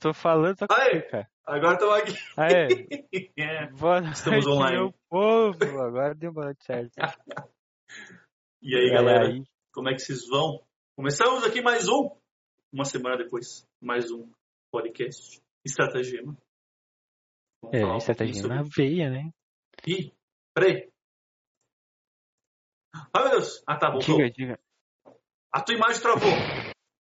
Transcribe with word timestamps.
falando, 0.14 0.56
tô 0.56 0.66
falando, 0.66 0.90
que, 1.02 1.08
cara. 1.08 1.30
agora 1.44 1.74
estamos 1.74 1.94
aqui. 1.94 2.12
Aê, 2.36 2.68
É. 3.38 3.66
boa 3.72 4.00
noite, 4.00 4.16
Estamos 4.16 4.46
online. 4.46 4.76
meu 4.76 4.94
povo. 5.08 5.80
Agora 5.80 6.14
deu 6.14 6.32
boa 6.32 6.46
noite 6.46 6.64
certo. 6.64 6.92
E 8.62 8.74
aí, 8.74 8.86
E 8.88 8.92
galera, 8.92 9.28
aí? 9.28 9.42
como 9.72 9.88
é 9.88 9.92
que 9.92 10.00
vocês 10.00 10.26
vão? 10.28 10.64
Começamos 10.96 11.44
aqui 11.44 11.60
mais 11.60 11.88
um, 11.88 12.10
uma 12.72 12.84
semana 12.84 13.16
depois, 13.16 13.66
mais 13.80 14.10
um 14.10 14.30
podcast 14.72 15.40
Estratagema. 15.64 16.36
Vamos 17.62 18.08
É, 18.08 18.24
indo 18.24 18.48
na 18.48 18.62
veia, 18.62 19.10
né? 19.10 19.30
Ih, 19.86 20.12
peraí. 20.54 20.90
Ai, 23.14 23.22
meu 23.24 23.30
Deus. 23.32 23.62
Ah, 23.66 23.76
tá, 23.78 23.90
voltou. 23.90 24.16
Diga, 24.16 24.30
diga. 24.30 24.60
A 25.52 25.62
tua 25.62 25.74
imagem 25.74 26.00
travou, 26.02 26.30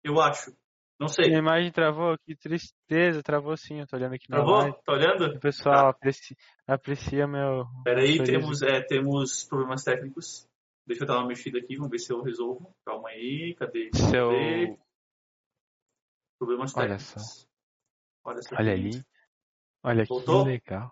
eu 0.03 0.19
acho. 0.21 0.55
Não 0.99 1.07
sei. 1.07 1.27
Minha 1.27 1.39
imagem 1.39 1.71
travou, 1.71 2.17
que 2.19 2.35
tristeza, 2.35 3.23
travou 3.23 3.57
sim, 3.57 3.79
eu 3.79 3.87
tô 3.87 3.95
olhando 3.97 4.13
aqui 4.13 4.27
Travou? 4.27 4.59
live. 4.59 4.77
Tá 4.85 4.93
olhando? 4.93 5.25
O 5.25 5.39
pessoal 5.39 5.89
aprecia, 5.89 6.37
aprecia 6.67 7.27
meu... 7.27 7.65
Peraí, 7.83 8.23
temos, 8.23 8.61
é, 8.61 8.81
temos 8.81 9.43
problemas 9.43 9.83
técnicos. 9.83 10.47
Deixa 10.85 11.03
eu 11.03 11.07
dar 11.07 11.19
uma 11.19 11.27
mexida 11.27 11.59
aqui, 11.59 11.75
vamos 11.75 11.91
ver 11.91 11.99
se 11.99 12.11
eu 12.11 12.21
resolvo. 12.21 12.75
Calma 12.85 13.09
aí, 13.09 13.55
cadê? 13.57 13.89
Seu... 13.93 14.29
Cadê? 14.29 14.77
Problemas 16.39 16.75
Olha 16.77 16.97
técnicos. 16.97 17.47
Olha 18.25 18.41
só. 18.41 18.55
Olha 18.55 18.65
que 18.65 18.73
lindo. 18.73 18.97
ali. 18.97 19.05
Olha 19.83 20.05
Voltou? 20.05 20.43
que 20.43 20.49
legal. 20.51 20.91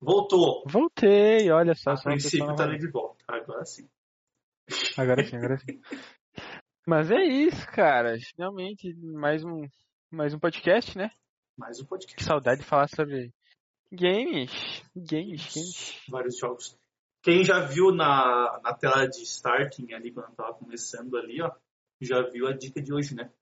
Voltou. 0.00 0.64
Voltei, 0.66 1.50
olha 1.50 1.74
só. 1.74 1.92
A 1.92 2.02
princípio 2.02 2.54
tá 2.56 2.64
ali 2.64 2.78
de 2.78 2.90
volta. 2.90 3.24
Agora 3.28 3.64
sim. 3.64 3.88
Agora 4.96 5.24
sim, 5.24 5.36
agora 5.36 5.58
sim. 5.58 5.80
Mas 6.86 7.10
é 7.10 7.22
isso, 7.22 7.66
cara. 7.68 8.16
Finalmente, 8.34 8.92
mais 8.94 9.44
um, 9.44 9.62
mais 10.10 10.34
um 10.34 10.38
podcast, 10.38 10.96
né? 10.98 11.10
Mais 11.56 11.78
um 11.78 11.84
Que 11.84 11.88
podcast. 11.88 12.24
saudade 12.24 12.60
de 12.60 12.66
falar 12.66 12.88
sobre 12.88 13.32
games. 13.90 14.82
Games, 14.96 15.52
games. 15.54 16.02
Vários 16.08 16.38
jogos. 16.38 16.76
Quem 17.22 17.44
já 17.44 17.60
viu 17.60 17.92
na, 17.92 18.60
na 18.64 18.74
tela 18.74 19.06
de 19.06 19.22
starting 19.22 19.92
ali, 19.92 20.12
quando 20.12 20.30
eu 20.30 20.34
tava 20.34 20.54
começando 20.54 21.16
ali, 21.16 21.40
ó, 21.40 21.52
já 22.00 22.20
viu 22.28 22.48
a 22.48 22.52
dica 22.52 22.82
de 22.82 22.92
hoje, 22.92 23.14
né? 23.14 23.32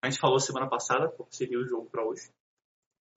A 0.00 0.08
gente 0.08 0.20
falou 0.20 0.38
semana 0.38 0.68
passada 0.68 1.08
qual 1.08 1.28
seria 1.32 1.58
o 1.58 1.66
jogo 1.66 1.90
pra 1.90 2.06
hoje. 2.06 2.30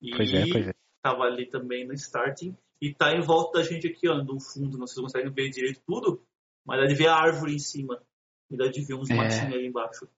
E 0.01 0.15
Pois 0.15 0.33
é, 0.33 0.51
pois 0.51 0.67
é. 0.69 0.73
tava 1.03 1.23
ali 1.23 1.47
também 1.47 1.85
no 1.85 1.93
starting. 1.93 2.57
E 2.81 2.93
tá 2.93 3.13
em 3.13 3.21
volta 3.21 3.59
da 3.59 3.63
gente 3.63 3.87
aqui, 3.87 4.07
ó, 4.07 4.15
no 4.15 4.39
fundo. 4.39 4.79
Não 4.79 4.87
sei 4.87 4.95
se 4.95 5.01
vocês 5.01 5.13
conseguem 5.13 5.31
ver 5.31 5.49
direito 5.51 5.81
tudo, 5.85 6.25
mas 6.65 6.79
dá 6.79 6.87
de 6.87 6.95
ver 6.95 7.07
a 7.07 7.15
árvore 7.15 7.53
em 7.53 7.59
cima. 7.59 8.01
E 8.49 8.57
dá 8.57 8.67
de 8.67 8.83
ver 8.83 8.95
uns 8.95 9.09
É. 9.09 9.15
matinhos 9.15 9.53
ali 9.53 9.67
embaixo. 9.67 10.09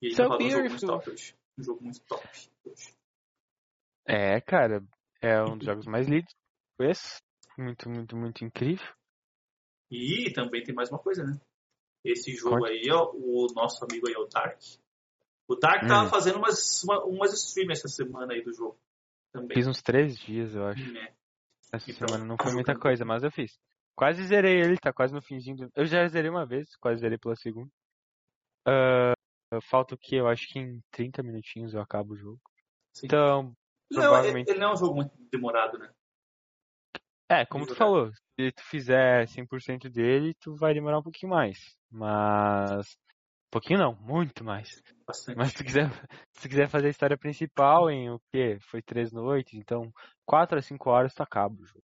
E 0.00 0.06
aí 0.08 0.12
So 0.14 0.28
falando 0.28 0.44
um 0.46 0.50
jogo 0.50 0.68
muito 0.68 0.86
top 0.86 1.10
hoje. 1.10 1.36
Um 1.58 1.62
jogo 1.62 1.82
muito 1.84 2.00
top 2.02 2.28
hoje. 2.64 2.94
É, 4.06 4.40
cara. 4.40 4.82
É 5.20 5.42
um 5.42 5.58
dos 5.58 5.66
jogos 5.66 5.86
mais 5.86 6.06
lidos. 6.08 6.32
Esse. 6.80 7.20
Muito, 7.58 7.90
muito, 7.90 8.16
muito 8.16 8.44
incrível. 8.44 8.86
E 9.90 10.32
também 10.32 10.62
tem 10.62 10.74
mais 10.74 10.90
uma 10.90 10.98
coisa, 10.98 11.24
né? 11.24 11.40
Esse 12.04 12.32
jogo 12.34 12.64
aí, 12.64 12.84
ó, 12.92 13.10
o 13.12 13.46
nosso 13.54 13.84
amigo 13.84 14.06
aí, 14.08 14.14
o 14.14 14.26
Dark. 14.26 14.60
O 15.48 15.56
Dark 15.56 15.86
tava 15.88 16.06
Hum. 16.06 16.10
fazendo 16.10 16.38
umas, 16.38 16.82
uma- 16.84 17.04
umas 17.04 17.32
streams 17.34 17.80
essa 17.80 17.88
semana 17.88 18.32
aí 18.32 18.42
do 18.42 18.52
jogo. 18.52 18.78
Também. 19.32 19.56
Fiz 19.56 19.66
uns 19.66 19.82
três 19.82 20.16
dias, 20.16 20.54
eu 20.54 20.64
acho. 20.66 20.92
né? 20.92 21.12
Essa 21.72 21.90
Então, 21.90 22.06
semana 22.06 22.24
não 22.24 22.36
tá 22.36 22.44
foi 22.44 22.52
muita 22.54 22.78
coisa, 22.78 23.04
mas 23.04 23.24
eu 23.24 23.30
fiz. 23.32 23.58
Quase 23.98 24.22
zerei 24.22 24.60
ele, 24.60 24.78
tá 24.78 24.92
quase 24.92 25.12
no 25.12 25.20
finzinho. 25.20 25.56
Do... 25.56 25.72
Eu 25.74 25.84
já 25.84 26.06
zerei 26.06 26.30
uma 26.30 26.46
vez, 26.46 26.76
quase 26.76 27.00
zerei 27.00 27.18
pela 27.18 27.34
segunda. 27.34 27.68
Ah, 28.64 29.12
falta 29.60 29.96
o 29.96 29.98
que? 29.98 30.14
Eu 30.14 30.28
acho 30.28 30.46
que 30.46 30.60
em 30.60 30.80
30 30.92 31.20
minutinhos 31.20 31.74
eu 31.74 31.80
acabo 31.80 32.12
o 32.12 32.16
jogo. 32.16 32.40
Sim. 32.94 33.06
Então, 33.06 33.42
Não, 33.90 34.02
provavelmente- 34.02 34.48
ele 34.48 34.60
não 34.60 34.68
é 34.68 34.72
um 34.74 34.76
jogo 34.76 34.94
muito 34.94 35.12
demorado, 35.32 35.76
né? 35.80 35.92
é, 37.28 37.44
como 37.44 37.66
tu 37.66 37.74
falou, 37.74 38.12
se 38.38 38.52
tu 38.52 38.62
fizer 38.62 39.26
100% 39.26 39.90
dele, 39.90 40.32
tu 40.34 40.54
vai 40.54 40.72
demorar 40.72 41.00
um 41.00 41.02
pouquinho 41.02 41.30
mais. 41.30 41.76
Mas. 41.90 42.92
Um 42.92 43.50
pouquinho 43.50 43.80
não, 43.80 43.96
muito 43.96 44.44
mais. 44.44 44.80
Bastante. 45.04 45.36
Mas 45.36 45.48
se 45.48 45.56
tu 45.56 45.64
quiser, 45.64 45.90
se 46.30 46.42
tu 46.42 46.48
quiser 46.48 46.68
fazer 46.68 46.86
a 46.86 46.90
história 46.90 47.18
principal 47.18 47.90
em 47.90 48.10
o 48.10 48.20
quê? 48.30 48.58
Foi 48.60 48.80
três 48.80 49.10
noites, 49.10 49.54
então 49.54 49.92
4 50.24 50.56
a 50.56 50.62
5 50.62 50.88
horas 50.88 51.12
tu 51.14 51.22
acaba 51.24 51.60
o 51.60 51.66
jogo. 51.66 51.82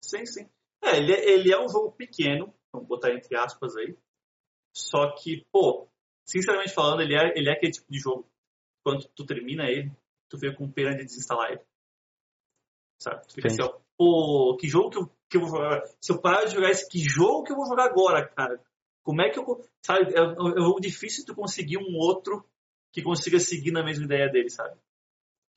Sim, 0.00 0.24
sim. 0.24 0.48
É, 0.90 0.96
ele, 0.98 1.12
é- 1.12 1.30
ele 1.30 1.52
é 1.52 1.60
um 1.60 1.68
jogo 1.68 1.92
pequeno, 1.92 2.52
vamos 2.72 2.88
botar 2.88 3.12
entre 3.12 3.36
aspas 3.36 3.76
aí. 3.76 3.96
Só 4.74 5.14
que, 5.16 5.44
pô, 5.50 5.88
sinceramente 6.24 6.72
falando, 6.74 7.02
ele 7.02 7.14
é, 7.16 7.32
ele 7.36 7.48
é 7.48 7.52
aquele 7.52 7.72
tipo 7.72 7.90
de 7.90 7.98
jogo. 7.98 8.28
Quando 8.84 9.06
tu 9.08 9.26
termina 9.26 9.64
ele, 9.68 9.90
tu 10.28 10.38
fica 10.38 10.54
com 10.56 10.70
pena 10.70 10.90
de 10.90 11.04
desinstalar 11.04 11.52
ele. 11.52 11.62
Sabe? 13.00 13.26
Tu 13.26 13.34
fica 13.34 13.48
Sim. 13.48 13.62
assim, 13.62 13.70
ó, 13.70 13.80
pô, 13.96 14.56
que 14.58 14.68
jogo 14.68 14.90
que 14.90 14.98
eu, 14.98 15.10
que 15.30 15.36
eu 15.36 15.40
vou 15.40 15.50
jogar? 15.50 15.82
Se 16.00 16.12
eu 16.12 16.20
parar 16.20 16.44
de 16.44 16.54
jogar 16.54 16.70
esse, 16.70 16.88
que 16.88 16.98
jogo 17.00 17.44
que 17.44 17.52
eu 17.52 17.56
vou 17.56 17.66
jogar 17.66 17.84
agora, 17.84 18.26
cara? 18.28 18.62
Como 19.02 19.22
é 19.22 19.30
que 19.30 19.38
eu. 19.38 19.64
Sabe? 19.84 20.14
É, 20.14 20.18
é 20.18 20.22
um 20.22 20.60
jogo 20.60 20.80
difícil 20.80 21.24
tu 21.24 21.34
conseguir 21.34 21.78
um 21.78 21.96
outro 21.96 22.44
que 22.92 23.02
consiga 23.02 23.38
seguir 23.38 23.70
na 23.72 23.82
mesma 23.82 24.04
ideia 24.04 24.28
dele, 24.28 24.50
sabe? 24.50 24.78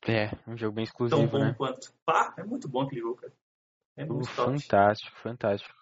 É, 0.07 0.31
um 0.47 0.57
jogo 0.57 0.73
bem 0.73 0.85
Tão 0.85 0.89
exclusivo, 0.91 1.31
bom 1.31 1.39
né? 1.39 1.53
quanto. 1.57 1.93
Pá, 2.05 2.33
é 2.37 2.43
muito 2.43 2.67
bom 2.67 2.81
aquele 2.81 3.01
jogo, 3.01 3.15
cara. 3.15 3.33
É 3.97 4.05
muito 4.05 4.33
top. 4.35 4.59
fantástico, 4.59 5.17
fantástico. 5.19 5.75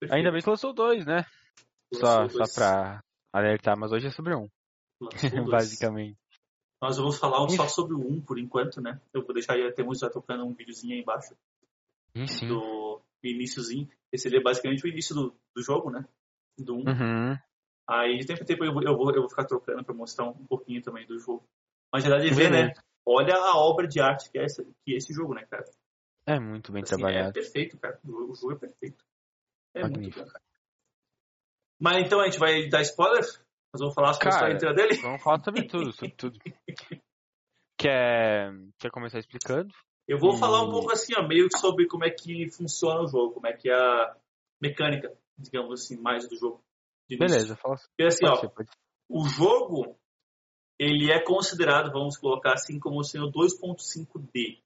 Perfeito. 0.00 0.18
Ainda 0.18 0.32
bem 0.32 0.42
que 0.42 0.50
lançou 0.50 0.72
dois, 0.72 1.06
né? 1.06 1.24
Lançou 1.92 2.08
Só, 2.08 2.26
dois. 2.26 2.32
só 2.32 2.54
pra 2.54 3.04
alertar, 3.32 3.78
mas 3.78 3.92
hoje 3.92 4.06
é 4.06 4.10
sobre 4.10 4.34
um, 4.34 4.48
basicamente. 5.50 6.18
Nós 6.80 6.96
vamos 6.96 7.18
falar 7.18 7.44
Isso. 7.46 7.56
só 7.56 7.66
sobre 7.66 7.94
o 7.94 8.00
1 8.00 8.20
por 8.20 8.38
enquanto, 8.38 8.80
né? 8.80 9.00
Eu 9.12 9.24
vou 9.24 9.34
deixar 9.34 9.54
aí, 9.54 9.72
temos 9.72 9.98
já 9.98 10.08
tocando 10.08 10.44
um 10.44 10.54
videozinho 10.54 10.94
aí 10.94 11.00
embaixo 11.00 11.36
Sim, 12.26 12.48
do 12.48 13.02
iníciozinho. 13.22 13.88
Esse 14.12 14.28
ali 14.28 14.36
é 14.36 14.42
basicamente 14.42 14.84
o 14.84 14.88
início 14.88 15.14
do, 15.14 15.36
do 15.54 15.62
jogo, 15.62 15.90
né? 15.90 16.06
Do 16.56 16.76
1. 16.76 16.78
Uhum. 16.78 17.38
Aí 17.88 18.18
de 18.18 18.26
tempo 18.26 18.42
em 18.42 18.46
tempo 18.46 18.64
eu 18.64 18.72
vou, 18.72 18.82
eu 18.82 18.96
vou, 18.96 19.10
eu 19.12 19.20
vou 19.22 19.28
ficar 19.28 19.44
trocando 19.44 19.84
pra 19.84 19.94
mostrar 19.94 20.28
um 20.28 20.46
pouquinho 20.46 20.80
também 20.82 21.06
do 21.06 21.18
jogo. 21.18 21.44
Mas 21.92 22.04
já 22.04 22.10
dá 22.10 22.18
de 22.18 22.32
ver, 22.32 22.50
né? 22.50 22.72
Olha 23.04 23.34
a 23.34 23.56
obra 23.56 23.88
de 23.88 24.00
arte 24.00 24.30
que 24.30 24.38
é, 24.38 24.44
essa, 24.44 24.62
que 24.84 24.92
é 24.92 24.96
esse 24.96 25.12
jogo, 25.12 25.34
né, 25.34 25.46
cara? 25.46 25.64
É 26.28 26.38
muito 26.38 26.70
bem 26.70 26.82
Assim, 26.82 26.92
é 26.92 26.96
trabalhado. 26.96 27.32
perfeito, 27.32 27.78
cara. 27.78 27.98
O 28.04 28.34
jogo, 28.34 28.52
é 28.52 28.56
perfeito. 28.56 29.02
É 29.74 29.80
muito 29.80 29.92
Magnífico. 29.94 30.24
bom, 30.26 30.30
cara. 30.30 30.44
Mas 31.80 32.04
então 32.06 32.20
a 32.20 32.24
gente 32.26 32.38
vai 32.38 32.68
dar 32.68 32.82
spoiler? 32.82 33.24
Nós 33.72 33.80
vamos 33.80 33.94
falar 33.94 34.12
sobre 34.12 34.28
a 34.28 34.30
história 34.30 34.54
inteira 34.54 34.74
dele? 34.74 34.96
Vamos 35.00 35.22
falar 35.22 35.42
sobre 35.42 35.66
tudo, 35.66 35.92
sobre 35.92 36.14
tudo. 36.16 36.38
Quer, 37.80 38.52
quer 38.78 38.90
começar 38.90 39.20
explicando? 39.20 39.72
Eu 40.08 40.18
vou 40.18 40.34
E- 40.34 40.38
falar 40.40 40.62
um 40.64 40.70
pouco 40.70 40.90
assim, 40.90 41.12
ó, 41.16 41.26
meio 41.26 41.48
que 41.48 41.56
sobre 41.58 41.86
como 41.86 42.04
é 42.04 42.10
que 42.10 42.50
funciona 42.50 43.00
o 43.02 43.06
jogo, 43.06 43.34
como 43.34 43.46
é 43.46 43.52
que 43.52 43.70
é 43.70 43.74
a 43.74 44.16
mecânica, 44.60 45.16
digamos 45.38 45.80
assim, 45.80 45.96
mais 45.96 46.28
do 46.28 46.34
jogo. 46.36 46.60
Beleza, 47.08 47.54
fala 47.56 47.76
Porque 47.76 48.02
assim, 48.02 48.26
pode 48.26 48.36
ó, 48.36 48.40
ser, 48.40 48.48
pode 48.50 48.68
o 49.08 49.28
jogo, 49.28 49.96
ele 50.76 51.12
é 51.12 51.22
considerado, 51.24 51.92
vamos 51.92 52.16
colocar 52.18 52.54
assim, 52.54 52.80
como 52.80 53.02
sendo 53.04 53.30
2.5D, 53.30 54.60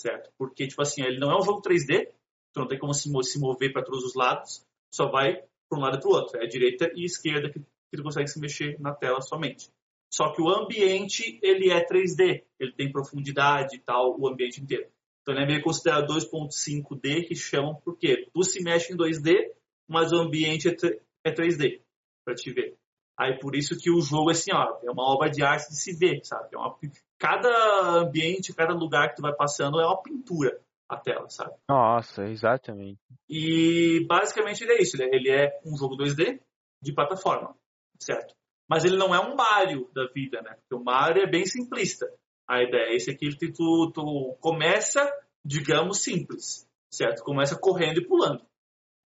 certo? 0.00 0.30
Porque, 0.38 0.66
tipo 0.66 0.80
assim, 0.82 1.02
ele 1.02 1.18
não 1.18 1.30
é 1.30 1.38
um 1.38 1.42
jogo 1.42 1.60
3D, 1.62 2.06
tu 2.52 2.60
não 2.60 2.66
tem 2.68 2.78
como 2.78 2.94
se 2.94 3.10
mo- 3.10 3.22
se 3.22 3.38
mover 3.38 3.72
para 3.72 3.84
todos 3.84 4.04
os 4.04 4.14
lados, 4.14 4.64
só 4.92 5.10
vai 5.10 5.42
para 5.68 5.78
um 5.78 5.82
lado 5.82 5.98
e 5.98 6.00
para 6.00 6.08
o 6.08 6.12
outro. 6.12 6.42
É 6.42 6.46
direita 6.46 6.90
e 6.94 7.04
esquerda 7.04 7.50
que, 7.50 7.60
que 7.60 7.96
tu 7.96 8.02
consegue 8.02 8.28
se 8.28 8.40
mexer 8.40 8.80
na 8.80 8.94
tela 8.94 9.20
somente. 9.20 9.70
Só 10.12 10.32
que 10.32 10.40
o 10.40 10.48
ambiente, 10.48 11.38
ele 11.42 11.70
é 11.70 11.84
3D, 11.84 12.42
ele 12.58 12.72
tem 12.72 12.90
profundidade 12.90 13.76
e 13.76 13.78
tal, 13.80 14.18
o 14.18 14.26
ambiente 14.26 14.60
inteiro. 14.60 14.88
Então 15.22 15.34
ele 15.34 15.44
é 15.44 15.46
meio 15.46 15.62
considerado 15.62 16.06
2.5D, 16.06 17.26
que 17.28 17.34
chamam 17.34 17.74
porque 17.84 18.28
tu 18.32 18.42
se 18.42 18.62
mexe 18.62 18.92
em 18.92 18.96
2D, 18.96 19.52
mas 19.86 20.10
o 20.12 20.16
ambiente 20.16 20.68
é, 20.68 20.74
tr- 20.74 20.96
é 21.24 21.30
3D, 21.30 21.82
para 22.24 22.34
te 22.34 22.50
ver. 22.50 22.76
Aí 23.18 23.38
por 23.38 23.54
isso 23.54 23.76
que 23.76 23.90
o 23.90 24.00
jogo, 24.00 24.30
assim, 24.30 24.50
ó, 24.52 24.78
é 24.82 24.90
uma 24.90 25.02
obra 25.12 25.28
de 25.28 25.42
arte 25.42 25.68
de 25.68 25.76
se 25.78 25.92
ver, 25.94 26.20
sabe? 26.24 26.48
É 26.54 26.56
uma, 26.56 26.74
cada 27.18 27.98
ambiente, 28.00 28.54
cada 28.54 28.72
lugar 28.72 29.10
que 29.10 29.16
tu 29.16 29.22
vai 29.22 29.34
passando 29.34 29.80
é 29.80 29.86
uma 29.86 30.02
pintura 30.02 30.60
a 30.88 30.96
tela, 30.96 31.28
sabe? 31.28 31.54
Nossa, 31.68 32.24
exatamente. 32.24 32.98
E 33.28 34.06
basicamente 34.08 34.62
ele 34.62 34.72
é 34.72 34.82
isso, 34.82 35.00
ele 35.00 35.30
é, 35.30 35.44
é 35.44 35.60
um 35.66 35.76
jogo 35.76 35.96
2D 35.96 36.40
de 36.82 36.92
plataforma, 36.92 37.54
certo? 38.00 38.34
Mas 38.68 38.84
ele 38.84 38.96
não 38.96 39.14
é 39.14 39.20
um 39.20 39.34
Mario 39.34 39.90
da 39.94 40.06
vida, 40.06 40.40
né? 40.42 40.54
Porque 40.60 40.74
o 40.74 40.84
Mario 40.84 41.22
é 41.22 41.26
bem 41.26 41.44
simplista. 41.44 42.06
A 42.48 42.62
ideia 42.62 42.92
é 42.92 42.96
esse 42.96 43.10
aqui, 43.10 43.28
tu, 43.52 43.90
tu 43.92 44.36
começa, 44.40 45.10
digamos, 45.44 46.02
simples, 46.02 46.66
certo? 46.90 47.22
Começa 47.22 47.58
correndo 47.58 47.98
e 47.98 48.06
pulando. 48.06 48.44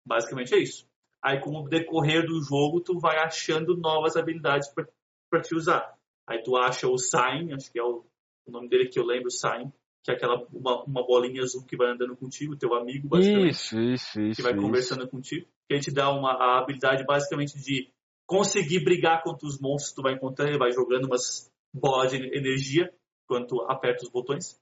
Basicamente 0.05 0.53
é 0.53 0.59
isso. 0.59 0.87
Aí 1.21 1.39
com 1.41 1.51
o 1.51 1.67
decorrer 1.67 2.25
do 2.25 2.41
jogo, 2.41 2.81
tu 2.81 2.97
vai 2.99 3.17
achando 3.19 3.77
novas 3.77 4.15
habilidades 4.15 4.69
para 4.73 5.41
te 5.41 5.55
usar. 5.55 5.98
Aí 6.29 6.43
tu 6.43 6.55
acha 6.55 6.87
o 6.87 6.97
Sign, 6.97 7.53
acho 7.53 7.71
que 7.71 7.79
é 7.79 7.83
o, 7.83 8.05
o 8.45 8.51
nome 8.51 8.69
dele 8.69 8.87
que 8.87 8.99
eu 8.99 9.03
lembro, 9.03 9.31
Sign, 9.31 9.73
que 10.03 10.11
é 10.11 10.13
aquela 10.13 10.45
uma, 10.53 10.83
uma 10.83 11.05
bolinha 11.05 11.41
azul 11.41 11.65
que 11.65 11.75
vai 11.75 11.89
andando 11.89 12.15
contigo, 12.15 12.55
teu 12.55 12.75
amigo, 12.75 13.09
basicamente 13.09 13.49
Isso, 13.49 13.79
isso, 13.79 14.21
isso. 14.21 14.35
que 14.35 14.43
vai 14.43 14.53
isso. 14.53 14.61
conversando 14.61 15.07
contigo. 15.09 15.47
Que 15.67 15.73
a 15.73 15.77
gente 15.77 15.91
dá 15.91 16.11
uma 16.11 16.33
a 16.33 16.59
habilidade 16.59 17.03
basicamente 17.03 17.59
de 17.59 17.91
conseguir 18.27 18.83
brigar 18.83 19.23
contra 19.23 19.47
os 19.47 19.59
monstros 19.59 19.89
que 19.89 19.95
tu 19.95 20.03
vai 20.03 20.13
encontrando, 20.13 20.51
ele 20.51 20.59
vai 20.59 20.71
jogando 20.71 21.05
umas 21.05 21.51
bolas 21.73 22.11
de 22.11 22.17
energia 22.17 22.93
quando 23.27 23.47
tu 23.47 23.61
aperta 23.61 24.03
os 24.03 24.11
botões. 24.11 24.59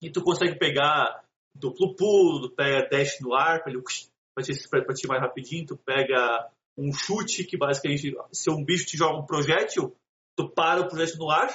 E 0.00 0.10
tu 0.10 0.22
consegue 0.22 0.56
pegar 0.58 1.24
duplo 1.52 1.96
pulo, 1.96 2.48
tu 2.48 2.54
pega 2.54 2.88
dash 2.88 3.20
no 3.20 3.34
ar, 3.34 3.64
para 3.64 3.72
te, 3.72 4.68
pra 4.68 4.94
te 4.94 5.04
ir 5.04 5.08
mais 5.08 5.20
rapidinho, 5.20 5.66
tu 5.66 5.76
pega 5.76 6.50
um 6.76 6.92
chute, 6.92 7.44
que 7.44 7.56
basicamente, 7.56 8.14
se 8.32 8.50
um 8.50 8.64
bicho 8.64 8.86
te 8.86 8.96
joga 8.96 9.18
um 9.18 9.26
projétil, 9.26 9.94
tu 10.36 10.48
para 10.48 10.80
o 10.80 10.88
projétil 10.88 11.18
no 11.18 11.30
ar, 11.30 11.48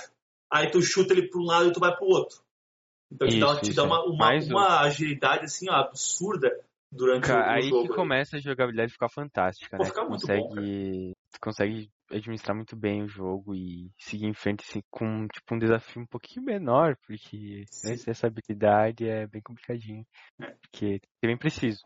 aí 0.51 0.69
tu 0.69 0.81
chuta 0.81 1.13
ele 1.13 1.27
para 1.27 1.39
um 1.39 1.45
lado 1.45 1.69
e 1.69 1.73
tu 1.73 1.79
vai 1.79 1.95
para 1.95 2.05
o 2.05 2.09
outro. 2.09 2.41
Então 3.11 3.27
isso, 3.27 3.37
te 3.37 3.41
dá, 3.41 3.61
te 3.61 3.73
dá 3.73 3.83
uma, 3.83 4.03
uma, 4.05 4.33
uma 4.35 4.81
agilidade 4.81 5.45
assim, 5.45 5.69
ó, 5.69 5.73
absurda 5.73 6.49
durante 6.91 7.27
Cara, 7.27 7.41
o, 7.41 7.49
o 7.49 7.53
aí 7.53 7.61
jogo. 7.63 7.81
Aí 7.81 7.87
que 7.87 7.95
começa 7.95 8.37
a 8.37 8.39
jogabilidade 8.39 8.91
ficar 8.91 9.09
fantástica, 9.09 9.77
Pô, 9.77 9.83
né? 9.83 9.89
Fica 9.89 10.01
tu 10.01 10.07
consegue, 10.07 10.43
bom, 10.43 11.13
tu 11.31 11.39
consegue 11.41 11.91
administrar 12.11 12.55
muito 12.55 12.75
bem 12.75 13.03
o 13.03 13.07
jogo 13.07 13.55
e 13.55 13.91
seguir 13.97 14.25
em 14.25 14.33
frente 14.33 14.63
assim, 14.67 14.81
com 14.89 15.27
tipo, 15.27 15.55
um 15.55 15.59
desafio 15.59 16.01
um 16.01 16.07
pouquinho 16.07 16.45
menor, 16.45 16.95
porque 17.05 17.65
né, 17.83 17.95
essa 18.07 18.27
habilidade 18.27 19.07
é 19.07 19.27
bem 19.27 19.41
complicadinho. 19.41 20.05
É. 20.41 20.55
Porque 20.61 21.01
é 21.23 21.27
bem 21.27 21.37
preciso. 21.37 21.83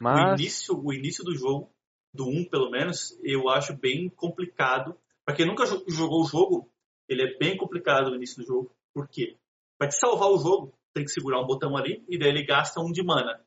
Mas... 0.00 0.32
O, 0.32 0.42
início, 0.42 0.84
o 0.84 0.92
início 0.92 1.24
do 1.24 1.34
jogo, 1.34 1.72
do 2.12 2.28
1 2.28 2.48
pelo 2.50 2.70
menos, 2.70 3.18
eu 3.22 3.48
acho 3.48 3.76
bem 3.76 4.08
complicado. 4.10 4.98
Pra 5.24 5.34
quem 5.34 5.46
nunca 5.46 5.64
jogou 5.66 6.22
o 6.22 6.26
jogo, 6.26 6.70
ele 7.08 7.22
é 7.22 7.38
bem 7.38 7.56
complicado 7.56 8.10
no 8.10 8.16
início 8.16 8.42
do 8.42 8.46
jogo. 8.46 8.74
Por 8.94 9.08
quê? 9.08 9.36
Pra 9.78 9.88
te 9.88 9.96
salvar 9.96 10.28
o 10.30 10.38
jogo, 10.38 10.74
tem 10.94 11.04
que 11.04 11.10
segurar 11.10 11.40
um 11.40 11.46
botão 11.46 11.76
ali 11.76 12.04
e 12.08 12.18
daí 12.18 12.28
ele 12.28 12.44
gasta 12.44 12.80
um 12.80 12.90
de 12.90 13.02
mana. 13.02 13.44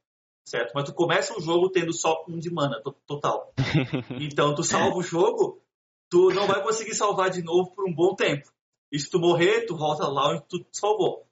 Certo? 0.47 0.73
Mas 0.75 0.85
tu 0.85 0.93
começa 0.93 1.35
o 1.37 1.41
jogo 1.41 1.69
tendo 1.69 1.91
só 1.91 2.23
um 2.27 2.37
de 2.37 2.51
mana 2.51 2.81
total. 3.05 3.53
Então 4.21 4.53
tu 4.53 4.63
salva 4.63 4.95
o 4.97 5.01
jogo, 5.01 5.61
tu 6.09 6.29
não 6.29 6.47
vai 6.47 6.61
conseguir 6.61 6.93
salvar 6.93 7.29
de 7.29 7.41
novo 7.41 7.71
por 7.71 7.89
um 7.89 7.93
bom 7.93 8.15
tempo. 8.15 8.47
E 8.91 8.99
se 8.99 9.09
tu 9.09 9.19
morrer, 9.19 9.65
tu 9.65 9.75
volta 9.75 10.07
lá 10.07 10.31
onde 10.31 10.43
tu 10.47 10.65
salvou. 10.71 11.25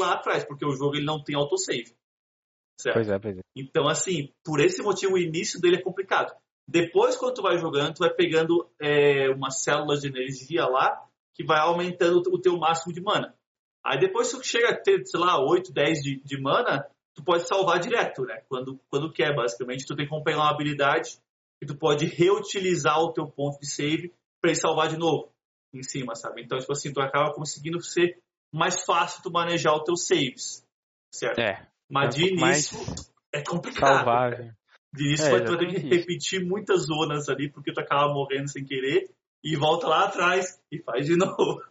Lá 0.00 0.14
atrás, 0.14 0.44
porque 0.44 0.64
o 0.64 0.74
jogo 0.74 0.96
ele 0.96 1.04
não 1.04 1.22
tem 1.22 1.34
autosave. 1.34 1.94
Certo? 2.80 2.94
Pois 2.94 3.08
é, 3.08 3.18
pois 3.18 3.38
é. 3.38 3.40
Então, 3.56 3.88
assim, 3.88 4.32
por 4.44 4.60
esse 4.60 4.82
motivo, 4.82 5.14
o 5.14 5.18
início 5.18 5.60
dele 5.60 5.76
é 5.76 5.82
complicado. 5.82 6.34
Depois, 6.68 7.16
quando 7.16 7.34
tu 7.34 7.42
vai 7.42 7.56
jogando, 7.56 7.94
tu 7.94 8.00
vai 8.00 8.12
pegando 8.12 8.68
é, 8.78 9.30
umas 9.30 9.62
células 9.62 10.00
de 10.00 10.08
energia 10.08 10.66
lá 10.66 11.02
que 11.34 11.42
vai 11.42 11.60
aumentando 11.60 12.22
o 12.30 12.40
teu 12.40 12.58
máximo 12.58 12.92
de 12.92 13.00
mana. 13.00 13.34
Aí 13.84 13.98
depois, 13.98 14.26
se 14.26 14.36
tu 14.36 14.44
chega 14.44 14.70
a 14.70 14.76
ter, 14.76 15.02
sei 15.06 15.18
lá, 15.18 15.40
8, 15.40 15.72
10 15.72 15.98
de, 16.00 16.20
de 16.22 16.40
mana, 16.40 16.86
tu 17.14 17.24
pode 17.24 17.48
salvar 17.48 17.78
direto, 17.78 18.22
né? 18.22 18.42
Quando, 18.48 18.78
quando 18.90 19.12
quer, 19.12 19.34
basicamente. 19.34 19.86
Tu 19.86 19.96
tem 19.96 20.06
que 20.06 20.22
pegar 20.22 20.38
uma 20.38 20.50
habilidade 20.50 21.18
que 21.58 21.66
tu 21.66 21.76
pode 21.76 22.04
reutilizar 22.04 22.98
o 22.98 23.12
teu 23.12 23.26
ponto 23.26 23.58
de 23.58 23.66
save 23.66 24.12
para 24.40 24.50
ele 24.50 24.60
salvar 24.60 24.88
de 24.88 24.98
novo 24.98 25.32
em 25.72 25.82
cima, 25.82 26.14
sabe? 26.14 26.42
Então, 26.42 26.58
tipo 26.58 26.72
assim, 26.72 26.92
tu 26.92 27.00
acaba 27.00 27.32
conseguindo 27.32 27.80
ser 27.80 28.20
mais 28.52 28.84
fácil 28.84 29.22
tu 29.22 29.30
manejar 29.30 29.74
os 29.74 29.84
teus 29.84 30.06
saves, 30.06 30.66
certo? 31.12 31.38
É. 31.38 31.66
Mas 31.90 32.14
de 32.14 32.26
início 32.26 32.78
é 33.32 33.42
complicado. 33.42 34.04
Salvar, 34.04 34.56
de 34.92 35.04
início 35.04 35.26
é, 35.26 35.40
tu 35.40 35.56
vai 35.56 35.58
ter 35.58 35.74
que 35.74 35.88
repetir 35.88 36.44
muitas 36.44 36.86
zonas 36.86 37.28
ali 37.28 37.50
porque 37.50 37.72
tu 37.72 37.80
acaba 37.80 38.12
morrendo 38.12 38.48
sem 38.48 38.64
querer 38.64 39.10
e 39.44 39.56
volta 39.56 39.86
lá 39.86 40.06
atrás 40.06 40.60
e 40.72 40.78
faz 40.82 41.06
de 41.06 41.16
novo. 41.16 41.62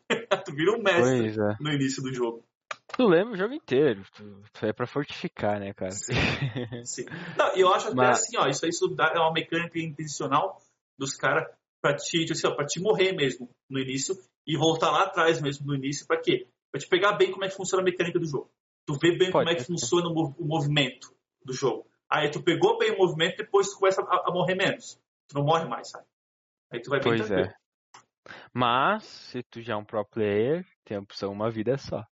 tu 0.46 0.54
vira 0.54 0.78
um 0.78 0.82
mestre 0.82 1.30
é. 1.30 1.58
no 1.60 1.72
início 1.72 2.02
do 2.02 2.14
jogo. 2.14 2.44
Tu 2.96 3.06
lembra 3.06 3.34
o 3.34 3.38
jogo 3.38 3.54
inteiro. 3.54 4.04
É 4.62 4.74
pra 4.74 4.88
fortificar, 4.88 5.60
né, 5.60 5.74
cara? 5.74 5.92
Sim. 5.92 6.14
Sim. 6.86 7.06
Não, 7.38 7.54
eu 7.56 7.74
acho 7.74 7.88
até 7.88 7.96
Mas... 7.96 8.22
assim, 8.22 8.38
ó, 8.38 8.48
isso 8.48 8.66
aí 8.66 8.72
é 9.14 9.20
uma 9.20 9.34
mecânica 9.34 9.80
intencional 9.80 10.62
dos 10.98 11.16
caras 11.16 11.48
pra 11.82 11.96
te, 11.96 12.20
tipo 12.20 12.34
assim, 12.34 12.48
ó, 12.48 12.56
pra 12.56 12.66
te 12.66 12.80
morrer 12.80 13.14
mesmo 13.14 13.50
no 13.70 13.80
início 13.80 14.16
e 14.46 14.58
voltar 14.58 14.92
lá 14.92 15.04
atrás 15.04 15.42
mesmo 15.42 15.68
no 15.68 15.76
início, 15.76 16.08
pra 16.08 16.20
quê? 16.20 16.48
Pra 16.72 16.80
te 16.80 16.88
pegar 16.88 17.14
bem 17.14 17.32
como 17.32 17.44
é 17.46 17.50
que 17.50 17.56
funciona 17.56 17.82
a 17.82 17.86
mecânica 17.86 18.20
do 18.20 18.26
jogo. 18.26 18.50
Tu 18.86 18.94
vê 18.98 19.18
bem 19.18 19.32
Pode, 19.32 19.46
como 19.46 19.50
é 19.50 19.56
que 19.56 19.66
funciona 19.66 20.08
o 20.08 20.46
movimento 20.46 21.14
do 21.44 21.54
jogo. 21.54 21.86
Aí 22.10 22.30
tu 22.32 22.42
pegou 22.42 22.78
bem 22.78 22.92
o 22.92 22.98
movimento, 22.98 23.38
depois 23.38 23.70
tu 23.70 23.80
começa 23.80 24.02
a, 24.02 24.30
a 24.30 24.32
morrer 24.32 24.56
menos. 24.56 25.00
Tu 25.28 25.36
não 25.36 25.44
morre 25.44 25.66
mais, 25.66 25.90
sabe? 25.90 26.06
Aí 26.72 26.82
tu 26.82 26.90
vai 26.90 27.00
bem 27.00 27.10
Pois 27.10 27.32
é. 27.32 27.54
Mas, 28.54 29.04
se 29.04 29.44
tu 29.44 29.62
já 29.62 29.74
é 29.74 29.78
um 29.78 29.86
pro 29.86 30.04
player, 30.06 30.66
tem 30.84 30.98
a 30.98 31.02
opção 31.02 31.32
uma 31.32 31.50
vida 31.50 31.78
só. 31.78 32.06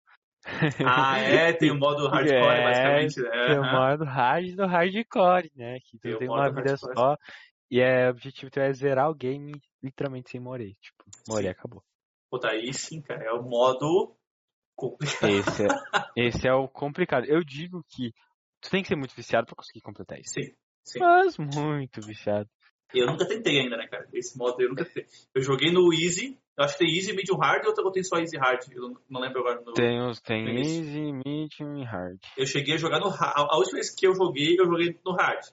Ah, 0.85 1.19
é? 1.19 1.53
Tem 1.53 1.71
o 1.71 1.79
modo 1.79 2.07
hardcore, 2.09 2.35
é, 2.35 2.65
basicamente. 2.65 3.21
Né? 3.21 3.47
Tem 3.47 3.59
o 3.59 3.63
modo 3.63 4.05
hard 4.05 4.55
do 4.55 4.67
hardcore, 4.67 5.51
né? 5.57 5.79
Que 5.81 5.99
tu 5.99 6.03
tem, 6.03 6.19
tem 6.19 6.29
uma 6.29 6.51
vida 6.51 6.71
hardcore. 6.71 6.95
só. 6.95 7.17
E 7.71 7.81
é, 7.81 8.07
o 8.07 8.11
objetivo 8.11 8.51
é 8.57 8.73
zerar 8.73 9.11
o 9.11 9.15
game 9.15 9.53
literalmente 9.83 10.31
sem 10.31 10.41
morrer. 10.41 10.75
Tipo, 10.81 11.05
morrer, 11.29 11.49
acabou. 11.49 11.83
Pô, 12.31 12.39
daí 12.39 12.73
sim, 12.73 13.01
cara. 13.01 13.25
É 13.25 13.33
o 13.33 13.43
modo 13.43 14.17
complicado. 14.77 15.31
Esse 15.31 15.65
é, 15.65 15.69
esse 16.17 16.49
é 16.49 16.53
o 16.53 16.69
complicado. 16.69 17.25
Eu 17.25 17.43
digo 17.43 17.83
que 17.89 18.13
tu 18.65 18.71
tem 18.71 18.83
que 18.83 18.89
ser 18.89 18.97
muito 18.97 19.15
viciado 19.15 19.47
pra 19.47 19.55
conseguir 19.55 19.83
completar 19.83 20.19
isso. 20.19 20.35
Sim, 20.35 20.55
sim. 20.83 20.99
Mas 20.99 21.37
muito 21.37 22.01
viciado. 22.01 22.49
Eu 22.93 23.07
nunca 23.07 23.27
tentei 23.27 23.61
ainda, 23.61 23.77
né, 23.77 23.87
cara? 23.89 24.09
Esse 24.13 24.39
modo 24.39 24.61
eu 24.63 24.69
nunca 24.71 24.85
tentei. 24.85 25.07
Eu 25.35 25.43
joguei 25.43 25.71
no 25.71 25.93
Easy, 25.93 26.39
eu 26.57 26.65
acho 26.65 26.79
que 26.79 26.85
tem 26.85 26.97
Easy, 26.97 27.13
Medium 27.13 27.37
Hard 27.37 27.67
ou 27.67 27.93
tem 27.93 28.03
só 28.05 28.19
Easy 28.19 28.37
Hard? 28.37 28.61
Eu 28.71 28.97
não 29.11 29.21
lembro 29.21 29.41
agora. 29.41 29.61
No, 29.61 29.73
tem 29.75 30.01
os, 30.01 30.21
tem 30.21 30.59
Easy, 30.59 31.13
Medium 31.13 31.77
e 31.79 31.85
Hard. 31.85 32.19
Eu 32.37 32.47
cheguei 32.47 32.75
a 32.75 32.79
jogar 32.79 33.01
no 33.01 33.09
Hard. 33.09 33.35
A 33.37 33.57
última 33.57 33.75
vez 33.75 33.91
que 33.91 34.07
eu 34.07 34.15
joguei, 34.15 34.57
eu 34.59 34.65
joguei 34.65 34.99
no 35.05 35.13
Hard. 35.13 35.45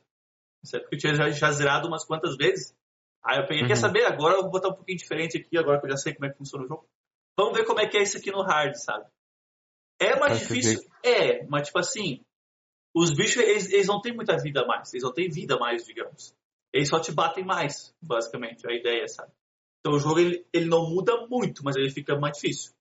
Certo? 0.64 0.84
Porque 0.84 0.96
eu 0.96 1.00
tinha 1.00 1.16
já, 1.16 1.30
já 1.32 1.52
zerado 1.52 1.88
umas 1.88 2.06
quantas 2.06 2.38
vezes. 2.38 2.76
Aí 3.24 3.40
eu 3.40 3.48
peguei, 3.48 3.64
uhum. 3.64 3.68
quer 3.68 3.76
saber? 3.76 4.06
Agora 4.06 4.36
eu 4.36 4.44
vou 4.44 4.52
botar 4.52 4.70
um 4.70 4.76
pouquinho 4.76 4.98
diferente 4.98 5.38
aqui, 5.38 5.58
agora 5.58 5.80
que 5.80 5.86
eu 5.88 5.92
já 5.92 5.98
sei 5.98 6.14
como 6.14 6.28
é 6.28 6.32
que 6.32 6.38
funciona 6.38 6.66
o 6.66 6.68
jogo. 6.68 6.88
Vamos 7.38 7.54
ver 7.58 7.66
como 7.66 7.80
é 7.80 7.88
que 7.88 7.98
é 7.98 8.04
isso 8.04 8.18
aqui 8.18 8.32
no 8.32 8.44
Hard, 8.44 8.76
sabe? 8.76 9.06
É 10.00 10.20
mais 10.20 10.40
difícil? 10.40 10.82
É, 11.04 11.46
mas 11.48 11.68
tipo 11.68 11.80
assim, 11.80 12.24
os 12.96 13.14
bichos, 13.14 13.38
eles, 13.38 13.72
eles 13.72 13.88
não 13.88 14.02
têm 14.02 14.14
muita 14.14 14.38
vida 14.38 14.66
mais. 14.66 14.94
Eles 14.94 15.04
não 15.04 15.14
têm 15.14 15.30
vida 15.30 15.58
mais, 15.58 15.86
digamos. 15.86 16.36
Eles 16.74 16.90
só 16.90 17.00
te 17.00 17.12
batem 17.12 17.44
mais, 17.44 17.94
basicamente, 18.02 18.68
a 18.68 18.74
ideia, 18.74 19.08
sabe? 19.08 19.32
Então 19.80 19.98
o 19.98 20.00
jogo, 20.00 20.20
ele, 20.20 20.46
ele 20.54 20.66
não 20.66 20.90
muda 20.90 21.28
muito, 21.28 21.64
mas 21.64 21.76
ele 21.76 21.90
fica 21.90 22.18
mais 22.18 22.38
difícil. 22.38 22.74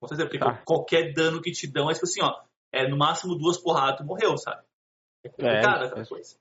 Com 0.00 0.08
certeza, 0.08 0.28
porque 0.28 0.38
tá. 0.38 0.62
qualquer 0.64 1.12
dano 1.12 1.40
que 1.40 1.52
te 1.52 1.66
dão 1.66 1.90
é 1.90 1.94
tipo 1.94 2.06
assim, 2.06 2.22
ó, 2.22 2.42
é 2.72 2.88
no 2.88 2.96
máximo 2.96 3.36
duas 3.36 3.58
porradas, 3.58 3.98
tu 3.98 4.04
morreu, 4.04 4.36
sabe? 4.36 4.62
É 5.24 5.28
complicada 5.28 5.84
é, 5.84 5.86
aquela 5.86 6.02
é. 6.02 6.06
coisa. 6.06 6.36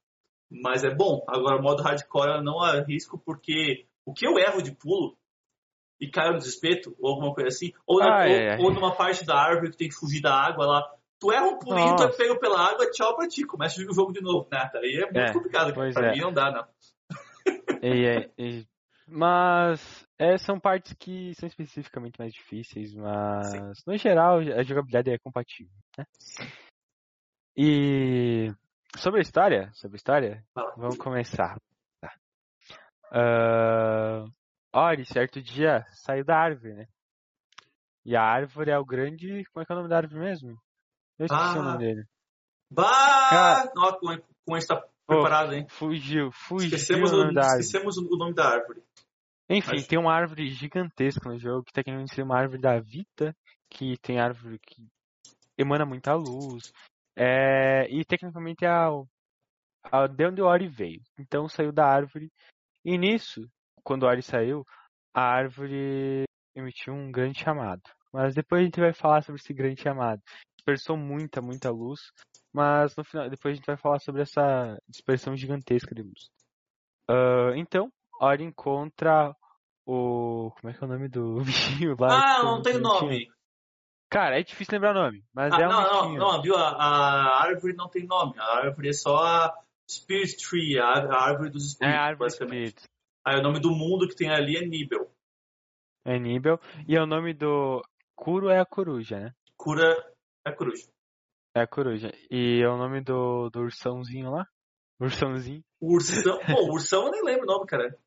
Mas 0.50 0.83
é 0.83 0.94
bom. 0.94 1.24
Agora, 1.27 1.60
o 1.60 1.62
modo 1.62 1.83
hardcore 1.83 2.38
eu 2.38 2.44
não 2.44 2.60
arrisco, 2.60 3.19
porque 3.19 3.86
o 4.06 4.13
que 4.13 4.25
eu 4.25 4.38
erro 4.39 4.62
de 4.62 4.71
pulo 4.71 5.16
e 6.00 6.10
caio 6.10 6.33
no 6.33 6.39
despeito, 6.39 6.95
ou 7.00 7.12
alguma 7.12 7.33
coisa 7.33 7.50
assim, 7.50 7.74
ou, 7.86 8.01
ah, 8.01 8.25
ou, 8.25 8.31
é. 8.31 8.57
ou, 8.60 8.74
numa 8.74 8.95
parte 8.95 9.25
da 9.25 9.36
árvore 9.36 9.71
que 9.71 9.77
tem 9.77 9.89
que 9.89 9.95
fugir 9.95 10.21
da 10.21 10.33
água 10.33 10.66
lá, 10.66 10.95
tu 11.19 11.31
erra 11.31 11.48
um 11.48 11.59
pulinho, 11.59 11.92
Nossa. 11.92 12.09
tu 12.09 12.14
é 12.14 12.18
pego 12.18 12.40
pela 12.40 12.59
água, 12.59 12.90
tchau 12.92 13.16
pra 13.16 13.28
ti, 13.28 13.44
começa 13.44 13.81
o 13.81 13.94
jogo 13.94 14.14
de 14.14 14.21
novo, 14.21 14.47
né? 14.52 14.69
Aí 14.76 14.95
é 14.95 15.06
muito 15.06 15.18
é, 15.18 15.33
complicado, 15.33 15.73
pra 15.73 16.11
mim 16.11 16.21
não 16.21 16.33
dá, 16.33 16.52
não. 16.52 16.68
E, 17.81 18.30
e, 18.38 18.68
mas 19.07 20.06
é, 20.18 20.38
são 20.38 20.59
partes 20.59 20.94
que 20.99 21.33
são 21.35 21.47
especificamente 21.47 22.19
mais 22.19 22.33
difíceis, 22.33 22.94
mas 22.94 23.52
Sim. 23.52 23.71
no 23.88 23.97
geral 23.97 24.40
a 24.40 24.64
jogabilidade 24.64 25.11
é 25.11 25.18
compatível, 25.18 25.73
né? 25.97 26.06
E 27.56 28.52
sobre 28.97 29.19
a 29.19 29.21
história, 29.21 29.71
sobre 29.73 29.95
a 29.95 29.97
história, 29.97 30.44
ah. 30.56 30.73
vamos 30.76 30.97
começar. 30.97 31.57
Tá. 32.02 32.14
Uh, 33.11 34.30
Ori, 34.73 35.06
certo 35.06 35.42
dia, 35.42 35.83
saiu 35.94 36.23
da 36.23 36.38
árvore, 36.38 36.73
né? 36.73 36.88
E 38.06 38.16
a 38.16 38.21
árvore 38.21 38.71
é 38.71 38.78
o 38.78 38.85
grande. 38.85 39.44
Como 39.52 39.64
é 39.64 39.66
que 39.66 39.71
é 39.71 39.76
o 39.76 39.78
nome 39.78 39.90
da 39.90 39.97
árvore 39.97 40.19
mesmo? 40.19 40.57
Eu 41.19 41.26
esqueci 41.26 41.57
ah. 41.57 41.59
o 41.59 41.64
nome 41.64 41.78
dele. 41.78 42.06
Bah! 42.71 43.30
Cara, 43.30 43.71
Nossa, 43.76 43.97
com, 43.99 44.18
com 44.45 44.57
esse 44.57 44.68
tá 44.68 44.81
preparado, 45.06 45.54
hein? 45.54 45.68
Fugiu, 45.69 46.31
fugiu. 46.31 46.68
Esquecemos, 46.68 47.11
o, 47.11 47.18
nome 47.18 47.40
esquecemos 47.40 47.97
o 47.97 48.18
nome 48.18 48.33
da 48.33 48.47
árvore. 48.47 48.81
Enfim, 49.49 49.71
Mas... 49.73 49.88
tem 49.88 49.99
uma 49.99 50.14
árvore 50.14 50.47
gigantesca 50.49 51.28
no 51.28 51.38
jogo 51.40 51.64
que 51.64 51.73
tecnicamente 51.73 52.11
seria 52.11 52.26
uma 52.26 52.38
árvore 52.38 52.61
da 52.61 52.80
vida, 52.80 53.35
que 53.69 53.97
tem 53.97 54.19
árvore 54.19 54.59
que 54.59 54.88
emana 55.57 55.85
muita 55.85 56.14
luz. 56.14 56.71
É, 57.18 57.85
e 57.90 58.06
tecnicamente 58.06 58.64
é 58.64 58.69
a, 58.69 58.88
a, 59.92 60.07
de 60.07 60.26
onde 60.26 60.42
o 60.42 60.45
Ori 60.45 60.68
veio. 60.68 61.02
Então 61.18 61.49
saiu 61.49 61.71
da 61.71 61.85
árvore. 61.85 62.31
E 62.85 62.97
nisso, 62.97 63.49
quando 63.83 64.04
o 64.04 64.07
Ori 64.07 64.21
saiu, 64.21 64.64
a 65.14 65.21
árvore 65.21 66.23
emitiu 66.56 66.94
um 66.94 67.11
grande 67.11 67.40
chamado. 67.40 67.81
Mas 68.13 68.33
depois 68.33 68.61
a 68.61 68.66
gente 68.66 68.80
vai 68.80 68.94
falar 68.94 69.21
sobre 69.21 69.39
esse 69.42 69.54
grande 69.54 69.81
chamado. 69.81 70.21
Dispersou 70.57 70.97
muita, 70.97 71.42
muita 71.42 71.69
luz. 71.69 71.99
Mas 72.54 72.95
no 72.95 73.04
final, 73.04 73.30
depois 73.30 73.54
a 73.54 73.56
gente 73.56 73.66
vai 73.66 73.78
falar 73.78 73.99
sobre 73.99 74.21
essa 74.21 74.78
dispersão 74.87 75.35
gigantesca 75.35 75.94
de 75.94 76.01
luz. 76.01 76.30
Uh, 77.09 77.56
então, 77.56 77.92
Ori 78.19 78.44
encontra 78.44 79.35
o. 79.85 80.51
Como 80.59 80.71
é 80.71 80.73
que 80.73 80.83
é 80.83 80.87
o 80.87 80.89
nome 80.89 81.07
do 81.07 81.42
bichinho 81.45 81.95
lá? 81.99 82.39
Ah, 82.39 82.44
não 82.44 82.61
tem 82.61 82.80
nome. 82.80 83.30
Cara, 84.09 84.39
é 84.39 84.44
difícil 84.44 84.73
lembrar 84.73 84.92
o 84.95 85.04
nome, 85.04 85.23
mas 85.31 85.54
ah, 85.54 85.61
é 85.61 85.68
um 85.68 85.71
não, 85.71 85.83
bichinho. 85.83 86.19
Não, 86.19 86.33
não, 86.33 86.42
viu? 86.42 86.56
A, 86.56 86.69
a, 86.69 87.44
árvore 87.44 87.73
não 87.75 87.87
tem 87.87 88.07
nome. 88.07 88.33
A 88.39 88.57
árvore 88.57 88.89
é 88.89 88.94
só 88.94 89.18
a 89.18 89.56
Spirit 89.89 90.37
Tree, 90.37 90.80
a, 90.80 90.85
a 90.85 91.23
árvore 91.23 91.51
dos 91.51 91.66
espíritos, 91.66 91.95
é 91.95 91.97
a 91.97 92.04
árvore 92.04 92.25
basicamente. 92.28 92.83
Aí 93.23 93.39
o 93.39 93.44
nome 93.44 93.59
do 93.59 93.69
mundo 93.69 94.07
que 94.07 94.16
tem 94.16 94.31
ali 94.31 94.57
é 94.57 94.66
Nibel. 94.66 95.11
É 96.04 96.18
Nibel. 96.18 96.59
E 96.87 96.97
o 96.97 97.06
nome 97.06 97.33
do 97.33 97.83
Kuro 98.19 98.49
é 98.49 98.59
a 98.59 98.66
coruja, 98.66 99.18
né? 99.18 99.33
Cura 99.56 99.95
é 100.45 100.49
a 100.49 100.54
coruja. 100.54 100.83
É 101.56 101.61
a 101.61 101.68
coruja. 101.68 102.11
E 102.30 102.61
é 102.61 102.68
o 102.68 102.76
nome 102.76 103.02
do, 103.02 103.49
do 103.49 103.61
ursãozinho 103.61 104.30
lá? 104.30 104.45
Ursãozinho. 104.99 105.64
O 105.80 105.94
ursão. 105.94 106.38
Pô, 106.45 106.66
o 106.66 106.73
ursão 106.73 107.06
eu 107.06 107.11
nem 107.11 107.23
lembro 107.23 107.44
o 107.44 107.47
nome, 107.47 107.66
cara. 107.66 107.97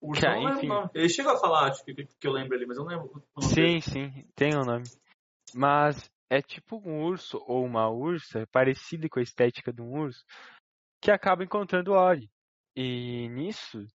O 0.00 0.08
ursão 0.08 0.30
eu 0.30 0.40
não 0.40 0.44
lembro 0.48 0.64
o 0.64 0.68
nome. 0.68 0.90
Ele 0.94 1.08
chegou 1.10 1.32
a 1.32 1.38
falar, 1.38 1.68
acho 1.68 1.84
que, 1.84 1.94
que 1.94 2.26
eu 2.26 2.32
lembro 2.32 2.56
ali, 2.56 2.64
mas 2.64 2.78
eu 2.78 2.84
não 2.84 2.90
lembro 2.90 3.24
o 3.36 3.40
nome 3.42 3.54
dele. 3.54 3.80
Sim, 3.82 3.90
sim, 3.92 4.28
tem 4.34 4.54
o 4.56 4.64
nome. 4.64 4.84
Mas 5.54 6.10
é 6.30 6.40
tipo 6.40 6.80
um 6.82 7.04
urso 7.04 7.36
ou 7.46 7.62
uma 7.62 7.90
ursa, 7.90 8.46
parecido 8.50 9.06
com 9.10 9.20
a 9.20 9.22
estética 9.22 9.70
de 9.70 9.82
um 9.82 10.00
urso, 10.00 10.24
que 10.98 11.10
acaba 11.10 11.44
encontrando 11.44 11.92
o 11.92 11.94
Ori. 11.94 12.30
E 12.74 13.28
nisso, 13.28 13.86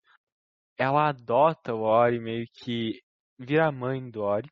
ela 0.76 1.08
adota 1.08 1.74
o 1.74 1.80
Ori, 1.80 2.20
meio 2.20 2.46
que 2.52 3.00
vira 3.38 3.68
a 3.68 3.72
mãe 3.72 4.10
do 4.10 4.20
Ori. 4.20 4.50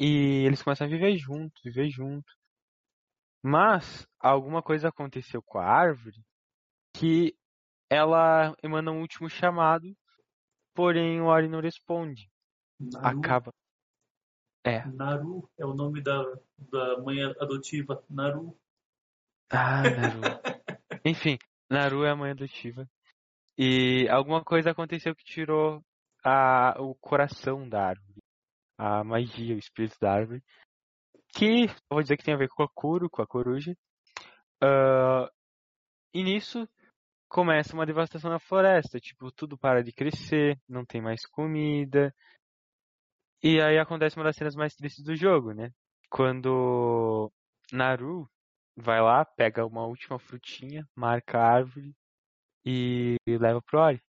E 0.00 0.46
eles 0.46 0.62
começam 0.62 0.86
a 0.86 0.90
viver 0.90 1.14
juntos, 1.18 1.62
viver 1.62 1.90
juntos. 1.90 2.34
Mas 3.42 4.08
alguma 4.18 4.62
coisa 4.62 4.88
aconteceu 4.88 5.42
com 5.42 5.58
a 5.58 5.66
árvore 5.66 6.24
que 6.94 7.36
ela 7.90 8.56
emana 8.62 8.90
um 8.92 9.00
último 9.00 9.28
chamado, 9.28 9.94
porém 10.74 11.20
o 11.20 11.26
Ori 11.26 11.48
não 11.48 11.60
responde. 11.60 12.30
Naru, 12.80 13.18
Acaba. 13.18 13.54
É. 14.64 14.86
Naru 14.86 15.50
é 15.58 15.66
o 15.66 15.74
nome 15.74 16.02
da, 16.02 16.22
da 16.58 16.98
mãe 17.02 17.22
adotiva. 17.38 18.02
Naru. 18.08 18.56
Ah, 19.50 19.82
Naru. 19.82 20.20
Enfim, 21.04 21.36
Naru 21.68 22.04
é 22.04 22.10
a 22.10 22.16
mãe 22.16 22.30
adotiva. 22.30 22.88
E 23.58 24.08
alguma 24.08 24.42
coisa 24.42 24.70
aconteceu 24.70 25.14
que 25.14 25.24
tirou 25.24 25.84
a, 26.24 26.74
o 26.80 26.94
coração 26.94 27.68
da 27.68 27.88
árvore. 27.88 28.19
A 28.82 29.04
magia, 29.04 29.54
o 29.54 29.58
espírito 29.58 29.98
da 30.00 30.10
árvore. 30.10 30.42
Que, 31.34 31.64
eu 31.66 31.74
vou 31.90 32.02
dizer 32.02 32.16
que 32.16 32.24
tem 32.24 32.32
a 32.32 32.38
ver 32.38 32.48
com 32.48 32.62
a 32.62 32.68
Kuro, 32.68 33.10
com 33.10 33.20
a 33.20 33.26
coruja. 33.26 33.76
Ah, 34.62 35.30
e 36.14 36.22
nisso 36.22 36.66
começa 37.28 37.74
uma 37.74 37.84
devastação 37.84 38.30
na 38.30 38.38
floresta. 38.38 38.98
Tipo, 38.98 39.30
tudo 39.30 39.58
para 39.58 39.84
de 39.84 39.92
crescer, 39.92 40.58
não 40.66 40.86
tem 40.86 41.02
mais 41.02 41.26
comida. 41.26 42.14
E 43.42 43.60
aí 43.60 43.78
acontece 43.78 44.16
uma 44.16 44.24
das 44.24 44.36
cenas 44.36 44.56
mais 44.56 44.74
tristes 44.74 45.04
do 45.04 45.14
jogo, 45.14 45.52
né? 45.52 45.70
Quando 46.08 47.30
Naru 47.70 48.26
vai 48.74 49.02
lá, 49.02 49.26
pega 49.26 49.66
uma 49.66 49.86
última 49.86 50.18
frutinha, 50.18 50.88
marca 50.96 51.38
a 51.38 51.54
árvore 51.56 51.94
e 52.64 53.16
leva 53.28 53.60
pro 53.60 53.78
Ori. 53.78 54.02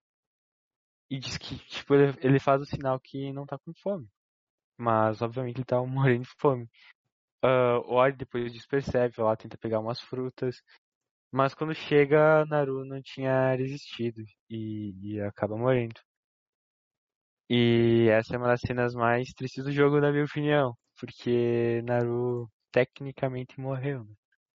E 1.11 1.19
diz 1.19 1.37
que, 1.39 1.59
tipo, 1.67 1.95
ele 1.95 2.39
faz 2.39 2.63
o 2.63 2.67
sinal 2.67 3.01
que 3.01 3.33
não 3.33 3.45
tá 3.45 3.59
com 3.59 3.75
fome. 3.75 4.09
Mas, 4.81 5.21
obviamente, 5.21 5.59
ele 5.59 5.65
tá 5.65 5.79
morrendo 5.85 6.25
de 6.25 6.31
fome. 6.39 6.69
Ah, 7.43 7.79
o 7.81 7.95
Ori 7.95 8.15
depois 8.17 8.53
disso 8.53 8.67
percebe, 8.69 9.15
lá, 9.21 9.37
tenta 9.37 9.59
pegar 9.59 9.81
umas 9.81 10.01
frutas. 10.01 10.57
Mas 11.33 11.55
quando 11.55 11.75
chega, 11.75 12.45
Naru 12.47 12.85
não 12.85 13.01
tinha 13.03 13.55
resistido 13.55 14.23
e, 14.49 14.95
e 15.17 15.21
acaba 15.21 15.57
morrendo. 15.57 16.01
E 17.49 18.09
essa 18.11 18.35
é 18.35 18.39
uma 18.39 18.49
das 18.49 18.61
cenas 18.61 18.95
mais 18.95 19.29
tristes 19.33 19.65
do 19.65 19.73
jogo, 19.73 20.01
na 20.01 20.11
minha 20.13 20.25
opinião. 20.25 20.75
Porque 20.99 21.83
Naru 21.83 22.49
tecnicamente 22.73 23.61
morreu, 23.61 24.05
né? 24.05 24.15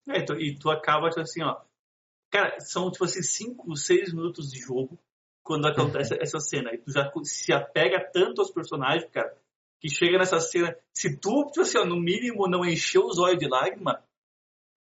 É, 0.09 0.19
e 0.21 0.25
tu- 0.25 0.41
e 0.41 0.59
tu 0.59 0.71
acaba, 0.71 1.09
tipo 1.09 1.21
assim, 1.21 1.43
ó. 1.43 1.61
Cara, 2.31 2.61
são, 2.61 2.91
tipo 2.91 3.05
assim, 3.05 3.23
5, 3.23 3.77
6 3.77 4.13
minutos 4.13 4.51
de 4.51 4.59
jogo 4.61 4.99
quando 5.43 5.67
acontece 6.03 6.17
essa 6.21 6.39
cena. 6.41 6.73
E 6.75 6.79
tu 6.79 6.91
já 6.93 7.11
se 7.25 7.53
apega 7.53 8.01
tanto 8.13 8.41
aos 8.41 8.51
personagens, 8.51 9.09
cara, 9.11 9.37
que 9.85 9.91
chega 9.91 10.17
nessa 10.17 10.41
cena. 10.41 10.75
Se 10.95 11.15
tu, 11.15 11.45
tipo 11.49 11.61
assim, 11.61 11.77
ó, 11.77 11.85
no 11.85 12.01
mínimo, 12.01 12.49
não 12.49 12.65
encheu 12.65 13.05
os 13.05 13.19
olhos 13.19 13.39
de 13.39 13.47
lágrima, 13.47 14.03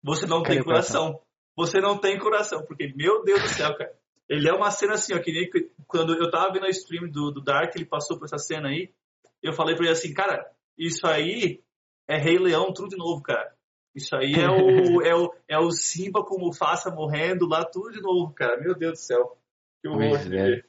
você 0.02 0.26
não 0.26 0.42
Cadê 0.42 0.56
tem 0.56 0.64
coração? 0.64 1.12
coração. 1.12 1.28
Você 1.58 1.82
não 1.82 1.98
tem 1.98 2.18
coração, 2.18 2.66
porque, 2.66 2.94
meu 2.96 3.22
Deus 3.22 3.42
do 3.42 3.50
céu, 3.50 3.76
cara. 3.76 3.94
Ele 4.30 4.48
é 4.48 4.54
uma 4.54 4.72
cena 4.72 4.94
assim, 4.94 5.14
ó, 5.14 5.20
que 5.20 5.34
nem 5.34 5.50
quando 5.86 6.16
eu 6.16 6.32
tava 6.32 6.54
vendo 6.54 6.66
a 6.66 6.70
stream 6.70 7.10
do, 7.10 7.32
do 7.32 7.42
Dark, 7.42 7.76
ele 7.76 7.86
passou 7.86 8.18
por 8.18 8.24
essa 8.24 8.38
cena 8.38 8.70
aí. 8.70 8.94
Eu 9.42 9.52
falei 9.52 9.76
pra 9.76 9.84
ele 9.84 9.92
assim, 9.94 10.14
cara, 10.14 10.50
isso 10.78 11.06
aí 11.06 11.62
é 12.08 12.18
Rei 12.18 12.40
Leão 12.40 12.72
tudo 12.72 12.92
de 12.92 12.96
novo, 12.96 13.22
cara. 13.22 13.54
Isso 13.94 14.16
aí 14.16 14.34
é 14.36 14.50
o, 14.50 15.02
é 15.04 15.14
o, 15.14 15.36
é 15.50 15.60
o 15.60 15.70
Simba 15.70 16.24
com 16.24 16.38
o 16.38 16.40
Mufasa 16.40 16.90
morrendo 16.90 17.46
lá, 17.46 17.66
tudo 17.66 17.92
de 17.92 18.02
novo, 18.02 18.34
cara. 18.34 18.56
Meu 18.58 18.74
Deus 18.74 18.94
do 18.94 19.00
céu. 19.00 19.38
Que 19.82 19.90
horror 19.90 20.16
é. 20.34 20.64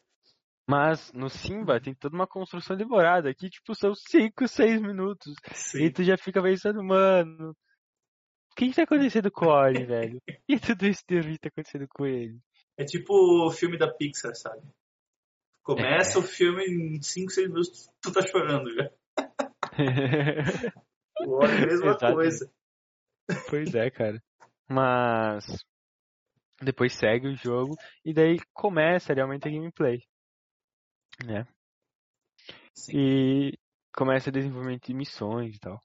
Mas 0.67 1.13
no 1.13 1.29
Simba 1.29 1.81
tem 1.81 1.95
toda 1.95 2.17
uma 2.17 2.27
construção 2.27 2.77
demorada. 2.77 3.29
Aqui, 3.29 3.51
tipo, 3.51 3.75
são 3.75 3.95
5, 3.95 4.49
6 4.49 4.81
minutos. 4.81 5.35
E 5.51 5.55
Sim. 5.55 5.91
tu 5.93 6.03
já 6.03 6.17
fica 6.17 6.43
pensando, 6.43 6.83
mano. 6.83 7.51
O 7.51 8.55
que 8.57 8.69
que 8.69 8.75
tá 8.77 8.85
acontecendo 8.85 9.31
com 9.31 9.47
o 9.47 9.49
Ori, 9.51 9.85
velho? 9.85 10.23
E 10.49 10.59
tudo 10.59 10.87
isso 10.87 11.03
devia 11.07 11.37
tá 11.39 11.49
acontecendo 11.49 11.87
com 11.89 12.07
ele. 12.07 12.39
É 12.79 12.85
tipo 12.85 13.13
o 13.47 13.51
filme 13.51 13.77
da 13.77 13.93
Pixar, 13.93 14.35
sabe? 14.35 14.63
Começa 15.63 16.19
É. 16.19 16.21
o 16.21 16.23
filme 16.23 16.65
em 16.65 17.03
5, 17.03 17.31
6 17.33 17.49
minutos, 17.49 17.89
tu 18.01 18.13
tá 18.13 18.23
chorando 18.27 18.73
já. 18.75 18.91
O 21.27 21.31
Ori, 21.37 21.53
mesma 21.53 21.91
Exatamente. 21.91 22.15
coisa. 22.17 22.53
Pois 23.49 23.75
é, 23.75 23.89
cara. 23.91 24.23
Mas 24.69 25.65
depois 26.61 26.93
segue 26.93 27.29
o 27.29 27.37
jogo 27.37 27.77
e 28.05 28.13
daí 28.13 28.39
começa 28.53 29.15
realmente 29.15 29.47
a 29.47 29.51
gameplay, 29.51 30.01
né? 31.25 31.47
Sim. 32.75 32.93
E 32.97 33.59
começa 33.95 34.31
o 34.31 34.33
desenvolvimento 34.33 34.87
de 34.87 34.95
missões 34.95 35.57
e 35.57 35.61
tal. 35.61 35.81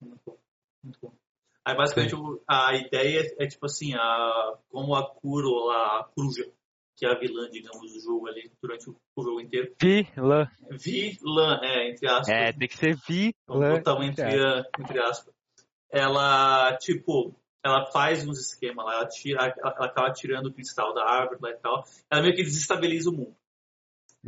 Muito 0.00 0.20
bom. 0.26 0.38
Muito 0.82 0.98
bom. 1.00 1.14
Aí 1.64 1.76
basicamente 1.76 2.14
o- 2.16 2.42
a 2.48 2.74
ideia 2.74 3.22
é 3.38 3.46
tipo 3.46 3.66
assim, 3.66 3.94
a, 3.94 4.58
como 4.68 4.94
a 4.96 5.08
Kuro, 5.14 5.70
a 5.70 6.10
Coruja, 6.14 6.52
que 6.96 7.06
é 7.06 7.10
a 7.10 7.18
vilã, 7.18 7.48
digamos, 7.50 7.92
do 7.92 8.00
jogo 8.00 8.26
ali 8.26 8.52
durante 8.60 8.90
o, 8.90 8.96
o 9.16 9.22
jogo 9.22 9.40
inteiro. 9.40 9.72
Vilã. 9.80 10.50
Vilã, 10.70 11.60
é, 11.62 11.90
entre 11.90 12.08
aspas. 12.08 12.28
É, 12.28 12.52
tem 12.52 12.68
que 12.68 12.76
ser 12.76 12.96
vilã. 13.08 13.36
Um 13.96 14.02
entre, 14.02 14.24
entre 14.80 15.00
aspas. 15.00 15.32
Ela, 15.88 16.76
tipo, 16.78 17.34
ela 17.62 17.86
faz 17.92 18.26
uns 18.26 18.40
esquemas 18.40 18.84
lá, 18.84 18.94
ela, 18.94 19.06
tira, 19.08 19.44
ela, 19.44 19.54
ela 19.56 19.86
acaba 19.86 20.12
tirando 20.12 20.46
o 20.46 20.52
cristal 20.52 20.92
da 20.94 21.04
árvore 21.04 21.38
lá 21.40 21.50
e 21.50 21.56
tal. 21.58 21.84
Ela 22.10 22.22
meio 22.22 22.34
que 22.34 22.42
desestabiliza 22.42 23.08
o 23.10 23.12
mundo. 23.12 23.36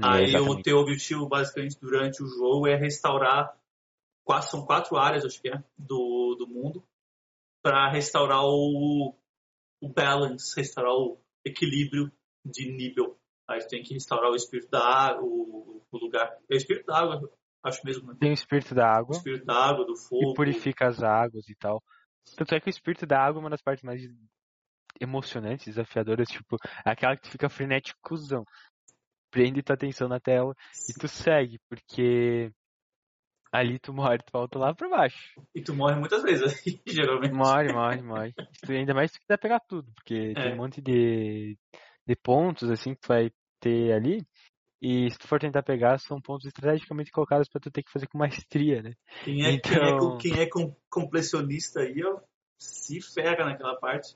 Aí 0.02 0.34
o 0.36 0.60
teu 0.60 0.78
objetivo, 0.78 1.28
basicamente, 1.28 1.78
durante 1.80 2.22
o 2.22 2.26
jogo 2.26 2.66
é 2.66 2.76
restaurar. 2.76 3.56
Quatro, 4.24 4.50
são 4.50 4.64
quatro 4.64 4.96
áreas, 4.96 5.24
acho 5.24 5.40
que 5.40 5.48
é, 5.48 5.62
do, 5.76 6.34
do 6.38 6.48
mundo, 6.48 6.82
para 7.62 7.90
restaurar 7.90 8.42
o, 8.42 9.14
o 9.80 9.88
balance, 9.88 10.54
restaurar 10.56 10.94
o 10.94 11.20
equilíbrio 11.44 12.10
de 12.44 12.72
nível. 12.72 13.18
Aí 13.46 13.60
tu 13.60 13.68
tem 13.68 13.82
que 13.82 13.92
restaurar 13.92 14.30
o 14.30 14.34
espírito 14.34 14.70
da 14.70 14.80
água, 14.80 15.22
o, 15.22 15.82
o 15.92 15.98
lugar. 15.98 16.38
É 16.50 16.54
o 16.54 16.56
espírito 16.56 16.86
da 16.86 16.98
água, 16.98 17.30
acho 17.62 17.84
mesmo, 17.84 18.08
né? 18.08 18.16
Tem 18.18 18.30
o 18.30 18.34
espírito 18.34 18.74
da 18.74 18.86
O 18.86 18.96
água 18.96 19.16
espírito 19.16 19.44
da 19.44 19.54
água, 19.54 19.84
do 19.84 19.96
fogo. 19.96 20.30
que 20.30 20.34
purifica 20.34 20.88
as 20.88 21.02
águas 21.02 21.48
e 21.48 21.54
tal. 21.54 21.82
Tanto 22.36 22.54
é 22.54 22.60
que 22.60 22.68
o 22.68 22.70
espírito 22.70 23.06
da 23.06 23.20
água 23.20 23.40
é 23.40 23.42
uma 23.42 23.50
das 23.50 23.62
partes 23.62 23.84
mais 23.84 24.00
emocionantes, 24.98 25.66
desafiadoras, 25.66 26.28
tipo, 26.28 26.56
aquela 26.84 27.16
que 27.16 27.22
tu 27.22 27.30
fica 27.30 27.48
frenéticozão. 27.48 28.44
Prende 29.34 29.62
tua 29.64 29.74
atenção 29.74 30.06
na 30.08 30.20
tela 30.20 30.54
e 30.88 30.92
tu 30.94 31.08
segue, 31.08 31.58
porque 31.68 32.52
ali 33.52 33.80
tu 33.80 33.92
morre, 33.92 34.18
tu 34.18 34.30
volta 34.32 34.58
lá 34.60 34.72
pra 34.72 34.88
baixo. 34.88 35.40
E 35.52 35.60
tu 35.60 35.74
morre 35.74 35.96
muitas 35.96 36.22
vezes, 36.22 36.62
geralmente. 36.86 37.34
Morre, 37.34 37.72
morre, 37.72 38.00
morre. 38.02 38.32
Tu- 38.64 38.70
ainda 38.72 38.94
mais 38.94 39.10
se 39.10 39.18
tu 39.18 39.22
quiser 39.22 39.38
pegar 39.38 39.58
tudo, 39.68 39.90
porque 39.92 40.34
tem 40.34 40.50
É. 40.50 40.54
um 40.54 40.56
monte 40.56 40.80
de, 40.80 41.58
de 42.06 42.16
pontos 42.22 42.70
assim 42.70 42.94
que 42.94 43.00
tu 43.00 43.08
vai 43.08 43.28
ter 43.60 43.92
ali. 43.92 44.24
E 44.80 45.10
se 45.10 45.18
tu 45.18 45.26
for 45.26 45.40
tentar 45.40 45.64
pegar, 45.64 45.98
são 45.98 46.20
pontos 46.20 46.46
estrategicamente 46.46 47.10
colocados 47.10 47.48
pra 47.48 47.60
tu 47.60 47.70
ter 47.72 47.82
que 47.82 47.90
fazer 47.90 48.06
com 48.06 48.18
maestria, 48.18 48.82
né? 48.82 48.92
Quem 49.24 49.44
é, 49.44 49.58
quem 49.58 49.76
é, 49.82 49.90
Então- 49.90 50.18
quem 50.18 50.38
é 50.38 50.46
com- 50.48 50.76
completionista 50.88 51.80
aí, 51.80 52.04
ó, 52.04 52.20
se 52.60 53.00
ferra 53.00 53.46
naquela 53.46 53.74
parte. 53.80 54.14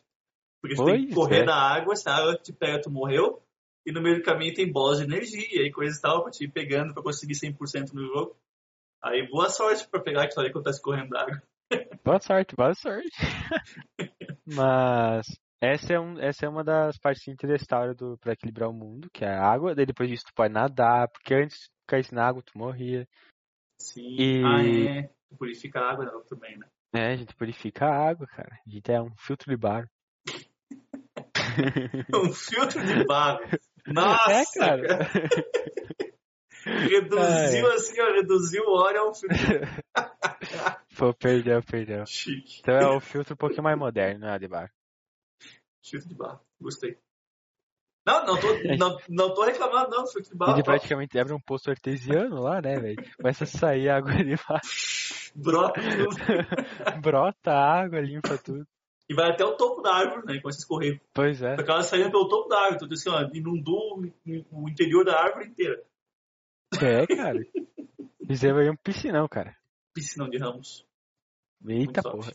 Porque 0.60 0.76
tu 0.76 0.84
tem 0.84 1.06
que 1.06 1.14
Pois 1.14 1.14
correr 1.14 1.42
é. 1.42 1.44
da 1.46 1.54
água, 1.56 1.96
se 1.96 2.08
a 2.08 2.14
água 2.16 2.36
te 2.36 2.52
pega, 2.52 2.80
tu 2.82 2.90
morreu. 2.90 3.42
E 3.88 3.90
no 3.90 4.02
meio 4.02 4.16
do 4.16 4.22
caminho 4.22 4.52
tem 4.52 4.70
bolas 4.70 4.98
de 4.98 5.04
energia 5.04 5.62
e 5.66 5.72
coisa 5.72 5.96
e 5.96 6.00
tal, 6.02 6.22
pra 6.22 6.30
te 6.30 6.44
ir 6.44 6.52
pegando 6.52 6.92
pra 6.92 7.02
conseguir 7.02 7.34
100% 7.34 7.94
no 7.94 8.02
jogo. 8.06 8.36
Aí 9.02 9.26
boa 9.30 9.48
sorte 9.48 9.88
pra 9.88 9.98
pegar 9.98 10.24
aquilo 10.24 10.42
ali 10.42 10.52
quando 10.52 10.64
tá 10.66 10.70
escorrendo 10.70 11.16
água. 11.16 11.42
Boa 12.04 12.20
sorte, 12.20 12.54
boa 12.54 12.74
sorte. 12.74 13.16
Mas 14.46 15.26
essa 15.60 15.94
é, 15.94 16.00
um, 16.00 16.18
essa 16.18 16.44
é 16.44 16.48
uma 16.48 16.62
das 16.62 16.98
partes 16.98 17.26
interessantes 17.28 17.66
da 17.66 17.78
hora 17.80 17.94
do, 17.94 18.18
pra 18.18 18.32
equilibrar 18.34 18.68
o 18.68 18.74
mundo, 18.74 19.08
que 19.10 19.24
é 19.24 19.28
a 19.28 19.42
água. 19.42 19.74
Daí 19.74 19.86
depois 19.86 20.08
disso 20.10 20.24
tu 20.26 20.34
pode 20.34 20.52
nadar, 20.52 21.08
porque 21.08 21.34
antes 21.34 21.56
de 21.56 21.68
caísse 21.86 22.14
na 22.14 22.26
água 22.26 22.42
tu 22.42 22.58
morria. 22.58 23.08
Sim. 23.80 24.16
E- 24.18 24.42
Ah, 24.44 24.64
é. 24.66 25.02
Tu 25.30 25.36
purifica 25.38 25.80
a 25.80 25.90
água 25.92 26.04
não, 26.04 26.22
também, 26.24 26.58
né? 26.58 26.66
É, 26.94 27.12
a 27.12 27.16
gente 27.16 27.34
purifica 27.34 27.86
a 27.86 28.08
água, 28.10 28.26
cara. 28.26 28.54
A 28.66 28.70
gente 28.70 28.90
é 28.92 29.00
um 29.00 29.14
filtro 29.16 29.50
de 29.50 29.56
bar. 29.56 29.88
Um 32.14 32.32
filtro 32.32 32.84
de 32.84 33.04
barro. 33.04 33.40
Nossa, 33.92 34.32
é, 34.32 34.44
cara. 34.54 35.10
Reduziu 36.64 37.72
assim, 37.72 38.00
ó, 38.00 38.12
reduziu 38.12 38.62
o 38.64 38.76
óleo 38.78 39.00
a 39.00 39.10
um 39.10 39.14
filtro. 39.14 39.36
Pô, 40.98 41.14
perdeu, 41.14 41.62
perdeu. 41.62 42.04
Chique. 42.06 42.58
Então 42.60 42.74
é 42.74 42.96
o 42.96 43.00
filtro 43.00 43.34
um 43.34 43.36
pouquinho 43.36 43.62
mais 43.62 43.78
moderno, 43.78 44.26
né, 44.26 44.38
de 44.38 44.48
barra. 44.48 44.70
Filtro 45.82 46.08
de 46.08 46.14
barra. 46.14 46.40
Gostei. 46.60 46.98
Não, 48.06 48.26
não 48.26 48.40
tô, 48.40 48.46
não, 48.78 48.98
não 49.08 49.34
tô 49.34 49.44
reclamando, 49.44 49.90
não, 49.90 50.06
filtro 50.06 50.30
de 50.30 50.36
barra. 50.36 50.52
Ele 50.54 50.62
praticamente 50.62 51.18
abre 51.18 51.32
um 51.32 51.40
poço 51.40 51.70
artesiano 51.70 52.40
lá, 52.40 52.60
né, 52.60 52.78
velho? 52.78 52.96
Começa 53.16 53.44
a 53.44 53.46
sair 53.46 53.88
água 53.88 54.12
de 54.12 54.34
baixo. 54.48 55.32
Brota 55.36 55.80
tudo. 55.80 57.00
Brota 57.00 57.52
água, 57.52 58.00
limpa 58.00 58.36
tudo. 58.38 58.66
E 59.08 59.14
vai 59.14 59.30
até 59.30 59.44
o 59.44 59.56
topo 59.56 59.80
da 59.80 59.94
árvore, 59.94 60.26
né? 60.26 60.40
Começa 60.40 60.58
a 60.58 60.60
escorrer. 60.60 61.00
Pois 61.14 61.40
é. 61.40 61.54
Aquela 61.54 61.82
saindo 61.82 62.10
pelo 62.10 62.28
topo 62.28 62.48
da 62.48 62.58
árvore. 62.58 62.84
Então, 62.84 62.88
assim, 62.92 63.08
ó, 63.08 63.30
inundou 63.32 63.98
o 64.52 64.68
interior 64.68 65.04
da 65.04 65.18
árvore 65.18 65.48
inteira. 65.48 65.82
É, 66.82 67.06
cara. 67.16 67.38
Fizemos 68.26 68.60
aí 68.60 68.70
um 68.70 68.76
piscinão, 68.76 69.26
cara. 69.26 69.56
Piscinão 69.94 70.28
de 70.28 70.36
ramos. 70.36 70.86
Eita 71.66 72.02
porra. 72.02 72.32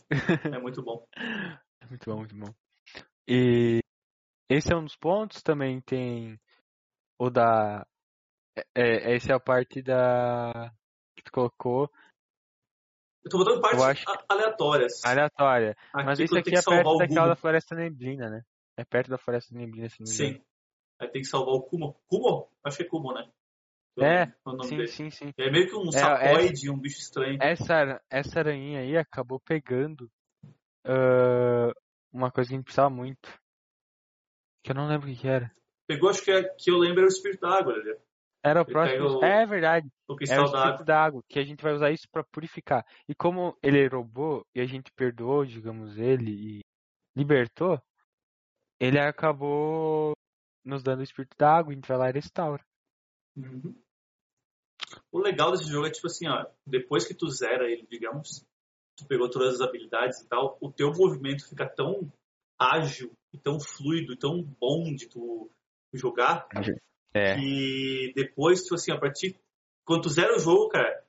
É 0.52 0.58
muito 0.58 0.82
bom. 0.82 1.06
Muito 1.88 2.10
bom, 2.10 2.16
muito 2.16 2.34
bom. 2.34 2.54
E 3.28 3.80
esse 4.48 4.72
é 4.72 4.76
um 4.76 4.84
dos 4.84 4.96
pontos, 4.96 5.42
também 5.42 5.82
tem 5.82 6.40
o 7.18 7.28
da. 7.28 7.86
É, 8.56 8.62
é, 8.74 9.14
essa 9.16 9.32
é 9.32 9.36
a 9.36 9.40
parte 9.40 9.82
da. 9.82 10.72
que 11.14 11.22
tu 11.22 11.30
colocou, 11.30 11.90
Eu 13.24 13.30
tô 13.30 13.38
botando 13.38 13.60
partes 13.60 13.80
Eu 13.80 13.84
acho 13.86 14.04
aleatórias. 14.28 15.04
aleatória. 15.04 15.76
Mas 15.94 16.20
Aqui 16.20 16.24
isso 16.24 16.34
eu 16.34 16.40
aqui 16.40 16.54
é 16.56 16.62
perto 16.62 16.90
o 16.90 16.98
daquela 16.98 17.28
da 17.28 17.36
Floresta 17.36 17.74
Neblina, 17.74 18.28
né? 18.28 18.42
É 18.76 18.84
perto 18.84 19.08
da 19.08 19.18
Floresta 19.18 19.54
Neblina, 19.54 19.88
se 19.88 20.00
não. 20.00 20.06
Sim. 20.06 20.44
Aí 21.00 21.08
tem 21.08 21.22
que 21.22 21.28
salvar 21.28 21.54
o 21.54 21.62
Kumo. 21.62 21.96
Kumo? 22.06 22.48
Acho 22.62 22.76
que 22.76 22.82
é 22.82 22.86
Kumo, 22.86 23.12
né? 23.14 23.28
É, 23.98 24.24
o 24.44 24.52
nome 24.52 24.68
Sim, 24.68 24.76
dele. 24.76 24.88
sim, 24.88 25.10
sim. 25.10 25.32
É 25.38 25.50
meio 25.50 25.68
que 25.68 25.76
um 25.76 25.86
É, 25.86 25.92
sapoide, 25.92 26.70
um 26.70 26.78
bicho 26.78 26.98
estranho. 26.98 27.38
Essa, 27.40 28.02
essa 28.10 28.40
aranha 28.40 28.80
aí 28.80 28.96
acabou 28.96 29.38
pegando 29.40 30.10
ah, 30.84 31.72
uma 32.12 32.30
coisa 32.30 32.48
que 32.48 32.54
a 32.54 32.56
gente 32.58 32.64
precisava 32.64 32.90
muito. 32.90 33.28
Que 34.62 34.72
eu 34.72 34.74
não 34.74 34.88
lembro 34.88 35.08
o 35.08 35.12
que 35.14 35.20
que 35.20 35.28
era. 35.28 35.50
Pegou, 35.86 36.10
acho 36.10 36.22
que, 36.24 36.30
é, 36.30 36.42
que 36.42 36.70
eu 36.70 36.78
lembro 36.78 37.00
era 37.00 37.06
o 37.06 37.12
espírito 37.12 37.42
da 37.42 37.58
água, 37.58 37.76
né? 37.76 37.96
Era 38.44 38.60
o 38.62 38.66
próximo. 38.66 39.18
o- 39.20 39.24
É 39.24 39.46
verdade. 39.46 39.88
O 40.08 40.12
É 40.12 40.14
o 40.14 40.16
cristal 40.16 40.38
da 40.38 40.58
espírito 40.58 40.74
água. 40.74 40.84
da 40.84 41.04
água, 41.04 41.22
que 41.28 41.38
a 41.38 41.44
gente 41.44 41.62
vai 41.62 41.72
usar 41.72 41.90
isso 41.90 42.06
pra 42.12 42.22
purificar. 42.24 42.84
E 43.08 43.14
como 43.14 43.56
ele 43.62 43.86
roubou 43.88 44.44
e 44.54 44.60
a 44.60 44.66
gente 44.66 44.92
perdoou, 44.92 45.46
digamos, 45.46 45.96
ele 45.96 46.58
e 46.58 46.60
libertou, 47.16 47.80
ele 48.78 48.98
acabou 48.98 50.12
nos 50.64 50.82
dando 50.82 51.00
o 51.00 51.02
espírito 51.04 51.34
da 51.38 51.56
água, 51.56 51.72
a 51.72 51.74
gente 51.74 51.88
vai 51.88 51.96
lá 51.96 52.10
e 52.10 52.12
restaura. 52.12 52.62
Uhum. 53.36 53.74
O 55.10 55.18
legal 55.18 55.50
desse 55.52 55.64
jogo 55.64 55.86
é 55.86 55.90
tipo 55.90 56.06
assim, 56.06 56.28
ó, 56.28 56.46
depois 56.66 57.06
que 57.06 57.14
tu 57.14 57.28
zera 57.28 57.64
ele, 57.70 57.86
digamos, 57.86 58.44
tu 58.96 59.06
pegou 59.06 59.30
todas 59.30 59.54
as 59.54 59.60
habilidades 59.60 60.20
e 60.20 60.28
tal, 60.28 60.58
o 60.60 60.70
teu 60.70 60.92
movimento 60.92 61.48
fica 61.48 61.66
tão 61.68 62.12
ágil, 62.58 63.12
e 63.32 63.38
tão 63.38 63.58
fluido, 63.58 64.12
e 64.12 64.16
tão 64.16 64.42
bom 64.60 64.94
de 64.94 65.08
tu 65.08 65.50
jogar, 65.92 66.46
É. 67.14 67.36
que 67.36 68.12
depois, 68.16 68.62
tipo 68.62 68.74
assim, 68.74 68.90
a 68.90 68.98
partir 68.98 69.38
quando 69.84 70.02
tu 70.02 70.08
zera 70.08 70.34
o 70.34 70.40
jogo, 70.40 70.68
cara, 70.68 71.04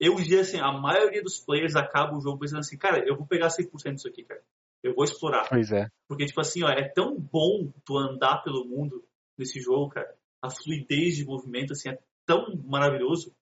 eu 0.00 0.14
diria 0.16 0.40
assim, 0.40 0.58
a 0.58 0.72
maioria 0.72 1.22
dos 1.22 1.38
players 1.40 1.76
acaba 1.76 2.16
o 2.16 2.20
jogo 2.20 2.38
pensando 2.38 2.60
assim, 2.60 2.78
cara, 2.78 3.04
eu 3.06 3.16
vou 3.16 3.26
pegar 3.26 3.48
100% 3.48 3.94
disso 3.94 4.08
aqui, 4.08 4.24
cara. 4.24 4.42
Eu 4.82 4.94
vou 4.94 5.04
explorar. 5.04 5.48
Pois 5.48 5.70
é. 5.70 5.88
Porque, 6.08 6.26
tipo 6.26 6.40
assim, 6.40 6.64
ó, 6.64 6.68
é 6.68 6.88
tão 6.88 7.16
bom 7.18 7.72
tu 7.84 7.96
andar 7.96 8.42
pelo 8.42 8.64
mundo 8.64 9.04
nesse 9.38 9.60
jogo, 9.60 9.90
cara. 9.90 10.12
A 10.40 10.50
fluidez 10.50 11.16
de 11.16 11.24
movimento, 11.24 11.72
assim, 11.72 11.90
é 11.90 11.98
tão 12.26 12.56
maravilhoso. 12.64 13.32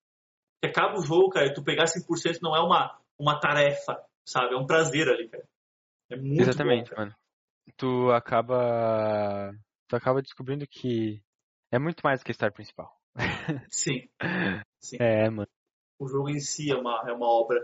Que 0.63 0.69
acaba 0.69 0.99
o 0.99 1.03
jogo, 1.03 1.31
cara, 1.31 1.47
e 1.47 1.55
tu 1.55 1.63
pegar 1.63 1.85
100% 1.85 2.41
não 2.43 2.55
é 2.55 2.61
uma, 2.61 2.99
uma 3.19 3.41
tarefa, 3.41 3.99
sabe? 4.27 4.55
É 4.55 4.59
um 4.59 4.67
prazer 4.67 5.09
ali, 5.09 5.29
cara. 5.29 5.49
É 6.11 6.17
muito 6.17 6.43
Exatamente, 6.43 6.91
bom, 6.91 6.97
cara. 6.97 7.01
mano. 7.07 7.17
Tu 7.77 8.11
acaba. 8.11 9.55
Tu 9.89 9.97
acaba 9.97 10.21
descobrindo 10.21 10.67
que 10.67 11.23
é 11.73 11.79
muito 11.79 12.01
mais 12.03 12.21
do 12.21 12.25
que 12.25 12.31
a 12.31 12.33
história 12.33 12.55
principal. 12.55 12.97
Sim, 13.71 14.09
sim. 14.81 14.97
É, 15.01 15.29
mano. 15.31 15.49
O 15.99 16.09
jogo 16.09 16.31
em 16.31 16.41
si 16.41 16.71
é 16.71 16.77
uma, 16.77 17.05
é 17.09 17.13
uma 17.13 17.27
obra 17.27 17.59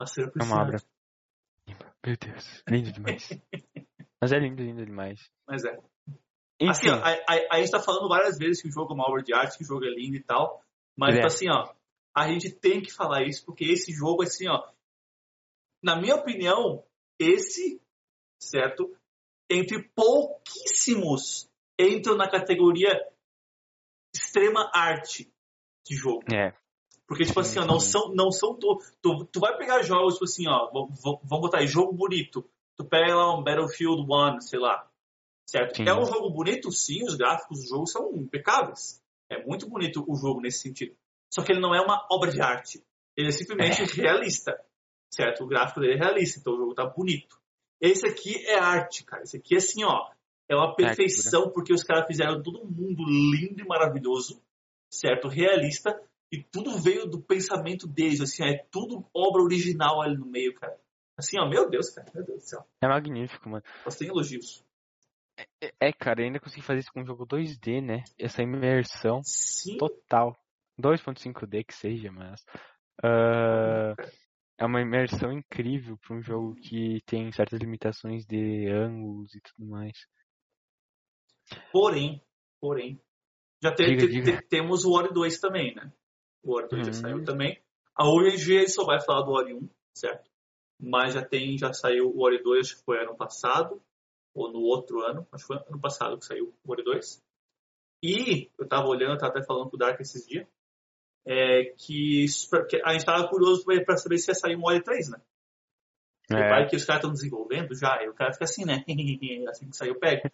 a 0.00 0.06
ser 0.06 0.22
É 0.22 0.24
apreciada. 0.26 0.54
uma 0.54 0.62
obra. 0.62 0.82
Meu 2.04 2.16
Deus, 2.16 2.62
lindo 2.68 2.92
demais. 2.92 3.28
Mas 4.20 4.32
é 4.32 4.38
lindo, 4.38 4.62
lindo 4.62 4.84
demais. 4.84 5.30
Mas 5.48 5.64
é. 5.64 5.76
Enfim, 6.60 6.70
Assim, 6.70 6.90
ó, 6.90 6.94
a, 6.96 7.10
a, 7.10 7.56
a 7.56 7.60
gente 7.60 7.70
tá 7.70 7.80
falando 7.80 8.08
várias 8.08 8.38
vezes 8.38 8.62
que 8.62 8.68
o 8.68 8.72
jogo 8.72 8.92
é 8.92 8.94
uma 8.94 9.08
obra 9.08 9.22
de 9.22 9.34
arte, 9.34 9.58
que 9.58 9.64
o 9.64 9.66
jogo 9.66 9.84
é 9.84 9.90
lindo 9.90 10.16
e 10.16 10.22
tal. 10.22 10.62
Mas, 10.96 11.16
é. 11.16 11.24
assim, 11.24 11.48
ó, 11.50 11.72
a 12.14 12.28
gente 12.28 12.50
tem 12.50 12.80
que 12.80 12.92
falar 12.92 13.24
isso, 13.24 13.44
porque 13.44 13.64
esse 13.64 13.92
jogo, 13.92 14.22
assim, 14.22 14.48
ó, 14.48 14.62
na 15.82 16.00
minha 16.00 16.14
opinião, 16.14 16.84
esse, 17.18 17.80
certo, 18.40 18.94
entre 19.50 19.88
pouquíssimos, 19.94 21.50
entram 21.78 22.16
na 22.16 22.30
categoria 22.30 23.11
extrema 24.14 24.70
arte 24.74 25.32
de 25.86 25.96
jogo. 25.96 26.22
é. 26.32 26.54
Porque, 27.12 27.24
tipo 27.24 27.40
assim, 27.40 27.58
ó, 27.58 27.66
não 27.66 27.78
são, 27.78 28.14
não 28.14 28.30
são 28.30 28.54
to... 28.54 28.78
tu, 29.02 29.26
tu 29.26 29.38
vai 29.38 29.54
pegar 29.58 29.82
jogos, 29.82 30.14
tipo 30.14 30.24
assim, 30.24 30.48
ó, 30.48 30.70
vamos 30.72 31.40
botar 31.42 31.58
aí, 31.58 31.66
jogo 31.66 31.92
bonito. 31.92 32.48
Tu 32.74 32.86
pega 32.86 33.14
lá 33.14 33.38
um 33.38 33.42
Battlefield 33.42 34.06
1, 34.10 34.40
sei 34.40 34.58
lá. 34.58 34.88
Certo? 35.46 35.76
Sim. 35.76 35.84
É 35.86 35.94
um 35.94 36.06
jogo 36.06 36.30
bonito, 36.30 36.72
sim, 36.72 37.04
os 37.04 37.16
gráficos 37.16 37.58
do 37.58 37.68
jogo 37.68 37.86
são 37.86 38.10
impecáveis. 38.16 39.02
É 39.28 39.44
muito 39.44 39.68
bonito 39.68 40.02
o 40.08 40.16
jogo 40.16 40.40
nesse 40.40 40.60
sentido. 40.60 40.96
Só 41.30 41.42
que 41.42 41.52
ele 41.52 41.60
não 41.60 41.74
é 41.74 41.82
uma 41.82 42.06
obra 42.10 42.30
de 42.30 42.40
arte. 42.40 42.82
Ele 43.14 43.28
é 43.28 43.32
simplesmente 43.32 43.82
realista. 44.00 44.58
Certo? 45.10 45.44
O 45.44 45.46
gráfico 45.46 45.80
dele 45.80 45.94
é 45.94 45.98
realista, 45.98 46.40
então 46.40 46.54
o 46.54 46.56
jogo 46.56 46.74
tá 46.74 46.86
bonito. 46.86 47.38
Esse 47.78 48.06
aqui 48.06 48.42
é 48.46 48.58
arte, 48.58 49.04
cara. 49.04 49.22
Esse 49.22 49.36
aqui 49.36 49.54
é 49.54 49.58
assim, 49.58 49.84
ó. 49.84 50.10
É 50.48 50.54
uma 50.54 50.74
perfeição, 50.74 51.50
porque 51.50 51.72
os 51.72 51.82
caras 51.82 52.06
fizeram 52.06 52.42
todo 52.42 52.64
mundo 52.64 53.04
lindo 53.04 53.62
e 53.62 53.66
maravilhoso, 53.66 54.42
certo? 54.90 55.28
Realista, 55.28 55.98
e 56.30 56.42
tudo 56.42 56.78
veio 56.78 57.06
do 57.06 57.20
pensamento 57.20 57.86
deles, 57.86 58.20
assim, 58.20 58.44
é 58.44 58.64
tudo 58.70 59.06
obra 59.14 59.42
original 59.42 60.00
ali 60.02 60.16
no 60.16 60.26
meio, 60.26 60.54
cara. 60.54 60.78
Assim, 61.16 61.38
ó, 61.38 61.48
meu 61.48 61.68
Deus, 61.68 61.90
cara, 61.90 62.10
meu 62.14 62.24
Deus 62.24 62.42
do 62.42 62.48
céu. 62.48 62.66
É 62.80 62.88
magnífico, 62.88 63.48
mano. 63.48 63.62
Nós 63.84 63.96
tem 63.96 64.08
elogios. 64.08 64.64
É, 65.60 65.72
é, 65.80 65.92
cara, 65.92 66.20
eu 66.20 66.26
ainda 66.26 66.40
consegui 66.40 66.62
fazer 66.62 66.80
isso 66.80 66.92
com 66.92 67.02
um 67.02 67.06
jogo 67.06 67.26
2D, 67.26 67.80
né? 67.82 68.02
Essa 68.18 68.42
imersão 68.42 69.22
Sim, 69.22 69.78
total. 69.78 70.36
2.5D 70.80 71.64
que 71.64 71.74
seja, 71.74 72.10
mas. 72.10 72.44
ah, 73.02 73.94
é 74.58 74.64
uma 74.64 74.80
imersão 74.80 75.32
incrível 75.32 75.98
pra 75.98 76.16
um 76.16 76.22
jogo 76.22 76.54
que 76.54 77.00
tem 77.04 77.30
certas 77.32 77.58
limitações 77.58 78.24
de 78.24 78.68
ângulos 78.70 79.34
e 79.34 79.40
tudo 79.40 79.68
mais. 79.68 80.06
Porém, 81.72 82.22
porém, 82.60 83.00
já 83.62 83.72
te- 83.74 83.84
Diga, 83.84 84.06
te- 84.06 84.12
diga. 84.12 84.36
te- 84.42 84.46
temos 84.48 84.84
o 84.84 84.92
Ori 84.92 85.12
2 85.12 85.40
também, 85.40 85.74
né? 85.74 85.92
O 86.42 86.54
Ori 86.54 86.68
2 86.68 86.86
já 86.86 86.92
Uhum. 86.92 87.00
saiu 87.00 87.24
também. 87.24 87.60
A 87.94 88.06
OG 88.06 88.68
só 88.68 88.84
vai 88.84 89.00
falar 89.00 89.22
do 89.22 89.32
Ori 89.32 89.54
1, 89.54 89.68
certo? 89.94 90.30
Mas 90.80 91.14
já 91.14 91.24
tem, 91.24 91.56
já 91.56 91.72
saiu 91.72 92.10
o 92.10 92.20
Ori 92.22 92.42
2, 92.42 92.66
acho 92.66 92.76
que 92.78 92.84
foi 92.84 93.00
ano 93.02 93.16
passado, 93.16 93.80
ou 94.34 94.50
no 94.52 94.60
outro 94.60 95.00
ano, 95.02 95.26
acho 95.30 95.44
que 95.44 95.48
foi 95.54 95.56
ano 95.68 95.80
passado 95.80 96.18
que 96.18 96.24
saiu 96.24 96.52
o 96.64 96.70
Ori 96.72 96.82
2. 96.82 97.22
E 98.02 98.50
eu 98.58 98.66
tava 98.66 98.88
olhando, 98.88 99.12
eu 99.12 99.18
tava 99.18 99.32
até 99.32 99.44
falando 99.46 99.70
com 99.70 99.76
o 99.76 99.78
Dark 99.78 100.00
esses 100.00 100.26
dias, 100.26 100.46
é 101.24 101.66
que, 101.78 102.26
que 102.68 102.82
a 102.84 102.92
gente 102.94 103.04
tava 103.04 103.28
curioso 103.28 103.64
pra 103.64 103.84
pra 103.84 103.96
saber 103.96 104.18
se 104.18 104.30
ia 104.30 104.34
sair 104.34 104.56
um 104.56 104.64
Ori 104.64 104.82
3, 104.82 105.08
né? 105.08 105.20
É, 106.30 106.48
Vai 106.48 106.66
que 106.68 106.74
os 106.76 106.84
caras 106.84 107.00
estão 107.00 107.12
desenvolvendo 107.12 107.74
já, 107.74 108.02
e 108.02 108.08
o 108.08 108.14
cara 108.14 108.32
fica 108.32 108.44
assim, 108.44 108.64
né? 108.64 108.84
assim 109.50 109.68
que 109.68 109.76
saiu, 109.76 109.98
pega. 110.00 110.32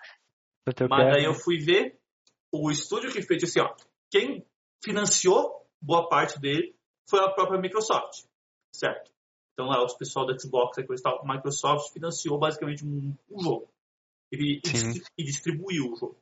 Mas 0.88 1.14
daí 1.14 1.24
eu 1.24 1.34
fui 1.34 1.58
ver 1.58 1.98
o 2.52 2.70
estúdio 2.70 3.12
que 3.12 3.22
fez 3.22 3.42
assim, 3.44 3.60
ó. 3.60 3.74
Quem 4.10 4.46
financiou 4.82 5.66
boa 5.80 6.08
parte 6.08 6.40
dele 6.40 6.74
foi 7.08 7.20
a 7.20 7.30
própria 7.30 7.60
Microsoft, 7.60 8.24
certo? 8.74 9.12
Então 9.52 9.66
lá 9.66 9.84
os 9.84 9.94
pessoal 9.94 10.26
da 10.26 10.38
Xbox 10.38 10.76
coisa 10.86 11.02
tal, 11.02 11.20
a 11.20 11.34
Microsoft 11.34 11.92
financiou 11.92 12.38
basicamente 12.38 12.84
um, 12.84 13.14
um 13.30 13.40
jogo 13.40 13.68
e, 14.32 14.60
e 14.64 14.68
Sim. 14.68 14.92
distri- 14.92 15.24
distribuiu 15.24 15.92
o 15.92 15.96
jogo. 15.96 16.16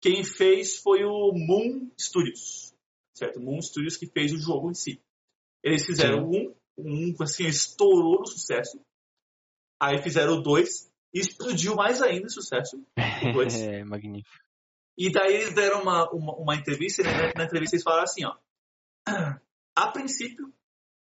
Quem 0.00 0.22
fez 0.22 0.76
foi 0.76 1.04
o 1.04 1.32
Moon 1.32 1.90
Studios, 1.98 2.72
certo? 3.14 3.40
Moon 3.40 3.60
Studios 3.60 3.96
que 3.96 4.06
fez 4.06 4.32
o 4.32 4.38
jogo 4.38 4.70
em 4.70 4.74
si. 4.74 5.02
Eles 5.62 5.84
fizeram 5.84 6.30
um, 6.30 6.54
um 6.78 7.14
assim 7.20 7.46
estourou 7.46 8.20
no 8.20 8.26
sucesso. 8.26 8.80
Aí 9.80 10.00
fizeram 10.02 10.40
dois 10.40 10.88
e 11.18 11.20
explodiu 11.20 11.74
mais 11.74 12.00
ainda 12.00 12.26
o 12.26 12.30
sucesso. 12.30 12.76
o 12.76 13.32
dois. 13.32 13.54
é 13.60 13.84
magnífico. 13.84 14.36
E 14.96 15.12
daí 15.12 15.34
eles 15.34 15.54
deram 15.54 15.82
uma, 15.82 16.10
uma, 16.10 16.34
uma 16.36 16.54
entrevista, 16.56 17.02
e 17.02 17.04
na, 17.04 17.32
na 17.36 17.44
entrevista 17.44 17.76
eles 17.76 17.84
falaram 17.84 18.04
assim, 18.04 18.24
ó. 18.24 18.36
A 19.76 19.92
princípio, 19.92 20.52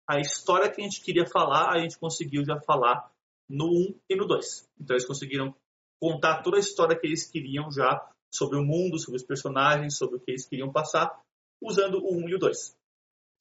a 0.08 0.20
história 0.20 0.70
que 0.72 0.80
a 0.82 0.84
gente 0.84 1.02
queria 1.02 1.26
falar, 1.26 1.72
a 1.74 1.80
gente 1.80 1.98
conseguiu 1.98 2.46
já 2.46 2.60
falar 2.62 3.12
no 3.50 3.66
1 3.66 4.00
e 4.10 4.16
no 4.16 4.28
2. 4.28 4.70
Então 4.80 4.96
eles 4.96 5.06
conseguiram 5.08 5.56
contar 6.00 6.42
toda 6.44 6.58
a 6.58 6.60
história 6.60 6.98
que 6.98 7.08
eles 7.08 7.30
queriam 7.30 7.72
já 7.72 8.08
sobre 8.32 8.58
o 8.60 8.64
mundo, 8.64 9.00
sobre 9.00 9.18
os 9.18 9.26
personagens, 9.26 9.98
sobre 9.98 10.18
o 10.18 10.20
que 10.20 10.32
eles 10.32 10.46
queriam 10.48 10.72
passar, 10.72 11.20
usando 11.62 11.98
o 12.04 12.16
1 12.16 12.30
e 12.30 12.36
o 12.36 12.40
2. 12.40 12.78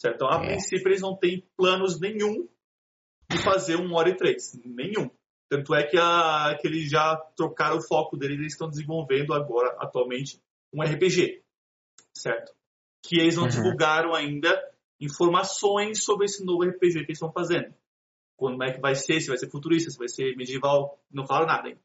Certo? 0.01 0.15
Então, 0.17 0.29
a 0.29 0.43
É. 0.43 0.47
princípio, 0.47 0.89
eles 0.89 1.03
não 1.03 1.17
têm 1.17 1.47
planos 1.57 2.01
nenhum 2.01 2.49
de 3.31 3.39
fazer 3.43 3.77
um 3.77 3.95
Ori 3.95 4.17
3. 4.17 4.61
Nenhum. 4.65 5.11
Tanto 5.49 5.75
é 5.75 5.85
que, 5.87 5.97
a, 5.97 6.57
que 6.61 6.67
eles 6.67 6.91
já 6.91 7.17
trocaram 7.37 7.79
o 7.79 7.83
foco 7.83 8.17
deles, 8.17 8.39
eles 8.39 8.53
estão 8.53 8.69
desenvolvendo 8.69 9.33
agora, 9.33 9.77
atualmente, 9.79 10.41
um 10.75 10.83
RPG. 10.83 11.43
Certo? 12.15 12.53
Que 13.03 13.21
eles 13.21 13.37
não 13.37 13.45
Uhum. 13.45 13.51
divulgaram 13.51 14.15
ainda 14.15 14.51
informações 15.01 16.03
sobre 16.03 16.25
esse 16.25 16.45
novo 16.45 16.65
RPG 16.65 16.93
que 16.93 16.99
eles 16.99 17.19
estão 17.19 17.33
fazendo. 17.33 17.73
Como 18.37 18.63
é 18.65 18.73
que 18.73 18.81
vai 18.81 18.95
ser, 18.95 19.21
se 19.21 19.29
vai 19.29 19.39
ser 19.39 19.51
futurista, 19.51 19.91
se 19.91 19.99
vai 19.99 20.09
ser 20.09 20.35
medieval, 20.37 20.99
não 21.11 21.27
falaram 21.27 21.47
nada 21.47 21.69
ainda. 21.69 21.81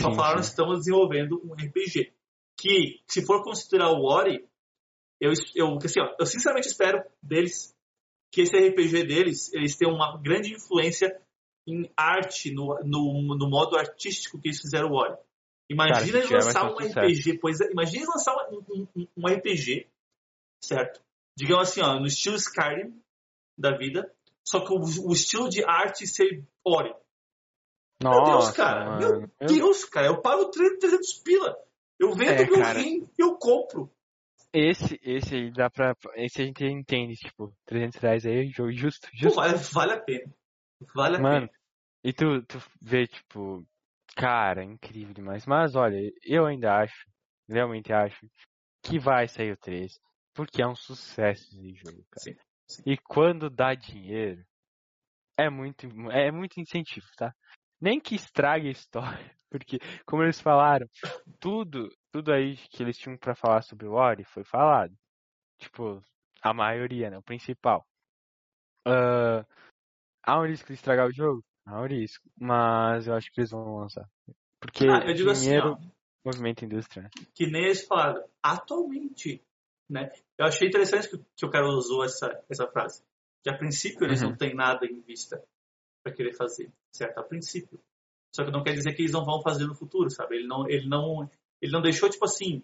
Só, 0.00 0.12
falaram 0.12 0.40
que 0.40 0.46
estão 0.46 0.72
desenvolvendo 0.74 1.40
um 1.44 1.52
RPG. 1.54 2.12
Que, 2.56 3.00
se 3.06 3.24
for 3.24 3.44
considerar 3.44 3.90
o 3.90 4.02
Ori, 4.04 4.44
eu, 5.20 5.32
eu, 5.54 5.76
assim, 5.76 6.00
ó, 6.00 6.16
eu 6.18 6.26
sinceramente 6.26 6.68
espero 6.68 7.04
deles 7.22 7.76
que 8.32 8.42
esse 8.42 8.56
RPG 8.56 9.04
deles, 9.04 9.52
eles 9.52 9.76
tenham 9.76 9.94
uma 9.94 10.16
grande 10.20 10.52
influência 10.52 11.20
em 11.70 11.90
arte, 11.96 12.52
no, 12.52 12.78
no, 12.84 13.36
no 13.36 13.48
modo 13.48 13.76
artístico 13.76 14.40
que 14.40 14.48
eles 14.48 14.60
fizeram 14.60 14.90
o 14.90 14.94
Ori. 14.94 15.16
Imagina 15.70 16.18
Cara, 16.22 16.28
vai 16.28 16.44
lançar 16.44 16.64
um 16.72 16.76
sucesso. 16.76 16.98
RPG, 17.00 17.38
pois 17.40 17.60
é, 17.60 17.70
imagina 17.70 18.06
lançar 18.08 18.34
um, 18.50 18.86
um, 18.96 19.08
um 19.16 19.26
RPG, 19.28 19.86
certo? 20.64 21.00
Digamos 21.36 21.68
assim, 21.68 21.82
ó, 21.82 22.00
no 22.00 22.06
estilo 22.06 22.36
Skyrim 22.36 23.00
da 23.56 23.76
vida, 23.76 24.10
só 24.46 24.60
que 24.60 24.72
o, 24.72 24.78
o 25.08 25.12
estilo 25.12 25.48
de 25.48 25.62
arte 25.64 26.06
ser 26.06 26.42
Ori. 26.64 26.94
Nossa, 28.02 28.20
Meu 28.20 28.24
Deus, 28.38 28.50
cara. 28.52 28.84
mano. 29.00 29.20
Meu 29.40 29.48
Deus, 29.48 29.84
cara. 29.84 30.06
Eu 30.06 30.22
pago 30.22 30.46
300 30.50 31.12
pila. 31.24 31.56
Eu 31.98 32.14
vendo 32.14 32.30
É, 32.30 32.46
meu 32.46 32.60
cara. 32.60 32.78
rim 32.78 33.08
e 33.18 33.22
eu 33.22 33.36
compro. 33.36 33.90
Esse, 34.52 34.98
esse 35.02 35.34
aí 35.34 35.50
dá 35.52 35.68
pra. 35.68 35.94
Esse 36.14 36.40
a 36.40 36.44
gente 36.46 36.64
entende, 36.64 37.14
tipo, 37.16 37.52
300 37.66 38.00
reais 38.00 38.24
aí, 38.24 38.48
jogo 38.50 38.72
justo, 38.72 39.08
Pô, 39.10 39.16
justo. 39.16 39.36
vale, 39.36 39.58
vale 39.72 39.92
a 39.92 40.00
pena. 40.00 40.34
Vale 40.94 41.16
a 41.16 41.20
Mano, 41.20 41.46
pena. 41.48 41.57
E 42.08 42.12
tu, 42.14 42.42
tu 42.44 42.58
vê, 42.80 43.06
tipo, 43.06 43.66
cara, 44.16 44.64
incrível 44.64 45.12
demais. 45.12 45.44
Mas 45.44 45.74
olha, 45.74 46.10
eu 46.24 46.46
ainda 46.46 46.74
acho, 46.74 47.06
realmente 47.46 47.92
acho, 47.92 48.26
que 48.82 48.98
vai 48.98 49.28
sair 49.28 49.52
o 49.52 49.58
3. 49.58 50.00
Porque 50.32 50.62
é 50.62 50.66
um 50.66 50.74
sucesso 50.74 51.44
esse 51.48 51.74
jogo, 51.74 52.02
cara. 52.10 52.24
Sim, 52.24 52.34
sim. 52.66 52.82
E 52.86 52.96
quando 52.96 53.50
dá 53.50 53.74
dinheiro, 53.74 54.42
é 55.36 55.50
muito, 55.50 55.86
é 56.10 56.32
muito 56.32 56.58
incentivo, 56.58 57.06
tá? 57.14 57.34
Nem 57.78 58.00
que 58.00 58.14
estrague 58.14 58.68
a 58.68 58.72
história. 58.72 59.36
Porque, 59.50 59.78
como 60.06 60.22
eles 60.22 60.40
falaram, 60.40 60.88
tudo, 61.38 61.90
tudo 62.10 62.32
aí 62.32 62.56
que 62.56 62.82
eles 62.82 62.96
tinham 62.96 63.18
pra 63.18 63.34
falar 63.34 63.60
sobre 63.60 63.86
o 63.86 63.92
Ori 63.92 64.24
foi 64.24 64.44
falado. 64.44 64.96
Tipo, 65.58 66.02
a 66.40 66.54
maioria, 66.54 67.10
né? 67.10 67.18
O 67.18 67.22
principal. 67.22 67.86
Há 70.24 70.38
um 70.40 70.46
risco 70.46 70.68
de 70.68 70.74
estragar 70.74 71.06
o 71.06 71.12
jogo? 71.12 71.44
Risco. 71.86 72.28
Mas 72.38 73.06
eu 73.06 73.14
acho 73.14 73.30
que 73.32 73.40
eles 73.40 73.50
vão 73.50 73.76
lançar. 73.78 74.08
Porque 74.60 74.86
Ah, 74.88 75.04
eu 75.06 75.14
digo 75.14 75.30
assim, 75.30 75.44
dinheiro 75.46 75.72
ó, 75.72 75.78
movimenta 76.24 76.64
a 76.64 76.66
indústria, 76.66 77.02
né? 77.04 77.10
que 77.34 77.46
nem 77.46 77.64
eles 77.64 77.86
falaram, 77.86 78.24
atualmente, 78.42 79.42
né? 79.88 80.10
Eu 80.36 80.46
achei 80.46 80.68
interessante 80.68 81.08
que, 81.08 81.18
que 81.36 81.46
o 81.46 81.50
cara 81.50 81.66
usou 81.66 82.04
essa, 82.04 82.42
essa 82.48 82.66
frase. 82.66 83.02
Que 83.42 83.50
a 83.50 83.56
princípio 83.56 84.04
eles 84.04 84.20
Uhum. 84.22 84.30
não 84.30 84.36
têm 84.36 84.54
nada 84.54 84.86
em 84.86 85.00
vista 85.00 85.42
para 86.02 86.12
querer 86.12 86.34
fazer, 86.34 86.70
certo? 86.92 87.18
A 87.18 87.22
princípio. 87.22 87.80
Só 88.34 88.44
que 88.44 88.50
não 88.50 88.62
quer 88.62 88.72
dizer 88.74 88.92
que 88.94 89.02
eles 89.02 89.12
não 89.12 89.24
vão 89.24 89.40
fazer 89.40 89.64
no 89.66 89.74
futuro, 89.74 90.10
sabe? 90.10 90.36
Ele 90.36 90.46
não, 90.46 90.68
ele 90.68 90.86
não, 90.88 91.30
ele 91.62 91.72
não 91.72 91.80
deixou 91.80 92.10
tipo 92.10 92.24
assim, 92.24 92.62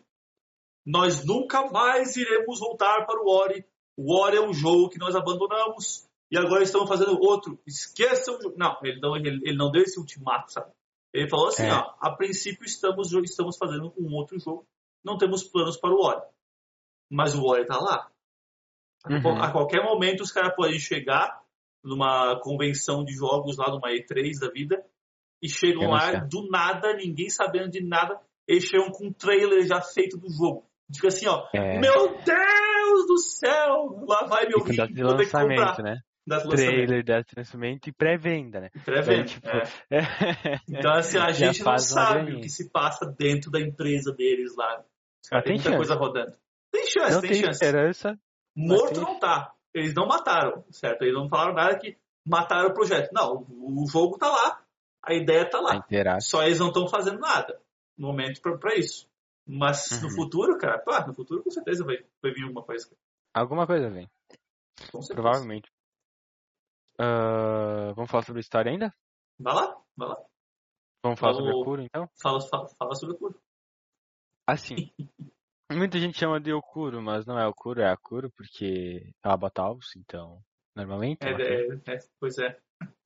nós 0.84 1.24
nunca 1.24 1.70
mais 1.70 2.16
iremos 2.16 2.58
voltar 2.60 3.06
para 3.06 3.22
o 3.22 3.28
Ori. 3.28 3.64
O 3.96 4.14
Ori 4.14 4.36
é 4.36 4.40
um 4.42 4.52
jogo 4.52 4.90
que 4.90 4.98
nós 4.98 5.14
abandonamos 5.16 6.08
e 6.30 6.38
agora 6.38 6.62
estamos 6.62 6.88
fazendo 6.88 7.18
outro. 7.20 7.58
Esqueçam 7.66 8.36
o 8.38 8.42
jogo. 8.42 8.54
Não, 8.58 8.76
ele 8.82 9.00
não, 9.00 9.16
ele, 9.16 9.28
ele 9.44 9.56
não 9.56 9.70
deu 9.70 9.82
esse 9.82 9.98
ultimato, 9.98 10.50
sabe? 10.52 10.70
Ele 11.12 11.28
falou 11.28 11.48
assim, 11.48 11.64
É. 11.66 11.72
ó, 11.72 11.94
a 12.00 12.10
princípio 12.10 12.64
estamos, 12.64 13.12
estamos 13.12 13.56
fazendo 13.56 13.92
um 13.98 14.12
outro 14.14 14.38
jogo, 14.38 14.66
não 15.04 15.16
temos 15.16 15.44
planos 15.44 15.76
para 15.76 15.94
o 15.94 16.00
Ori. 16.02 16.22
Mas 17.10 17.34
o 17.34 17.44
Ori 17.44 17.66
tá 17.66 17.78
lá. 17.78 18.10
A, 19.04 19.12
Uhum. 19.12 19.42
a 19.42 19.52
qualquer 19.52 19.84
momento 19.84 20.22
os 20.22 20.32
caras 20.32 20.54
podem 20.56 20.78
chegar 20.78 21.40
numa 21.84 22.40
convenção 22.40 23.04
de 23.04 23.12
jogos 23.14 23.58
lá 23.58 23.68
numa 23.70 23.90
E3 23.92 24.40
da 24.40 24.48
vida 24.50 24.82
e 25.42 25.48
chegam 25.48 25.90
lá 25.90 26.14
do 26.14 26.48
nada, 26.48 26.94
ninguém 26.94 27.28
sabendo 27.28 27.68
de 27.70 27.84
nada, 27.84 28.18
eles 28.48 28.64
chegam 28.64 28.90
com 28.90 29.08
um 29.08 29.12
trailer 29.12 29.66
já 29.66 29.80
feito 29.82 30.16
do 30.16 30.30
jogo. 30.30 30.64
Fica 30.92 31.08
assim, 31.08 31.26
ó, 31.28 31.46
É. 31.54 31.78
meu 31.78 32.14
Deus 32.24 33.06
do 33.06 33.18
céu! 33.18 34.02
Lá 34.08 34.26
vai 34.26 34.46
meu 34.48 34.58
de 34.64 35.02
vou 35.02 35.16
ter 35.16 35.26
que 35.26 35.32
comprar. 35.32 35.82
né? 35.82 36.00
Data. 36.26 36.48
Trailer, 36.48 37.04
data 37.04 37.22
de 37.28 37.34
lançamento 37.36 37.86
e 37.88 37.92
pré-venda, 37.92 38.60
né? 38.60 38.70
Pré-venda, 38.84 39.24
Daí, 39.24 39.24
tipo, 39.24 39.48
é. 39.48 39.62
Então, 40.68 40.92
assim, 40.94 41.18
a 41.18 41.30
gente 41.32 41.62
não 41.62 41.78
sabe 41.78 42.34
o 42.36 42.40
que 42.40 42.48
se 42.48 42.70
passa 42.70 43.04
dentro 43.06 43.50
da 43.50 43.60
empresa 43.60 44.12
deles 44.12 44.54
lá. 44.56 44.82
Os 45.22 45.28
caras 45.28 45.32
Mas 45.32 45.44
têm 45.44 45.44
tem 45.44 45.54
muita 45.54 45.68
chance. 45.70 45.76
coisa 45.76 45.94
rodando. 45.94 46.36
Tem 46.72 46.86
chance, 46.86 47.12
não 47.14 47.20
tem, 47.20 47.30
tem 47.30 47.40
chance. 47.42 47.64
esperança. 47.64 48.18
Morto 48.56 48.94
tem- 48.94 49.02
não 49.02 49.18
tá. 49.18 49.52
Eles 49.74 49.92
não 49.94 50.06
mataram, 50.06 50.64
certo? 50.70 51.02
Eles 51.02 51.14
não 51.14 51.28
falaram 51.28 51.54
nada 51.54 51.78
que 51.78 51.96
mataram 52.26 52.68
o 52.70 52.74
projeto. 52.74 53.10
Não, 53.12 53.44
o 53.50 53.86
jogo 53.90 54.16
tá 54.16 54.28
lá, 54.30 54.62
a 55.02 55.12
ideia 55.14 55.48
tá 55.48 55.60
lá. 55.60 55.84
Só 56.20 56.42
eles 56.44 56.58
não 56.58 56.68
estão 56.68 56.88
fazendo 56.88 57.18
nada 57.18 57.60
no 57.98 58.06
momento 58.08 58.40
pra, 58.40 58.56
pra 58.56 58.74
isso. 58.76 59.06
Mas 59.46 60.00
no 60.00 60.08
Uhum. 60.08 60.14
futuro, 60.14 60.56
cara, 60.56 60.78
pá, 60.78 61.06
no 61.06 61.12
futuro 61.14 61.42
com 61.42 61.50
certeza 61.50 61.84
vai, 61.84 61.96
vai 62.22 62.32
vir 62.32 62.44
alguma 62.44 62.62
coisa. 62.64 62.88
Alguma 63.34 63.66
coisa 63.66 63.90
vem, 63.90 64.08
Com 64.90 65.02
certeza. 65.02 65.14
provavelmente. 65.20 65.70
Ah, 66.98 67.92
vamos 67.94 68.10
falar 68.10 68.24
sobre 68.24 68.40
história 68.40 68.70
ainda? 68.70 68.92
Vai 69.38 69.54
lá, 69.54 69.82
vai 69.96 70.08
lá. 70.08 70.24
Vamos 71.02 71.18
falar 71.20 71.34
sobre 71.34 71.50
Vamos- 71.50 71.62
o 71.62 71.64
Kuro, 71.64 71.82
então? 71.82 72.08
Fala, 72.20 72.40
fala, 72.40 72.68
fala 72.78 72.94
sobre 72.94 73.16
o 73.16 73.18
curso. 73.18 73.40
Assim, 74.46 74.76
muita 75.70 75.98
gente 75.98 76.18
chama 76.18 76.40
de 76.40 76.52
Okuro, 76.52 77.02
mas 77.02 77.26
não 77.26 77.38
é 77.38 77.46
Okuro, 77.46 77.80
é 77.80 77.90
Akuro, 77.90 78.30
porque 78.30 79.12
bota 79.38 79.62
alvos, 79.62 79.96
então, 79.96 80.42
normalmente. 80.76 81.24
É, 81.24 81.30
ela 81.30 81.42
é, 81.42 81.94
é, 81.94 81.98
pois 82.20 82.38
é. 82.38 82.58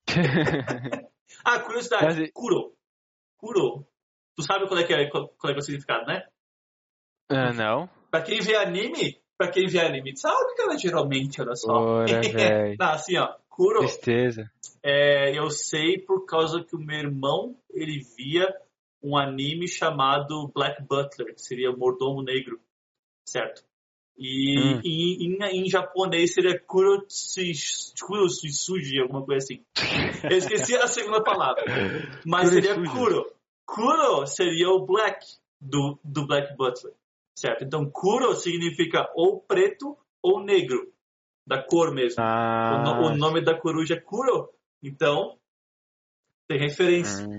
Ah, 1.44 1.60
curiosidade. 1.60 2.20
Mas 2.20 2.30
Kuro. 2.32 2.74
Kuro. 3.36 3.86
Tu 4.34 4.42
sabe 4.42 4.66
qual 4.66 4.80
é, 4.80 4.84
que 4.86 4.94
é, 4.94 5.10
qual, 5.10 5.28
qual 5.28 5.52
é, 5.52 5.56
é 5.56 5.58
o 5.58 5.62
significado, 5.62 6.06
né? 6.06 6.26
Ah, 7.28 7.52
não? 7.52 7.86
Pra 8.10 8.22
quem 8.22 8.40
vê 8.40 8.56
anime, 8.56 9.22
pra 9.38 9.48
quem 9.50 9.66
vê 9.68 9.78
anime, 9.80 10.16
sabe, 10.16 10.54
cara, 10.56 10.76
geralmente, 10.76 11.40
olha 11.40 11.54
só. 11.54 11.72
Ora. 11.72 12.06
Não, 12.78 12.88
assim, 12.90 13.16
ó. 13.16 13.34
Kuro, 13.48 13.78
Tristeza. 13.80 14.50
é, 14.82 15.36
eu 15.36 15.50
sei 15.50 15.98
por 15.98 16.26
causa 16.26 16.62
que 16.62 16.76
o 16.76 16.78
meu 16.78 16.98
irmão, 16.98 17.56
ele 17.72 18.00
via 18.16 18.46
um 19.02 19.16
anime 19.16 19.66
chamado 19.68 20.48
Black 20.54 20.82
Butler, 20.82 21.34
que 21.34 21.40
seria 21.40 21.70
o 21.70 21.76
mordomo 21.78 22.22
negro, 22.22 22.60
certo? 23.24 23.62
E 24.20 24.58
Hum. 24.58 24.80
em, 24.84 25.36
em, 25.38 25.62
em 25.62 25.70
japonês 25.70 26.34
seria 26.34 26.58
Kurotsuji, 26.58 27.92
alguma 29.00 29.24
coisa 29.24 29.44
assim. 29.44 29.62
Eu 30.28 30.38
esqueci 30.38 30.74
a 30.76 30.88
segunda 30.88 31.22
palavra. 31.22 31.62
Mas 32.26 32.48
seria. 32.50 32.74
Kuro. 32.74 33.24
Kuro 33.64 34.26
seria 34.26 34.70
o 34.70 34.84
Black 34.84 35.24
do, 35.60 35.96
do 36.02 36.26
Black 36.26 36.56
Butler. 36.56 36.92
Certo? 37.38 37.62
Então, 37.64 37.88
Kuro 37.88 38.34
significa 38.34 39.08
ou 39.14 39.40
preto 39.40 39.96
ou 40.20 40.42
negro. 40.42 40.92
Da 41.46 41.62
cor 41.62 41.94
mesmo. 41.94 42.20
O, 42.20 42.24
Ah, 42.26 42.82
no- 42.84 43.06
o 43.06 43.16
nome 43.16 43.40
da 43.40 43.58
coruja 43.58 43.94
é 43.94 44.00
Kuro. 44.00 44.52
Então, 44.82 45.38
tem 46.48 46.58
referência. 46.58 47.24
hum. 47.26 47.38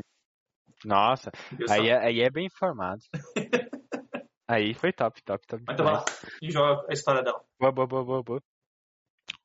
Nossa, 0.85 1.29
aí 1.69 1.89
é, 1.89 1.97
aí 1.97 2.21
é 2.21 2.29
bem 2.29 2.45
informado. 2.45 3.01
aí 4.47 4.73
foi 4.73 4.93
top, 4.93 5.21
top, 5.23 5.45
top. 5.45 5.63
Mas 5.67 5.73
então 5.73 5.85
vai 5.85 5.95
lá 5.95 6.05
e 6.41 6.49
joga 6.49 6.85
a 6.89 6.93
história 6.93 7.21
dela. 7.21 7.43
Boa, 7.59 7.71
boa, 7.71 7.87
boa, 7.87 8.05
boa, 8.05 8.23
boa. 8.23 8.43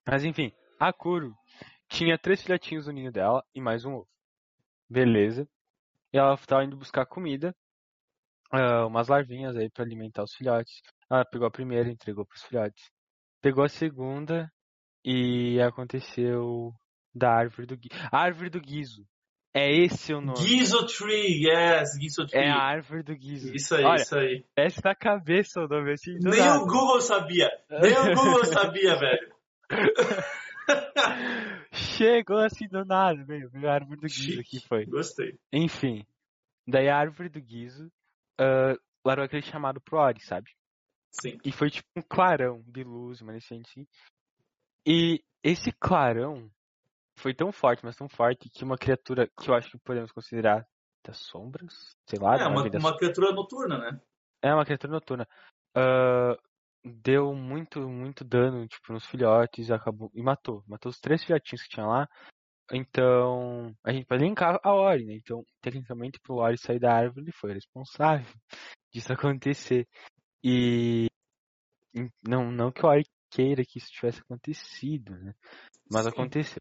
Mas 0.07 0.25
enfim, 0.25 0.53
a 0.79 0.93
Kuro 0.93 1.35
tinha 1.89 2.17
três 2.17 2.41
filhotinhos 2.43 2.87
no 2.87 2.93
ninho 2.93 3.11
dela 3.11 3.45
e 3.53 3.61
mais 3.61 3.85
um 3.85 3.95
ovo. 3.95 4.09
Beleza. 4.89 5.49
E 6.13 6.17
ela 6.19 6.37
tava 6.37 6.65
indo 6.65 6.77
buscar 6.77 7.05
comida, 7.07 7.53
ah, 8.55 8.87
umas 8.87 9.09
larvinhas 9.09 9.57
aí 9.57 9.69
pra 9.71 9.85
alimentar 9.85 10.23
os 10.23 10.35
filhotes. 10.35 10.81
Ela 11.11 11.25
pegou 11.25 11.47
a 11.47 11.51
primeira, 11.51 11.91
entregou 11.91 12.25
pros 12.27 12.43
filhotes. 12.43 12.91
Pegou 13.43 13.65
a 13.65 13.69
segunda 13.69 14.51
e 15.05 15.61
aconteceu 15.61 16.73
da 17.15 17.31
árvore 17.31 17.67
do 17.67 17.77
Guizo. 17.77 17.95
A 18.11 18.19
árvore 18.21 18.51
do 18.51 18.61
Guizo. 18.61 19.05
É 19.57 19.71
esse 19.71 20.13
o 20.13 20.21
nome. 20.21 20.39
Gizo 20.39 20.85
Tree, 20.87 21.47
yes, 21.47 21.91
Gizo 22.01 22.27
Tree. 22.27 22.43
É 22.43 22.51
a 22.51 22.57
árvore 22.61 23.05
do 23.05 23.15
Guizo. 23.15 23.55
Isso 23.55 23.77
aí, 23.77 23.85
Olha, 23.85 24.03
isso 24.03 24.17
aí. 24.17 24.45
desce 24.57 24.81
na 24.85 24.97
cabeça 24.97 25.61
o 25.61 25.69
nome 25.69 25.93
assim. 25.93 26.15
Nem 26.21 26.41
nada. 26.41 26.59
o 26.61 26.67
Google 26.67 27.01
sabia. 27.01 27.49
Nem 27.71 27.93
o 27.93 28.15
Google 28.17 28.45
sabia, 28.47 28.97
velho. 28.99 29.35
Chegou 31.73 32.39
assim 32.39 32.67
do 32.67 32.85
nada, 32.85 33.23
veio 33.25 33.49
a 33.69 33.75
árvore 33.75 34.01
do 34.01 34.09
Chique. 34.09 34.41
aqui 34.41 34.67
foi. 34.67 34.87
Gostei. 34.87 35.39
Enfim, 35.53 36.05
daí 36.67 36.89
a 36.89 36.97
árvore 36.97 37.29
do 37.29 37.41
Guizo 38.39 38.41
ah, 38.41 38.77
largou 39.05 39.25
aquele 39.25 39.43
chamado 39.43 39.81
pro 39.81 39.99
Ori, 39.99 40.21
sabe? 40.21 40.51
Sim. 41.11 41.39
E 41.45 41.53
foi 41.53 41.71
tipo 41.71 41.89
um 41.97 42.03
clarão 42.03 42.63
de 42.67 42.83
luz, 42.83 43.21
uma 43.21 43.33
nascente. 43.33 43.89
E 44.87 45.23
esse 45.43 45.71
clarão 45.73 46.51
foi 47.17 47.35
tão 47.35 47.53
forte, 47.53 47.85
mas 47.85 47.97
tão 47.97 48.09
forte, 48.09 48.51
que 48.51 48.65
uma 48.65 48.77
criatura 48.77 49.29
que 49.29 49.49
eu 49.49 49.55
acho 49.55 49.71
que 49.71 49.79
podemos 49.79 50.11
considerar 50.11 50.67
das 51.05 51.19
sombras, 51.19 51.97
sei 52.09 52.19
lá. 52.19 52.37
É, 52.37 52.47
uma, 52.47 52.69
das- 52.69 52.83
uma 52.83 52.97
criatura 52.97 53.33
noturna, 53.33 53.79
né? 53.79 54.01
É 54.43 54.53
uma 54.55 54.65
criatura 54.65 54.93
noturna. 54.93 55.29
Ah, 55.77 56.37
deu 56.85 57.35
muito, 57.35 57.81
muito 57.89 58.25
dano, 58.25 58.67
tipo, 58.67 58.93
nos 58.93 59.07
filhotes, 59.07 59.71
acabou. 59.71 60.11
E 60.15 60.23
matou. 60.23 60.63
Matou 60.67 60.91
os 60.91 61.01
três 61.01 61.23
filhotinhos 61.25 61.63
que 61.63 61.69
tinha 61.69 61.87
lá. 61.87 62.09
Então, 62.73 63.75
a 63.85 63.93
gente 63.93 64.07
pode 64.07 64.25
linkar 64.25 64.59
a 64.63 64.73
Ori, 64.73 65.05
né? 65.05 65.15
Então, 65.15 65.45
tecnicamente, 65.61 66.19
pro 66.21 66.37
Ori 66.37 66.57
sair 66.59 66.79
da 66.79 66.95
árvore, 66.95 67.27
ele 67.27 67.33
foi 67.33 67.53
responsável 67.53 68.27
disso 68.93 69.13
acontecer. 69.13 69.87
E 70.43 71.09
não, 72.27 72.51
não 72.51 72.73
que 72.73 72.85
o 72.85 72.89
Ori 72.89 73.05
queira 73.31 73.65
que 73.65 73.79
isso 73.79 73.89
tivesse 73.91 74.21
acontecido, 74.21 75.17
né? 75.17 75.35
Mas 75.91 76.05
Sim. 76.05 76.11
aconteceu. 76.11 76.61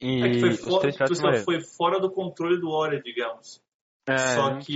E 0.00 0.22
É 0.24 0.30
que 0.30 0.40
foi, 0.40 0.50
os 0.50 0.60
fora, 0.60 0.92
tipo 0.92 1.26
assim, 1.28 1.44
foi 1.44 1.60
fora 1.60 1.98
do 2.00 2.10
controle 2.10 2.60
do 2.60 2.68
Ori, 2.68 3.02
digamos. 3.02 3.62
É, 4.06 4.16
Só 4.34 4.58
que 4.60 4.74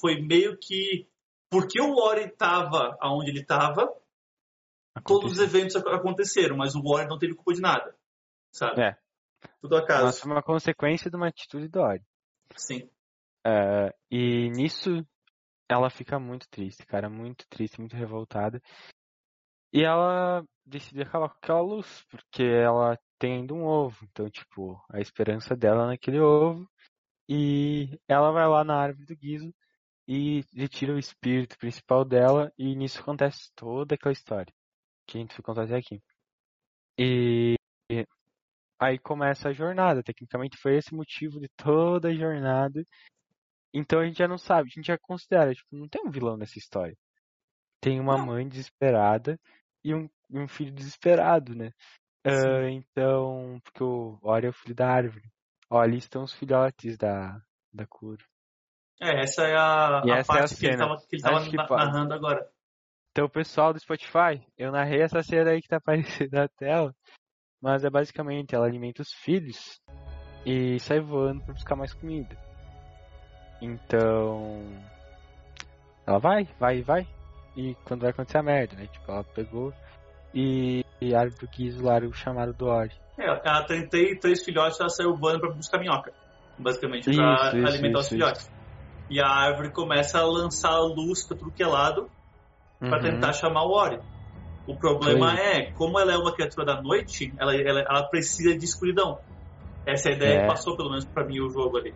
foi 0.00 0.20
meio 0.20 0.56
que. 0.56 1.08
Porque 1.50 1.80
o 1.80 1.96
Ori 1.96 2.30
tava 2.30 2.96
onde 3.02 3.30
ele 3.30 3.44
tava, 3.44 3.92
todos 5.04 5.32
os 5.32 5.38
eventos 5.38 5.76
ac- 5.76 5.88
aconteceram, 5.88 6.56
mas 6.56 6.74
o 6.74 6.82
Ori 6.86 7.06
não 7.06 7.18
teve 7.18 7.34
culpa 7.34 7.52
de 7.52 7.60
nada. 7.60 7.94
Sabe? 8.52 8.80
É. 8.80 8.96
Tudo 9.60 9.76
acaso. 9.76 10.04
Mas 10.04 10.20
foi 10.20 10.32
uma 10.32 10.42
consequência 10.42 11.10
de 11.10 11.16
uma 11.16 11.28
atitude 11.28 11.68
do 11.68 11.80
Ori. 11.80 12.02
Sim. 12.56 12.88
É, 13.44 13.94
e 14.10 14.50
nisso 14.50 15.04
ela 15.68 15.90
fica 15.90 16.18
muito 16.18 16.48
triste, 16.48 16.86
cara, 16.86 17.08
muito 17.08 17.46
triste, 17.48 17.80
muito 17.80 17.96
revoltada. 17.96 18.60
E 19.72 19.82
ela 19.82 20.44
decide 20.66 21.02
acabar 21.02 21.30
com 21.30 21.38
aquela 21.38 21.60
luz, 21.62 22.04
porque 22.10 22.42
ela 22.42 22.98
tem 23.18 23.38
ainda 23.38 23.54
um 23.54 23.64
ovo. 23.64 24.04
Então, 24.04 24.28
tipo, 24.28 24.82
a 24.90 25.00
esperança 25.00 25.56
dela 25.56 25.84
é 25.84 25.86
naquele 25.88 26.20
ovo. 26.20 26.68
E 27.28 27.98
ela 28.06 28.30
vai 28.32 28.46
lá 28.46 28.62
na 28.64 28.76
árvore 28.76 29.06
do 29.06 29.16
Guizo 29.16 29.54
e 30.06 30.44
retira 30.54 30.92
o 30.92 30.98
espírito 30.98 31.56
principal 31.58 32.04
dela. 32.04 32.52
E 32.58 32.74
nisso 32.76 33.00
acontece 33.00 33.50
toda 33.54 33.94
aquela 33.94 34.12
história 34.12 34.52
que 35.06 35.18
a 35.18 35.20
gente 35.20 35.34
foi 35.34 35.42
contar 35.42 35.64
até 35.64 35.76
aqui. 35.76 36.02
E 36.98 37.56
aí 38.82 38.98
começa 38.98 39.48
a 39.48 39.52
jornada. 39.52 40.02
Tecnicamente 40.02 40.56
foi 40.56 40.76
esse 40.76 40.94
motivo 40.94 41.40
de 41.40 41.48
toda 41.56 42.08
a 42.08 42.14
jornada. 42.14 42.84
Então 43.72 44.00
a 44.00 44.04
gente 44.04 44.18
já 44.18 44.28
não 44.28 44.36
sabe, 44.38 44.68
a 44.68 44.74
gente 44.74 44.86
já 44.86 44.98
considera, 44.98 45.54
tipo, 45.54 45.74
não 45.74 45.88
tem 45.88 46.02
um 46.04 46.10
vilão 46.10 46.36
nessa 46.36 46.58
história. 46.58 46.96
Tem 47.80 47.98
uma 47.98 48.18
Não. 48.18 48.26
mãe 48.26 48.48
desesperada 48.48 49.38
e 49.82 49.94
um, 49.94 50.08
e 50.30 50.38
um 50.38 50.46
filho 50.46 50.72
desesperado, 50.72 51.54
né? 51.54 51.70
Ah, 52.24 52.70
então, 52.70 53.58
porque 53.64 53.82
o 53.82 54.18
Ori 54.22 54.46
é 54.46 54.50
o 54.50 54.52
filho 54.52 54.74
da 54.74 54.88
árvore. 54.88 55.28
Ó, 55.68 55.80
ali 55.80 55.96
estão 55.96 56.22
os 56.22 56.32
filhotes 56.32 56.96
da, 56.96 57.40
da 57.72 57.86
cura. 57.86 58.22
É, 59.00 59.22
essa 59.22 59.42
é 59.42 59.56
a, 59.56 60.02
E 60.04 60.12
a 60.12 60.16
essa 60.18 60.32
é 60.32 60.36
a 60.36 60.38
parte 60.40 60.56
que 60.56 60.66
ele 60.66 60.76
tava, 60.76 60.96
que 60.98 61.16
ele 61.16 61.22
tava 61.22 61.50
que 61.50 61.56
na- 61.56 61.66
pode. 61.66 61.84
narrando 61.84 62.14
agora. 62.14 62.52
Então, 63.10 63.28
pessoal 63.28 63.72
do 63.72 63.80
Spotify, 63.80 64.46
eu 64.56 64.70
narrei 64.70 65.02
essa 65.02 65.22
cena 65.22 65.50
aí 65.50 65.60
que 65.60 65.68
tá 65.68 65.76
aparecendo 66.26 66.32
na 66.32 66.46
tela, 66.48 66.94
mas 67.62 67.84
é 67.84 67.90
basicamente 67.90 68.54
ela 68.54 68.66
alimenta 68.66 69.02
os 69.02 69.12
filhos 69.12 69.80
e 70.44 70.78
sai 70.80 71.00
voando 71.00 71.42
pra 71.44 71.54
buscar 71.54 71.76
mais 71.76 71.94
comida. 71.94 72.36
Então, 73.60 74.66
ela 76.04 76.18
vai, 76.18 76.48
vai, 76.58 76.82
vai, 76.82 77.06
e 77.56 77.76
quando 77.84 78.00
vai 78.00 78.10
acontecer 78.10 78.38
a 78.38 78.42
merda, 78.42 78.74
né? 78.74 78.86
Tipo, 78.88 79.12
ela 79.12 79.22
pegou 79.22 79.72
e, 80.34 80.84
e 81.00 81.14
a 81.14 81.20
árvore 81.20 81.46
quis 81.48 81.76
isolar 81.76 82.02
o 82.02 82.12
chamado 82.12 82.52
do 82.52 82.66
Ori. 82.66 82.92
É, 83.18 83.26
ela 83.26 83.64
tem 83.64 83.86
três, 84.18 84.42
filhotes, 84.44 84.80
ela 84.80 84.88
saiu 84.88 85.16
voando 85.16 85.40
pra 85.40 85.50
buscar 85.52 85.78
minhoca. 85.78 86.12
Basicamente, 86.58 87.04
pra 87.04 87.34
Isso, 87.34 87.56
isso, 87.56 87.66
alimentar 87.68 87.98
os 88.00 88.06
isso, 88.06 88.14
filhotes. 88.14 88.50
E 89.08 89.20
a 89.20 89.28
árvore 89.28 89.72
começa 89.72 90.18
a 90.18 90.26
lançar 90.26 90.76
luz 90.80 91.26
pra 91.26 91.36
tudo 91.36 91.52
que 91.52 91.62
é 91.62 91.66
lado 91.66 92.10
pra 92.80 92.96
Uhum. 92.96 93.02
tentar 93.02 93.32
chamar 93.32 93.64
o 93.64 93.72
Ori. 93.72 94.00
O 94.66 94.76
problema 94.76 95.34
Foi. 95.36 95.44
é, 95.44 95.72
como 95.72 95.98
ela 95.98 96.12
é 96.12 96.16
uma 96.16 96.32
criatura 96.32 96.64
da 96.64 96.80
noite, 96.80 97.32
ela, 97.38 97.54
ela, 97.54 97.80
ela 97.80 98.02
precisa 98.04 98.56
de 98.56 98.64
escuridão. 98.64 99.18
Essa 99.84 100.10
é 100.10 100.12
a 100.12 100.16
ideia 100.16 100.34
É. 100.34 100.40
que 100.42 100.46
passou, 100.46 100.76
pelo 100.76 100.90
menos, 100.90 101.04
pra 101.04 101.24
mim, 101.24 101.40
o 101.40 101.50
jogo 101.50 101.78
ali. 101.78 101.92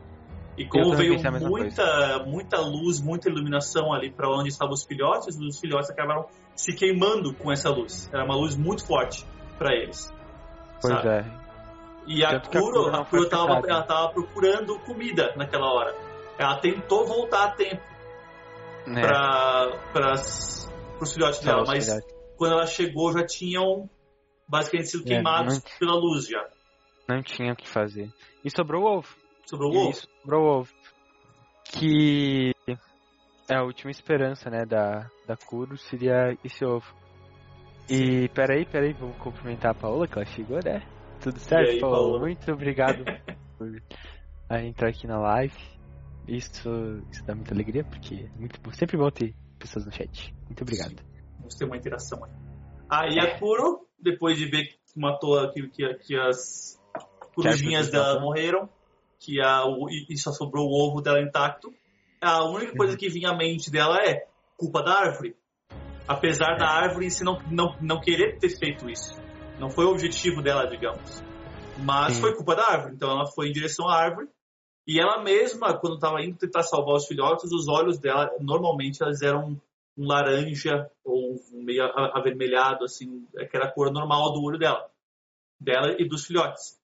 E 0.59 0.67
como 0.67 0.97
veio 0.97 1.17
muita, 1.43 2.25
muita 2.27 2.59
luz, 2.61 3.01
muita 3.01 3.29
iluminação 3.29 3.93
ali 3.93 4.11
pra 4.11 4.29
onde 4.29 4.49
estavam 4.49 4.73
os 4.73 4.85
filhotes, 4.85 5.37
os 5.39 5.61
filhotes 5.61 5.91
acabaram 5.91 6.27
se 6.55 6.73
queimando 6.73 7.33
com 7.35 7.53
essa 7.53 7.69
luz. 7.71 8.11
Era 8.13 8.25
uma 8.25 8.35
luz 8.35 8.57
muito 8.57 8.85
forte 8.87 9.25
pra 9.59 9.75
eles. 9.75 10.11
Pois 10.81 10.95
sabe? 10.95 11.09
é. 11.09 11.25
E 12.07 12.25
a 12.25 12.41
Kuro, 12.41 12.89
a 12.95 13.05
Kuro 13.05 13.29
tava, 13.29 13.61
ela 13.69 13.83
tava 13.83 14.09
procurando 14.15 14.79
comida 14.81 15.35
naquela 15.37 15.67
hora. 15.73 15.95
Ela 16.39 16.57
tentou 16.59 17.07
voltar 17.07 17.45
a 17.45 17.51
tempo 17.51 17.83
É, 18.87 19.01
para 19.01 20.15
pros 20.99 21.13
filhotes 21.13 21.41
dela, 21.41 21.63
os 21.63 21.69
mas 21.69 21.85
filhotes. 21.85 22.16
Quando 22.37 22.53
ela 22.53 22.67
chegou 22.67 23.13
já 23.13 23.25
tinham 23.25 23.89
basicamente 24.49 24.89
sido 24.91 25.05
É, 25.05 25.07
queimados 25.07 25.55
não- 25.55 25.63
pela 25.79 25.95
luz 25.95 26.29
já. 26.29 26.47
Não 27.09 27.23
tinha 27.23 27.53
o 27.53 27.57
que 27.57 27.69
fazer. 27.69 28.11
E 28.45 28.51
sobrou 28.51 28.83
o 28.85 28.99
ovo. 28.99 29.17
Sobrou 29.47 29.73
o 29.73 29.77
ovo. 29.89 29.95
sobrou 29.95 30.43
o 30.45 30.59
ovo. 30.61 30.73
Que 31.65 32.53
é 33.49 33.55
a 33.57 33.63
última 33.63 33.91
esperança, 33.91 34.51
né, 34.51 34.65
da, 34.65 35.11
da 35.27 35.37
Kuro 35.37 35.77
seria 35.77 36.37
esse 36.45 36.65
ovo. 36.65 36.87
E 37.89 38.29
peraí, 38.31 38.65
peraí, 38.67 38.93
vamos 38.93 39.17
cumprimentar 39.19 39.71
a 39.71 39.75
Paola, 39.75 40.09
que 40.09 40.15
ela 40.19 40.25
chegou, 40.27 40.59
né? 40.65 40.83
Tudo 41.21 41.39
certo, 41.39 41.71
aí, 41.71 41.81
Paola? 41.81 41.97
Paola? 41.97 42.19
Muito 42.21 42.53
obrigado 42.53 43.05
por 43.59 43.83
a 44.49 44.61
entrar 44.63 44.89
aqui 44.89 45.07
na 45.07 45.19
live. 45.19 45.55
Isso, 46.27 46.69
isso 47.11 47.25
dá 47.25 47.35
muita 47.35 47.55
alegria, 47.55 47.85
porque 47.85 48.29
é 48.35 48.39
muito 48.39 48.59
sempre 48.75 48.97
bom 48.97 49.09
ter 49.11 49.35
pessoas 49.59 49.87
no 49.87 49.93
chat. 49.93 50.35
Muito 50.47 50.63
obrigado. 50.63 50.97
Vamos 51.47 51.55
ter 51.55 51.65
uma 51.65 51.77
interação 51.77 52.25
aí. 52.25 52.31
Aí 52.91 53.21
a 53.21 53.39
Kuro, 53.39 53.87
depois 54.01 54.37
de 54.37 54.47
ver 54.47 54.65
que 54.67 54.77
matou 54.97 55.49
que, 55.53 55.69
que, 55.69 55.95
que 55.95 56.17
as 56.17 56.77
corujinhas 57.37 57.89
dela 57.89 58.19
morreram, 58.21 58.69
que 59.21 59.41
a, 59.41 59.65
o- 59.65 59.89
e 59.89 60.17
só 60.19 60.33
sobrou 60.33 60.67
o 60.67 60.73
ovo 60.89 61.01
dela 61.01 61.21
intacto, 61.21 61.73
a 62.21 62.45
única 62.45 62.73
Uhum. 62.73 62.79
coisa 62.79 62.97
que 62.97 63.09
vinha 63.09 63.31
à 63.31 63.37
mente 63.37 63.71
dela 63.71 63.97
é 64.05 64.27
culpa 64.57 64.83
da 64.83 64.93
árvore. 64.99 65.37
Apesar 66.09 66.55
É. 66.55 66.59
da 66.59 66.69
árvore 66.69 67.11
si 67.11 67.23
não, 67.23 67.39
não, 67.49 67.77
não 67.81 68.01
querer 68.01 68.39
ter 68.39 68.49
feito 68.51 68.91
isso. 68.91 69.15
Não 69.61 69.71
foi 69.71 69.85
o 69.85 69.91
objetivo 69.91 70.43
dela, 70.43 70.67
digamos. 70.67 71.23
Mas 71.79 72.15
Sim. 72.15 72.23
foi 72.23 72.35
culpa 72.35 72.57
da 72.57 72.65
árvore. 72.73 72.95
Então 72.95 73.09
ela 73.11 73.27
foi 73.27 73.49
em 73.49 73.53
direção 73.53 73.89
à 73.89 73.95
árvore. 73.97 74.29
E 74.87 75.01
ela 75.01 75.23
mesma, 75.23 75.79
quando 75.79 75.95
estava 75.95 76.21
indo 76.23 76.37
tentar 76.39 76.63
salvar 76.63 76.97
os 76.97 77.07
filhotes, 77.07 77.51
os 77.53 77.69
olhos 77.69 77.99
dela, 77.99 78.31
normalmente, 78.41 79.03
elas 79.03 79.21
eram 79.23 79.61
um 79.97 80.07
laranja 80.07 80.91
ou 81.05 81.37
meio 81.53 81.85
avermelhado, 81.85 82.85
assim, 82.85 83.27
é 83.37 83.47
que 83.47 83.57
era 83.57 83.67
a 83.67 83.73
cor 83.73 83.91
normal 83.91 84.33
do 84.33 84.43
olho 84.43 84.59
dela. 84.59 84.91
Dela 85.61 85.97
e 85.99 86.07
dos 86.07 86.27
filhotes. 86.27 86.79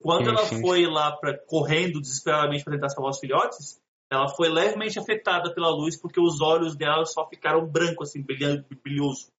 Quando 0.00 0.28
ela 0.28 0.44
foi 0.46 0.86
lá 0.86 1.16
pra, 1.16 1.36
correndo 1.46 2.00
desesperadamente 2.00 2.64
para 2.64 2.74
tentar 2.74 2.88
salvar 2.88 3.10
os 3.10 3.18
filhotes, 3.18 3.80
ela 4.10 4.28
foi 4.28 4.48
levemente 4.48 4.98
afetada 4.98 5.52
pela 5.54 5.70
luz 5.70 6.00
porque 6.00 6.20
os 6.20 6.40
olhos 6.40 6.76
dela 6.76 7.04
só 7.04 7.28
ficaram 7.28 7.66
brancos, 7.66 8.10
assim, 8.10 8.22
brilhando, 8.22 8.64
brilhoso, 8.82 9.32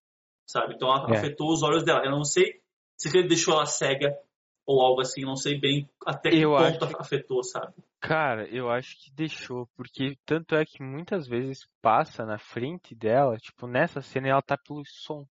sabe? 0.47 0.75
Então 0.75 0.89
ela 0.89 1.13
É. 1.13 1.17
afetou 1.17 1.51
os 1.51 1.63
olhos 1.63 1.83
dela. 1.83 2.03
Eu 2.03 2.11
não 2.11 2.23
sei 2.23 2.61
se 2.97 3.15
ele 3.15 3.27
deixou 3.27 3.53
ela 3.53 3.65
cega 3.65 4.17
ou 4.65 4.81
algo 4.81 5.01
assim, 5.01 5.21
não 5.21 5.35
sei 5.35 5.59
bem 5.59 5.89
até 6.05 6.29
que 6.29 6.37
Eu 6.41 6.55
ponto 6.55 6.87
que- 6.87 6.95
afetou, 6.99 7.43
sabe? 7.43 7.73
Cara, 7.99 8.47
eu 8.49 8.69
acho 8.69 8.97
que 8.97 9.11
deixou, 9.11 9.67
porque 9.75 10.15
tanto 10.25 10.55
é 10.55 10.63
que 10.65 10.81
muitas 10.83 11.27
vezes 11.27 11.67
passa 11.81 12.23
na 12.25 12.37
frente 12.37 12.93
dela, 12.93 13.37
tipo, 13.37 13.65
nessa 13.67 14.01
cena 14.01 14.27
ela 14.27 14.41
tá 14.41 14.55
pelo 14.57 14.83
som. 14.85 15.25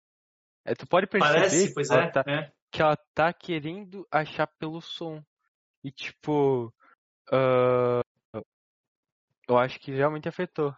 É, 0.64 0.74
tu 0.74 0.86
pode 0.86 1.06
perceber 1.06 1.40
Parece, 1.40 1.74
pois 1.74 1.88
que, 1.88 1.94
ela 1.94 2.04
é, 2.04 2.10
tá, 2.10 2.24
é. 2.28 2.52
que 2.70 2.82
ela 2.82 2.96
tá 3.14 3.32
querendo 3.32 4.06
achar 4.10 4.46
pelo 4.46 4.80
som. 4.80 5.20
E 5.82 5.90
tipo, 5.90 6.72
ah, 7.32 8.02
eu 9.48 9.58
acho 9.58 9.80
que 9.80 9.90
realmente 9.90 10.28
afetou. 10.28 10.74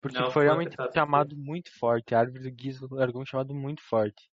Porque 0.00 0.18
Não, 0.18 0.30
foi 0.32 0.44
realmente 0.44 0.74
um 0.80 0.92
chamado 0.92 1.36
muito 1.36 1.70
forte. 1.78 2.14
A 2.14 2.18
árvore 2.20 2.50
do 2.50 2.60
Gizmo 2.62 2.88
largou 2.90 3.22
um 3.22 3.26
chamado 3.26 3.54
muito 3.54 3.80
forte. 3.82 4.28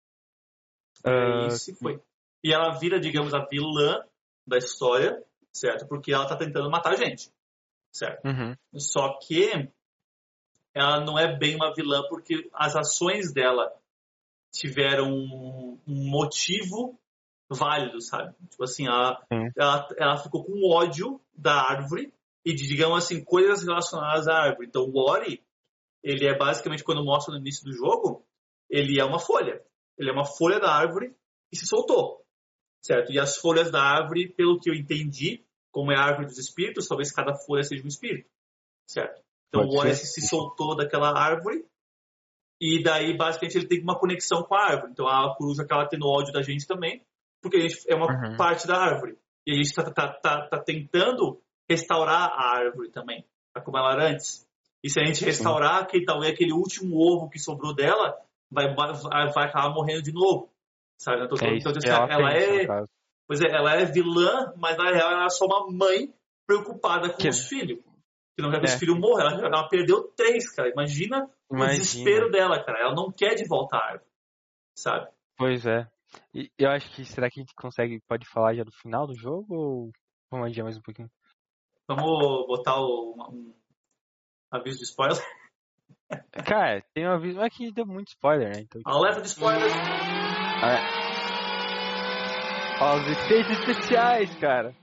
É, 1.03 1.11
Ah, 1.11 1.47
isso 1.47 1.75
foi. 1.77 1.99
E 2.45 2.53
ela 2.53 2.79
vira, 2.79 3.01
digamos, 3.01 3.33
a 3.33 3.47
vilã 3.47 4.05
da 4.47 4.59
história, 4.59 5.25
certo? 5.51 5.89
Porque 5.89 6.13
ela 6.13 6.29
tá 6.29 6.37
tentando 6.37 6.71
matar 6.71 6.93
a 6.93 6.97
gente, 6.97 7.33
certo? 7.91 8.23
uhum, 8.27 8.55
Só 8.77 9.19
que 9.19 9.71
ela 10.75 11.01
não 11.01 11.19
é 11.19 11.37
bem 11.37 11.57
uma 11.57 11.73
vilã 11.75 12.03
porque 12.09 12.51
as 12.53 12.77
ações 12.77 13.33
dela 13.33 13.73
tiveram 14.53 15.11
um, 15.11 15.81
motivo 15.87 17.01
válido, 17.51 18.01
sabe? 18.01 18.35
Tipo 18.51 18.65
assim, 18.65 18.87
ela, 18.87 19.25
ela, 19.57 19.89
ela 19.99 20.17
ficou 20.19 20.45
com 20.45 20.71
ódio 20.71 21.21
da 21.33 21.55
árvore 21.55 22.13
e 22.45 22.55
de, 22.55 22.67
digamos 22.67 23.05
assim, 23.05 23.25
coisas 23.25 23.65
relacionadas 23.65 24.29
à 24.29 24.35
árvore. 24.35 24.67
Então, 24.67 24.83
o 24.83 25.11
Ori, 25.11 25.43
ele 26.03 26.27
é 26.27 26.37
basicamente, 26.37 26.85
quando 26.85 27.05
mostra 27.05 27.33
no 27.33 27.41
início 27.41 27.65
do 27.65 27.73
jogo, 27.73 28.25
ele 28.69 29.01
é 29.01 29.05
uma 29.05 29.19
folha. 29.19 29.63
Ele 29.97 30.11
é 30.11 30.13
uma 30.13 30.25
folha 30.25 30.61
da 30.61 30.73
árvore 30.73 31.15
e 31.51 31.57
se 31.57 31.67
soltou, 31.67 32.24
certo? 32.85 33.11
E 33.11 33.19
as 33.19 33.39
folhas 33.39 33.71
da 33.71 33.83
árvore, 33.83 34.29
pelo 34.29 34.61
que 34.61 34.69
eu 34.69 34.75
entendi, 34.75 35.43
como 35.73 35.91
é 35.91 35.97
a 35.97 36.03
árvore 36.03 36.27
dos 36.27 36.39
espíritos, 36.39 36.87
talvez 36.87 37.11
cada 37.11 37.35
folha 37.35 37.63
seja 37.65 37.83
um 37.83 37.89
espírito, 37.89 38.29
certo? 38.87 39.23
Então 39.49 39.67
Pode 39.69 39.91
o 39.91 39.95
ser. 39.95 40.07
se 40.07 40.21
soltou 40.29 40.77
daquela 40.77 41.19
árvore 41.19 41.65
e 42.61 42.83
daí 42.83 43.17
basicamente 43.17 43.57
ele 43.57 43.67
tem 43.67 43.83
uma 43.83 43.99
conexão 43.99 44.43
com 44.43 44.55
a 44.55 44.67
árvore. 44.67 44.93
Então 44.93 45.09
a 45.09 45.35
coruja 45.37 45.63
acaba 45.63 45.89
tendo 45.89 46.07
ódio 46.07 46.33
da 46.33 46.43
gente 46.43 46.67
também, 46.67 47.03
porque 47.43 47.57
a 47.57 47.61
gente 47.61 47.85
é 47.89 47.95
uma 47.95 48.07
Uhum. 48.07 48.37
parte 48.37 48.67
da 48.67 48.77
árvore. 48.77 49.19
E 49.47 49.53
a 49.53 49.55
gente 49.57 49.67
está 49.67 49.91
tá, 49.91 50.09
tá, 50.09 50.47
tá 50.49 50.59
tentando 50.59 51.41
restaurar 51.69 52.31
a 52.33 52.57
árvore 52.59 52.91
também, 52.91 53.25
tá 53.53 53.61
como 53.61 53.79
ela 53.79 53.93
era 53.93 54.11
antes. 54.11 54.47
E 54.83 54.91
se 54.91 55.01
a 55.01 55.05
gente 55.05 55.25
restaurar, 55.25 55.87
que 55.87 56.05
talvez 56.05 56.33
aquele 56.33 56.53
último 56.53 56.97
ovo 56.97 57.29
que 57.31 57.39
sobrou 57.39 57.75
dela 57.75 58.15
vai, 58.51 58.75
vai, 58.75 58.93
vai 59.33 59.49
acabar 59.49 59.73
morrendo 59.75 60.03
de 60.03 60.13
novo. 60.13 60.51
Sabe? 60.99 61.25
Então, 61.25 61.49
É 61.49 61.57
então, 61.57 61.73
assim, 61.73 61.89
ela, 61.89 62.07
pensa, 62.07 62.55
é 62.63 62.67
caso. 62.67 62.89
Pois 63.27 63.41
é, 63.41 63.47
ela 63.51 63.75
é 63.75 63.85
vilã, 63.85 64.53
mas 64.57 64.77
na 64.77 64.91
real 64.91 65.11
ela 65.13 65.25
é 65.27 65.29
só 65.31 65.47
uma 65.47 65.67
mãe 65.71 66.15
preocupada 66.47 67.11
com 67.11 67.17
Que- 67.19 67.29
os 67.29 67.47
filhos. 67.49 67.83
Que 68.37 68.43
não 68.43 68.51
quer 68.51 68.61
que 68.61 68.67
É. 68.67 68.69
os 68.69 68.75
filhos 68.75 68.99
morram. 68.99 69.29
Ela, 69.31 69.47
ela 69.47 69.69
perdeu 69.69 70.09
três, 70.17 70.51
cara. 70.55 70.69
Imagina, 70.71 71.31
o 71.49 71.55
Imagina. 71.57 71.79
desespero 71.81 72.31
dela, 72.31 72.63
cara. 72.65 72.81
Ela 72.81 72.95
não 72.95 73.11
quer 73.13 73.35
de 73.35 73.47
volta 73.47 73.77
a 73.77 73.85
árvore. 73.93 74.11
Sabe? 74.77 75.09
Pois 75.37 75.65
é. 75.67 75.89
E 76.35 76.51
eu 76.59 76.71
acho 76.71 76.91
que 76.95 77.05
será 77.05 77.31
que 77.31 77.41
a 77.41 77.43
gente 77.43 77.55
consegue, 77.55 78.01
pode 78.09 78.27
falar 78.29 78.55
já 78.55 78.63
do 78.65 78.73
final 78.73 79.07
do 79.07 79.15
jogo 79.19 79.55
ou 79.55 79.91
vamos 80.31 80.49
adiar 80.49 80.65
mais 80.65 80.77
um 80.77 80.83
pouquinho? 80.83 81.11
Vamos 81.89 82.47
botar 82.47 82.77
o- 82.81 83.15
um 83.31 83.55
aviso 84.51 84.79
de 84.79 84.85
spoiler. 84.85 85.17
Cara, 86.47 86.83
tem 86.93 87.07
uma 87.07 87.19
vez, 87.19 87.35
mas 87.37 87.55
que 87.57 87.73
deu 87.73 87.87
muito 87.87 88.09
spoiler, 88.09 88.49
né? 88.55 88.63
Então, 88.63 88.81
Alerta 88.85 89.21
de 89.23 89.29
spoiler. 89.29 89.71
Ó, 92.81 92.97
os 92.97 93.07
efeitos 93.09 93.59
especiais, 93.59 94.35
cara. 94.37 94.75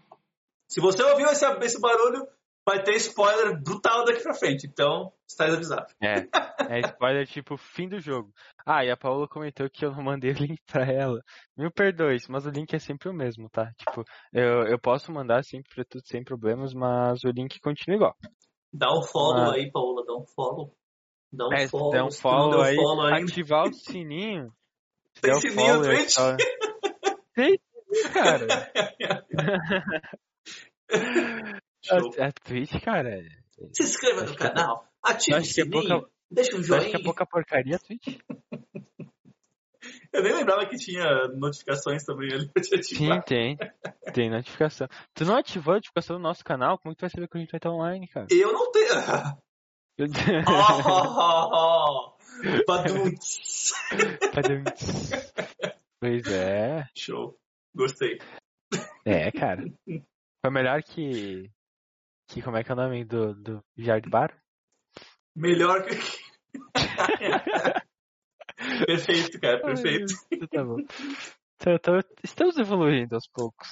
Se 0.67 0.79
você 0.81 1.03
ouviu 1.03 1.27
esse, 1.29 1.45
esse 1.45 1.79
barulho, 1.79 2.25
vai 2.65 2.81
ter 2.83 2.95
spoiler 2.95 3.61
brutal 3.61 4.05
daqui 4.05 4.21
pra 4.21 4.33
frente. 4.33 4.67
Então, 4.67 5.11
está 5.29 5.45
avisado. 5.45 5.85
É, 6.01 6.27
é 6.69 6.79
spoiler 6.81 7.27
tipo 7.27 7.57
fim 7.57 7.89
do 7.89 7.99
jogo. 7.99 8.31
Ah, 8.65 8.85
e 8.85 8.91
a 8.91 8.95
Paula 8.97 9.27
comentou 9.27 9.69
que 9.69 9.83
eu 9.85 9.91
não 9.91 10.03
mandei 10.03 10.31
o 10.31 10.35
link 10.35 10.59
pra 10.71 10.85
ela. 10.85 11.19
Mil 11.57 11.71
perdões, 11.71 12.27
mas 12.29 12.45
o 12.45 12.49
link 12.49 12.73
é 12.73 12.79
sempre 12.79 13.09
o 13.09 13.13
mesmo, 13.13 13.49
tá? 13.49 13.71
Tipo, 13.77 14.03
eu, 14.33 14.63
eu 14.67 14.79
posso 14.79 15.11
mandar 15.11 15.43
sempre 15.43 15.73
pra 15.75 15.83
tudo 15.89 16.03
sem 16.05 16.23
problemas, 16.23 16.73
mas 16.73 17.23
o 17.25 17.29
link 17.31 17.59
continua 17.59 17.95
igual. 17.97 18.15
Dá 18.73 18.87
um 18.97 19.03
follow 19.03 19.51
Ah. 19.51 19.55
aí, 19.55 19.69
Paola. 19.69 20.05
Dá 20.05 20.13
um 20.13 20.25
follow. 20.33 20.73
Dá 21.33 21.47
um 21.47 21.53
É, 21.53 21.67
follow. 21.67 21.91
der 21.91 22.03
um 22.03 22.11
follow 22.11 22.61
aí, 22.61 22.75
follow 22.75 23.05
ainda. 23.07 23.29
ativar 23.29 23.67
o 23.67 23.73
sininho. 23.73 24.53
Tem 25.21 25.33
sininho 25.39 25.83
é 25.85 25.95
Twitch? 25.95 26.15
Tem, 27.35 27.59
cara. 28.13 28.47
A, 31.89 32.25
a 32.27 32.31
Twitch, 32.31 32.81
cara. 32.83 33.09
é- 33.09 33.27
Se 33.73 33.83
inscreva 33.83 34.21
no 34.21 34.31
Acho 34.31 34.33
é- 34.33 34.37
canal, 34.37 34.85
ative 35.03 35.35
o 35.35 35.39
acho 35.39 35.53
que 35.53 35.61
é 35.61 35.63
sininho, 35.63 35.87
pouca- 35.89 36.09
deixa 36.29 36.57
um 36.57 36.63
joinha. 36.63 36.89
que 36.89 36.95
é 36.95 37.03
pouca 37.03 37.25
porcaria 37.25 37.75
a 37.75 37.79
Twitch? 37.79 38.17
Eu 40.13 40.21
nem 40.23 40.33
lembrava 40.33 40.65
que 40.67 40.75
tinha 40.75 41.27
notificações 41.29 42.03
também 42.03 42.31
ali 42.33 42.47
pra 42.49 42.61
te 42.61 42.75
ativar. 42.75 43.17
Sim, 43.17 43.21
tem. 43.25 43.57
Tem 44.13 44.29
notificação. 44.29 44.87
Tu 45.13 45.25
não 45.25 45.35
ativou 45.37 45.71
a 45.73 45.77
notificação 45.77 46.17
do 46.17 46.21
nosso 46.21 46.43
canal? 46.43 46.77
Como 46.77 46.93
que 46.93 46.99
tu 46.99 47.01
vai 47.01 47.09
saber 47.09 47.27
que 47.27 47.37
a 47.37 47.41
gente 47.41 47.51
vai 47.51 47.57
estar 47.57 47.71
online, 47.71 48.07
cara? 48.07 48.27
Eu 48.29 48.51
não 48.53 48.71
tenho. 48.71 48.87
Oh, 50.47 50.81
oh, 50.89 51.05
oh, 51.17 51.49
oh. 51.53 52.20
Baduntz. 52.67 53.71
Cadê? 54.33 54.63
pois 55.99 56.27
é. 56.27 56.87
Show. 56.97 57.37
Gostei. 57.75 58.19
É, 59.05 59.31
cara. 59.31 59.63
Foi 59.85 60.51
melhor 60.51 60.81
que. 60.83 61.49
Que 62.27 62.41
como 62.41 62.57
é 62.57 62.63
que 62.63 62.71
é 62.71 62.73
o 62.73 62.77
nome 62.77 63.03
do, 63.03 63.33
do 63.35 63.63
Jardim 63.77 64.09
Bar? 64.09 64.33
Melhor 65.35 65.83
que. 65.85 65.95
perfeito, 68.85 69.39
cara, 69.39 69.61
perfeito. 69.61 70.13
Ai, 70.31 70.47
tá 70.47 70.63
bom. 70.63 70.77
Então, 71.59 71.73
então, 71.75 71.99
estamos 72.23 72.57
evoluindo 72.57 73.15
aos 73.15 73.27
poucos. 73.27 73.67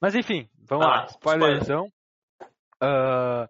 Mas 0.00 0.14
enfim, 0.14 0.48
vamos 0.56 0.86
Ah, 0.86 0.90
lá. 0.90 1.06
Spoilerzão. 1.06 1.90
Ah, 2.80 3.48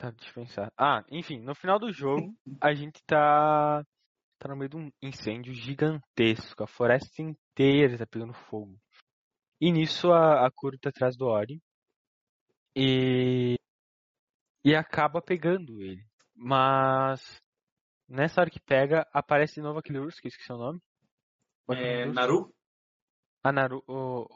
tá, 0.00 0.10
deixa 0.10 0.30
eu 0.30 0.34
pensar. 0.34 0.72
Ah, 0.76 1.04
enfim, 1.10 1.38
no 1.40 1.54
final 1.54 1.78
do 1.78 1.92
jogo, 1.92 2.34
a 2.62 2.74
gente 2.74 3.02
tá. 3.04 3.84
Tá 4.38 4.48
no 4.48 4.56
meio 4.56 4.70
de 4.70 4.76
um 4.78 4.90
incêndio 5.02 5.52
gigantesco. 5.52 6.64
A 6.64 6.66
floresta 6.66 7.20
inteira 7.20 7.98
tá 7.98 8.06
pegando 8.06 8.32
fogo. 8.32 8.74
E 9.60 9.70
nisso 9.70 10.10
a, 10.12 10.46
a 10.46 10.50
Kuro 10.50 10.78
tá 10.78 10.88
atrás 10.88 11.14
do 11.16 11.26
Ori. 11.26 11.60
E. 12.74 13.56
E 14.64 14.74
acaba 14.74 15.20
pegando 15.20 15.82
ele. 15.82 16.02
Mas. 16.34 17.38
Nessa 18.08 18.40
hora 18.40 18.50
que 18.50 18.58
pega, 18.60 19.06
aparece 19.12 19.56
de 19.56 19.60
novo 19.62 19.78
aquele 19.78 19.98
urso, 19.98 20.20
que 20.20 20.26
eu 20.26 20.30
esqueci 20.30 20.50
o 20.52 20.56
nome. 20.56 20.80
O 21.68 21.74
É, 21.74 22.06
urso. 22.06 22.14
Naru? 22.14 22.54
A 23.44 23.52
Naru. 23.52 23.84
O, 23.86 24.26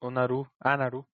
o 0.00 0.10
Naru. 0.10 0.48
A 0.60 0.76
Naru. 0.76 1.04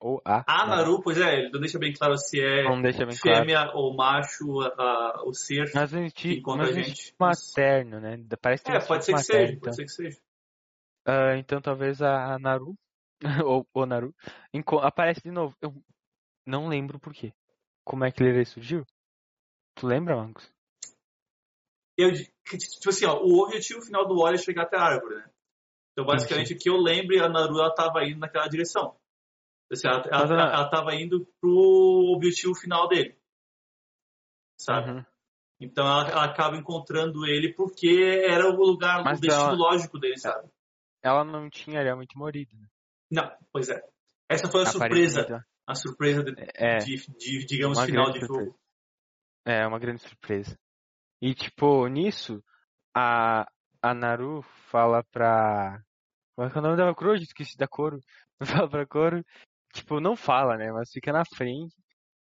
Ou 0.00 0.20
a. 0.24 0.44
Ah, 0.46 0.66
Naru, 0.66 1.00
pois 1.02 1.18
é, 1.18 1.38
ele 1.40 1.50
não 1.50 1.60
deixa 1.60 1.78
bem 1.78 1.92
claro 1.92 2.16
se 2.18 2.40
é 2.40 2.64
bem 2.64 2.92
claro. 2.92 3.16
fêmea 3.16 3.70
ou 3.74 3.94
macho, 3.94 4.60
a- 4.60 4.74
a- 4.78 5.22
o 5.24 5.32
ser 5.32 5.70
Mas 5.74 5.92
no 5.92 6.00
que 6.00 6.04
instinto, 6.06 6.38
encontra 6.40 6.68
a 6.68 6.72
gente. 6.72 7.14
materno, 7.18 8.00
né? 8.00 8.16
Parece 8.40 8.70
um 8.70 8.74
É, 8.74 8.80
pode 8.80 9.04
ser 9.04 9.14
que 9.14 9.22
seja, 9.22 9.38
materno, 9.38 9.60
pode 9.60 9.76
ser 9.76 9.84
que 9.84 9.92
seja. 9.92 10.18
então. 10.18 11.14
Ah, 11.14 11.36
então 11.38 11.60
talvez 11.60 12.02
a, 12.02 12.34
a 12.34 12.38
Naru. 12.38 12.76
ou 13.46 13.66
o 13.72 13.86
Naru. 13.86 14.14
Aparece 14.82 15.22
de 15.22 15.30
novo. 15.30 15.56
Eu 15.62 15.74
não 16.44 16.68
lembro 16.68 17.00
por 17.00 17.14
quê. 17.14 17.32
Como 17.84 18.04
é 18.04 18.10
que 18.10 18.22
ele 18.22 18.44
surgiu? 18.44 18.84
Tu 19.74 19.86
lembra, 19.86 20.16
Marcos? 20.16 20.52
Eu, 21.96 22.12
que, 22.12 22.58
tipo 22.58 22.90
assim, 22.90 23.06
ó, 23.06 23.22
o 23.22 23.42
objetivo 23.44 23.80
final 23.80 24.06
do 24.06 24.18
Ori 24.18 24.34
é 24.34 24.38
chegar 24.38 24.64
até 24.64 24.76
a 24.76 24.82
árvore, 24.82 25.16
né? 25.16 25.30
Então, 25.92 26.04
basicamente, 26.04 26.52
o 26.52 26.58
que 26.58 26.68
eu 26.68 26.76
lembro, 26.76 27.22
a 27.24 27.28
Naru, 27.28 27.58
ela 27.58 27.74
tava 27.74 28.04
indo 28.04 28.18
naquela 28.18 28.48
direção. 28.48 28.94
Assim, 29.72 29.88
ela, 29.88 29.98
ela, 30.06 30.20
Mas, 30.20 30.30
Ana- 30.30 30.52
ela 30.52 30.70
tava 30.70 30.94
indo 30.94 31.26
pro 31.40 32.12
objetivo 32.14 32.54
final 32.54 32.88
dele. 32.88 33.18
Sabe? 34.60 34.90
Uhum. 34.90 35.04
Então, 35.60 35.86
ela, 35.86 36.08
ela 36.08 36.24
acaba 36.24 36.56
encontrando 36.56 37.26
ele 37.26 37.52
porque 37.54 37.88
era 38.28 38.48
o 38.48 38.56
lugar, 38.56 39.02
Mas 39.04 39.18
o 39.18 39.22
destino 39.22 39.44
ela- 39.48 39.54
lógico 39.56 39.98
dele, 39.98 40.18
sabe? 40.18 40.48
Ela 41.02 41.24
não 41.24 41.48
tinha 41.48 41.82
realmente 41.82 42.16
morrido. 42.16 42.54
Né? 42.56 42.66
Não, 43.10 43.36
pois 43.52 43.68
é. 43.68 43.80
Essa 44.28 44.50
foi 44.50 44.62
a 44.62 44.66
surpresa. 44.66 45.44
A 45.66 45.74
surpresa 45.74 46.22
de, 46.22 46.34
É. 46.54 46.78
de, 46.78 46.96
de, 47.16 47.46
digamos, 47.46 47.80
final 47.84 48.10
de 48.12 48.20
surpresa. 48.20 48.44
jogo. 48.44 48.58
É, 49.44 49.66
uma 49.66 49.78
grande 49.78 50.02
surpresa. 50.02 50.56
E, 51.22 51.34
tipo, 51.34 51.86
nisso, 51.88 52.42
a, 52.94 53.46
a 53.82 53.94
Naru 53.94 54.42
fala 54.70 55.02
pra. 55.04 55.80
Como 56.34 56.48
é 56.48 56.50
que 56.50 56.58
é 56.58 56.60
o 56.60 56.62
nome 56.64 56.76
da 56.76 56.94
Kuro? 56.94 57.14
Esqueci 57.14 57.56
da 57.56 57.66
Koro. 57.66 57.98
Fala 58.64 58.68
pra 58.68 58.86
Koro. 58.86 59.24
Tipo, 59.76 60.00
não 60.00 60.16
fala, 60.16 60.56
né? 60.56 60.72
Mas 60.72 60.90
fica 60.90 61.12
na 61.12 61.24
frente. 61.24 61.74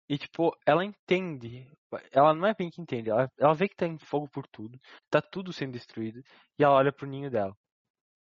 E, 0.10 0.18
tipo, 0.18 0.56
ela 0.65 0.86
entende. 0.86 1.68
Ela 2.12 2.34
não 2.34 2.48
é 2.48 2.54
bem 2.54 2.70
que 2.70 2.82
entende. 2.82 3.10
Ela, 3.10 3.30
ela 3.39 3.54
vê 3.54 3.68
que 3.68 3.76
tem 3.76 3.98
fogo 3.98 4.28
por 4.30 4.48
tudo. 4.48 4.80
Tá 5.10 5.22
tudo 5.22 5.54
sendo 5.54 5.74
destruído. 5.74 6.22
E 6.60 6.63
ela 6.63 6.76
olha 6.76 6.94
pro 6.94 7.08
ninho 7.08 7.30
dela. 7.32 7.56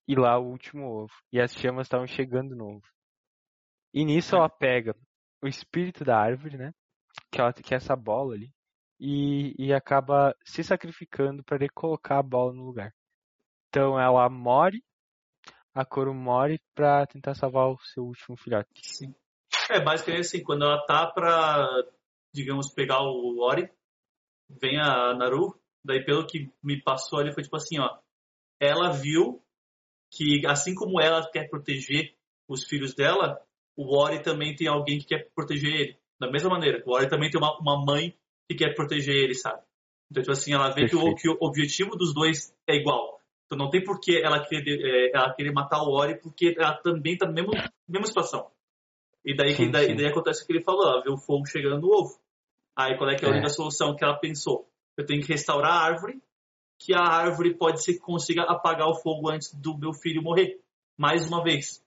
E 0.08 0.14
lá 0.16 0.38
o 0.38 0.46
último 0.46 0.86
ovo. 0.86 1.12
E 1.32 1.40
as 1.40 1.52
chamas 1.54 1.86
estavam 1.86 2.06
chegando 2.06 2.56
no 2.56 2.76
ovo. 2.76 2.86
E 3.94 4.04
nisso 4.04 4.36
ela 4.36 4.48
pega 4.48 4.94
o 5.42 5.48
espírito 5.48 6.04
da 6.04 6.18
árvore, 6.18 6.56
né? 6.56 6.72
Que, 7.32 7.40
ela, 7.40 7.52
que 7.52 7.74
é 7.74 7.76
essa 7.76 7.96
bola 7.96 8.34
ali 8.34 8.52
e, 9.00 9.54
e 9.58 9.72
acaba 9.72 10.34
se 10.44 10.62
sacrificando 10.64 11.44
para 11.44 11.66
colocar 11.74 12.18
a 12.18 12.22
bola 12.22 12.52
no 12.52 12.64
lugar. 12.64 12.92
Então 13.68 13.98
ela 14.00 14.28
morre, 14.28 14.82
a 15.78 15.84
Koro 15.84 16.12
morre 16.12 16.58
para 16.74 17.06
tentar 17.06 17.34
salvar 17.34 17.68
o 17.68 17.78
seu 17.78 18.02
último 18.02 18.36
filhote. 18.36 18.68
Sim. 18.82 19.14
É, 19.70 19.80
basicamente 19.80 20.22
assim, 20.22 20.42
quando 20.42 20.64
ela 20.64 20.84
tá 20.84 21.06
pra, 21.06 21.68
digamos, 22.34 22.72
pegar 22.74 23.00
o 23.00 23.38
Ori, 23.40 23.70
vem 24.60 24.80
a 24.80 25.14
Naru, 25.14 25.56
daí 25.84 26.04
pelo 26.04 26.26
que 26.26 26.50
me 26.60 26.82
passou 26.82 27.20
ali 27.20 27.32
foi 27.32 27.44
tipo 27.44 27.54
assim, 27.56 27.78
ó, 27.78 27.96
ela 28.60 28.90
viu 28.90 29.40
que 30.12 30.44
assim 30.48 30.74
como 30.74 31.00
ela 31.00 31.30
quer 31.30 31.48
proteger 31.48 32.12
os 32.48 32.64
filhos 32.64 32.92
dela, 32.92 33.40
o 33.76 33.96
Ori 33.96 34.20
também 34.20 34.56
tem 34.56 34.66
alguém 34.66 34.98
que 34.98 35.06
quer 35.06 35.30
proteger 35.32 35.72
ele. 35.72 35.98
Da 36.18 36.28
mesma 36.28 36.50
maneira, 36.50 36.82
o 36.84 36.90
Ori 36.90 37.08
também 37.08 37.30
tem 37.30 37.40
uma, 37.40 37.56
uma 37.60 37.84
mãe 37.84 38.12
que 38.50 38.56
quer 38.56 38.74
proteger 38.74 39.14
ele, 39.14 39.34
sabe? 39.34 39.62
Então, 40.10 40.24
tipo 40.24 40.32
assim, 40.32 40.54
ela 40.54 40.70
vê 40.70 40.88
que 40.88 40.96
o, 40.96 41.14
que 41.14 41.28
o 41.28 41.36
objetivo 41.40 41.94
dos 41.94 42.12
dois 42.12 42.52
é 42.66 42.74
igual. 42.74 43.17
Então 43.48 43.56
não 43.56 43.70
tem 43.70 43.82
por 43.82 43.98
que 43.98 44.20
ela 44.22 44.44
querer, 44.44 44.78
é, 44.84 45.10
ela 45.16 45.32
querer 45.34 45.52
matar 45.52 45.82
o 45.82 45.90
Ori, 45.90 46.20
porque 46.20 46.54
ela 46.58 46.74
também 46.82 47.16
tá 47.16 47.24
na 47.26 47.32
mesma, 47.32 47.52
mesma 47.88 48.06
situação. 48.06 48.50
E 49.24 49.34
daí, 49.34 49.56
que- 49.56 49.64
Sim, 49.64 49.70
daí, 49.70 49.86
sim. 49.86 49.96
daí 49.96 50.06
acontece 50.06 50.42
o 50.42 50.46
que 50.46 50.52
ele 50.52 50.62
falou, 50.62 50.86
ela 50.86 51.02
vê 51.02 51.10
o 51.10 51.16
fogo 51.16 51.46
chegando 51.46 51.80
no 51.80 51.88
ovo. 51.88 52.20
Aí 52.76 52.96
qual 52.98 53.08
é 53.10 53.16
que 53.16 53.24
é 53.24 53.28
a 53.28 53.30
É. 53.30 53.34
única 53.34 53.48
solução 53.48 53.96
que 53.96 54.04
ela 54.04 54.18
pensou? 54.18 54.68
Eu 54.98 55.06
tenho 55.06 55.22
que 55.22 55.28
restaurar 55.32 55.72
a 55.72 55.80
árvore, 55.82 56.20
que 56.78 56.94
a 56.94 57.00
árvore 57.00 57.54
pode 57.56 57.82
ser 57.82 57.94
que 57.94 58.00
consiga 58.00 58.42
apagar 58.42 58.86
o 58.86 58.94
fogo 58.94 59.30
antes 59.30 59.52
do 59.54 59.76
meu 59.78 59.92
filho 59.94 60.22
morrer. 60.22 60.60
mais 61.00 61.26
uma 61.26 61.42
vez. 61.42 61.82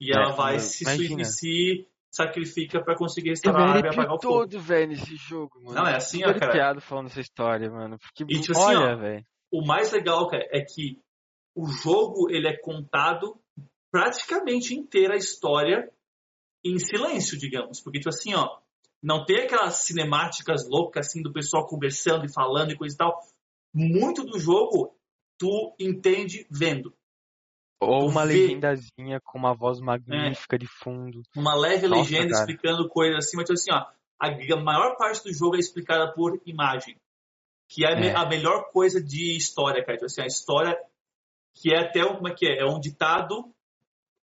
E 0.00 0.12
ela 0.12 0.30
É, 0.32 0.36
vai 0.36 0.52
mano, 0.56 0.60
se, 0.60 1.24
se 1.24 1.88
sacrifica 2.10 2.82
pra 2.84 2.94
conseguir 2.96 3.28
Eu 3.30 3.32
restaurar 3.32 3.72
me 3.72 3.72
a 3.72 3.76
e 3.76 3.88
apagar 3.88 4.14
o 4.14 4.20
fogo. 4.20 4.40
todo, 4.40 4.60
velho, 4.60 4.88
nesse 4.88 5.16
jogo, 5.16 5.60
mano. 5.62 5.74
Não, 5.76 5.86
é 5.86 5.96
assim, 5.96 6.22
ó, 6.22 6.26
cara. 6.26 6.44
arrepiado 6.46 6.80
falando 6.82 7.06
essa 7.06 7.20
história, 7.20 7.70
mano. 7.70 7.98
Porque, 7.98 8.22
E, 8.24 8.38
tipo 8.40 8.52
assim, 8.52 8.76
olha, 8.76 8.92
ó, 8.94 8.96
velho. 8.96 9.26
O 9.54 9.64
mais 9.64 9.92
legal, 9.92 10.28
cara, 10.28 10.44
é 10.50 10.60
que 10.60 11.00
o 11.54 11.68
jogo 11.68 12.28
ele 12.28 12.48
é 12.48 12.58
contado 12.58 13.40
praticamente 13.88 14.74
inteira 14.74 15.14
a 15.14 15.16
história 15.16 15.88
em 16.64 16.76
silêncio, 16.76 17.38
digamos. 17.38 17.80
Porque, 17.80 18.00
tipo 18.00 18.08
assim, 18.08 18.34
ó, 18.34 18.58
não 19.00 19.24
tem 19.24 19.44
aquelas 19.44 19.84
cinemáticas 19.84 20.68
loucas 20.68 21.06
assim 21.06 21.22
do 21.22 21.32
pessoal 21.32 21.68
conversando 21.68 22.24
e 22.24 22.32
falando 22.32 22.72
e 22.72 22.76
coisa 22.76 22.96
e 22.96 22.98
tal. 22.98 23.20
Muito 23.72 24.24
do 24.24 24.40
jogo 24.40 24.92
tu 25.38 25.72
entende 25.78 26.44
vendo. 26.50 26.92
Ou 27.80 28.08
uma 28.08 28.26
vê- 28.26 28.32
legendazinha 28.32 29.20
com 29.22 29.38
uma 29.38 29.54
voz 29.54 29.78
magnífica 29.78 30.58
de 30.58 30.66
fundo. 30.66 31.22
Uma 31.36 31.54
leve 31.54 31.86
Nossa, 31.86 32.00
legenda 32.00 32.30
cara. 32.30 32.40
explicando 32.40 32.88
coisas 32.88 33.24
assim, 33.24 33.36
mas 33.36 33.46
tipo 33.46 33.52
assim, 33.52 33.70
ó, 33.70 33.86
a 34.18 34.60
maior 34.60 34.96
parte 34.96 35.22
do 35.22 35.32
jogo 35.32 35.54
é 35.54 35.60
explicada 35.60 36.12
por 36.12 36.42
imagem. 36.44 36.96
Que 37.68 37.84
é, 37.84 38.08
É. 38.08 38.14
a 38.14 38.26
melhor 38.26 38.70
coisa 38.70 39.02
de 39.02 39.36
história, 39.36 39.82
cara. 39.84 39.96
Tipo 39.96 40.06
assim, 40.06 40.22
a 40.22 40.26
história 40.26 40.76
que 41.54 41.72
é 41.74 41.78
até 41.78 42.04
um, 42.04 42.16
como 42.16 42.28
é 42.28 42.34
que 42.34 42.46
é? 42.46 42.58
É 42.60 42.64
um 42.66 42.78
ditado 42.80 43.52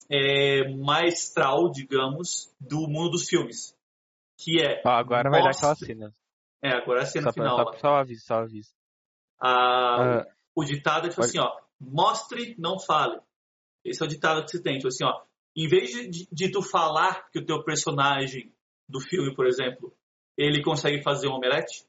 é, 0.10 0.68
maestral, 0.76 1.72
digamos, 1.72 2.54
do 2.60 2.88
mundo 2.88 3.12
dos 3.12 3.28
filmes. 3.28 3.76
Que 4.38 4.62
é. 4.62 4.82
Agora 4.86 5.30
vai 5.30 5.42
dar 5.42 5.50
aquela 5.52 5.76
cena. 5.76 6.14
É, 6.62 6.70
agora 6.76 7.00
é 7.02 7.04
a 7.04 7.06
cena 7.06 7.26
Só, 7.28 7.34
final. 7.34 7.58
só, 7.58 7.74
só 7.78 7.88
aviso, 7.96 8.26
só 8.26 8.36
aviso. 8.36 8.72
A- 9.40 10.20
Ah, 10.22 10.28
o 10.56 10.64
ditado 10.64 11.08
é 11.08 11.10
tipo 11.10 11.22
Olha- 11.22 11.30
assim, 11.30 11.40
ó, 11.40 11.52
mostre, 11.80 12.56
não 12.58 12.80
fale. 12.80 13.20
Esse 13.84 14.02
é 14.02 14.06
o 14.06 14.10
ditado 14.10 14.44
que 14.44 14.52
você 14.52 14.62
tem, 14.62 14.78
tipo 14.78 14.88
assim, 14.88 15.04
ó, 15.06 15.22
em 15.56 15.68
vez 15.68 15.90
de, 15.92 16.08
de, 16.10 16.28
de 16.32 16.52
tu 16.52 16.62
falar 16.62 17.30
que 17.32 17.40
o 17.40 17.46
teu 17.46 17.64
personagem 17.64 18.52
do 18.90 19.00
filme, 19.00 19.34
por 19.36 19.46
exemplo, 19.48 19.96
ele 20.38 20.64
consegue 20.64 21.02
fazer 21.04 21.28
um 21.28 21.34
omelete, 21.36 21.86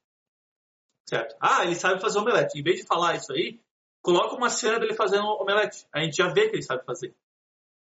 certo? 1.09 1.37
Ah, 1.41 1.65
ele 1.65 1.75
sabe 1.75 2.01
fazer 2.01 2.19
omelete. 2.19 2.59
Em 2.59 2.63
vez 2.63 2.81
de 2.81 2.87
falar 2.87 3.17
isso 3.17 3.33
aí, 3.33 3.61
coloca 4.03 4.37
uma 4.37 4.49
cena 4.51 4.79
dele 4.79 4.95
fazendo 4.95 5.27
omelete. 5.27 5.87
A 5.93 6.01
gente 6.01 6.17
já 6.17 6.29
vê 6.29 6.49
que 6.49 6.57
ele 6.57 6.63
sabe 6.63 6.85
fazer. 6.85 7.15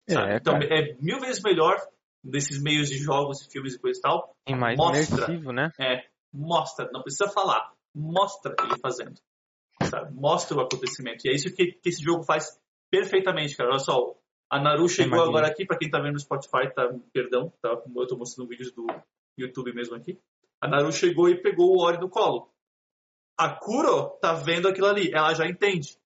sabe? 0.09 0.31
É, 0.31 0.37
então 0.37 0.55
é 0.57 0.95
mil 0.99 1.19
vezes 1.19 1.41
melhor 1.41 1.77
desses 2.23 2.61
meios 2.61 2.89
de 2.89 2.97
jogos 2.97 3.41
e 3.41 3.51
filmes 3.51 3.75
e 3.75 3.79
coisa 3.79 3.99
e 3.99 4.01
tal. 4.01 4.35
E 4.47 4.55
mais 4.55 4.77
mostra. 4.77 5.15
imersivo, 5.25 5.51
né? 5.51 5.71
É, 5.79 6.05
mostra, 6.33 6.89
não 6.91 7.01
precisa 7.03 7.29
falar, 7.29 7.71
mostra 7.93 8.55
ele 8.63 8.79
fazendo. 8.79 9.19
sabe? 9.83 10.13
Mostra 10.13 10.57
o 10.57 10.61
acontecimento. 10.61 11.25
E 11.25 11.29
é 11.29 11.33
isso 11.35 11.53
que, 11.53 11.73
que 11.73 11.89
esse 11.89 12.03
jogo 12.03 12.23
faz 12.23 12.59
perfeitamente, 12.91 13.55
cara. 13.55 13.69
Olha 13.69 13.79
só, 13.79 14.15
a 14.49 14.59
Naru 14.59 14.87
chegou 14.87 15.17
Imagina. 15.17 15.29
agora 15.29 15.47
aqui, 15.47 15.65
pra 15.65 15.77
quem 15.77 15.89
tá 15.89 15.99
vendo 15.99 16.13
no 16.13 16.19
Spotify, 16.19 16.73
tá, 16.73 16.87
perdão, 17.11 17.51
tá, 17.61 17.69
eu 17.69 18.07
tô 18.07 18.17
mostrando 18.17 18.47
vídeos 18.47 18.71
do 18.71 18.85
YouTube 19.37 19.73
mesmo 19.73 19.95
aqui. 19.95 20.19
A 20.61 20.67
Naru 20.67 20.91
chegou 20.91 21.29
e 21.29 21.41
pegou 21.41 21.75
o 21.75 21.81
Ori 21.83 21.99
no 21.99 22.09
colo. 22.09 22.49
A 23.37 23.49
Kuro 23.49 24.11
tá 24.21 24.33
vendo 24.33 24.67
aquilo 24.67 24.87
ali, 24.87 25.11
ela 25.13 25.33
já 25.33 25.45
entende. 25.45 25.97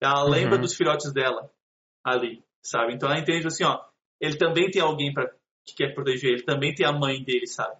Ela 0.00 0.24
Uhum. 0.24 0.30
lembra 0.30 0.58
dos 0.58 0.74
filhotes 0.74 1.12
dela 1.12 1.50
ali, 2.04 2.42
sabe? 2.62 2.94
Então 2.94 3.08
ela 3.10 3.18
entende 3.20 3.46
assim, 3.46 3.64
ó, 3.64 3.84
ele 4.20 4.36
também 4.38 4.70
tem 4.70 4.80
alguém 4.80 5.12
pra, 5.12 5.26
que 5.66 5.74
quer 5.76 5.94
proteger, 5.94 6.30
ele 6.32 6.42
também 6.44 6.74
tem 6.74 6.86
a 6.86 6.92
mãe 6.92 7.22
dele, 7.22 7.46
sabe? 7.46 7.76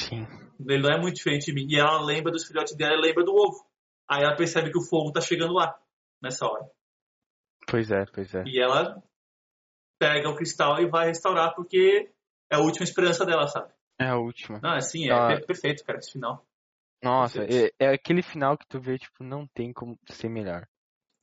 Sim. 0.00 0.26
Ele 0.66 0.82
não 0.82 0.90
é 0.90 1.00
muito 1.00 1.16
diferente 1.16 1.46
de 1.46 1.52
mim. 1.52 1.66
E 1.68 1.78
ela 1.78 2.00
lembra 2.02 2.30
dos 2.32 2.46
filhotes 2.46 2.74
dela 2.76 2.94
e 2.96 3.00
lembra 3.00 3.24
do 3.24 3.32
ovo. 3.34 3.66
Aí 4.08 4.22
ela 4.22 4.36
percebe 4.36 4.70
que 4.70 4.78
o 4.78 4.82
fogo 4.84 5.12
tá 5.12 5.20
chegando 5.20 5.52
lá, 5.52 5.76
nessa 6.22 6.46
hora. 6.46 6.64
Pois 7.68 7.90
é, 7.90 8.04
pois 8.06 8.32
é. 8.34 8.44
E 8.46 8.60
ela 8.60 9.02
pega 9.98 10.28
o 10.28 10.36
cristal 10.36 10.80
e 10.80 10.88
vai 10.88 11.06
restaurar 11.08 11.54
porque 11.54 12.10
é 12.50 12.56
a 12.56 12.60
última 12.60 12.84
esperança 12.84 13.24
dela, 13.24 13.46
sabe? 13.46 13.72
É 14.00 14.06
a 14.08 14.16
última. 14.16 14.58
Não, 14.60 14.74
assim, 14.74 15.08
é 15.08 15.12
Ah. 15.12 15.26
per- 15.28 15.46
perfeito, 15.46 15.84
cara, 15.84 15.98
esse 15.98 16.12
final. 16.12 16.44
Nossa, 17.02 17.42
é, 17.44 17.70
é 17.78 17.88
aquele 17.94 18.22
final 18.22 18.56
que 18.56 18.66
tu 18.68 18.80
vê, 18.80 18.96
tipo, 18.98 19.24
não 19.24 19.46
tem 19.48 19.72
como 19.72 19.98
ser 20.10 20.28
melhor. 20.28 20.66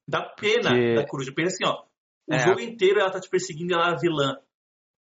Dá 0.08 0.24
pena 0.24 0.70
Porque- 0.72 0.96
da 0.96 1.08
coruja. 1.08 1.34
Pensa 1.34 1.56
assim, 1.56 1.66
ó. 1.66 1.86
O 2.30 2.34
É. 2.34 2.40
jogo 2.40 2.60
inteiro 2.60 3.00
ela 3.00 3.12
tá 3.12 3.20
te 3.20 3.30
perseguindo 3.30 3.72
e 3.72 3.76
ela 3.76 3.90
é 3.90 3.94
a 3.94 3.98
vilã. 3.98 4.38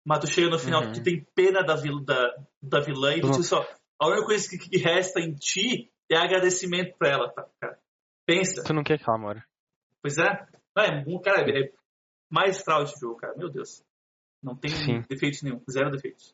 Mas 0.05 0.19
tu 0.19 0.27
chega 0.27 0.49
no 0.49 0.57
final 0.57 0.81
Uhum. 0.83 0.91
que 0.91 0.99
tu 0.99 1.03
tem 1.03 1.23
pena 1.35 1.61
da, 1.63 1.75
vil, 1.75 1.99
da, 2.03 2.35
da 2.61 2.79
vilã 2.79 3.13
e 3.15 3.21
tu 3.21 3.29
diz 3.31 3.47
só, 3.47 3.67
a 3.99 4.07
única 4.07 4.25
coisa 4.25 4.47
que, 4.49 4.57
que 4.57 4.77
resta 4.77 5.19
em 5.19 5.33
ti 5.35 5.91
é 6.09 6.15
agradecimento 6.15 6.97
pra 6.97 7.09
ela, 7.09 7.31
tá, 7.33 7.47
cara? 7.59 7.79
Pensa. 8.25 8.63
Tu 8.63 8.73
não 8.73 8.83
quer 8.83 8.97
que 8.97 9.07
ela 9.07 9.17
mora. 9.19 9.45
Pois 10.01 10.17
é. 10.17 10.47
Não, 10.75 10.83
é 10.83 11.03
um- 11.07 11.19
cara, 11.21 11.41
é 11.41 11.71
maestral 12.31 12.83
esse 12.83 12.99
jogo, 12.99 13.17
cara. 13.17 13.35
Meu 13.35 13.49
Deus. 13.49 13.83
Não 14.41 14.55
tem 14.55 14.71
Sim. 14.71 15.01
defeitos 15.09 15.41
nenhum. 15.43 15.61
Zero 15.69 15.91
defeitos. 15.91 16.33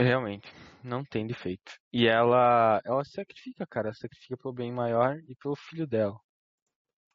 Realmente, 0.00 0.50
não 0.82 1.04
tem 1.04 1.26
defeito. 1.26 1.72
E 1.92 2.06
ela, 2.06 2.80
ela 2.84 3.04
sacrifica, 3.04 3.66
cara, 3.66 3.92
sacrifica 3.92 4.36
pelo 4.36 4.54
bem 4.54 4.72
maior 4.72 5.16
e 5.28 5.34
pelo 5.36 5.54
filho 5.56 5.86
dela. 5.86 6.18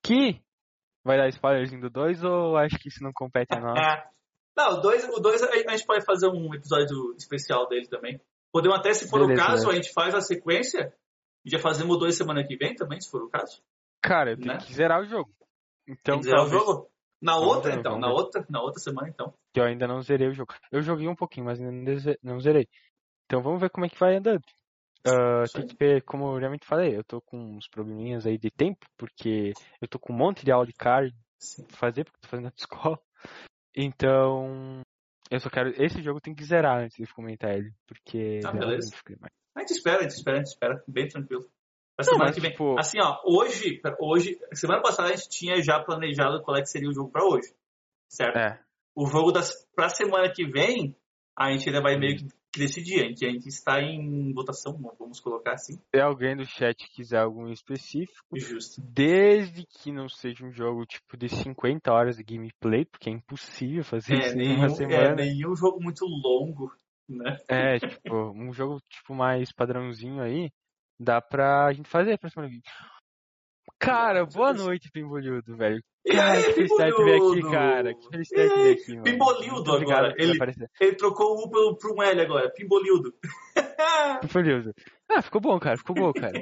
Que 0.04 0.42
vai 1.04 1.18
dar 1.18 1.28
spoilerzinho 1.30 1.82
do 1.82 1.90
2 1.90 2.24
ou 2.24 2.58
acho 2.58 2.78
que 2.78 2.90
isso 2.90 3.04
não 3.04 3.12
compete 3.14 3.54
a 3.56 3.60
nós? 3.60 3.76
Não, 4.58 4.78
o 4.78 4.82
2 4.82 5.10
o 5.10 5.20
dois, 5.20 5.44
a 5.44 5.54
gente 5.58 5.86
pode 5.86 6.06
fazer 6.06 6.30
um 6.30 6.54
episódio 6.56 7.14
especial 7.18 7.68
dele 7.68 7.90
também. 7.90 8.22
Podemos 8.54 8.78
até, 8.80 8.94
se 8.94 9.10
for 9.10 9.20
Beleza, 9.20 9.44
o 9.44 9.46
caso, 9.46 9.66
né? 9.68 9.74
a 9.74 9.76
gente 9.76 9.92
faz 9.92 10.16
a 10.16 10.22
sequência 10.22 10.94
e 11.44 11.50
já 11.50 11.60
fazemos 11.60 12.00
dois 12.00 12.16
semana 12.16 12.42
que 12.42 12.56
vem 12.56 12.74
também, 12.74 13.02
se 13.02 13.12
for 13.12 13.22
o 13.24 13.30
caso. 13.30 13.62
Cara, 14.02 14.32
eu 14.32 14.38
tenho 14.38 14.54
Né? 14.54 14.58
que 14.60 14.74
zerar 14.74 15.02
o 15.02 15.06
jogo. 15.06 15.30
Então, 15.86 16.16
Tem 16.16 16.20
que 16.20 16.26
zerar 16.28 16.46
o 16.46 16.50
talvez- 16.50 16.66
jogo? 16.66 16.90
Na 17.22 17.36
outra, 17.38 17.74
então. 17.74 18.00
Na 18.00 18.10
outra, 18.10 18.46
na 18.50 18.62
outra 18.62 18.80
semana, 18.80 19.10
então. 19.10 19.34
que 19.54 19.60
eu 19.60 19.66
ainda 19.66 19.88
não 19.88 20.02
zerei 20.02 20.30
o 20.30 20.34
jogo. 20.34 20.54
Eu 20.72 20.82
joguei 20.82 21.10
um 21.10 21.16
pouquinho, 21.16 21.48
mas 21.48 21.60
ainda 21.60 22.16
não 22.24 22.40
zerei. 22.40 22.70
Então 23.26 23.42
vamos 23.42 23.60
ver 23.60 23.70
como 23.70 23.86
é 23.86 23.90
que 23.90 24.00
vai 24.00 24.16
andando. 24.16 24.44
Isso 25.44 25.54
tem 25.58 25.68
que 25.68 25.76
ver, 25.76 26.02
como 26.04 26.34
eu 26.34 26.40
realmente 26.40 26.66
falei, 26.66 26.98
eu 26.98 27.04
tô 27.04 27.22
com 27.22 27.38
uns 27.38 27.68
probleminhas 27.68 28.26
aí 28.26 28.38
de 28.40 28.50
tempo, 28.50 28.86
porque 28.98 29.54
eu 29.82 29.88
tô 29.88 30.00
com 30.00 30.12
um 30.14 30.18
monte 30.18 30.44
de 30.44 30.52
aula 30.52 30.66
de 30.66 30.74
card 30.74 31.14
pra 31.68 31.78
fazer, 31.78 32.04
porque 32.06 32.20
tô 32.22 32.28
fazendo 32.28 32.46
na 32.46 32.54
escola. 32.58 33.00
Então, 33.76 34.82
eu 35.30 35.40
só 35.40 35.50
quero. 35.50 35.70
Esse 35.82 36.02
jogo 36.02 36.22
tem 36.22 36.34
que 36.34 36.44
zerar 36.44 36.84
antes 36.84 36.98
de 36.98 37.14
comentar 37.14 37.56
ele, 37.56 37.72
porque. 37.88 38.40
Ah, 38.46 38.52
realmente 38.52 38.68
beleza. 38.68 39.30
A 39.56 39.60
gente 39.62 39.72
espera, 39.72 40.00
a 40.00 40.02
gente 40.04 40.12
espera, 40.14 40.36
a 40.38 40.40
gente 40.40 40.48
espera. 40.48 40.84
Bem 40.88 41.08
tranquilo. 41.08 41.44
Pra 41.96 42.06
Não, 42.06 42.14
semana 42.14 42.26
mas, 42.26 42.36
que 42.36 42.42
vem. 42.42 42.52
tipo- 42.52 42.80
Assim, 42.80 42.98
ó, 43.00 43.22
hoje, 43.26 43.82
hoje, 44.00 44.40
semana 44.54 44.82
passada 44.82 45.10
a 45.10 45.16
gente 45.16 45.30
tinha 45.30 45.62
já 45.62 45.80
planejado 45.82 46.42
qual 46.42 46.58
é 46.58 46.62
que 46.62 46.68
seria 46.70 46.90
o 46.90 46.94
jogo 46.94 47.10
pra 47.12 47.24
hoje. 47.26 47.54
Certo? 48.10 48.38
É, 48.38 48.60
O 48.96 49.08
jogo 49.08 49.32
das, 49.32 49.52
pra 49.76 49.88
semana 49.90 50.32
que 50.32 50.46
vem, 50.46 50.96
a 51.38 51.52
gente 51.52 51.70
ainda 51.70 51.82
vai 51.82 51.98
meio 51.98 52.18
que 52.18 52.28
que 52.56 52.60
decidir. 52.60 53.04
A 53.04 53.08
gente, 53.08 53.26
a 53.26 53.30
gente 53.30 53.48
está 53.48 53.82
em 53.82 54.34
votação, 54.34 54.78
vamos 54.98 55.20
colocar 55.20 55.54
assim. 55.54 55.78
se 55.94 56.02
alguém 56.02 56.36
do 56.36 56.46
chat 56.46 56.76
quiser 56.94 57.20
algum 57.20 57.50
específico, 57.52 58.38
Justo. 58.38 58.82
desde 58.82 59.66
que 59.66 59.92
não 59.92 60.08
seja 60.08 60.46
um 60.46 60.52
jogo 60.52 60.86
tipo 60.86 61.18
de 61.18 61.30
50 61.30 61.92
horas 61.92 62.16
de 62.18 62.24
gameplay, 62.24 62.86
porque 62.86 63.10
é 63.10 63.14
impossível 63.14 63.84
fazer 63.84 64.14
É, 64.16 64.20
isso 64.20 64.34
em 64.36 64.38
nenhum, 64.38 64.56
uma 64.56 64.66
é, 64.66 64.70
semana. 64.70 65.16
nenhum 65.16 65.56
jogo 65.56 65.82
muito 65.84 66.06
longo, 66.06 66.72
né? 67.10 67.38
É, 67.50 67.78
tipo, 67.80 68.16
um 68.34 68.52
jogo 68.54 68.80
tipo 68.90 69.14
mais 69.14 69.52
padrãozinho 69.52 70.22
aí, 70.22 70.50
dá 71.00 71.22
pra 71.22 71.72
gente 71.74 71.90
fazer 71.90 72.18
pra 72.18 72.30
semana 72.30 72.50
que 72.50 72.56
vem. 72.56 72.64
Cara, 73.86 74.26
boa 74.26 74.54
noite, 74.54 74.90
Pimbolildo, 74.92 75.56
velho. 75.56 75.82
E 76.04 76.12
Cara, 76.16 76.42
que 76.44 76.54
felicidade 76.54 76.96
de 76.96 77.04
ver 77.04 77.16
aqui, 77.22 77.42
cara. 77.52 77.94
Que 77.94 78.08
felicidade 78.10 78.50
de 78.50 78.62
ver 78.64 78.72
aqui, 78.74 78.92
mano. 78.92 79.04
Pimbolildo 79.04 79.72
agora. 79.74 80.16
Ele-. 80.18 80.40
Ele 80.80 80.96
trocou 80.96 81.36
o 81.38 81.46
U 81.46 81.50
pelo, 81.52 81.78
por 81.78 81.92
um 81.92 82.02
L 82.04 82.22
agora, 82.22 82.50
Pimbolildo. 82.52 83.14
Pimbolildo. 84.22 84.74
Ah, 85.10 85.22
ficou 85.22 85.40
bom, 85.40 85.60
cara, 85.60 85.78
ficou 85.78 85.96
bom, 85.96 86.12
cara. 86.12 86.34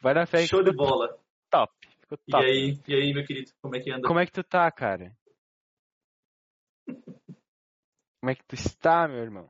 Vai 0.00 0.14
dar 0.14 0.26
fé 0.26 0.46
Show 0.46 0.62
de 0.62 0.72
bola. 0.72 1.18
top. 1.50 1.72
Ficou 2.00 2.18
E 2.26 2.30
top. 2.30 2.44
aí, 2.44 2.80
e 2.86 2.94
aí, 2.94 3.14
meu 3.14 3.24
querido, 3.24 3.50
como 3.60 3.74
é 3.76 3.80
que 3.80 3.90
anda? 3.90 4.06
Como 4.06 4.20
é 4.20 4.26
que 4.26 4.32
tu 4.32 4.44
tá, 4.44 4.70
cara? 4.70 5.16
Como 8.20 8.30
é 8.30 8.34
que 8.34 8.44
tu 8.44 8.54
está, 8.54 9.08
meu 9.08 9.18
irmão? 9.22 9.48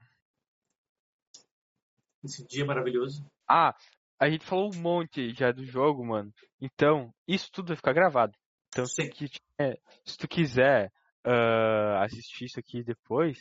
Esse 2.25 2.47
dia 2.47 2.65
maravilhoso. 2.65 3.25
Ah, 3.49 3.75
a 4.19 4.29
gente 4.31 4.45
falou 4.45 4.71
um 4.75 4.79
monte 4.81 5.33
já 5.35 5.53
do 5.53 5.65
jogo, 5.65 6.05
mano. 6.05 6.33
Então, 6.61 7.13
isso 7.27 7.51
tudo 7.53 7.69
vai 7.69 7.77
ficar 7.77 7.93
gravado. 7.93 8.37
Então, 8.69 8.87
se 8.87 9.03
é, 9.59 9.79
se 10.05 10.19
tu 10.19 10.29
quiser 10.29 10.93
ah, 11.25 12.03
assistir 12.05 12.45
isso 12.47 12.61
aqui 12.61 12.83
depois, 12.83 13.39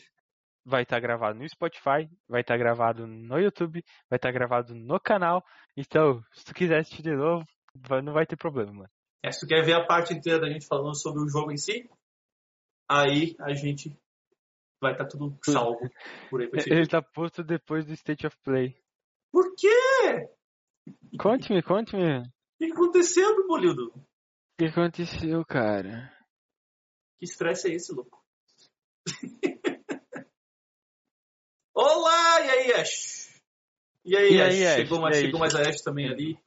vai 0.66 0.84
estar 0.84 1.00
gravado 1.00 1.38
no 1.38 1.48
Spotify, 1.48 2.10
vai 2.28 2.42
estar 2.42 2.58
gravado 2.58 3.06
no 3.06 3.40
YouTube, 3.40 3.84
vai 4.10 4.18
estar 4.18 4.32
gravado 4.32 4.74
no 4.74 5.00
canal. 5.00 5.46
Então, 5.78 6.24
se 6.34 6.44
tu 6.46 6.54
quiser 6.54 6.80
assistir 6.80 7.04
de 7.04 7.16
novo, 7.16 7.46
vai- 7.76 8.02
não 8.02 8.14
vai 8.14 8.26
ter 8.26 8.36
problema, 8.36 8.72
mano. 8.74 8.90
É, 9.24 9.32
se 9.32 9.42
tu 9.42 9.48
quer 9.48 9.64
ver 9.64 9.74
a 9.74 9.86
parte 9.86 10.14
inteira 10.14 10.40
da 10.40 10.50
gente 10.50 10.68
falando 10.68 10.96
sobre 10.96 11.22
o 11.22 11.28
jogo 11.28 11.52
em 11.52 11.58
si, 11.58 11.90
aí 12.90 13.36
a 13.40 13.54
gente 13.54 13.98
vai 14.82 14.94
estar 14.94 15.06
tudo 15.06 15.38
salvo 15.44 15.90
por 16.30 16.42
aí 16.42 16.48
pra. 16.48 16.62
Ele 16.66 16.88
tá 16.88 17.02
posto 17.02 17.44
depois 17.44 17.86
do 17.86 17.94
State 17.94 18.26
of 18.26 18.38
Play. 18.44 18.76
Por 19.32 19.54
quê? 19.56 20.30
Conte-me, 21.18 21.62
conte-me. 21.64 22.20
O 22.20 22.22
O 22.22 22.24
que 22.60 22.66
aconteceu, 22.72 23.36
Pimbolildo? 23.36 23.94
que 24.58 24.66
aconteceu, 24.66 25.46
cara? 25.46 26.12
Que 27.20 27.26
estresse 27.26 27.70
é 27.70 27.76
esse, 27.76 27.94
louco? 27.94 28.24
Olá, 31.74 32.42
e 32.42 32.50
aí, 32.50 32.74
Ash? 32.74 33.42
E 34.06 34.16
aí, 34.16 34.34
E 34.34 34.42
aí, 34.42 34.66
Ash? 34.66 34.76
Chegou, 34.76 35.02
mais, 35.02 35.18
aí, 35.18 35.24
chegou 35.24 35.40
mais 35.40 35.56
a 35.56 35.62
Ash 35.62 35.82
também 35.82 36.08
ali. 36.10 36.40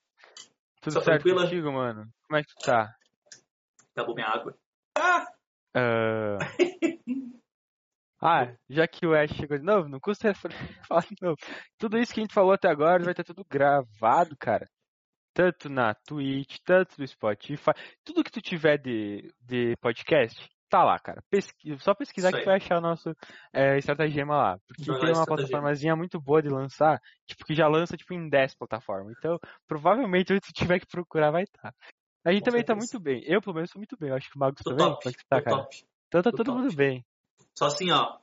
Tudo 0.80 0.92
Só 0.94 1.00
certo 1.02 1.22
tranquila? 1.22 1.42
contigo, 1.44 1.72
mano? 1.72 2.08
Como 2.26 2.38
é 2.38 2.42
que 2.42 2.48
tu 2.48 2.64
tá? 2.64 2.94
Acabou 3.92 4.14
minha 4.14 4.28
água. 4.28 4.56
Ah! 4.96 5.26
Ah, 5.74 6.38
Ah, 8.20 8.52
já 8.68 8.86
que 8.88 9.06
o 9.06 9.14
Ash 9.14 9.30
chegou 9.32 9.56
de 9.58 9.64
novo, 9.64 9.88
não 9.88 10.00
custa 10.00 10.32
falar 10.88 11.02
de 11.02 11.16
novo. 11.22 11.36
Tudo 11.78 11.98
isso 11.98 12.12
que 12.12 12.20
a 12.20 12.22
gente 12.24 12.34
falou 12.34 12.52
até 12.52 12.68
agora 12.68 13.02
vai 13.02 13.12
estar 13.12 13.24
tudo 13.24 13.44
gravado, 13.48 14.36
cara. 14.38 14.66
Tanto 15.34 15.68
na 15.68 15.94
Twitch, 15.94 16.56
tanto 16.64 16.94
no 16.98 17.06
Spotify. 17.06 17.70
Tudo 18.04 18.24
que 18.24 18.30
tu 18.32 18.40
tiver 18.40 18.76
de, 18.78 19.32
de 19.40 19.76
podcast, 19.80 20.48
tá 20.68 20.82
lá, 20.82 20.98
cara. 20.98 21.22
Pesqui- 21.30 21.78
só 21.78 21.94
pesquisar 21.94 22.32
que 22.32 22.40
tu 22.40 22.46
vai 22.46 22.56
achar 22.56 22.78
o 22.78 22.80
nosso 22.80 23.14
é, 23.52 23.78
Estratagema 23.78 24.36
lá. 24.36 24.58
Porque 24.66 24.90
lá, 24.90 24.98
tem 24.98 25.12
uma 25.14 25.24
plataformazinha 25.26 25.94
muito 25.94 26.20
boa 26.20 26.42
de 26.42 26.48
lançar, 26.48 26.98
tipo, 27.24 27.44
que 27.44 27.54
já 27.54 27.68
lança 27.68 27.96
tipo, 27.96 28.14
em 28.14 28.28
10 28.28 28.56
plataformas. 28.56 29.14
Então, 29.16 29.38
provavelmente, 29.68 30.32
onde 30.34 30.40
tu 30.40 30.52
tiver 30.52 30.80
que 30.80 30.86
procurar, 30.88 31.30
vai 31.30 31.44
estar. 31.44 31.72
A 32.24 32.32
gente 32.32 32.40
Com 32.40 32.46
também 32.46 32.64
tá 32.64 32.74
certeza. 32.74 32.98
muito 32.98 33.00
bem. 33.00 33.22
Eu, 33.32 33.40
pelo 33.40 33.54
menos, 33.54 33.70
tô 33.70 33.78
muito 33.78 33.96
bem. 33.96 34.10
Eu 34.10 34.16
acho 34.16 34.28
que 34.28 34.36
o 34.36 34.40
Magos 34.40 34.60
Tô 34.64 34.70
também. 34.70 34.86
top. 34.92 35.12
Tá, 35.28 35.40
cara? 35.40 35.56
top. 35.58 35.76
Então 36.08 36.22
tá 36.22 36.30
tô 36.32 36.36
todo 36.38 36.46
top. 36.46 36.58
mundo 36.62 36.74
bem. 36.74 37.04
Só 37.58 37.66
assim, 37.66 37.90
ó. 37.90 38.16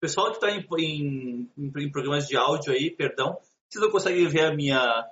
Pessoal 0.00 0.32
que 0.32 0.40
tá 0.40 0.50
em, 0.50 0.66
em, 0.78 1.48
em- 1.56 1.92
programas 1.92 2.26
de 2.26 2.36
áudio 2.36 2.72
aí, 2.72 2.90
perdão, 2.90 3.38
vocês 3.68 3.80
não 3.80 3.88
conseguem 3.88 4.26
ver 4.26 4.46
a 4.46 4.52
minha, 4.52 5.08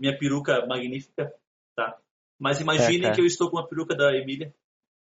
minha 0.00 0.18
peruca 0.18 0.66
magnífica, 0.66 1.32
tá? 1.76 1.96
Mas 2.36 2.60
imaginem 2.60 3.10
É, 3.10 3.14
que 3.14 3.20
eu 3.20 3.26
estou 3.26 3.48
com 3.48 3.58
a 3.58 3.68
peruca 3.68 3.94
da 3.94 4.12
Emília. 4.12 4.52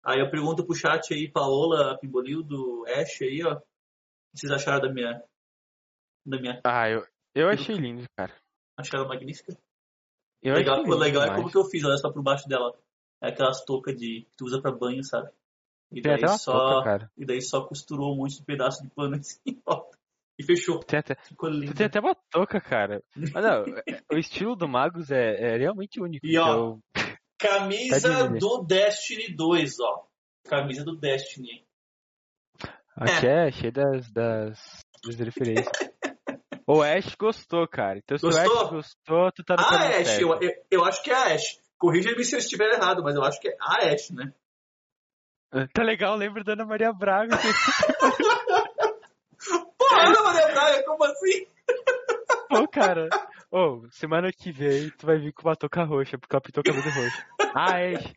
Aí 0.05 0.21
eu 0.21 0.31
pergunto 0.31 0.65
pro 0.65 0.73
chat 0.73 1.13
aí, 1.13 1.29
Paola, 1.29 1.97
Pimbolildo, 1.99 2.85
Ash 2.87 3.21
aí, 3.23 3.43
ó. 3.43 3.55
O 3.55 3.59
que 3.59 4.39
vocês 4.39 4.53
acharam 4.53 4.87
da 4.87 4.93
minha. 4.93 5.21
Da 6.25 6.39
minha. 6.39 6.61
Ah, 6.63 6.89
eu, 6.89 7.05
eu 7.35 7.49
achei 7.49 7.75
lindo, 7.75 8.05
cara. 8.15 8.33
Acharam 8.77 9.05
magnífica? 9.05 9.57
Eu 10.41 10.53
legal 10.53 10.75
achei 10.75 10.85
lindo 10.85 10.97
legal 10.97 11.23
é 11.23 11.35
como 11.35 11.51
que 11.51 11.57
eu 11.57 11.65
fiz, 11.65 11.83
olha 11.83 11.97
só 11.97 12.09
por 12.09 12.23
baixo 12.23 12.47
dela. 12.47 12.73
É 13.21 13.27
aquelas 13.29 13.65
toucas 13.65 13.97
de, 13.97 14.21
que 14.29 14.37
tu 14.37 14.45
usa 14.45 14.61
pra 14.61 14.71
banho, 14.71 15.03
sabe? 15.03 15.29
E 15.91 16.01
daí, 16.01 16.25
só, 16.37 16.81
cara. 16.83 17.11
e 17.17 17.25
daí 17.25 17.41
só 17.41 17.65
costurou 17.65 18.13
um 18.13 18.17
monte 18.17 18.37
de 18.37 18.45
pedaço 18.45 18.81
de 18.81 18.89
pano 18.89 19.15
assim, 19.17 19.39
ó. 19.67 19.83
E 20.39 20.43
fechou. 20.43 20.79
Tem 20.79 20.99
até, 20.99 21.15
Ficou 21.23 21.49
lindo. 21.49 21.73
tu 21.73 21.77
tem 21.77 21.85
até 21.85 21.99
uma 21.99 22.15
touca, 22.31 22.59
cara. 22.61 23.03
Mas 23.33 23.43
não, 23.43 23.65
é- 23.87 24.01
o 24.11 24.17
estilo 24.17 24.55
do 24.55 24.67
Magos 24.67 25.11
é, 25.11 25.35
é 25.55 25.57
realmente 25.57 26.01
único. 26.01 26.25
E, 26.25 26.37
ó, 26.37 26.47
então, 26.47 26.79
Camisa 27.37 28.29
do 28.29 28.63
Destiny 28.63 29.35
2, 29.35 29.79
ó. 29.81 30.05
Camisa 30.45 30.83
do 30.83 30.95
Destiny. 30.95 31.65
aqui 32.95 33.27
é 33.27 33.51
cheio 33.51 33.71
das, 33.73 34.11
das, 34.11 34.79
das 35.05 35.15
referências. 35.19 35.67
O 36.65 36.81
Ash 36.81 37.15
gostou, 37.15 37.67
cara. 37.67 37.97
Então 37.99 38.17
se 38.17 38.25
o 38.25 38.29
Gostou? 38.29 38.61
Ash 38.63 38.69
gostou, 38.69 39.31
tu 39.33 39.43
tá 39.43 39.55
no 39.55 39.61
A 39.61 39.69
caminho 39.69 39.99
Ash, 40.01 40.19
eu, 40.19 40.39
eu, 40.41 40.51
eu 40.71 40.85
acho 40.85 41.03
que 41.03 41.11
é 41.11 41.15
a 41.15 41.33
Ash. 41.33 41.59
Corrija-me 41.77 42.23
se 42.23 42.35
eu 42.35 42.39
estiver 42.39 42.71
errado, 42.73 43.03
mas 43.03 43.15
eu 43.15 43.23
acho 43.23 43.39
que 43.39 43.49
é 43.49 43.57
a 43.59 43.87
Ash, 43.93 44.11
né? 44.11 44.33
Tá 45.73 45.83
legal, 45.83 46.15
lembra 46.15 46.43
da 46.43 46.53
Ana 46.53 46.65
Maria 46.65 46.93
Braga. 46.93 47.35
Pô, 49.77 49.85
Ana 49.93 50.21
Maria 50.23 50.47
Braga, 50.53 50.83
como 50.85 51.03
assim? 51.03 51.45
Pô, 52.49 52.67
cara. 52.67 53.09
Ô, 53.51 53.85
semana 53.91 54.31
que 54.31 54.51
vem 54.51 54.89
tu 54.91 55.05
vai 55.05 55.17
vir 55.17 55.33
com 55.33 55.47
uma 55.47 55.55
touca 55.55 55.83
roxa, 55.83 56.17
porque 56.17 56.33
ela 56.35 56.41
pintou 56.41 56.61
o 56.61 56.63
cabelo 56.63 56.83
roxo. 56.83 57.25
Ah, 57.53 57.79
Ash. 57.79 58.13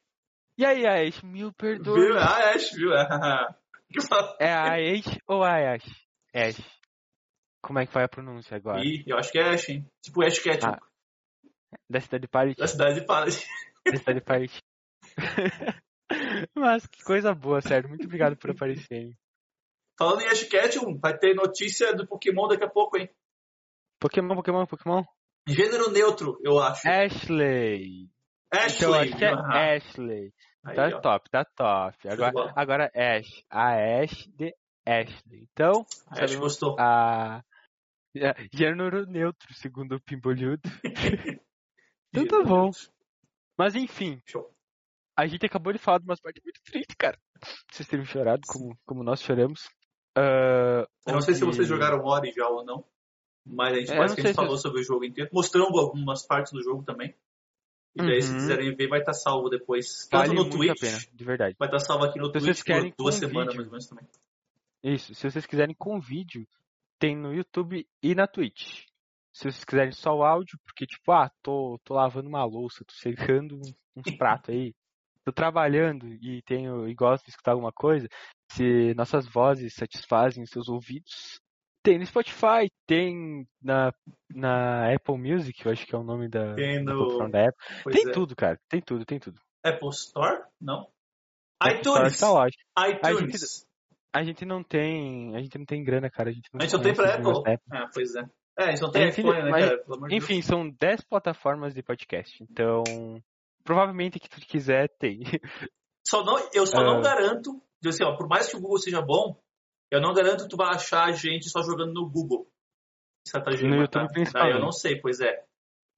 E 0.57 0.65
aí, 0.65 0.87
Ash? 0.87 1.23
Mil 1.23 1.47
Viu? 1.49 1.53
perdões. 1.55 2.15
É 2.17 2.55
Ash, 2.55 2.71
viu? 2.73 2.93
É 4.39 4.53
a 4.53 4.75
Ash 4.77 5.19
ou 5.27 5.43
a 5.43 5.75
Ash? 5.75 5.87
Ash. 6.33 6.61
Como 7.61 7.79
é 7.81 7.87
que 7.87 7.93
vai 7.95 8.05
a 8.05 8.09
pronúncia 8.09 8.57
agora? 8.57 8.81
Ih, 8.85 9.03
eu 9.07 9.17
acho 9.19 9.33
que 9.33 9.39
é 9.39 9.49
Ash, 9.55 9.69
hein? 9.71 9.91
Tipo 10.03 10.23
Ash 10.23 10.39
Ketchum, 10.39 10.69
Ah. 10.69 10.79
Da 11.91 12.01
cidade 12.01 12.23
de 12.23 12.29
Paris? 12.29 12.57
da 12.57 12.67
cidade 12.69 13.01
de 13.01 13.07
Paris. 13.07 13.45
Da 13.85 13.97
cidade 13.97 14.21
de 14.21 14.25
Paris. 14.25 14.63
Mas 16.55 16.87
que 16.87 17.03
coisa 17.03 17.35
boa, 17.35 17.61
sério. 17.61 17.89
Muito 17.89 18.05
obrigado 18.05 18.37
por 18.37 18.51
aparecer. 18.51 18.95
hein? 18.95 19.19
Falando 19.99 20.23
em 20.23 20.27
Ash 20.27 20.49
vai 21.01 21.17
ter 21.17 21.35
notícia 21.35 21.95
do 21.95 22.07
Pokémon 22.07 22.49
daqui 22.49 22.65
a 22.65 22.69
pouco, 22.71 22.99
hein? 22.99 23.09
Pokémon, 24.01 24.35
Pokémon, 24.35 24.67
Pokémon. 24.67 25.05
Gênero 25.47 25.91
neutro, 25.91 26.39
eu 26.43 26.59
acho. 26.59 26.87
Ashley. 26.89 28.11
Ashley. 28.53 28.77
Então 28.77 28.95
acho 28.95 29.17
que 29.17 29.25
é 29.25 29.29
Ah, 29.33 29.75
Ashley. 29.77 30.33
aí, 30.65 30.77
Tá 30.77 30.89
ó. 30.97 31.01
top, 31.01 31.31
tá 31.31 31.45
top. 31.45 32.09
Agora, 32.09 32.53
agora 32.57 32.93
Ash. 32.95 33.45
A 33.51 33.75
Ash 34.03 34.27
de 34.37 34.55
Ashley. 34.87 35.49
Então, 35.53 35.87
A 36.09 36.25
Ash 36.25 36.35
gostou. 36.37 36.77
a. 36.79 37.43
Gênero 38.53 39.07
neutro, 39.07 39.53
segundo 39.55 39.97
o 39.97 40.01
Pimbolhudo. 40.01 40.63
Então 42.17 42.29
tá 42.29 42.45
bom. 42.45 42.71
Mas 43.59 43.75
enfim, 43.75 44.23
Show. 44.25 44.54
A 45.17 45.27
gente 45.27 45.47
acabou 45.47 45.73
de 45.73 45.79
falar 45.79 45.99
de 45.99 46.05
umas 46.05 46.21
partes 46.21 46.43
muito 46.43 46.61
tristes, 46.65 46.97
cara. 46.99 47.19
Vocês 47.71 47.89
terem 47.89 48.05
chorado 48.05 48.43
como, 48.47 48.77
como 48.87 49.03
nós 49.03 49.23
choramos. 49.23 49.69
Ah, 50.17 50.87
Eu 51.07 51.15
não 51.15 51.21
sei 51.21 51.35
se 51.35 51.45
onde- 51.45 51.57
vocês 51.57 51.69
jogaram 51.69 52.05
Ori 52.05 52.33
já 52.33 52.49
ou 52.49 52.65
não, 52.65 52.85
mas 53.47 53.73
a 53.73 53.81
gente 53.81 53.91
É, 53.91 53.93
eu 53.93 53.97
não 53.97 54.03
basicamente 54.05 54.23
sei 54.27 54.33
se- 54.33 54.37
falou 54.37 54.57
sobre 54.57 54.81
o 54.81 54.85
jogo 54.85 55.05
inteiro. 55.05 55.31
Mostramos 55.33 55.79
algumas 55.79 56.27
partes 56.27 56.53
do 56.53 56.63
jogo 56.63 56.83
também. 56.85 57.15
E 57.97 58.03
daí, 58.03 58.21
se 58.23 58.31
Uhum. 58.33 58.37
quiserem 58.39 58.75
ver, 58.75 58.89
vai 58.89 58.99
estar 59.01 59.13
salvo 59.13 59.49
depois. 59.49 60.09
Tanto 60.09 60.27
Vale 60.29 60.35
no 60.35 60.51
Twitch, 60.51 60.71
a 60.71 60.75
pena, 60.81 60.99
de 61.13 61.25
verdade. 61.25 61.57
vai 61.59 61.69
estar 61.69 61.79
salvo 61.79 62.05
aqui 62.05 62.19
no 62.19 62.27
Se 62.27 62.33
Twitch 62.33 62.65
por 62.65 62.95
duas 62.99 63.15
semanas, 63.15 63.55
vídeo. 63.55 63.57
mais 63.57 63.67
ou 63.67 63.71
menos 63.71 63.87
também. 63.87 64.05
Isso, 64.83 65.15
se 65.15 65.31
vocês 65.31 65.47
quiserem 65.47 65.75
com 65.79 66.01
vídeo, 66.01 66.47
tem 66.99 67.17
no 67.17 67.33
YouTube 67.33 67.87
e 68.03 68.15
na 68.15 68.27
Twitch. 68.27 68.85
Se 69.33 69.45
vocês 69.51 69.65
quiserem 69.65 69.93
só 69.93 70.11
o 70.13 70.25
áudio, 70.25 70.59
porque 70.65 70.87
tipo, 70.87 71.11
ah, 71.13 71.31
tô, 71.43 71.79
tô 71.85 71.95
lavando 71.95 72.29
uma 72.29 72.45
louça, 72.45 72.85
tô 72.85 72.95
secando 72.95 73.61
uns 73.97 74.05
pratos 74.19 74.51
aí, 74.51 74.75
tô 75.25 75.33
trabalhando 75.33 76.07
e 76.07 76.43
tenho 76.43 76.87
e 76.89 76.95
gosto 76.95 77.25
de 77.25 77.31
escutar 77.31 77.53
alguma 77.53 77.73
coisa, 77.73 78.09
se 78.51 78.95
nossas 78.95 79.27
vozes 79.29 79.75
satisfazem 79.75 80.43
os 80.45 80.51
seus 80.51 80.69
ouvidos, 80.69 81.41
tem 81.83 81.99
no 81.99 82.07
Spotify, 82.07 82.71
tem 82.87 83.47
na, 83.63 83.93
na 84.35 84.95
Apple 84.95 85.19
Music, 85.19 85.65
eu 85.65 85.73
acho 85.73 85.87
que 85.87 85.95
é 85.95 85.99
o 85.99 86.03
nome 86.05 86.29
da, 86.29 86.55
Tem 86.55 86.83
da 86.85 86.93
no- 86.93 86.99
plataforma 87.01 87.31
da 87.31 87.49
Apple. 87.49 87.67
Pois 87.83 87.97
Tem 87.97 88.09
é. 88.09 88.13
tudo, 88.13 88.37
cara, 88.37 88.59
tem 88.69 88.81
tudo, 88.81 89.05
tem 89.05 89.19
tudo. 89.19 89.41
Apple 89.65 89.89
Store? 89.91 90.43
Não. 90.61 90.89
Apple 91.61 91.81
Store 91.81 92.01
iTunes. 92.07 92.21
tá 92.21 92.31
lógico. 92.31 92.63
iTunes. 92.89 93.67
A 94.15 94.23
gente 94.23 94.45
não 94.45 94.63
tem, 94.63 95.35
a 95.37 95.41
gente 95.41 95.59
não 95.59 95.65
tem 95.67 95.83
grana, 95.83 96.09
cara, 96.11 96.31
a 96.31 96.33
gente 96.33 96.49
não 96.53 96.61
A 96.61 96.65
gente 96.65 96.73
não 96.75 96.83
tem 96.83 96.95
pra 96.95 97.15
Apple. 97.15 97.43
da 97.43 97.59
Ah, 97.85 97.91
pois 97.93 98.15
é. 98.15 98.23
É, 98.57 98.65
a 98.67 98.71
gente 98.71 98.83
não 98.83 98.91
tem 98.93 99.03
A 99.03 99.07
gente- 99.11 99.21
iPhone, 99.21 99.43
né, 99.43 99.51
mas- 99.51 99.65
cara? 99.65 99.79
Pelo 99.83 99.97
amor 99.97 100.09
de 100.09 100.15
Deus. 100.19 100.25
Enfim, 100.31 100.43
são 100.43 100.71
10 100.71 101.01
plataformas 101.03 101.75
de 101.75 101.83
podcast. 101.83 102.41
Então, 102.45 102.83
provavelmente 103.65 104.19
que 104.21 104.29
tu 104.29 104.41
quiser 104.41 104.89
tem. 104.99 105.21
Só 106.07 106.23
não, 106.23 106.37
eu 106.53 106.67
só 106.67 106.83
não 106.85 106.99
Ah. 106.99 107.01
garanto, 107.01 107.63
assim, 107.87 108.05
ó, 108.05 108.15
por 108.17 108.29
mais 108.29 108.49
que 108.51 108.57
o 108.57 108.61
Google 108.61 108.77
seja 108.79 109.01
bom, 109.01 109.41
eu 109.91 110.01
não 110.03 110.13
garanto 110.13 110.45
que 110.45 110.51
tu 110.51 110.57
vai 110.57 110.69
achar 110.75 111.05
a 111.09 111.13
gente 111.13 111.49
só 111.49 111.63
jogando 111.63 111.95
no 111.95 112.09
Google. 112.11 112.47
Stratagema, 113.27 113.75
No 113.77 113.81
YouTube, 113.83 114.31
tá? 114.31 114.51
Eu 114.51 114.61
não 114.61 114.71
sei, 114.71 115.01
pois 115.01 115.19
é. 115.21 115.47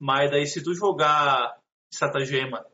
Mas 0.01 0.31
daí 0.31 0.47
se 0.47 0.63
tu 0.63 0.73
jogar 0.75 1.59
Stratagema 1.93 2.65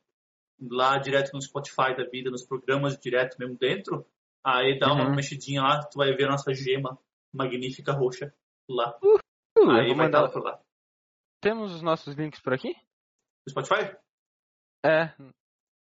lá 0.60 0.98
direto 0.98 1.32
no 1.32 1.40
Spotify 1.40 1.96
da 1.96 2.04
vida, 2.04 2.30
nos 2.30 2.44
programas 2.46 2.98
direto 2.98 3.38
mesmo 3.38 3.56
dentro, 3.56 4.06
aí 4.44 4.78
dá 4.78 4.92
uma 4.92 5.06
Uhum. 5.08 5.14
mexidinha 5.14 5.62
lá, 5.62 5.82
tu 5.86 5.96
vai 5.98 6.12
ver 6.14 6.26
a 6.26 6.32
nossa 6.32 6.52
gema 6.52 6.98
magnífica 7.34 7.92
roxa 7.92 8.34
lá. 8.68 8.94
Uh, 9.02 9.18
eu 9.56 9.70
aí 9.70 9.86
vai 9.94 9.96
mandar- 10.06 10.30
por 10.30 10.42
lá. 10.44 10.60
Temos 11.40 11.72
os 11.74 11.80
nossos 11.82 12.14
links 12.14 12.40
por 12.40 12.52
aqui? 12.52 12.74
No 13.46 13.50
Spotify? 13.50 13.96
É. 14.84 15.12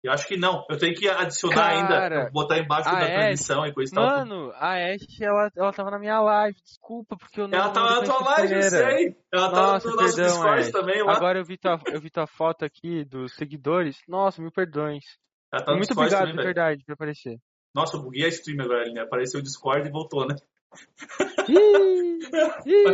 Eu 0.04 0.10
acho 0.12 0.26
que 0.26 0.36
não. 0.36 0.66
Eu 0.68 0.76
tenho 0.76 0.94
que 0.96 1.08
adicionar 1.08 1.54
Cara, 1.54 2.16
ainda, 2.16 2.30
botar 2.32 2.58
embaixo 2.58 2.90
da 2.90 2.98
Ash- 2.98 3.12
transmissão 3.12 3.64
e 3.66 3.72
coisa 3.72 3.92
e 3.92 3.94
tal. 3.94 4.04
Mano, 4.04 4.52
a 4.56 4.74
Ash, 4.74 5.20
ela, 5.20 5.48
ela 5.56 5.72
tava 5.72 5.92
na 5.92 5.98
minha 5.98 6.20
live. 6.20 6.58
Desculpa, 6.60 7.16
porque 7.16 7.40
eu 7.40 7.46
não. 7.46 7.56
Ela 7.56 7.70
tava 7.70 7.90
na 8.00 8.02
tua 8.02 8.18
live, 8.30 8.54
eu 8.54 8.62
sei. 8.62 9.16
Ela 9.32 9.50
Nossa, 9.50 9.54
tava 9.54 9.96
no 9.96 10.02
nosso 10.02 10.16
perdão, 10.16 10.32
Discord 10.32 10.60
Ash. 10.60 10.70
também 10.72 11.02
lá. 11.04 11.12
Agora 11.16 11.38
eu 11.38 11.44
vi, 11.44 11.56
tua, 11.56 11.80
eu 11.92 12.00
vi 12.00 12.10
tua 12.10 12.26
foto 12.26 12.64
aqui 12.64 13.04
dos 13.04 13.32
seguidores. 13.36 13.98
Nossa, 14.08 14.42
mil 14.42 14.50
perdões. 14.50 15.04
Ela 15.52 15.62
tá 15.64 15.70
no 15.70 15.76
Muito 15.78 15.88
Discord 15.88 16.08
obrigado, 16.08 16.28
também, 16.30 16.36
de 16.36 16.42
verdade, 16.42 16.84
por 16.84 16.92
aparecer. 16.94 17.38
Nossa, 17.72 17.96
eu 17.96 18.02
buguei 18.02 18.24
a 18.24 18.28
stream 18.28 18.60
agora, 18.60 18.92
né? 18.92 19.02
Apareceu 19.02 19.38
o 19.38 19.42
Discord 19.42 19.88
e 19.88 19.92
voltou, 19.92 20.26
né? 20.26 20.34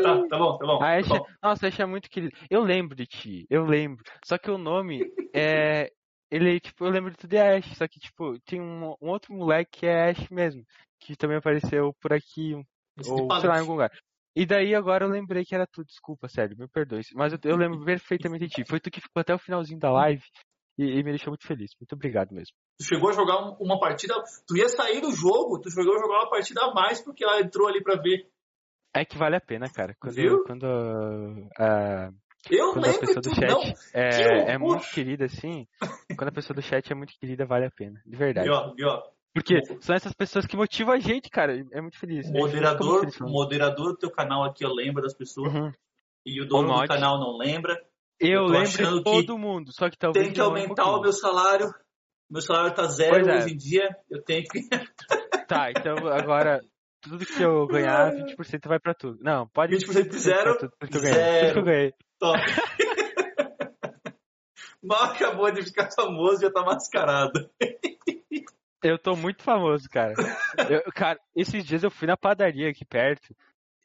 Tá, 0.02 0.28
tá 0.28 0.38
bom, 0.38 0.58
tá 0.58 0.66
bom. 0.66 0.76
A 0.76 0.78
tá 0.78 0.96
Ash, 0.98 1.08
bom. 1.08 1.26
nossa, 1.42 1.66
a 1.66 1.68
Ash 1.68 1.80
é 1.80 1.86
muito 1.86 2.08
querido. 2.10 2.36
Eu 2.50 2.62
lembro 2.62 2.94
de 2.96 3.06
ti, 3.06 3.46
eu 3.50 3.64
lembro. 3.64 4.02
Só 4.24 4.38
que 4.38 4.50
o 4.50 4.58
nome 4.58 5.10
é. 5.34 5.90
Ele, 6.30 6.60
tipo, 6.60 6.84
eu 6.84 6.90
lembro 6.90 7.10
de 7.10 7.16
tu 7.16 7.26
de 7.26 7.38
Ash, 7.38 7.66
só 7.76 7.88
que, 7.88 7.98
tipo, 7.98 8.38
tem 8.40 8.60
um, 8.60 8.90
um 9.00 9.08
outro 9.08 9.32
moleque 9.32 9.80
que 9.80 9.86
é 9.86 10.10
Ash 10.10 10.28
mesmo, 10.30 10.62
que 11.00 11.16
também 11.16 11.38
apareceu 11.38 11.94
por 12.00 12.12
aqui, 12.12 12.54
um- 12.54 12.64
Esse 12.98 13.10
ou 13.10 13.32
sei 13.40 13.48
lá, 13.48 13.56
em 13.56 13.60
algum 13.60 13.72
lugar. 13.72 13.90
E 14.36 14.44
daí 14.44 14.74
agora 14.74 15.04
eu 15.06 15.08
lembrei 15.10 15.44
que 15.44 15.54
era 15.54 15.66
tu, 15.66 15.82
desculpa, 15.84 16.28
sério, 16.28 16.56
me 16.56 16.68
perdoe. 16.68 17.02
Mas 17.14 17.32
eu, 17.32 17.38
eu 17.44 17.56
lembro 17.56 17.82
perfeitamente 17.84 18.46
de 18.46 18.54
ti. 18.56 18.64
Foi 18.68 18.78
tu 18.78 18.90
que 18.90 19.00
ficou 19.00 19.20
até 19.20 19.34
o 19.34 19.38
finalzinho 19.38 19.80
da 19.80 19.90
live 19.90 20.22
e, 20.76 20.84
e 20.84 20.96
me 21.02 21.10
deixou 21.10 21.30
muito 21.30 21.46
feliz. 21.46 21.70
Muito 21.80 21.94
obrigado 21.94 22.32
mesmo. 22.32 22.54
Tu 22.78 22.84
chegou 22.84 23.10
a 23.10 23.12
jogar 23.12 23.38
um- 23.42 23.56
uma 23.60 23.78
partida. 23.80 24.14
Tu 24.46 24.56
ia 24.56 24.68
sair 24.68 25.00
do 25.00 25.10
jogo, 25.10 25.60
tu 25.60 25.68
chegou 25.70 25.96
a 25.96 25.98
jogar 25.98 26.18
uma 26.20 26.30
partida 26.30 26.60
a 26.62 26.72
mais 26.72 27.02
porque 27.02 27.24
ela 27.24 27.40
entrou 27.40 27.66
ali 27.66 27.82
pra 27.82 27.96
ver. 28.00 28.28
É 28.94 29.04
que 29.04 29.18
vale 29.18 29.36
a 29.36 29.40
pena, 29.40 29.66
cara. 29.68 29.96
Quando, 30.00 30.14
Viu? 30.14 30.44
quando 30.44 30.64
a, 31.58 32.10
Eu 32.50 32.72
quando 32.72 32.84
a 32.84 32.88
lembro 32.88 33.00
pessoa 33.00 33.22
que 33.22 33.28
do 33.28 33.34
chat 33.34 33.48
não. 33.48 33.60
é, 33.92 34.52
é 34.52 34.58
muito 34.58 34.88
querida, 34.90 35.24
assim, 35.24 35.66
quando 36.18 36.28
a 36.28 36.32
pessoa 36.32 36.54
do 36.54 36.62
chat 36.62 36.90
é 36.90 36.94
muito 36.94 37.12
querida, 37.18 37.44
vale 37.44 37.66
a 37.66 37.70
pena. 37.70 38.00
De 38.06 38.16
verdade. 38.16 38.48
Ó, 38.48 38.72
e 38.78 38.84
ó, 38.84 39.02
Porque 39.34 39.60
são 39.80 39.94
essas 39.96 40.12
pessoas 40.12 40.46
que 40.46 40.56
motivam 40.56 40.94
a 40.94 40.98
gente, 41.00 41.28
cara. 41.30 41.52
É 41.72 41.80
muito 41.80 41.98
feliz. 41.98 42.26
o 42.26 42.30
A 42.30 42.32
fica 42.32 42.38
muito 42.38 42.54
moderador, 42.54 43.00
feliz 43.00 43.20
o 43.20 43.24
moderador 43.28 43.86
do 43.92 43.96
teu 43.98 44.10
canal 44.10 44.44
aqui, 44.44 44.64
ó, 44.64 44.72
lembra 44.72 45.02
das 45.02 45.14
pessoas. 45.14 45.52
Uhum. 45.52 45.72
E 46.24 46.40
o 46.40 46.46
dono 46.46 46.72
O 46.72 46.80
do 46.82 46.86
canal 46.86 47.18
não 47.18 47.36
lembra. 47.36 47.74
Eu 48.20 48.42
Eu 48.42 48.46
lembro 48.46 49.02
todo 49.02 49.36
mundo, 49.38 49.72
só 49.72 49.90
que 49.90 49.96
talvez. 49.98 50.24
Tem 50.26 50.32
que 50.32 50.40
demore 50.40 50.60
um 50.60 50.62
aumentar 50.62 50.86
o 50.86 51.00
meu 51.00 51.12
salário. 51.12 51.72
Meu 52.30 52.42
salário 52.42 52.74
tá 52.74 52.84
zero 52.86 53.28
é. 53.28 53.36
hoje 53.38 53.54
em 53.54 53.56
dia. 53.56 53.88
Eu 54.10 54.22
tenho 54.22 54.44
que. 54.44 54.60
Tá, 55.48 55.70
então 55.70 55.96
agora 56.08 56.60
tudo 57.00 57.24
que 57.24 57.42
eu 57.42 57.66
ganhar, 57.66 58.12
20% 58.12 58.68
vai 58.68 58.78
pra 58.78 58.92
tudo. 58.92 59.18
Não, 59.22 59.48
pode 59.48 59.74
20% 59.78 60.08
pra 60.10 60.18
zero, 60.18 60.58
tudo, 60.58 60.72
tudo 60.78 60.90
que 60.90 60.96
eu 60.98 61.00
ganhei. 61.00 61.14
Tudo 61.14 61.22
que 61.22 61.38
eu 61.38 61.52
zero. 61.54 61.64
ganhei. 61.64 61.94
Top. 62.18 62.38
Mal 64.82 65.04
acabou 65.04 65.50
de 65.50 65.62
ficar 65.62 65.90
famoso, 65.90 66.42
já 66.42 66.50
tá 66.52 66.62
mascarado. 66.62 67.50
Eu 68.82 68.98
tô 68.98 69.16
muito 69.16 69.42
famoso, 69.42 69.88
cara. 69.88 70.12
Eu- 70.68 70.82
cara, 70.92 71.18
esses 71.34 71.64
dias 71.64 71.82
eu 71.82 71.90
fui 71.90 72.06
na 72.06 72.16
padaria 72.16 72.68
aqui 72.68 72.84
perto. 72.84 73.34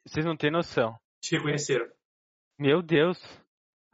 Vocês 0.06 0.24
não 0.26 0.36
têm 0.36 0.50
noção. 0.50 0.94
Te 1.22 1.36
reconheceram. 1.36 1.86
Meu 2.58 2.82
Deus. 2.82 3.18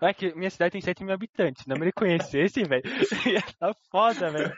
É 0.00 0.14
que 0.14 0.34
minha 0.34 0.50
cidade 0.50 0.72
tem 0.72 0.80
7 0.80 1.04
mil 1.04 1.14
habitantes. 1.14 1.66
Não 1.66 1.76
me 1.76 1.86
reconhecesse, 1.86 2.62
velho. 2.64 2.82
Ia 3.26 3.42
tá 3.58 3.74
foda, 3.90 4.30
velho. 4.30 4.52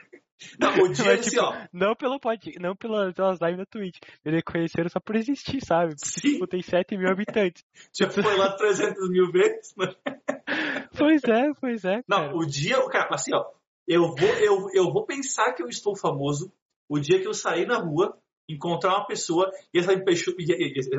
Não, 0.59 0.73
o 0.83 0.91
dia 0.91 1.05
Mas, 1.05 1.19
assim, 1.19 1.29
tipo, 1.31 1.41
ó. 1.43 1.55
Não 1.71 1.95
pelo 1.95 2.19
pod, 2.19 2.51
não 2.59 2.75
pela, 2.75 3.13
pelas 3.13 3.39
lives 3.39 3.57
na 3.57 3.65
Twitch. 3.65 3.97
Me 4.25 4.31
reconheceram 4.31 4.89
só 4.89 4.99
por 4.99 5.15
existir, 5.15 5.63
sabe? 5.65 5.95
Porque, 5.95 6.19
Sim. 6.19 6.33
tipo, 6.33 6.47
tem 6.47 6.61
7 6.61 6.97
mil 6.97 7.09
habitantes. 7.09 7.63
Já 7.97 8.09
foi 8.09 8.35
lá 8.37 8.51
300 8.55 9.09
mil 9.09 9.31
vezes. 9.31 9.73
mas- 9.77 9.95
Pois 10.97 11.23
é, 11.23 11.51
pois 11.59 11.85
é, 11.85 12.03
Não, 12.07 12.17
cara. 12.17 12.35
o 12.37 12.45
dia, 12.45 12.77
cara, 12.89 13.09
assim, 13.13 13.33
ó. 13.33 13.45
Eu 13.87 14.15
vou, 14.15 14.29
eu, 14.39 14.69
eu 14.73 14.93
vou 14.93 15.05
pensar 15.05 15.53
que 15.53 15.63
eu 15.63 15.67
estou 15.67 15.95
famoso 15.95 16.51
o 16.89 16.99
dia 16.99 17.19
que 17.19 17.27
eu 17.27 17.33
sair 17.33 17.65
na 17.65 17.77
rua, 17.77 18.17
encontrar 18.47 18.91
uma 18.97 19.07
pessoa 19.07 19.51
e 19.73 19.79
essa 19.79 19.97
pessoa, 19.99 20.35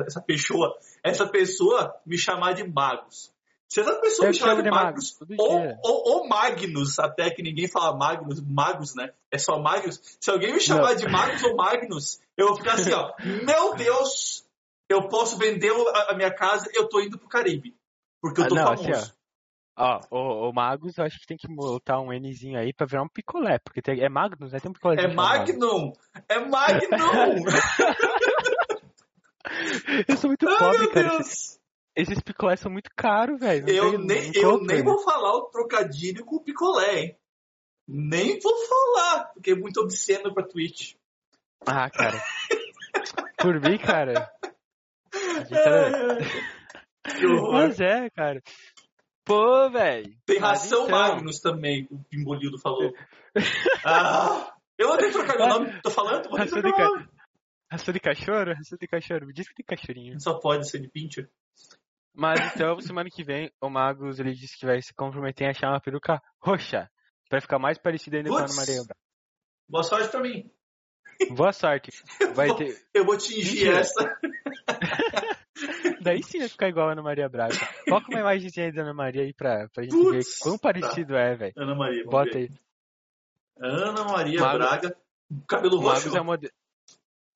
essa 0.05 0.21
pessoa, 0.21 0.77
essa 1.03 1.27
pessoa 1.27 1.95
me 2.05 2.17
chamar 2.17 2.53
de 2.53 2.63
Magus. 2.67 3.33
Essa 3.71 3.95
pessoa 3.99 4.27
Eu 4.27 4.31
me 4.31 4.37
chamar 4.37 4.61
de 4.61 4.69
Magus, 4.69 5.11
todo 5.11 5.35
ou, 5.37 5.61
ou, 5.83 5.83
ou 5.83 6.27
Magnus, 6.27 6.99
até 6.99 7.29
que 7.29 7.41
ninguém 7.41 7.67
fala 7.67 7.97
Magnus, 7.97 8.39
Magus, 8.41 8.95
né? 8.95 9.11
É 9.31 9.37
só 9.37 9.59
Magnus. 9.59 9.99
Se 10.19 10.29
alguém 10.29 10.53
me 10.53 10.61
chamar 10.61 10.95
de 10.95 11.07
Magus 11.09 11.43
ou 11.43 11.55
Magnus, 11.55 12.21
eu 12.37 12.47
vou 12.47 12.57
ficar 12.57 12.73
assim, 12.75 12.93
ó. 12.93 13.11
Meu 13.45 13.75
Deus, 13.75 14.45
eu 14.87 15.07
posso 15.09 15.37
vender 15.37 15.71
a, 16.09 16.13
minha 16.15 16.33
casa, 16.33 16.69
eu 16.73 16.87
tô 16.87 17.01
indo 17.01 17.17
pro 17.17 17.27
Caribe. 17.27 17.75
Porque 18.21 18.41
eu 18.41 18.45
Ah, 18.45 18.49
tô 18.49 18.55
não, 18.55 18.63
famoso. 18.63 18.91
assim, 18.91 19.11
Ó, 19.77 19.99
o, 20.09 20.49
o 20.49 20.53
Magus, 20.53 20.97
eu 20.97 21.03
acho 21.03 21.19
que 21.19 21.27
tem 21.27 21.35
que 21.35 21.53
botar 21.53 21.99
um 21.99 22.13
Nzinho 22.13 22.57
aí 22.57 22.71
pra 22.71 22.87
virar 22.87 23.03
um 23.03 23.09
picolé. 23.09 23.59
Porque 23.59 23.81
tem- 23.81 24.01
é 24.01 24.07
Magnus, 24.07 24.53
né? 24.53 24.59
Tem 24.61 24.69
um 24.69 24.73
picolé. 24.73 25.03
É 25.03 25.07
Magnum! 25.07 25.91
É 26.29 26.39
Magnum! 26.39 27.43
Eu 30.07 30.17
sou 30.17 30.29
muito 30.29 30.47
Ai, 30.47 30.57
pobre, 30.57 30.79
meu 30.79 30.91
cara. 30.91 31.09
Deus! 31.09 31.59
Esses, 31.95 32.19
picolés 32.21 32.59
são 32.59 32.71
muito 32.71 32.89
caros, 32.95 33.39
velho. 33.39 33.69
Eu 33.69 33.97
nem, 33.99 34.31
eu 34.35 34.61
nem 34.61 34.83
vou 34.83 34.99
falar 35.03 35.33
o 35.35 35.45
trocadilho 35.49 36.25
com 36.25 36.35
o 36.37 36.43
picolé, 36.43 36.99
hein? 36.99 37.17
Nem 37.87 38.39
vou 38.39 38.53
falar, 38.67 39.25
porque 39.33 39.51
é 39.51 39.55
muito 39.55 39.79
obsceno 39.79 40.33
pra 40.33 40.43
Twitch. 40.45 40.95
Ah, 41.65 41.89
cara. 41.89 42.21
Por 43.37 43.61
mim, 43.61 43.77
cara. 43.77 44.31
era- 45.51 46.17
Que 47.17 47.25
horror. 47.27 47.51
Mas 47.53 47.79
é, 47.79 48.09
cara. 48.09 48.41
Pô, 49.23 49.69
velho. 49.69 50.15
Tem 50.25 50.39
ração 50.39 50.85
então- 50.85 50.97
Magnus 50.99 51.39
também, 51.39 51.87
o 51.91 51.99
Pimbolildo 52.03 52.59
falou. 52.59 52.93
Ah, 53.85 54.53
eu 54.77 54.97
que 54.97 55.11
trocar 55.11 55.37
meu 55.37 55.47
nome, 55.47 55.81
tô 55.81 55.91
falando, 55.91 56.29
vou 56.29 56.37
Ração 56.37 56.61
de, 56.61 56.71
ca... 56.71 56.87
Ração 57.69 57.93
de 57.93 57.99
cachorro? 57.99 58.53
Ração 58.53 58.77
de 58.79 58.87
cachorro. 58.87 59.25
Me 59.27 59.33
diz 59.33 59.47
que 59.49 59.55
tem 59.55 59.65
cachorrinho. 59.65 60.19
Só 60.21 60.39
pode 60.39 60.67
ser 60.69 60.79
de 60.79 60.87
pincher. 60.87 61.29
Mas 62.15 62.39
então, 62.53 62.79
semana 62.81 63.09
que 63.09 63.23
vem, 63.23 63.51
o 63.61 63.69
Magus 63.69 64.19
ele 64.19 64.33
disse 64.33 64.57
que 64.57 64.65
vai 64.65 64.81
se 64.81 64.93
comprometer 64.93 65.47
em 65.47 65.49
achar 65.51 65.69
uma 65.69 65.81
peruca 65.81 66.21
roxa. 66.39 66.89
Pra 67.29 67.41
ficar 67.41 67.57
mais 67.59 67.77
parecida 67.77 68.17
ainda 68.17 68.29
com 68.29 68.37
a 68.37 68.43
Ana. 68.45 68.55
Maria 68.55 68.75
Braga. 68.83 68.95
Boa 69.67 69.83
sorte 69.83 70.09
pra 70.09 70.21
mim. 70.21 70.51
Boa 71.31 71.51
sorte. 71.53 71.91
Vai 72.35 72.53
ter. 72.55 72.77
Eu 72.93 73.03
vou 73.05 73.17
tingir 73.17 73.69
essa. 73.69 74.19
Daí 76.01 76.21
sim 76.21 76.39
vai 76.39 76.49
ficar 76.49 76.67
igual 76.67 76.89
a 76.89 76.91
Ana 76.91 77.01
Maria 77.01 77.27
Braga. 77.29 77.55
Coloca 77.85 78.09
uma 78.11 78.19
imagenzinha 78.19 78.65
aí 78.67 78.71
da 78.71 78.81
Ana 78.83 78.93
Maria 78.93 79.23
aí 79.23 79.33
pra, 79.33 79.67
pra 79.73 79.83
gente 79.83 79.93
Putz, 79.95 80.11
ver 80.11 80.23
quão 80.43 80.57
parecido 80.57 81.15
é, 81.15 81.35
velho. 81.35 81.53
Ana 81.57 81.73
Maria, 81.73 82.03
Bota 82.05 82.31
ver. 82.31 82.37
aí. 82.37 82.49
Ana 83.59 84.03
Maria 84.03 84.39
Mago- 84.41 84.57
Braga, 84.57 84.97
cabelo 85.47 85.77
O 85.77 85.79
roxo. 85.79 86.01
Magus 86.09 86.15
é, 86.15 86.21
mode... 86.21 86.51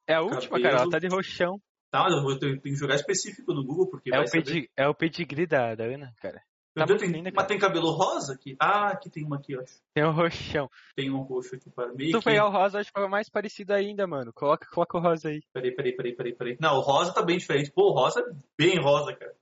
é 0.07 0.13
a 0.15 0.21
última, 0.21 0.41
Cabelo. 0.41 0.63
cara. 0.63 0.75
Ela 0.83 0.89
tá 0.91 0.99
de 0.99 1.07
roxão. 1.07 1.59
Tá, 1.91 2.03
mas 2.03 2.13
eu 2.13 2.21
vou 2.21 2.37
ter, 2.37 2.59
tenho 2.61 2.75
que 2.75 2.79
jogar 2.79 2.95
específico 2.95 3.53
no 3.53 3.63
Google, 3.65 3.89
porque 3.89 4.13
É 4.13 4.17
vai 4.17 4.25
o, 4.27 4.31
pedi... 4.31 4.69
é 4.77 4.87
o 4.87 4.93
pedigree 4.93 5.47
da, 5.47 5.73
da 5.75 5.85
Ana, 5.85 6.13
cara. 6.21 6.41
Tá 6.75 6.85
Deus, 6.85 7.01
tem, 7.01 7.09
linda, 7.09 7.23
mas 7.31 7.33
cara. 7.35 7.47
tem 7.47 7.57
cabelo 7.59 7.89
rosa 7.91 8.33
aqui? 8.33 8.55
Ah, 8.59 8.89
aqui 8.89 9.09
tem 9.09 9.25
uma 9.25 9.37
aqui, 9.37 9.57
ó. 9.57 9.63
Tem 9.93 10.03
o 10.03 10.11
roxão. 10.11 10.69
Tem 10.95 11.09
um 11.09 11.21
roxo 11.23 11.55
aqui 11.55 11.69
para 11.69 11.91
meio 11.93 12.11
Se 12.11 12.19
tu 12.19 12.23
pegar 12.23 12.45
o 12.45 12.51
rosa, 12.51 12.79
acho 12.79 12.93
que 12.93 12.99
é 13.01 13.07
mais 13.07 13.27
parecido 13.27 13.73
ainda, 13.73 14.05
mano. 14.05 14.31
Coloca, 14.31 14.67
coloca 14.71 14.97
o 14.97 15.01
rosa 15.01 15.29
aí. 15.29 15.41
Peraí, 15.51 15.75
peraí, 15.75 15.95
peraí, 15.95 16.15
peraí, 16.15 16.35
peraí. 16.35 16.57
Não, 16.61 16.75
o 16.77 16.79
rosa 16.81 17.11
tá 17.11 17.21
bem 17.23 17.37
diferente. 17.37 17.71
Pô, 17.71 17.89
o 17.89 17.93
rosa 17.93 18.21
é 18.21 18.23
bem 18.57 18.79
rosa, 18.79 19.13
cara. 19.15 19.33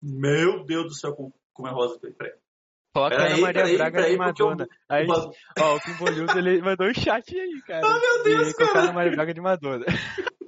Meu 0.00 0.64
Deus 0.64 0.84
do 0.84 0.94
céu, 0.94 1.12
como, 1.14 1.34
como 1.52 1.68
é 1.68 1.72
rosa. 1.72 1.98
Peraí, 1.98 2.14
peraí. 2.14 2.32
Coloca 2.94 3.16
Peraí, 3.16 3.32
Ana 3.32 3.40
Maria 3.42 3.62
peraí, 3.62 3.76
Braga 3.76 3.96
peraí, 3.98 4.10
de 4.12 4.16
porque 4.24 4.42
eu- 4.42 4.46
Madonna. 4.48 4.68
Aí, 4.88 5.06
ó, 5.58 5.76
o 5.76 5.80
Pimbolildo, 5.80 6.38
ele 6.38 6.62
mandou 6.62 6.86
um 6.88 6.94
chat 6.94 7.38
aí, 7.38 7.62
cara. 7.66 7.82
Ah, 7.86 8.00
meu 8.00 8.22
Deus, 8.24 8.54
a 8.58 8.66
cara. 8.66 8.80
Ana 8.80 8.92
Maria 8.92 9.12
Braga 9.12 9.34
de 9.34 9.40
Madonna. 9.40 9.84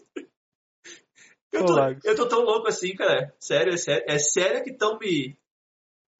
Eu 1.52 1.66
tô, 1.66 1.78
eu 2.04 2.16
tô 2.16 2.28
tão 2.28 2.40
louco 2.40 2.68
assim, 2.68 2.94
cara. 2.94 3.34
Sério, 3.38 3.74
é 3.74 3.76
sério. 3.76 4.04
É 4.08 4.18
sério 4.18 4.62
que 4.64 4.70
estão 4.70 4.98
me, 4.98 5.38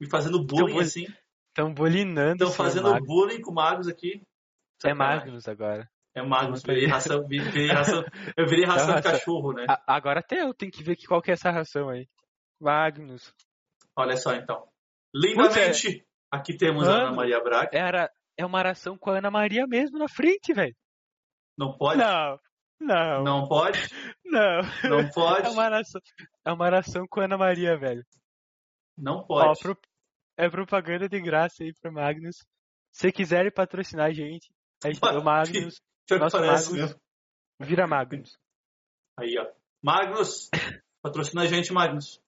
me 0.00 0.08
fazendo 0.08 0.44
bullying 0.44 0.72
bullying- 0.74 0.80
assim. 0.80 1.06
Estão 1.48 1.72
bolinando 1.72 2.44
Estão 2.44 2.52
fazendo 2.52 2.90
Magnus. 2.90 3.06
bullying 3.06 3.40
com 3.40 3.52
magos 3.52 3.88
aqui. 3.88 4.22
É. 4.84 4.94
Magnus 4.94 5.48
agora. 5.48 5.88
É 6.14 6.22
tem. 6.22 6.62
Virei 6.62 6.86
ração, 6.86 7.26
virei 7.26 7.68
ração, 7.68 8.04
eu 8.36 8.46
virei 8.46 8.64
ração 8.66 8.86
de 8.88 8.92
ração. 8.92 9.12
cachorro, 9.12 9.52
né? 9.54 9.64
A- 9.68 9.82
agora 9.96 10.20
até 10.20 10.42
eu 10.42 10.52
tenho 10.52 10.70
que 10.70 10.82
ver 10.82 10.96
qual 11.06 11.22
que 11.22 11.30
é 11.30 11.34
essa 11.34 11.50
ração 11.50 11.88
aí. 11.88 12.06
Magnus. 12.60 13.34
Olha 13.96 14.16
só, 14.16 14.34
então. 14.34 14.68
Lindamente, 15.14 16.04
aqui 16.30 16.56
temos 16.56 16.86
a 16.88 16.92
Mano. 16.92 17.06
Ana 17.06 17.16
Maria 17.16 17.40
Braga. 17.42 17.70
Era, 17.72 18.10
é 18.36 18.44
uma 18.44 18.62
ração 18.62 18.96
com 18.98 19.10
a 19.10 19.18
Ana 19.18 19.30
Maria 19.30 19.66
mesmo 19.66 19.98
na 19.98 20.08
frente, 20.08 20.52
velho. 20.52 20.74
Não 21.56 21.76
pode? 21.76 21.98
Não, 21.98 22.38
não, 22.80 23.22
Não 23.24 23.48
pode? 23.48 23.78
não. 24.24 24.62
Não 24.88 25.08
pode? 25.10 25.46
É 25.46 25.50
uma 25.50 25.68
ração, 25.68 26.00
é 26.44 26.52
uma 26.52 26.68
ração 26.70 27.06
com 27.08 27.20
a 27.20 27.24
Ana 27.24 27.38
Maria, 27.38 27.76
velho. 27.78 28.04
Não 28.96 29.18
Ó, 29.20 29.24
pode. 29.26 29.60
pro- 29.60 29.78
é 30.36 30.48
propaganda 30.50 31.08
de 31.08 31.20
graça 31.20 31.62
aí 31.62 31.72
pro 31.80 31.92
Magnus. 31.92 32.36
Se 32.92 33.10
quiserem 33.12 33.50
patrocinar 33.50 34.06
a 34.06 34.12
gente, 34.12 34.52
a 34.84 34.88
gente 34.88 35.00
Ué, 35.04 35.16
o 35.18 35.22
Magnus 35.24 35.80
Pior 36.06 36.18
que 36.18 36.22
nosso 36.24 36.36
Magnus. 36.40 36.72
mesmo. 36.72 37.00
vira 37.60 37.86
Magnus. 37.86 38.38
Aí, 39.18 39.38
ó. 39.38 39.46
Magnus, 39.82 40.48
patrocina 41.02 41.42
a 41.42 41.46
gente, 41.46 41.72
Magnus. 41.72 42.20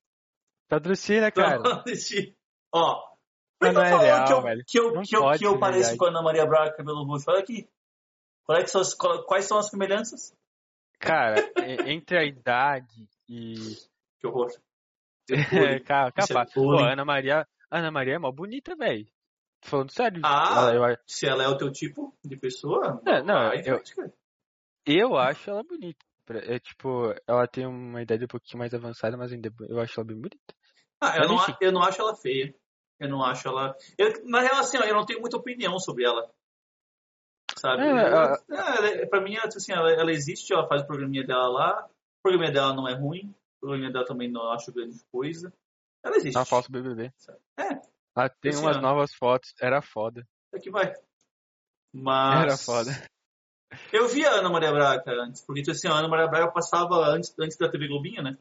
Patrocina, 0.69 1.31
cara. 1.31 1.61
Ó. 2.73 3.15
Mas 3.61 3.73
não 3.75 3.83
que 3.83 3.89
é 3.89 3.97
real, 3.99 4.27
que 4.27 4.33
eu, 4.33 4.43
velho. 4.43 4.65
que 4.67 4.79
eu, 4.79 4.93
que 5.03 5.17
eu, 5.47 5.55
que 5.55 5.59
pareço 5.59 5.97
com 5.97 6.05
a 6.07 6.09
Ana 6.09 6.23
Maria 6.23 6.47
Braga, 6.47 6.77
cabelo 6.77 7.05
roxo? 7.05 7.31
Olha 7.31 7.41
aqui. 7.41 7.69
Qual 8.45 8.59
é 8.59 8.67
são 8.67 8.81
as- 8.81 8.95
quais 8.95 9.45
são 9.47 9.59
as 9.59 9.69
semelhanças? 9.71 10.35
Cara, 10.99 11.37
entre 11.87 12.19
a 12.19 12.25
idade 12.25 13.09
e. 13.29 13.55
Que 14.21 14.27
horror. 14.29 14.51
É, 15.31 15.35
ca- 15.81 16.09
Isso 16.17 16.33
é 16.33 16.35
capaz. 16.35 16.53
Pô, 16.55 16.79
Ana 16.79 17.05
Maria. 17.05 17.47
Ana 17.71 17.91
Maria 17.91 18.15
é 18.15 18.19
mó 18.19 18.31
bonita, 18.33 18.75
velho. 18.77 19.07
Falando 19.63 19.91
sério. 19.93 20.21
Ah, 20.25 20.71
Ela- 20.73 20.93
eu, 20.93 20.99
Se 21.07 21.27
ela 21.27 21.43
é 21.45 21.49
o 21.49 21.57
teu 21.59 21.71
tipo 21.73 22.17
de 22.25 22.37
pessoa, 22.37 23.03
É, 23.07 23.23
não, 23.23 23.35
vai 23.49 23.61
eu- 23.67 23.83
cara. 23.83 24.15
eu 24.87 25.17
acho 25.17 25.51
ela 25.51 25.63
bonita. 25.63 26.05
É 26.31 26.59
tipo, 26.59 27.15
ela 27.27 27.47
tem 27.47 27.67
uma 27.67 28.01
idade 28.01 28.25
um 28.25 28.29
pouquinho 28.29 28.59
mais 28.59 28.73
avançada, 28.73 29.15
mas 29.17 29.31
ainda 29.33 29.53
eu 29.69 29.79
acho 29.79 29.99
ela 30.01 30.07
bem 30.07 30.17
bonita. 30.17 30.55
Ah, 31.01 31.17
eu, 31.17 31.21
Mas 31.21 31.29
não, 31.29 31.37
enfim. 31.37 31.53
a- 31.53 31.59
eu 31.61 31.73
não 31.73 31.83
acho 31.83 32.01
ela 32.01 32.17
feia. 32.17 32.55
Eu 32.99 33.09
não 33.11 33.23
acho 33.23 33.47
ela. 33.49 33.77
Eu, 33.99 34.25
na 34.27 34.41
real, 34.41 34.57
assim, 34.57 34.79
ó, 34.79 34.83
eu 34.85 34.95
não 34.95 35.05
tenho 35.05 35.21
muita 35.21 35.37
opinião 35.37 35.79
sobre 35.79 36.05
ela. 36.05 36.31
Sabe? 37.65 37.83
É, 37.83 37.89
Ela- 37.89 38.43
é, 38.51 38.55
ela 38.55 38.87
é- 38.89 39.07
pra 39.07 39.23
mim, 39.23 39.37
assim, 39.39 39.73
ela, 39.73 39.91
ela 39.91 40.12
existe, 40.12 40.53
ela 40.53 40.69
faz 40.69 40.83
o 40.83 40.87
programinha 40.87 41.27
dela 41.27 41.49
lá. 41.49 41.87
O 41.87 42.23
programinha 42.23 42.53
dela 42.53 42.75
não 42.75 42.87
é 42.87 42.93
ruim. 42.95 43.35
O 43.57 43.61
programinha 43.61 43.91
dela 43.91 44.05
também 44.05 44.31
não 44.31 44.53
acho 44.53 44.71
grande 44.71 45.03
coisa. 45.11 45.51
Ela 46.05 46.17
existe. 46.17 46.37
Ela 46.37 46.45
falso 46.45 46.71
BBB. 46.71 47.11
É. 47.59 47.81
Ela 48.15 48.29
tem 48.29 48.55
umas 48.55 48.77
novas 48.83 49.15
fotos, 49.15 49.55
era 49.59 49.81
foda. 49.81 50.27
Aqui 50.55 50.71
vai. 50.71 50.95
Mas. 51.91 52.43
Era 52.43 52.57
foda. 52.59 52.91
Eu 53.93 54.09
via 54.09 54.29
a 54.31 54.35
Ana 54.35 54.51
Maria 54.51 54.71
Braga 54.71 55.11
antes, 55.23 55.41
porque 55.45 55.69
assim, 55.69 55.89
a 55.89 55.95
Ana 55.95 56.07
Maria 56.07 56.29
Braga 56.29 56.53
passava 56.53 56.95
antes, 57.09 57.35
antes 57.41 57.57
da 57.57 57.69
TV 57.71 57.89
Globinho, 57.89 58.23
né? 58.23 58.37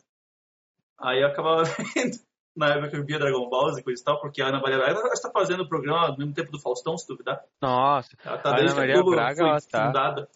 Aí 1.00 1.22
eu 1.22 1.28
acabava 1.28 1.64
vendo, 1.96 2.20
na 2.56 2.68
época 2.70 2.90
que 2.92 2.98
eu 2.98 3.06
via 3.06 3.18
Dragon 3.20 3.50
Ball 3.50 3.78
e 3.78 3.84
coisa 3.84 4.02
e 4.02 4.06
tal, 4.06 4.20
porque 4.22 4.42
a 4.42 4.48
Ana 4.48 4.60
Maria 4.62 4.78
Braga 4.78 5.08
está 5.14 5.32
fazendo 5.32 5.64
o 5.64 5.68
programa 5.70 6.08
ao 6.08 6.18
mesmo 6.18 6.34
tempo 6.34 6.52
do 6.52 6.60
Faustão, 6.60 6.98
se 6.98 7.08
duvidar. 7.08 7.44
Nossa, 7.62 8.16
Ela 8.24 8.38
tá 8.38 8.50
A 8.52 8.56
desde 8.56 8.72
Ana 8.72 8.80
Maria 8.80 9.04
Braga, 9.04 9.42
ela 9.42 9.62
tá- 9.62 9.86
fundada. 9.88 10.30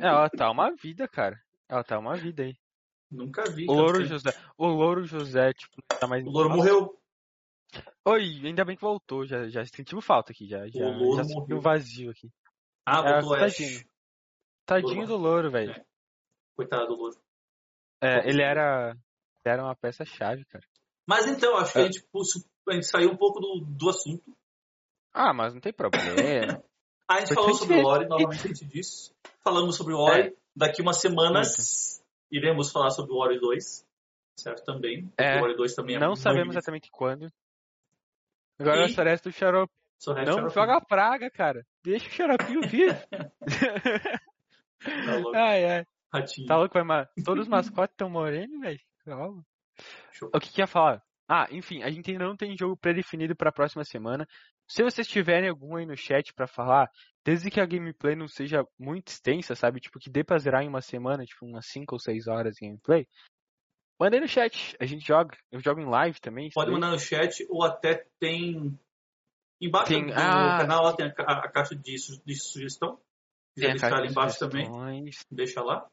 ela 0.00 0.30
tá 0.30 0.50
uma 0.50 0.70
vida, 0.74 1.06
cara. 1.08 1.40
Ela 1.68 1.84
tá 1.84 1.98
uma 1.98 2.16
vida 2.16 2.42
aí. 2.42 2.56
Nunca 3.10 3.44
vi. 3.50 3.66
O 3.68 3.72
Louro 3.72 3.98
tempo. 3.98 4.08
José, 4.08 4.30
o 4.58 4.66
Louro 4.66 5.04
José, 5.04 5.52
tipo, 5.52 5.80
tá 6.00 6.06
mais. 6.08 6.24
O 6.26 6.30
Louro 6.30 6.50
morreu. 6.50 6.98
Oi, 8.04 8.40
ainda 8.44 8.64
bem 8.64 8.76
que 8.76 8.82
voltou, 8.82 9.26
já, 9.26 9.48
já 9.48 9.64
sentiu 9.66 10.00
falta 10.00 10.32
aqui, 10.32 10.46
já, 10.48 10.66
já, 10.68 10.80
já 10.80 10.92
morreu. 10.92 11.24
sentiu 11.24 11.60
vazio 11.60 12.10
aqui. 12.10 12.30
Ah, 12.84 13.00
É, 13.04 13.20
voltou 13.20 13.38
tadinho. 13.38 13.68
Ash. 13.78 13.86
Tadinho 14.64 15.06
do 15.06 15.16
Louro, 15.16 15.50
velho. 15.50 15.72
É. 15.72 15.84
Coitado 16.56 16.86
do 16.88 16.94
Louro. 16.94 17.16
É, 18.00 18.28
ele 18.28 18.42
era, 18.42 18.96
era 19.44 19.62
uma 19.62 19.74
peça-chave, 19.74 20.44
cara. 20.46 20.64
Mas 21.06 21.26
então, 21.26 21.56
acho 21.56 21.72
que 21.72 21.78
É. 21.78 21.82
a 21.82 21.84
gente, 21.84 22.02
pulso- 22.10 22.44
a 22.68 22.72
gente 22.72 22.86
saiu 22.86 23.10
um 23.10 23.16
pouco 23.16 23.38
do, 23.40 23.60
do 23.64 23.88
assunto. 23.90 24.36
Ah, 25.14 25.32
mas 25.32 25.54
não 25.54 25.60
tem 25.60 25.72
problema. 25.72 26.04
A 27.08 27.20
gente 27.20 27.28
Foi 27.28 27.36
falou 27.36 27.54
sobre 27.54 27.74
o 27.74 27.76
mesmo. 27.76 27.88
Ori, 27.88 28.08
novamente 28.08 28.44
a 28.44 28.48
gente 28.48 28.64
disse. 28.66 29.12
Falamos 29.44 29.76
sobre 29.76 29.94
o 29.94 29.98
Ori. 29.98 30.22
É. 30.22 30.32
Daqui 30.56 30.82
umas 30.82 31.00
semanas 31.00 32.02
iremos 32.32 32.72
falar 32.72 32.90
sobre 32.90 33.12
o 33.12 33.16
Ori 33.18 33.38
2. 33.38 33.86
Certo? 34.40 34.64
Também. 34.64 35.08
É. 35.16 35.38
O 35.40 35.44
Ori 35.44 35.54
2 35.56 35.72
também 35.76 35.94
é 35.94 35.98
não 36.00 36.08
muito 36.08 36.20
sabemos 36.20 36.56
exatamente 36.56 36.90
quando. 36.90 37.28
Agora 38.58 38.80
E- 38.80 38.84
o 38.86 38.88
Celeste 38.92 39.28
do 39.28 39.32
Xarope. 39.32 39.72
Não 40.04 40.14
Xarope. 40.16 40.52
joga 40.54 40.80
praga, 40.80 41.30
cara. 41.30 41.64
Deixa 41.84 42.08
o 42.08 42.10
xaropinho 42.10 42.60
vir. 42.62 42.90
Tá 44.80 44.80
louco. 45.22 45.36
ai, 45.36 45.64
ai. 45.64 45.86
Ratinho. 46.12 46.46
Tá 46.48 46.56
louco, 46.56 46.74
vai, 46.74 46.82
ma- 46.82 47.08
todos 47.24 47.44
os 47.44 47.48
mascotes 47.48 47.92
estão 47.92 48.10
morenos, 48.10 48.60
velho. 48.60 48.80
Calma. 49.04 49.44
Show. 50.12 50.30
O 50.34 50.40
que 50.40 50.52
que 50.52 50.60
ia 50.60 50.66
falar? 50.66 51.02
Ah, 51.28 51.46
enfim, 51.50 51.82
a 51.82 51.90
gente 51.90 52.10
ainda 52.10 52.24
não 52.24 52.36
tem 52.36 52.56
jogo 52.56 52.76
predefinido 52.76 53.34
pra 53.34 53.50
próxima 53.50 53.84
semana. 53.84 54.26
Se 54.68 54.82
vocês 54.82 55.06
tiverem 55.06 55.48
algum 55.48 55.76
aí 55.76 55.84
no 55.86 55.96
chat 55.96 56.32
pra 56.34 56.46
falar, 56.46 56.88
desde 57.24 57.50
que 57.50 57.60
a 57.60 57.66
gameplay 57.66 58.14
não 58.14 58.28
seja 58.28 58.64
muito 58.78 59.08
extensa, 59.08 59.54
sabe? 59.54 59.80
Tipo, 59.80 59.98
que 59.98 60.10
dê 60.10 60.22
pra 60.24 60.38
zerar 60.38 60.62
em 60.62 60.68
uma 60.68 60.80
semana, 60.80 61.24
tipo, 61.24 61.44
umas 61.46 61.66
5 61.66 61.94
ou 61.94 61.98
6 61.98 62.26
horas 62.28 62.54
de 62.54 62.66
gameplay, 62.66 63.06
manda 64.00 64.16
aí 64.16 64.20
no 64.20 64.28
chat. 64.28 64.76
A 64.80 64.86
gente 64.86 65.04
joga. 65.06 65.36
Eu 65.50 65.60
jogo 65.60 65.80
em 65.80 65.88
live 65.88 66.20
também. 66.20 66.48
Pode 66.54 66.70
mandar 66.70 66.90
no 66.90 66.98
chat 66.98 67.44
ou 67.48 67.64
até 67.64 68.06
tem. 68.20 68.78
Embaixo 69.60 69.88
Tem- 69.88 70.06
do 70.06 70.12
ah. 70.12 70.58
canal 70.60 70.82
lá 70.84 70.92
tem 70.94 71.06
a, 71.06 71.12
ca- 71.14 71.24
a 71.24 71.48
caixa 71.48 71.74
de, 71.74 71.98
su- 71.98 72.22
de 72.24 72.34
sugestão. 72.36 73.00
Quiser 73.54 73.68
a 73.68 73.70
deixar 73.70 73.94
ali 73.94 74.08
embaixo 74.08 74.38
também, 74.38 74.68
deixa 75.30 75.62
lá. 75.62 75.88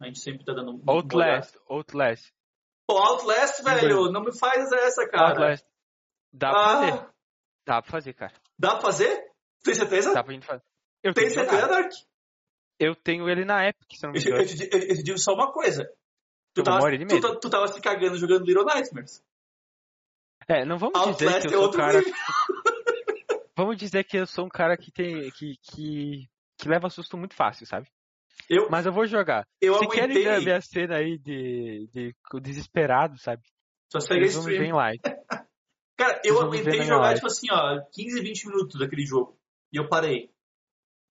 A 0.00 0.06
gente 0.06 0.20
sempre 0.20 0.42
tá 0.44 0.54
dando. 0.54 0.82
Outlast, 0.86 1.54
Outlast. 1.68 2.32
Pô, 2.88 2.96
Outlast, 2.96 3.62
velho, 3.62 4.10
não 4.10 4.22
me 4.22 4.36
faz 4.36 4.72
essa, 4.72 5.06
cara. 5.08 5.28
Outlast. 5.30 5.64
Dá 6.32 6.50
pra 6.50 6.64
fazer. 6.64 6.92
Ah, 6.92 7.10
Dá 7.66 7.82
pra 7.82 7.90
fazer, 7.90 8.12
cara. 8.14 8.32
dá 8.58 8.70
pra 8.72 8.80
fazer? 8.80 9.24
Tem 9.62 9.74
certeza? 9.74 10.14
Dá 10.14 10.24
pra 10.24 10.32
gente 10.32 10.46
fazer. 10.46 10.62
Eu 11.02 11.12
Tem 11.12 11.24
que 11.24 11.30
certeza. 11.34 11.68
Dark? 11.68 11.92
eu 12.80 12.94
tenho 12.96 13.28
ele 13.28 13.44
na 13.44 13.68
Epic, 13.68 13.92
se 13.92 14.06
eu 14.06 14.08
não 14.08 14.14
me 14.14 14.18
Eu, 14.20 14.28
engano. 14.28 14.42
eu, 14.42 14.46
te, 14.46 14.62
eu 14.72 14.96
te 14.96 15.02
digo 15.02 15.18
só 15.18 15.34
uma 15.34 15.52
coisa. 15.52 15.84
Tu 16.54 16.60
Eu 16.60 16.64
tava, 16.64 16.80
tu, 17.06 17.20
ta- 17.20 17.36
tu 17.40 17.50
tava 17.50 17.68
se 17.68 17.80
cagando 17.80 18.16
jogando 18.16 18.44
Little 18.46 18.64
Nightmares. 18.64 19.22
É, 20.48 20.64
não 20.64 20.78
vamos 20.78 20.98
dizer 21.12 21.26
Outlast 21.26 21.46
que 21.48 21.54
é 21.54 21.56
eu 21.56 21.58
sou 21.58 21.60
um 21.60 21.62
outro 21.64 21.78
cara. 21.80 22.00
Vamos 23.56 23.76
dizer 23.76 24.04
que 24.04 24.16
eu 24.16 24.24
sou 24.26 24.46
um 24.46 24.48
cara 24.48 24.76
que 24.76 24.90
tem. 24.92 25.30
que, 25.32 25.56
que, 25.60 26.28
que 26.56 26.68
leva 26.68 26.88
susto 26.88 27.18
muito 27.18 27.34
fácil, 27.34 27.66
sabe? 27.66 27.90
Eu, 28.48 28.68
Mas 28.70 28.86
eu 28.86 28.92
vou 28.92 29.06
jogar. 29.06 29.46
eu 29.60 29.74
Se 29.78 29.86
querem 29.88 30.14
ver 30.14 30.28
a 30.28 30.36
aguentei. 30.36 30.60
cena 30.62 30.96
aí 30.96 31.18
de, 31.18 31.88
de 31.92 32.14
desesperado, 32.40 33.18
sabe? 33.18 33.42
Só 33.92 34.00
segue 34.00 34.20
Eles 34.24 34.34
vão 34.34 34.48
stream. 34.50 34.64
em 34.64 34.72
live. 34.72 35.00
Cara, 35.96 36.20
eu 36.24 36.40
aguentei 36.40 36.82
jogar, 36.82 37.00
live. 37.00 37.14
tipo 37.16 37.26
assim, 37.26 37.46
ó, 37.50 37.80
15, 37.92 38.20
20 38.20 38.46
minutos 38.48 38.78
daquele 38.78 39.04
jogo. 39.04 39.38
E 39.72 39.78
eu 39.78 39.88
parei. 39.88 40.30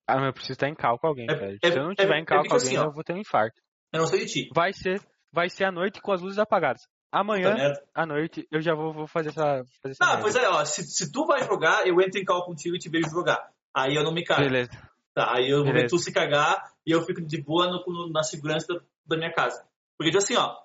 Ah, 0.08 0.16
mas 0.16 0.26
eu 0.26 0.32
preciso 0.32 0.52
estar 0.54 0.68
em 0.68 0.74
cal 0.74 0.98
com 0.98 1.06
alguém, 1.06 1.26
É- 1.30 1.34
velho. 1.34 1.58
é- 1.62 1.70
Se 1.70 1.78
eu 1.78 1.82
não 1.84 1.92
é- 1.92 1.94
tiver 1.94 2.18
em 2.18 2.22
é 2.22 2.24
cal 2.24 2.38
tipo 2.42 2.48
com 2.50 2.54
alguém, 2.56 2.76
assim, 2.76 2.86
eu 2.86 2.92
vou 2.92 3.04
ter 3.04 3.12
um 3.12 3.18
infarto. 3.18 3.60
Eu 3.92 4.00
não 4.00 4.06
sei 4.06 4.20
de 4.20 4.26
ti. 4.32 4.48
Vai 4.54 4.72
ser, 4.72 5.00
vai 5.32 5.48
ser 5.50 5.64
à 5.64 5.72
noite 5.72 6.00
com 6.00 6.10
as 6.12 6.22
luzes 6.22 6.38
apagadas. 6.38 6.82
Amanhã, 7.12 7.54
merda. 7.54 7.82
à 7.94 8.04
noite, 8.06 8.46
eu 8.50 8.60
já 8.60 8.74
vou, 8.74 8.92
vou 8.92 9.06
fazer 9.06 9.28
essa. 9.30 9.64
Fazer 9.82 9.92
essa 9.92 10.04
Não, 10.04 10.08
merda. 10.08 10.22
pois 10.22 10.36
é, 10.36 10.48
ó, 10.48 10.64
se, 10.64 10.82
se 10.84 11.10
tu 11.12 11.26
vai 11.26 11.42
jogar, 11.44 11.86
eu 11.86 12.00
entro 12.00 12.20
em 12.20 12.24
call 12.24 12.44
contigo 12.44 12.74
e 12.76 12.78
te 12.78 12.88
vejo 12.90 13.08
jogar. 13.10 13.50
Aí 13.74 13.94
eu 13.94 14.02
não 14.02 14.12
me 14.12 14.24
cago. 14.24 14.42
Beleza. 14.42 14.70
Tá, 15.18 15.34
aí 15.34 15.50
eu 15.50 15.64
vou 15.64 15.72
ver 15.72 15.88
tu 15.88 15.98
se 15.98 16.12
cagar 16.12 16.72
e 16.86 16.92
eu 16.92 17.02
fico 17.02 17.20
de 17.20 17.42
boa 17.42 17.66
no- 17.66 17.84
no- 17.92 18.08
na 18.08 18.22
segurança 18.22 18.66
da, 18.72 18.80
da 19.04 19.16
minha 19.16 19.32
casa. 19.32 19.66
Porque, 19.98 20.12
tipo 20.12 20.22
assim, 20.22 20.36
ó, 20.36 20.56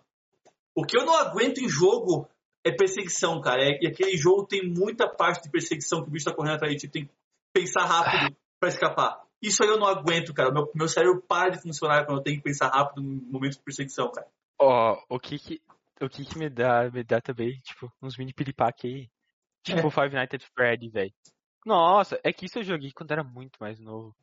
o 0.76 0.84
que 0.86 0.96
eu 0.96 1.04
não 1.06 1.16
aguento 1.18 1.58
em 1.58 1.68
jogo 1.68 2.30
é 2.64 2.72
perseguição, 2.72 3.42
cara. 3.42 3.64
É, 3.64 3.80
e 3.82 3.88
aquele 3.88 4.16
jogo 4.16 4.46
tem 4.46 4.62
muita 4.70 5.10
parte 5.10 5.42
de 5.44 5.50
perseguição 5.50 6.04
que 6.04 6.10
o 6.10 6.12
bicho 6.12 6.26
tá 6.26 6.36
correndo 6.36 6.54
atrás 6.58 6.72
de 6.72 6.82
ti. 6.82 6.88
Tem 6.88 7.06
que 7.08 7.12
pensar 7.52 7.86
rápido 7.86 8.38
pra 8.62 8.70
escapar. 8.70 9.24
Isso 9.42 9.64
aí 9.64 9.70
eu 9.70 9.80
não 9.80 9.88
aguento, 9.88 10.34
cara. 10.36 10.52
Meu, 10.52 10.72
meu 10.76 10.88
cérebro 10.88 11.20
para 11.28 11.50
de 11.50 11.62
funcionar 11.62 12.06
quando 12.06 12.20
eu 12.20 12.24
tenho 12.24 12.38
que 12.38 12.44
pensar 12.44 12.68
rápido 12.68 13.02
no 13.02 13.32
momento 13.32 13.54
de 13.54 13.64
perseguição, 13.64 14.12
cara. 14.12 14.28
Ó, 14.62 15.02
o 15.10 15.20
que 15.20 15.40
que, 15.40 15.62
o 16.00 16.08
que 16.08 16.26
que 16.26 16.38
me 16.38 16.48
dá, 16.48 16.92
me 16.92 17.04
dá 17.04 17.20
também, 17.20 17.58
tipo, 17.64 17.92
uns 18.04 18.16
mini 18.18 18.32
piripaque 18.34 18.88
aí. 18.88 19.10
Tipo 19.64 19.88
É. 19.88 19.90
Five 19.90 20.14
Nights 20.14 20.36
at 20.36 20.44
Freddy, 20.54 20.90
velho. 20.90 21.14
Nossa, 21.66 22.20
é 22.24 22.32
que 22.32 22.46
isso 22.46 22.60
eu 22.60 22.64
joguei 22.64 22.92
quando 22.92 23.12
era 23.12 23.24
muito 23.24 23.58
mais 23.60 23.80
novo. 23.80 24.16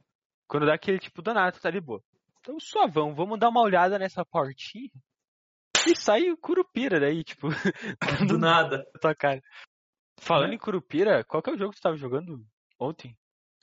Quando 0.51 0.66
dá 0.66 0.74
aquele 0.74 0.98
tipo 0.98 1.22
danado, 1.22 1.61
tá 1.61 1.70
de 1.70 1.80
boa. 1.80 2.03
Então 2.40 2.59
suavão, 2.59 3.14
vamos 3.14 3.38
dar 3.38 3.51
uma 3.51 3.62
olhada 3.62 3.96
nessa 4.01 4.24
portinha. 4.24 4.90
E 5.86 5.94
sai 5.94 6.28
o 6.28 6.36
Curupira 6.36 6.98
daí, 6.98 7.22
tipo, 7.22 7.46
Do 8.28 8.36
nada. 8.36 8.78
na 8.92 9.01
tua 9.01 9.14
cara. 9.14 9.40
Falando 10.18 10.51
É. 10.51 10.55
em 10.57 10.59
Curupira, 10.59 11.22
qual 11.22 11.40
que 11.40 11.51
é 11.51 11.53
o 11.53 11.57
jogo 11.57 11.70
que 11.70 11.76
você 11.78 11.82
tava 11.82 11.96
jogando 11.96 12.44
ontem? 12.80 13.16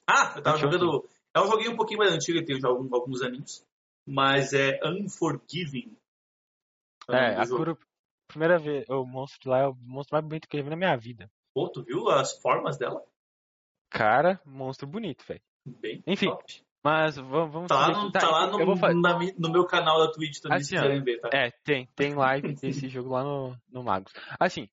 Ah, 0.10 0.36
eu 0.38 0.42
tava 0.42 0.58
jogando. 0.58 1.08
É 1.36 1.42
um 1.42 1.48
joguinho 1.48 1.74
um 1.74 1.76
pouquinho 1.76 2.00
mais 2.00 2.14
antigo, 2.14 2.44
tem 2.46 2.58
alguns, 2.64 2.92
alguns 2.94 3.22
aninhos. 3.22 3.66
Mas 4.08 4.54
é 4.54 4.80
Unforgiving. 4.86 5.98
É, 7.10 7.36
do 7.36 7.42
a 7.42 7.44
jogo. 7.44 7.58
Curupira. 7.58 7.88
Primeira 8.30 8.58
vez, 8.58 8.86
o 8.90 9.06
monstro 9.06 9.50
lá 9.50 9.60
é 9.60 9.68
o 9.68 9.74
monstro 9.76 10.16
mais 10.16 10.26
bonito 10.26 10.48
que 10.48 10.56
eu 10.56 10.60
já 10.60 10.64
vi 10.64 10.70
na 10.70 10.76
minha 10.78 10.96
vida. 10.98 11.30
Pô, 11.54 11.70
tu 11.70 11.84
viu 11.84 12.08
as 12.10 12.38
formas 12.42 12.78
dela? 12.78 13.06
Cara, 13.90 14.40
monstro 14.46 14.88
bonito, 14.88 15.26
velho. 15.26 15.42
Bem 15.66 16.02
Enfim, 16.08 16.28
top. 16.28 16.64
Mas 16.84 17.16
vamos, 17.18 17.52
vamos 17.52 17.68
Tá 17.68 17.76
lá, 17.76 17.88
no, 17.90 18.04
aqui. 18.04 18.12
tá 18.14 18.30
lá 18.30 18.46
enfim, 18.48 18.94
no, 18.94 19.02
na 19.02 19.20
no 19.38 19.52
meu 19.52 19.66
canal 19.66 20.00
da 20.00 20.12
Twitch 20.12 20.40
também, 20.40 20.60
se 20.64 20.76
Assim, 20.76 20.78
ó, 20.78 20.82
quiserem 20.88 21.04
ver, 21.04 21.20
tá? 21.20 21.30
É, 21.34 21.52
tem, 21.64 21.88
tem 21.96 22.14
live 22.14 22.54
desse 22.54 22.88
jogo 22.90 23.10
lá 23.10 23.24
no, 23.24 23.58
no 23.70 23.84
Magos. 23.84 24.14
Assim, 24.40 24.68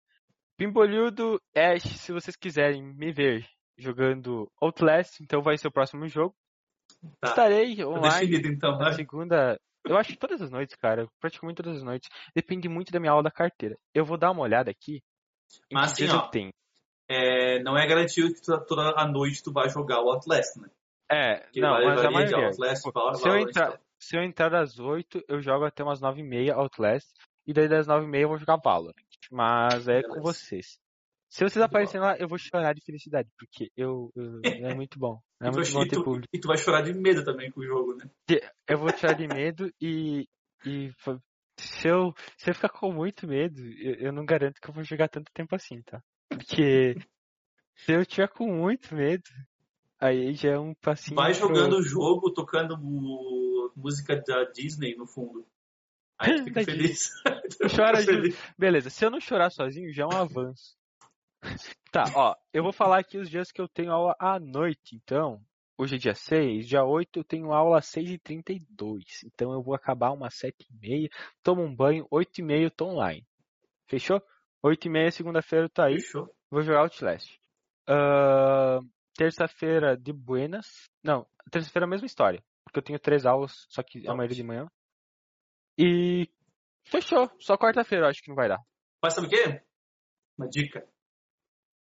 Pimbolildo, 0.57 1.41
Ash, 1.57 1.83
se 1.83 2.13
vocês 2.13 2.37
quiserem 2.37 2.83
me 2.83 3.13
ver 3.13 3.47
jogando 3.77 4.49
Outlast, 4.61 5.21
então 5.21 5.43
vai 5.43 5.59
ser 5.59 5.69
o 5.69 5.73
próximo 5.73 6.07
jogo. 6.07 6.35
Tá. 7.21 7.31
Estarei 7.31 7.77
Tá 7.77 7.89
online 7.89 8.41
então, 8.45 8.79
na 8.79 8.91
né? 8.91 8.93
segunda. 8.93 9.59
Eu 9.85 9.97
acho 9.99 10.11
que 10.13 10.19
todas 10.19 10.41
as 10.41 10.51
noites, 10.51 10.77
cara. 10.77 11.09
Praticamente 11.21 11.57
todas 11.63 11.79
as 11.79 11.83
noites. 11.83 12.09
Depende 12.35 12.69
muito 12.69 12.93
da 12.93 13.01
minha 13.01 13.11
aula 13.13 13.25
da 13.25 13.31
carteira. 13.31 13.77
Eu 13.93 14.05
vou 14.05 14.17
dar 14.17 14.31
uma 14.31 14.43
olhada 14.43 14.71
aqui. 14.71 15.03
Mas 15.73 15.93
assim, 15.93 16.09
ó. 16.09 16.31
É, 17.09 17.63
não 17.63 17.77
é 17.77 17.87
garantido 17.87 18.33
que 18.33 18.41
tu- 18.41 18.65
toda 18.67 18.95
a 18.97 19.07
noite 19.07 19.43
tu 19.43 19.53
vai 19.53 19.69
jogar 19.69 20.01
o 20.01 20.09
Outlast, 20.11 20.57
né? 20.59 20.69
É, 21.11 21.37
Porque 21.41 21.61
não, 21.61 21.71
vai- 21.71 21.85
mas 21.85 21.99
a 21.99 22.03
varia 22.03 22.09
de 22.09 22.33
maioria. 22.33 22.47
Outlast, 22.49 22.83
Tipo, 22.83 23.15
se 23.15 23.29
eu 23.29 23.37
entrar, 23.39 23.81
se 23.99 24.17
eu 24.17 24.23
entrar 24.23 24.55
às 24.55 24.79
8, 24.79 25.23
eu 25.29 25.41
jogo 25.41 25.65
até 25.65 25.83
umas 25.83 26.01
9 26.01 26.21
e 26.21 26.25
meia 26.25 26.55
Outlast. 26.55 27.09
E 27.47 27.53
daí 27.53 27.69
das 27.69 27.87
9 27.87 28.07
e 28.07 28.09
meia 28.09 28.23
eu 28.23 28.29
vou 28.29 28.39
jogar 28.39 28.57
Valorant. 28.57 28.95
Mas 29.31 29.87
é 29.89 30.03
com 30.03 30.09
Beleza. 30.09 30.23
vocês. 30.23 30.79
Se 31.29 31.41
vocês 31.41 31.57
Muito 31.57 31.65
aparecerem 31.67 32.07
lá, 32.07 32.17
eu 32.17 32.29
vou 32.29 32.39
chorar 32.39 32.75
de 32.75 32.81
felicidade, 32.85 33.29
porque 33.39 33.71
eu, 33.77 34.11
eu- 34.15 34.41
é 34.45 34.45
muito 34.81 34.99
bom. 34.99 35.21
É 35.43 35.51
muito 35.51 35.73
bom 35.73 35.87
ter 35.87 35.97
tu, 35.97 36.05
público. 36.05 36.29
e 36.33 36.41
tu 36.41 36.49
vai 36.49 36.57
chorar 36.57 36.83
de 36.83 36.95
medo 36.95 37.25
também 37.25 37.51
com 37.51 37.61
o 37.61 37.67
jogo, 37.67 37.97
né? 37.97 38.09
Eu 38.69 38.79
vou 38.79 38.89
chorar 38.97 39.15
de 39.15 39.27
medo 39.27 39.71
e, 39.81 40.27
e 40.65 40.91
se, 41.59 41.89
eu, 41.89 42.15
se 42.39 42.51
eu 42.51 42.55
ficar 42.55 42.69
com 42.71 42.93
muito 42.93 43.27
medo, 43.27 43.61
eu, 43.79 43.95
eu 44.07 44.13
não 44.13 44.25
garanto 44.25 44.61
que 44.61 44.71
eu 44.71 44.75
vou 44.75 44.85
jogar 44.85 45.09
tanto 45.09 45.31
tempo 45.35 45.55
assim, 45.55 45.83
tá? 45.83 46.01
Porque 46.31 46.95
se 47.77 47.93
eu 47.93 48.07
tiver 48.07 48.29
com 48.29 48.47
muito 48.47 48.95
medo, 48.95 49.25
aí 50.05 50.35
já 50.35 50.51
é 50.51 50.59
um 50.59 50.75
passinho. 50.75 51.17
Vai 51.17 51.33
jogando 51.35 51.77
o 51.77 51.83
jogo, 51.83 52.33
tocando 52.33 52.77
música 53.77 54.17
da 54.27 54.45
Disney 54.45 54.95
no 54.97 55.07
fundo. 55.07 55.47
Aí 56.19 56.37
tu 56.37 56.45
fica 56.45 56.65
feliz. 56.65 57.11
Chora 57.75 58.01
de- 58.01 58.07
feliz. 58.07 58.39
Beleza, 58.59 58.91
se 58.91 59.05
eu 59.05 59.11
não 59.11 59.21
chorar 59.21 59.51
sozinho, 59.51 59.93
já 59.93 60.05
é 60.05 60.07
um 60.07 60.17
avanço. 60.17 60.77
Tá, 61.91 62.11
ó, 62.15 62.35
eu 62.53 62.63
vou 62.63 62.73
falar 62.73 62.99
aqui 62.99 63.19
os 63.19 63.29
dias 63.31 63.53
que 63.53 63.61
eu 63.61 63.69
tenho 63.69 63.93
aula 63.93 64.17
à 64.19 64.39
noite, 64.41 64.97
então. 64.97 65.41
Hoje 65.77 65.97
é 65.97 65.99
dia 65.99 66.15
6, 66.15 66.69
dia 66.69 66.85
8 66.85 67.19
eu 67.19 67.25
tenho 67.25 67.53
aula 67.53 67.79
às 67.79 67.87
6h32. 67.87 69.03
Então 69.25 69.53
eu 69.53 69.61
vou 69.63 69.75
acabar 69.75 70.13
umas 70.13 70.35
7h30, 70.35 71.11
tomo 71.43 71.63
um 71.63 71.75
banho, 71.75 72.07
8h30 72.11 72.63
eu 72.63 72.71
tô 72.71 72.87
online. 72.87 73.27
Fechou? 73.89 74.23
8h30 74.65 75.11
segunda-feira 75.11 75.65
eu 75.67 75.69
tô 75.71 75.83
aí, 75.83 76.01
Fechou. 76.01 76.33
vou 76.51 76.63
jogar 76.63 76.81
Outlast. 76.81 77.39
Ahn, 77.89 78.89
terça-feira 79.15 79.97
de 79.97 80.13
buenas. 80.13 80.89
Não, 81.03 81.27
terça-feira 81.51 81.85
é 81.85 81.89
a 81.89 81.91
mesma 81.91 82.07
história. 82.07 82.43
Porque 82.65 82.79
eu 82.79 82.83
tenho 82.83 82.99
três 82.99 83.25
aulas, 83.27 83.67
só 83.69 83.83
que 83.83 83.99
a 84.01 84.05
Top. 84.07 84.17
maioria 84.17 84.37
de 84.37 84.43
manhã. 84.43 84.67
E 85.79 86.29
fechou. 86.85 87.31
Só 87.41 87.57
quarta-feira 87.57 88.07
eu 88.07 88.11
acho 88.11 88.23
que 88.23 88.29
não 88.29 88.37
vai 88.37 88.49
dar. 88.49 88.61
Mas 89.03 89.15
sabe 89.15 89.27
o 89.27 89.31
quê? 89.31 89.63
Uma 90.39 90.49
dica. 90.49 90.87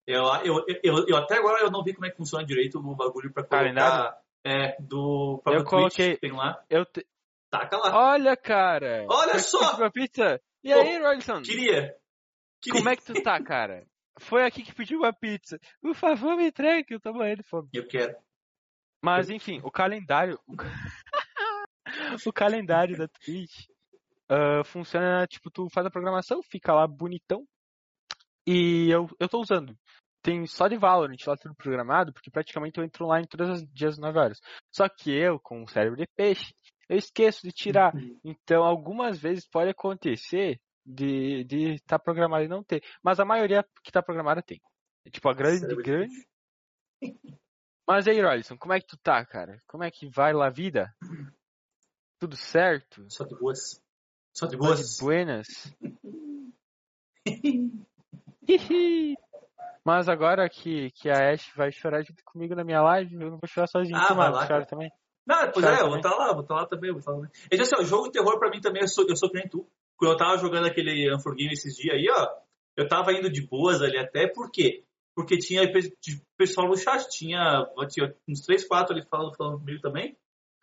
Eu, 0.08 0.24
eu, 0.44 0.66
eu, 0.84 1.06
eu 1.08 1.18
até 1.18 1.38
agora 1.38 1.62
eu 1.62 1.70
não 1.72 1.84
vi 1.84 1.94
como 1.94 2.06
é 2.06 2.10
que 2.10 2.18
funciona 2.18 2.46
direito 2.46 2.80
o 2.80 2.96
bagulho 2.96 3.32
pra 3.32 3.44
colocar. 3.44 3.58
Calendário? 3.58 4.16
É, 4.44 4.82
do 4.82 5.40
próprio 5.44 5.62
Eu 5.62 5.66
coloquei- 5.66 6.08
Twitch, 6.18 6.22
tem 6.22 6.32
lá. 6.32 6.64
Eu 6.70 6.86
te- 6.86 7.06
Taca 7.52 7.78
lá. 7.78 8.12
Olha, 8.12 8.38
cara! 8.38 9.06
Olha 9.10 9.38
só! 9.40 9.84
a 9.84 9.92
pizza? 9.92 10.40
E 10.64 10.72
Pô, 10.74 10.80
aí, 10.80 10.98
Robson? 11.00 11.42
Queria. 11.42 11.96
Queria. 12.62 12.80
Como 12.80 12.90
é 12.90 12.96
que 12.96 13.04
tu 13.06 13.22
tá, 13.22 13.42
cara? 13.44 13.86
Foi 14.20 14.44
aqui 14.46 14.64
que 14.64 14.74
pediu 14.74 15.00
uma 15.00 15.14
pizza. 15.14 15.60
Por 15.82 15.96
favor, 15.96 16.36
me 16.36 16.48
entregue, 16.48 16.86
que 16.86 16.94
eu 16.96 17.00
tô 17.00 17.14
morrendo 17.14 17.42
de 17.44 17.50
fome. 17.50 17.70
Eu 17.74 17.88
quero. 17.88 18.16
Mas 19.04 19.30
enfim, 19.30 19.62
o 19.64 19.72
calendário. 19.72 20.40
O, 20.46 20.56
ca- 20.58 20.68
o 22.26 22.34
calendário 22.34 22.98
da 22.98 23.08
Twitch 23.08 23.68
ah, 24.30 24.64
funciona, 24.64 25.26
tipo, 25.28 25.50
tu 25.50 25.68
faz 25.74 25.86
a 25.88 25.92
programação, 25.92 26.42
fica 26.44 26.74
lá 26.74 26.86
bonitão. 26.88 27.46
E 28.46 28.90
eu, 28.92 29.08
eu 29.20 29.30
tô 29.30 29.40
usando. 29.42 29.76
Tem 30.22 30.46
só 30.46 30.68
de 30.68 30.76
Valorant 30.78 31.16
lá 31.26 31.36
tudo 31.38 31.56
programado, 31.56 32.12
porque 32.12 32.30
praticamente 32.30 32.78
eu 32.78 32.84
entro 32.84 33.06
lá 33.08 33.22
em 33.22 33.26
todos 33.26 33.50
os 33.62 33.68
dias 33.74 33.98
9 33.98 34.20
horas. 34.20 34.40
Só 34.76 34.88
que 34.90 35.12
eu, 35.12 35.40
com 35.40 35.64
o 35.64 35.68
cérebro 35.68 35.96
de 35.98 36.06
peixe, 36.16 36.54
eu 36.90 36.98
esqueço 36.98 37.42
de 37.44 37.52
tirar. 37.54 37.94
Então, 38.24 38.64
algumas 38.64 39.18
vezes 39.20 39.48
pode 39.48 39.70
acontecer 39.70 40.60
de 40.90 41.44
de 41.44 41.74
estar 41.76 42.00
programado 42.00 42.44
e 42.44 42.48
não 42.48 42.64
ter. 42.64 42.84
Mas 43.04 43.20
a 43.20 43.26
maioria 43.26 43.64
que 43.84 43.92
tá 43.92 44.02
programada 44.02 44.42
tem. 44.42 44.60
Tipo, 45.12 45.30
a 45.30 45.34
grande, 45.34 45.76
grande. 45.76 46.28
Mas 47.88 48.08
aí, 48.08 48.22
Rollison, 48.22 48.56
como 48.58 48.74
é 48.74 48.80
que 48.80 48.86
tu 48.86 48.98
tá, 48.98 49.26
cara? 49.26 49.60
Como 49.68 49.84
é 49.84 49.90
que 49.90 50.08
vai 50.08 50.32
lá 50.32 50.46
a 50.48 50.52
vida? 50.52 50.94
Tudo 52.20 52.36
certo? 52.36 53.04
Só 53.10 53.24
de 53.26 53.36
boas. 53.36 53.82
Só 54.32 54.46
de 54.46 54.56
Só 54.56 54.64
boas. 54.64 54.80
de 54.80 55.04
buenas? 55.04 55.48
Mas 59.84 60.08
agora 60.08 60.48
que, 60.48 60.92
que 60.92 61.10
a 61.10 61.32
Ash 61.32 61.52
vai 61.56 61.72
chorar 61.72 62.04
junto 62.04 62.24
comigo 62.24 62.54
na 62.54 62.64
minha 62.64 62.82
live, 62.82 63.16
eu 63.16 63.32
não 63.32 63.40
vou 63.40 63.48
chorar 63.48 63.66
sozinho. 63.66 63.98
Ah, 63.98 64.14
vai 64.14 64.30
lá, 64.30 64.48
chora 64.48 64.66
também. 64.68 64.92
Não, 65.26 65.52
pois 65.52 65.66
Chora 65.66 65.78
é, 65.78 65.82
eu 65.82 65.88
vou 65.88 65.98
estar 65.98 66.16
lá, 66.16 66.34
vou 66.34 66.42
estar 66.42 66.56
lá 66.56 66.66
também, 66.68 66.92
vou 66.92 67.00
estar 67.00 67.12
lá 67.12 67.18
também. 67.18 67.62
Assim, 67.62 67.76
ó, 67.76 67.84
jogo 67.84 68.06
de 68.06 68.12
terror 68.12 68.38
pra 68.38 68.50
mim 68.50 68.62
também, 68.62 68.82
eu 68.82 68.88
sou, 68.88 69.08
eu 69.08 69.16
sou 69.16 69.30
que 69.30 69.38
nem 69.38 69.48
tu. 69.48 69.68
Quando 70.00 70.12
eu 70.14 70.18
tava 70.18 70.38
jogando 70.38 70.66
aquele 70.66 71.14
Unforgiven 71.14 71.52
esses 71.52 71.76
dias 71.76 71.94
aí, 71.96 72.08
ó, 72.10 72.28
eu 72.78 72.88
tava 72.88 73.12
indo 73.12 73.30
de 73.30 73.46
boas 73.46 73.82
ali 73.82 73.98
até, 73.98 74.26
por 74.28 74.50
quê? 74.50 74.86
Porque 75.14 75.38
tinha 75.38 75.70
pessoal 76.38 76.70
no 76.70 76.78
chat, 76.78 77.10
tinha, 77.10 77.66
tinha 77.90 78.16
uns 78.28 78.40
3, 78.42 78.66
4 78.66 78.96
ali 78.96 79.06
falando, 79.06 79.36
falando 79.36 79.60
comigo 79.60 79.82
também. 79.82 80.18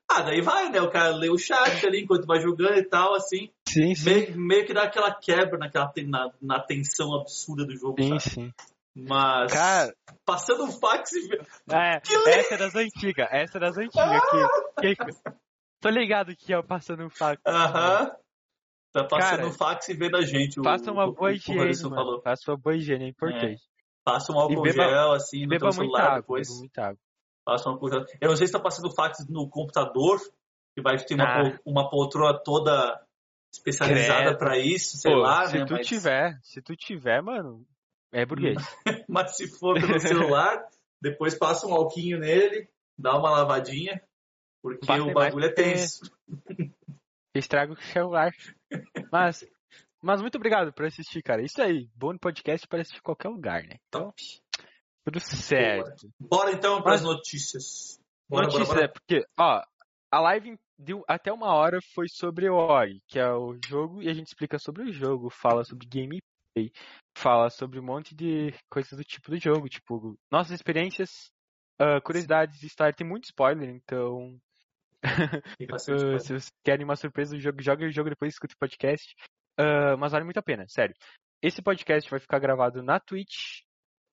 Ah, 0.09 0.22
daí 0.22 0.41
vai, 0.41 0.70
né? 0.70 0.80
O 0.80 0.89
cara 0.91 1.14
lê 1.14 1.28
o 1.28 1.37
chat 1.37 1.84
ali 1.87 2.01
enquanto 2.03 2.26
vai 2.26 2.41
jogando 2.41 2.78
e 2.78 2.84
tal, 2.84 3.14
assim. 3.14 3.51
Sim, 3.68 3.93
Meio, 4.03 4.39
meio 4.39 4.64
que 4.64 4.72
dá 4.72 4.84
aquela 4.84 5.12
quebra 5.12 5.59
naquela, 5.59 5.93
na, 6.07 6.32
na 6.41 6.61
tensão 6.61 7.12
absurda 7.14 7.66
do 7.66 7.76
jogo, 7.76 8.01
Sim, 8.01 8.09
sabe? 8.18 8.20
sim. 8.22 8.53
Mas, 8.95 9.53
Cara, 9.53 9.95
passando 10.24 10.64
um 10.64 10.72
fax 10.72 11.12
e... 11.12 11.28
é, 11.70 12.01
Que 12.07 12.14
essa 12.30 12.55
é 12.55 12.57
das 12.57 12.74
antigas, 12.74 13.28
essa 13.30 13.59
é 13.59 13.61
das 13.61 13.76
antigas. 13.76 14.22
Que, 14.80 14.97
que- 14.97 15.05
tô 15.82 15.91
ligado 15.91 16.34
que 16.34 16.51
é 16.55 16.59
o 16.59 16.64
passando 16.64 17.05
um 17.05 17.11
fax. 17.11 17.43
Aham. 17.47 18.16
Tá 18.97 19.05
passando 19.05 19.36
Cara, 19.36 19.47
um 19.49 19.53
fax 19.53 19.88
e 19.90 19.94
vendo 19.94 20.16
a 20.16 20.22
gente. 20.22 20.59
Faça 20.62 20.90
uma 20.90 21.05
o- 21.05 21.12
boa 21.12 21.28
o 21.30 21.34
higiene, 21.34 21.76
falou. 21.76 22.22
Faça 22.22 22.51
uma 22.51 22.57
boa 22.57 22.74
higiene, 22.74 23.05
é 23.05 23.09
importante. 23.09 23.61
Passa 24.03 24.32
um 24.32 24.38
álcool 24.40 24.62
beba- 24.62 24.88
gel, 24.88 25.12
assim, 25.12 25.42
no 25.42 25.49
beba 25.49 25.66
teu 25.66 25.72
celular 25.72 26.03
água, 26.03 26.20
depois. 26.20 26.49
Passa 27.44 27.68
um 27.68 27.72
álcool 27.72 27.90
gel. 27.90 28.05
Eu 28.22 28.28
não 28.30 28.36
sei 28.36 28.47
se 28.47 28.53
tá 28.55 28.59
passando 28.61 28.90
fax 28.94 29.26
no 29.28 29.51
computador, 29.51 30.18
que 30.74 30.80
vai 30.80 30.97
ter 30.97 31.14
uma, 31.14 31.24
Ah. 31.49 31.59
uma 31.66 31.90
poltrona 31.90 32.38
toda 32.42 32.99
especializada 33.53 34.36
pra 34.38 34.57
isso, 34.59 34.97
sei 34.97 35.12
Pô, 35.12 35.18
lá, 35.18 35.47
se 35.47 35.59
né? 35.59 35.64
tu 35.66 35.74
Mas, 35.74 35.86
tiver, 35.86 36.38
se 36.42 36.62
tu 36.62 36.74
tiver, 36.74 37.20
mano, 37.22 37.66
é 38.12 38.24
burguês. 38.24 38.57
mas 39.09 39.36
se 39.36 39.47
for 39.59 39.78
pelo 39.78 40.01
celular, 40.01 40.64
depois 41.03 41.34
passa 41.38 41.66
um 41.66 41.74
alquinho 41.74 42.18
nele, 42.18 42.66
dá 42.99 43.14
uma 43.18 43.30
lavadinha, 43.30 44.01
porque 44.62 44.86
Passa 44.86 45.03
o 45.03 45.12
bagulho 45.12 45.44
é 45.44 45.53
tenso. 47.37 47.45
Estraga 47.45 47.72
o 47.72 47.82
celular. 47.82 48.32
Mas, 49.12 49.45
mas 50.03 50.20
muito 50.20 50.37
obrigado 50.37 50.72
por 50.72 50.84
assistir, 50.87 51.22
cara. 51.22 51.43
Isso 51.43 51.61
aí, 51.62 51.89
bom 51.95 52.16
podcast 52.18 52.66
para 52.66 52.80
assistir 52.80 53.01
qualquer 53.03 53.28
lugar, 53.28 53.62
né? 53.62 53.76
Top. 53.91 54.14
Tudo 55.05 55.20
certo. 55.20 56.09
Bora 56.18 56.51
então 56.53 56.82
pras 56.82 57.03
Mas- 57.03 57.14
notícias. 57.14 58.01
Bora, 58.28 58.47
Notícia, 58.47 58.64
bora, 58.66 58.74
bora. 58.80 58.84
é 58.87 58.89
porque, 58.89 59.24
ó, 59.39 59.62
a 60.11 60.20
live 60.20 60.59
deu 60.76 61.05
até 61.07 61.32
uma 61.32 61.55
hora 61.55 61.78
foi 61.95 62.07
sobre 62.09 62.49
o 62.51 62.55
Ori, 62.57 63.01
que 63.07 63.18
é 63.20 63.30
o 63.32 63.57
jogo, 63.68 64.03
e 64.03 64.09
a 64.09 64.12
gente 64.12 64.26
explica 64.26 64.59
sobre 64.59 64.82
o 64.82 64.93
jogo, 64.93 65.30
fala 65.30 65.62
sobre 65.64 65.87
gameplay, 65.87 66.72
fala 67.16 67.49
sobre 67.51 67.78
um 67.78 67.84
monte 67.84 68.14
de 68.16 68.53
coisas 68.68 68.99
do 68.99 69.05
tipo 69.05 69.30
do 69.30 69.39
jogo, 69.39 69.68
tipo, 69.68 70.18
nossas 70.30 70.53
experiências, 70.53 71.30
ah, 71.78 72.01
curiosidades, 72.01 72.62
história, 72.64 72.93
tem 72.93 73.07
muito 73.07 73.24
spoiler, 73.26 73.68
então 73.70 74.37
Uh, 75.05 75.05
se 75.78 75.92
vocês 75.92 76.49
querem 76.64 76.84
uma 76.84 76.97
surpresa 76.97 77.34
do 77.34 77.40
jogo, 77.40 77.62
joga 77.62 77.86
o 77.86 77.92
jogo 77.92 78.11
depois 78.11 78.32
escuta 78.32 78.55
o 78.55 78.59
podcast. 78.59 79.14
Uh, 79.59 79.97
mas 79.99 80.12
vale 80.12 80.24
muito 80.24 80.38
a 80.38 80.42
pena, 80.42 80.66
sério. 80.68 80.94
Esse 81.42 81.62
podcast 81.62 82.11
vai 82.11 82.20
ficar 82.20 82.38
gravado 82.38 82.82
na 82.82 82.99
Twitch, 82.99 83.62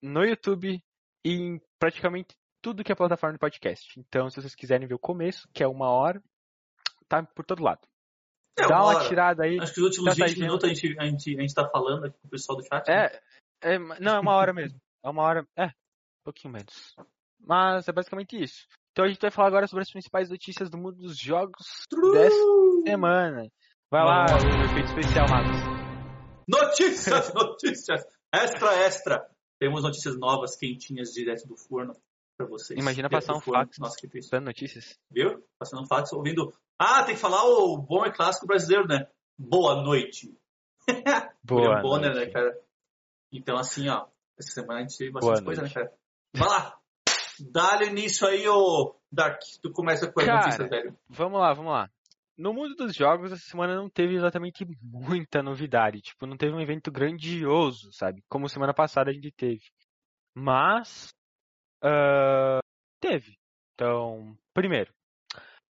no 0.01 0.23
YouTube 0.23 0.81
e 1.25 1.31
em 1.31 1.61
praticamente 1.79 2.35
tudo 2.61 2.83
que 2.83 2.91
é 2.91 2.95
plataforma 2.95 3.33
de 3.33 3.39
podcast. 3.39 3.99
Então, 3.99 4.29
se 4.29 4.41
vocês 4.41 4.55
quiserem 4.55 4.87
ver 4.87 4.95
o 4.95 4.99
começo, 4.99 5.47
que 5.53 5.63
é 5.63 5.67
uma 5.67 5.89
hora, 5.89 6.21
tá 7.07 7.23
por 7.23 7.45
todo 7.45 7.63
lado. 7.63 7.81
É, 8.57 8.67
Dá 8.67 8.83
uma 8.83 8.93
uma 8.93 9.07
tirada 9.07 9.43
aí. 9.43 9.59
Acho 9.59 9.73
que 9.73 9.79
os 9.79 9.85
últimos 9.87 10.15
Já 10.15 10.19
tá 10.19 10.25
20 10.25 10.35
dizendo. 10.35 10.45
minutos 10.45 10.69
a 10.69 10.73
gente, 10.73 10.99
a, 10.99 11.05
gente, 11.05 11.37
a 11.37 11.41
gente 11.41 11.53
tá 11.53 11.69
falando 11.69 12.05
aqui 12.05 12.17
com 12.19 12.27
o 12.27 12.31
pessoal 12.31 12.57
do 12.57 12.63
chat. 12.63 12.87
né? 12.87 13.05
É, 13.61 13.73
é, 13.73 13.79
não, 13.99 14.15
é 14.15 14.19
uma 14.19 14.35
hora 14.35 14.53
mesmo. 14.53 14.79
É 15.03 15.09
uma 15.09 15.23
hora. 15.23 15.47
É, 15.57 15.65
um 15.65 16.23
pouquinho 16.23 16.53
menos. 16.53 16.95
Mas 17.39 17.87
é 17.87 17.91
basicamente 17.91 18.41
isso. 18.41 18.67
Então 18.93 19.05
a 19.05 19.07
gente 19.07 19.19
vai 19.19 19.31
falar 19.31 19.47
agora 19.47 19.67
sobre 19.67 19.81
as 19.81 19.91
principais 19.91 20.29
notícias 20.29 20.69
do 20.69 20.77
mundo 20.77 20.97
dos 20.97 21.17
jogos 21.17 21.65
dessa 22.13 22.35
semana. 22.85 23.49
Vai 23.89 24.03
lá, 24.05 24.25
o 24.25 24.65
efeito 24.65 24.89
especial, 24.89 25.25
Marcos. 25.27 25.57
Notícias, 26.47 27.33
notícias. 27.33 28.03
Extra, 28.31 28.75
extra. 28.85 29.27
Temos 29.59 29.81
notícias 29.81 30.15
novas, 30.19 30.55
quentinhas, 30.55 31.09
direto 31.09 31.47
do 31.47 31.57
forno 31.57 31.93
pra 32.37 32.45
vocês. 32.45 32.79
Imagina 32.79 33.09
Direto 33.09 33.25
passar 33.25 33.35
um 33.35 33.41
forno. 33.41 33.61
fax. 33.61 33.79
Nossa, 33.79 33.97
que 33.99 34.07
triste. 34.07 34.29
Dando 34.29 34.45
notícias. 34.45 34.99
Viu? 35.09 35.43
Passando 35.57 35.81
um 35.81 35.87
fax, 35.87 36.13
ouvindo. 36.13 36.53
Ah, 36.77 37.03
tem 37.03 37.15
que 37.15 37.21
falar 37.21 37.43
o 37.45 37.75
bom 37.77 38.05
e 38.05 38.11
clássico 38.11 38.45
brasileiro, 38.45 38.87
né? 38.87 39.07
Boa 39.39 39.81
noite. 39.81 40.37
Boa. 41.43 41.81
Bonner, 41.81 42.13
noite. 42.13 42.27
né, 42.27 42.31
cara? 42.31 42.55
Então, 43.31 43.57
assim, 43.57 43.89
ó. 43.89 44.05
Essa 44.37 44.51
semana 44.51 44.81
a 44.81 44.81
gente 44.83 44.97
teve 44.97 45.11
Boa 45.11 45.31
bastante 45.31 45.45
coisa, 45.45 45.61
né, 45.63 45.67
noite. 45.67 45.73
cara? 45.73 45.93
Vai 46.35 46.47
lá. 46.47 46.79
Dá-lhe 47.39 47.87
início 47.87 48.27
aí, 48.27 48.47
ô 48.47 48.95
Dark. 49.11 49.39
Tu 49.61 49.71
começa 49.71 50.11
com 50.11 50.19
as 50.19 50.25
Cara, 50.25 50.39
notícias, 50.45 50.69
velho. 50.69 50.97
Vamos 51.09 51.39
lá, 51.39 51.53
vamos 51.53 51.71
lá. 51.71 51.89
No 52.37 52.53
mundo 52.53 52.75
dos 52.75 52.95
jogos, 52.95 53.31
essa 53.31 53.43
semana 53.43 53.75
não 53.75 53.89
teve 53.89 54.15
exatamente 54.15 54.65
muita 54.81 55.43
novidade. 55.43 56.01
Tipo, 56.01 56.25
não 56.25 56.35
teve 56.35 56.53
um 56.53 56.61
evento 56.61 56.91
grandioso, 56.91 57.91
sabe? 57.93 58.23
Como 58.27 58.49
semana 58.49 58.73
passada 58.73 59.11
a 59.11 59.13
gente 59.13 59.31
teve. 59.31 59.61
Mas. 60.35 61.13
ah, 61.83 62.59
teve. 62.99 63.37
Então, 63.75 64.35
primeiro. 64.53 64.91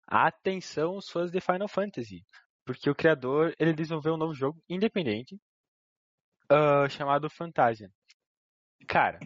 Atenção, 0.07 0.97
os 0.97 1.09
fãs 1.09 1.31
de 1.31 1.41
Final 1.41 1.69
Fantasy. 1.69 2.25
Porque 2.67 2.91
o 2.91 2.95
criador, 2.95 3.55
ele 3.59 3.73
desenvolveu 3.73 4.15
um 4.15 4.19
novo 4.19 4.35
jogo 4.35 4.63
independente. 4.69 5.39
ah, 6.51 6.89
chamado 6.89 7.31
Fantasia. 7.31 7.91
Cara. 8.87 9.19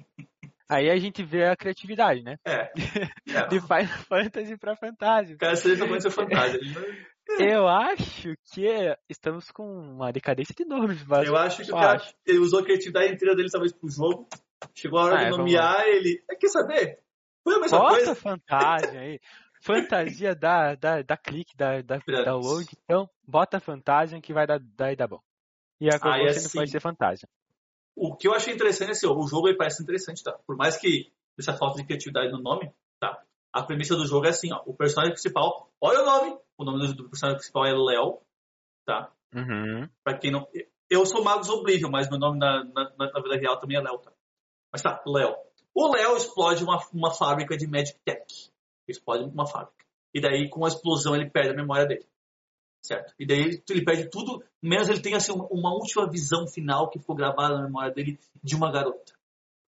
Aí 0.70 0.90
a 0.90 0.96
gente 0.96 1.22
vê 1.22 1.44
a 1.44 1.56
criatividade, 1.56 2.22
né? 2.22 2.36
É. 2.44 2.70
é. 3.28 3.46
De 3.48 3.60
Final 3.60 3.98
Fantasy 4.08 4.56
pra 4.56 4.74
Fantasia. 4.76 5.34
O 5.34 5.38
cara 5.38 5.56
ser 5.56 5.76
fantasma. 6.10 6.58
Ele 6.58 6.72
não- 6.74 7.46
Eu 7.46 7.66
acho 7.68 8.34
que 8.52 8.96
estamos 9.08 9.50
com 9.50 9.64
uma 9.66 10.12
decadência 10.12 10.54
de 10.54 10.64
nomes, 10.64 11.04
mas 11.06 11.26
Eu 11.26 11.36
acho 11.36 11.62
que 11.64 11.70
o 11.72 11.74
cara 11.74 11.96
acho. 11.96 12.14
ele 12.26 12.38
usou 12.38 12.60
a 12.60 12.64
criatividade 12.64 13.12
inteira 13.14 13.34
dele, 13.34 13.48
talvez, 13.50 13.72
pro 13.72 13.88
jogo. 13.88 14.28
Chegou 14.74 14.98
a 14.98 15.04
hora 15.04 15.14
Ah, 15.14 15.18
de 15.20 15.24
é, 15.26 15.30
vamos 15.30 15.38
nomear 15.38 15.86
ele. 15.88 16.22
É, 16.30 16.34
quer 16.36 16.48
saber? 16.48 16.98
Foi 17.42 17.54
a 17.56 17.60
mesma 17.60 17.78
Bota 17.78 17.94
coisa. 17.96 18.14
fantasia 18.14 19.00
aí. 19.00 19.20
Fantasia 19.62 20.34
dá, 20.34 20.74
dá, 20.74 21.02
dá 21.02 21.16
clique, 21.16 21.56
dá, 21.56 21.80
dá 21.82 21.98
Piratas. 22.00 22.26
download. 22.26 22.66
Então, 22.84 23.08
bota 23.26 23.58
fantasia 23.60 24.20
que 24.20 24.32
vai 24.34 24.46
dar, 24.46 24.58
dar, 24.60 24.94
dar 24.94 25.06
bom. 25.08 25.20
E 25.80 25.88
a 25.88 25.98
Ah, 26.02 26.18
e 26.18 26.26
assim- 26.28 26.58
vai 26.58 26.66
ser 26.66 26.80
fantasia. 26.80 27.28
O 27.96 28.16
que 28.16 28.26
eu 28.26 28.34
achei 28.34 28.52
interessante 28.52 28.88
é 28.88 28.92
assim, 28.92 29.06
o 29.06 29.26
jogo 29.26 29.46
aí 29.46 29.56
parece 29.56 29.82
interessante, 29.82 30.22
tá? 30.22 30.32
Por 30.46 30.56
mais 30.56 30.76
que 30.76 31.12
essa 31.38 31.54
falta 31.54 31.78
de 31.78 31.86
criatividade 31.86 32.32
no 32.32 32.40
nome, 32.40 32.72
tá? 33.00 33.22
A 33.52 33.62
premissa 33.62 33.96
do 33.96 34.06
jogo 34.06 34.26
é 34.26 34.30
assim, 34.30 34.52
ó. 34.52 34.62
O 34.66 34.74
personagem 34.74 35.12
principal, 35.12 35.70
olha 35.80 36.02
o 36.02 36.04
nome. 36.04 36.38
O 36.58 36.64
nome 36.64 36.86
do, 36.86 36.94
do 36.94 37.08
personagem 37.08 37.38
principal 37.38 37.66
é 37.66 37.72
Léo, 37.72 38.20
tá? 38.84 39.12
Uhum. 39.34 39.88
Pra 40.02 40.18
quem 40.18 40.30
não. 40.30 40.46
Eu 40.90 41.06
sou 41.06 41.24
Magos 41.24 41.48
Oblivion, 41.48 41.90
mas 41.90 42.08
meu 42.08 42.18
nome 42.18 42.38
na, 42.38 42.64
na, 42.64 42.90
na 42.96 43.22
vida 43.22 43.36
real 43.36 43.58
também 43.58 43.76
é 43.76 43.80
Léo, 43.80 43.98
tá? 43.98 44.12
Mas 44.72 44.82
tá, 44.82 45.02
Léo. 45.06 45.34
O 45.74 45.88
Léo 45.88 46.16
explode 46.16 46.62
uma, 46.62 46.78
uma 46.92 47.12
fábrica 47.12 47.56
de 47.56 47.66
Magic 47.66 47.98
Tech. 48.04 48.24
Explode 48.88 49.24
uma 49.24 49.46
fábrica. 49.46 49.84
E 50.12 50.20
daí, 50.20 50.48
com 50.48 50.64
a 50.64 50.68
explosão, 50.68 51.16
ele 51.16 51.30
perde 51.30 51.50
a 51.50 51.56
memória 51.56 51.86
dele. 51.86 52.06
Certo? 52.84 53.14
E 53.18 53.26
daí 53.26 53.62
ele 53.70 53.84
perde 53.84 54.10
tudo, 54.10 54.44
menos 54.62 54.90
ele 54.90 55.00
tem 55.00 55.14
assim, 55.14 55.32
uma, 55.32 55.72
última 55.72 56.08
visão 56.08 56.46
final 56.46 56.90
que 56.90 56.98
ficou 56.98 57.16
gravada 57.16 57.56
na 57.56 57.64
memória 57.64 57.90
dele 57.90 58.20
de 58.42 58.54
uma 58.54 58.70
garota. 58.70 59.14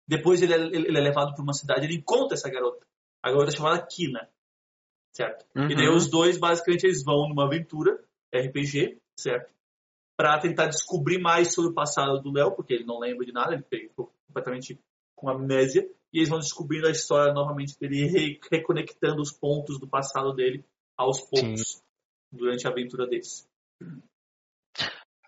Depois 0.06 0.42
ele 0.42 0.52
é, 0.52 0.56
ele 0.56 0.98
é 0.98 1.00
levado 1.00 1.32
para 1.32 1.42
uma 1.42 1.52
cidade, 1.52 1.86
ele 1.86 1.98
encontra 1.98 2.34
essa 2.34 2.50
garota. 2.50 2.84
A 3.22 3.30
garota 3.30 3.52
é 3.52 3.56
chamada 3.56 3.86
Kina. 3.86 4.28
Certo? 5.16 5.46
Uhum. 5.54 5.70
E 5.70 5.76
daí 5.76 5.88
os 5.88 6.10
dois, 6.10 6.36
basicamente, 6.36 6.84
eles 6.84 7.04
vão 7.04 7.28
numa 7.28 7.46
aventura 7.46 8.02
RPG, 8.34 8.98
certo? 9.16 9.54
Para 10.16 10.40
tentar 10.40 10.66
descobrir 10.66 11.20
mais 11.20 11.54
sobre 11.54 11.70
o 11.70 11.74
passado 11.74 12.20
do 12.20 12.32
Léo, 12.32 12.50
porque 12.50 12.74
ele 12.74 12.84
não 12.84 12.98
lembra 12.98 13.24
de 13.24 13.32
nada, 13.32 13.54
ele 13.54 13.88
ficou 13.88 14.12
completamente 14.26 14.76
com 15.14 15.30
amnésia. 15.30 15.88
E 16.12 16.18
eles 16.18 16.28
vão 16.28 16.40
descobrindo 16.40 16.88
a 16.88 16.90
história 16.90 17.32
novamente 17.32 17.78
dele, 17.78 18.06
re 18.06 18.40
reconectando 18.50 19.22
os 19.22 19.32
pontos 19.32 19.78
do 19.78 19.86
passado 19.86 20.32
dele 20.32 20.64
aos 20.96 21.20
poucos 21.20 21.62
Sim. 21.62 21.83
Durante 22.34 22.66
a 22.66 22.70
aventura 22.70 23.06
deles. 23.06 23.48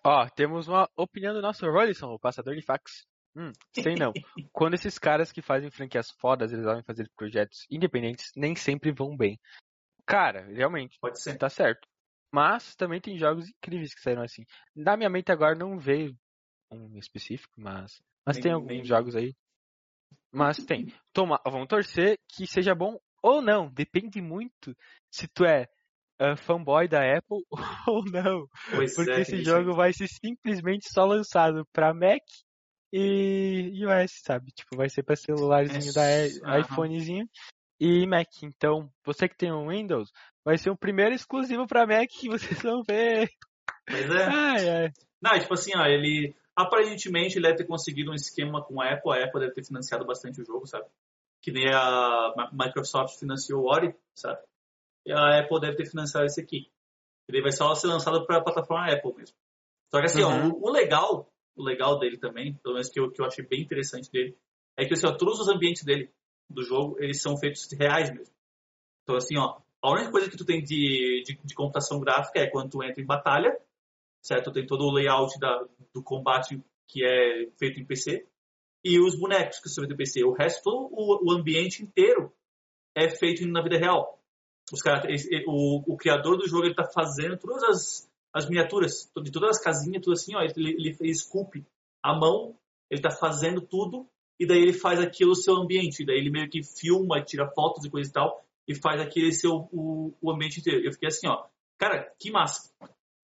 Ó, 0.05 0.29
temos 0.31 0.69
uma 0.69 0.89
opinião 0.97 1.35
do 1.35 1.43
nosso 1.43 1.67
Rollinson, 1.67 2.13
o 2.13 2.19
passador 2.19 2.55
de 2.55 2.63
fax. 2.63 3.07
Hum, 3.35 3.53
sei 3.73 3.95
não. 3.97 4.13
Quando 4.53 4.75
esses 4.75 4.99
caras 4.99 5.33
que 5.33 5.43
fazem 5.43 5.71
franquias 5.71 6.11
fodas, 6.13 6.53
eles 6.53 6.65
vão 6.65 6.83
fazer 6.85 7.11
projetos 7.17 7.67
independentes, 7.71 8.31
nem 8.37 8.55
sempre 8.55 8.93
vão 8.93 9.17
bem. 9.17 9.39
Cara, 10.07 10.47
realmente, 10.47 10.97
Pode 11.01 11.21
ser. 11.21 11.37
tá 11.37 11.49
certo. 11.49 11.87
Mas 12.33 12.75
também 12.77 13.01
tem 13.01 13.19
jogos 13.19 13.49
incríveis 13.49 13.95
que 13.95 14.01
saíram 14.01 14.23
assim. 14.23 14.45
Na 14.75 14.97
minha 14.97 15.11
mente 15.11 15.33
agora 15.33 15.55
não 15.55 15.79
veio 15.79 16.17
um 16.71 16.97
específico, 16.99 17.53
mas, 17.61 18.01
mas 18.25 18.37
Nem- 18.37 18.43
tem 18.43 18.53
alguns 18.53 18.69
nem- 18.69 18.85
jogos 18.85 19.17
aí. 19.17 19.35
Mas 20.31 20.59
tem. 20.59 20.93
Toma, 21.13 21.41
vamos 21.45 21.67
torcer 21.69 22.19
que 22.29 22.47
seja 22.47 22.75
bom 22.75 22.99
ou 23.23 23.41
não. 23.43 23.69
Depende 23.73 24.21
muito 24.21 24.77
se 25.11 25.27
tu 25.29 25.45
é 25.45 25.67
ah, 26.19 26.37
fanboy 26.37 26.89
da 26.89 27.01
Apple 27.01 27.45
ou 27.89 28.05
não. 28.11 28.47
Pois 28.71 28.95
Porque 28.95 29.11
é, 29.11 29.21
esse 29.21 29.43
jogo 29.43 29.71
isso 29.71 29.77
vai 29.77 29.93
ser 29.93 30.09
simplesmente 30.09 30.89
só 30.93 31.05
lançado 31.05 31.67
pra 31.73 31.95
Mac 31.95 32.23
e 32.93 33.71
iOS, 33.75 34.23
sabe? 34.25 34.51
Tipo, 34.53 34.77
vai 34.77 34.89
ser 34.89 35.03
pra 35.03 35.17
celularzinho 35.17 35.93
É, 35.99 36.29
da 36.41 36.61
iPhonezinho 36.61 37.27
e 37.81 38.07
Mac. 38.07 38.29
Então, 38.43 38.91
você 39.05 39.29
que 39.29 39.37
tem 39.37 39.53
um 39.53 39.69
Windows, 39.69 40.11
vai 40.45 40.57
ser 40.57 40.71
o 40.71 40.77
primeiro 40.77 41.14
exclusivo 41.14 41.67
pra 41.67 41.87
Mac 41.87 42.09
que 42.09 42.29
vocês 42.29 42.62
vão 42.62 42.83
ver. 42.89 43.29
Pois 43.87 44.11
é. 44.11 44.25
Ai, 44.25 44.69
ai. 44.69 44.91
Não, 45.21 45.39
tipo 45.39 45.55
assim, 45.55 45.73
ó, 45.77 45.85
ele 45.85 46.35
aparentemente 46.55 47.37
ele 47.37 47.47
deve 47.47 47.59
ter 47.59 47.67
conseguido 47.67 48.11
um 48.11 48.14
esquema 48.14 48.64
com 48.64 48.81
a 48.81 48.93
Apple, 48.93 49.12
a 49.12 49.25
Apple 49.25 49.41
deve 49.41 49.53
ter 49.53 49.64
financiado 49.64 50.07
bastante 50.07 50.41
o 50.41 50.45
jogo, 50.45 50.67
sabe? 50.67 50.87
Que 51.43 51.53
nem 51.53 51.69
a 51.73 52.33
Microsoft 52.53 53.19
financiou 53.19 53.62
o 53.62 53.71
Ori, 53.71 53.95
sabe? 54.14 54.41
A 55.13 55.41
Apple 55.41 55.61
deve 55.61 55.77
ter 55.77 55.87
financiado 55.87 56.27
esse 56.27 56.41
aqui. 56.41 56.71
Ele 57.29 57.43
vai 57.43 57.53
só 57.53 57.75
ser 57.75 57.89
lançado 57.89 58.25
para 58.27 58.39
a 58.39 58.43
plataforma 58.43 58.93
Apple 58.93 59.15
mesmo. 59.15 59.37
Só 59.91 60.01
que 60.01 60.07
assim, 60.07 60.23
ó, 60.23 60.31
Uhum. 60.31 60.53
o, 60.53 60.69
o 60.69 60.71
legal, 60.71 61.33
o 61.57 61.63
legal 61.63 61.99
dele 61.99 62.19
também, 62.19 62.55
pelo 62.63 62.75
menos 62.75 62.89
que 62.89 63.01
eu, 63.01 63.11
que 63.11 63.21
eu 63.21 63.27
achei 63.27 63.45
bem 63.45 63.63
interessante 63.63 64.11
dele, 64.11 64.37
é 64.77 64.85
que 64.85 64.95
assim, 64.95 65.07
ó, 65.07 65.17
todos 65.17 65.41
os 65.41 65.49
ambientes 65.49 65.85
dele 65.85 66.13
do 66.49 66.63
jogo, 66.63 66.97
eles 67.01 67.21
são 67.21 67.37
feitos 67.37 67.67
reais 67.73 68.11
mesmo. 68.11 68.35
Então 69.03 69.17
assim, 69.17 69.37
ó, 69.39 69.61
a 69.83 69.91
única 69.91 70.11
coisa 70.11 70.31
que 70.31 70.37
tu 70.37 70.45
tem 70.45 70.63
de, 70.63 71.23
de, 71.25 71.39
de 71.45 71.55
computação 71.55 72.01
gráfica 72.01 72.41
é 72.41 72.51
quando 72.51 72.71
tu 72.71 72.83
entra 72.83 73.01
em 73.03 73.07
batalha, 73.07 73.57
certo? 74.23 74.53
Tem 74.53 74.67
todo 74.67 74.85
o 74.85 74.93
layout 74.93 75.39
da, 75.39 75.65
do 75.93 76.03
combate 76.03 76.61
que 76.89 77.05
é 77.05 77.49
feito 77.59 77.81
em 77.81 77.85
PC 77.85 78.27
e 78.85 79.01
os 79.01 79.19
bonecos 79.19 79.59
que 79.59 79.69
são 79.69 79.83
feitos 79.83 79.95
em 79.95 79.97
PC. 79.97 80.25
O 80.25 80.33
resto, 80.33 80.63
todo 80.63 80.89
o, 80.93 81.29
o 81.29 81.33
ambiente 81.33 81.83
inteiro 81.83 82.33
é 82.95 83.09
feito 83.09 83.47
na 83.47 83.63
vida 83.63 83.79
real. 83.79 84.16
Os 84.73 84.81
cara, 84.83 85.11
esse- 85.12 85.45
o, 85.47 85.93
o 85.93 85.97
criador 85.97 86.37
do 86.37 86.49
jogo 86.49 86.64
ele 86.67 86.75
tá 86.75 86.85
fazendo 86.85 87.37
todas 87.39 87.62
as, 87.64 88.11
as 88.35 88.49
miniaturas, 88.49 89.11
de 89.23 89.31
todas 89.31 89.51
as 89.57 89.62
casinhas, 89.62 90.03
tudo 90.03 90.14
assim, 90.14 90.35
ó, 90.35 90.43
ele, 90.43 90.71
ele 90.79 90.95
fez 90.95 91.21
sculpt 91.23 91.64
à 92.03 92.14
mão, 92.14 92.57
ele 92.91 93.01
tá 93.01 93.11
fazendo 93.11 93.61
tudo 93.61 94.07
e 94.41 94.47
daí 94.47 94.59
ele 94.61 94.73
faz 94.73 95.01
aquilo 95.01 95.33
o 95.33 95.37
seu 95.37 95.55
ambiente, 95.55 96.05
daí 96.05 96.17
ele 96.19 96.31
meio 96.31 96.49
que 96.49 96.62
filma, 96.62 97.23
tira 97.23 97.49
fotos 97.55 97.85
e 97.85 97.91
coisa 97.91 98.11
e 98.11 98.12
tal 98.12 98.43
e 98.69 98.75
faz 98.75 99.01
aquele 99.01 99.31
seu 99.33 99.69
o, 99.73 100.12
o 100.21 100.31
ambiente 100.33 100.59
inteiro. 100.59 100.85
Eu 100.85 100.93
fiquei 100.93 101.07
assim, 101.07 101.29
ó, 101.29 101.45
cara, 101.79 102.12
que 102.19 102.33
massa. 102.33 102.69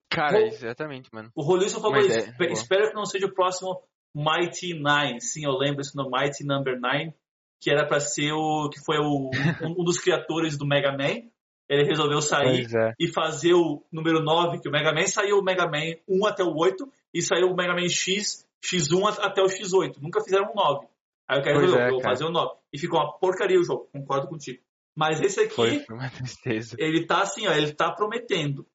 Cara, 0.09 0.39
Bom, 0.39 0.47
exatamente, 0.47 1.13
mano. 1.13 1.31
O 1.35 1.43
Rolisson 1.43 1.81
falou 1.81 1.99
isso. 1.99 2.13
é, 2.13 2.19
Espe- 2.21 2.37
boa. 2.47 2.53
Espero 2.53 2.89
que 2.91 2.95
não 2.95 3.05
seja 3.05 3.27
o 3.27 3.35
próximo 3.35 3.83
Mighty 4.15 4.75
Nine. 4.75 5.21
Sim, 5.21 5.45
eu 5.45 5.53
lembro 5.53 5.81
isso 5.81 5.97
no 5.97 6.09
Mighty 6.11 6.45
Number 6.45 6.79
Nine, 6.81 7.13
que 7.61 7.71
era 7.71 7.87
pra 7.87 7.99
ser 7.99 8.31
o. 8.33 8.69
que 8.71 8.79
foi 8.85 8.99
o, 8.99 9.31
um, 9.67 9.81
um 9.81 9.85
dos 9.85 9.99
criadores 9.99 10.57
do 10.57 10.67
Mega 10.67 10.93
Man. 10.93 11.29
Ele 11.73 11.85
resolveu 11.85 12.21
sair 12.21 12.67
é. 12.77 12.93
e 12.99 13.09
fazer 13.09 13.55
o 13.55 13.83
número 13.91 14.21
9, 14.23 14.61
que 14.61 14.69
o 14.69 14.73
Mega 14.73 14.93
Man 14.93 15.07
saiu 15.07 15.39
o 15.39 15.43
Mega 15.43 15.67
Man 15.67 15.97
1 16.09 16.27
até 16.27 16.45
o 16.45 16.55
8 16.55 16.87
e 17.15 17.23
saiu 17.23 17.49
o 17.51 17.57
Mega 17.57 17.73
Man 17.75 17.89
X, 17.89 18.47
X1 18.63 19.07
a- 19.07 19.27
até 19.27 19.41
o 19.43 19.47
X8. 19.47 19.99
Nunca 20.01 20.23
fizeram 20.23 20.51
um 20.51 20.55
9. 20.55 20.87
Aí 21.29 21.41
Pois 21.43 21.71
ver, 21.73 21.81
é, 21.81 21.87
eu 21.87 21.91
vou 21.93 22.01
cara. 22.01 22.15
fazer 22.15 22.25
o 22.25 22.31
9. 22.31 22.57
E 22.73 22.79
ficou 22.79 23.01
uma 23.01 23.13
porcaria 23.19 23.59
o 23.59 23.65
jogo, 23.65 23.89
concordo 23.93 24.29
contigo. 24.29 24.63
Mas 24.95 25.21
esse 25.23 25.41
aqui, 25.41 25.55
Foi, 25.55 25.79
foi 25.81 25.97
uma 25.97 26.11
tristeza. 26.11 26.77
ele 26.79 27.07
tá 27.07 27.23
assim, 27.23 27.47
ó, 27.47 27.53
ele 27.53 27.73
tá 27.73 27.91
prometendo. 27.91 28.67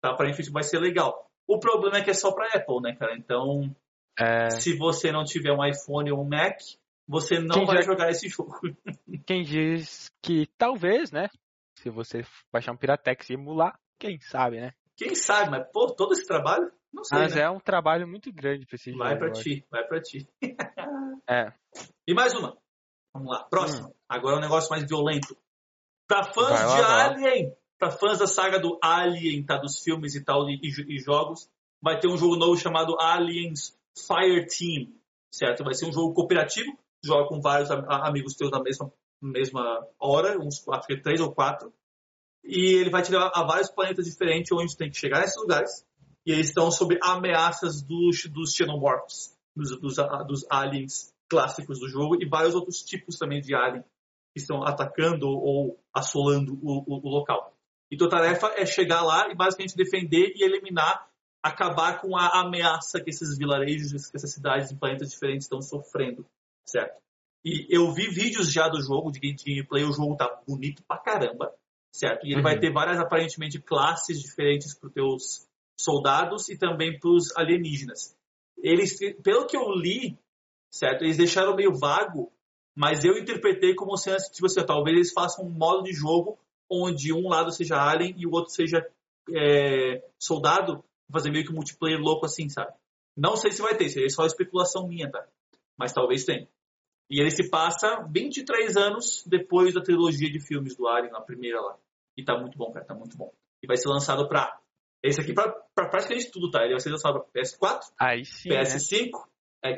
Tá, 0.00 0.10
aparentemente 0.10 0.52
vai 0.52 0.62
ser 0.62 0.78
legal. 0.78 1.28
O 1.48 1.58
problema 1.58 1.98
é 1.98 2.02
que 2.04 2.10
é 2.10 2.14
só 2.14 2.30
pra 2.32 2.46
Apple, 2.54 2.80
né, 2.82 2.94
cara? 2.94 3.16
Então, 3.16 3.74
É, 4.18 4.50
se 4.50 4.76
você 4.76 5.10
não 5.10 5.24
tiver 5.24 5.52
um 5.52 5.64
iPhone 5.64 6.12
ou 6.12 6.20
um 6.22 6.28
Mac, 6.28 6.58
você 7.08 7.38
não 7.40 7.56
Quem 7.56 7.66
vai 7.66 7.76
já- 7.78 7.82
jogar 7.82 8.10
esse 8.10 8.28
jogo. 8.28 8.60
quem 9.26 9.42
diz 9.42 10.10
que 10.22 10.46
talvez, 10.56 11.10
né? 11.10 11.28
Se 11.76 11.90
você 11.90 12.24
baixar 12.52 12.72
um 12.72 12.76
Piratex 12.76 13.30
e 13.30 13.34
emular, 13.34 13.78
quem 13.98 14.18
sabe, 14.20 14.60
né? 14.60 14.72
Quem 14.96 15.14
sabe, 15.14 15.50
mas, 15.50 15.66
pô, 15.72 15.92
todo 15.94 16.12
esse 16.12 16.26
trabalho, 16.26 16.70
não 16.92 17.04
sei, 17.04 17.18
Mas 17.18 17.34
né? 17.34 17.42
é 17.42 17.50
um 17.50 17.60
trabalho 17.60 18.08
muito 18.08 18.32
grande 18.32 18.64
pra 18.66 18.76
esse 18.76 18.90
jogo. 18.90 19.04
Vai 19.04 19.30
acho. 19.30 19.42
ti, 19.42 19.66
vai 19.70 19.84
pra 19.86 20.00
ti. 20.00 20.26
É. 21.28 21.52
E 22.06 22.14
mais 22.14 22.32
uma. 22.34 22.56
Vamos 23.12 23.32
lá, 23.32 23.42
próxima. 23.44 23.92
Agora 24.08 24.36
é 24.36 24.38
um 24.38 24.42
negócio 24.42 24.70
mais 24.70 24.84
violento. 24.86 25.36
Pra 26.06 26.22
fãs 26.22 26.60
Hum. 26.62 26.66
Lá, 26.66 26.76
de 26.76 26.82
lá. 26.82 27.04
Alien, 27.06 27.56
pra 27.78 27.90
fãs 27.90 28.18
da 28.20 28.28
saga 28.28 28.60
do 28.60 28.78
Alien, 28.80 29.44
tá? 29.44 29.56
Dos 29.58 29.80
filmes 29.82 30.14
e 30.14 30.22
tal, 30.24 30.48
e, 30.48 30.60
e- 30.62 30.98
jogos, 31.00 31.50
vai 31.82 31.98
ter 31.98 32.06
um 32.08 32.16
jogo 32.16 32.36
novo 32.36 32.56
chamado 32.56 32.96
Aliens 33.00 33.76
Fire 34.06 34.46
Team, 34.46 34.94
certo? 35.32 35.64
Vai 35.64 35.74
ser 35.74 35.86
um 35.86 35.92
jogo 35.92 36.14
cooperativo, 36.14 36.78
joga 37.04 37.28
com 37.28 37.40
vários 37.40 37.70
am- 37.72 37.84
amigos 37.88 38.34
teus 38.34 38.52
na 38.52 38.62
mesma, 38.62 38.92
mesma 39.20 39.86
hora, 39.98 40.38
uns 40.38 40.64
é 40.90 40.96
três 40.96 41.20
ou 41.20 41.32
quatro, 41.32 41.72
e 42.44 42.74
ele 42.74 42.90
vai 42.90 43.02
te 43.02 43.10
levar 43.10 43.30
a 43.34 43.42
vários 43.44 43.70
planetas 43.70 44.04
diferentes 44.04 44.52
onde 44.52 44.72
tu 44.72 44.78
tem 44.78 44.90
que 44.90 44.96
chegar 44.96 45.20
nesses 45.20 45.40
lugares, 45.40 45.86
e 46.24 46.32
eles 46.32 46.48
estão 46.48 46.70
sob 46.70 46.98
ameaças 47.02 47.82
dos, 47.82 48.26
dos 48.26 48.52
xenomorphs, 48.54 49.36
dos, 49.54 49.80
dos, 49.80 49.96
dos 50.26 50.46
aliens 50.50 51.12
clássicos 51.28 51.78
do 51.80 51.88
jogo, 51.88 52.16
e 52.20 52.28
vários 52.28 52.54
outros 52.54 52.82
tipos 52.82 53.16
também 53.18 53.40
de 53.40 53.54
alien 53.54 53.82
que 54.34 54.40
estão 54.40 54.62
atacando 54.62 55.26
ou 55.28 55.78
assolando 55.94 56.54
o, 56.62 56.78
o- 56.86 57.00
o 57.06 57.08
local. 57.08 57.54
E 57.90 57.96
tua 57.96 58.08
tarefa 58.08 58.48
é 58.56 58.66
chegar 58.66 59.02
lá 59.02 59.30
e 59.30 59.34
basicamente 59.34 59.76
defender 59.76 60.32
e 60.36 60.44
eliminar, 60.44 61.08
acabar 61.42 62.00
com 62.00 62.16
a 62.16 62.40
ameaça 62.40 63.00
que 63.00 63.10
esses 63.10 63.38
vilarejos, 63.38 64.10
que 64.10 64.16
essas 64.16 64.32
cidades 64.32 64.70
em 64.72 64.76
planetas 64.76 65.10
diferentes 65.10 65.46
estão 65.46 65.62
sofrendo, 65.62 66.26
certo? 66.66 67.00
E 67.48 67.64
eu 67.70 67.92
vi 67.92 68.08
vídeos 68.08 68.52
já 68.52 68.68
do 68.68 68.82
jogo, 68.82 69.12
de 69.12 69.20
gameplay, 69.20 69.84
o 69.84 69.92
jogo 69.92 70.16
tá 70.16 70.42
bonito 70.44 70.82
pra 70.82 70.98
caramba, 70.98 71.54
certo? 71.92 72.26
E 72.26 72.30
ele 72.30 72.38
Uhum. 72.38 72.42
vai 72.42 72.58
ter 72.58 72.72
várias, 72.72 72.98
aparentemente, 72.98 73.60
classes 73.60 74.20
diferentes 74.20 74.76
para 74.76 74.88
os 74.88 74.92
teus 74.92 75.48
soldados 75.78 76.48
e 76.48 76.58
também 76.58 76.98
para 76.98 77.08
os 77.08 77.30
alienígenas. 77.36 78.16
Eles, 78.58 78.98
pelo 79.22 79.46
que 79.46 79.56
eu 79.56 79.70
li, 79.70 80.18
certo? 80.72 81.04
Eles 81.04 81.18
deixaram 81.18 81.54
meio 81.54 81.72
vago, 81.72 82.32
mas 82.74 83.04
eu 83.04 83.16
interpretei 83.16 83.76
como 83.76 83.96
sendo, 83.96 84.16
tipo 84.32 84.46
assim, 84.46 84.66
talvez 84.66 84.96
eles 84.96 85.12
façam 85.12 85.44
um 85.44 85.50
modo 85.50 85.84
de 85.84 85.92
jogo 85.92 86.36
onde 86.68 87.12
um 87.12 87.28
lado 87.28 87.52
seja 87.52 87.76
alien 87.76 88.12
e 88.18 88.26
o 88.26 88.32
outro 88.32 88.52
seja 88.52 88.84
é, 89.32 90.02
soldado, 90.18 90.82
fazer 91.12 91.30
meio 91.30 91.44
que 91.44 91.52
um 91.52 91.54
multiplayer 91.54 92.00
louco 92.00 92.26
assim, 92.26 92.48
sabe? 92.48 92.72
Não 93.16 93.36
sei 93.36 93.52
se 93.52 93.62
vai 93.62 93.76
ter, 93.76 93.88
seria 93.88 94.10
só 94.10 94.26
especulação 94.26 94.88
minha, 94.88 95.08
tá? 95.08 95.24
Mas 95.78 95.92
talvez 95.92 96.24
tenha. 96.24 96.48
E 97.10 97.20
ele 97.20 97.30
se 97.30 97.48
passa 97.48 98.04
23 98.10 98.76
anos 98.76 99.22
depois 99.26 99.74
da 99.74 99.80
trilogia 99.80 100.30
de 100.30 100.40
filmes 100.40 100.76
do 100.76 100.88
Alien, 100.88 101.14
a 101.14 101.20
primeira 101.20 101.60
lá. 101.60 101.76
E 102.16 102.24
tá 102.24 102.36
muito 102.38 102.58
bom, 102.58 102.72
cara, 102.72 102.84
tá 102.84 102.94
muito 102.94 103.16
bom. 103.16 103.32
E 103.62 103.66
vai 103.66 103.76
ser 103.76 103.88
lançado 103.88 104.28
pra. 104.28 104.58
Esse 105.02 105.20
aqui 105.20 105.32
pra, 105.32 105.50
pra 105.74 105.88
praticamente 105.88 106.30
tudo, 106.30 106.50
tá? 106.50 106.62
Ele 106.62 106.72
vai 106.72 106.80
ser 106.80 106.90
lançado 106.90 107.20
pra 107.20 107.42
PS4, 107.42 107.80
Aí 108.00 108.24
sim, 108.24 108.48
né? 108.48 108.62
PS5, 108.62 109.10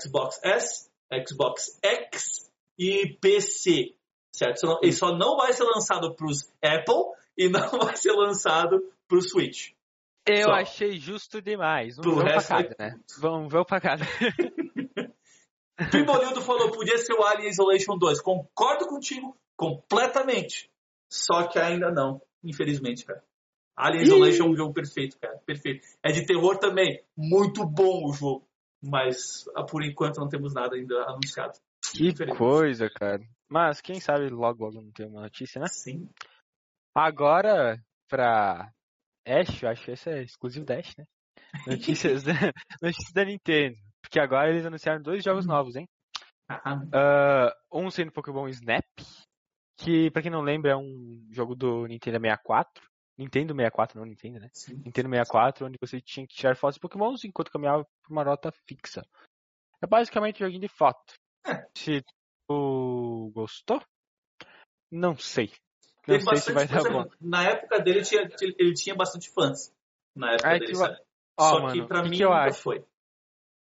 Xbox 0.00 0.40
S, 0.42 0.90
Xbox 1.28 1.78
X 1.84 2.50
e 2.78 3.18
PC. 3.20 3.94
Certo? 4.34 4.64
Não- 4.66 4.78
Ele 4.82 4.92
só 4.92 5.14
não 5.16 5.36
vai 5.36 5.52
ser 5.52 5.64
lançado 5.64 6.14
pros 6.14 6.48
Apple 6.62 7.12
e 7.36 7.48
não 7.48 7.60
vai 7.92 7.96
ser 7.96 8.12
lançado 8.12 8.80
pro 9.06 9.20
Switch. 9.20 9.72
Eu 10.26 10.44
Só. 10.48 10.52
achei 10.52 10.98
justo 10.98 11.40
demais. 11.42 11.96
Vão 11.96 12.16
pra 12.16 12.34
resto 12.34 12.48
cada, 12.48 12.74
vai- 12.78 12.90
né? 12.90 13.00
Vamos 13.18 13.52
ver 13.52 13.64
pra 13.64 13.80
cada. 13.80 14.04
Pibolildo 15.90 16.40
falou, 16.40 16.72
podia 16.72 16.98
ser 16.98 17.12
o 17.14 17.24
Alien 17.24 17.50
Isolation 17.50 17.96
2. 17.96 18.20
Concordo 18.20 18.86
contigo 18.86 19.36
completamente. 19.56 20.70
Só 21.10 21.46
que 21.46 21.58
ainda 21.58 21.90
não, 21.90 22.20
infelizmente, 22.42 23.04
cara. 23.04 23.22
Alien 23.76 24.02
Isolation 24.02 24.44
é 24.44 24.48
um 24.48 24.56
jogo 24.56 24.74
perfeito, 24.74 25.18
cara. 25.20 25.38
Perfeito. 25.46 25.86
É 26.04 26.10
de 26.10 26.26
terror 26.26 26.58
também. 26.58 27.02
Muito 27.16 27.64
bom 27.64 28.08
o 28.08 28.12
jogo. 28.12 28.46
Mas 28.82 29.44
ah, 29.56 29.64
por 29.64 29.84
enquanto 29.84 30.18
não 30.18 30.28
temos 30.28 30.52
nada 30.52 30.76
ainda 30.76 31.02
anunciado. 31.04 31.58
Que 31.92 32.12
coisa, 32.36 32.90
cara. 32.90 33.22
Mas 33.48 33.80
quem 33.80 34.00
sabe 34.00 34.28
logo 34.28 34.64
logo 34.64 34.82
não 34.82 34.90
tem 34.92 35.06
uma 35.06 35.22
notícia, 35.22 35.60
né? 35.60 35.66
Sim. 35.68 36.08
Agora, 36.94 37.80
pra 38.08 38.72
Ash, 39.26 39.62
eu 39.62 39.68
acho 39.68 39.84
que 39.84 39.90
esse 39.92 40.10
é 40.10 40.22
exclusivo 40.22 40.66
da 40.66 40.78
Ash, 40.78 40.94
né? 40.96 41.04
Notícias, 41.66 42.24
notícias 42.82 43.12
da 43.14 43.24
Nintendo. 43.24 43.76
Porque 44.08 44.18
agora 44.18 44.48
eles 44.48 44.64
anunciaram 44.64 45.02
dois 45.02 45.22
jogos 45.22 45.44
Hum. 45.44 45.48
novos, 45.50 45.76
hein? 45.76 45.86
Ah, 46.48 47.52
um 47.70 47.90
sendo 47.90 48.10
Pokémon 48.10 48.48
Snap, 48.48 48.86
que 49.76 50.10
pra 50.10 50.22
quem 50.22 50.30
não 50.30 50.40
lembra 50.40 50.72
é 50.72 50.76
um 50.76 51.26
jogo 51.30 51.54
do 51.54 51.86
Nintendo 51.86 52.18
64. 52.18 52.82
Nintendo 53.18 53.52
64, 53.52 53.98
não 53.98 54.06
Nintendo, 54.06 54.40
né? 54.40 54.48
sim. 54.54 54.76
Nintendo 54.76 55.10
64, 55.10 55.66
onde 55.66 55.76
você 55.78 56.00
tinha 56.00 56.26
que 56.26 56.34
tirar 56.34 56.56
fotos 56.56 56.76
de 56.76 56.80
Pokémons 56.80 57.22
enquanto 57.24 57.50
caminhava 57.50 57.84
por 57.84 58.12
uma 58.12 58.22
rota 58.22 58.50
fixa. 58.66 59.04
É 59.82 59.86
basicamente 59.86 60.42
um 60.42 60.46
joguinho 60.46 60.62
de 60.62 60.68
foto. 60.68 61.14
É. 61.46 61.66
Se 61.76 62.02
tu 62.48 63.30
gostou? 63.34 63.82
Não 64.90 65.18
sei. 65.18 65.52
Não 66.06 66.18
Teve 66.18 66.24
sei 66.24 66.36
se 66.38 66.52
vai 66.54 66.66
dar 66.66 66.82
bom. 66.84 67.10
Na 67.20 67.42
época 67.44 67.78
dele, 67.80 68.02
tinha, 68.02 68.26
ele 68.40 68.72
tinha 68.72 68.94
bastante 68.94 69.28
fãs. 69.30 69.70
Na 70.16 70.32
época 70.32 70.48
É 70.48 70.58
dele, 70.60 70.72
que-? 70.72 71.02
Ó, 71.36 71.50
Só 71.50 71.60
mano, 71.60 71.82
que 71.82 71.88
pra 71.88 72.02
que 72.02 72.08
mim 72.08 72.16
que 72.16 72.24
nunca 72.24 72.36
acho? 72.36 72.62
foi. 72.62 72.84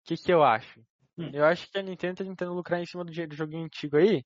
O 0.07 0.09
que, 0.09 0.17
que 0.17 0.33
eu 0.33 0.45
acho? 0.45 0.81
Hum. 1.19 1.31
Eu 1.35 1.45
acho 1.45 1.69
que 1.69 1.77
a 1.77 1.83
Nintendo 1.83 2.19
tá 2.19 2.25
tentando 2.25 2.55
lucrar 2.55 2.81
em 2.81 2.87
cima 2.87 3.05
do, 3.05 3.11
do 3.11 3.35
joguinho 3.35 3.65
antigo 3.65 3.97
aí, 3.97 4.25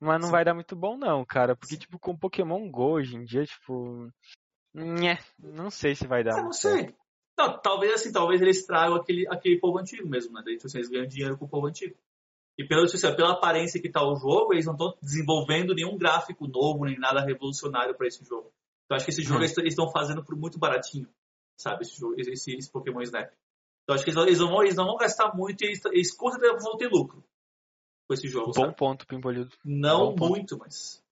mas 0.00 0.20
não 0.20 0.26
Sim. 0.26 0.32
vai 0.32 0.44
dar 0.44 0.54
muito 0.54 0.74
bom 0.74 0.98
não, 0.98 1.24
cara. 1.24 1.54
Porque, 1.54 1.74
Sim. 1.74 1.80
tipo, 1.82 2.00
com 2.00 2.18
Pokémon 2.18 2.68
Go 2.68 2.94
hoje 2.94 3.16
em 3.16 3.24
dia, 3.24 3.44
tipo... 3.44 4.10
Nhé, 4.74 5.20
não 5.38 5.70
sei 5.70 5.94
se 5.94 6.04
vai 6.08 6.24
dar 6.24 6.40
Ah, 6.40 6.42
não 6.42 6.52
sei. 6.52 6.92
Não, 7.38 7.60
talvez 7.60 7.92
assim, 7.94 8.10
talvez 8.10 8.42
eles 8.42 8.66
tragam 8.66 8.96
aquele, 8.96 9.24
aquele 9.28 9.60
povo 9.60 9.78
antigo 9.78 10.08
mesmo, 10.08 10.32
né? 10.34 10.42
Daí 10.44 10.56
tipo, 10.56 10.66
assim, 10.66 10.78
eles 10.78 10.90
ganham 10.90 11.06
dinheiro 11.06 11.38
com 11.38 11.44
o 11.44 11.48
povo 11.48 11.68
antigo. 11.68 11.96
E 12.58 12.66
pelo, 12.66 12.84
tipo 12.86 12.96
assim, 12.96 13.16
pela 13.16 13.32
aparência 13.32 13.80
que 13.80 13.88
tá 13.88 14.02
o 14.02 14.16
jogo, 14.16 14.52
eles 14.52 14.66
não 14.66 14.74
estão 14.74 14.96
desenvolvendo 15.00 15.74
nenhum 15.74 15.96
gráfico 15.96 16.48
novo, 16.48 16.84
nem 16.84 16.98
nada 16.98 17.20
revolucionário 17.20 17.94
para 17.94 18.08
esse 18.08 18.24
jogo. 18.24 18.52
Então 18.84 18.96
acho 18.96 19.04
que 19.04 19.12
esse 19.12 19.22
jogo 19.22 19.40
Hum. 19.40 19.44
eles 19.44 19.56
estão 19.56 19.90
fazendo 19.92 20.24
por 20.24 20.36
muito 20.36 20.58
baratinho, 20.58 21.08
sabe? 21.56 21.82
Esse, 21.82 21.96
jogo, 21.96 22.14
esse, 22.18 22.56
esse 22.56 22.70
Pokémon 22.70 23.00
Snap. 23.02 23.32
Então 23.90 23.94
acho 23.96 24.04
que 24.04 24.10
eles, 24.10 24.38
não, 24.38 24.48
vão, 24.48 24.62
eles 24.62 24.76
não 24.76 24.84
vão 24.86 24.96
gastar 24.96 25.34
muito 25.34 25.62
e 25.62 25.66
eles, 25.66 25.84
eles 25.86 26.12
com 26.14 26.30
certeza 26.30 26.56
vão 26.58 26.76
ter 26.76 26.86
lucro 26.88 27.24
com 28.06 28.14
esse 28.14 28.28
jogo, 28.28 28.52
Bom 28.52 28.62
sabe? 28.66 28.76
ponto, 28.76 29.06
Pimpolhudo. 29.06 29.56
Não 29.64 30.10
bom 30.10 30.14
ponto. 30.14 30.30
muito, 30.30 30.58
mas... 30.58 31.02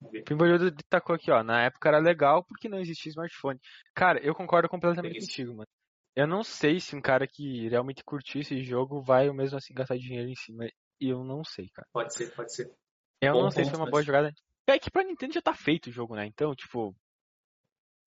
Vamos 0.00 0.12
ver. 0.12 0.22
Pimpolhudo 0.22 0.70
destacou 0.70 1.16
aqui, 1.16 1.30
ó. 1.32 1.42
Na 1.42 1.62
época 1.64 1.88
era 1.88 1.98
legal 1.98 2.44
porque 2.44 2.68
não 2.68 2.78
existia 2.78 3.10
smartphone. 3.10 3.58
Cara, 3.94 4.20
eu 4.20 4.34
concordo 4.34 4.68
completamente 4.68 5.18
contigo, 5.18 5.52
mano. 5.54 5.66
Eu 6.14 6.26
não 6.28 6.44
sei 6.44 6.78
se 6.78 6.94
um 6.94 7.00
cara 7.00 7.26
que 7.26 7.68
realmente 7.68 8.04
curtiu 8.04 8.40
esse 8.40 8.62
jogo 8.62 9.02
vai 9.02 9.28
mesmo 9.32 9.58
assim 9.58 9.74
gastar 9.74 9.96
dinheiro 9.98 10.28
em 10.28 10.34
cima. 10.36 10.64
Eu 11.00 11.24
não 11.24 11.42
sei, 11.44 11.68
cara. 11.74 11.88
Pode 11.92 12.14
ser, 12.14 12.32
pode 12.34 12.54
ser. 12.54 12.72
Eu 13.20 13.32
Bom 13.32 13.42
não 13.42 13.50
sei 13.50 13.64
se 13.64 13.70
ponto, 13.70 13.76
foi 13.76 13.80
uma 13.80 13.86
mas- 13.86 13.90
boa 13.90 14.02
jogada. 14.02 14.32
É 14.68 14.78
que 14.78 14.90
pra 14.90 15.02
Nintendo 15.04 15.34
já 15.34 15.42
tá 15.42 15.54
feito 15.54 15.88
o 15.88 15.92
jogo, 15.92 16.14
né? 16.14 16.26
Então, 16.26 16.54
tipo, 16.54 16.94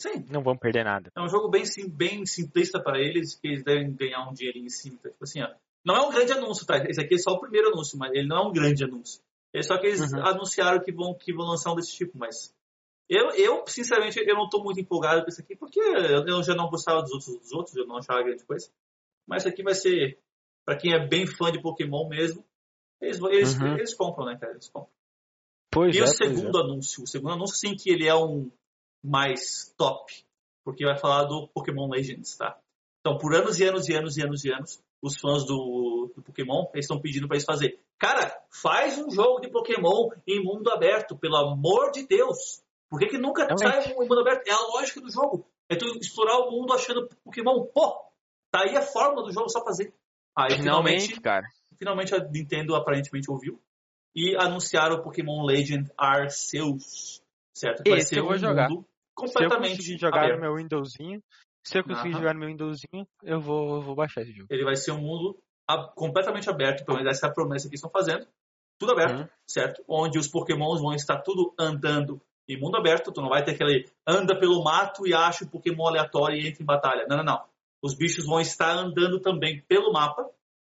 Sim, 0.01 0.25
não 0.29 0.41
vamos 0.41 0.59
perder 0.59 0.83
nada. 0.85 1.11
É 1.15 1.21
um 1.21 1.27
jogo 1.27 1.49
bem, 1.49 1.65
sim- 1.65 1.89
bem 1.89 2.25
simplista 2.25 2.81
para 2.81 2.99
eles, 2.99 3.35
que 3.35 3.47
eles 3.47 3.63
devem 3.63 3.93
ganhar 3.93 4.27
um 4.29 4.33
dinheirinho 4.33 4.65
em 4.65 4.69
cima. 4.69 4.97
Tipo 4.97 5.23
assim, 5.23 5.41
ó, 5.41 5.49
não 5.85 5.95
é 5.95 6.01
um 6.07 6.09
grande 6.09 6.31
anúncio, 6.31 6.65
tá? 6.65 6.77
Esse 6.87 7.01
aqui 7.01 7.15
é 7.15 7.17
só 7.17 7.31
o 7.31 7.39
primeiro 7.39 7.67
anúncio, 7.69 7.97
mas 7.97 8.11
ele 8.13 8.27
não 8.27 8.37
é 8.37 8.47
um 8.47 8.51
grande 8.53 8.83
anúncio. 8.83 9.21
É 9.53 9.61
só 9.61 9.77
que 9.77 9.87
eles 9.87 9.99
Uhum. 10.13 10.25
anunciaram 10.25 10.81
que 10.81 10.91
vão, 10.91 11.13
que 11.13 11.33
vão 11.33 11.45
lançar 11.47 11.71
um 11.71 11.75
desse 11.75 11.91
tipo, 11.95 12.17
mas. 12.17 12.55
Eu, 13.09 13.31
eu, 13.31 13.63
sinceramente, 13.67 14.19
eu 14.19 14.35
não 14.35 14.47
tô 14.47 14.63
muito 14.63 14.79
empolgado 14.79 15.23
com 15.23 15.29
isso 15.29 15.41
aqui, 15.41 15.55
porque 15.55 15.79
eu, 15.79 16.25
eu 16.27 16.43
já 16.43 16.53
não 16.53 16.69
gostava 16.69 17.01
dos 17.01 17.11
outros, 17.11 17.39
dos 17.39 17.51
outros, 17.51 17.75
eu 17.75 17.87
não 17.87 17.97
achava 17.97 18.21
grande 18.21 18.45
coisa. 18.45 18.69
Mas 19.27 19.41
isso 19.41 19.49
aqui 19.49 19.63
vai 19.63 19.73
ser, 19.73 20.19
para 20.63 20.77
quem 20.77 20.93
é 20.93 21.07
bem 21.07 21.25
fã 21.25 21.51
de 21.51 21.59
Pokémon 21.59 22.07
mesmo, 22.07 22.45
eles, 23.01 23.17
vão- 23.19 23.31
eles, 23.31 23.59
Uhum. 23.59 23.73
eles 23.77 23.95
compram, 23.95 24.27
né, 24.27 24.37
cara? 24.39 24.53
Eles 24.53 24.69
compram. 24.69 24.91
Pois 25.71 25.95
E 25.95 25.99
é, 25.99 26.03
o 26.03 26.05
pois 26.05 26.17
segundo 26.17 26.57
anúncio? 26.59 27.03
O 27.03 27.07
segundo 27.07 27.33
anúncio, 27.33 27.55
sim, 27.57 27.75
que 27.75 27.89
ele 27.91 28.07
é 28.07 28.13
um 28.15 28.51
mais 29.03 29.73
top. 29.77 30.13
Porque 30.63 30.85
vai 30.85 30.97
falar 30.97 31.23
do 31.25 31.47
Pokémon 31.47 31.89
Legends, 31.89 32.35
tá? 32.37 32.57
Então, 32.99 33.17
por 33.17 33.33
anos 33.33 33.59
e 33.59 33.63
anos 33.63 33.87
e 33.87 33.95
anos 33.95 34.17
e 34.17 34.21
anos 34.21 34.43
e 34.43 34.51
anos, 34.51 34.83
os 35.01 35.17
fãs 35.17 35.45
do, 35.45 36.11
do 36.15 36.21
Pokémon 36.21 36.65
estão 36.75 36.99
pedindo 36.99 37.27
para 37.27 37.37
eles 37.37 37.45
fazer. 37.45 37.79
Cara, 37.97 38.37
faz 38.49 38.97
um 38.97 39.09
jogo 39.09 39.39
de 39.39 39.49
Pokémon 39.49 40.09
em 40.27 40.43
mundo 40.43 40.69
aberto, 40.69 41.17
pelo 41.17 41.37
amor 41.37 41.91
de 41.91 42.05
Deus. 42.05 42.61
Por 42.89 42.99
que, 42.99 43.07
que 43.07 43.17
nunca 43.17 43.45
Realmente. 43.45 43.83
sai 43.85 43.93
um 43.93 43.99
mundo 43.99 44.19
aberto? 44.19 44.47
É 44.47 44.51
a 44.51 44.61
lógica 44.61 44.99
do 44.99 45.11
jogo. 45.11 45.47
É 45.69 45.75
tu 45.75 45.85
explorar 45.99 46.39
o 46.39 46.51
mundo 46.51 46.73
achando 46.73 47.07
Pokémon. 47.23 47.65
Pô, 47.73 48.01
tá 48.51 48.63
aí 48.63 48.75
a 48.75 48.81
fórmula 48.81 49.27
do 49.27 49.31
jogo, 49.31 49.49
só 49.49 49.63
fazer. 49.63 49.93
Aí, 50.35 50.55
Finalmente, 50.57 51.07
finalmente, 51.07 51.21
cara. 51.21 51.45
finalmente 51.77 52.15
a 52.15 52.19
Nintendo 52.19 52.75
aparentemente 52.75 53.29
ouviu 53.29 53.61
e 54.15 54.35
anunciaram 54.35 54.95
o 54.95 55.03
Pokémon 55.03 55.43
Legend 55.45 55.91
Arceus, 55.97 57.21
certo? 57.59 57.83
Que 57.83 57.89
Esse 57.91 58.15
eu 58.17 58.23
vou 58.25 58.33
um 58.35 58.37
jogar. 58.37 58.69
mundo 58.69 58.81
Se 58.81 58.87
eu 58.87 59.15
completamente 59.15 59.75
conseguir 59.77 59.97
jogar 59.99 60.17
aberto. 60.23 60.35
no 60.35 60.41
meu 60.41 60.55
Windowsinho, 60.55 61.21
se 61.65 61.77
eu 61.77 61.83
conseguir 61.83 62.11
Aham. 62.11 62.19
jogar 62.19 62.33
no 62.33 62.39
meu 62.39 62.49
Windowsinho, 62.49 63.07
eu 63.23 63.39
vou, 63.41 63.75
eu 63.75 63.81
vou 63.81 63.95
baixar 63.95 64.21
esse 64.21 64.31
jogo. 64.31 64.47
Ele 64.49 64.63
vai 64.63 64.75
ser 64.77 64.91
um 64.91 65.01
mundo 65.01 65.37
a- 65.67 65.91
completamente 65.95 66.49
aberto, 66.49 66.85
pelo 66.85 66.97
menos 66.97 67.11
essa 67.11 67.27
é 67.27 67.29
a 67.29 67.33
promessa 67.33 67.67
que 67.67 67.75
estão 67.75 67.89
fazendo. 67.89 68.25
Tudo 68.79 68.93
aberto, 68.93 69.19
Uhum. 69.19 69.27
certo? 69.45 69.83
Onde 69.87 70.17
os 70.17 70.27
Pokémons 70.29 70.79
vão 70.81 70.93
estar 70.93 71.19
tudo 71.21 71.53
andando 71.59 72.21
em 72.47 72.57
mundo 72.57 72.77
aberto. 72.77 73.11
Tu 73.11 73.21
não 73.21 73.27
vai 73.29 73.43
ter 73.43 73.51
aquele 73.51 73.85
anda 74.07 74.39
pelo 74.39 74.63
mato 74.63 75.05
e 75.05 75.13
acha 75.13 75.43
o 75.43 75.49
Pokémon 75.49 75.85
aleatório 75.85 76.37
e 76.37 76.47
entra 76.47 76.63
em 76.63 76.65
batalha. 76.65 77.05
Não, 77.09 77.17
não, 77.17 77.23
não. 77.25 77.43
Os 77.83 77.93
bichos 77.93 78.25
vão 78.25 78.39
estar 78.39 78.71
andando 78.71 79.19
também 79.19 79.61
pelo 79.67 79.91
mapa, 79.91 80.29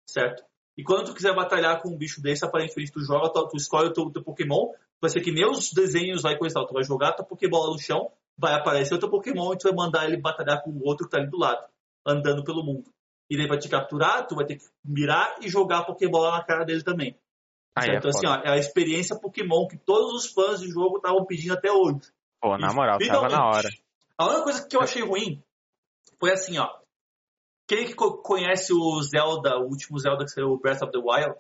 certo? 0.07 0.43
E 0.77 0.83
quando 0.83 1.05
tu 1.05 1.13
quiser 1.15 1.33
batalhar 1.33 1.81
com 1.81 1.89
um 1.89 1.97
bicho 1.97 2.21
desse, 2.21 2.45
aparentemente 2.45 2.91
tu 2.91 2.99
joga, 3.01 3.31
tu, 3.31 3.47
tu 3.47 3.57
escolhe 3.57 3.89
o 3.89 3.93
teu, 3.93 4.11
teu 4.11 4.23
Pokémon, 4.23 4.71
vai 5.01 5.09
ser 5.09 5.21
que 5.21 5.31
nem 5.31 5.45
os 5.49 5.71
desenhos 5.71 6.21
vai 6.21 6.37
coisa 6.37 6.53
e 6.53 6.55
tal. 6.55 6.67
Tu 6.67 6.73
vai 6.73 6.83
jogar 6.83 7.13
tua 7.13 7.25
Pokébola 7.25 7.71
no 7.71 7.79
chão, 7.79 8.11
vai 8.37 8.53
aparecer 8.53 8.93
o 8.95 8.99
teu 8.99 9.09
Pokémon 9.09 9.53
e 9.53 9.57
tu 9.57 9.63
vai 9.67 9.73
mandar 9.73 10.05
ele 10.05 10.17
batalhar 10.21 10.61
com 10.63 10.71
o 10.71 10.83
outro 10.85 11.05
que 11.05 11.11
tá 11.11 11.17
ali 11.17 11.29
do 11.29 11.37
lado, 11.37 11.65
andando 12.05 12.43
pelo 12.43 12.63
mundo. 12.63 12.91
E 13.29 13.35
ele 13.35 13.47
vai 13.47 13.57
te 13.57 13.67
capturar, 13.69 14.27
tu 14.27 14.35
vai 14.35 14.45
ter 14.45 14.57
que 14.57 14.65
mirar 14.83 15.37
e 15.41 15.49
jogar 15.49 15.79
a 15.79 15.83
Pokébola 15.83 16.31
na 16.31 16.43
cara 16.43 16.63
dele 16.63 16.83
também. 16.83 17.17
Certo? 17.77 17.91
é 17.91 17.97
então, 17.97 18.09
assim, 18.09 18.27
foda. 18.27 18.41
ó, 18.41 18.47
é 18.47 18.53
a 18.53 18.57
experiência 18.57 19.20
Pokémon 19.20 19.67
que 19.67 19.78
todos 19.78 20.13
os 20.13 20.32
fãs 20.32 20.61
de 20.61 20.70
jogo 20.70 20.97
estavam 20.97 21.25
pedindo 21.25 21.53
até 21.53 21.71
hoje. 21.71 22.01
Pô, 22.41 22.57
na 22.57 22.71
E, 22.71 22.74
moral, 22.74 22.99
tava 22.99 23.28
na 23.29 23.45
hora. 23.45 23.70
A 24.17 24.25
única 24.28 24.43
coisa 24.43 24.67
que 24.67 24.75
eu 24.78 24.82
achei 24.82 25.01
ruim 25.01 25.43
foi 26.20 26.32
assim, 26.32 26.57
ó. 26.57 26.70
Quem 27.67 27.86
que 27.86 27.95
co- 27.95 28.20
conhece 28.20 28.71
o 28.74 29.01
Zelda, 29.01 29.57
o 29.57 29.63
último 29.67 29.99
Zelda 29.99 30.24
que 30.24 30.32
saiu, 30.32 30.49
o 30.51 30.59
Breath 30.59 30.83
of 30.83 30.91
the 30.91 30.99
Wild, 30.99 31.36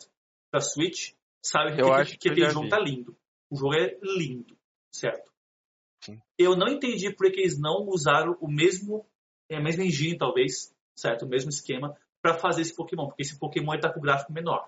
pra 0.51 0.59
Switch, 0.59 1.13
sabe 1.41 1.75
que, 1.75 1.81
que, 1.83 2.17
que 2.17 2.29
aquele 2.29 2.49
jogo 2.49 2.65
vi. 2.65 2.69
tá 2.69 2.79
lindo. 2.79 3.15
O 3.49 3.55
jogo 3.55 3.75
é 3.75 3.97
lindo, 4.01 4.57
certo? 4.91 5.31
Sim. 6.01 6.19
Eu 6.37 6.55
não 6.55 6.67
entendi 6.67 7.13
por 7.13 7.31
que 7.31 7.39
eles 7.41 7.59
não 7.59 7.87
usaram 7.87 8.37
o 8.41 8.47
mesmo, 8.47 9.05
é 9.49 9.57
a 9.57 9.61
mesma 9.61 9.83
engine, 9.83 10.17
talvez, 10.17 10.73
certo? 10.95 11.25
O 11.25 11.29
mesmo 11.29 11.49
esquema, 11.49 11.95
pra 12.21 12.33
fazer 12.37 12.61
esse 12.61 12.75
Pokémon, 12.75 13.07
porque 13.07 13.21
esse 13.23 13.37
Pokémon 13.39 13.73
ele 13.73 13.81
tá 13.81 13.91
com 13.93 14.01
gráfico 14.01 14.33
menor, 14.33 14.67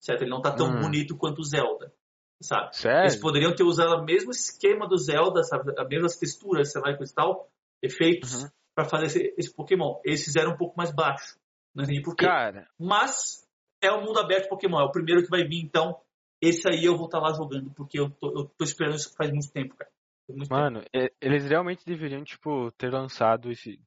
certo? 0.00 0.22
Ele 0.22 0.30
não 0.30 0.40
tá 0.42 0.54
tão 0.54 0.68
Hum. 0.70 0.80
bonito 0.80 1.16
quanto 1.16 1.40
o 1.40 1.44
Zelda, 1.44 1.92
sabe? 2.40 2.74
Sério? 2.76 3.00
Eles 3.02 3.16
poderiam 3.16 3.54
ter 3.54 3.64
usado 3.64 4.00
o 4.00 4.04
mesmo 4.04 4.30
esquema 4.30 4.88
do 4.88 4.96
Zelda, 4.98 5.42
sabe? 5.42 5.72
As 5.78 5.88
mesmas 5.88 6.16
texturas, 6.16 6.72
sei 6.72 6.80
lá, 6.80 6.90
e 6.90 6.96
coisa 6.96 7.12
e 7.12 7.14
tal, 7.14 7.50
efeitos, 7.82 8.42
Uhum. 8.44 8.50
pra 8.74 8.84
fazer 8.84 9.06
esse, 9.06 9.34
esse 9.36 9.54
Pokémon. 9.54 10.00
Eles 10.04 10.24
fizeram 10.24 10.52
um 10.52 10.56
pouco 10.56 10.76
mais 10.76 10.90
baixo. 10.94 11.38
Não 11.74 11.84
entendi 11.84 12.02
por 12.02 12.16
quê. 12.16 12.26
Cara, 12.26 12.68
Mas 12.78 13.46
é 13.80 13.90
o 13.92 14.02
mundo 14.02 14.18
aberto 14.18 14.48
Pokémon. 14.48 14.80
É 14.80 14.84
o 14.84 14.90
primeiro 14.90 15.22
que 15.22 15.30
vai 15.30 15.44
vir, 15.44 15.60
então. 15.62 16.00
Esse 16.40 16.68
aí 16.68 16.84
eu 16.84 16.96
vou 16.96 17.06
estar 17.06 17.18
lá 17.20 17.32
jogando, 17.32 17.70
porque 17.72 17.98
eu 17.98 18.10
tô, 18.10 18.28
eu 18.30 18.44
tô 18.46 18.64
esperando 18.64 18.96
isso 18.96 19.14
faz 19.16 19.30
muito 19.30 19.52
tempo, 19.52 19.74
cara. 19.76 19.90
Muito 20.28 20.48
tempo. 20.48 20.54
mano, 20.54 20.82
e- 20.94 21.12
eles 21.20 21.44
realmente 21.48 21.84
deveriam, 21.84 22.22
tipo, 22.24 22.70
ter 22.72 22.90
lançado 22.90 23.50
esse, 23.50 23.78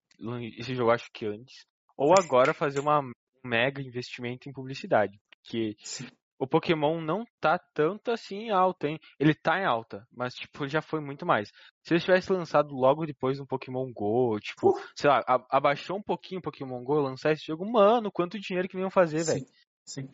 esse 0.57 0.75
jogo, 0.75 0.91
acho 0.91 1.09
que 1.11 1.25
antes. 1.25 1.65
Ou 1.97 2.13
agora 2.17 2.53
fazer 2.53 2.79
uma 2.79 2.99
um 2.99 3.11
mega 3.43 3.81
investimento 3.81 4.47
em 4.49 4.53
publicidade. 4.53 5.19
Porque 5.41 5.75
Sim. 5.83 6.07
o 6.39 6.47
Pokémon 6.47 7.01
não 7.01 7.25
tá 7.39 7.59
tanto 7.73 8.11
assim 8.11 8.47
em 8.47 8.51
alta, 8.51 8.87
hein? 8.87 8.99
Ele 9.19 9.33
tá 9.33 9.59
em 9.59 9.65
alta, 9.65 10.05
mas, 10.11 10.33
tipo, 10.33 10.67
já 10.67 10.81
foi 10.81 10.99
muito 10.99 11.25
mais. 11.25 11.49
Se 11.83 11.93
eles 11.93 12.03
tivessem 12.03 12.35
lançado 12.35 12.73
logo 12.73 13.05
depois 13.05 13.39
um 13.39 13.45
Pokémon 13.45 13.91
Go, 13.93 14.39
tipo, 14.39 14.69
Uh. 14.69 14.81
sei 14.95 15.09
lá, 15.09 15.23
abaixou 15.49 15.97
um 15.97 16.01
pouquinho 16.03 16.39
o 16.39 16.43
Pokémon 16.43 16.83
Go, 16.83 16.95
lançar 17.01 17.31
esse 17.31 17.45
jogo, 17.45 17.69
mano, 17.69 18.11
quanto 18.11 18.39
dinheiro 18.39 18.67
que 18.67 18.77
iam 18.77 18.89
fazer, 18.89 19.23
velho. 19.23 19.45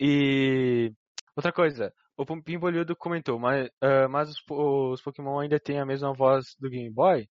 E 0.00 0.92
outra 1.36 1.52
coisa, 1.52 1.92
o 2.22 2.26
Pim- 2.26 2.42
Pimbolildo 2.42 2.94
comentou, 2.96 3.38
mas, 3.38 3.68
ah, 3.80 4.08
mas 4.08 4.28
os, 4.30 4.36
os 4.48 5.02
Pokémon 5.02 5.38
ainda 5.40 5.58
têm 5.58 5.80
a 5.80 5.86
mesma 5.86 6.12
voz 6.12 6.54
do 6.58 6.68
Game 6.68 6.90
Boy? 6.90 7.28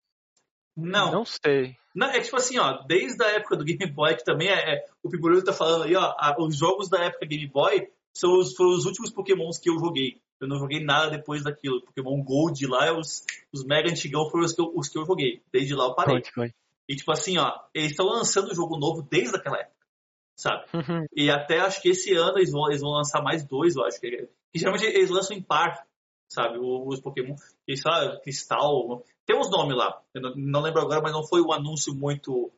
Não. 0.76 1.12
Não 1.12 1.24
sei. 1.24 1.76
Não, 1.94 2.08
é 2.08 2.20
tipo 2.20 2.36
assim, 2.36 2.58
ó, 2.58 2.82
desde 2.86 3.22
a 3.22 3.32
época 3.32 3.56
do 3.56 3.64
Game 3.64 3.86
Boy, 3.92 4.16
que 4.16 4.24
também 4.24 4.48
é. 4.48 4.74
é 4.76 4.86
o 5.02 5.10
Piburulho 5.10 5.44
tá 5.44 5.52
falando 5.52 5.84
aí, 5.84 5.94
ó, 5.94 6.14
a- 6.18 6.34
os 6.38 6.56
jogos 6.56 6.88
da 6.88 6.98
época 7.04 7.26
Game 7.26 7.46
Boy 7.46 7.86
são 8.14 8.38
os, 8.38 8.54
foram 8.54 8.70
os 8.70 8.86
últimos 8.86 9.10
Pokémons 9.12 9.58
que 9.58 9.68
eu 9.70 9.78
joguei. 9.78 10.20
Eu 10.40 10.48
não 10.48 10.58
joguei 10.58 10.82
nada 10.82 11.10
depois 11.10 11.44
daquilo. 11.44 11.82
Pokémon 11.82 12.22
Gold 12.24 12.66
lá, 12.66 12.92
os, 12.98 13.24
os 13.52 13.64
mega 13.64 13.90
antigão 13.90 14.28
foram 14.30 14.44
os 14.44 14.52
que, 14.52 14.60
eu, 14.60 14.72
os 14.74 14.88
que 14.88 14.98
eu 14.98 15.04
joguei. 15.04 15.42
Desde 15.52 15.74
lá 15.74 15.84
eu 15.84 15.94
parei. 15.94 16.16
Conte, 16.16 16.32
conte. 16.34 16.54
E 16.88 16.96
tipo 16.96 17.12
assim, 17.12 17.38
ó, 17.38 17.52
eles 17.72 17.90
estão 17.92 18.06
lançando 18.06 18.50
o 18.50 18.54
jogo 18.54 18.76
novo 18.76 19.02
desde 19.02 19.36
aquela 19.36 19.58
época, 19.60 19.86
sabe? 20.34 20.64
Uhum. 20.74 21.06
E 21.14 21.30
até 21.30 21.60
acho 21.60 21.80
que 21.80 21.90
esse 21.90 22.12
ano 22.14 22.38
eles 22.38 22.50
vão, 22.50 22.68
eles 22.68 22.80
vão 22.80 22.90
lançar 22.90 23.22
mais 23.22 23.46
dois, 23.46 23.76
eu 23.76 23.84
acho 23.84 24.00
que. 24.00 24.28
Que 24.52 24.58
geralmente 24.58 24.84
eles 24.84 25.10
lançam 25.10 25.36
em 25.36 25.42
par, 25.42 25.86
sabe? 26.28 26.58
Os 26.58 27.00
Pokémon. 27.00 27.34
E, 27.66 27.76
sei 27.76 27.90
lá, 27.90 28.20
Cristal. 28.20 29.04
Tem 29.26 29.38
uns 29.38 29.50
nomes 29.50 29.76
lá. 29.76 30.02
Eu 30.14 30.20
não, 30.36 30.60
lembro 30.60 30.80
agora, 30.82 31.00
mas 31.00 31.12
não 31.12 31.26
foi 31.26 31.40
um 31.40 31.52
anúncio 31.52 31.94
muito 31.94 32.52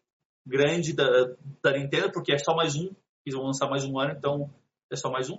grande 0.47 0.93
da, 0.93 1.07
da 1.63 1.73
Nintendo, 1.73 2.13
porque 2.13 2.33
é 2.33 2.39
só 2.39 2.55
mais 2.55 2.75
um. 2.75 2.91
Eles 3.25 3.37
vão 3.37 3.47
lançar 3.47 3.69
mais 3.69 3.85
um 3.85 3.99
ano, 3.99 4.13
então 4.13 4.51
é 4.91 4.97
só 4.97 5.11
mais 5.11 5.31
um. 5.31 5.39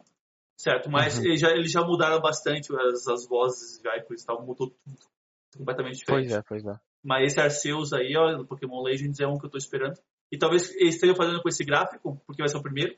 Certo? 0.58 0.90
Mas 0.90 1.18
Uhum. 1.18 1.26
eles, 1.26 1.40
já, 1.42 1.52
eles 1.52 1.72
já 1.72 1.82
mudaram 1.82 2.22
bastante 2.22 2.74
as, 2.74 3.08
as 3.08 3.28
vozes 3.28 3.82
já 3.84 3.96
e 3.98 4.00
e 4.00 4.26
tal. 4.26 4.42
Mudou 4.46 4.70
tudo. 4.70 4.76
Completamente 5.58 5.98
diferente. 5.98 6.30
Pois 6.30 6.38
é, 6.38 6.42
pois 6.48 6.66
é. 6.66 6.80
Mas 7.04 7.32
esse 7.32 7.40
Arceus 7.40 7.94
aí, 7.94 8.16
ó, 8.18 8.36
do 8.38 8.48
Pokémon 8.48 8.82
Legends 8.82 9.20
é 9.20 9.28
um 9.28 9.38
que 9.38 9.46
eu 9.46 9.50
tô 9.50 9.58
esperando. 9.58 10.00
E 10.32 10.38
talvez 10.38 10.74
eles 10.76 10.96
estejam 10.96 11.16
fazendo 11.16 11.42
com 11.42 11.50
esse 11.50 11.64
gráfico, 11.64 12.20
porque 12.26 12.42
vai 12.42 12.50
ser 12.50 12.58
o 12.58 12.64
primeiro. 12.64 12.98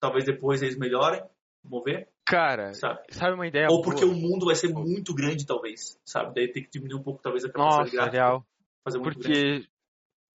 Talvez 0.00 0.24
depois 0.24 0.62
eles 0.62 0.76
melhorem. 0.76 1.22
Vamos 1.62 1.84
ver, 1.84 2.08
Cara, 2.28 2.74
sabe? 2.74 3.00
sabe 3.10 3.34
uma 3.34 3.46
ideia 3.46 3.68
Ou 3.70 3.80
porque 3.80 4.04
boa? 4.04 4.14
o 4.14 4.16
mundo 4.16 4.44
vai 4.44 4.54
ser 4.54 4.68
muito 4.68 5.14
grande, 5.14 5.46
talvez. 5.46 5.98
Sabe? 6.04 6.34
Daí 6.34 6.52
tem 6.52 6.62
que 6.62 6.70
diminuir 6.70 7.00
um 7.00 7.02
pouco, 7.02 7.22
talvez, 7.22 7.42
a 7.44 7.48
Nossa, 7.48 7.78
capacidade 7.78 7.92
gráfica. 7.96 8.22
real. 8.22 8.46
Fazer 8.84 8.98
muito 8.98 9.18
grande. 9.18 9.62
Porque 9.62 9.68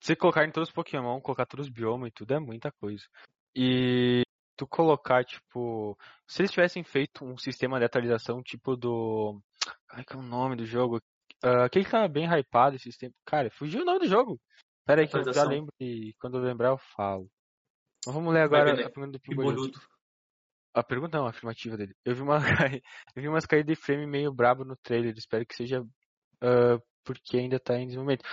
se 0.02 0.16
colocar 0.16 0.44
em 0.44 0.52
todos 0.52 0.70
os 0.70 0.74
Pokémon, 0.74 1.22
colocar 1.22 1.46
todos 1.46 1.68
os 1.68 1.72
biomas 1.72 2.10
e 2.10 2.12
tudo 2.12 2.34
é 2.34 2.40
muita 2.40 2.72
coisa. 2.72 3.06
E 3.56 4.24
tu 4.58 4.66
colocar, 4.66 5.24
tipo, 5.24 5.96
se 6.28 6.42
eles 6.42 6.52
tivessem 6.52 6.84
feito 6.84 7.24
um 7.24 7.38
sistema 7.38 7.78
de 7.78 7.86
atualização 7.86 8.42
tipo 8.42 8.76
do. 8.76 9.40
É 9.94 10.04
que 10.04 10.14
é 10.14 10.18
o 10.18 10.24
nome 10.24 10.56
do 10.56 10.66
jogo? 10.66 11.00
Ah, 11.44 11.66
aquele 11.66 11.86
que 11.86 11.92
tava 11.92 12.08
bem 12.08 12.26
hypado 12.26 12.76
esses 12.76 12.98
tempos. 12.98 13.18
Cara, 13.24 13.52
fugiu 13.52 13.84
o 13.84 13.86
nome 13.86 14.00
do 14.00 14.08
jogo. 14.08 14.42
Pera 14.86 15.02
aí 15.02 15.08
que 15.08 15.16
eu 15.16 15.32
já 15.32 15.44
lembro 15.44 15.72
e 15.80 16.14
quando 16.20 16.38
eu 16.38 16.44
lembrar 16.44 16.70
eu 16.70 16.78
falo. 16.78 17.30
Mas 18.06 18.16
vamos 18.16 18.34
ler 18.34 18.42
agora 18.42 18.72
a 18.72 18.90
pergunta 18.90 19.20
do 19.20 19.36
boludo. 19.36 19.80
A 20.74 20.84
pergunta 20.84 21.18
não, 21.18 21.28
a 21.28 21.30
afirmativa 21.30 21.78
dele. 21.78 21.96
Eu 22.04 22.16
vi 22.16 22.22
uma 22.22 22.38
eu 23.16 23.22
vi 23.22 23.28
umas 23.28 23.46
caídas 23.46 23.68
de 23.68 23.82
frame 23.82 24.08
meio 24.08 24.34
brabo 24.34 24.66
no 24.66 24.76
trailer. 24.78 25.14
Espero 25.16 25.46
que 25.46 25.56
seja 25.56 25.86
ah, 26.42 26.78
porque 27.06 27.38
ainda 27.38 27.60
tá 27.60 27.78
em 27.80 27.86
desenvolvimento. 27.86 28.26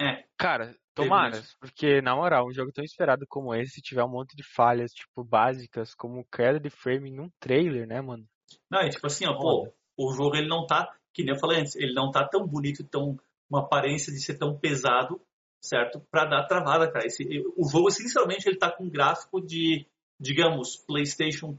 É. 0.00 0.24
Cara, 0.38 0.74
tomara, 0.94 1.42
porque 1.60 2.00
na 2.00 2.16
moral, 2.16 2.46
um 2.46 2.52
jogo 2.52 2.72
tão 2.72 2.84
esperado 2.84 3.26
como 3.28 3.54
esse, 3.54 3.74
se 3.74 3.82
tiver 3.82 4.02
um 4.04 4.08
monte 4.08 4.34
de 4.34 4.42
falhas, 4.42 4.92
tipo, 4.92 5.24
básicas, 5.24 5.94
como 5.94 6.26
queda 6.32 6.58
de 6.58 6.70
frame 6.70 7.10
num 7.10 7.28
trailer, 7.38 7.86
né, 7.86 8.00
mano? 8.00 8.24
Não, 8.70 8.80
é 8.80 8.88
tipo 8.88 9.06
assim, 9.06 9.26
ó, 9.26 9.34
pô, 9.38 9.72
o 9.96 10.12
jogo 10.14 10.36
ele 10.36 10.48
não 10.48 10.66
tá, 10.66 10.94
que 11.12 11.22
nem 11.22 11.34
eu 11.34 11.40
falei 11.40 11.60
antes, 11.60 11.76
ele 11.76 11.92
não 11.92 12.10
tá 12.10 12.26
tão 12.26 12.46
bonito, 12.46 12.84
tão 12.84 13.18
uma 13.50 13.60
aparência 13.60 14.12
de 14.12 14.20
ser 14.20 14.38
tão 14.38 14.58
pesado, 14.58 15.20
certo? 15.60 16.00
Pra 16.10 16.24
dar 16.24 16.46
travada, 16.46 16.90
cara. 16.90 17.06
Esse, 17.06 17.22
o 17.56 17.68
jogo, 17.68 17.90
sinceramente, 17.90 18.48
ele 18.48 18.58
tá 18.58 18.70
com 18.70 18.84
um 18.84 18.90
gráfico 18.90 19.40
de, 19.40 19.86
digamos, 20.22 20.76
PlayStation 20.76 21.58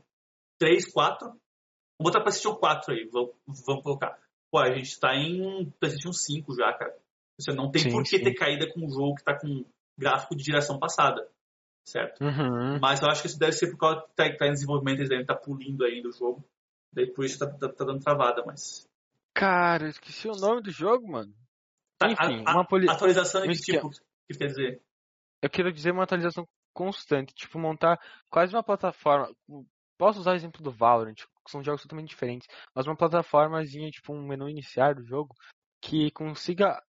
3, 0.57 0.91
4. 0.91 1.27
Vamos 1.27 1.39
botar 1.99 2.21
PlayStation 2.21 2.55
4 2.55 2.93
aí, 2.93 3.09
vamos, 3.11 3.31
vamos 3.65 3.83
colocar. 3.83 4.17
Pô, 4.49 4.59
a 4.59 4.73
gente 4.73 4.99
tá 4.99 5.13
em 5.15 5.69
PlayStation 5.79 6.13
5 6.13 6.55
já, 6.55 6.71
cara. 6.73 6.95
Você 7.39 7.51
não 7.51 7.69
tem 7.69 7.81
Sim, 7.83 7.91
por 7.91 8.03
que 8.03 8.17
sim. 8.17 8.23
ter 8.23 8.33
caída 8.35 8.71
com 8.71 8.85
um 8.85 8.89
jogo 8.89 9.15
que 9.15 9.23
tá 9.23 9.37
com 9.37 9.65
gráfico 9.97 10.35
de 10.35 10.43
geração 10.43 10.79
passada, 10.79 11.27
certo? 11.85 12.23
Uhum. 12.23 12.79
Mas 12.79 13.01
eu 13.01 13.09
acho 13.09 13.21
que 13.21 13.27
isso 13.27 13.39
deve 13.39 13.51
ser 13.53 13.71
por 13.71 13.77
causa 13.77 14.01
que 14.01 14.13
tá, 14.15 14.37
tá 14.37 14.47
em 14.47 14.53
desenvolvimento, 14.53 14.99
eles 14.99 15.09
devem 15.09 15.23
estar 15.23 15.35
pulindo 15.35 15.83
ainda 15.83 16.09
o 16.09 16.11
jogo. 16.13 16.43
Daí 16.93 17.11
por 17.11 17.25
isso 17.25 17.39
tá, 17.39 17.47
tá, 17.47 17.67
tá 17.69 17.85
dando 17.85 17.99
travada, 17.99 18.43
mas. 18.45 18.87
Cara, 19.33 19.85
eu 19.85 19.89
esqueci 19.89 20.27
o 20.27 20.35
nome 20.35 20.61
do 20.61 20.71
jogo, 20.71 21.11
mano. 21.11 21.33
Tá, 21.97 22.07
Enfim, 22.11 22.43
a, 22.45 22.51
a- 22.51 22.55
uma 22.55 22.67
poli... 22.67 22.87
atualização 22.89 23.41
de 23.41 23.49
um 23.49 23.51
que 23.51 23.57
tipo? 23.59 23.89
esquema. 23.89 24.07
que 24.31 24.37
quer 24.37 24.47
dizer? 24.47 24.81
Eu 25.41 25.49
quero 25.49 25.71
dizer 25.73 25.91
uma 25.91 26.03
atualização 26.03 26.47
constante, 26.73 27.33
tipo, 27.33 27.59
montar 27.59 27.99
quase 28.29 28.55
uma 28.55 28.63
plataforma. 28.63 29.33
Posso 29.97 30.19
usar 30.19 30.31
o 30.31 30.35
exemplo 30.35 30.61
do 30.61 30.71
Valorant, 30.71 31.15
que 31.15 31.51
são 31.51 31.63
jogos 31.63 31.81
totalmente 31.83 32.09
diferentes, 32.09 32.47
mas 32.73 32.87
uma 32.87 32.95
plataformazinha, 32.95 33.89
tipo, 33.91 34.13
um 34.13 34.27
menu 34.27 34.49
iniciar 34.49 34.95
do 34.95 35.05
jogo, 35.05 35.35
que 35.81 36.11
consiga 36.11 36.81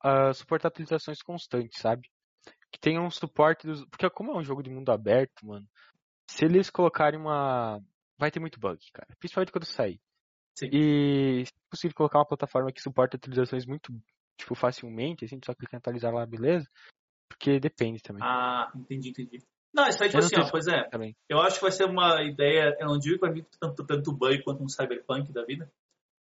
ah, 0.00 0.32
suportar 0.32 0.68
atualizações 0.68 1.22
constantes, 1.22 1.80
sabe? 1.80 2.08
Que 2.70 2.78
tenha 2.78 3.00
um 3.00 3.10
suporte 3.10 3.66
dos. 3.66 3.84
Porque 3.86 4.08
como 4.10 4.32
é 4.32 4.36
um 4.36 4.44
jogo 4.44 4.62
de 4.62 4.70
mundo 4.70 4.90
aberto, 4.90 5.46
mano, 5.46 5.66
se 6.30 6.44
eles 6.44 6.70
colocarem 6.70 7.18
uma. 7.18 7.80
Vai 8.18 8.30
ter 8.30 8.40
muito 8.40 8.60
bug, 8.60 8.78
cara. 8.92 9.08
Principalmente 9.18 9.52
quando 9.52 9.64
sair. 9.64 10.00
Sim. 10.56 10.68
E 10.72 11.46
se 11.46 11.52
conseguir 11.70 11.94
colocar 11.94 12.18
uma 12.18 12.26
plataforma 12.26 12.72
que 12.72 12.82
suporta 12.82 13.16
atualizações 13.16 13.64
muito, 13.64 13.92
tipo, 14.36 14.54
facilmente, 14.54 15.24
assim, 15.24 15.38
só 15.44 15.54
clicar 15.54 15.78
em 15.78 15.78
atualizar 15.78 16.12
lá, 16.12 16.26
beleza? 16.26 16.68
Porque 17.28 17.60
depende 17.60 18.02
também. 18.02 18.22
Ah, 18.24 18.70
entendi, 18.74 19.10
entendi. 19.10 19.38
Não, 19.74 19.86
isso 19.86 20.02
aí, 20.02 20.08
tipo 20.08 20.18
assim, 20.18 20.40
ó, 20.40 20.50
pois 20.50 20.66
é. 20.66 20.84
também. 20.88 21.14
Eu 21.28 21.40
acho 21.40 21.56
que 21.56 21.62
vai 21.62 21.72
ser 21.72 21.84
uma 21.84 22.22
ideia. 22.22 22.76
Eu 22.80 22.88
não 22.88 22.98
digo 22.98 23.16
que 23.16 23.20
vai 23.20 23.32
vir 23.32 23.46
tanto, 23.60 23.86
tanto 23.86 24.12
bug 24.12 24.42
quanto 24.42 24.62
um 24.62 24.68
cyberpunk 24.68 25.32
da 25.32 25.44
vida. 25.44 25.70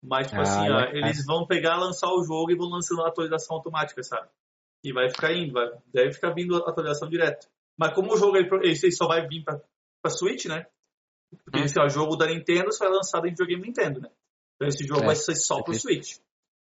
Mas, 0.02 0.28
tipo 0.28 0.40
Ah, 0.40 0.42
assim, 0.42 0.70
ó, 0.70 0.80
é, 0.80 0.96
eles 0.96 1.24
vão 1.24 1.46
pegar, 1.46 1.76
lançar 1.76 2.08
o 2.08 2.24
jogo 2.24 2.50
e 2.50 2.56
vão 2.56 2.68
lançando 2.68 3.02
a 3.02 3.08
atualização 3.08 3.56
automática, 3.56 4.02
sabe? 4.02 4.28
E 4.84 4.92
vai 4.92 5.08
ficar 5.10 5.32
indo, 5.32 5.52
vai, 5.52 5.70
deve 5.92 6.12
ficar 6.12 6.30
vindo 6.30 6.56
a 6.56 6.70
atualização 6.70 7.08
direto. 7.08 7.48
Mas 7.78 7.94
como 7.94 8.12
o 8.12 8.16
jogo 8.16 8.36
aí, 8.36 8.92
só 8.92 9.06
vai 9.06 9.26
vir 9.26 9.44
pra, 9.44 9.60
pra 10.02 10.10
Switch, 10.10 10.46
né? 10.46 10.66
Porque 11.44 11.60
Hum. 11.60 11.64
esse 11.64 11.80
é 11.80 11.84
o 11.84 11.88
jogo 11.88 12.16
da 12.16 12.26
Nintendo, 12.26 12.72
só 12.72 12.84
é 12.84 12.88
lançado 12.88 13.26
em 13.26 13.30
videogame 13.30 13.62
Nintendo, 13.62 14.00
né? 14.00 14.10
Então 14.56 14.68
esse 14.68 14.84
jogo 14.84 15.02
É, 15.02 15.06
vai 15.06 15.16
ser 15.16 15.34
só 15.36 15.62
pro. 15.62 15.74
Switch. 15.74 16.18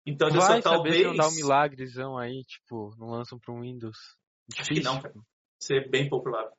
Então, 0.06 0.30
Vai 0.30 0.62
talvez 0.62 1.04
não 1.04 1.14
dá 1.14 1.28
um 1.28 1.34
milagrezão 1.34 2.16
aí, 2.16 2.42
tipo, 2.44 2.94
não 2.96 3.08
lançam 3.08 3.38
pro 3.38 3.60
Windows. 3.60 4.16
Acho 4.56 4.70
que 4.70 4.80
não, 4.80 5.00
cara. 5.00 5.14
ser 5.60 5.88
bem 5.90 6.08
provável. 6.08 6.52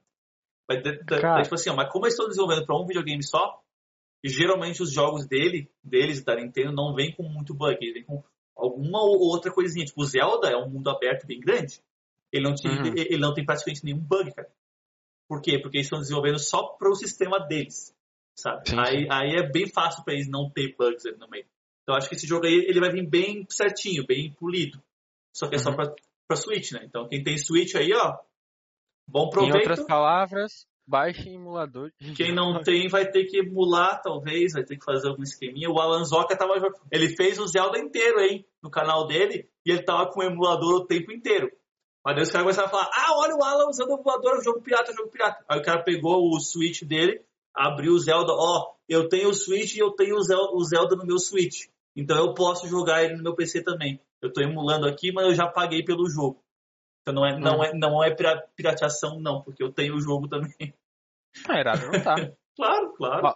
Mas, 0.68 0.84
Cara. 1.08 1.42
tipo 1.42 1.56
assim, 1.56 1.70
ó, 1.72 1.76
mas 1.76 1.92
como 1.92 2.06
eles 2.06 2.14
estão 2.14 2.28
desenvolvendo 2.28 2.66
para 2.66 2.80
um 2.80 2.86
videogame 2.86 3.24
só, 3.24 3.60
e 4.24 4.30
geralmente 4.30 4.84
os 4.84 4.92
jogos 4.92 5.26
dele, 5.26 5.72
deles, 5.84 6.24
da 6.24 6.36
Nintendo, 6.36 6.72
não 6.72 6.94
vêm 6.94 7.12
com 7.16 7.24
muito 7.24 7.54
bug, 7.56 7.78
eles 7.82 7.94
vêm 7.94 8.04
com 8.04 8.24
alguma 8.56 9.02
ou 9.02 9.20
outra 9.20 9.52
coisinha. 9.52 9.86
Tipo, 9.86 10.02
o 10.02 10.06
Zelda 10.06 10.50
é 10.50 10.58
um 10.58 10.70
mundo 10.70 10.90
aberto 10.90 11.26
bem 11.26 11.40
grande. 11.40 11.82
Ele 12.32 12.44
não, 12.44 12.54
tinha, 12.54 12.74
Uhum. 12.74 12.94
ele 12.96 13.18
não 13.18 13.34
tem 13.34 13.44
praticamente 13.46 13.84
nenhum 13.84 14.00
bug, 14.00 14.32
cara. 14.34 14.52
Por 15.28 15.42
quê? 15.42 15.58
Porque 15.60 15.78
eles 15.78 15.88
estão 15.88 16.00
desenvolvendo 16.00 16.38
só 16.38 16.64
para 16.68 16.90
o 16.90 16.96
sistema 16.96 17.40
deles, 17.40 17.96
sabe? 18.36 18.70
Sim, 18.70 18.80
aí, 18.80 19.04
sim. 19.04 19.08
aí 19.10 19.36
é 19.36 19.50
bem 19.50 19.68
fácil 19.68 20.04
para 20.04 20.14
eles 20.14 20.28
não 20.30 20.50
ter 20.50 20.76
bugs 20.78 21.06
ali 21.06 21.18
no 21.18 21.30
meio. 21.30 21.46
Então 21.84 21.96
acho 21.96 22.10
que 22.10 22.16
esse 22.16 22.28
jogo 22.28 22.46
aí 22.46 22.54
ele 22.68 22.80
vai 22.80 22.92
vir 22.92 23.08
bem 23.08 23.46
certinho, 23.50 24.06
bem 24.06 24.34
polido. 24.34 24.80
Só 25.34 25.48
que 25.48 25.56
é 25.56 25.60
só 25.60 25.72
Uhum. 25.72 25.78
Pra 26.30 26.38
Switch, 26.38 26.72
né? 26.72 26.82
Então 26.84 27.08
quem 27.10 27.24
tem 27.24 27.38
Switch 27.38 27.74
aí, 27.76 27.92
ó, 27.92 28.16
bom 29.08 29.26
Em 29.26 29.30
proveito. 29.32 29.56
outras 29.56 29.84
palavras, 29.84 30.68
baixe 30.88 31.28
emulador. 31.28 31.92
Quem 32.16 32.34
não 32.34 32.62
tem 32.62 32.88
vai 32.88 33.10
ter 33.10 33.26
que 33.26 33.40
emular, 33.40 34.00
talvez, 34.02 34.54
vai 34.54 34.64
ter 34.64 34.78
que 34.78 34.86
fazer 34.86 35.10
algum 35.10 35.24
esqueminha. 35.24 35.70
O 35.70 35.80
Alan 35.80 36.06
Zoka 36.06 36.38
tava. 36.38 36.54
Ele 36.92 37.16
fez 37.16 37.40
o 37.40 37.48
Zelda 37.48 37.80
inteiro, 37.80 38.20
hein, 38.22 38.46
no 38.62 38.70
canal 38.70 39.08
dele, 39.08 39.50
e 39.66 39.72
ele 39.72 39.82
tava 39.82 40.12
com 40.12 40.20
o 40.20 40.24
emulador 40.24 40.76
o 40.76 40.86
tempo 40.86 41.12
inteiro. 41.12 41.52
Mas 42.06 42.16
daí 42.16 42.24
os 42.24 42.32
caras 42.32 42.44
começaram 42.44 42.68
a 42.68 42.72
falar: 42.72 42.90
ah, 42.94 43.18
olha 43.18 43.36
o 43.36 43.44
Alan 43.44 43.68
usando 43.68 43.90
o 43.90 44.00
emulador, 44.00 44.44
jogo 44.44 44.62
pirata, 44.62 44.94
jogo 44.94 45.10
pirata. 45.10 45.44
Aí 45.50 45.60
o 45.60 45.64
cara 45.64 45.84
pegou 45.84 46.30
o 46.30 46.40
Switch 46.40 46.84
dele, 46.84 47.22
abriu 47.54 47.94
o 47.94 48.00
Zelda, 48.00 48.34
ó, 48.34 48.76
eu 48.88 49.10
tenho 49.10 49.30
o 49.30 49.34
Switch 49.34 49.76
e 49.76 49.80
eu 49.80 49.92
tenho 49.92 50.16
o 50.16 50.64
Zelda 50.64 50.96
no 50.96 51.06
meu 51.06 51.18
Switch. 51.18 51.68
Então 51.96 52.18
eu 52.18 52.34
posso 52.36 52.68
jogar 52.68 53.04
ele 53.04 53.18
no 53.18 53.24
meu 53.24 53.36
PC 53.36 53.64
também. 53.64 54.00
Eu 54.22 54.32
tô 54.34 54.42
emulando 54.42 54.88
aqui, 54.88 55.12
mas 55.12 55.26
eu 55.28 55.34
já 55.34 55.48
paguei 55.48 55.84
pelo 55.84 56.10
jogo. 56.10 56.44
Então 57.02 57.14
não 57.14 57.26
é, 57.26 57.40
não 57.40 57.60
Hum. 57.60 57.64
é, 57.64 57.74
não 57.74 58.04
é 58.04 58.14
pira- 58.14 58.48
pirateação, 58.56 59.20
não, 59.20 59.42
porque 59.42 59.64
eu 59.64 59.72
tenho 59.72 59.96
o 59.96 60.02
jogo 60.02 60.28
também. 60.28 60.74
Ah, 61.48 61.60
errado 61.60 61.86
não 61.92 62.04
tá. 62.04 62.16
claro, 62.56 62.94
claro. 62.94 63.28
Ó, 63.28 63.36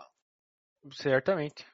Certamente. 0.92 1.66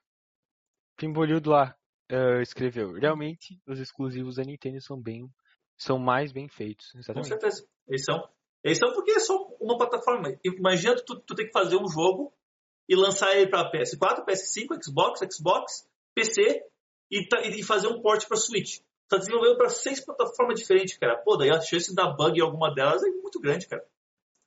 Pimbolildo 0.98 1.49
lá 1.49 1.76
eh, 2.10 2.41
escreveu. 2.41 2.94
Realmente, 2.94 3.60
os 3.68 3.80
exclusivos 3.80 4.36
da 4.36 4.44
Nintendo 4.44 4.81
são 4.81 5.02
bem. 5.02 5.27
São 5.77 5.98
mais 5.98 6.31
bem 6.31 6.48
feitos. 6.49 6.91
Com 6.91 6.99
Exatamente. 6.99 7.27
certeza. 7.30 7.68
Eles 7.88 8.03
são, 8.03 8.30
eles 8.64 8.77
são 8.77 8.91
porque 8.94 9.11
é 9.11 9.19
só 9.19 9.36
uma 9.60 9.77
plataforma. 9.77 10.30
Imagina 10.44 10.95
tu, 11.03 11.19
tu 11.22 11.34
ter 11.36 11.45
que 11.45 11.52
fazer 11.53 11.77
um 11.77 11.88
jogo 11.88 12.34
e 12.88 12.95
lançar 12.95 13.34
ele 13.36 13.49
para 13.49 13.72
PS4, 13.72 14.26
PS5, 14.26 14.84
Xbox, 14.84 15.19
Xbox, 15.34 15.90
PC 16.14 16.64
e, 17.10 17.27
tá- 17.27 17.41
e 17.41 17.64
fazer 17.64 17.88
um 17.88 18.02
port 18.02 18.27
para 18.27 18.38
Switch. 18.38 18.81
Tá 19.10 19.18
desenvolvendo 19.18 19.57
para 19.57 19.69
seis 19.69 20.03
plataformas 20.03 20.60
diferentes, 20.60 20.98
cara. 20.98 21.18
Pô, 21.18 21.36
daí 21.36 21.49
a 21.49 21.60
chance 21.60 21.90
de 21.90 21.95
dar 21.95 22.14
bug 22.15 22.38
em 22.38 22.44
alguma 22.44 22.73
delas 22.73 23.03
é 23.03 23.10
muito 23.10 23.40
grande, 23.40 23.68
cara. 23.68 23.84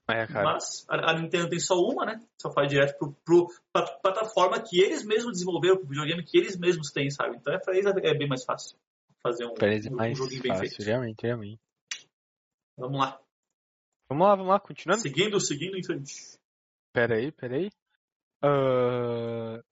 É, 0.09 0.27
cara. 0.27 0.45
Mas 0.45 0.85
a, 0.89 1.15
Nintendo 1.15 1.49
tem 1.49 1.59
só 1.59 1.75
uma, 1.75 2.07
né? 2.07 2.21
Só 2.41 2.53
faz 2.53 2.69
direto 2.69 2.97
pro, 2.97 3.13
pro, 3.25 3.49
pra 3.73 3.87
plataforma 3.99 4.63
que 4.63 4.81
eles 4.81 5.05
mesmos 5.05 5.33
desenvolveram, 5.33 5.79
pro 5.79 5.89
videogame 5.89 6.25
que 6.25 6.39
eles 6.39 6.57
mesmos 6.57 6.91
têm, 6.93 7.11
sabe? 7.11 7.37
Então 7.37 7.53
é, 7.53 7.59
pra 7.59 7.75
eles 7.75 7.87
é 7.87 8.15
bem 8.15 8.29
mais 8.29 8.45
fácil 8.45 8.79
fazer 9.23 9.47
um, 9.47 9.55
Parece 9.55 9.89
um, 9.89 9.97
um 10.01 10.15
joguinho 10.15 10.43
bem 10.43 10.53
fácil. 10.53 10.69
feito. 10.69 10.87
Realmente, 10.87 11.23
realmente. 11.23 11.61
Vamos 12.77 13.01
lá. 13.01 13.21
Vamos 14.09 14.27
lá, 14.27 14.35
vamos 14.35 14.51
lá, 14.51 14.61
continuando. 14.61 15.03
Seguindo, 15.03 15.41
seguindo 15.41 15.77
em 15.77 15.85
frente. 15.85 16.39
Pera 16.93 17.17
aí, 17.17 17.33
pera 17.33 17.57
aí. 17.57 17.69
Uh, 18.45 19.59
tá. 19.59 19.72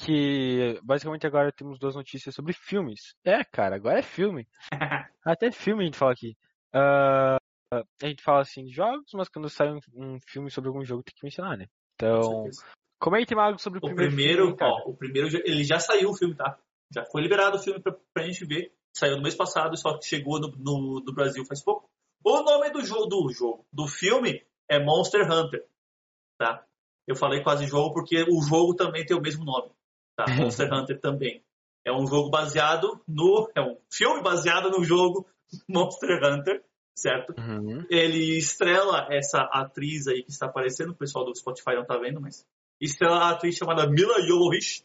Que 0.00 0.78
basicamente 0.82 1.26
agora 1.26 1.52
temos 1.52 1.78
duas 1.78 1.96
notícias 1.96 2.34
sobre 2.34 2.52
filmes. 2.52 3.14
É, 3.24 3.42
cara, 3.44 3.76
agora 3.76 3.98
é 3.98 4.02
filme. 4.02 4.46
Até 5.24 5.50
filme 5.50 5.82
a 5.82 5.86
gente 5.86 5.98
fala 5.98 6.12
aqui. 6.12 6.36
Uh, 6.74 7.38
a 8.02 8.06
gente 8.06 8.22
fala 8.22 8.40
assim 8.40 8.64
de 8.64 8.72
jogos, 8.72 9.10
mas 9.12 9.28
quando 9.28 9.48
sai 9.48 9.72
um, 9.72 9.80
um, 9.94 10.18
filme 10.26 10.50
sobre 10.50 10.68
algum 10.68 10.84
jogo 10.84 11.02
tem 11.02 11.14
que 11.14 11.24
mencionar, 11.24 11.56
né? 11.56 11.66
Então, 11.94 12.44
comente 12.98 13.34
algo 13.34 13.58
sobre 13.58 13.78
o, 13.78 13.82
o 13.82 13.94
primeiro, 13.94 14.14
primeiro 14.14 14.56
filme, 14.56 14.56
ó, 14.62 14.88
o 14.88 14.96
primeiro, 14.96 15.28
ele 15.44 15.64
já 15.64 15.78
saiu 15.78 16.10
o 16.10 16.14
filme, 16.16 16.34
tá? 16.34 16.58
Já 16.94 17.04
foi 17.04 17.20
liberado 17.20 17.56
o 17.56 17.60
filme 17.60 17.80
pra, 17.80 17.94
pra 18.14 18.24
gente 18.24 18.44
ver. 18.44 18.72
Saiu 18.96 19.16
no 19.16 19.22
mês 19.22 19.34
passado, 19.34 19.76
só 19.76 19.98
que 19.98 20.06
chegou 20.06 20.40
no, 20.40 20.48
no, 20.56 21.02
no 21.04 21.12
Brasil 21.12 21.44
faz 21.44 21.62
pouco. 21.62 21.88
O 22.24 22.42
nome 22.42 22.70
do 22.70 22.84
jogo, 22.84 23.06
do 23.06 23.30
jogo, 23.30 23.66
do 23.72 23.86
filme 23.86 24.44
é 24.68 24.82
Monster 24.82 25.30
Hunter, 25.30 25.66
tá? 26.38 26.64
Eu 27.06 27.16
falei 27.16 27.42
quase 27.42 27.66
jogo 27.66 27.94
porque 27.94 28.22
o 28.22 28.42
jogo 28.42 28.74
também 28.74 29.04
tem 29.04 29.16
o 29.16 29.20
mesmo 29.20 29.44
nome, 29.44 29.70
tá? 30.18 30.26
Monster 30.34 30.72
Hunter 30.72 31.00
também. 31.00 31.42
É 31.84 31.92
um 31.92 32.06
jogo 32.06 32.28
baseado 32.28 33.00
no, 33.06 33.48
é 33.54 33.62
um 33.62 33.78
filme 33.90 34.20
baseado 34.22 34.68
no 34.70 34.84
jogo 34.84 35.26
Monster 35.68 36.18
Hunter, 36.22 36.64
certo? 36.94 37.34
Uhum. 37.38 37.86
Ele 37.88 38.36
estrela 38.36 39.06
essa 39.10 39.38
atriz 39.52 40.08
aí 40.08 40.24
que 40.24 40.30
está 40.30 40.46
aparecendo, 40.46 40.90
o 40.90 40.96
pessoal 40.96 41.24
do 41.24 41.34
Spotify 41.34 41.76
não 41.76 41.86
tá 41.86 41.96
vendo, 41.96 42.20
mas 42.20 42.44
estrela 42.80 43.18
a 43.18 43.30
atriz 43.30 43.56
chamada 43.56 43.88
Mila 43.88 44.20
Jovovich, 44.26 44.84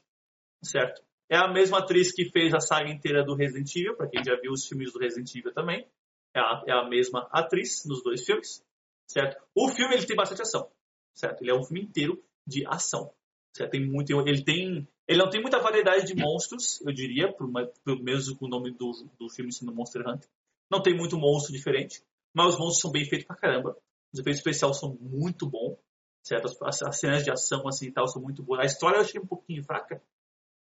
certo? 0.64 1.02
É 1.30 1.36
a 1.36 1.52
mesma 1.52 1.80
atriz 1.80 2.14
que 2.14 2.30
fez 2.30 2.54
a 2.54 2.60
saga 2.60 2.92
inteira 2.92 3.24
do 3.24 3.36
Resident 3.36 3.76
Evil, 3.76 3.96
para 3.96 4.08
quem 4.08 4.24
já 4.24 4.36
viu 4.40 4.52
os 4.52 4.68
filmes 4.68 4.94
do 4.94 5.00
Resident 5.00 5.34
Evil 5.36 5.52
também. 5.52 5.88
É 6.36 6.40
a, 6.40 6.64
é 6.68 6.72
a, 6.74 6.88
mesma 6.88 7.28
atriz 7.32 7.86
nos 7.86 8.04
dois 8.04 8.24
filmes, 8.24 8.64
certo? 9.08 9.42
O 9.56 9.70
filme 9.70 9.96
ele 9.96 10.06
tem 10.06 10.16
bastante 10.16 10.42
ação, 10.42 10.70
certo? 11.16 11.42
Ele 11.42 11.52
é 11.52 11.56
um 11.56 11.64
filme 11.64 11.82
inteiro 11.82 12.24
de 12.46 12.66
ação, 12.68 13.12
certo? 13.56 13.72
Tem 13.72 13.86
muito, 13.86 14.12
ele 14.28 14.44
tem, 14.44 14.88
ele 15.08 15.20
não 15.20 15.30
tem 15.30 15.42
muita 15.42 15.60
variedade 15.60 16.06
de 16.06 16.16
monstros, 16.16 16.82
eu 16.82 16.94
diria, 16.94 17.32
por, 17.32 17.48
uma, 17.48 17.68
por 17.84 18.02
mesmo 18.02 18.38
com 18.38 18.46
o 18.46 18.50
nome 18.50 18.72
do, 18.72 18.92
do 19.20 19.30
filme 19.30 19.52
sendo 19.52 19.74
Monster 19.74 20.02
Hunter. 20.08 20.30
Não 20.72 20.82
tem 20.82 20.96
muito 20.96 21.18
monstro 21.18 21.52
diferente, 21.52 22.02
mas 22.34 22.54
os 22.54 22.60
monstros 22.60 22.82
são 22.82 22.92
bem 22.92 23.06
feitos 23.06 23.28
pra 23.28 23.36
caramba. 23.36 23.78
Os 24.14 24.20
efeitos 24.20 24.40
especiais 24.40 24.80
são 24.80 24.98
muito 25.02 25.48
bons, 25.50 25.78
certo? 26.24 26.48
As, 26.64 26.82
as 26.82 27.00
cenas 27.00 27.24
de 27.24 27.32
ação 27.32 27.68
assim 27.68 27.88
e 27.88 27.92
tal 27.92 28.08
são 28.08 28.22
muito 28.22 28.42
boas. 28.42 28.62
A 28.62 28.66
história 28.66 28.98
eu 28.98 29.02
achei 29.02 29.20
um 29.20 29.28
pouquinho 29.28 29.64
fraca, 29.64 30.02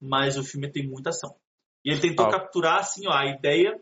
mas 0.00 0.36
o 0.36 0.42
filme 0.42 0.70
tem 0.70 0.86
muita 0.86 1.10
ação. 1.10 1.36
E 1.84 1.90
ele 1.90 2.00
tentou 2.00 2.26
Ah. 2.26 2.30
capturar 2.30 2.80
assim, 2.80 3.06
ó, 3.06 3.12
a 3.12 3.26
ideia 3.26 3.80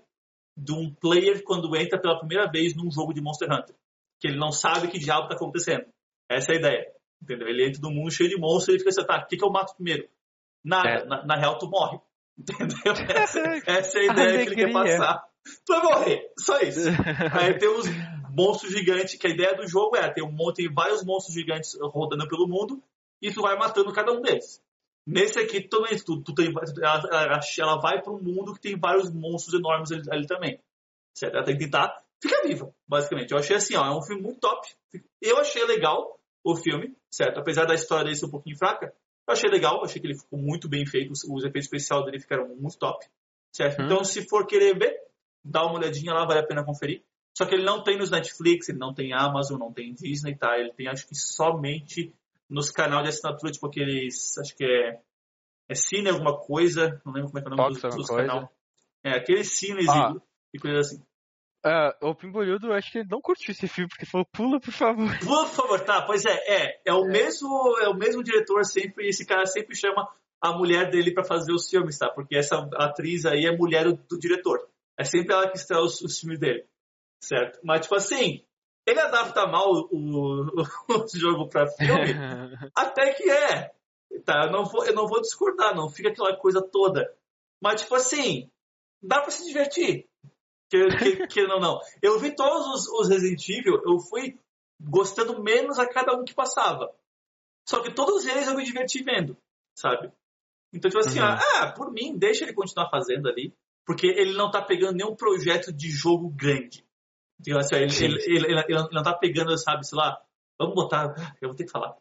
de 0.56 0.72
um 0.72 0.92
player 0.94 1.42
quando 1.44 1.74
entra 1.76 1.98
pela 2.00 2.18
primeira 2.18 2.50
vez 2.50 2.74
num 2.74 2.90
jogo 2.90 3.14
de 3.14 3.22
Monster 3.22 3.50
Hunter. 3.50 3.74
Que 4.20 4.28
ele 4.28 4.38
não 4.38 4.52
sabe 4.52 4.88
que 4.88 4.98
diabo 4.98 5.28
tá 5.28 5.34
acontecendo. 5.34 5.86
Essa 6.28 6.52
é 6.52 6.56
a 6.56 6.58
ideia. 6.58 6.92
Entendeu? 7.22 7.48
Ele 7.48 7.66
entra 7.66 7.80
num 7.80 7.94
mundo 7.94 8.10
cheio 8.10 8.28
de 8.28 8.36
monstros 8.36 8.68
e 8.68 8.70
ele 8.72 8.78
fica 8.80 8.90
assim, 8.90 9.06
tá, 9.06 9.22
o 9.24 9.26
que, 9.26 9.36
que 9.36 9.44
eu 9.44 9.50
mato 9.50 9.74
primeiro? 9.74 10.08
Nada. 10.64 10.88
É. 10.88 11.04
Na, 11.04 11.24
na 11.24 11.36
real, 11.36 11.58
tu 11.58 11.68
morre. 11.68 11.98
Entendeu? 12.38 12.92
Essa, 13.14 13.40
essa 13.66 13.98
é 13.98 14.02
a 14.02 14.12
ideia 14.12 14.46
que 14.46 14.52
ele 14.52 14.54
quer 14.56 14.72
passar. 14.72 15.24
Tu 15.66 15.72
vai 15.72 15.82
morrer. 15.82 16.32
Só 16.38 16.58
isso. 16.60 16.88
Aí 17.40 17.58
tem 17.58 17.68
os 17.68 17.86
monstros 18.34 18.72
gigantes, 18.72 19.16
que 19.16 19.26
a 19.26 19.30
ideia 19.30 19.54
do 19.54 19.66
jogo 19.66 19.96
é 19.96 20.08
ter 20.12 20.22
um 20.22 20.30
monte, 20.32 20.56
tem 20.64 20.72
vários 20.72 21.04
monstros 21.04 21.34
gigantes 21.34 21.76
rodando 21.80 22.26
pelo 22.28 22.46
mundo 22.48 22.82
e 23.20 23.32
tu 23.32 23.42
vai 23.42 23.56
matando 23.58 23.92
cada 23.92 24.12
um 24.12 24.20
deles. 24.22 24.62
Nesse 25.06 25.38
aqui 25.40 25.60
também, 25.68 25.98
tu, 25.98 26.22
tu 26.22 26.32
tem, 26.32 26.52
ela, 26.80 27.02
ela- 27.10 27.40
ela 27.58 27.80
vai 27.80 28.00
para 28.00 28.12
um 28.12 28.22
mundo 28.22 28.54
que 28.54 28.60
tem 28.60 28.78
vários 28.78 29.12
monstros 29.12 29.58
enormes 29.58 29.90
ali, 29.90 30.02
ali 30.10 30.26
também. 30.26 30.60
Certo? 31.14 31.34
Ela 31.34 31.44
tem 31.44 31.56
que 31.58 31.64
tentar 31.64 31.92
ficar 32.22 32.40
viva, 32.46 32.72
basicamente. 32.88 33.32
Eu 33.32 33.38
achei 33.38 33.56
assim, 33.56 33.76
ó, 33.76 33.84
é 33.84 33.94
um 33.96 34.02
filme 34.02 34.22
muito 34.22 34.38
top. 34.40 34.66
Eu 35.20 35.38
achei 35.38 35.64
legal 35.66 36.18
o 36.44 36.54
filme, 36.56 36.96
certo? 37.10 37.38
Apesar 37.40 37.64
da 37.66 37.74
história 37.74 38.04
dele 38.04 38.16
ser 38.16 38.26
um 38.26 38.30
pouquinho 38.30 38.56
fraca, 38.56 38.94
eu 39.26 39.32
achei 39.32 39.48
legal, 39.48 39.84
achei 39.84 40.00
que 40.00 40.06
ele 40.06 40.18
ficou 40.18 40.38
muito 40.38 40.68
bem 40.68 40.84
feito, 40.84 41.12
os, 41.12 41.24
os 41.24 41.44
efeitos 41.44 41.64
especiais 41.64 42.04
dele 42.04 42.20
ficaram 42.20 42.48
muito 42.48 42.78
top, 42.78 43.06
certo? 43.52 43.80
Hum. 43.80 43.86
Então, 43.86 44.04
se 44.04 44.28
for 44.28 44.46
querer 44.46 44.78
ver, 44.78 44.96
dá 45.44 45.64
uma 45.64 45.78
olhadinha 45.78 46.12
lá, 46.12 46.26
vale 46.26 46.40
a 46.40 46.46
pena 46.46 46.64
conferir. 46.64 47.02
Só 47.36 47.46
que 47.46 47.54
ele 47.54 47.64
não 47.64 47.82
tem 47.82 47.96
nos 47.96 48.10
Netflix, 48.10 48.68
ele 48.68 48.78
não 48.78 48.92
tem 48.92 49.12
Amazon, 49.14 49.58
não 49.58 49.72
tem 49.72 49.94
Disney, 49.94 50.36
tá? 50.36 50.58
Ele 50.58 50.72
tem, 50.72 50.88
acho 50.88 51.06
que, 51.08 51.14
somente 51.14 52.12
nos 52.48 52.70
canais 52.70 53.04
de 53.04 53.08
assinatura, 53.08 53.50
tipo 53.50 53.66
aqueles, 53.66 54.36
acho 54.38 54.54
que 54.54 54.64
é, 54.64 55.00
é 55.68 55.74
Cine 55.74 56.10
alguma 56.10 56.38
coisa, 56.38 57.00
não 57.04 57.12
lembro 57.12 57.30
como 57.30 57.38
é 57.38 57.42
que 57.42 57.48
é 57.48 57.52
o 57.52 57.56
nome 57.56 57.80
Fox 57.80 57.96
dos, 57.96 58.06
dos. 58.08 58.48
É, 59.02 59.16
aquele 59.16 59.44
Cine 59.44 59.86
Ah. 59.88 60.14
e 60.52 60.58
coisa 60.58 60.78
assim. 60.78 61.02
Ah, 61.64 61.96
o 62.00 62.14
Pimbolhudo, 62.14 62.68
eu 62.68 62.72
acho 62.72 62.90
que 62.90 62.98
ele 62.98 63.08
não 63.08 63.20
curtiu 63.20 63.52
esse 63.52 63.68
filme, 63.68 63.88
porque 63.88 64.04
falou, 64.04 64.26
pula, 64.26 64.60
por 64.60 64.72
favor. 64.72 65.08
Por 65.22 65.48
favor, 65.48 65.80
tá, 65.80 66.02
pois 66.02 66.24
é, 66.24 66.32
é, 66.32 66.80
é 66.86 66.92
o 66.92 67.04
mesmo, 67.04 67.78
é 67.80 67.88
o 67.88 67.94
mesmo 67.94 68.22
diretor 68.22 68.64
sempre, 68.64 69.08
esse 69.08 69.24
cara 69.24 69.46
sempre 69.46 69.76
chama 69.76 70.08
a 70.40 70.52
mulher 70.52 70.90
dele 70.90 71.14
pra 71.14 71.22
fazer 71.22 71.52
os 71.52 71.68
filmes, 71.70 71.96
tá? 71.96 72.10
Porque 72.10 72.36
essa 72.36 72.56
atriz 72.74 73.24
aí 73.24 73.46
é 73.46 73.56
mulher 73.56 73.84
do, 73.84 73.94
do 73.94 74.18
diretor. 74.18 74.68
É 74.98 75.04
sempre 75.04 75.32
ela 75.32 75.48
que 75.48 75.56
estrela 75.56 75.84
os, 75.84 76.00
os 76.00 76.18
filmes 76.18 76.40
dele, 76.40 76.66
certo? 77.22 77.60
Mas 77.62 77.82
tipo 77.82 77.94
assim, 77.94 78.44
ele 78.84 78.98
adapta 78.98 79.46
mal 79.46 79.70
o, 79.70 79.88
o, 79.92 80.62
o 81.04 81.18
jogo 81.18 81.48
pra 81.48 81.68
filme, 81.68 82.12
até 82.74 83.14
que 83.14 83.30
é, 83.30 83.72
tá? 84.24 84.46
Eu 84.46 84.50
não 84.50 84.64
vou, 84.64 84.84
eu 84.84 84.94
não 84.94 85.06
vou 85.06 85.20
discordar, 85.20 85.76
não 85.76 85.88
fica 85.88 86.08
aquela 86.08 86.36
coisa 86.36 86.60
toda. 86.60 87.08
Mas 87.62 87.82
tipo 87.82 87.94
assim, 87.94 88.50
dá 89.00 89.20
pra 89.20 89.30
se 89.30 89.46
divertir. 89.46 90.08
Que, 90.72 90.88
que, 90.96 91.26
que 91.26 91.46
não, 91.46 91.60
não. 91.60 91.78
Eu 92.00 92.18
vi 92.18 92.34
todos 92.34 92.66
os, 92.66 92.88
os 92.88 93.08
Resident 93.10 93.46
Evil, 93.46 93.82
eu 93.84 93.98
fui 93.98 94.38
gostando 94.80 95.42
menos 95.42 95.78
a 95.78 95.86
cada 95.86 96.16
um 96.16 96.24
que 96.24 96.32
passava. 96.34 96.90
Só 97.68 97.82
que 97.82 97.92
todos 97.92 98.24
eles 98.24 98.48
eu 98.48 98.56
me 98.56 98.64
diverti 98.64 99.02
vendo, 99.02 99.36
sabe? 99.76 100.10
Então, 100.72 100.90
tipo 100.90 100.98
assim, 101.06 101.20
Uhum. 101.20 101.26
ah, 101.60 101.72
por 101.76 101.92
mim, 101.92 102.16
deixa 102.16 102.44
ele 102.44 102.54
continuar 102.54 102.88
fazendo 102.88 103.28
ali, 103.28 103.54
porque 103.84 104.06
ele 104.06 104.32
não 104.32 104.50
tá 104.50 104.62
pegando 104.62 104.96
nenhum 104.96 105.14
projeto 105.14 105.70
de 105.70 105.90
jogo 105.90 106.30
grande. 106.30 106.82
Então, 107.38 107.58
assim, 107.58 107.74
ele, 107.76 107.92
ele, 108.04 108.22
ele, 108.24 108.46
ele- 108.52 108.64
ele 108.68 108.88
não 108.92 109.02
tá 109.02 109.12
pegando, 109.12 109.56
sabe, 109.58 109.86
sei 109.86 109.98
lá, 109.98 110.18
vamos 110.58 110.74
botar, 110.74 111.36
eu 111.42 111.50
vou 111.50 111.56
ter 111.56 111.64
que 111.64 111.70
falar, 111.70 111.94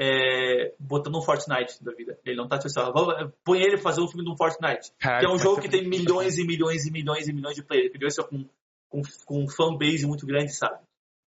é, 0.00 0.74
botando 0.78 1.18
um 1.18 1.22
Fortnite 1.22 1.84
da 1.84 1.92
vida. 1.92 2.18
Ele 2.24 2.34
não 2.34 2.48
tá, 2.48 2.56
assim, 2.56 2.80
ó, 2.80 2.90
vamos, 2.90 3.34
põe 3.44 3.60
ele 3.60 3.76
fazer 3.76 4.00
um 4.00 4.08
filme 4.08 4.24
de 4.24 4.30
um 4.30 4.36
Fortnite. 4.36 4.92
Caralho, 4.98 5.20
Que 5.20 5.30
é 5.30 5.34
um 5.34 5.38
jogo 5.38 5.60
que 5.60 5.68
tem 5.68 5.86
milhões 5.86 6.38
e 6.38 6.46
milhões 6.46 6.86
e 6.86 6.90
milhões 6.90 7.28
e 7.28 7.32
milhões 7.34 7.54
de 7.54 7.62
players. 7.62 7.92
Ele 7.94 8.10
ser 8.10 8.24
com, 8.24 8.48
com, 8.88 9.02
com 9.26 9.44
um 9.44 9.48
fanbase 9.48 10.06
muito 10.06 10.24
grande, 10.24 10.54
sabe? 10.54 10.78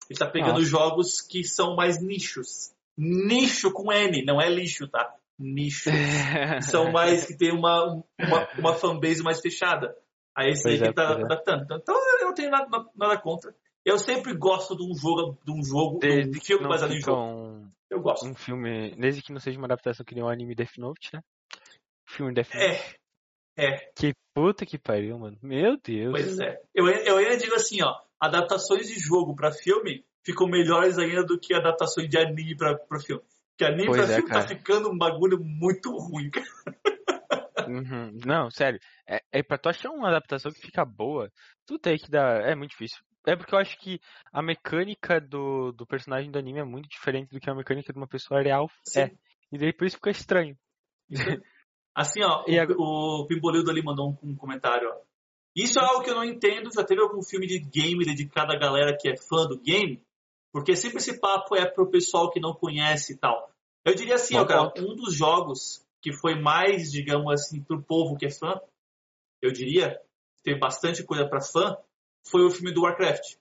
Ele 0.09 0.19
tá 0.19 0.29
pegando 0.29 0.59
Nossa. 0.59 0.65
jogos 0.65 1.21
que 1.21 1.45
são 1.45 1.77
mais 1.77 2.01
nichos. 2.01 2.73
Nicho 2.97 3.71
com 3.71 3.91
N, 3.93 4.25
não 4.25 4.41
é 4.41 4.49
lixo, 4.49 4.85
tá? 4.89 5.15
Nicho. 5.39 5.89
São 6.61 6.91
mais 6.91 7.25
que 7.25 7.37
tem 7.37 7.53
uma, 7.53 8.03
uma, 8.19 8.47
uma 8.59 8.73
fanbase 8.73 9.23
mais 9.23 9.39
fechada. 9.39 9.95
Aí 10.35 10.49
esse 10.49 10.67
aí 10.67 10.77
Pois 10.77 10.81
que 10.81 10.89
é, 10.89 10.93
tá 10.93 11.07
pois 11.07 11.19
é. 11.19 11.23
adaptando. 11.23 11.63
Então, 11.71 11.95
eu 12.19 12.27
não 12.27 12.33
tenho 12.33 12.51
nada, 12.51 12.85
nada 12.95 13.17
contra. 13.17 13.55
Eu 13.85 13.97
sempre 13.97 14.33
gosto 14.33 14.75
de 14.75 14.83
um 14.83 14.93
jogo, 14.93 15.37
de 15.45 15.51
um 15.53 15.63
jogo, 15.63 15.99
de 15.99 16.27
um 16.27 16.31
que 16.31 16.47
filme 16.47 16.67
baseado 16.67 16.93
em 16.93 16.99
jogo. 16.99 17.46
Um, 17.91 17.95
Eu 17.95 18.01
gosto. 18.01 18.25
um 18.25 18.35
filme, 18.35 18.95
desde 18.95 19.21
que 19.21 19.31
não 19.33 19.39
seja 19.39 19.57
uma 19.57 19.67
adaptação 19.67 20.05
que 20.05 20.15
nem 20.15 20.23
o 20.23 20.29
anime 20.29 20.55
Death 20.55 20.77
Note, 20.77 21.09
né? 21.13 21.21
Filme 22.07 22.33
Death 22.33 22.53
Note. 22.53 22.97
É, 23.57 23.65
é. 23.65 23.91
Que 23.95 24.13
puta 24.33 24.65
que 24.65 24.77
pariu, 24.77 25.17
mano. 25.17 25.37
Meu 25.41 25.77
Deus. 25.83 26.11
Pois 26.11 26.39
é. 26.39 26.59
Eu, 26.73 26.87
eu 26.87 27.17
ainda 27.17 27.37
digo 27.37 27.55
assim, 27.55 27.81
ó, 27.81 27.95
adaptações 28.19 28.87
de 28.87 28.99
jogo 28.99 29.35
pra 29.35 29.51
filme 29.51 30.05
ficam 30.23 30.47
melhores 30.47 30.97
ainda 30.97 31.23
do 31.23 31.39
que 31.39 31.53
adaptações 31.53 32.09
de 32.09 32.17
anime 32.17 32.55
pra, 32.55 32.75
pra 32.77 32.99
filme. 32.99 33.23
Porque 33.51 33.65
anime 33.65 33.87
Pois 33.87 34.01
pra 34.05 34.11
é, 34.11 34.15
filme 34.15 34.29
cara. 34.29 34.41
tá 34.41 34.47
ficando 34.49 34.89
um 34.91 34.97
bagulho 34.97 35.39
muito 35.43 35.89
ruim. 35.97 36.29
cara. 36.29 36.45
Uhum. 37.67 38.17
Não, 38.25 38.49
sério. 38.51 38.79
É, 39.07 39.21
é 39.31 39.43
pra 39.43 39.57
tu 39.57 39.67
achar 39.69 39.89
uma 39.89 40.09
adaptação 40.09 40.51
que 40.51 40.61
fica 40.61 40.85
boa, 40.85 41.29
tu 41.65 41.79
tem 41.79 41.97
que 41.97 42.09
dar. 42.09 42.41
É 42.47 42.55
muito 42.55 42.71
difícil. 42.71 42.99
É 43.27 43.35
porque 43.35 43.53
eu 43.53 43.59
acho 43.59 43.77
que 43.79 43.99
a 44.31 44.41
mecânica 44.41 45.19
do, 45.19 45.71
do 45.73 45.85
personagem 45.85 46.31
do 46.31 46.39
anime 46.39 46.59
é 46.59 46.63
muito 46.63 46.87
diferente 46.87 47.29
do 47.29 47.39
que 47.39 47.49
a 47.49 47.55
mecânica 47.55 47.91
de 47.91 47.99
uma 47.99 48.07
pessoa 48.07 48.41
real 48.41 48.69
Sim. 48.85 49.01
é. 49.01 49.11
E 49.51 49.57
daí 49.57 49.73
por 49.73 49.85
isso 49.85 49.97
fica 49.97 50.09
estranho. 50.09 50.57
Assim, 51.93 52.23
ó, 52.23 52.43
E 52.47 52.57
o, 52.57 52.61
agora- 52.61 52.79
o 52.79 53.25
Pimbolildo 53.27 53.69
ali 53.69 53.83
mandou 53.83 54.09
um, 54.23 54.29
um 54.31 54.35
comentário, 54.35 54.89
ó. 54.89 55.01
Isso 55.55 55.79
é 55.79 55.83
algo 55.83 56.03
que 56.03 56.09
eu 56.09 56.15
não 56.15 56.23
entendo. 56.23 56.71
Já 56.71 56.83
teve 56.83 57.01
algum 57.01 57.21
filme 57.23 57.47
de 57.47 57.59
game 57.59 58.05
dedicado 58.05 58.53
à 58.53 58.59
galera 58.59 58.95
que 58.95 59.09
é 59.09 59.17
fã 59.17 59.47
do 59.47 59.59
game? 59.59 60.01
Porque 60.53 60.75
sempre 60.75 60.99
esse 60.99 61.19
papo 61.19 61.55
é 61.55 61.65
pro 61.65 61.89
pessoal 61.89 62.29
que 62.29 62.39
não 62.39 62.53
conhece 62.53 63.13
e 63.13 63.17
tal. 63.17 63.51
Eu 63.83 63.95
diria 63.95 64.15
assim, 64.15 64.35
Bom 64.35 64.41
ó, 64.41 64.45
cara, 64.45 64.73
um 64.77 64.95
dos 64.95 65.15
jogos 65.15 65.83
que 66.01 66.13
foi 66.13 66.39
mais, 66.39 66.91
digamos 66.91 67.31
assim, 67.33 67.61
pro 67.63 67.81
povo 67.81 68.15
que 68.15 68.27
é 68.27 68.29
fã, 68.31 68.61
eu 69.41 69.51
diria, 69.51 69.99
teve 70.43 70.59
bastante 70.59 71.03
coisa 71.03 71.27
pra 71.27 71.41
fã, 71.41 71.75
foi 72.29 72.45
o 72.45 72.51
filme 72.51 72.73
do 72.73 72.81
Warcraft. 72.81 73.35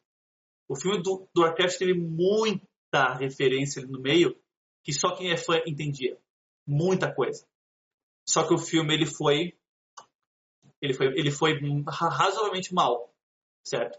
O 0.68 0.76
filme 0.76 1.02
do, 1.02 1.28
do 1.34 1.42
Warcraft 1.42 1.78
teve 1.78 1.94
muita 1.94 3.14
referência 3.18 3.82
ali 3.82 3.90
no 3.90 4.00
meio 4.00 4.36
que 4.82 4.92
só 4.92 5.14
quem 5.16 5.30
é 5.30 5.36
fã 5.36 5.60
entendia. 5.66 6.18
Muita 6.66 7.12
coisa. 7.12 7.46
Só 8.28 8.46
que 8.46 8.54
o 8.54 8.58
filme 8.58 8.94
ele 8.94 9.06
foi 9.06 9.56
ele 10.80 10.94
foi 10.94 11.06
ele 11.18 11.30
foi 11.30 11.58
ra- 11.88 12.08
razoavelmente 12.08 12.74
mal, 12.74 13.12
certo? 13.64 13.98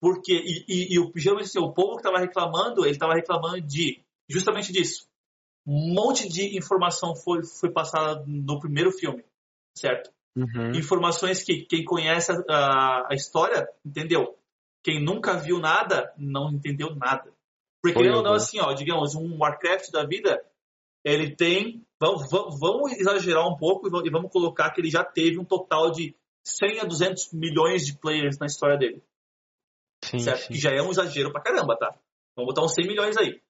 Porque 0.00 0.32
e, 0.32 0.64
e, 0.68 0.94
e 0.94 0.98
o 0.98 1.10
assim, 1.40 1.58
o 1.58 1.72
povo 1.72 1.96
que 1.96 2.00
estava 2.00 2.18
reclamando, 2.18 2.84
ele 2.84 2.92
estava 2.92 3.14
reclamando 3.14 3.60
de 3.60 4.02
justamente 4.28 4.72
disso. 4.72 5.08
Um 5.66 5.94
monte 5.94 6.28
de 6.28 6.56
informação 6.56 7.16
foi, 7.16 7.44
foi 7.44 7.72
passada 7.72 8.22
no 8.26 8.60
primeiro 8.60 8.92
filme, 8.92 9.24
certo? 9.74 10.12
Uhum. 10.36 10.72
Informações 10.74 11.42
que 11.42 11.62
quem 11.62 11.84
conhece 11.84 12.30
a, 12.48 13.08
a 13.10 13.14
história 13.14 13.66
entendeu. 13.84 14.38
Quem 14.84 15.02
nunca 15.02 15.38
viu 15.38 15.58
nada 15.58 16.12
não 16.18 16.50
entendeu 16.52 16.94
nada. 16.94 17.32
Porque 17.82 18.08
ou 18.08 18.22
não, 18.22 18.34
assim, 18.34 18.60
ó, 18.60 18.72
digamos, 18.72 19.14
um 19.14 19.38
Warcraft 19.38 19.90
da 19.90 20.04
vida, 20.04 20.44
ele 21.04 21.34
tem. 21.34 21.84
Vamos, 21.98 22.28
vamos, 22.30 22.92
exagerar 22.92 23.48
um 23.48 23.56
pouco 23.56 23.88
e 23.88 23.90
vamos- 23.90 24.06
e 24.06 24.10
vamos 24.10 24.30
colocar 24.30 24.70
que 24.72 24.80
ele 24.80 24.90
já 24.90 25.02
teve 25.02 25.38
um 25.38 25.44
total 25.44 25.90
de 25.90 26.14
100 26.44 26.80
a 26.80 26.84
200 26.84 27.32
milhões 27.32 27.86
de 27.86 27.96
players 27.96 28.38
na 28.38 28.46
história 28.46 28.76
dele. 28.76 29.02
Sim, 30.04 30.18
certo? 30.18 30.42
sim. 30.42 30.52
Que 30.52 30.58
já 30.58 30.70
é 30.70 30.82
um 30.82 30.90
exagero 30.90 31.32
pra 31.32 31.40
caramba, 31.40 31.76
tá? 31.76 31.96
Vamos 32.36 32.52
botar 32.52 32.64
uns 32.64 32.74
100 32.74 32.86
milhões 32.86 33.16
aí. 33.16 33.30
100 33.30 33.40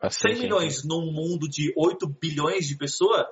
Bastante, 0.00 0.40
milhões 0.40 0.84
num 0.84 1.10
mundo 1.12 1.48
de 1.48 1.72
8 1.76 2.06
bilhões 2.06 2.66
de 2.68 2.76
pessoas, 2.76 3.26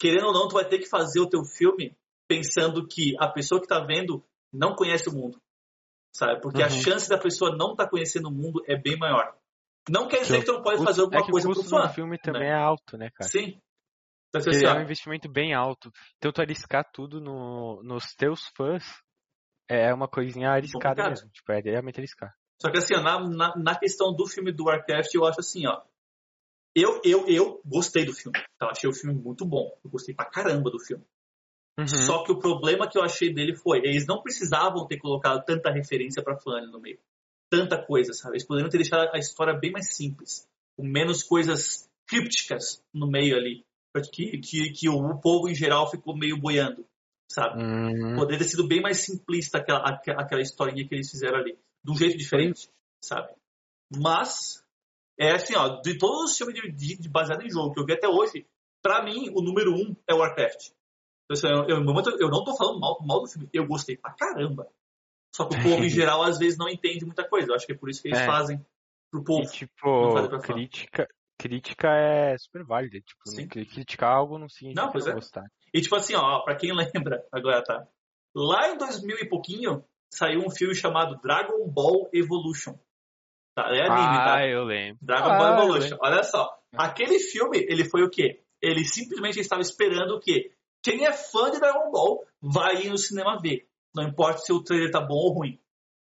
querendo 0.00 0.26
ou 0.28 0.32
não, 0.32 0.48
tu 0.48 0.54
vai 0.54 0.64
ter 0.66 0.78
que 0.78 0.88
fazer 0.88 1.20
o 1.20 1.28
teu 1.28 1.44
filme 1.44 1.94
pensando 2.26 2.86
que 2.88 3.14
a 3.20 3.28
pessoa 3.28 3.60
que 3.60 3.66
tá 3.66 3.78
vendo 3.80 4.24
não 4.52 4.74
conhece 4.74 5.08
o 5.08 5.12
mundo. 5.12 5.40
Sabe? 6.12 6.40
Porque 6.40 6.62
a 6.62 6.66
Uhum. 6.68 6.82
chance 6.82 7.08
da 7.08 7.18
pessoa 7.18 7.54
não 7.56 7.72
estar 7.72 7.88
conhecendo 7.88 8.28
o 8.28 8.32
mundo 8.32 8.62
é 8.66 8.76
bem 8.76 8.98
maior. 8.98 9.36
Não 9.88 10.08
quer 10.08 10.22
dizer 10.22 10.38
Que 10.40 10.44
tu 10.46 10.52
não 10.54 10.62
pode 10.62 10.80
O- 10.80 10.84
fazer 10.84 11.02
alguma 11.02 11.20
é 11.20 11.24
que 11.24 11.30
coisa 11.30 11.46
o 11.48 11.52
pro 11.52 11.60
custo 11.60 11.76
fã. 11.76 11.86
do 11.86 11.92
filme 11.94 12.18
também 12.18 12.48
né? 12.48 12.50
é 12.50 12.54
alto, 12.54 12.96
né, 12.96 13.10
cara? 13.10 13.28
Sim. 13.30 13.60
Então, 14.28 14.50
assim, 14.50 14.64
é 14.64 14.72
um 14.72 14.82
investimento 14.82 15.28
bem 15.28 15.54
alto. 15.54 15.92
Então 16.16 16.32
tu 16.32 16.40
arriscar 16.40 16.88
tudo 16.92 17.20
no, 17.20 17.82
nos 17.82 18.14
teus 18.14 18.46
fãs 18.56 18.84
é 19.68 19.92
uma 19.92 20.08
coisinha 20.08 20.50
arriscada 20.50 20.88
Complicado. 20.88 21.10
mesmo. 21.10 21.30
Tipo, 21.30 21.52
é 21.52 21.60
realmente 21.60 21.98
arriscar. 21.98 22.34
Só 22.60 22.70
que 22.70 22.78
assim, 22.78 22.94
ó, 22.94 23.00
na, 23.00 23.18
na, 23.28 23.56
na 23.56 23.78
questão 23.78 24.14
do 24.14 24.26
filme 24.26 24.52
do 24.52 24.64
Warcraft, 24.64 25.14
eu 25.14 25.24
acho 25.26 25.40
assim, 25.40 25.66
ó. 25.66 25.80
Eu, 26.74 27.00
eu, 27.04 27.26
eu 27.26 27.60
gostei 27.64 28.04
do 28.04 28.12
filme. 28.12 28.38
Eu 28.60 28.68
achei 28.68 28.88
o 28.88 28.92
filme 28.92 29.20
muito 29.20 29.44
bom. 29.44 29.76
Eu 29.84 29.90
gostei 29.90 30.14
pra 30.14 30.24
caramba 30.24 30.70
do 30.70 30.78
filme. 30.78 31.04
Uhum. 31.78 31.86
Só 31.86 32.24
que 32.24 32.32
o 32.32 32.38
problema 32.38 32.88
que 32.88 32.98
eu 32.98 33.02
achei 33.02 33.32
dele 33.32 33.56
foi, 33.56 33.78
eles 33.78 34.06
não 34.06 34.22
precisavam 34.22 34.86
ter 34.86 34.98
colocado 34.98 35.44
tanta 35.44 35.70
referência 35.70 36.22
pra 36.22 36.36
fã 36.36 36.56
ali 36.56 36.70
no 36.70 36.80
meio. 36.80 36.98
Tanta 37.50 37.82
coisa, 37.82 38.12
sabe? 38.12 38.34
Eles 38.34 38.46
poderiam 38.46 38.70
ter 38.70 38.78
deixado 38.78 39.08
a 39.12 39.18
história 39.18 39.54
bem 39.54 39.72
mais 39.72 39.94
simples. 39.94 40.46
Com 40.76 40.84
menos 40.86 41.22
coisas 41.22 41.88
crípticas 42.06 42.82
no 42.92 43.08
meio 43.08 43.36
ali. 43.36 43.64
Que, 44.12 44.38
que, 44.38 44.70
que 44.70 44.88
o 44.88 45.18
povo 45.18 45.48
em 45.48 45.54
geral 45.54 45.90
ficou 45.90 46.16
meio 46.16 46.36
boiando, 46.36 46.86
sabe? 47.28 47.60
Hum, 47.60 48.14
Poderia 48.14 48.38
ter 48.38 48.48
sido 48.48 48.68
bem 48.68 48.80
mais 48.80 48.98
simplista 48.98 49.58
aquela, 49.58 49.80
aquela 49.80 50.40
historinha 50.40 50.86
que 50.86 50.94
eles 50.94 51.10
fizeram 51.10 51.38
ali. 51.38 51.58
De 51.82 51.90
um 51.90 51.96
jeito 51.96 52.16
diferente, 52.16 52.68
sabe? 53.02 53.32
Mas, 53.96 54.62
é 55.20 55.32
assim, 55.32 55.54
ó, 55.54 55.80
de 55.82 55.98
todos 55.98 56.30
os 56.30 56.36
filmes 56.38 56.54
de, 56.54 56.72
de, 56.72 57.02
de 57.02 57.08
baseado 57.08 57.42
em 57.42 57.50
jogo 57.50 57.72
que 57.74 57.80
eu 57.80 57.84
vi 57.84 57.92
até 57.92 58.08
hoje, 58.08 58.46
pra 58.82 59.02
mim, 59.04 59.28
o 59.34 59.42
número 59.42 59.72
um 59.74 59.94
é 60.08 60.14
o 60.14 60.18
Warcraft. 60.18 60.70
Então, 61.30 61.34
assim, 61.34 61.46
eu, 61.70 61.76
eu, 61.78 62.18
eu 62.18 62.28
não 62.30 62.42
tô 62.42 62.56
falando 62.56 62.80
mal, 62.80 62.98
mal 63.02 63.20
do 63.20 63.28
filme, 63.28 63.48
eu 63.52 63.66
gostei 63.66 63.96
pra 63.96 64.14
caramba. 64.14 64.66
Só 65.34 65.44
que 65.46 65.56
o 65.56 65.62
povo, 65.62 65.84
em 65.84 65.88
geral, 65.90 66.22
às 66.22 66.38
vezes 66.38 66.58
não 66.58 66.68
entende 66.68 67.04
muita 67.04 67.28
coisa. 67.28 67.48
Eu 67.50 67.54
acho 67.54 67.66
que 67.66 67.72
é 67.72 67.76
por 67.76 67.88
isso 67.90 68.02
que 68.02 68.08
eles 68.08 68.18
É. 68.18 68.26
fazem 68.26 68.64
pro 69.12 69.22
povo. 69.22 69.42
E, 69.42 69.46
tipo, 69.52 70.38
crítica, 70.40 71.06
crítica 71.38 71.88
é 71.94 72.36
super 72.38 72.64
válida. 72.64 72.98
Tipo, 73.00 73.20
Sim. 73.28 73.46
criticar 73.46 74.12
algo 74.12 74.38
não 74.38 74.48
significa 74.48 74.82
Não, 74.86 74.92
não, 74.92 75.08
é. 75.08 75.14
gostar. 75.14 75.44
E 75.72 75.80
tipo 75.80 75.94
assim, 75.94 76.14
ó, 76.16 76.40
pra 76.40 76.56
quem 76.56 76.72
lembra, 76.74 77.24
agora 77.30 77.62
tá. 77.62 77.86
Lá 78.34 78.70
em 78.70 78.78
2000 78.78 79.18
e 79.18 79.28
pouquinho, 79.28 79.84
saiu 80.12 80.40
um 80.40 80.50
filme 80.50 80.74
chamado 80.74 81.20
Dragon 81.20 81.68
Ball 81.68 82.08
Evolution. 82.12 82.76
Tá? 83.64 83.74
É 83.74 83.86
anime, 83.86 84.16
tá? 84.24 84.34
ah, 84.36 84.46
eu 84.46 84.64
lembro. 84.64 84.98
Dragon 85.02 85.28
Ah, 85.30 85.38
Ball 85.38 85.48
eu 85.48 85.54
Evolution. 85.64 85.96
Olha 86.00 86.22
só. 86.22 86.48
Aquele 86.76 87.18
filme, 87.18 87.58
ele 87.58 87.84
foi 87.84 88.02
o 88.02 88.10
quê? 88.10 88.42
Ele 88.62 88.84
simplesmente 88.84 89.40
estava 89.40 89.62
esperando 89.62 90.14
o 90.16 90.20
quê? 90.20 90.52
Quem 90.82 91.04
é 91.04 91.12
fã 91.12 91.50
de 91.50 91.58
Dragon 91.60 91.90
Ball 91.90 92.24
vai 92.40 92.82
ir 92.84 92.90
no 92.90 92.98
cinema 92.98 93.38
ver. 93.40 93.66
Não 93.94 94.04
importa 94.04 94.38
se 94.38 94.52
o 94.52 94.62
trailer 94.62 94.90
tá 94.90 95.00
bom 95.00 95.14
ou 95.16 95.32
ruim. 95.32 95.60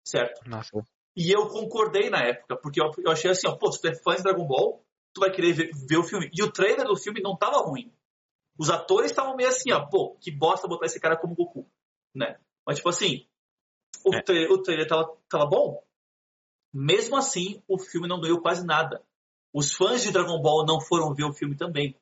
Certo? 0.06 0.40
Nossa. 0.48 0.70
E 1.16 1.30
eu 1.30 1.46
concordei 1.48 2.10
na 2.10 2.18
época, 2.20 2.56
porque 2.56 2.80
eu, 2.82 2.90
eu 3.04 3.12
achei 3.12 3.30
assim, 3.30 3.46
ó, 3.46 3.56
pô, 3.56 3.70
se 3.70 3.80
tu 3.80 3.88
é 3.88 3.94
fã 3.94 4.16
de 4.16 4.22
Dragon 4.22 4.46
Ball, 4.46 4.84
tu 5.14 5.20
vai 5.20 5.30
querer 5.30 5.52
ver, 5.52 5.70
ver 5.88 5.96
o 5.98 6.02
filme. 6.02 6.28
E 6.32 6.42
o 6.42 6.50
trailer 6.50 6.86
do 6.86 6.96
filme 6.96 7.20
não 7.22 7.36
tava 7.36 7.58
ruim. 7.58 7.92
Os 8.58 8.70
atores 8.70 9.10
estavam 9.10 9.36
meio 9.36 9.48
assim, 9.48 9.72
ó, 9.72 9.86
pô, 9.86 10.16
que 10.20 10.30
bosta 10.30 10.66
botar 10.68 10.86
esse 10.86 10.98
cara 11.00 11.16
como 11.16 11.34
Goku, 11.34 11.68
né? 12.14 12.36
Mas 12.66 12.76
tipo 12.76 12.88
assim, 12.88 13.26
o, 14.04 14.14
É. 14.14 14.22
tra- 14.22 14.52
o 14.52 14.62
trailer 14.62 14.86
tava, 14.88 15.16
tava 15.28 15.46
bom. 15.46 15.82
Mesmo 16.74 17.16
assim, 17.16 17.62
o 17.68 17.78
filme 17.78 18.08
não 18.08 18.20
ganhou 18.20 18.40
quase 18.40 18.66
nada. 18.66 19.00
Os 19.52 19.72
fãs 19.72 20.02
de 20.02 20.10
Dragon 20.10 20.42
Ball 20.42 20.66
não 20.66 20.80
foram 20.80 21.14
ver 21.14 21.22
o 21.24 21.32
filme 21.32 21.54
também. 21.56 21.96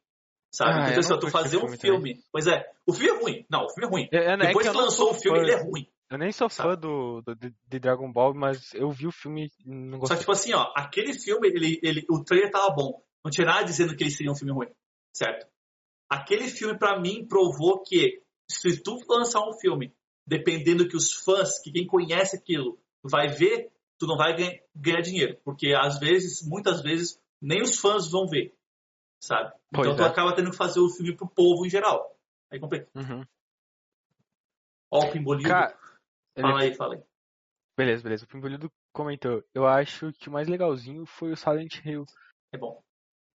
Sabe? 0.50 0.70
Ah, 0.70 0.80
então, 0.80 0.92
eu 0.94 1.00
assim, 1.00 1.08
não 1.10 1.16
ó, 1.16 1.20
tu 1.20 1.22
curti 1.24 1.36
o 1.36 1.42
fazer 1.42 1.56
um 1.58 1.60
filme 1.60 1.78
filme. 1.78 2.24
Pois 2.32 2.46
é, 2.46 2.70
o 2.86 2.92
filme 2.92 3.10
é 3.10 3.22
ruim. 3.22 3.46
Não, 3.50 3.64
o 3.64 3.68
filme 3.70 3.86
é 3.86 3.90
ruim. 3.90 4.08
Eu, 4.10 4.22
eu, 4.22 4.30
é 4.30 4.36
Depois 4.38 4.66
que 4.66 4.72
que 4.72 4.78
lançou 4.78 5.10
o 5.10 5.14
filme, 5.14 5.38
fã- 5.38 5.44
ele 5.44 5.52
é 5.52 5.62
ruim. 5.62 5.86
Eu 6.10 6.18
nem 6.18 6.32
sou 6.32 6.48
fã 6.48 6.74
do, 6.74 7.22
do- 7.22 7.34
de, 7.34 7.78
Dragon 7.78 8.10
Ball, 8.10 8.34
mas 8.34 8.72
eu 8.74 8.90
vi 8.90 9.06
o 9.06 9.12
filme 9.12 9.50
e 9.64 9.68
não 9.74 9.92
Só 9.92 9.98
gostei. 10.00 10.16
que, 10.16 10.20
tipo 10.22 10.32
assim, 10.32 10.52
ó, 10.52 10.70
aquele 10.74 11.14
filme, 11.14 11.48
ele, 11.48 11.80
ele, 11.82 12.06
o 12.10 12.22
trailer 12.22 12.50
tava 12.50 12.70
bom. 12.74 13.02
Não 13.24 13.30
tinha 13.30 13.46
nada 13.46 13.64
dizendo 13.64 13.96
que 13.96 14.02
ele 14.04 14.10
seria 14.10 14.30
um 14.32 14.34
filme 14.36 14.52
ruim. 14.52 14.68
Certo? 15.14 15.46
Aquele 16.10 16.48
filme, 16.48 16.78
pra 16.78 16.98
mim, 17.00 17.26
provou 17.26 17.82
que 17.82 18.22
se 18.50 18.82
tu 18.82 18.98
lançar 19.08 19.40
um 19.48 19.54
filme, 19.58 19.94
dependendo 20.26 20.86
que 20.86 20.96
os 20.96 21.12
fãs, 21.12 21.58
que 21.60 21.72
quem 21.72 21.86
conhece 21.86 22.36
aquilo, 22.36 22.78
vai 23.02 23.28
ver, 23.28 23.70
tu 24.04 24.08
não 24.08 24.16
vai 24.16 24.34
ganhar, 24.74 25.00
dinheiro. 25.00 25.38
Porque, 25.44 25.72
às 25.74 25.98
vezes, 25.98 26.46
muitas 26.46 26.82
vezes, 26.82 27.20
nem 27.40 27.62
os 27.62 27.78
fãs 27.78 28.10
vão 28.10 28.26
ver. 28.26 28.54
Sabe? 29.22 29.52
Pois 29.72 29.86
então, 29.86 29.96
tu 29.96 30.02
é. 30.02 30.06
acaba 30.06 30.34
tendo 30.34 30.50
que 30.50 30.56
fazer 30.56 30.80
o 30.80 30.88
filme 30.88 31.16
pro 31.16 31.28
povo 31.28 31.64
em 31.64 31.70
geral. 31.70 32.16
Aí 32.50 32.58
complica. 32.58 32.88
Uhum. 32.94 33.24
Ó, 34.90 35.04
o 35.06 35.10
Pimbolido. 35.12 35.48
Cara, 35.48 35.76
Fala 36.38 36.60
aí, 36.62 36.74
fala 36.74 36.94
aí. 36.96 37.02
beleza, 37.76 38.02
beleza. 38.02 38.24
O 38.24 38.28
Pimbolido 38.28 38.70
comentou. 38.92 39.42
Eu 39.54 39.66
acho 39.66 40.12
que 40.14 40.28
o 40.28 40.32
mais 40.32 40.48
legalzinho 40.48 41.06
foi 41.06 41.32
o 41.32 41.36
Silent 41.36 41.76
Hill. 41.84 42.04
É 42.52 42.58
bom. 42.58 42.82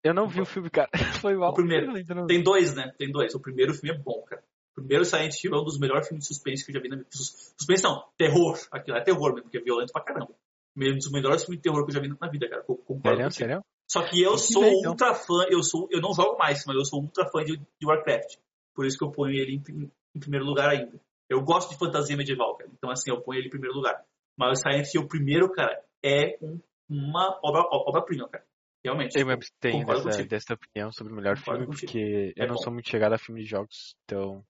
Eu 0.03 0.15
não 0.15 0.29
vi 0.29 0.41
o 0.41 0.47
filme, 0.47 0.71
cara. 0.71 0.89
Foi 1.21 1.35
mal. 1.35 1.51
O 1.51 1.55
primeiro. 1.55 1.93
Tem 2.27 2.43
dois, 2.43 2.75
né? 2.77 2.93
Tem 2.97 3.11
dois. 3.11 3.35
O 3.35 3.41
primeiro 3.41 3.75
filme 3.75 3.99
é 3.99 4.01
bom, 4.01 4.23
cara. 4.23 4.43
O 4.73 4.75
primeiro 4.77 5.05
Silent 5.05 5.33
Hill 5.43 5.53
é 5.55 5.61
um 5.61 5.65
dos 5.65 5.79
melhores 5.81 6.07
filmes 6.07 6.25
de 6.29 6.35
suspense 6.35 6.65
que 6.65 6.71
eu 6.71 6.75
já 6.75 6.81
vi 6.81 6.89
na 6.89 6.97
minha 6.97 7.07
sus- 7.11 7.55
Suspense 7.59 7.83
não, 7.83 8.07
terror. 8.17 8.57
Aquilo 8.71 8.97
é 8.99 9.03
terror 9.03 9.31
mesmo, 9.31 9.45
porque 9.45 9.59
é 9.59 9.63
violento 9.63 9.93
pra 9.93 10.03
caramba. 10.05 10.33
Um 10.77 10.97
dos 10.97 11.11
melhores 11.11 11.43
filmes 11.45 11.59
de 11.59 11.63
terror 11.63 11.85
que 11.85 11.91
eu 11.91 11.95
já 11.95 12.01
vi 12.01 12.09
na 12.09 12.29
vida, 12.29 12.49
cara. 12.49 12.65
Eu 12.69 13.01
Sério, 13.03 13.31
sério? 13.31 13.65
Só 13.91 14.03
que 14.07 14.21
eu 14.21 14.33
que 14.33 14.39
sou 14.39 14.63
ver, 14.63 14.73
então. 14.73 14.91
ultra 14.93 15.15
fã, 15.15 15.47
eu 15.49 15.63
sou, 15.63 15.89
eu 15.91 16.01
não 16.01 16.13
jogo 16.13 16.37
mais, 16.37 16.65
mas 16.67 16.77
eu 16.77 16.85
sou 16.85 17.01
ultra 17.01 17.27
fã 17.31 17.43
de, 17.45 17.57
de 17.57 17.87
Warcraft. 17.87 18.37
Por 18.75 18.85
isso 18.85 18.99
que 18.99 19.05
eu 19.05 19.11
ponho 19.11 19.33
ele 19.35 19.55
em, 19.57 19.91
em 20.15 20.21
primeiro 20.21 20.45
lugar 20.45 20.69
ainda. 20.69 21.01
Eu 21.29 21.41
gosto 21.43 21.71
de 21.71 21.79
fantasia 21.79 22.17
medieval, 22.17 22.57
cara. 22.57 22.71
Então 22.77 22.91
assim, 22.91 23.11
eu 23.11 23.21
ponho 23.23 23.39
ele 23.39 23.47
em 23.47 23.51
primeiro 23.51 23.75
lugar. 23.75 24.05
Mas 24.37 24.59
o 24.59 24.63
Silent 24.63 24.93
Hill 24.95 25.09
primeiro, 25.09 25.51
cara, 25.51 25.81
é 26.05 26.37
um- 26.43 26.61
uma 26.89 27.39
obra- 27.43 27.67
obra-prima, 27.71 28.29
cara. 28.29 28.45
Realmente. 28.85 29.19
Eu 29.19 29.27
me 29.27 29.33
abstenho 29.33 29.85
dessa, 29.87 30.25
dessa 30.25 30.55
opinião 30.55 30.93
sobre 30.93 31.13
o 31.13 31.17
melhor 31.17 31.37
Concordo 31.39 31.61
filme, 31.63 31.67
contigo. 31.75 31.91
porque 31.93 32.35
eu 32.37 32.45
É 32.45 32.47
não 32.47 32.55
bom. 32.55 32.63
sou 32.63 32.73
muito 32.73 32.89
chegado 32.89 33.15
a 33.15 33.19
filme 33.19 33.43
de 33.43 33.49
jogos, 33.49 33.97
então. 34.05 34.45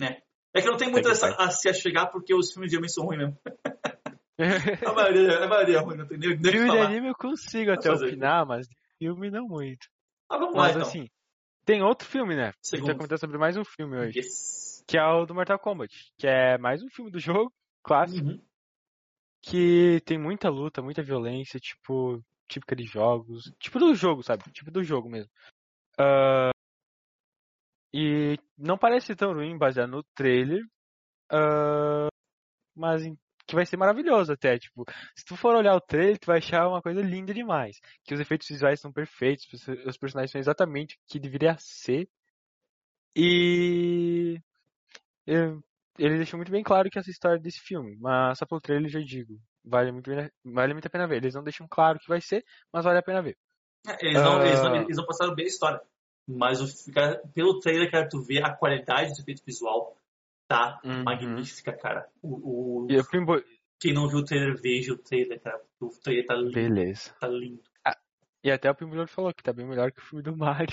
É 0.00 0.62
que 0.62 0.66
não 0.68 0.76
tem 0.78 0.90
muito 0.90 1.04
Tem 1.04 1.12
essa, 1.12 1.28
a 1.36 1.50
se 1.50 1.68
achegar 1.68 2.10
porque 2.10 2.34
os 2.34 2.50
filmes 2.52 2.70
de 2.70 2.76
anime 2.78 2.88
são 2.90 3.04
ruins 3.04 3.18
mesmo. 3.18 3.38
A 4.38 4.92
maioria, 4.92 5.44
a 5.44 5.48
maioria 5.48 5.76
é 5.76 5.80
ruim, 5.80 5.96
não 5.96 6.06
tem 6.06 6.18
nem 6.18 6.32
o 6.34 6.40
que 6.40 6.50
filme 6.50 6.70
de 6.70 6.78
anime 6.78 7.08
eu 7.08 7.14
consigo 7.14 7.70
até 7.72 7.88
fazer. 7.88 8.06
opinar, 8.06 8.44
mas 8.46 8.66
filme 8.98 9.30
não 9.30 9.46
muito. 9.46 9.86
Ah, 10.28 10.36
vamos 10.38 10.54
lá 10.54 10.62
Mas 10.64 10.76
então. 10.76 10.88
assim, 10.88 11.08
tem 11.64 11.82
outro 11.82 12.06
filme, 12.06 12.36
né? 12.36 12.48
A 12.48 12.50
gente 12.50 12.56
Segundo. 12.62 12.86
vai 12.86 12.94
comentar 12.96 13.18
sobre 13.18 13.38
mais 13.38 13.56
um 13.56 13.64
filme 13.64 13.96
hoje, 13.96 14.18
Yes. 14.18 14.84
que 14.86 14.98
é 14.98 15.04
o 15.04 15.24
do 15.24 15.34
Mortal 15.34 15.58
Kombat, 15.58 15.92
que 16.18 16.26
é 16.26 16.58
mais 16.58 16.82
um 16.82 16.88
filme 16.90 17.10
do 17.10 17.18
jogo, 17.18 17.52
clássico, 17.82 18.28
Uhum. 18.28 18.42
que 19.42 20.00
tem 20.04 20.18
muita 20.18 20.48
luta, 20.50 20.82
muita 20.82 21.02
violência, 21.02 21.58
tipo, 21.58 22.22
típica 22.48 22.76
de 22.76 22.84
jogos, 22.84 23.50
tipo 23.58 23.78
do 23.78 23.94
jogo, 23.94 24.22
sabe? 24.22 24.42
Tipo 24.52 24.70
do 24.70 24.82
jogo 24.84 25.08
mesmo. 25.08 25.30
Ah, 25.98 26.50
e 27.92 28.36
não 28.58 28.76
parece 28.76 29.14
tão 29.16 29.32
ruim 29.32 29.56
baseado 29.56 29.90
no 29.90 30.02
trailer, 30.14 30.62
ah, 31.30 32.08
mas 32.74 33.04
em- 33.04 33.16
que 33.46 33.54
vai 33.54 33.64
ser 33.66 33.76
maravilhoso 33.76 34.32
até, 34.32 34.58
tipo, 34.58 34.84
se 35.14 35.24
tu 35.24 35.36
for 35.36 35.54
olhar 35.54 35.74
o 35.74 35.80
trailer, 35.80 36.18
tu 36.18 36.26
vai 36.26 36.38
achar 36.38 36.68
uma 36.68 36.82
coisa 36.82 37.00
linda 37.00 37.32
demais, 37.32 37.78
que 38.04 38.14
os 38.14 38.20
efeitos 38.20 38.48
visuais 38.48 38.80
são 38.80 38.92
perfeitos, 38.92 39.46
os- 39.86 39.96
personagens 39.98 40.30
são 40.32 40.40
exatamente 40.40 40.94
o 40.96 40.98
que 41.08 41.18
deveria 41.20 41.56
ser, 41.58 42.08
e 43.14 44.38
ele 45.98 46.16
deixou 46.16 46.36
muito 46.38 46.52
bem 46.52 46.62
claro 46.62 46.90
que 46.90 46.98
essa 46.98 47.10
história 47.10 47.38
desse 47.38 47.60
filme, 47.60 47.96
mas 47.98 48.38
só 48.38 48.46
pelo 48.46 48.60
trailer 48.60 48.86
eu 48.86 48.90
já 48.90 49.00
digo, 49.00 49.40
vale 49.64 49.90
muito, 49.92 50.10
vale 50.44 50.72
muito 50.72 50.86
a 50.86 50.90
pena 50.90 51.06
ver. 51.06 51.16
Eles 51.16 51.34
não 51.34 51.42
deixam 51.42 51.66
claro 51.68 51.96
o 51.98 52.00
que 52.00 52.08
vai 52.08 52.20
ser, 52.20 52.44
mas 52.72 52.84
vale 52.84 52.98
a 52.98 53.02
pena 53.02 53.22
ver. 53.22 53.36
É, 53.86 54.06
Eles 54.06 54.22
não, 54.22 54.38
Ah. 54.40 54.46
eles, 54.46 54.62
não, 54.62 54.76
eles 54.82 54.96
não 54.96 55.06
passaram 55.06 55.34
bem 55.34 55.44
a 55.44 55.48
história. 55.48 55.80
Mas 56.28 56.60
o, 56.60 56.92
cara, 56.92 57.22
pelo 57.32 57.60
trailer, 57.60 57.90
cara, 57.90 58.08
tu 58.08 58.20
vê 58.20 58.42
a 58.42 58.52
qualidade 58.52 59.14
do 59.14 59.20
efeito 59.20 59.42
visual 59.46 59.96
tá 60.48 60.80
Uhum. 60.84 61.02
magnífica, 61.04 61.72
cara. 61.72 62.06
O, 62.22 62.84
o- 62.84 62.98
o 63.00 63.04
Pimbo... 63.10 63.42
quem 63.80 63.92
não 63.92 64.08
viu 64.08 64.18
o 64.20 64.24
trailer, 64.24 64.56
veja 64.60 64.92
o 64.92 64.98
trailer, 64.98 65.40
cara. 65.42 65.60
O 65.80 65.88
trailer 66.02 66.26
tá 66.26 66.34
lindo. 66.34 66.52
Beleza. 66.52 67.14
Tá 67.20 67.28
lindo. 67.28 67.60
E 68.44 68.50
até 68.50 68.70
o 68.70 68.74
Pimbilhão 68.76 69.08
falou 69.08 69.34
que 69.34 69.42
tá 69.42 69.52
bem 69.52 69.66
melhor 69.66 69.90
que 69.90 69.98
o 70.00 70.04
filme 70.04 70.22
do 70.22 70.36
Mario. 70.36 70.68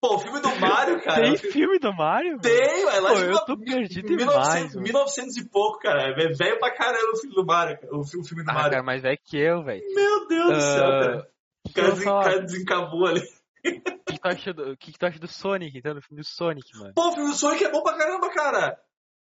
Pô, 0.00 0.16
o 0.16 0.18
filme 0.18 0.40
do 0.40 0.48
Mario, 0.58 1.00
cara. 1.04 1.22
Tem 1.22 1.36
filme 1.36 1.78
do 1.78 1.92
Mario? 1.94 2.36
Tem, 2.40 2.84
mas 2.84 3.00
lá 3.00 3.10
Pô, 3.10 3.14
de 3.14 3.24
eu 3.26 3.44
tô 3.44 3.56
perdido 3.56 4.08
1900, 4.08 4.18
demais, 4.42 4.74
mano. 4.74 4.82
1900 4.82 5.36
e 5.36 5.48
pouco, 5.48 5.78
cara. 5.78 6.02
É 6.02 6.12
velho 6.32 6.58
pra 6.58 6.74
caramba 6.74 7.12
o 7.12 7.16
filme 7.16 7.36
do 7.36 7.46
Mario, 7.46 7.78
cara. 7.78 7.96
O 7.96 8.02
fi- 8.04 8.16
o 8.18 8.24
filme 8.24 8.42
do 8.42 8.50
Ah, 8.50 8.54
Mario. 8.54 8.70
cara, 8.72 8.82
mais 8.82 9.02
velho 9.02 9.18
que 9.24 9.36
eu, 9.38 9.62
velho. 9.62 9.82
Meu 9.94 10.26
Deus 10.26 10.52
do 10.52 10.60
céu, 10.60 10.90
cara. 10.90 11.28
Ah, 11.28 11.68
O 11.68 11.72
cara, 11.72 11.88
desen- 11.90 12.00
o 12.00 12.04
falar? 12.04 12.24
cara 12.24 12.40
desencabou 12.40 13.06
ali. 13.06 13.20
O 13.20 13.24
que, 13.62 13.80
que 14.14 14.18
tu 14.20 14.26
acha 14.28 14.52
do, 14.52 14.72
o 14.72 14.76
que, 14.76 14.92
que 14.92 14.98
tu 14.98 15.06
acha 15.06 15.18
do 15.20 15.28
Sonic, 15.28 15.78
então, 15.78 15.94
do 15.94 16.02
filme 16.02 16.20
do 16.20 16.26
Sonic, 16.26 16.76
mano? 16.76 16.92
Pô, 16.94 17.08
o 17.08 17.12
filme 17.12 17.30
do 17.30 17.36
Sonic 17.36 17.62
é 17.64 17.70
bom 17.70 17.84
pra 17.84 17.96
caramba, 17.96 18.28
cara. 18.30 18.76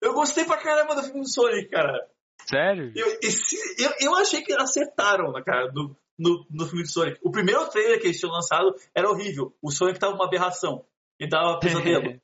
Eu 0.02 0.12
gostei 0.14 0.44
pra 0.44 0.56
caramba 0.58 0.94
do 0.94 1.02
filme 1.02 1.20
do 1.20 1.28
Sonic, 1.28 1.68
cara. 1.70 2.08
Sério? 2.48 2.92
Eu, 2.94 3.18
esse- 3.22 3.82
eu, 3.82 3.90
eu 4.00 4.16
achei 4.16 4.42
que 4.42 4.52
acertaram, 4.54 5.32
cara, 5.44 5.70
no, 5.72 5.96
no, 6.18 6.46
no 6.50 6.66
filme 6.66 6.82
do 6.84 6.88
Sonic. 6.90 7.18
O 7.22 7.30
primeiro 7.30 7.68
trailer 7.68 8.00
que 8.00 8.06
eles 8.06 8.18
tinham 8.18 8.32
lançado 8.32 8.74
era 8.94 9.10
horrível. 9.10 9.54
O 9.60 9.70
Sonic 9.70 9.98
tava 9.98 10.14
uma 10.14 10.24
aberração. 10.26 10.84
Ele 11.18 11.28
tava 11.30 11.58
pesadelo. 11.60 12.20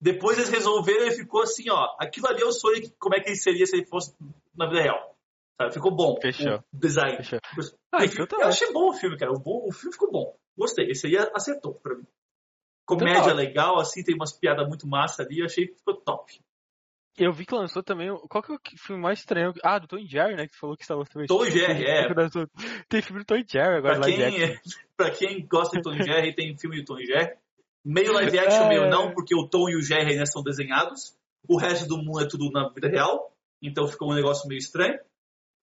Depois 0.00 0.36
eles 0.38 0.50
resolveram 0.50 1.06
e 1.06 1.12
ficou 1.12 1.42
assim, 1.42 1.68
ó. 1.70 1.96
Aquilo 1.98 2.28
ali 2.28 2.42
é 2.42 2.46
o 2.46 2.52
Sonic, 2.52 2.92
como 2.98 3.14
é 3.16 3.20
que 3.20 3.30
ele 3.30 3.36
seria 3.36 3.66
se 3.66 3.76
ele 3.76 3.86
fosse 3.86 4.14
na 4.54 4.68
vida 4.68 4.82
real. 4.82 5.16
Sabe? 5.60 5.72
Ficou 5.74 5.90
bom. 5.90 6.18
Fechou. 6.20 6.62
O 6.72 6.78
design. 6.78 7.16
Fechou. 7.16 7.38
Enfim, 7.58 7.72
Ah, 7.92 8.04
então 8.04 8.26
tá 8.26 8.36
eu 8.44 8.48
achei 8.48 8.72
bom 8.72 8.90
o 8.90 8.94
filme, 8.94 9.16
cara. 9.18 9.32
O, 9.32 9.40
bom- 9.40 9.66
o 9.66 9.72
filme 9.72 9.92
ficou 9.92 10.12
bom. 10.12 10.36
Gostei. 10.56 10.90
Esse 10.90 11.06
aí 11.06 11.16
acertou 11.34 11.74
pra 11.74 11.94
mim. 11.96 12.04
Então 12.84 12.98
Comédia 12.98 13.22
tá. 13.24 13.32
legal, 13.32 13.80
assim, 13.80 14.04
tem 14.04 14.14
umas 14.14 14.32
piadas 14.32 14.68
muito 14.68 14.86
massa 14.86 15.22
ali. 15.22 15.40
Eu 15.40 15.46
achei 15.46 15.66
que 15.66 15.74
ficou 15.76 15.96
top. 15.96 16.40
Eu 17.16 17.32
vi 17.32 17.46
que 17.46 17.54
lançou 17.54 17.82
também. 17.82 18.08
Qual 18.28 18.42
que 18.42 18.52
é 18.52 18.54
o 18.54 18.60
filme 18.78 19.00
mais 19.00 19.20
estranho? 19.20 19.52
Ah, 19.62 19.78
do 19.78 19.86
Tom 19.86 19.98
Jerry, 20.06 20.36
né? 20.36 20.46
Que 20.46 20.56
falou 20.56 20.76
que 20.76 20.82
estava 20.82 21.04
também. 21.06 21.26
Tom 21.26 21.44
Jerry, 21.46 21.84
é. 21.84 22.08
Tem 22.88 23.00
filme 23.00 23.20
do 23.22 23.26
Tom 23.26 23.36
Jerry 23.36 23.76
agora, 23.78 23.98
Pra 23.98 24.06
live 24.06 24.16
quem, 24.16 24.44
action. 24.44 24.72
pra 24.96 25.10
quem 25.10 25.46
gosta 25.46 25.76
de 25.76 25.82
Tom 25.82 25.94
Jerry, 25.94 26.34
tem 26.34 26.56
filme 26.58 26.76
de 26.76 26.84
Tom 26.84 26.98
Jerry. 26.98 27.34
Meio 27.84 28.12
live 28.12 28.38
action, 28.38 28.64
É. 28.64 28.68
meio 28.68 28.90
não, 28.90 29.12
porque 29.14 29.34
o 29.34 29.48
Tom 29.48 29.68
e 29.70 29.76
o 29.76 29.82
Jerry 29.82 30.12
ainda 30.12 30.26
são 30.26 30.42
desenhados. 30.42 31.16
O 31.48 31.56
resto 31.56 31.86
do 31.88 31.96
mundo 31.98 32.20
é 32.20 32.28
tudo 32.28 32.50
na 32.50 32.68
vida 32.68 32.88
real. 32.88 33.32
Então 33.62 33.86
ficou 33.88 34.10
um 34.10 34.14
negócio 34.14 34.46
meio 34.48 34.58
estranho. 34.58 34.98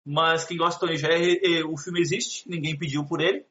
Mas 0.05 0.45
quem 0.45 0.57
gosta 0.57 0.79
de 0.79 0.87
Tom 0.87 0.93
e 0.93 0.97
Jerry, 0.97 1.63
o 1.63 1.77
filme 1.77 1.99
existe. 2.01 2.49
Ninguém 2.49 2.77
pediu 2.77 3.05
por 3.05 3.21
ele. 3.21 3.45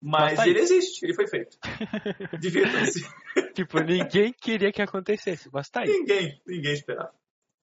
Mas 0.00 0.34
Mas 0.34 0.36
tá 0.36 0.48
ele 0.48 0.60
existe, 0.60 1.04
ele 1.04 1.12
foi 1.14 1.26
feito. 1.26 1.58
Divirtam-se. 2.40 3.04
Tipo, 3.52 3.80
ninguém 3.80 4.32
queria 4.32 4.70
que 4.72 4.80
acontecesse, 4.80 5.48
mas 5.52 5.68
tá 5.68 5.80
aí. 5.80 5.88
Ninguém, 5.88 6.40
ninguém 6.46 6.72
esperava. 6.72 7.12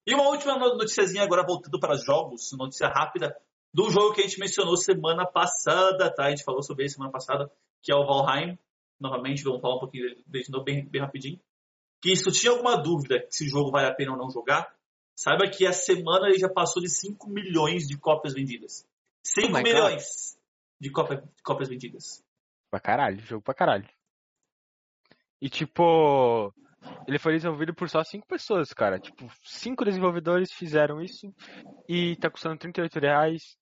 E 0.05 0.13
uma 0.13 0.27
última 0.29 0.57
no- 0.57 0.75
noticiazinha 0.77 1.23
agora 1.23 1.45
voltando 1.45 1.79
para 1.79 1.95
jogos, 1.97 2.51
notícia 2.57 2.87
rápida 2.87 3.35
do 3.73 3.89
jogo 3.89 4.13
que 4.13 4.21
a 4.21 4.23
gente 4.23 4.39
mencionou 4.39 4.77
semana 4.77 5.25
passada, 5.25 6.13
tá? 6.13 6.25
A 6.25 6.29
gente 6.29 6.43
falou 6.43 6.61
sobre 6.63 6.83
ele 6.83 6.89
semana 6.91 7.11
passada, 7.11 7.51
que 7.81 7.91
é 7.91 7.95
o 7.95 8.05
Valheim. 8.05 8.57
Novamente, 8.99 9.43
vamos 9.43 9.61
falar 9.61 9.75
um 9.75 9.79
pouquinho 9.79 10.15
dele 10.27 10.43
de 10.45 10.51
novo, 10.51 10.63
bem, 10.63 10.85
bem 10.87 11.01
rapidinho. 11.01 11.39
Que 12.01 12.15
se 12.15 12.23
tu 12.23 12.31
tinha 12.31 12.51
alguma 12.51 12.77
dúvida 12.77 13.25
se 13.29 13.45
o 13.45 13.49
jogo 13.49 13.71
vale 13.71 13.87
a 13.87 13.93
pena 13.93 14.11
ou 14.11 14.17
não 14.17 14.29
jogar, 14.29 14.73
saiba 15.15 15.49
que 15.49 15.65
a 15.65 15.73
semana 15.73 16.27
ele 16.27 16.37
já 16.37 16.47
passou 16.49 16.81
de 16.81 16.89
5 16.89 17.27
milhões 17.29 17.87
de 17.87 17.97
cópias 17.97 18.33
vendidas. 18.33 18.87
5 19.23 19.57
Oh 19.57 19.61
milhões 19.61 20.37
de 20.79 20.89
cópia- 20.91 21.17
de 21.35 21.43
cópias 21.43 21.67
vendidas. 21.67 22.23
Pra 22.69 22.79
caralho, 22.79 23.19
jogo 23.21 23.41
pra 23.43 23.53
caralho. 23.53 23.89
E 25.41 25.49
tipo, 25.49 26.53
ele 27.07 27.19
foi 27.19 27.33
desenvolvido 27.33 27.73
por 27.73 27.89
só 27.89 28.03
cinco 28.03 28.27
pessoas, 28.27 28.73
cara. 28.73 28.99
Tipo, 28.99 29.29
cinco 29.43 29.85
desenvolvedores 29.85 30.51
fizeram 30.51 31.01
isso 31.01 31.33
e 31.87 32.15
tá 32.17 32.29
custando 32.29 32.57
38 32.57 32.99
reais 32.99 33.57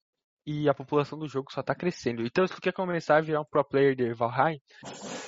e 0.46 0.68
a 0.68 0.74
população 0.74 1.18
do 1.18 1.28
jogo 1.28 1.52
só 1.52 1.62
tá 1.64 1.74
crescendo. 1.74 2.26
Então, 2.26 2.46
se 2.48 2.54
tu 2.54 2.62
quer 2.62 2.74
começar 2.74 3.18
a 3.18 3.22
virar 3.22 3.42
um 3.42 3.46
pro 3.46 3.64
player 3.64 3.96
de 3.96 4.14
Valheim, 4.14 4.60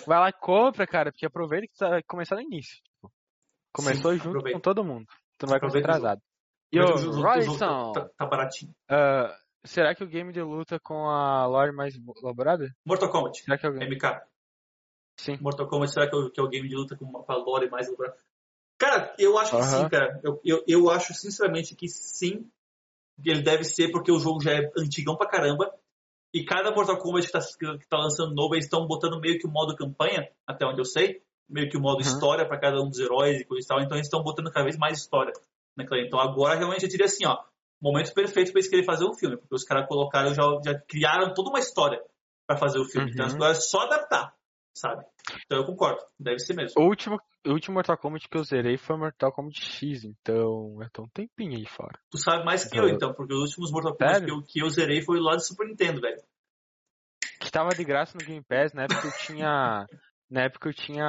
vai 0.05 0.19
lá 0.19 0.29
e 0.29 0.33
compra, 0.33 0.85
cara, 0.85 1.11
porque 1.11 1.25
aproveita 1.25 1.67
que 1.67 1.73
tu 1.73 1.87
vai 1.87 2.03
começar 2.03 2.35
no 2.35 2.41
início. 2.41 2.75
Tipo, 2.75 3.11
começou 3.73 4.11
Sim, 4.11 4.17
junto 4.17 4.29
aproveita. 4.29 4.57
com 4.57 4.61
todo 4.61 4.83
mundo. 4.83 5.05
Tu 5.37 5.45
não 5.45 5.51
vai 5.51 5.59
começar 5.59 5.79
atrasado. 5.79 6.21
E 6.71 6.79
o 6.79 7.21
Royson, 7.21 7.91
tá, 7.93 8.09
tá 8.17 8.25
baratinho. 8.25 8.73
ah, 8.89 9.33
será 9.63 9.95
que 9.95 10.03
o 10.03 10.07
game 10.07 10.33
de 10.33 10.41
luta 10.41 10.79
com 10.79 11.07
a 11.07 11.45
lore 11.45 11.71
mais 11.71 11.95
elaborada? 12.21 12.69
Mortal 12.85 13.09
Kombat. 13.09 13.41
Será 13.43 13.57
que 13.57 13.65
é 13.65 13.69
o 13.69 13.73
game? 13.73 13.95
MK. 13.95 14.21
Sim. 15.17 15.37
Mortal 15.41 15.67
Kombat, 15.67 15.91
será 15.93 16.09
que 16.09 16.15
é 16.15 16.19
o, 16.19 16.29
que 16.29 16.39
é 16.39 16.43
o 16.43 16.47
game 16.49 16.67
de 16.67 16.75
luta 16.75 16.95
com 16.95 17.05
uma 17.05 17.23
com 17.23 17.31
a 17.31 17.37
lore 17.37 17.69
mais 17.69 17.87
elaborada? 17.87 18.17
Cara, 18.77 19.15
eu 19.17 19.37
acho 19.37 19.55
que 19.55 19.63
sim, 19.63 19.89
cara. 19.89 20.19
Eu, 20.23 20.41
eu, 20.43 20.63
eu 20.67 20.89
acho 20.89 21.13
sinceramente 21.13 21.75
que 21.75 21.87
sim. 21.87 22.49
Ele 23.23 23.41
deve 23.41 23.63
ser 23.63 23.91
porque 23.91 24.11
o 24.11 24.19
jogo 24.19 24.41
já 24.43 24.51
é 24.51 24.69
antigão 24.77 25.15
pra 25.15 25.29
caramba. 25.29 25.73
E 26.33 26.43
cada 26.43 26.69
Mortal 26.71 26.97
Kombat 26.97 27.27
que 27.27 27.31
tá, 27.31 27.39
que 27.39 27.87
tá 27.87 27.97
lançando 27.97 28.35
novo, 28.35 28.53
eles 28.55 28.65
estão 28.65 28.85
botando 28.85 29.21
meio 29.21 29.39
que 29.39 29.47
o 29.47 29.49
modo 29.49 29.73
campanha, 29.75 30.29
até 30.45 30.65
onde 30.65 30.81
eu 30.81 30.85
sei. 30.85 31.21
Meio 31.47 31.69
que 31.69 31.77
o 31.77 31.79
modo 31.79 32.01
Uhum. 32.01 32.01
história 32.01 32.45
pra 32.45 32.59
cada 32.59 32.81
um 32.81 32.89
dos 32.89 32.99
heróis 32.99 33.39
e 33.39 33.45
coisa 33.45 33.65
e 33.65 33.67
tal. 33.67 33.79
Então 33.79 33.95
eles 33.95 34.07
estão 34.07 34.21
botando 34.21 34.51
cada 34.51 34.65
vez 34.65 34.77
mais 34.77 34.97
história. 34.97 35.31
Né? 35.77 35.85
Então 36.05 36.19
agora 36.19 36.55
realmente 36.57 36.83
eu 36.83 36.89
diria 36.89 37.05
assim, 37.05 37.25
ó. 37.25 37.41
Momento 37.81 38.13
perfeito 38.13 38.51
pra 38.51 38.59
eles 38.59 38.69
querem 38.69 38.83
fazer 38.83 39.05
um 39.05 39.13
filme. 39.13 39.37
Porque 39.37 39.55
os 39.55 39.63
caras 39.63 39.87
colocaram, 39.87 40.33
já, 40.33 40.43
já 40.65 40.77
criaram 40.81 41.33
toda 41.33 41.49
uma 41.49 41.59
história 41.59 42.03
pra 42.45 42.57
fazer 42.57 42.79
o 42.79 42.85
filme. 42.85 43.11
Então 43.11 43.25
Uhum. 43.27 43.35
agora 43.35 43.51
é 43.51 43.55
só 43.55 43.81
adaptar, 43.81 44.33
sabe? 44.75 45.03
Então 45.45 45.59
eu 45.59 45.65
concordo. 45.65 46.01
Deve 46.19 46.39
ser 46.39 46.53
mesmo. 46.53 46.81
O 46.81 46.85
último, 46.87 47.19
o 47.45 47.51
último 47.51 47.73
Mortal 47.75 47.97
Kombat 47.97 48.27
que 48.29 48.37
eu 48.37 48.43
zerei 48.43 48.77
foi 48.77 48.97
Mortal 48.97 49.31
Kombat 49.31 49.59
X, 49.63 50.03
então 50.03 50.77
eu 50.81 50.89
tô 50.91 51.03
um 51.03 51.09
tempinho 51.09 51.57
aí 51.57 51.65
fora. 51.65 51.97
Tu 52.11 52.17
sabe 52.17 52.43
mais 52.43 52.65
que 52.69 52.77
eu, 52.77 52.83
Eu- 52.87 52.95
então, 52.95 53.13
porque 53.13 53.33
os 53.33 53.41
últimos 53.41 53.71
Mortal 53.71 53.95
Kombat 53.95 54.25
que 54.25 54.31
eu, 54.31 54.41
que 54.43 54.59
eu 54.61 54.69
zerei 54.69 55.01
foi 55.01 55.19
lá 55.19 55.35
do 55.35 55.41
Super 55.41 55.67
Nintendo, 55.67 56.01
velho. 56.01 56.21
Que 57.39 57.51
tava 57.51 57.69
de 57.69 57.83
graça 57.83 58.17
no 58.17 58.25
Game 58.25 58.43
Pass, 58.43 58.73
na 58.73 58.83
época 58.83 59.07
eu 59.07 59.11
tinha. 59.25 59.85
Na 60.27 60.41
época 60.41 60.67
eu 60.69 60.73
tinha 60.73 61.05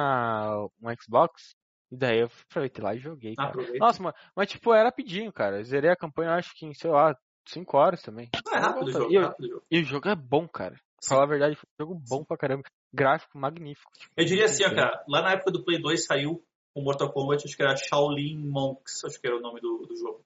um 0.79 0.93
Xbox, 1.01 1.55
e 1.91 1.97
daí 1.97 2.19
eu 2.19 2.29
aproveitei 2.47 2.83
lá 2.83 2.93
e 2.93 2.99
joguei, 2.99 3.33
Ah. 3.39 3.51
Nossa, 3.79 4.01
mas, 4.03 4.13
mas 4.35 4.47
tipo, 4.47 4.71
era 4.71 4.89
rapidinho, 4.89 5.33
cara. 5.33 5.57
Eu 5.57 5.63
zerei 5.63 5.89
a 5.89 5.95
campanha, 5.95 6.35
acho 6.35 6.51
que 6.55 6.67
em, 6.67 6.73
sei 6.75 6.91
lá, 6.91 7.17
5 7.47 7.75
horas 7.77 7.99
também. 8.03 8.29
Ah, 8.53 8.57
é 8.57 8.59
rápido 8.59 8.85
o 8.87 8.91
jogo, 8.91 9.11
E 9.11 9.15
eu- 9.15 9.21
rápido 9.23 9.45
o 9.45 9.49
jogo. 9.49 9.65
E 9.71 9.79
o 9.79 9.83
jogo 9.83 10.07
é 10.07 10.15
bom, 10.15 10.47
cara. 10.47 10.79
Falar 11.07 11.23
a 11.23 11.27
verdade, 11.27 11.55
foi 11.55 11.65
um 11.79 11.85
jogo 11.85 12.01
bom 12.07 12.23
pra 12.23 12.37
caramba. 12.37 12.63
Gráfico 12.93 13.37
magnífico. 13.37 13.91
tipo, 13.93 14.11
Eu 14.17 14.25
diria 14.25 14.45
assim, 14.45 14.63
ó, 14.65 14.73
cara, 14.73 15.03
lá 15.07 15.21
na 15.21 15.31
época 15.33 15.51
do 15.51 15.63
Play 15.63 15.79
2 15.81 16.05
saiu 16.05 16.43
o 16.75 16.81
Mortal 16.81 17.11
Kombat, 17.11 17.45
acho 17.45 17.55
que 17.55 17.63
era 17.63 17.75
Shaolin 17.75 18.37
Monks, 18.47 19.03
acho 19.05 19.19
que 19.19 19.27
era 19.27 19.37
o 19.37 19.41
nome 19.41 19.59
do, 19.61 19.85
do 19.87 19.95
jogo. 19.95 20.23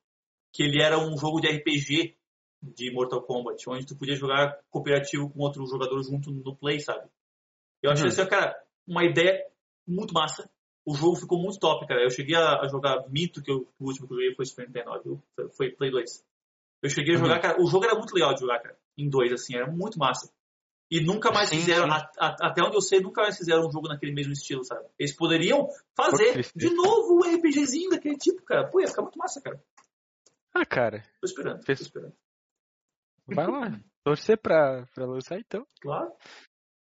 Que 0.53 0.63
ele 0.63 0.81
era 0.81 0.97
um 0.99 1.17
jogo 1.17 1.39
de 1.39 1.47
RPG 1.47 2.15
de 2.61 2.91
Mortal 2.93 3.21
Kombat, 3.23 3.63
onde 3.69 3.85
tu 3.85 3.95
podia 3.97 4.15
jogar 4.15 4.59
cooperativo 4.69 5.29
com 5.29 5.39
outro 5.39 5.65
jogador 5.65 6.01
junto 6.03 6.29
no 6.31 6.55
Play, 6.55 6.79
sabe? 6.79 7.07
Eu 7.81 7.91
achei 7.91 8.05
Uhum. 8.05 8.09
assim, 8.11 8.21
ó, 8.21 8.27
cara, 8.27 8.55
uma 8.87 9.03
ideia 9.03 9.45
muito 9.87 10.13
massa. 10.13 10.49
O 10.85 10.93
jogo 10.95 11.15
ficou 11.15 11.39
muito 11.39 11.59
top, 11.59 11.87
cara. 11.87 12.03
Eu 12.03 12.09
cheguei 12.09 12.35
a, 12.35 12.67
jogar 12.67 13.07
Mito, 13.09 13.41
que, 13.41 13.51
eu, 13.51 13.67
o 13.79 13.85
último 13.85 14.07
que 14.07 14.13
eu 14.13 14.17
joguei 14.17 14.35
foi 14.35 14.45
Super 14.45 14.67
Nintendo, 14.67 15.01
viu? 15.03 15.23
Foi- 15.55 15.71
Play 15.71 15.91
2. 15.91 16.23
Eu 16.83 16.89
cheguei 16.89 17.15
a 17.15 17.17
Uhum. 17.17 17.25
jogar, 17.25 17.39
cara, 17.39 17.61
o 17.61 17.67
jogo 17.67 17.85
era 17.85 17.95
muito 17.95 18.13
legal 18.13 18.33
de 18.33 18.41
jogar, 18.41 18.59
cara. 18.59 18.77
Em 18.97 19.07
dois, 19.09 19.31
assim, 19.31 19.55
era 19.55 19.67
muito 19.71 19.97
massa. 19.97 20.31
E 20.91 20.99
nunca 21.03 21.31
mais 21.31 21.47
Sim, 21.49 21.55
fizeram, 21.59 21.85
sim. 21.85 21.91
a- 21.91 22.11
a- 22.19 22.35
até 22.49 22.61
onde 22.61 22.75
eu 22.75 22.81
sei, 22.81 22.99
nunca 22.99 23.21
mais 23.21 23.37
fizeram 23.37 23.65
um 23.65 23.71
jogo 23.71 23.87
naquele 23.87 24.11
mesmo 24.13 24.33
estilo, 24.33 24.63
sabe? 24.65 24.85
Eles 24.99 25.15
poderiam 25.15 25.69
fazer 25.95 26.45
de 26.53 26.69
novo 26.73 27.15
um 27.15 27.23
RPGzinho 27.35 27.89
daquele 27.91 28.17
tipo, 28.17 28.43
cara. 28.43 28.69
Pô, 28.69 28.81
ia 28.81 28.87
ficar 28.87 29.01
muito 29.03 29.17
massa, 29.17 29.39
cara. 29.41 29.63
Ah, 30.53 30.65
cara, 30.65 31.01
Tô 31.21 31.25
esperando, 31.25 31.59
tô 31.59 31.65
Fez- 31.65 31.79
esperando. 31.79 32.13
vai 33.25 33.47
lá. 33.47 33.79
Torcer 34.03 34.37
pra, 34.37 34.85
pra 34.93 35.05
lançar 35.05 35.39
então. 35.39 35.65
Claro. 35.81 36.11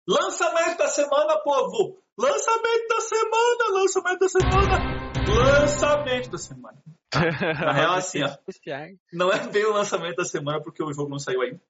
Lançamento 0.08 0.78
da 0.80 0.88
semana, 0.88 1.38
povo! 1.44 2.02
Lançamento 2.18 2.88
da 2.88 3.00
semana! 3.02 3.80
Lançamento 3.80 4.20
da 4.20 4.28
semana! 4.28 5.10
Lançamento 5.28 6.30
da 6.32 6.38
semana. 6.40 6.84
Na 7.14 7.72
real, 7.74 7.94
assim, 7.94 8.24
ó. 8.24 8.30
Não 9.14 9.32
é 9.32 9.48
bem 9.48 9.66
o 9.66 9.74
lançamento 9.74 10.16
da 10.16 10.26
semana 10.26 10.62
porque 10.64 10.84
o 10.84 10.92
jogo 10.92 11.10
não 11.10 11.20
saiu 11.20 11.42
ainda, 11.42 11.62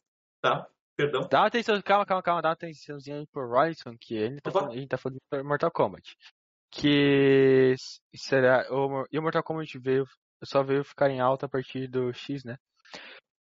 tá? 0.42 0.68
Perdão. 1.00 1.26
Dá 1.32 1.40
uma 1.40 1.48
atenção, 1.48 1.82
calma, 1.82 2.06
calma, 2.06 2.22
calma, 2.22 2.42
dá 2.42 2.50
uma 2.50 2.54
atençãozinha 2.54 3.20
aí 3.20 3.28
pro 3.28 3.48
Royson, 3.48 3.96
que 3.98 4.16
ele 4.16 4.42
tá 4.42 4.52
falando, 4.52 4.74
gente 4.74 4.90
tá 4.90 4.98
falando 4.98 5.18
de 5.32 5.44
Mortal 5.44 5.72
Kombat. 5.72 6.14
Que 6.70 7.74
será. 8.14 8.68
O, 8.70 9.06
e 9.10 9.18
o 9.18 9.22
Mortal 9.22 9.42
Kombat 9.42 9.80
veio, 9.80 10.04
só 10.44 10.62
veio 10.62 10.84
ficar 10.84 11.10
em 11.10 11.22
alta 11.22 11.46
a 11.46 11.50
partir 11.50 11.88
do 11.88 12.12
X, 12.12 12.44
né? 12.44 12.58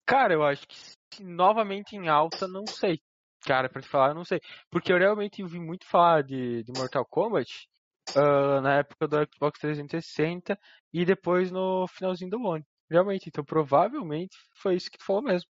Cara, 0.06 0.34
eu 0.34 0.44
acho 0.44 0.68
que 1.10 1.24
novamente 1.24 1.96
em 1.96 2.08
alta, 2.08 2.46
não 2.46 2.64
sei. 2.64 3.00
Cara, 3.44 3.68
pra 3.68 3.82
te 3.82 3.88
falar, 3.88 4.10
eu 4.10 4.14
não 4.14 4.24
sei. 4.24 4.40
Porque 4.70 4.92
eu 4.92 4.98
realmente 4.98 5.42
ouvi 5.42 5.58
muito 5.58 5.84
falar 5.84 6.22
de, 6.22 6.62
de 6.62 6.72
Mortal 6.78 7.04
Kombat 7.06 7.68
ah, 8.14 8.60
na 8.60 8.78
época 8.78 9.08
do 9.08 9.16
Xbox 9.34 9.58
360 9.58 10.56
e 10.92 11.04
depois 11.04 11.50
no 11.50 11.88
finalzinho 11.88 12.30
do 12.30 12.40
One. 12.40 12.64
Realmente, 12.88 13.28
então 13.28 13.44
provavelmente 13.44 14.36
foi 14.62 14.76
isso 14.76 14.88
que 14.88 14.98
tu 14.98 15.04
falou 15.04 15.22
mesmo. 15.22 15.50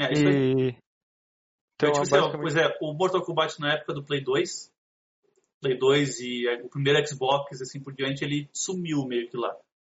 É 0.00 0.12
isso. 0.12 0.28
E... 0.28 0.85
Então, 1.76 1.92
tipo 1.92 2.02
assim, 2.02 2.16
ó, 2.16 2.30
pois 2.38 2.56
é, 2.56 2.76
o 2.80 2.92
Mortal 2.94 3.22
Kombat 3.22 3.60
na 3.60 3.74
época 3.74 3.92
do 3.92 4.02
Play 4.02 4.22
2, 4.22 4.72
Play 5.60 5.78
2 5.78 6.20
e 6.20 6.48
é, 6.48 6.62
o 6.62 6.68
primeiro 6.68 7.06
Xbox, 7.06 7.60
assim 7.60 7.82
por 7.82 7.92
diante, 7.94 8.24
ele 8.24 8.48
sumiu 8.52 9.04
meio 9.06 9.28
que 9.28 9.36
lá. 9.36 9.54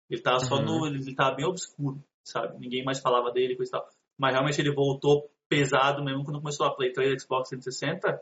Ele 0.10 0.22
tava 0.22 0.40
só 0.40 0.56
Uhum. 0.56 0.80
no. 0.80 0.88
Ele 0.88 1.16
tava 1.16 1.36
bem 1.36 1.46
obscuro, 1.46 2.04
sabe? 2.24 2.58
Ninguém 2.60 2.84
mais 2.84 3.00
falava 3.00 3.32
dele 3.32 3.54
e 3.54 3.58
coisa 3.58 3.70
e 3.70 3.80
tal. 3.80 3.90
Mas 4.18 4.34
realmente 4.34 4.60
ele 4.60 4.74
voltou 4.74 5.30
pesado 5.48 6.04
mesmo 6.04 6.24
quando 6.24 6.40
começou 6.40 6.66
a 6.66 6.76
Play 6.76 6.92
3 6.92 7.22
Xbox 7.22 7.50
360. 7.50 8.22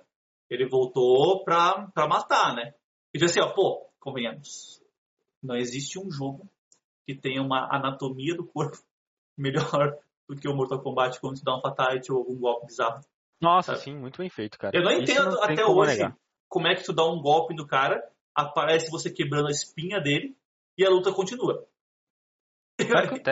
Ele 0.50 0.68
voltou 0.68 1.44
pra, 1.44 1.88
pra 1.94 2.08
matar, 2.08 2.54
né? 2.56 2.74
E 3.14 3.18
disse 3.20 3.40
assim, 3.40 3.50
ó, 3.50 3.54
pô, 3.54 3.90
convenhamos. 4.00 4.82
Não 5.42 5.56
existe 5.56 5.98
um 6.00 6.12
jogo 6.12 6.50
que 7.08 7.16
tenha 7.16 7.42
uma 7.42 7.68
anatomia 7.72 8.36
do 8.36 8.46
corpo 8.46 8.78
melhor 9.38 9.98
do 10.28 10.36
que 10.36 10.48
o 10.48 10.56
Mortal 10.56 10.82
Kombat 10.82 11.20
quando 11.22 11.38
tu 11.38 11.44
dá 11.44 11.56
um 11.56 11.62
fatality 11.62 12.12
ou 12.12 12.18
algum 12.20 12.38
golpe 12.38 12.66
bizarro. 12.68 13.02
Nossa, 13.46 13.74
Sabe? 13.74 13.84
sim, 13.84 13.96
muito 13.96 14.18
bem 14.18 14.30
feito, 14.30 14.58
cara. 14.58 14.76
Eu 14.78 14.84
não 14.84 14.92
Isso 14.92 15.04
entendo 15.12 15.32
não 15.32 15.44
até 15.44 15.64
como 15.64 15.80
hoje 15.80 15.92
negar. 15.94 16.18
como 16.50 16.68
é 16.68 16.76
que 16.76 16.84
tu 16.84 16.92
dá 16.94 17.06
um 17.06 17.22
golpe 17.22 17.54
no 17.54 17.66
cara, 17.68 18.04
aparece 18.34 18.90
você 18.92 19.10
quebrando 19.10 19.48
a 19.48 19.52
espinha 19.52 20.02
dele 20.02 20.36
e 20.78 20.86
a 20.86 20.90
luta 20.90 21.14
continua. 21.14 21.66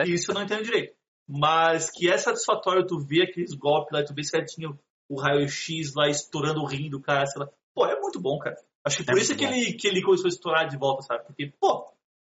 Isso 0.06 0.30
eu 0.30 0.34
não 0.34 0.42
entendo 0.42 0.62
direito. 0.64 0.94
Mas 1.28 1.90
que 1.90 2.08
é 2.08 2.16
satisfatório 2.16 2.86
tu 2.86 2.98
ver 2.98 3.22
aqueles 3.22 3.54
golpes 3.54 3.92
lá, 3.92 4.04
tu 4.04 4.14
vê 4.14 4.22
certinho 4.22 4.78
o 5.08 5.20
raio-x 5.20 5.94
lá 5.94 6.08
estourando 6.08 6.60
o 6.60 6.66
rim 6.66 6.88
do 6.88 7.00
cara, 7.00 7.26
sei 7.26 7.40
lá. 7.42 7.48
Pô, 7.74 7.86
é 7.86 7.98
muito 8.00 8.20
bom, 8.20 8.38
cara. 8.38 8.56
Acho 8.84 8.98
que 8.98 9.04
por 9.04 9.18
É 9.18 9.20
isso 9.20 9.36
que 9.36 9.46
bom. 9.46 9.52
ele, 9.52 9.72
que 9.74 9.86
ele 9.88 10.02
começou 10.02 10.26
a 10.26 10.28
estourar 10.28 10.68
de 10.68 10.76
volta, 10.76 11.02
sabe? 11.02 11.24
Porque, 11.26 11.52
pô, 11.60 11.90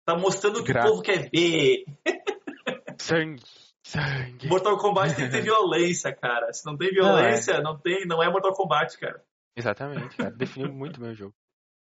tá 0.05 0.17
mostrando 0.17 0.61
o 0.61 0.65
que 0.65 0.73
o 0.73 0.83
povo 0.83 1.03
quer 1.03 1.29
ver. 1.31 1.85
Sangue, 2.99 3.43
sangue. 3.91 4.49
Mortal 4.49 4.77
Kombat 4.79 5.15
tem 5.15 5.27
que 5.27 5.33
ter 5.33 5.43
violência, 5.43 6.15
cara. 6.15 6.53
Se 6.53 6.65
não 6.67 6.77
tem 6.77 6.91
violência, 6.91 7.61
não, 7.61 7.79
tem, 7.79 8.07
não 8.07 8.23
é 8.23 8.31
Mortal 8.31 8.53
Kombat, 8.53 8.99
cara. 8.99 9.23
Exatamente, 9.57 10.17
cara. 10.17 10.31
Definiu 10.31 10.73
muito 10.73 11.01
bem 11.01 11.11
o 11.11 11.15
jogo. 11.15 11.35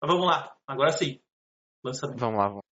Mas 0.01 0.11
vamos 0.11 0.27
lá. 0.27 0.55
Agora 0.67 0.91
sim. 0.93 1.21
Lançamento. 1.85 2.19
Vamos 2.19 2.39
lá, 2.39 2.49
vamos. 2.49 2.63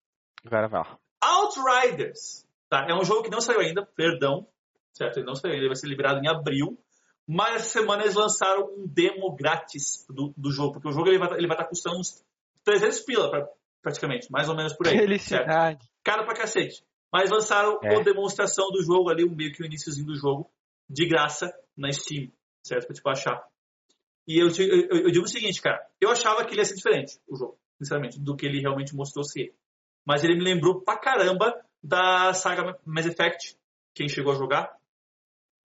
Agora 0.45 0.69
vai 0.69 0.81
lá. 0.81 0.99
Outriders. 1.23 2.47
Tá? 2.69 2.87
É 2.89 2.95
um 2.95 3.05
jogo 3.05 3.23
que 3.23 3.31
não 3.31 3.41
saiu 3.41 3.61
ainda, 3.61 3.85
perdão. 3.85 4.47
Certo? 4.93 5.19
Ele 5.19 5.27
não 5.27 5.35
saiu 5.35 5.53
ainda, 5.53 5.63
ele 5.63 5.69
vai 5.69 5.77
ser 5.77 5.87
liberado 5.89 6.21
em 6.21 6.29
abril. 6.29 6.79
Mas 7.27 7.57
essa 7.57 7.81
semana 7.81 8.03
eles 8.03 8.15
lançaram 8.15 8.67
um 8.77 8.87
demo 8.87 9.35
grátis 9.37 10.05
do, 10.09 10.35
do 10.37 10.51
jogo, 10.51 10.73
porque 10.75 10.89
o 10.89 10.93
jogo 10.93 11.09
ele 11.09 11.19
vai 11.19 11.33
ele 11.39 11.47
vai 11.47 11.57
estar 11.57 11.69
custando 11.69 11.99
uns 11.99 12.25
300 12.65 13.01
pila, 13.01 13.31
pra- 13.31 13.49
praticamente, 13.83 14.31
mais 14.31 14.49
ou 14.49 14.57
menos 14.57 14.73
por 14.75 14.87
aí. 14.89 14.93
certo? 14.95 15.07
Felicidade. 15.07 15.89
Caro 16.03 16.25
pra 16.25 16.35
cacete. 16.35 16.85
Mas 17.13 17.31
lançaram 17.31 17.79
É. 17.83 17.97
a 17.97 18.03
demonstração 18.03 18.71
do 18.71 18.83
jogo 18.83 19.11
ali, 19.11 19.29
meio 19.29 19.53
que 19.53 19.63
o 19.63 19.67
iníciozinho 19.67 20.07
do 20.07 20.15
jogo, 20.15 20.51
de 20.89 21.07
graça 21.07 21.53
na 21.77 21.91
Steam, 21.93 22.31
certo? 22.65 22.87
Pra 22.87 22.95
te 22.95 23.03
baixar. 23.03 23.45
E 24.29 24.39
eu, 24.39 24.49
eu, 24.49 25.03
eu- 25.05 25.11
digo 25.11 25.25
o 25.25 25.29
seguinte, 25.29 25.61
cara, 25.61 25.85
eu 26.01 26.11
achava 26.11 26.45
que 26.45 26.53
ele 26.53 26.61
ia 26.61 26.65
ser 26.65 26.77
diferente, 26.77 27.19
o 27.29 27.37
jogo, 27.37 27.59
sinceramente, 27.81 28.21
do 28.21 28.37
que 28.37 28.47
ele 28.47 28.61
realmente 28.61 28.95
mostrou 28.95 29.25
ser. 29.25 29.55
Mas 30.07 30.23
ele 30.23 30.37
me 30.37 30.45
lembrou 30.45 30.83
pra 30.83 30.97
caramba 30.99 31.53
da 31.83 32.33
saga 32.33 32.79
Mass 32.85 33.07
Effect, 33.07 33.57
quem 33.95 34.09
chegou 34.09 34.33
a 34.33 34.37
jogar. 34.37 34.77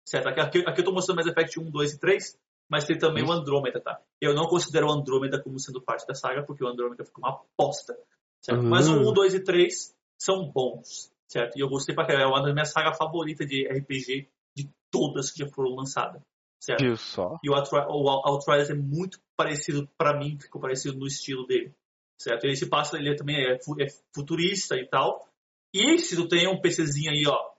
Certo? 0.07 0.27
Aqui, 0.27 0.60
aqui, 0.68 0.81
eu 0.81 0.85
tô 0.85 0.91
mostrando 0.91 1.18
Mass 1.18 1.27
Effect 1.27 1.60
1, 1.60 1.72
2 1.72 1.93
e 1.93 1.99
3, 1.99 2.38
mas 2.69 2.85
tem 2.85 2.97
também 2.97 3.23
o 3.23 3.27
Isso. 3.27 3.34
Andrômeda, 3.34 3.80
tá? 3.81 3.99
Eu 4.22 4.34
não 4.34 4.45
considero 4.47 4.88
o 4.88 4.91
Andrômeda 4.91 5.41
como 5.41 5.60
sendo 5.60 5.81
parte 5.81 6.05
da 6.05 6.14
saga, 6.14 6.43
porque 6.45 6.64
o 6.64 6.68
Andrômeda 6.68 7.05
ficou 7.05 7.23
uma 7.23 7.31
aposta. 7.34 7.97
Certo? 8.41 8.61
Mas 8.64 8.88
o 8.89 8.93
Uhum. 8.97 9.10
1, 9.11 9.14
2 9.14 9.34
e 9.35 9.39
3 9.43 9.95
são 10.19 10.49
bons, 10.51 11.12
certo? 11.34 11.57
E 11.57 11.61
eu 11.61 11.68
gostei 11.68 11.95
pra 11.95 12.05
caramba. 12.05 12.23
É 12.26 12.27
uma 12.27 12.43
das 12.43 12.53
minhas 12.53 12.72
sagas 12.72 12.95
favoritas 12.95 13.47
de 13.47 13.68
RPG 13.68 14.30
de 14.55 14.69
todas 14.91 15.31
que 15.31 15.39
já 15.39 15.47
foram 15.49 15.76
lançadas, 15.76 16.22
certo? 16.61 16.81
Viu 16.84 16.95
só? 16.95 17.39
E 17.43 17.49
o, 17.49 17.55
Outri- 17.55 17.80
o 17.89 18.07
Outriders 18.10 18.69
é 18.69 18.76
muito 18.76 19.19
parecido, 19.35 19.89
pra 19.97 20.15
mim, 20.15 20.38
ficou 20.39 20.61
parecido 20.61 20.95
no 20.97 21.07
estilo 21.07 21.47
dele, 21.47 21.73
certo? 22.22 22.43
Ele 22.45 22.55
se 22.55 22.69
passa, 22.69 22.97
ele 22.97 23.15
também 23.15 23.38
é, 23.38 23.53
é 23.55 23.88
futurista 24.15 24.76
e 24.76 24.88
tal. 24.88 25.27
E 25.73 25.97
se 25.97 26.15
tu 26.15 26.27
tem 26.27 26.47
um 26.47 26.61
PCzinho 26.61 27.10
aí, 27.10 27.23
ó, 27.27 27.51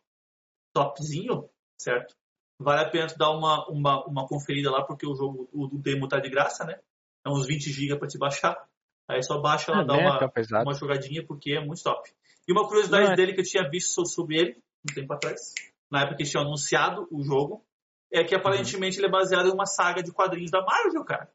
topzinho, 0.72 1.48
certo? 1.80 2.14
Vale 2.60 2.82
a 2.84 2.88
pena 2.90 3.09
tu 3.09 3.18
dar 3.18 3.30
uma, 3.32 3.68
uma, 3.68 4.05
uma 4.06 4.28
conferida 4.28 4.70
lá, 4.70 4.84
porque 4.84 5.05
o 5.06 5.14
jogo, 5.16 5.48
o, 5.52 5.64
o 5.66 5.78
demo 5.82 6.06
tá 6.06 6.20
de 6.20 6.30
graça, 6.30 6.64
né? 6.64 6.78
É 7.26 7.28
uns 7.28 7.46
20 7.46 7.70
GB 7.72 7.98
pra 7.98 8.06
te 8.06 8.16
baixar. 8.18 8.56
Aí 9.09 9.22
só 9.22 9.40
baixa 9.40 9.72
lá, 9.72 9.82
É, 9.82 9.84
dá 9.84 9.96
né, 9.96 10.02
uma, 10.02 10.18
tá 10.18 10.62
uma 10.62 10.74
jogadinha, 10.74 11.26
porque 11.26 11.52
é 11.52 11.60
muito 11.60 11.82
top. 11.82 12.09
E 12.48 12.52
uma 12.52 12.66
curiosidade 12.66 13.04
Não, 13.06 13.12
é- 13.12 13.16
dele 13.16 13.32
que 13.34 13.40
eu 13.40 13.44
tinha 13.44 13.68
visto 13.68 13.90
so- 13.92 14.06
sobre 14.06 14.36
ele, 14.38 14.62
um 14.88 14.94
tempo 14.94 15.12
atrás, 15.12 15.52
na 15.90 16.00
época 16.00 16.16
que 16.16 16.22
eles 16.22 16.30
tinham 16.30 16.44
anunciado 16.44 17.08
o 17.10 17.22
jogo, 17.22 17.64
é 18.12 18.22
que 18.22 18.34
aparentemente 18.34 18.98
ele 18.98 19.06
é 19.06 19.10
baseado 19.10 19.48
em 19.48 19.52
uma 19.52 19.66
saga 19.66 20.02
de 20.02 20.12
quadrinhos 20.12 20.50
da 20.50 20.62
Marvel, 20.62 21.04
cara. 21.04 21.30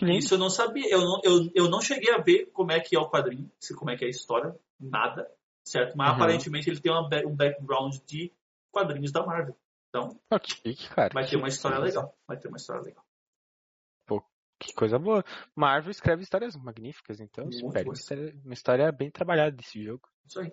Lindo. 0.00 0.18
Isso 0.18 0.34
eu 0.34 0.38
não 0.38 0.48
sabia. 0.48 0.88
Eu 0.88 1.00
não, 1.00 1.20
eu, 1.24 1.50
eu 1.54 1.68
não 1.68 1.80
cheguei 1.80 2.12
a 2.14 2.18
ver 2.18 2.46
como 2.52 2.70
é 2.70 2.78
que 2.80 2.94
é 2.96 3.00
o 3.00 3.10
quadrinho, 3.10 3.50
se- 3.58 3.74
como 3.74 3.90
é 3.90 3.96
que 3.96 4.04
é 4.04 4.06
a 4.06 4.10
história, 4.10 4.56
nada, 4.78 5.28
certo? 5.64 5.96
Mas 5.96 6.08
Uhum. 6.10 6.14
aparentemente 6.14 6.70
ele 6.70 6.80
tem 6.80 6.92
uma 6.92 7.08
um 7.26 7.34
background 7.34 7.96
de 8.06 8.32
quadrinhos 8.70 9.10
da 9.10 9.26
Marvel. 9.26 9.56
Então, 9.88 10.16
que 10.40 10.54
chique, 10.54 10.88
cara. 10.88 11.10
vai 11.12 11.26
ter 11.28 11.36
uma 11.36 11.48
história 11.48 11.78
legal. 11.78 12.16
Vai 12.28 12.38
ter 12.38 12.46
uma 12.48 12.56
história 12.56 12.80
legal. 12.82 13.04
Que 14.62 14.72
coisa 14.74 14.98
boa. 14.98 15.24
Marvel 15.56 15.90
escreve 15.90 16.22
histórias 16.22 16.54
magníficas, 16.56 17.20
então 17.20 17.44
Muito 17.44 17.66
espere 17.66 17.88
uma 17.88 17.94
história, 17.94 18.34
uma 18.44 18.54
história 18.54 18.92
bem 18.92 19.10
trabalhada 19.10 19.50
desse 19.56 19.82
jogo. 19.82 20.08
Isso 20.26 20.40
aí. 20.40 20.52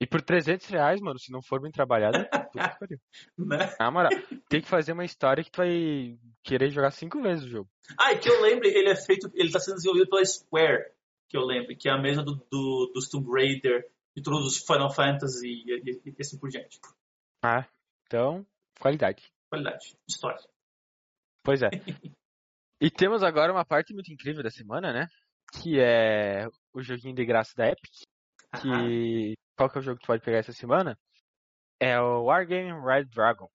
E 0.00 0.06
por 0.06 0.20
300 0.20 0.66
reais, 0.68 1.00
mano, 1.00 1.18
se 1.18 1.32
não 1.32 1.40
for 1.42 1.60
bem 1.60 1.70
trabalhada, 1.70 2.24
puta 2.52 2.68
que 2.68 2.78
pariu. 2.78 3.00
Né? 3.38 3.74
Na 3.78 3.90
moral, 3.90 4.10
tem 4.48 4.60
que 4.60 4.68
fazer 4.68 4.92
uma 4.92 5.04
história 5.04 5.42
que 5.42 5.50
tu 5.50 5.56
vai 5.58 6.18
querer 6.42 6.70
jogar 6.70 6.90
cinco 6.90 7.20
vezes 7.22 7.44
o 7.44 7.48
jogo. 7.48 7.70
Ah, 7.98 8.12
e 8.12 8.18
que 8.18 8.28
eu 8.28 8.40
lembre, 8.42 8.68
ele 8.68 8.90
é 8.90 8.96
feito, 8.96 9.30
ele 9.34 9.48
está 9.48 9.58
sendo 9.60 9.76
desenvolvido 9.76 10.08
pela 10.10 10.24
Square, 10.24 10.92
que 11.28 11.36
eu 11.36 11.42
lembre, 11.44 11.76
que 11.76 11.88
é 11.88 11.92
a 11.92 11.98
mesa 12.00 12.22
do, 12.22 12.34
do, 12.50 12.90
dos 12.94 13.08
Tomb 13.08 13.26
Raider, 13.32 13.90
de 14.14 14.22
todos 14.22 14.46
os 14.46 14.58
Final 14.58 14.90
Fantasy 14.92 15.48
e, 15.48 15.90
e- 15.90 16.02
e 16.06 16.14
assim 16.20 16.38
por 16.38 16.48
diante. 16.50 16.78
Ah, 17.42 17.66
então, 18.06 18.46
qualidade. 18.80 19.30
Qualidade, 19.50 19.96
história. 20.08 20.40
Pois 21.42 21.62
é. 21.62 21.70
E 22.80 22.90
temos 22.90 23.22
agora 23.22 23.52
uma 23.52 23.64
parte 23.64 23.94
muito 23.94 24.12
incrível 24.12 24.42
da 24.42 24.50
semana, 24.50 24.92
né? 24.92 25.06
Que 25.60 25.80
é 25.80 26.46
o 26.72 26.82
joguinho 26.82 27.14
de 27.14 27.24
graça 27.24 27.52
da 27.56 27.68
Epic. 27.68 27.92
Que. 28.60 29.34
Qual 29.56 29.70
que 29.70 29.78
é 29.78 29.80
o 29.80 29.82
jogo 29.82 29.98
que 29.98 30.04
tu 30.04 30.08
pode 30.08 30.22
pegar 30.22 30.38
essa 30.38 30.52
semana? 30.52 30.98
É 31.80 31.98
o 32.00 32.24
Wargame 32.24 32.72
Red 32.84 33.06
Dragon. 33.06 33.48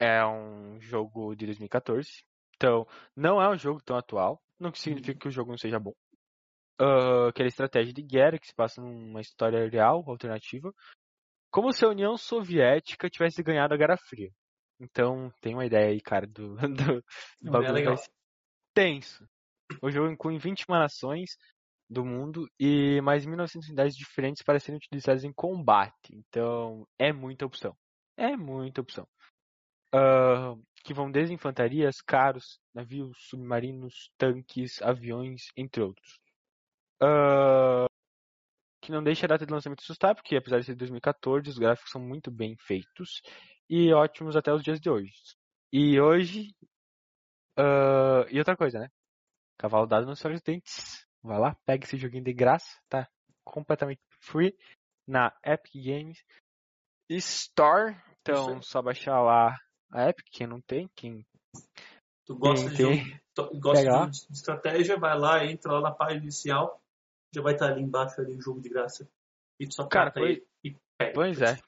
É 0.00 0.24
um 0.26 0.80
jogo 0.80 1.34
de 1.36 1.46
2014. 1.46 2.24
Então, 2.56 2.86
não 3.16 3.40
é 3.40 3.48
um 3.48 3.56
jogo 3.56 3.80
tão 3.82 3.96
atual. 3.96 4.40
Não 4.58 4.72
que 4.72 4.78
significa 4.80 5.18
que 5.18 5.28
o 5.28 5.30
jogo 5.30 5.50
não 5.50 5.58
seja 5.58 5.78
bom. 5.78 5.94
Ah, 6.80 7.28
aquela 7.28 7.48
estratégia 7.48 7.92
de 7.92 8.02
guerra 8.02 8.38
que 8.38 8.46
se 8.46 8.54
passa 8.54 8.80
numa 8.80 9.20
história 9.20 9.68
real, 9.68 10.04
alternativa. 10.08 10.72
Como 11.50 11.72
se 11.72 11.84
a 11.84 11.88
União 11.88 12.16
Soviética 12.16 13.08
tivesse 13.08 13.42
ganhado 13.42 13.74
a 13.74 13.76
Guerra 13.76 13.96
Fria. 13.96 14.30
Então, 14.80 15.32
tem 15.40 15.54
uma 15.54 15.64
ideia 15.64 15.90
aí, 15.90 16.00
cara, 16.00 16.26
do, 16.26 16.56
do, 17.00 17.04
do 17.40 17.64
é 17.64 17.72
legal. 17.72 17.94
Tenso. 18.74 19.26
O 19.80 19.90
jogo 19.90 20.10
inclui 20.10 20.38
20 20.38 20.64
nações 20.68 21.36
do 21.88 22.04
mundo 22.04 22.48
e 22.58 23.00
mais 23.02 23.24
1900 23.24 23.68
unidades 23.68 23.96
diferentes 23.96 24.42
para 24.42 24.58
serem 24.60 24.78
utilizadas 24.78 25.24
em 25.24 25.32
combate. 25.32 26.12
Então, 26.12 26.86
é 26.98 27.12
muita 27.12 27.46
opção. 27.46 27.76
É 28.16 28.36
muita 28.36 28.80
opção. 28.80 29.06
Ah, 29.92 30.54
que 30.84 30.92
vão 30.92 31.10
desde 31.10 31.34
infantarias, 31.34 32.00
carros, 32.00 32.58
navios, 32.74 33.16
submarinos, 33.28 34.10
tanques, 34.18 34.82
aviões, 34.82 35.46
entre 35.56 35.82
outros. 35.82 36.18
Ah, 37.00 37.86
que 38.82 38.92
não 38.92 39.02
deixa 39.02 39.26
a 39.26 39.28
data 39.28 39.46
de 39.46 39.52
lançamento 39.52 39.80
assustar, 39.80 40.14
porque 40.14 40.36
apesar 40.36 40.60
de 40.60 40.66
ser 40.66 40.72
de 40.72 40.78
2014, 40.78 41.48
os 41.48 41.58
gráficos 41.58 41.90
são 41.90 42.00
muito 42.00 42.30
bem 42.30 42.54
feitos 42.58 43.22
e 43.68 43.92
ótimos 43.92 44.36
até 44.36 44.52
os 44.52 44.62
dias 44.62 44.80
de 44.80 44.90
hoje. 44.90 45.12
E 45.72 45.98
hoje. 46.00 46.54
Ah, 47.56 48.26
e 48.30 48.38
outra 48.38 48.56
coisa, 48.56 48.78
né? 48.78 48.88
Cavalo 49.58 49.86
dado 49.86 50.06
nos 50.06 50.18
seus 50.18 50.40
dentes. 50.42 51.06
Vai 51.22 51.38
lá, 51.38 51.56
pega 51.64 51.84
esse 51.84 51.96
joguinho 51.96 52.24
de 52.24 52.32
graça, 52.32 52.78
tá? 52.88 53.08
Completamente 53.44 54.00
free 54.20 54.56
na 55.06 55.32
Epic 55.44 55.74
Games 55.74 56.24
Store. 57.10 57.96
Então, 58.20 58.60
só 58.62 58.82
baixar 58.82 59.22
lá 59.22 59.56
a 59.90 60.08
Epic, 60.08 60.26
quem 60.30 60.46
não 60.46 60.60
tem, 60.60 60.88
quem 60.94 61.24
Tu 62.26 62.34
gosta 62.34 62.70
de 62.70 62.76
tem, 62.76 63.20
jogo, 63.34 63.60
gosta 63.60 64.06
de, 64.06 64.32
estratégia, 64.32 64.98
vai 64.98 65.18
lá, 65.18 65.44
entra 65.44 65.72
lá 65.72 65.80
na 65.82 65.90
página 65.92 66.22
inicial, 66.22 66.82
já 67.34 67.42
vai 67.42 67.52
estar 67.52 67.66
ali 67.66 67.82
embaixo 67.82 68.18
ali 68.20 68.34
o 68.34 68.40
jogo 68.40 68.60
de 68.60 68.70
graça. 68.70 69.06
E 69.60 69.66
tu 69.66 69.74
só 69.74 69.86
Cara, 69.86 70.10
foi- 70.10 70.28
aí 70.28 70.46
e 70.64 70.76
pega. 70.98 71.12
Pois 71.14 71.42
é. 71.42 71.58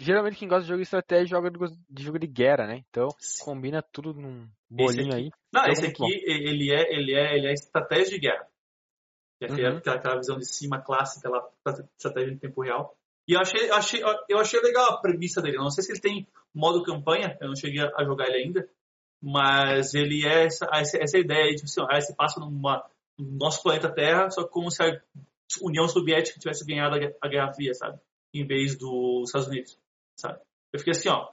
Geralmente 0.00 0.38
quem 0.38 0.48
gosta 0.48 0.62
de 0.62 0.68
jogo 0.68 0.78
de 0.78 0.84
estratégia 0.84 1.26
joga 1.26 1.50
de 1.50 1.58
de 1.88 2.02
jogo 2.02 2.18
de 2.18 2.26
guerra, 2.26 2.66
né? 2.66 2.82
Então 2.88 3.08
combina 3.44 3.82
tudo 3.82 4.14
num 4.14 4.48
bolinho 4.70 5.14
aí. 5.14 5.30
Não, 5.52 5.62
Jogo 5.62 5.72
esse 5.72 5.86
aqui, 5.86 6.24
ele 6.26 6.72
é, 6.72 6.94
ele 6.94 7.14
é, 7.14 7.36
ele 7.36 7.46
é 7.46 7.52
estratégia 7.52 8.10
de 8.10 8.18
guerra. 8.18 8.46
É 9.42 9.46
aquela, 9.46 9.70
Uhum. 9.70 9.78
aquela, 9.78 9.96
aquela 9.96 10.16
visão 10.16 10.38
de 10.38 10.46
cima 10.46 10.80
clássica 10.80 11.28
lá, 11.28 11.48
estratégia 11.96 12.32
em 12.32 12.38
tempo 12.38 12.62
real. 12.62 12.96
E 13.26 13.34
eu 13.34 13.40
achei, 13.40 13.70
achei, 13.70 14.02
eu 14.28 14.38
achei 14.38 14.60
legal 14.60 14.92
a 14.92 15.00
premissa 15.00 15.40
dele. 15.40 15.56
Eu 15.56 15.62
não 15.62 15.70
sei 15.70 15.84
se 15.84 15.92
ele 15.92 16.00
tem 16.00 16.26
modo 16.54 16.82
campanha, 16.82 17.38
eu 17.40 17.48
não 17.48 17.56
cheguei 17.56 17.80
a 17.80 18.04
jogar 18.04 18.26
ele 18.26 18.44
ainda, 18.44 18.68
mas 19.22 19.94
ele 19.94 20.26
é 20.26 20.46
essa, 20.46 20.68
essa, 20.72 21.18
ideia 21.18 21.44
aí, 21.44 21.54
tipo 21.54 21.66
assim, 21.66 22.06
você 22.06 22.14
passa 22.14 22.40
numa, 22.40 22.84
no 23.18 23.38
nosso 23.38 23.62
planeta 23.62 23.92
Terra, 23.92 24.30
só 24.30 24.46
como 24.46 24.70
se 24.70 24.82
a 24.82 25.00
União 25.62 25.86
Soviética 25.86 26.38
tivesse 26.38 26.64
ganhado 26.66 26.96
a 27.20 27.28
Guerra 27.28 27.52
Fria, 27.52 27.74
sabe? 27.74 27.98
Em 28.34 28.46
vez 28.46 28.76
dos 28.76 29.28
Estados 29.28 29.48
Unidos, 29.48 29.79
sabe? 30.20 30.40
Eu 30.72 30.78
fiquei 30.78 30.92
assim, 30.92 31.08
ó, 31.08 31.32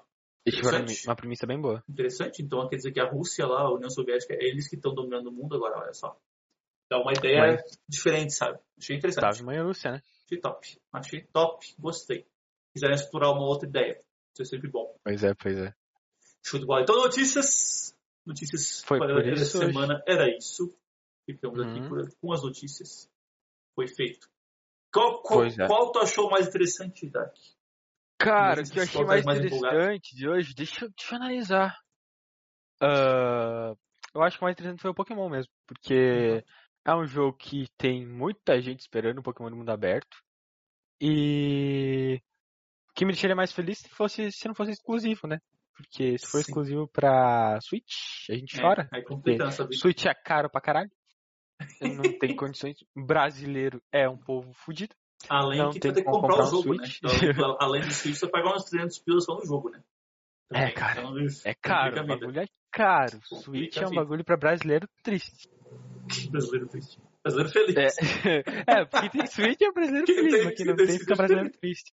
uma 1.05 1.15
premissa 1.15 1.45
bem 1.45 1.59
boa. 1.59 1.83
Interessante. 1.89 2.41
Então 2.41 2.67
quer 2.69 2.77
dizer 2.77 2.91
que 2.91 2.99
a 2.99 3.09
Rússia 3.09 3.45
lá, 3.45 3.61
a 3.63 3.73
União 3.73 3.89
Soviética, 3.89 4.33
é 4.33 4.43
eles 4.43 4.67
que 4.69 4.75
estão 4.75 4.93
dominando 4.93 5.27
o 5.27 5.31
mundo 5.31 5.55
agora, 5.55 5.79
olha 5.79 5.93
só. 5.93 6.17
Dá 6.89 6.99
uma 7.01 7.11
ideia 7.11 7.61
diferente, 7.87 8.33
sabe? 8.33 8.57
Achei 8.79 8.95
interessante. 8.95 9.21
Tava 9.39 9.53
em 9.55 9.61
Rússia, 9.61 9.91
né? 9.91 10.01
Achei 10.25 10.39
top. 10.39 10.81
Achei 10.93 11.21
top. 11.33 11.75
Gostei. 11.77 12.25
Quiserem 12.73 12.95
explorar 12.95 13.31
uma 13.31 13.45
outra 13.45 13.67
ideia. 13.67 14.01
Isso 14.33 14.41
é 14.41 14.45
sempre 14.45 14.69
bom. 14.69 14.95
Pois 15.03 15.21
é, 15.23 15.33
pois 15.33 15.57
é. 15.57 15.73
Show 16.45 16.59
de 16.59 16.65
bola. 16.65 16.81
Então, 16.83 16.95
notícias. 16.97 17.93
Notícias 18.25 18.83
Foi 18.85 18.99
para 18.99 19.19
essa 19.21 19.41
isso 19.43 19.57
hoje. 19.57 19.67
semana. 19.67 20.01
Era 20.07 20.29
isso. 20.37 20.73
Ficamos 21.25 21.59
aqui 21.59 21.79
Uhum. 21.79 21.89
por- 21.89 22.15
com 22.21 22.31
as 22.31 22.41
notícias. 22.43 23.09
Foi 23.75 23.87
feito. 23.87 24.29
Qual, 24.93 25.21
qual, 25.21 25.43
é. 25.45 25.67
qual 25.67 25.91
tu 25.91 25.99
achou 25.99 26.29
mais 26.29 26.47
interessante, 26.47 27.09
Dark? 27.09 27.35
Cara, 28.17 28.61
o 28.61 28.69
que 28.69 28.79
eu 28.79 28.83
achei 28.83 29.05
mais 29.05 29.25
mais 29.25 29.39
empolgado? 29.43 29.75
interessante 29.75 30.15
de 30.15 30.27
hoje, 30.27 30.53
deixa, 30.55 30.85
eu- 30.85 30.89
deixa 30.89 31.13
eu 31.13 31.17
analisar. 31.17 31.75
Ah, 32.81 33.73
eu 34.13 34.21
acho 34.23 34.37
que 34.37 34.43
o 34.43 34.45
mais 34.45 34.53
interessante 34.53 34.81
foi 34.81 34.91
o 34.91 34.95
Pokémon 34.95 35.29
mesmo, 35.29 35.51
porque 35.67 36.43
é 36.85 36.95
um 36.95 37.05
jogo 37.05 37.37
que 37.37 37.67
tem 37.77 38.05
muita 38.07 38.59
gente 38.61 38.79
esperando 38.81 39.19
o 39.19 39.23
Pokémon 39.23 39.49
do 39.49 39.55
mundo 39.57 39.69
aberto. 39.69 40.17
E 41.01 42.19
que 42.95 43.05
me 43.05 43.11
deixaria 43.11 43.35
mais 43.35 43.51
feliz 43.51 43.77
se 43.79 43.89
fosse 43.89 44.31
se 44.31 44.47
não 44.47 44.55
fosse 44.55 44.71
exclusivo, 44.71 45.27
né? 45.27 45.37
Porque 45.75 46.17
se 46.17 46.25
for 46.25 46.37
Sim. 46.39 46.43
exclusivo 46.51 46.87
pra 46.87 47.59
Switch, 47.61 48.27
a 48.29 48.33
gente 48.33 48.59
chora. 48.59 48.89
É, 48.91 49.37
nessa 49.37 49.63
vida. 49.63 49.75
Switch 49.75 50.05
é 50.05 50.13
caro 50.15 50.49
pra 50.49 50.59
caralho. 50.59 50.89
Não 51.81 52.11
tem 52.17 52.33
condições. 52.35 52.77
Brasileiro 52.95 53.79
é 53.91 54.09
um 54.09 54.17
povo 54.17 54.51
fudido. 54.53 54.95
Além 55.29 55.59
não 55.59 55.71
que 55.71 55.79
tem 55.79 55.93
que 55.93 56.03
comprar 56.03 56.17
o 56.17 56.21
comprar 56.21 56.43
um 56.45 56.49
jogo, 56.49 56.73
né? 56.75 56.87
Então, 57.33 57.57
além 57.59 57.81
do 57.81 57.91
Switch, 57.93 58.15
você 58.17 58.27
pagar 58.27 58.55
uns 58.55 58.63
300 58.65 58.99
pilas 58.99 59.25
só 59.25 59.35
no 59.35 59.45
jogo, 59.45 59.69
né? 59.69 59.83
É, 60.53 60.71
cara. 60.71 61.01
Então, 61.01 61.15
É 61.43 61.53
caro, 61.55 62.01
o 62.03 62.07
bagulho 62.07 62.39
é 62.39 62.45
caro. 62.71 63.19
Complica 63.29 63.43
Switch 63.43 63.77
é 63.77 63.87
um 63.87 63.95
bagulho 63.95 64.23
pra 64.23 64.37
brasileiro 64.37 64.87
triste. 65.03 65.49
Brasileiro 66.31 66.67
triste. 66.69 67.01
Brasileiro 67.21 67.51
feliz. 67.51 67.75
É, 67.75 67.87
é 68.81 68.85
porque 68.85 69.09
tem 69.09 69.27
Switch 69.27 69.61
é 69.61 69.71
brasileiro 69.71 70.05
Quem 70.05 70.15
feliz, 70.15 70.31
tem- 70.33 70.45
mas 70.45 70.55
quem 70.55 70.65
não 70.65 70.75
tem 70.75 70.87
fica 70.87 70.97
Switch 71.05 71.17
brasileiro 71.17 71.51
triste. 71.59 71.91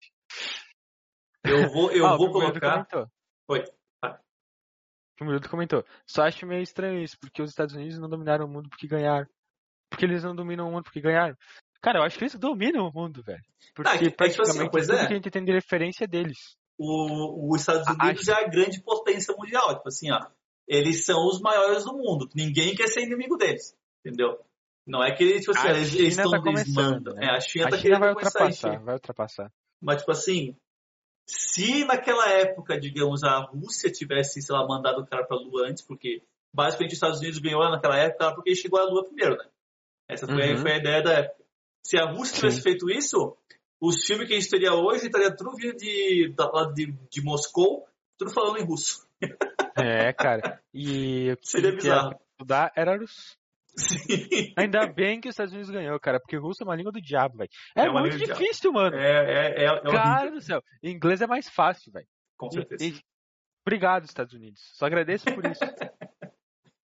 Eu 1.44 1.70
vou, 1.72 1.90
eu 1.90 2.06
Ah, 2.06 2.14
o 2.14 2.18
vou 2.18 2.30
colocar. 2.32 2.84
Comentou. 2.86 3.10
Oi, 3.48 3.64
vai. 4.02 4.12
O 4.12 4.18
Primeiro 5.16 5.48
comentou. 5.48 5.84
Só 6.06 6.22
acho 6.24 6.46
meio 6.46 6.62
estranho 6.62 7.02
isso, 7.02 7.18
porque 7.18 7.40
os 7.42 7.50
Estados 7.50 7.74
Unidos 7.74 7.98
não 7.98 8.08
dominaram 8.08 8.44
o 8.44 8.48
mundo 8.48 8.68
porque 8.68 8.86
ganharam. 8.86 9.26
Porque 9.90 10.04
eles 10.04 10.22
não 10.22 10.34
dominam 10.34 10.68
o 10.68 10.72
mundo 10.72 10.84
porque 10.84 11.00
ganharam. 11.00 11.36
Cara, 11.82 11.98
eu 11.98 12.02
acho 12.04 12.16
que 12.16 12.24
eles 12.24 12.34
dominam 12.36 12.86
o 12.88 12.92
mundo, 12.92 13.22
velho. 13.22 13.42
Porque 13.74 13.90
que- 13.90 13.98
que, 13.98 14.04
assim, 14.06 14.16
praticamente 14.16 14.70
pois 14.70 14.86
tudo 14.86 14.98
é. 14.98 15.06
que 15.06 15.12
a 15.12 15.16
gente 15.16 15.30
tem 15.30 15.44
de 15.44 15.52
referência 15.52 16.04
é 16.04 16.06
deles. 16.06 16.56
O, 16.78 17.52
os 17.52 17.60
Estados 17.60 17.86
Unidos 17.88 18.28
é 18.28 18.32
a 18.32 18.48
grande 18.48 18.80
potência 18.82 19.34
mundial. 19.36 19.74
Tipo 19.76 19.88
assim, 19.88 20.10
ó. 20.12 20.20
Eles 20.66 21.04
são 21.04 21.26
os 21.26 21.40
maiores 21.40 21.84
do 21.84 21.92
mundo. 21.92 22.28
Ninguém 22.34 22.74
quer 22.74 22.86
ser 22.86 23.02
inimigo 23.02 23.36
deles. 23.36 23.76
Entendeu? 24.04 24.38
Não 24.86 25.02
é 25.02 25.12
que 25.14 25.22
eles, 25.24 25.40
tipo 25.40 25.56
assim, 25.56 25.68
A 25.68 25.76
eles, 25.76 25.92
estão 25.94 26.30
tá 26.30 26.40
mandam. 26.68 27.14
né? 27.14 27.26
É, 27.26 27.30
a 27.36 27.40
China 27.40 27.66
A 27.66 27.70
tá 27.70 27.78
China 27.78 27.98
vai 27.98 28.08
ultrapassar, 28.10 28.80
vai 28.80 28.94
ultrapassar. 28.94 29.52
Mas, 29.80 29.98
tipo 29.98 30.10
assim, 30.12 30.56
se 31.26 31.84
naquela 31.84 32.28
época, 32.30 32.78
digamos, 32.80 33.22
a 33.22 33.38
Rússia 33.40 33.90
tivesse, 33.90 34.40
sei 34.42 34.54
lá, 34.54 34.66
mandado 34.66 35.00
o 35.02 35.06
cara 35.06 35.24
pra 35.24 35.36
Lua 35.36 35.68
antes, 35.68 35.82
porque 35.84 36.22
basicamente 36.52 36.90
os 36.92 36.96
Estados 36.96 37.20
Unidos 37.20 37.38
ganhou 37.38 37.62
naquela 37.70 37.96
época 37.96 38.34
porque 38.34 38.54
chegou 38.54 38.80
à 38.80 38.84
Lua 38.84 39.04
primeiro, 39.04 39.36
né? 39.36 39.44
Essa 40.08 40.26
foi, 40.26 40.52
Uhum. 40.52 40.58
foi 40.58 40.72
a 40.72 40.76
ideia 40.78 41.02
da 41.02 41.12
época. 41.14 41.41
Se 41.82 41.98
a 41.98 42.04
Rússia 42.10 42.36
tivesse 42.36 42.56
Sim. 42.58 42.62
feito 42.62 42.90
isso, 42.90 43.36
os 43.80 44.04
filmes 44.04 44.28
que 44.28 44.34
a 44.34 44.40
gente 44.40 44.50
teria 44.50 44.74
hoje 44.74 45.06
estaria 45.06 45.34
tudo 45.34 45.56
vindo 45.56 45.76
de, 45.76 46.32
de, 46.74 46.92
de 47.10 47.22
Moscou, 47.22 47.86
tudo 48.16 48.30
falando 48.32 48.58
em 48.58 48.64
russo. 48.64 49.06
É, 49.76 50.12
cara. 50.12 50.60
E 50.74 51.32
o 51.32 51.36
que 51.36 51.48
Seria 51.48 51.70
ia 51.70 51.76
bizarro. 51.76 52.20
estudar 52.32 52.72
era 52.76 52.96
russo. 52.96 53.36
Sim. 53.76 54.52
Ainda 54.56 54.86
bem 54.86 55.20
que 55.20 55.28
os 55.28 55.32
Estados 55.34 55.52
Unidos 55.52 55.70
ganhou, 55.70 55.98
cara, 56.00 56.18
porque 56.20 56.36
russo 56.36 56.62
é 56.62 56.66
uma 56.66 56.76
língua 56.76 56.92
do 56.92 57.00
diabo, 57.00 57.38
velho. 57.38 57.50
É, 57.76 57.82
É 57.86 57.90
muito 57.90 58.16
difícil, 58.18 58.72
mano. 58.72 58.96
É, 58.96 59.10
é, 59.10 59.64
é, 59.64 59.66
é 59.66 59.80
cara 59.90 60.30
do 60.30 60.40
céu. 60.40 60.62
Inglês 60.82 61.20
é 61.20 61.26
mais 61.26 61.48
fácil, 61.48 61.90
velho. 61.92 62.06
com 62.36 62.46
E- 62.48 62.52
certeza. 62.52 62.84
e- 62.84 63.00
Obrigado, 63.66 64.04
Estados 64.04 64.32
Unidos. 64.34 64.60
Só 64.74 64.86
agradeço 64.86 65.24
por 65.34 65.44
isso. 65.46 65.60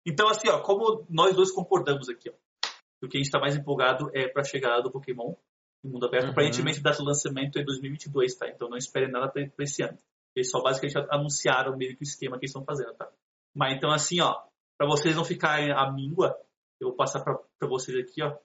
Então, 0.07 0.29
assim, 0.29 0.47
ó, 0.49 0.59
como 0.61 1.03
nós 1.09 1.35
dois 1.35 1.51
concordamos 1.51 2.07
aqui, 2.09 2.29
ó, 2.29 2.33
o 3.03 3.07
que 3.07 3.17
a 3.17 3.19
gente 3.19 3.27
está 3.27 3.39
mais 3.39 3.55
empolgado 3.55 4.09
é 4.13 4.27
para 4.27 4.41
a 4.41 4.45
chegada 4.45 4.81
do 4.81 4.91
Pokémon 4.91 5.35
no 5.83 5.91
mundo 5.91 6.07
aberto. 6.07 6.25
Uhum. 6.25 6.31
Aparentemente, 6.31 6.81
data 6.81 6.97
de 6.97 7.03
lançamento 7.03 7.59
é 7.59 7.63
2022, 7.63 8.35
tá? 8.35 8.47
Então 8.47 8.69
não 8.69 8.77
espere 8.77 9.07
nada 9.07 9.29
para 9.29 9.49
esse 9.59 9.83
ano. 9.83 9.97
Eles 10.35 10.49
só 10.49 10.61
basicamente 10.61 10.97
anunciaram 11.09 11.77
meio 11.77 11.95
que 11.95 12.03
o 12.03 12.03
esquema 12.03 12.37
que 12.37 12.45
eles 12.45 12.51
estão 12.51 12.65
fazendo, 12.65 12.93
tá? 12.95 13.09
Mas 13.55 13.77
então, 13.77 13.91
assim, 13.91 14.19
ó, 14.19 14.43
para 14.77 14.87
vocês 14.87 15.15
não 15.15 15.23
ficarem 15.23 15.71
à 15.71 15.89
míngua, 15.91 16.37
eu 16.79 16.89
vou 16.89 16.97
passar 16.97 17.23
para 17.23 17.67
vocês 17.67 17.97
aqui, 17.97 18.21
ó, 18.21 18.37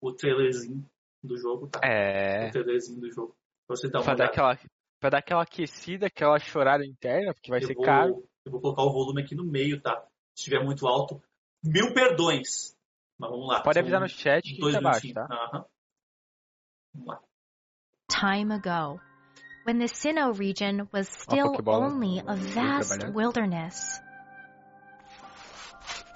o 0.00 0.12
trailerzinho 0.12 0.84
do 1.22 1.36
jogo, 1.36 1.68
tá? 1.68 1.80
É. 1.84 2.48
O 2.48 2.50
trailerzinho 2.50 3.00
do 3.00 3.10
jogo. 3.10 3.36
Pra 3.66 3.76
você 3.76 3.88
dar 3.88 4.00
uma 4.00 4.04
Pra 4.04 4.14
dar, 4.14 4.24
aquela, 4.26 4.58
pra 5.00 5.10
dar 5.10 5.18
aquela 5.18 5.42
aquecida, 5.42 6.06
aquela 6.06 6.38
chorada 6.38 6.84
interna, 6.84 7.32
porque 7.34 7.50
vai 7.50 7.62
eu 7.62 7.66
ser 7.66 7.74
vou, 7.74 7.84
caro. 7.84 8.24
Eu 8.44 8.52
vou 8.52 8.60
colocar 8.60 8.82
o 8.82 8.92
volume 8.92 9.22
aqui 9.22 9.34
no 9.34 9.44
meio, 9.44 9.80
tá? 9.80 10.00
Se 10.34 10.42
estiver 10.42 10.64
muito 10.64 10.88
alto, 10.88 11.22
mil 11.62 11.92
perdões. 11.92 12.76
Mas 13.18 13.30
vamos 13.30 13.48
lá. 13.48 13.60
Pode 13.62 13.78
avisar 13.78 14.00
no 14.00 14.08
chat 14.08 14.42
que 14.42 14.60
dois 14.60 14.74
tá 14.74 14.80
baixo, 14.80 15.12
tá? 15.12 15.26
Aham. 15.30 15.64
Vamos 16.94 17.08
lá. 17.08 17.20
time 18.10 18.52
ago, 18.54 19.00
when 19.66 19.78
the 19.78 19.86
Sinnoh 19.88 20.32
region 20.32 20.88
was 20.92 21.08
still 21.08 21.52
Pokeball. 21.52 21.82
only 21.82 22.20
a 22.26 22.34
vast 22.34 23.04
wilderness. 23.12 24.00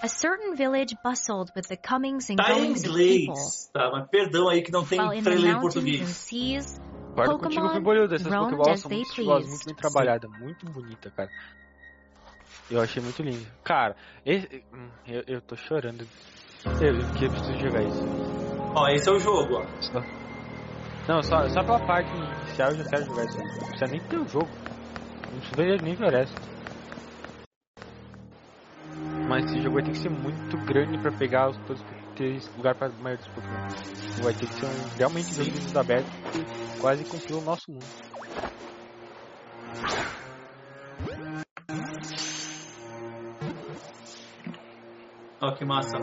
A 0.02 0.08
certain 0.08 0.56
village 0.56 0.96
bustled 1.04 1.52
with 1.54 1.68
the 1.68 1.76
comings 1.76 2.28
and 2.28 2.36
Tá 2.36 2.54
goings 2.54 2.84
of 2.84 2.96
people, 2.96 3.34
tá? 3.72 3.90
Mas 3.92 4.08
perdão 4.08 4.48
aí 4.48 4.62
que 4.62 4.72
não 4.72 4.84
tem 4.84 4.98
while 5.00 5.12
in 5.16 5.22
the 5.22 5.30
trailer 5.30 5.50
em 5.50 5.52
mountains 5.54 5.76
and 5.76 5.80
português. 5.82 6.08
seas, 6.10 6.80
Concordo 7.14 7.38
contigo, 7.38 7.70
Pimbolildo. 7.70 8.14
Essas 8.14 8.34
Pokéballs 8.34 8.80
são 8.80 8.90
muito 8.90 9.08
estilosas, 9.08 9.44
pleased. 9.44 9.50
muito 9.50 9.66
bem 9.66 9.74
trabalhadas, 9.74 10.30
muito 10.40 10.66
bonita, 10.66 11.10
cara. 11.10 11.30
Eu 12.70 12.80
achei 12.80 13.02
muito 13.02 13.22
lindo. 13.22 13.46
Cara, 13.62 13.94
esse- 14.24 14.64
hum, 14.72 14.88
eu, 15.06 15.22
eu 15.26 15.40
tô 15.42 15.54
chorando. 15.56 16.08
Eu, 16.80 17.12
que 17.14 17.24
eu 17.24 17.30
preciso 17.30 17.58
jogar 17.58 17.82
isso. 17.82 18.04
Ó, 18.74 18.88
esse 18.88 19.08
é 19.08 19.12
o 19.12 19.18
jogo, 19.18 19.54
ó. 19.56 19.66
Só- 19.80 20.00
Não, 21.08 21.22
só, 21.22 21.48
só 21.48 21.62
pela 21.64 21.80
parte 21.86 22.10
inicial 22.14 22.70
eu 22.70 22.76
já 22.76 22.84
quero 22.90 23.04
jogar 23.06 23.24
isso. 23.24 23.38
Não 23.38 23.66
precisa 23.66 23.86
nem 23.90 24.00
ter 24.08 24.16
o 24.18 24.28
jogo. 24.28 24.48
Não 25.32 25.38
precisa 25.40 25.62
nem 25.78 25.94
ver 25.96 26.04
o 26.06 26.10
resto. 26.10 26.52
Mas 29.28 29.44
esse 29.46 29.60
jogo 29.60 29.74
vai 29.76 29.82
ter 29.84 29.92
que 29.92 29.98
ser 29.98 30.10
muito 30.10 30.56
grande 30.66 30.98
pra 30.98 31.10
pegar 31.12 31.48
os 31.48 31.56
todos 31.58 31.82
ter 32.16 32.38
lugar 32.56 32.74
pra 32.74 32.88
dos 33.16 33.28
Pokémon. 33.28 34.22
Vai 34.22 34.34
ter 34.34 34.46
que 34.46 34.54
ser 34.54 34.66
um, 34.66 34.88
realmente 34.96 35.30
um 35.30 35.34
jogo 35.34 35.50
de 35.50 35.60
mundo 35.60 35.80
aberto 35.80 36.10
que 36.32 36.80
quase 36.80 37.04
cumpriu 37.04 37.38
o 37.38 37.40
nosso 37.42 37.70
mundo. 37.72 37.88
Ó, 45.40 45.54
que 45.56 45.64
massa. 45.64 45.98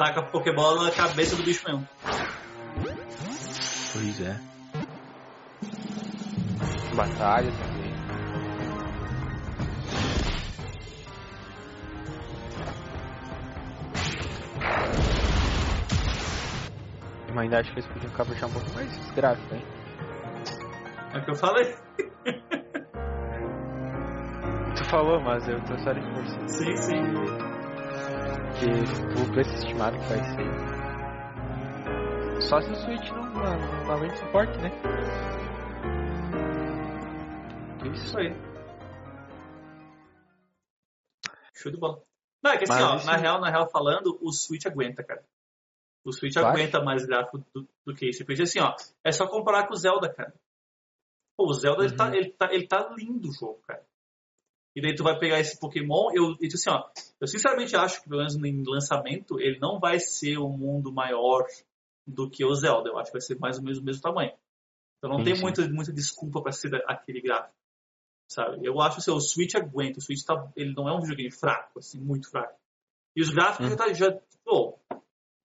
Taca 0.00 0.20
a 0.20 0.22
Pokébola 0.22 0.84
na 0.84 0.90
cabeça 0.92 1.36
do 1.36 1.42
bicho 1.42 1.62
mesmo. 1.68 1.86
Pois 3.92 4.18
é. 4.22 4.40
Batalha 6.96 7.52
também. 7.52 7.92
Eu 17.28 17.38
ainda 17.38 17.58
acho 17.58 17.70
que 17.70 17.80
eles 17.80 17.92
podiam 17.92 18.10
caprichar 18.12 18.48
um 18.48 18.52
pouco 18.54 18.70
mais 18.70 18.90
esse 18.90 19.12
gráfico, 19.12 19.54
hein? 19.54 19.62
É 21.12 21.18
o 21.18 21.24
que 21.26 21.30
eu 21.30 21.34
falei. 21.34 21.76
Tu 24.78 24.84
falou, 24.86 25.20
mas 25.20 25.46
eu 25.46 25.60
tô 25.66 25.76
só 25.76 25.92
reforçando. 25.92 26.48
Sim, 26.48 26.74
sim. 26.76 27.49
Porque 28.60 29.22
o 29.22 29.32
preço 29.32 29.54
estimado 29.54 29.96
que 29.98 30.04
vai 30.06 30.18
ser. 30.34 30.50
Só 32.42 32.60
se 32.60 32.70
o 32.70 32.76
Switch 32.76 33.08
não, 33.12 33.24
não, 33.32 33.58
não 33.84 33.92
aumente 33.92 34.18
suporte, 34.18 34.52
né? 34.58 34.70
Isso. 37.92 38.04
Isso 38.04 38.18
aí. 38.18 38.34
Show 41.54 41.72
de 41.72 41.78
bola. 41.78 42.02
Não, 42.42 42.52
é 42.52 42.58
que 42.58 42.64
assim, 42.64 42.72
Mas 42.72 42.84
ó, 42.84 42.96
esse- 42.96 43.06
na 43.06 43.16
real, 43.16 43.40
na 43.40 43.50
real 43.50 43.68
falando, 43.70 44.18
o 44.22 44.32
Switch 44.32 44.66
aguenta, 44.66 45.02
cara. 45.02 45.24
O 46.04 46.12
Switch 46.12 46.36
aguenta 46.36 46.82
mais 46.82 47.04
gráfico 47.06 47.38
do, 47.54 47.68
do 47.86 47.94
que 47.94 48.08
isso. 48.08 48.24
Porque 48.24 48.42
assim, 48.42 48.60
ó, 48.60 48.74
é 49.04 49.12
só 49.12 49.26
comparar 49.26 49.66
com 49.68 49.74
o 49.74 49.76
Zelda, 49.76 50.12
cara. 50.12 50.34
Pô, 51.36 51.46
o 51.50 51.54
Zelda, 51.54 51.84
ele, 51.84 51.94
tá, 51.96 52.06
Uhum. 52.06 52.14
ele, 52.14 52.30
tá, 52.32 52.52
ele 52.54 52.66
tá 52.66 52.88
lindo 52.96 53.28
o 53.28 53.32
jogo, 53.32 53.60
cara. 53.66 53.84
E 54.74 54.80
daí 54.80 54.94
tu 54.94 55.02
vai 55.02 55.18
pegar 55.18 55.40
esse 55.40 55.58
Pokémon, 55.58 56.10
eu, 56.14 56.36
eu 56.40 56.48
assim, 56.54 56.70
ó, 56.70 56.88
eu 57.20 57.26
sinceramente 57.26 57.74
acho 57.76 58.00
que 58.02 58.08
pelo 58.08 58.18
menos 58.20 58.36
em 58.36 58.62
lançamento, 58.64 59.40
ele 59.40 59.58
não 59.58 59.80
vai 59.80 59.98
ser 59.98 60.38
um 60.38 60.56
mundo 60.56 60.92
maior 60.92 61.44
do 62.06 62.30
que 62.30 62.44
o 62.44 62.54
Zelda. 62.54 62.88
Eu 62.88 62.98
acho 62.98 63.06
que 63.10 63.18
vai 63.18 63.20
ser 63.20 63.38
mais 63.38 63.58
ou 63.58 63.64
menos 63.64 63.78
o 63.78 63.84
mesmo 63.84 64.02
tamanho. 64.02 64.32
Então 64.98 65.10
não 65.10 65.18
Sim, 65.18 65.24
tem 65.24 65.34
sim. 65.34 65.42
muita, 65.42 65.68
muita 65.68 65.92
desculpa 65.92 66.40
pra 66.42 66.52
ser 66.52 66.74
aquele 66.86 67.20
gráfico. 67.20 67.54
sabe? 68.28 68.64
Eu 68.64 68.80
acho 68.80 69.02
que 69.04 69.10
o 69.10 69.20
Switch 69.20 69.54
aguenta, 69.56 69.98
o 69.98 70.02
Switch 70.02 70.24
tá, 70.24 70.50
ele 70.56 70.72
não 70.74 70.88
é 70.88 70.94
um 70.94 71.00
videogame 71.00 71.30
fraco, 71.32 71.78
assim, 71.80 71.98
muito 72.00 72.30
fraco. 72.30 72.58
E 73.16 73.22
os 73.22 73.30
gráficos 73.30 73.66
Hum. 73.66 73.70
já 73.70 73.76
tá, 73.76 73.92
já, 73.92 74.20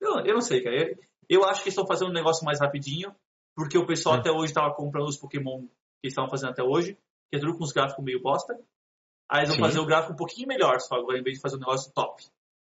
eu, 0.01 0.19
eu 0.25 0.33
não 0.33 0.41
sei, 0.41 0.61
cara. 0.63 0.75
Eu, 0.75 0.97
eu 1.27 1.45
acho 1.45 1.63
que 1.63 1.69
estão 1.69 1.87
fazendo 1.87 2.09
um 2.09 2.13
negócio 2.13 2.45
mais 2.45 2.59
rapidinho, 2.59 3.15
porque 3.55 3.77
o 3.77 3.87
pessoal 3.87 4.15
Hum. 4.15 4.19
até 4.19 4.31
hoje 4.31 4.53
tava 4.53 4.73
comprando 4.75 5.07
os 5.07 5.17
Pokémon 5.17 5.65
que 6.01 6.07
estavam 6.07 6.29
fazendo 6.29 6.51
até 6.51 6.63
hoje, 6.63 6.93
que 7.29 7.37
é 7.37 7.39
tudo 7.39 7.57
com 7.57 7.63
os 7.63 7.71
gráficos 7.71 8.03
meio 8.03 8.21
bosta. 8.21 8.53
Aí 9.29 9.39
eles 9.39 9.49
vão 9.49 9.57
Sim. 9.57 9.63
fazer 9.63 9.79
o 9.79 9.85
gráfico 9.85 10.13
um 10.13 10.17
pouquinho 10.17 10.47
melhor, 10.47 10.79
só 10.79 10.95
agora, 10.95 11.17
em 11.17 11.23
vez 11.23 11.37
de 11.37 11.41
fazer 11.41 11.55
um 11.55 11.59
negócio 11.59 11.91
top, 11.93 12.23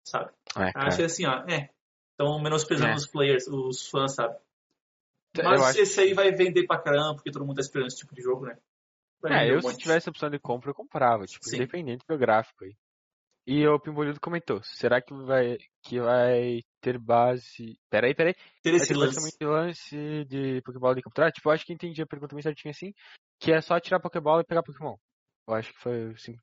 sabe? 0.06 0.32
É, 0.56 0.62
Acho 0.64 0.74
cara. 0.74 0.96
que 0.96 1.04
assim, 1.04 1.26
ó, 1.26 1.44
é. 1.50 1.70
Estão 2.12 2.42
menosprezando 2.42 2.92
É. 2.92 2.96
os 2.96 3.08
players, 3.08 3.48
os 3.48 3.88
fãs, 3.90 4.14
sabe? 4.14 4.38
Eu 5.36 5.44
Mas 5.46 5.62
acho 5.62 5.82
esse 5.82 6.00
aí 6.00 6.14
vai 6.14 6.32
vender 6.32 6.68
pra 6.68 6.80
caramba, 6.80 7.16
porque 7.16 7.32
todo 7.32 7.44
mundo 7.44 7.56
tá 7.56 7.62
esperando 7.62 7.88
esse 7.88 7.98
tipo 7.98 8.14
de 8.14 8.22
jogo, 8.22 8.46
né? 8.46 8.56
Vai 9.20 9.34
É, 9.34 9.40
vender 9.46 9.52
um 9.54 9.56
eu 9.56 9.62
se 9.72 9.78
tivesse 9.78 10.10
opção 10.10 10.30
de 10.30 10.38
compra, 10.38 10.70
eu 10.70 10.76
comprava, 10.76 11.26
tipo, 11.26 11.44
Sim. 11.44 11.56
independente 11.56 12.06
do 12.08 12.18
gráfico 12.18 12.66
aí. 12.66 12.76
E 13.46 13.68
o 13.68 13.80
Pimbolildo 13.80 14.22
comentou, 14.22 14.62
será 14.64 15.02
que 15.02 15.14
vai, 15.14 15.58
que 15.82 16.00
vai 16.00 16.62
ter 16.80 16.98
base... 16.98 17.78
Peraí, 17.90 18.14
peraí. 18.16 18.36
Ter 18.62 18.72
Vai 18.72 18.80
esse 18.80 18.88
ter 18.90 18.96
lance. 18.96 19.44
lance 19.44 20.26
de 20.26 20.62
Pokébola 20.62 20.96
de 20.96 21.02
capturar? 21.02 21.32
Tipo, 21.32 21.50
eu 21.50 21.54
acho 21.54 21.66
que 21.66 21.74
entendi 21.74 22.02
a 22.02 22.08
pergunta 22.08 22.36
bem 22.36 22.44
certinho 22.44 22.72
assim, 22.72 22.94
que 23.42 23.52
é 23.52 23.60
só 23.60 23.78
tirar 23.80 24.00
Pokébola 24.00 24.42
e 24.42 24.46
pegar 24.46 24.64
Pokémon. 24.64 24.96
Eu 25.48 25.53
acho 25.53 25.74
que 25.74 25.80
foi 25.80 26.11
assim. 26.11 26.40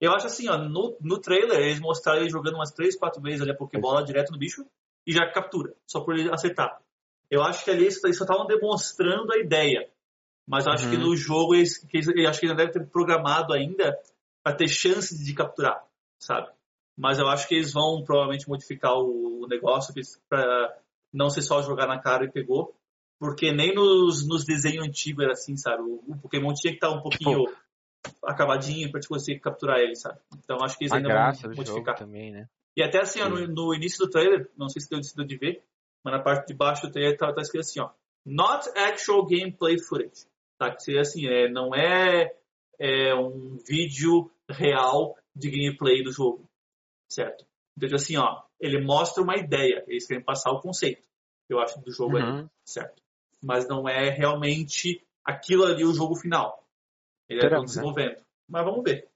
Eu 0.00 0.12
acho 0.12 0.26
assim, 0.26 0.48
ó, 0.48 0.58
no, 0.58 0.96
no 1.00 1.18
trailer 1.18 1.58
eles 1.60 1.80
mostraram 1.80 2.20
ele 2.20 2.30
jogando 2.30 2.56
umas 2.56 2.72
3, 2.72 2.96
4 2.96 3.22
vezes 3.22 3.40
ali 3.40 3.52
a 3.52 3.56
Pokébola 3.56 4.04
direto 4.04 4.32
no 4.32 4.38
bicho 4.38 4.66
e 5.06 5.12
já 5.12 5.30
captura, 5.30 5.74
só 5.86 6.00
por 6.00 6.14
ele 6.14 6.30
acertar. 6.32 6.78
Eu 7.30 7.42
acho 7.42 7.64
que 7.64 7.70
ali 7.70 7.84
eles 7.84 8.00
só 8.00 8.08
estavam 8.08 8.46
demonstrando 8.46 9.32
a 9.32 9.38
ideia. 9.38 9.88
Mas 10.46 10.66
eu 10.66 10.72
acho 10.72 10.84
Uhum. 10.84 10.90
que 10.90 10.96
no 10.98 11.16
jogo 11.16 11.54
eles, 11.54 11.78
que 11.78 11.96
eles, 11.96 12.06
eu 12.06 12.28
acho 12.28 12.38
que 12.38 12.46
eles 12.46 12.56
não 12.56 12.64
devem 12.64 12.72
ter 12.72 12.86
programado 12.90 13.54
ainda 13.54 13.98
para 14.42 14.54
ter 14.54 14.68
chance 14.68 15.16
de 15.24 15.34
capturar, 15.34 15.82
sabe? 16.18 16.48
Mas 16.96 17.18
eu 17.18 17.26
acho 17.26 17.48
que 17.48 17.54
eles 17.54 17.72
vão 17.72 18.02
provavelmente 18.04 18.48
modificar 18.48 18.92
o, 18.94 19.46
negócio 19.48 19.94
para 20.28 20.78
não 21.12 21.28
ser 21.28 21.42
só 21.42 21.62
jogar 21.62 21.86
na 21.86 21.98
cara 21.98 22.24
e 22.24 22.30
pegou. 22.30 22.74
Porque 23.18 23.52
nem 23.52 23.74
nos, 23.74 24.26
nos 24.26 24.44
desenhos 24.44 24.86
antigos 24.86 25.22
era 25.22 25.32
assim, 25.32 25.56
sabe? 25.56 25.82
O, 25.82 26.02
o 26.08 26.18
Pokémon 26.18 26.52
tinha 26.52 26.72
que 26.72 26.76
estar 26.76 26.90
um 26.90 27.00
pouquinho 27.00 27.44
acabadinho 28.24 28.90
pra 28.90 29.00
te 29.00 29.08
conseguir 29.08 29.40
capturar 29.40 29.78
ele, 29.78 29.94
sabe? 29.96 30.18
Então 30.38 30.58
acho 30.62 30.76
que 30.78 30.84
eles 30.84 30.92
A 30.92 30.96
ainda 30.96 31.32
vão 31.32 31.50
do 31.50 31.56
modificar. 31.56 31.96
também, 31.96 32.30
né? 32.30 32.48
E 32.76 32.82
até 32.82 33.00
assim, 33.00 33.20
ó, 33.20 33.28
no, 33.28 33.46
no 33.46 33.74
início 33.74 34.04
do 34.04 34.10
trailer, 34.10 34.50
não 34.56 34.68
sei 34.68 34.82
se 34.82 34.90
deu, 34.90 35.00
deu 35.16 35.24
de 35.26 35.36
ver, 35.36 35.62
mas 36.04 36.14
na 36.14 36.20
parte 36.22 36.48
de 36.48 36.54
baixo 36.54 36.86
do 36.86 36.92
trailer 36.92 37.16
tá, 37.16 37.32
tá 37.32 37.40
escrito 37.40 37.60
assim, 37.62 37.80
ó. 37.80 37.90
Not 38.26 38.68
actual 38.76 39.24
gameplay 39.26 39.78
footage. 39.78 40.26
Tá? 40.58 40.74
Que 40.74 40.82
seria 40.82 41.02
assim, 41.02 41.26
é, 41.26 41.48
não 41.48 41.74
é, 41.74 42.34
é 42.78 43.14
um 43.14 43.56
vídeo 43.66 44.30
real 44.48 45.16
de 45.34 45.50
gameplay 45.50 46.02
do 46.02 46.10
jogo. 46.12 46.48
Certo? 47.10 47.44
Então, 47.76 47.88
tipo 47.88 47.96
assim, 47.96 48.16
ó, 48.16 48.42
ele 48.60 48.80
mostra 48.82 49.22
uma 49.22 49.36
ideia, 49.36 49.84
eles 49.86 50.06
querem 50.06 50.22
passar 50.22 50.50
o 50.52 50.60
conceito, 50.60 51.06
eu 51.48 51.58
acho, 51.60 51.80
do 51.80 51.92
jogo 51.92 52.16
aí 52.16 52.22
Uhum. 52.24 52.48
certo? 52.64 53.02
Mas 53.42 53.68
não 53.68 53.88
é 53.88 54.08
realmente 54.10 55.04
aquilo 55.24 55.64
ali 55.64 55.84
o 55.84 55.92
jogo 55.92 56.16
final. 56.16 56.63
Ele 57.28 57.44
é 57.44 57.50
né? 57.50 57.60
desenvolvendo. 57.60 58.22
Mas 58.48 58.64
vamos 58.64 58.82
ver. 58.82 59.08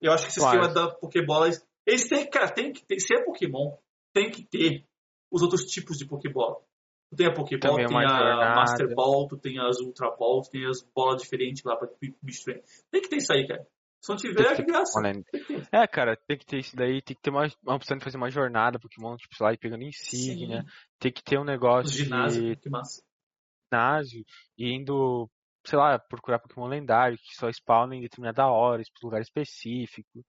Eu 0.00 0.12
acho 0.12 0.24
que 0.24 0.30
esse 0.30 0.40
Claro. 0.40 0.60
esquema 0.60 0.74
da 0.74 0.94
Pokébola, 0.94 1.48
eles 1.86 2.08
têm, 2.08 2.28
cara, 2.28 2.50
tem 2.52 2.72
que 2.72 2.84
ter, 2.84 3.00
se 3.00 3.14
é 3.14 3.24
Pokémon, 3.24 3.76
tem 4.12 4.30
que 4.30 4.44
ter 4.44 4.84
os 5.30 5.42
outros 5.42 5.64
tipos 5.64 5.96
de 5.96 6.06
Pokébola. 6.06 6.60
Tu 7.10 7.16
tem 7.16 7.26
a 7.26 7.32
Pokéball, 7.32 7.76
Também 7.76 7.86
tem 7.86 7.96
a. 7.96 8.54
Master 8.56 8.94
Ball, 8.94 9.28
tu 9.28 9.36
tem 9.36 9.58
as 9.60 9.78
Ultra 9.78 10.10
Ball, 10.16 10.42
tu 10.42 10.50
tem 10.50 10.66
as 10.66 10.82
bolas 10.94 11.22
diferentes 11.22 11.62
lá 11.64 11.76
pra 11.76 11.88
bicho. 12.22 12.44
Tem 12.90 13.00
que 13.00 13.08
ter 13.08 13.16
isso 13.16 13.32
aí, 13.32 13.46
cara. 13.46 13.66
Se 14.02 14.10
não 14.10 14.16
tiver, 14.16 14.42
é 14.42 14.62
graça. 14.62 15.00
É, 15.72 15.86
cara, 15.86 16.14
tem 16.14 16.36
que 16.36 16.44
ter 16.44 16.58
isso 16.58 16.76
daí, 16.76 17.00
tem 17.00 17.16
que 17.16 17.22
ter 17.22 17.30
uma, 17.30 17.46
uma 17.62 17.76
opção 17.76 17.96
de 17.96 18.04
fazer 18.04 18.18
uma 18.18 18.30
jornada 18.30 18.78
Pokémon, 18.78 19.16
tipo, 19.16 19.34
lá, 19.42 19.52
e 19.54 19.56
pegando 19.56 19.82
insígnia. 19.82 20.60
Sim. 20.62 20.68
Tem 20.98 21.12
que 21.12 21.22
ter 21.22 21.38
um 21.38 21.44
negócio 21.44 21.90
ginásios, 21.90 22.44
de 22.44 22.56
que 22.56 22.68
massa. 22.68 23.02
ginásio 23.72 24.24
e 24.58 24.74
indo, 24.76 25.30
sei 25.66 25.78
lá, 25.78 25.98
procurar 25.98 26.38
Pokémon 26.38 26.66
lendário 26.66 27.16
que 27.18 27.34
só 27.34 27.48
spawnam 27.50 27.94
em 27.94 28.00
determinada 28.02 28.46
hora, 28.46 28.82
em 28.82 28.84
lugar 29.02 29.20
específico. 29.20 30.24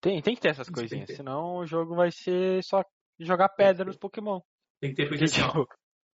Tem, 0.00 0.20
tem 0.20 0.34
que 0.34 0.40
ter 0.40 0.48
essas 0.48 0.66
Isso 0.66 0.74
coisinhas, 0.74 1.06
ter. 1.08 1.16
senão 1.16 1.58
o 1.58 1.66
jogo 1.66 1.94
vai 1.94 2.10
ser 2.10 2.62
só 2.64 2.82
jogar 3.20 3.48
pedra 3.50 3.84
nos 3.84 3.96
Pokémon. 3.96 4.40
Tem 4.80 4.90
que 4.90 4.96
ter, 4.96 5.08
porque 5.08 5.24
assim, 5.24 5.40
ó, 5.42 5.64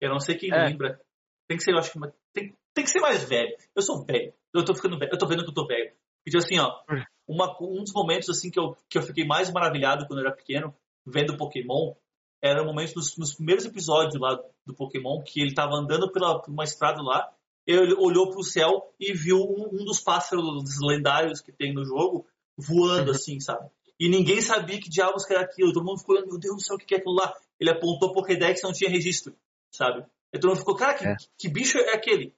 Eu 0.00 0.10
não 0.10 0.18
sei 0.20 0.36
quem 0.36 0.50
É. 0.52 0.64
lembra. 0.66 1.00
Tem 1.48 1.56
que 1.56 1.62
ser, 1.62 1.72
eu 1.72 1.78
acho 1.78 1.92
que. 1.92 1.98
uma- 1.98 2.12
Tem, 2.32 2.56
tem 2.74 2.84
que 2.84 2.90
ser 2.90 3.00
mais 3.00 3.22
velho. 3.28 3.56
Eu 3.74 3.82
sou 3.82 4.04
velho. 4.04 4.32
Eu 4.52 4.64
tô 4.64 4.74
ficando 4.74 4.98
velho. 4.98 5.12
Eu 5.12 5.18
tô 5.18 5.26
vendo 5.26 5.44
que 5.44 5.50
eu 5.50 5.54
tô 5.54 5.64
velho. 5.66 5.94
Porque 6.24 6.36
assim, 6.38 6.58
ó, 6.58 6.82
uma, 7.28 7.56
um 7.60 7.82
dos 7.82 7.92
momentos 7.92 8.28
assim 8.28 8.50
que 8.50 8.58
eu, 8.58 8.76
que 8.88 8.98
eu 8.98 9.02
fiquei 9.02 9.24
mais 9.24 9.52
maravilhado 9.52 10.06
quando 10.06 10.20
eu 10.20 10.26
era 10.26 10.34
pequeno, 10.36 10.74
vendo 11.06 11.36
Pokémon, 11.36 11.94
era 12.42 12.62
o 12.62 12.66
momento 12.66 12.94
dos, 12.94 13.16
nos 13.16 13.34
primeiros 13.34 13.64
episódios 13.64 14.20
lá 14.20 14.34
do 14.66 14.74
Pokémon, 14.74 15.22
que 15.22 15.40
ele 15.40 15.54
tava 15.54 15.74
andando 15.74 16.10
pela, 16.10 16.40
por 16.40 16.50
uma 16.50 16.64
estrada 16.64 17.00
lá, 17.02 17.32
ele 17.66 17.94
olhou 17.94 18.30
pro 18.30 18.42
céu 18.42 18.92
e 18.98 19.12
viu 19.12 19.36
um, 19.38 19.68
um 19.72 19.84
dos 19.84 20.00
pássaros 20.00 20.44
lendários 20.80 21.40
que 21.40 21.52
tem 21.52 21.72
no 21.72 21.84
jogo 21.84 22.26
voando 22.56 23.10
Uhum. 23.10 23.16
assim, 23.16 23.40
sabe? 23.40 23.68
E 23.98 24.08
ninguém 24.08 24.40
sabia 24.40 24.80
que 24.80 24.88
diabos 24.90 25.24
que 25.24 25.32
era 25.32 25.42
aquilo. 25.44 25.72
Todo 25.72 25.84
mundo 25.84 25.98
ficou 26.00 26.16
meu 26.26 26.38
Deus 26.38 26.56
do 26.56 26.60
céu, 26.60 26.76
o 26.76 26.78
que 26.78 26.94
é 26.94 26.98
aquilo 26.98 27.14
lá? 27.14 27.32
Ele 27.60 27.70
apontou 27.70 28.08
o 28.08 28.12
Pokédex 28.12 28.60
e 28.60 28.64
não 28.64 28.72
tinha 28.72 28.90
registro, 28.90 29.34
sabe? 29.70 30.04
E 30.32 30.38
todo 30.38 30.50
mundo 30.50 30.58
ficou, 30.58 30.74
cara, 30.74 30.94
que, 30.94 31.06
É. 31.06 31.16
que 31.38 31.48
bicho 31.48 31.78
é 31.78 31.92
aquele? 31.94 32.34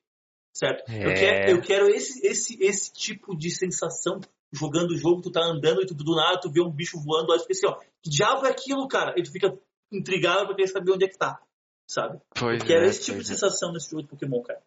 Certo? 0.53 0.89
Eu 0.93 1.11
É. 1.11 1.15
quero, 1.15 1.51
eu 1.53 1.61
quero 1.63 1.89
esse, 1.89 2.25
esse, 2.27 2.63
esse 2.63 2.93
tipo 2.93 3.35
de 3.37 3.51
sensação 3.51 4.21
jogando 4.53 4.91
o 4.93 4.97
jogo, 4.99 5.21
tu 5.23 5.31
tá 5.33 5.41
andando 5.43 5.83
e 5.83 5.87
tu, 5.87 5.95
do 5.95 6.15
nada 6.15 6.39
tu 6.41 6.51
vê 6.51 6.61
um 6.61 6.71
bicho 6.71 7.01
voando, 7.01 7.27
tu 7.29 7.41
fica 7.47 7.53
assim, 7.71 7.89
que 8.03 8.11
diabo 8.11 8.47
é 8.47 8.51
aquilo, 8.51 8.87
cara? 8.87 9.15
E 9.17 9.23
tu 9.23 9.33
fica 9.33 9.57
intrigado 9.91 10.47
pra 10.47 10.55
querer 10.55 10.69
saber 10.69 10.93
onde 10.93 11.05
é 11.07 11.09
que 11.09 11.17
tá, 11.19 11.41
sabe? 11.89 12.21
pois 12.39 12.61
Eu 12.61 12.67
quero 12.67 12.85
é, 12.85 12.89
esse 12.89 13.05
tipo 13.07 13.19
de 13.19 13.25
é. 13.25 13.35
sensação 13.35 13.73
nesse 13.73 13.91
jogo 13.91 14.03
de 14.03 14.09
Pokémon, 14.09 14.43
cara. 14.43 14.63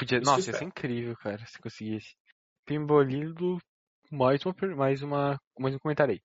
Podia... 0.00 0.18
Isso 0.18 0.30
Nossa, 0.30 0.50
ia 0.50 0.54
eu 0.54 0.58
ser 0.58 0.64
incrível, 0.64 1.14
cara, 1.16 1.44
se 1.46 1.58
conseguisse. 1.58 2.16
Pimbolindo, 2.64 3.58
mais 4.10 4.40
uma, 4.46 4.54
mais 4.74 5.02
uma, 5.02 5.38
mais 5.58 5.74
um 5.74 5.78
comentário 5.78 6.14
aí. 6.14 6.22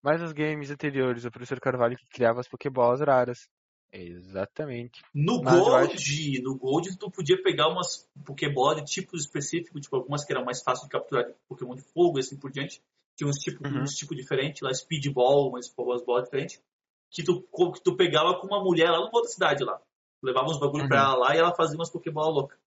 Mas 0.00 0.20
nos 0.20 0.32
games 0.32 0.70
anteriores, 0.70 1.24
o 1.24 1.30
professor 1.30 1.58
Carvalho 1.60 1.96
que 1.96 2.06
criava 2.06 2.38
as 2.38 2.48
Pokéballs 2.48 3.00
raras. 3.00 3.48
Exatamente. 3.92 5.02
No 5.12 5.42
Mas 5.42 5.60
Gold, 5.64 6.42
no 6.42 6.56
Gold 6.56 6.96
tu 6.96 7.10
podia 7.10 7.42
pegar 7.42 7.68
umas 7.68 8.08
Pokéball 8.24 8.76
de 8.76 8.84
tipos 8.84 9.22
específicos, 9.22 9.82
tipo 9.82 9.96
algumas 9.96 10.24
que 10.24 10.32
eram 10.32 10.44
mais 10.44 10.62
fáceis 10.62 10.86
de 10.86 10.90
capturar, 10.90 11.26
tipo 11.26 11.38
Pokémon 11.48 11.74
de 11.74 11.82
fogo 11.82 12.18
e 12.18 12.20
assim 12.20 12.38
por 12.38 12.50
diante. 12.50 12.82
Tinha 13.16 13.28
uns 13.28 13.36
tipos 13.36 13.70
Uhum. 13.70 13.82
uns 13.82 13.90
tipo 13.92 14.14
diferentes, 14.14 14.62
lá 14.62 14.72
Speedball, 14.72 15.50
umas 15.50 15.72
umas 15.76 16.02
bolas 16.04 16.24
diferentes, 16.24 16.62
que 17.10 17.22
tu, 17.22 17.42
que 17.42 17.82
tu 17.82 17.96
pegava 17.96 18.40
com 18.40 18.46
uma 18.46 18.62
mulher 18.62 18.90
lá 18.90 18.98
no 18.98 19.10
outra 19.12 19.30
cidade 19.30 19.62
lá. 19.62 19.78
Levava 20.22 20.46
uns 20.46 20.58
bagulho 20.58 20.84
Uhum. 20.84 20.88
pra 20.88 21.00
ela 21.00 21.16
lá 21.16 21.34
e 21.34 21.38
ela 21.38 21.54
fazia 21.54 21.76
umas 21.76 21.90
Pokéball 21.90 22.30
loucas. 22.30 22.58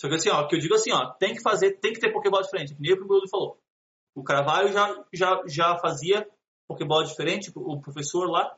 Só 0.00 0.08
que 0.08 0.14
assim, 0.14 0.30
ó, 0.30 0.46
que 0.46 0.56
eu 0.56 0.60
digo 0.60 0.74
assim, 0.74 0.92
ó, 0.92 1.12
tem 1.14 1.34
que 1.34 1.42
fazer, 1.42 1.78
tem 1.78 1.92
que 1.92 2.00
ter 2.00 2.12
Pokéball 2.12 2.42
diferente, 2.42 2.74
que 2.74 2.80
nem 2.80 2.92
o 2.92 2.98
primeiro 2.98 3.28
falou. 3.28 3.58
O 4.14 4.22
Carvalho 4.22 4.72
já, 4.72 5.04
já, 5.12 5.42
já 5.46 5.78
fazia 5.78 6.28
Pokéball 6.68 7.04
diferente, 7.04 7.52
o 7.54 7.80
professor 7.80 8.28
lá, 8.28 8.56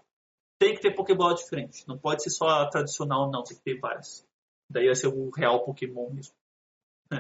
tem 0.59 0.74
que 0.74 0.81
ter 0.81 0.94
Pokébola 0.94 1.35
diferente. 1.35 1.86
Não 1.86 1.98
pode 1.98 2.23
ser 2.23 2.31
só 2.31 2.47
a 2.48 2.69
tradicional, 2.69 3.31
não. 3.31 3.43
Tem 3.43 3.56
que 3.56 3.62
ter 3.62 3.78
várias. 3.78 4.27
Daí 4.70 4.86
vai 4.86 4.94
ser 4.94 5.09
o 5.09 5.31
real 5.31 5.65
Pokémon 5.65 6.11
mesmo. 6.11 6.35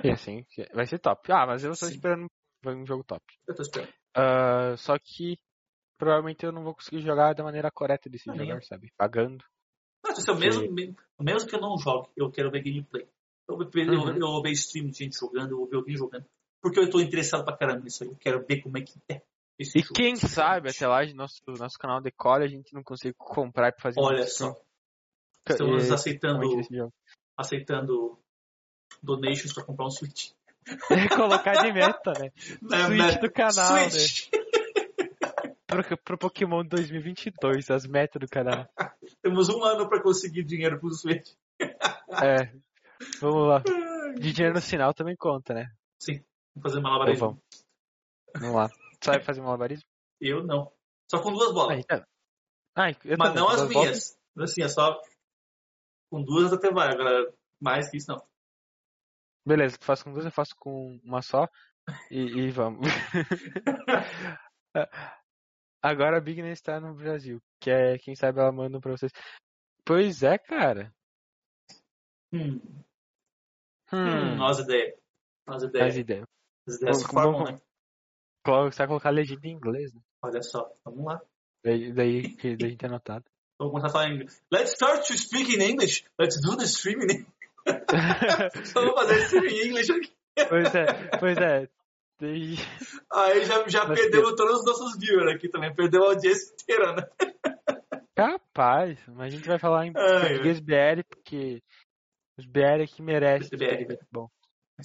E 0.02 0.10
assim, 0.10 0.46
vai 0.72 0.86
ser 0.86 0.98
top. 0.98 1.30
Ah, 1.30 1.46
mas 1.46 1.62
eu 1.62 1.72
estou 1.72 1.88
Sim. 1.88 1.94
esperando 1.94 2.26
um 2.66 2.86
jogo 2.86 3.04
top. 3.04 3.22
Eu 3.46 3.54
tô 3.54 3.62
esperando. 3.62 3.92
Ah, 4.16 4.74
só 4.76 4.96
que 4.98 5.38
provavelmente 5.98 6.44
eu 6.44 6.52
não 6.52 6.64
vou 6.64 6.74
conseguir 6.74 7.00
jogar 7.00 7.34
da 7.34 7.44
maneira 7.44 7.70
correta 7.70 8.08
desse 8.08 8.28
nem 8.30 8.38
jogar, 8.38 8.62
sabe? 8.62 8.92
Pagando. 8.96 9.44
Mas 10.02 10.18
assim, 10.18 10.38
mesmo, 10.38 10.74
mesmo 11.20 11.48
que 11.48 11.54
eu 11.54 11.60
não 11.60 11.76
jogue, 11.78 12.10
eu 12.16 12.30
quero 12.30 12.50
ver 12.50 12.62
gameplay. 12.62 13.08
Eu 13.48 13.58
ver, 13.70 13.88
Uhum. 13.88 14.08
eu, 14.08 14.14
eu 14.14 14.20
vou 14.20 14.42
ver 14.42 14.52
stream 14.52 14.88
de 14.88 14.98
gente 14.98 15.18
jogando, 15.18 15.50
eu 15.52 15.58
vou 15.58 15.68
ver 15.68 15.76
alguém 15.76 15.96
jogando. 15.96 16.24
Porque 16.62 16.80
eu 16.80 16.88
tô 16.88 17.00
interessado 17.00 17.44
pra 17.44 17.56
caramba 17.56 17.84
nisso 17.84 18.02
aí. 18.04 18.10
Eu 18.10 18.16
quero 18.16 18.44
ver 18.46 18.62
como 18.62 18.78
é 18.78 18.80
que 18.82 18.94
é 19.08 19.20
esse 19.58 19.78
E 19.78 19.82
jogo. 19.82 19.94
quem 19.94 20.16
sabe 20.16 20.70
até 20.70 20.86
lá, 20.88 21.04
nosso, 21.14 21.42
nosso 21.48 21.78
canal 21.78 22.00
decola, 22.00 22.44
a 22.44 22.48
gente 22.48 22.72
não 22.72 22.82
consegue 22.82 23.14
comprar 23.18 23.72
pra 23.72 23.82
fazer 23.82 24.00
Olha 24.00 24.26
só. 24.26 24.54
Estamos 25.48 25.90
aceitando, 25.90 26.38
realmente 26.38 26.56
desse 26.62 26.74
jogo. 26.74 26.92
aceitando 27.36 28.18
donations 29.02 29.52
pra 29.52 29.62
comprar 29.64 29.86
um 29.86 29.90
Switch. 29.90 30.30
Colocar 31.14 31.52
de 31.62 31.70
meta, 31.72 32.12
né? 32.18 32.32
Né, 32.62 32.86
Switch 32.86 33.14
né? 33.14 33.18
do 33.18 33.30
canal, 33.30 33.74
né? 33.74 33.90
Switch! 33.90 34.28
Pro, 35.66 35.96
pro 35.98 36.18
Pokémon 36.18 36.62
2022, 36.64 37.68
as 37.70 37.84
metas 37.86 38.20
do 38.20 38.28
canal. 38.28 38.68
Temos 39.20 39.48
um 39.48 39.64
ano 39.64 39.88
pra 39.88 40.00
conseguir 40.00 40.44
dinheiro 40.44 40.78
pro 40.78 40.90
Switch. 40.92 41.32
É. 41.60 42.52
Vamos 43.20 43.48
lá. 43.48 43.62
De 44.18 44.32
dinheiro 44.32 44.54
no 44.54 44.60
sinal 44.60 44.92
também 44.94 45.16
conta, 45.16 45.52
né? 45.54 45.66
Sim, 46.00 46.22
vamos 46.54 46.62
fazer 46.62 46.78
Então 46.78 46.82
malabarismo. 46.82 47.26
vamos. 47.28 47.42
Vamos 48.38 48.56
lá. 48.56 48.68
Sabe 49.02 49.24
fazer 49.24 49.40
malabarismo? 49.40 49.88
Eu 50.20 50.44
não. 50.44 50.72
Só 51.10 51.20
com 51.22 51.32
duas 51.32 51.52
bolas. 51.52 51.76
Ah, 51.76 51.80
então. 51.80 52.06
Ah, 52.76 52.82
Mas 52.86 52.96
também, 52.98 53.34
não 53.34 53.48
as 53.48 53.56
duas 53.60 53.72
bolas. 53.72 54.18
minhas. 54.36 54.50
Assim, 54.50 54.62
é 54.62 54.68
só. 54.68 55.00
Com 56.10 56.22
duas 56.22 56.52
até 56.52 56.70
vai. 56.70 56.88
Agora, 56.92 57.32
mais 57.60 57.90
que 57.90 57.96
isso 57.98 58.10
não. 58.10 58.26
Beleza, 59.46 59.76
tu 59.78 59.84
faz 59.84 60.02
com 60.02 60.12
duas, 60.12 60.24
eu 60.24 60.30
faço 60.32 60.54
com 60.58 60.98
uma 61.04 61.20
só. 61.20 61.46
E, 62.10 62.18
e 62.46 62.50
vamos. 62.50 62.80
Agora 65.82 66.16
a 66.16 66.20
Big 66.20 66.40
está 66.48 66.80
no 66.80 66.94
Brasil. 66.94 67.40
Que 67.60 67.70
é, 67.70 67.98
quem 67.98 68.14
sabe 68.16 68.40
ela 68.40 68.50
manda 68.52 68.80
pra 68.80 68.92
vocês. 68.92 69.12
Pois 69.84 70.22
é, 70.22 70.38
cara. 70.38 70.92
Hum, 72.34 72.60
hum, 73.92 73.98
Hum, 73.98 74.36
Nossa 74.36 74.62
ideia. 74.62 74.94
Nossa 75.46 75.66
as 75.66 75.70
ideia. 75.70 76.00
ideias. 76.00 76.24
As 76.68 76.74
ideias 76.76 76.98
se 76.98 77.06
formam, 77.06 77.44
né? 77.44 77.60
Colo- 78.44 78.70
Você 78.72 78.78
vai 78.78 78.86
colocar 78.88 79.08
a 79.10 79.12
legenda 79.12 79.46
em 79.46 79.52
inglês, 79.52 79.92
né? 79.94 80.00
Olha 80.22 80.42
só, 80.42 80.70
vamos 80.84 81.04
lá. 81.04 81.20
Daí, 81.64 81.92
daí 81.92 82.34
que 82.36 82.56
daí 82.56 82.66
a 82.68 82.70
gente 82.70 82.84
é 82.84 82.88
anotado. 82.88 83.24
Vamos 83.58 83.72
começar 83.72 83.86
a 83.88 83.90
falar 83.90 84.08
em 84.08 84.14
inglês. 84.14 84.42
Let's 84.52 84.72
start 84.72 85.06
to 85.06 85.16
speak 85.16 85.54
in 85.54 85.62
English. 85.62 86.04
Let's 86.18 86.40
do 86.40 86.56
the 86.56 86.64
streaming. 86.64 87.24
Vamos 88.74 88.94
fazer 88.94 89.18
streaming 89.24 89.54
em 89.54 89.66
inglês 89.68 89.88
aqui. 89.90 90.12
pois 90.48 90.74
é, 90.74 90.86
pois 91.18 91.38
é. 91.38 91.68
Daí- 92.20 92.56
Aí 93.12 93.44
já, 93.44 93.66
já 93.68 93.86
Mas 93.86 94.00
perdemos 94.00 94.34
todos 94.34 94.60
os 94.60 94.64
nossos 94.66 94.98
viewers 94.98 95.34
aqui 95.36 95.48
também. 95.48 95.74
Perdeu 95.74 96.04
a 96.04 96.08
audiência 96.08 96.52
inteira, 96.54 96.94
né? 96.96 97.08
Capaz, 98.14 98.98
mas 99.08 99.32
a 99.32 99.36
gente 99.36 99.46
vai 99.48 99.58
falar 99.58 99.86
em 99.86 99.92
Ai, 99.96 100.20
português 100.28 100.60
BR, 100.60 101.02
porque 101.08 101.60
os 102.38 102.46
BR 102.46 102.82
aqui 102.82 103.02
merecem. 103.02 103.58
BR. 103.58 103.86
ser 103.86 104.06
Bom, 104.12 104.28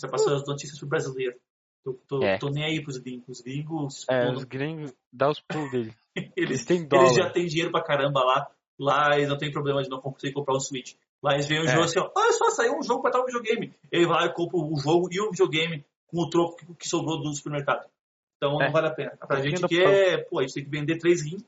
vai 0.02 0.12
passar 0.12 0.36
as 0.36 0.46
notícias 0.48 0.78
pro 0.80 0.88
brasileiro. 0.88 1.40
Tô, 1.84 1.94
tô, 2.08 2.24
É. 2.24 2.38
tô 2.38 2.50
nem 2.50 2.64
aí 2.66 2.84
pros 2.84 2.98
gringos. 2.98 3.28
Os 3.30 3.42
gringos, 3.42 4.06
é, 4.10 4.30
os 4.32 4.44
gringos, 4.44 4.94
dá 5.12 5.30
os 5.30 5.40
pulos 5.42 5.72
dele. 5.72 5.94
eles, 6.16 6.34
Eles 6.36 6.66
têm 6.66 6.86
dólar. 6.88 7.06
eles 7.06 7.16
já 7.18 7.30
têm 7.32 7.46
dinheiro 7.46 7.72
pra 7.72 7.82
caramba 7.84 8.24
lá. 8.24 8.52
Lá 8.80 9.16
eles 9.18 9.30
não 9.30 9.38
tem 9.38 9.52
problema 9.52 9.82
de 9.82 9.90
não 9.90 10.00
conseguir 10.02 10.34
comprar 10.34 10.56
o 10.56 10.60
Switch. 10.60 10.96
Lá 11.24 11.34
eles 11.34 11.48
veem 11.48 11.62
o 11.62 11.66
É. 11.66 11.68
jogo 11.68 11.84
assim, 11.84 12.00
ó, 12.00 12.12
olha 12.16 12.32
só, 12.34 12.50
saiu 12.52 12.78
um 12.78 12.84
jogo 12.84 13.02
pra 13.02 13.12
tal 13.12 13.26
videogame. 13.26 13.74
Ele 13.92 14.06
vai 14.08 14.22
lá 14.22 14.26
e 14.28 14.34
compra 14.34 14.58
o 14.58 14.76
jogo 14.78 15.10
e 15.12 15.20
o 15.20 15.32
videogame 15.32 15.86
com 16.08 16.22
o 16.22 16.30
troco 16.30 16.56
que, 16.58 16.66
que 16.76 16.88
sobrou 16.88 17.22
do 17.22 17.34
supermercado. 17.34 17.90
Então 18.38 18.62
É. 18.62 18.66
não 18.66 18.72
vale 18.72 18.88
a 18.88 18.94
pena. 18.94 19.12
Pra 19.18 19.28
Pouquinho 19.28 19.58
gente 19.58 19.68
que 19.68 19.82
é, 19.82 20.18
pô, 20.24 20.40
a 20.40 20.44
gente 20.44 20.54
tem 20.54 20.64
que 20.64 20.70
vender 20.70 20.98
três 20.98 21.22
rins 21.24 21.44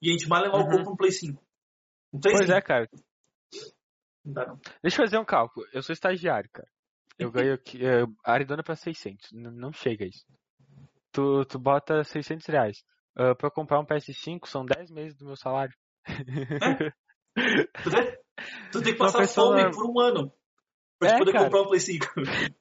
e 0.00 0.08
a 0.08 0.12
gente 0.12 0.28
mal 0.28 0.42
levar 0.42 0.58
o 0.58 0.60
Uhum. 0.64 0.70
compra 0.78 0.92
um 0.92 0.96
Play 0.96 1.12
5. 1.12 1.42
Um 2.12 2.20
3 2.20 2.38
Pois 2.38 2.50
é, 2.50 2.60
cara. 2.60 2.88
Não 4.24 4.32
dá 4.32 4.46
não. 4.46 4.60
Deixa 4.82 5.00
eu 5.00 5.06
fazer 5.06 5.18
um 5.18 5.24
cálculo. 5.24 5.66
Eu 5.72 5.82
sou 5.82 5.92
estagiário, 5.92 6.48
cara. 6.52 6.68
Eu 7.18 7.30
ganho 7.30 7.54
aqui, 7.54 7.84
é, 7.84 8.02
a 8.24 8.32
Arizona 8.32 8.62
pra 8.62 8.74
600. 8.76 9.32
N- 9.32 9.50
não 9.50 9.72
chega 9.72 10.04
isso. 10.06 10.24
Tu, 11.12 11.44
tu 11.44 11.58
bota 11.58 12.02
600 12.04 12.46
reais. 12.46 12.82
Ah, 13.14 13.34
pra 13.34 13.48
eu 13.48 13.50
comprar 13.52 13.78
um 13.80 13.84
PS5 13.84 14.46
são 14.46 14.64
10 14.64 14.90
meses 14.90 15.14
do 15.16 15.26
meu 15.26 15.36
salário. 15.36 15.74
Tu 17.82 17.90
vê? 17.90 18.20
Tu 18.70 18.82
tem 18.82 18.92
que 18.92 18.98
passar 18.98 19.26
fome 19.28 19.70
por 19.72 19.86
um 19.90 19.98
ano 20.00 20.32
pra 20.98 21.10
É, 21.10 21.14
te 21.14 21.18
poder 21.18 21.32
cara. 21.32 21.44
comprar 21.44 21.62
um 21.62 21.66
Play 21.68 21.80
5. 21.80 22.06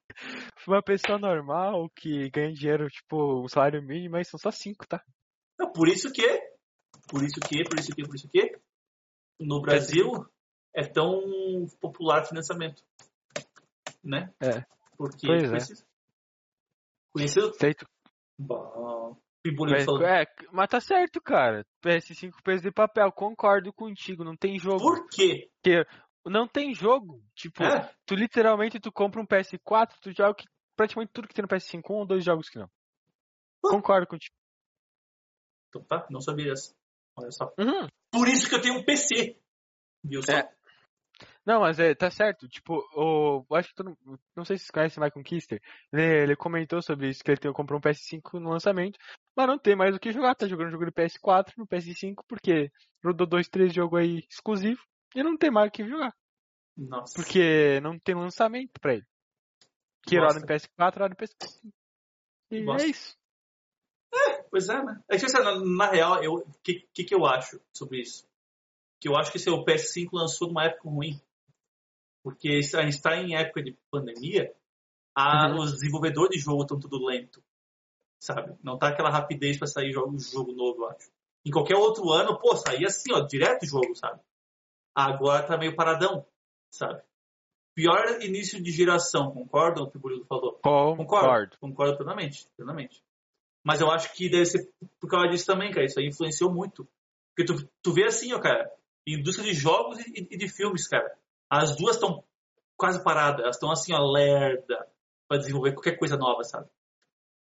Uma 0.67 0.81
pessoa 0.83 1.17
normal 1.17 1.89
que 1.95 2.29
ganha 2.29 2.53
dinheiro, 2.53 2.87
tipo, 2.89 3.43
um 3.43 3.47
salário 3.47 3.81
mínimo, 3.81 4.11
mas 4.13 4.27
são 4.29 4.39
só 4.39 4.51
5, 4.51 4.87
tá? 4.87 5.03
Não, 5.59 5.71
por 5.71 5.87
isso 5.87 6.11
que, 6.11 6.21
por 7.09 7.23
isso 7.23 7.39
que, 7.41 7.63
por 7.63 7.79
isso 7.79 7.95
que, 7.95 8.03
por 8.03 8.15
isso 8.15 8.29
que, 8.29 8.51
no 9.39 9.61
Brasil 9.61 10.11
é 10.73 10.83
tão 10.83 11.65
popular 11.79 12.25
financiamento, 12.25 12.83
né? 14.03 14.33
É. 14.41 14.63
Porque 14.97 15.27
Pois 15.27 15.43
é. 15.43 15.49
precisa. 15.49 15.85
Conhecido? 17.13 17.53
Sei 17.55 17.73
tu- 17.73 17.85
Bom, 18.39 19.17
é, 20.05 20.25
mas 20.51 20.69
tá 20.69 20.79
certo, 20.79 21.19
cara. 21.21 21.65
PS5 21.83 22.31
peso 22.43 22.63
de 22.63 22.71
papel, 22.71 23.11
concordo 23.11 23.73
contigo, 23.73 24.23
não 24.23 24.35
tem 24.37 24.57
jogo. 24.59 24.79
Por 24.79 25.07
quê? 25.09 25.49
Não 26.25 26.47
tem 26.47 26.73
jogo. 26.73 27.23
Tipo, 27.35 27.63
É? 27.63 27.91
tu 28.05 28.13
literalmente 28.15 28.79
tu 28.79 28.91
compra 28.91 29.19
um 29.19 29.25
PS4, 29.25 29.95
tu 29.99 30.11
joga 30.15 30.35
praticamente 30.75 31.11
tudo 31.11 31.27
que 31.27 31.33
tem 31.33 31.41
no 31.43 31.47
PS5, 31.49 31.81
um 31.89 31.95
ou 31.95 32.05
dois 32.05 32.23
jogos 32.23 32.49
que 32.49 32.59
não. 32.59 32.69
Concordo 33.63 34.07
contigo. 34.07 34.35
Então 35.69 35.83
tá, 35.83 36.05
não 36.09 36.21
sabia 36.21 36.51
essa. 36.51 36.75
Olha 37.15 37.31
só. 37.31 37.51
Uhum. 37.57 37.87
Por 38.11 38.27
isso 38.27 38.47
que 38.47 38.55
eu 38.55 38.61
tenho 38.61 38.75
um 38.79 38.83
PC. 38.83 39.39
Viu 40.03 40.21
só? 40.21 40.31
É. 40.33 40.53
Não, 41.45 41.61
mas 41.61 41.79
é, 41.79 41.93
tá 41.95 42.09
certo. 42.09 42.47
Tipo, 42.47 42.75
o, 42.95 43.45
eu 43.49 43.55
acho 43.55 43.69
que 43.69 43.75
todo, 43.75 43.97
não 44.35 44.45
sei 44.45 44.57
se 44.57 44.65
vocês 44.65 44.71
conhecem 44.71 45.01
o 45.01 45.05
Michael 45.05 45.23
Kister. 45.23 45.61
Ele, 45.91 46.23
ele 46.23 46.35
comentou 46.35 46.81
sobre 46.81 47.09
isso, 47.09 47.23
que 47.23 47.31
ele 47.31 47.39
tem, 47.39 47.51
comprou 47.53 47.79
um 47.79 47.81
PS5 47.81 48.39
no 48.39 48.49
lançamento, 48.49 48.99
mas 49.35 49.47
não 49.47 49.57
tem 49.57 49.75
mais 49.75 49.95
o 49.95 49.99
que 49.99 50.11
jogar. 50.11 50.35
Tá 50.35 50.47
jogando 50.47 50.71
jogo 50.71 50.85
de 50.85 50.91
PS4 50.91 51.53
no 51.57 51.67
PS5, 51.67 52.23
porque 52.27 52.71
rodou 53.03 53.27
dois, 53.27 53.47
três 53.47 53.73
jogos 53.73 53.99
aí 53.99 54.23
exclusivos 54.29 54.83
e 55.15 55.23
não 55.23 55.37
tem 55.37 55.51
mais 55.51 55.69
o 55.69 55.71
que 55.71 55.87
jogar. 55.87 56.15
Nossa. 56.77 57.13
Porque 57.15 57.79
não 57.81 57.99
tem 57.99 58.15
lançamento 58.15 58.79
pra 58.79 58.93
ele. 58.93 59.05
Que 60.03 60.19
Bosta. 60.19 60.39
em 60.39 60.45
PS4, 60.45 60.99
roda 60.99 61.13
em 61.13 61.25
PS5. 61.25 61.71
E 62.51 62.63
Bosta. 62.63 62.87
é 62.87 62.89
isso. 62.89 63.21
Pois 64.49 64.67
é, 64.67 64.83
né? 64.83 65.01
É 65.09 65.17
que, 65.17 65.25
assim, 65.25 65.37
na, 65.37 65.59
na 65.59 65.89
real, 65.89 66.21
o 66.25 66.43
que, 66.61 66.85
que, 66.93 67.05
que 67.05 67.15
eu 67.15 67.25
acho 67.25 67.61
sobre 67.73 68.01
isso? 68.01 68.29
Que 69.01 69.09
eu 69.09 69.17
acho 69.17 69.31
que 69.31 69.37
esse, 69.37 69.49
o 69.49 69.65
PS5 69.65 70.09
lançou 70.13 70.47
numa 70.47 70.63
época 70.65 70.87
ruim. 70.87 71.19
Porque 72.23 72.59
a 72.75 72.81
gente 72.83 72.95
está 72.95 73.17
em 73.17 73.35
época 73.35 73.63
de 73.63 73.75
pandemia, 73.89 74.53
a, 75.15 75.47
Uhum. 75.49 75.61
os 75.61 75.73
desenvolvedores 75.73 76.37
de 76.37 76.39
jogo 76.39 76.61
estão 76.61 76.79
tudo 76.79 77.03
lento. 77.03 77.43
Sabe? 78.19 78.55
Não 78.63 78.77
tá 78.77 78.89
aquela 78.89 79.09
rapidez 79.09 79.57
para 79.57 79.67
sair 79.67 79.91
jogo, 79.91 80.17
jogo 80.19 80.53
novo, 80.53 80.83
eu 80.83 80.89
acho. 80.89 81.11
Em 81.43 81.49
qualquer 81.49 81.75
outro 81.75 82.11
ano, 82.11 82.39
pô, 82.39 82.55
saía 82.55 82.87
assim, 82.87 83.11
ó, 83.11 83.21
direto 83.21 83.63
o 83.63 83.67
jogo, 83.67 83.95
sabe? 83.95 84.21
Agora 84.93 85.41
tá 85.43 85.57
meio 85.57 85.75
paradão, 85.75 86.23
sabe? 86.69 87.01
Pior 87.73 88.21
início 88.21 88.61
de 88.61 88.71
geração, 88.71 89.31
concordam 89.31 89.85
o 89.85 89.89
que 89.89 89.97
o 89.97 89.99
Burilo 89.99 90.25
falou? 90.25 90.59
Concordo. 90.61 90.97
Concordo. 90.97 91.57
Concordo 91.59 91.97
plenamente, 91.97 92.47
plenamente. 92.55 93.03
Mas 93.63 93.81
eu 93.81 93.89
acho 93.89 94.13
que 94.13 94.29
deve 94.29 94.45
ser 94.45 94.71
por 94.99 95.09
causa 95.09 95.29
disso 95.29 95.47
também, 95.47 95.71
cara. 95.71 95.85
Isso 95.85 95.99
aí 95.99 96.07
influenciou 96.07 96.51
muito. 96.53 96.87
Porque 97.33 97.45
tu, 97.51 97.67
tu 97.81 97.93
vê 97.93 98.05
assim, 98.05 98.33
ó, 98.33 98.39
cara, 98.39 98.71
indústria 99.07 99.51
de 99.51 99.57
jogos 99.57 99.99
e, 99.99 100.27
e 100.31 100.37
de 100.37 100.47
filmes, 100.47 100.87
cara. 100.87 101.11
As 101.49 101.75
duas 101.75 101.95
estão 101.95 102.23
quase 102.77 103.03
paradas. 103.03 103.41
Elas 103.41 103.55
estão 103.55 103.71
assim, 103.71 103.93
ó, 103.93 103.99
lerda 104.11 104.87
pra 105.27 105.37
desenvolver 105.37 105.73
qualquer 105.73 105.97
coisa 105.97 106.17
nova, 106.17 106.43
sabe? 106.43 106.69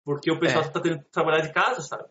Porque 0.04 0.30
o 0.30 0.38
pessoal 0.38 0.64
É. 0.64 0.68
tá 0.68 0.80
tendo 0.80 0.98
que 1.02 1.10
trabalhar 1.10 1.40
de 1.40 1.52
casa, 1.52 1.80
sabe? 1.82 2.08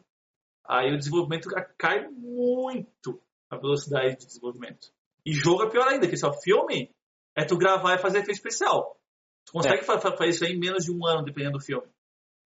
Aí 0.67 0.93
o 0.93 0.97
desenvolvimento 0.97 1.49
cai 1.77 2.07
muito 2.09 3.21
a 3.49 3.57
velocidade 3.57 4.17
de 4.17 4.25
desenvolvimento. 4.27 4.91
E 5.25 5.33
jogo 5.33 5.63
é 5.63 5.69
pior 5.69 5.87
ainda, 5.87 6.07
que 6.07 6.15
só 6.15 6.31
filme 6.31 6.93
é 7.35 7.43
tu 7.43 7.57
gravar 7.57 7.95
e 7.95 7.99
fazer 7.99 8.19
efeito 8.19 8.37
especial. 8.37 8.99
Tu 9.45 9.51
consegue 9.51 9.83
fa- 9.83 9.99
fazer 9.99 10.27
isso 10.29 10.45
aí 10.45 10.53
em 10.53 10.59
menos 10.59 10.85
de 10.85 10.91
um 10.91 11.05
ano, 11.05 11.23
dependendo 11.23 11.57
do 11.57 11.63
filme. 11.63 11.87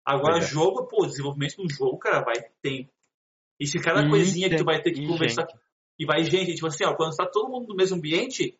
Agora, 0.04 0.38
é. 0.38 0.42
jogo, 0.42 0.86
pô, 0.86 1.04
desenvolvimento 1.06 1.56
de 1.56 1.62
um 1.62 1.68
jogo, 1.68 1.98
cara, 1.98 2.22
vai 2.22 2.34
tempo. 2.60 2.92
E 3.58 3.66
se 3.66 3.80
cada 3.80 4.08
coisinha 4.08 4.48
que 4.48 4.56
tu 4.56 4.64
vai 4.64 4.80
ter 4.80 4.92
que 4.92 5.06
conversar. 5.06 5.46
E 5.98 6.06
vai 6.06 6.24
gente, 6.24 6.54
tipo 6.54 6.66
assim, 6.66 6.84
ó, 6.84 6.94
quando 6.94 7.14
tá 7.16 7.26
todo 7.26 7.48
mundo 7.50 7.68
no 7.68 7.74
mesmo 7.76 7.96
ambiente, 7.96 8.58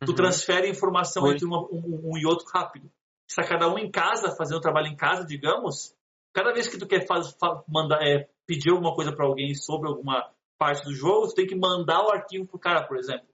tu 0.00 0.10
Uhum. 0.10 0.14
transfere 0.16 0.68
informação 0.68 1.22
Foi. 1.24 1.34
entre 1.34 1.44
uma- 1.46 1.62
um, 1.70 2.12
um 2.12 2.18
e 2.18 2.26
outro 2.26 2.46
rápido. 2.52 2.90
Se 3.28 3.36
tá 3.36 3.46
cada 3.46 3.68
um 3.68 3.78
em 3.78 3.90
casa, 3.90 4.34
fazendo 4.36 4.60
trabalho 4.60 4.88
em 4.88 4.96
casa, 4.96 5.24
digamos, 5.24 5.94
cada 6.32 6.52
vez 6.52 6.68
que 6.68 6.78
tu 6.78 6.86
quer 6.86 7.06
faz, 7.06 7.32
fa- 7.38 7.62
mandar, 7.68 8.02
é, 8.06 8.28
pedir 8.46 8.70
alguma 8.70 8.94
coisa 8.94 9.12
pra 9.14 9.26
alguém 9.26 9.54
sobre 9.54 9.88
alguma 9.88 10.30
parte 10.58 10.84
do 10.84 10.94
jogo, 10.94 11.28
tu 11.28 11.34
tem 11.34 11.46
que 11.46 11.54
mandar 11.56 12.02
o 12.04 12.10
arquivo 12.10 12.46
pro 12.46 12.58
cara, 12.58 12.86
por 12.86 12.96
exemplo. 12.96 13.26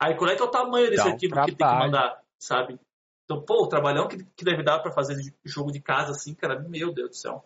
Aí 0.00 0.14
qual 0.16 0.30
é 0.30 0.36
que 0.36 0.42
é 0.42 0.44
o 0.44 0.50
tamanho 0.50 0.90
desse 0.90 1.06
um 1.06 1.12
arquivo 1.12 1.34
que 1.34 1.40
tem 1.46 1.54
que 1.54 1.56
trabalho. 1.56 1.84
mandar, 1.86 2.22
sabe? 2.38 2.78
Então, 3.24 3.42
pô, 3.42 3.64
o 3.64 3.68
trabalhão 3.68 4.06
que, 4.06 4.22
que 4.36 4.44
deve 4.44 4.62
dar 4.62 4.78
pra 4.80 4.92
fazer 4.92 5.16
de- 5.16 5.34
jogo 5.44 5.72
de 5.72 5.80
casa 5.80 6.12
assim, 6.12 6.34
cara, 6.34 6.60
meu 6.60 6.92
Deus 6.92 7.10
do 7.10 7.16
céu. 7.16 7.44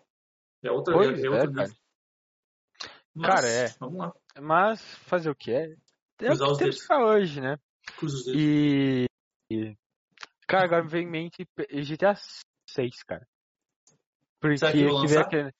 É 0.63 0.69
outra, 0.71 0.93
Pois 0.93 1.23
é, 1.23 1.25
é, 1.25 1.29
outro 1.29 1.53
cara. 1.53 1.67
nível. 1.67 1.81
Mas, 3.15 3.27
Cara, 3.35 3.47
é. 3.47 3.67
Vamos 3.79 3.97
lá, 3.99 4.13
Mas 4.39 4.81
fazer 5.05 5.29
o 5.29 5.35
que 5.35 5.51
é? 5.51 5.65
É 5.65 6.33
o 6.33 6.37
Cruzar 6.37 6.47
que 6.47 6.51
os 6.53 6.57
temos 6.57 6.87
pra 6.87 7.05
hoje, 7.05 7.41
né? 7.41 7.57
E. 8.33 9.05
e- 9.51 9.75
Cara, 10.47 10.65
agora 10.65 10.83
me 10.83 10.89
vem 10.89 11.03
em 11.05 11.09
mente 11.09 11.47
GTA 11.81 12.13
6, 12.69 13.03
cara. 13.03 13.25
Porque 14.39 14.57
Será 14.57 14.71
que 14.71 14.83
vão 14.83 14.93
lançar? 15.01 15.21
aquele- 15.21 15.53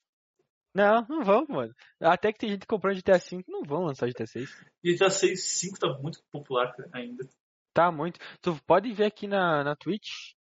Não, 0.73 1.06
não 1.07 1.23
vão, 1.23 1.45
mano. 1.48 1.73
Até 1.99 2.31
que 2.34 2.39
tem 2.39 2.49
gente 2.49 2.65
comprando 2.65 2.95
GTA 2.95 3.19
5, 3.19 3.52
não 3.52 3.64
vão 3.64 3.84
lançar 3.84 4.07
GTA 4.07 4.27
6. 4.27 4.49
GTA 4.84 5.10
6, 5.10 5.43
5 5.60 5.80
tá 5.80 5.88
muito 5.99 6.22
popular 6.31 6.73
ainda. 6.91 7.27
Tá 7.73 7.91
muito. 7.91 8.19
Tu 8.41 8.56
pode 8.65 8.91
ver 8.93 9.06
aqui 9.06 9.27
na, 9.27 9.64
na 9.64 9.76
Twitch, 9.76 10.34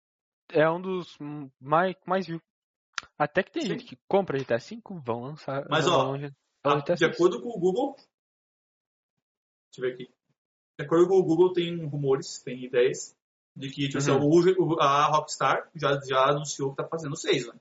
é 0.51 0.69
um 0.69 0.81
dos 0.81 1.18
mais, 1.60 1.95
mais 2.06 2.26
viu. 2.26 2.41
Até 3.18 3.43
que 3.43 3.51
tem 3.51 3.61
Sim. 3.61 3.68
gente 3.69 3.85
que 3.85 3.97
compra 4.07 4.38
GTA 4.39 4.60
5, 4.60 4.99
vão 4.99 5.22
lançar. 5.22 5.68
Mas, 5.69 5.85
vão 5.85 6.11
ó, 6.11 6.15
Ah, 6.64 6.80
GTA 6.80 6.95
de 6.95 7.06
6. 7.06 7.15
acordo 7.15 7.41
com 7.41 7.49
o 7.49 7.60
Google, 7.60 7.95
deixa 9.71 9.79
eu 9.79 9.81
ver 9.81 9.93
aqui. 9.93 10.13
De 10.79 10.85
acordo 10.85 11.07
com 11.07 11.15
o 11.17 11.23
Google, 11.23 11.53
tem 11.53 11.85
rumores, 11.85 12.41
tem 12.41 12.63
ideias 12.65 13.15
de 13.55 13.69
que 13.69 13.87
tipo, 13.87 13.97
assim, 13.97 14.11
Uhum. 14.11 14.29
o- 14.29 14.75
o- 14.75 14.79
a 14.79 15.05
Rockstar 15.07 15.69
já, 15.75 15.99
já 16.07 16.29
anunciou 16.29 16.71
que 16.71 16.77
tá 16.81 16.87
fazendo 16.87 17.15
seis, 17.15 17.45
né? 17.47 17.53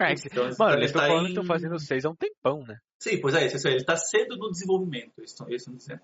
É, 0.00 0.14
que- 0.14 0.28
Então, 0.28 0.44
mano, 0.58 0.72
ele 0.74 0.80
eles 0.82 0.90
estão 0.90 1.02
tá 1.02 1.08
falando 1.08 1.22
em- 1.22 1.26
que 1.26 1.30
estão 1.32 1.44
fazendo 1.44 1.78
6 1.80 2.04
há 2.04 2.10
um 2.10 2.14
tempão, 2.16 2.62
né? 2.64 2.78
Sim, 3.02 3.20
pois 3.20 3.34
é, 3.34 3.46
isso, 3.46 3.66
ele 3.68 3.84
tá 3.84 3.96
cedo 3.96 4.36
no 4.36 4.50
desenvolvimento, 4.50 5.18
eles 5.18 5.30
estão 5.32 5.74
dizendo. 5.74 6.02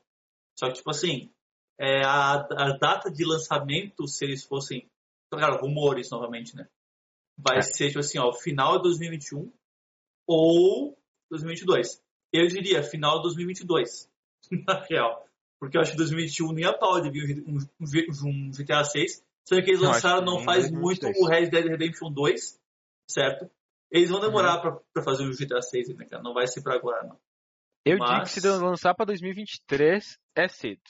Só 0.59 0.69
que, 0.69 0.75
tipo 0.75 0.91
assim, 0.91 1.33
é, 1.79 2.03
a, 2.05 2.35
a 2.35 2.77
data 2.79 3.11
de 3.11 3.25
lançamento, 3.25 4.07
se 4.09 4.25
eles 4.25 4.45
fossem. 4.45 4.89
Claro, 5.31 5.61
rumores 5.61 6.11
novamente, 6.11 6.55
né? 6.57 6.69
vai 7.37 7.59
É. 7.59 7.63
ser, 7.63 7.89
tipo 7.89 7.99
assim, 7.99 8.17
ó, 8.19 8.33
final 8.33 8.77
de 8.77 8.85
2021 8.85 9.53
ou 10.27 10.97
2022. 11.29 12.01
Eu 12.33 12.47
diria 12.47 12.81
final 12.83 13.17
de 13.17 13.23
2022, 13.25 14.09
na 14.51 14.81
real. 14.89 15.27
Porque 15.61 15.77
eu 15.77 15.81
acho 15.81 15.93
que 15.93 15.97
2021 15.97 16.53
nem 16.53 16.65
a 16.65 16.73
pau 16.73 17.01
de 17.01 17.11
vir 17.11 17.45
um, 17.47 17.59
um, 18.29 18.51
GTA 18.51 18.85
6. 18.85 19.25
Sendo 19.47 19.63
que 19.63 19.71
eles 19.71 19.81
Não, 19.83 19.89
lançaram 19.91 20.23
não 20.25 20.37
nem 20.37 20.45
faz 20.45 20.71
2022. 20.71 21.03
muito 21.15 21.23
o 21.23 21.29
Red 21.29 21.47
Dead 21.51 21.67
Redemption 21.67 22.11
2, 22.13 22.61
certo? 23.11 23.51
Eles 23.91 24.09
vão 24.11 24.19
Uhum. 24.21 24.27
demorar 24.27 24.59
pra, 24.61 24.73
pra 24.93 25.03
fazer 25.03 25.25
o 25.25 25.31
GTA 25.31 25.61
6 25.63 25.91
ainda, 25.91 26.05
cara. 26.07 26.23
Não 26.23 26.33
vai 26.35 26.47
ser 26.47 26.63
pra 26.63 26.75
agora, 26.75 27.03
não. 27.07 27.19
Eu 27.85 27.99
Mas- 27.99 28.11
digo 28.11 28.23
que 28.23 28.41
se 28.41 28.49
lançar 28.65 28.95
pra 28.95 29.05
2023 29.05 30.19
é 30.35 30.49
cedo. 30.49 30.81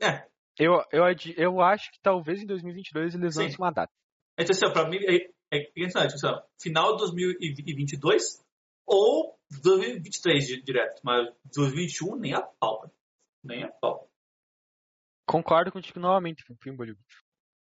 É, 0.00 0.26
Eu, 0.58 0.74
eu, 0.92 1.04
eu 1.36 1.60
acho 1.60 1.90
que 1.92 1.98
talvez 2.00 2.40
em 2.42 2.46
2022 2.46 3.14
eles 3.14 3.34
Sim. 3.34 3.42
lancem 3.42 3.56
uma 3.58 3.70
data. 3.72 3.92
Então, 4.38 4.50
assim, 4.54 4.66
ó, 4.66 4.72
pra 4.72 4.88
mim, 4.88 4.98
é, 4.98 5.28
é 5.52 5.58
interessante, 5.70 6.14
assim, 6.14 6.26
ó, 6.26 6.42
final 6.60 6.92
de 6.96 6.98
2022 7.02 8.42
ou 8.90 9.38
2023 9.62 10.46
di- 10.46 10.62
direto, 10.62 11.00
mas 11.04 11.32
2021 11.54 12.16
nem 12.16 12.34
a 12.34 12.42
pau, 12.42 12.92
nem 13.42 13.62
a 13.62 13.68
pau. 13.68 14.10
Concordo 15.26 15.70
contigo 15.70 16.00
novamente, 16.00 16.44
Pimboli. 16.58 16.92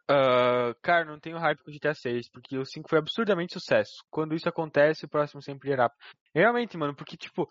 Uh, 0.09 0.77
cara, 0.83 1.07
não 1.07 1.19
tenho 1.19 1.39
hype 1.39 1.63
com 1.65 1.71
o 1.71 1.75
GTA 1.75 1.95
6, 1.95 2.29
porque 2.31 2.59
o 2.59 2.65
5 2.65 2.89
foi 2.89 2.99
absurdamente 2.99 3.55
sucesso. 3.55 4.05
Quando 4.11 4.35
isso 4.35 4.49
acontece, 4.49 5.07
o 5.07 5.09
próximo 5.09 5.41
sempre 5.41 5.71
irá. 5.73 5.91
Realmente, 6.35 6.77
mano, 6.77 6.95
porque, 6.95 7.17
tipo, 7.17 7.49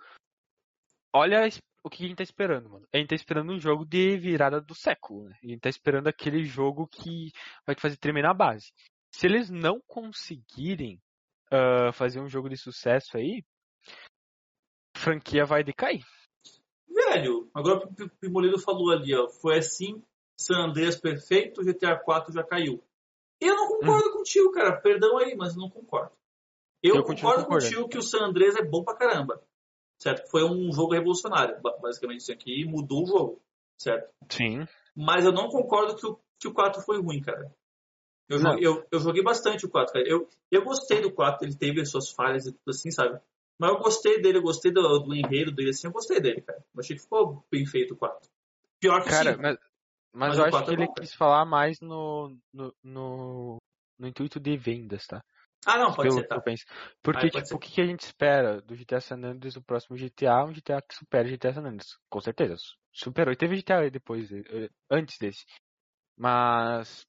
olha 1.11 1.49
o 1.83 1.89
que 1.89 2.05
a 2.05 2.07
gente 2.07 2.17
tá 2.17 2.23
esperando, 2.23 2.69
mano. 2.69 2.87
A 2.93 2.97
gente 2.97 3.09
tá 3.09 3.15
esperando 3.15 3.51
um 3.51 3.59
jogo 3.59 3.83
de 3.83 4.15
virada 4.17 4.61
do 4.61 4.75
século, 4.75 5.27
né? 5.27 5.35
A 5.43 5.47
gente 5.47 5.59
tá 5.59 5.69
esperando 5.69 6.07
aquele 6.07 6.43
jogo 6.43 6.87
que 6.87 7.31
vai 7.65 7.75
te 7.75 7.81
fazer 7.81 7.97
tremer 7.97 8.21
na 8.23 8.33
base. 8.33 8.71
Se 9.11 9.25
eles 9.25 9.49
não 9.49 9.81
conseguirem 9.87 11.01
uh, 11.51 11.91
fazer 11.93 12.21
um 12.21 12.29
jogo 12.29 12.47
de 12.47 12.57
sucesso 12.57 13.17
aí, 13.17 13.43
a 14.95 14.99
franquia 14.99 15.45
vai 15.45 15.63
decair. 15.63 16.03
Velho, 16.87 17.49
agora 17.53 17.77
o 17.77 17.87
P- 17.93 18.07
P- 18.07 18.15
Pimolido 18.21 18.59
falou 18.59 18.91
ali, 18.91 19.13
ó, 19.15 19.27
foi 19.27 19.57
assim, 19.57 20.01
San 20.39 20.57
Andreas 20.65 20.95
perfeito, 20.95 21.63
GTA 21.63 21.97
4 21.97 22.33
já 22.33 22.43
caiu. 22.43 22.83
Eu 23.39 23.55
não 23.55 23.67
concordo 23.67 24.11
contigo, 24.13 24.51
cara, 24.51 24.79
perdão 24.79 25.17
aí, 25.17 25.35
mas 25.35 25.55
eu 25.55 25.61
não 25.61 25.69
concordo. 25.69 26.11
Eu, 26.81 26.95
Eu 26.95 27.03
concordo 27.03 27.45
contigo 27.45 27.89
que 27.89 27.97
o 27.97 28.01
San 28.01 28.25
Andreas 28.25 28.55
é 28.55 28.63
bom 28.63 28.83
pra 28.83 28.95
caramba, 28.95 29.41
certo? 30.01 30.29
Foi 30.29 30.43
um 30.43 30.71
jogo 30.71 30.93
revolucionário, 30.93 31.61
ba- 31.61 31.77
basicamente 31.81 32.21
isso 32.21 32.31
aqui, 32.31 32.63
mudou 32.63 33.03
o 33.03 33.07
jogo, 33.07 33.41
certo? 33.77 34.09
Sim. 34.29 34.65
Mas 34.95 35.25
eu 35.25 35.31
não 35.33 35.49
concordo 35.49 35.95
que 35.95 36.05
o, 36.07 36.19
que 36.39 36.47
o 36.47 36.53
4 36.53 36.81
foi 36.81 37.01
ruim, 37.01 37.21
cara. 37.21 37.53
Eu, 38.29 38.39
joguei, 38.39 38.65
eu, 38.65 38.87
eu 38.91 38.99
joguei 38.99 39.21
bastante 39.21 39.65
o 39.65 39.69
4, 39.69 39.93
cara. 39.93 40.07
Eu, 40.07 40.29
eu 40.49 40.63
gostei 40.63 41.01
do 41.01 41.11
4, 41.11 41.45
ele 41.45 41.55
teve 41.57 41.81
as 41.81 41.89
suas 41.91 42.09
falhas 42.11 42.45
e 42.45 42.51
tudo 42.53 42.69
assim, 42.69 42.89
sabe? 42.89 43.19
Mas 43.57 43.71
eu 43.71 43.77
gostei 43.77 44.21
dele, 44.21 44.39
eu 44.39 44.43
gostei 44.43 44.71
do, 44.71 44.99
do 44.99 45.15
enredo 45.15 45.51
dele, 45.51 45.69
assim, 45.69 45.87
eu 45.87 45.93
gostei 45.93 46.19
dele, 46.19 46.41
cara. 46.41 46.59
Eu 46.73 46.79
achei 46.79 46.95
que 46.95 47.01
ficou 47.01 47.45
bem 47.49 47.65
feito 47.65 47.93
o 47.93 47.97
4. 47.97 48.29
Pior 48.79 49.01
que 49.01 49.09
Cara, 49.09 49.33
sim. 49.33 49.41
mas, 49.41 49.57
mas, 50.13 50.29
Mas 50.29 50.37
eu 50.37 50.45
acho 50.45 50.63
que 50.65 50.69
é 50.69 50.73
ele 50.73 50.85
bom, 50.85 50.93
cara. 50.93 51.07
quis 51.07 51.15
falar 51.15 51.45
mais 51.45 51.79
no, 51.79 52.37
no, 52.53 52.75
no, 52.83 53.57
no 53.97 54.07
intuito 54.07 54.39
de 54.39 54.57
vendas, 54.57 55.05
tá? 55.07 55.23
Ah, 55.65 55.79
não, 55.79 55.93
pode 55.93 56.13
ser, 56.13 56.27
tá. 56.27 56.39
Porque, 57.01 57.29
tipo, 57.29 57.47
ser. 57.47 57.55
o 57.55 57.59
que, 57.59 57.81
a 57.81 57.85
gente 57.85 58.01
espera 58.01 58.61
do 58.61 58.75
GTA 58.75 59.01
San 59.01 59.23
Andreas, 59.23 59.55
o 59.55 59.63
próximo 59.63 59.97
GTA, 59.97 60.45
um 60.45 60.53
GTA 60.53 60.79
que 60.81 60.93
supera 60.93 61.27
o 61.27 61.31
GTA 61.31 61.53
San 61.53 61.61
Andreas. 61.61 61.97
Com 62.07 62.21
certeza. 62.21 62.55
Superou. 62.93 63.33
E 63.33 63.35
teve 63.35 63.55
GTA 63.55 63.89
depois, 63.89 64.31
eh, 64.31 64.69
antes 64.91 65.17
desse. 65.17 65.43
Mas. 66.15 67.07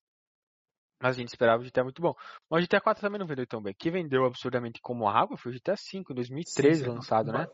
Mas 1.00 1.16
a 1.16 1.20
gente 1.20 1.28
esperava 1.28 1.62
o 1.62 1.64
GTA 1.64 1.84
muito 1.84 2.00
bom. 2.00 2.14
Mas 2.50 2.60
o 2.60 2.66
GTA 2.66 2.80
4 2.80 3.00
também 3.02 3.18
não 3.18 3.26
vendeu 3.26 3.46
tão 3.46 3.62
bem. 3.62 3.74
Que 3.78 3.90
vendeu 3.90 4.24
absurdamente 4.24 4.80
como 4.80 5.08
água 5.08 5.36
foi 5.36 5.52
o 5.52 5.54
GTA 5.54 5.76
5, 5.76 6.12
em 6.12 6.14
2013 6.14 6.84
Sim, 6.84 6.88
lançado, 6.90 7.32
né? 7.32 7.46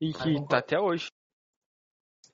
E 0.00 0.12
que 0.12 0.46
tá 0.46 0.58
até 0.58 0.78
hoje. 0.78 1.10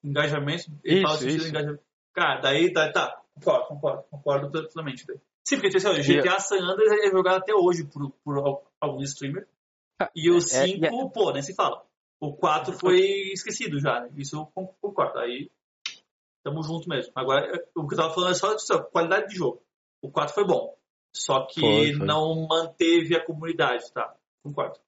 Engajamento, 0.02 0.64
ele 0.84 1.02
fala 1.02 1.14
Isso, 1.16 1.28
isso. 1.28 1.48
engajamento. 1.48 1.82
Cara, 2.12 2.40
daí, 2.40 2.72
daí 2.72 2.93
tá, 2.93 3.20
concordo, 3.34 3.66
concordo, 3.68 4.02
concordo 4.10 4.51
totalmente. 4.51 5.06
Daí. 5.06 5.18
Sim, 5.47 5.60
porque 5.60 5.76
assim, 5.76 5.88
ó, 5.88 5.94
GTA 5.94 6.40
San 6.40 6.59
Andreas 6.59 6.93
é 7.01 7.10
jogado 7.10 7.36
até 7.38 7.55
hoje 7.55 7.84
por, 7.84 8.10
por 8.24 8.38
al- 8.38 8.72
alguns 8.80 9.10
streamers. 9.10 9.47
Ah, 10.01 10.10
E 10.14 10.30
o 10.30 10.36
é, 10.38 10.40
5, 10.40 10.84
e 10.84 10.86
é- 10.86 11.10
pô, 11.10 11.32
nem 11.32 11.43
se 11.43 11.55
fala. 11.55 11.84
O 12.18 12.34
4 12.34 12.72
foi 12.72 12.98
esquecido 13.32 13.78
já, 13.78 14.01
né? 14.01 14.10
Isso 14.16 14.36
eu 14.36 14.47
con- 14.47 14.74
concordo. 14.80 15.18
Aí, 15.18 15.51
tamo 16.43 16.62
junto 16.62 16.88
mesmo. 16.88 17.12
Agora, 17.14 17.47
é, 17.56 17.68
o 17.74 17.86
que 17.86 17.94
eu 17.94 17.98
tava 17.98 18.14
falando 18.14 18.30
é 18.32 18.34
só 18.34 18.55
de 18.55 18.62
só, 18.66 18.82
qualidade 18.82 19.28
de 19.28 19.36
jogo. 19.36 19.62
O 20.07 20.11
4 20.12 20.33
foi 20.33 20.47
bom. 20.47 20.78
Só 21.12 21.47
que 21.47 21.61
Foi, 21.61 21.95
foi. 21.95 22.07
não 22.07 22.47
manteve 22.47 23.16
a 23.16 23.24
comunidade, 23.24 23.93
tá? 23.93 24.15
Concordo. 24.41 24.78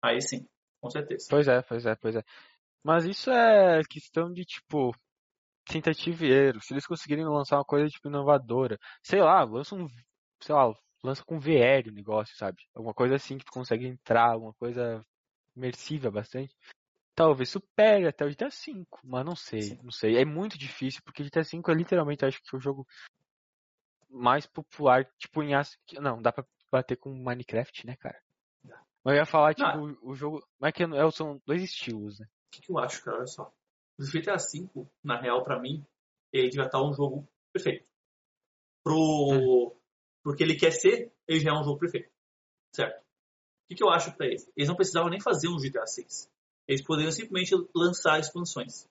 Aí 0.00 0.20
sim, 0.20 0.46
com 0.80 0.88
certeza. 0.88 1.26
Pois 1.28 1.48
é, 1.48 1.60
pois 1.60 1.84
é, 1.84 1.96
pois 1.96 2.14
é. 2.14 2.22
Mas 2.84 3.04
isso 3.04 3.30
é 3.32 3.82
questão 3.90 4.32
de, 4.32 4.44
tipo, 4.44 4.94
tentativa 5.64 6.24
e 6.24 6.30
erro. 6.30 6.60
Se 6.60 6.72
eles 6.72 6.86
conseguirem 6.86 7.24
lançar 7.24 7.56
uma 7.56 7.64
coisa, 7.64 7.88
tipo, 7.88 8.08
inovadora, 8.08 8.78
sei 9.02 9.20
lá, 9.20 9.42
lança 9.42 9.74
um, 9.74 9.88
sei 10.40 10.54
lá, 10.54 10.72
lança 11.02 11.24
com 11.24 11.40
VR 11.40 11.88
o 11.88 11.92
negócio, 11.92 12.36
sabe? 12.36 12.58
Alguma 12.72 12.94
coisa 12.94 13.16
assim 13.16 13.38
que 13.38 13.44
tu 13.44 13.50
consegue 13.50 13.88
entrar, 13.88 14.30
alguma 14.30 14.54
coisa 14.54 15.04
imersiva 15.56 16.12
bastante. 16.12 16.54
Talvez 17.16 17.48
supere 17.48 18.06
até 18.06 18.24
o 18.24 18.30
GTA 18.30 18.48
V, 18.48 18.86
mas 19.02 19.26
não 19.26 19.34
sei, 19.34 19.62
Sim. 19.62 19.80
não 19.82 19.90
sei. 19.90 20.16
É 20.16 20.24
muito 20.24 20.56
difícil, 20.56 21.02
porque 21.04 21.24
GTA 21.24 21.42
V 21.42 21.60
é 21.68 21.74
literalmente, 21.74 22.24
acho 22.24 22.40
que 22.40 22.54
é 22.54 22.56
o 22.56 22.62
jogo 22.62 22.86
mais 24.10 24.46
popular, 24.46 25.04
tipo, 25.18 25.42
em 25.42 25.54
as... 25.54 25.78
Não, 25.94 26.20
dá 26.20 26.32
pra 26.32 26.44
bater 26.70 26.96
com 26.96 27.10
Minecraft, 27.10 27.86
né, 27.86 27.96
cara? 27.96 28.20
Mas 29.02 29.14
eu 29.14 29.20
ia 29.20 29.26
falar, 29.26 29.54
tipo, 29.54 29.68
Não. 29.68 29.96
o 30.02 30.14
jogo. 30.14 30.46
Mas 30.58 30.68
é 30.68 30.72
que 30.72 30.82
é- 30.82 31.10
são 31.10 31.40
dois 31.46 31.62
estilos, 31.62 32.18
né? 32.18 32.26
O 32.26 32.50
que, 32.50 32.62
que 32.62 32.72
eu 32.72 32.78
acho, 32.78 33.02
cara? 33.02 33.18
Olha 33.18 33.26
só. 33.26 33.52
O 33.98 34.04
GTA 34.04 34.36
V, 34.36 34.86
na 35.02 35.18
real, 35.20 35.42
pra 35.42 35.58
mim, 35.58 35.84
ele 36.32 36.50
já 36.50 36.68
tá 36.68 36.82
um 36.82 36.92
jogo 36.92 37.26
perfeito. 37.52 37.88
Pro... 38.84 39.74
Porque 40.22 40.42
ele 40.42 40.56
quer 40.56 40.72
ser, 40.72 41.12
ele 41.26 41.40
já 41.40 41.50
é 41.50 41.54
um 41.54 41.64
jogo 41.64 41.78
perfeito. 41.78 42.10
Certo? 42.74 43.00
O 43.00 43.68
que, 43.68 43.74
que 43.76 43.82
eu 43.82 43.90
acho 43.90 44.12
pra 44.16 44.26
eles? 44.26 44.50
Eles 44.56 44.68
não 44.68 44.76
precisavam 44.76 45.08
nem 45.08 45.20
fazer 45.20 45.48
um 45.48 45.58
GTA 45.58 45.86
6. 45.86 46.30
Eles 46.68 46.82
poderiam 46.84 47.12
simplesmente 47.12 47.54
lançar 47.74 48.18
expansões. 48.18 48.88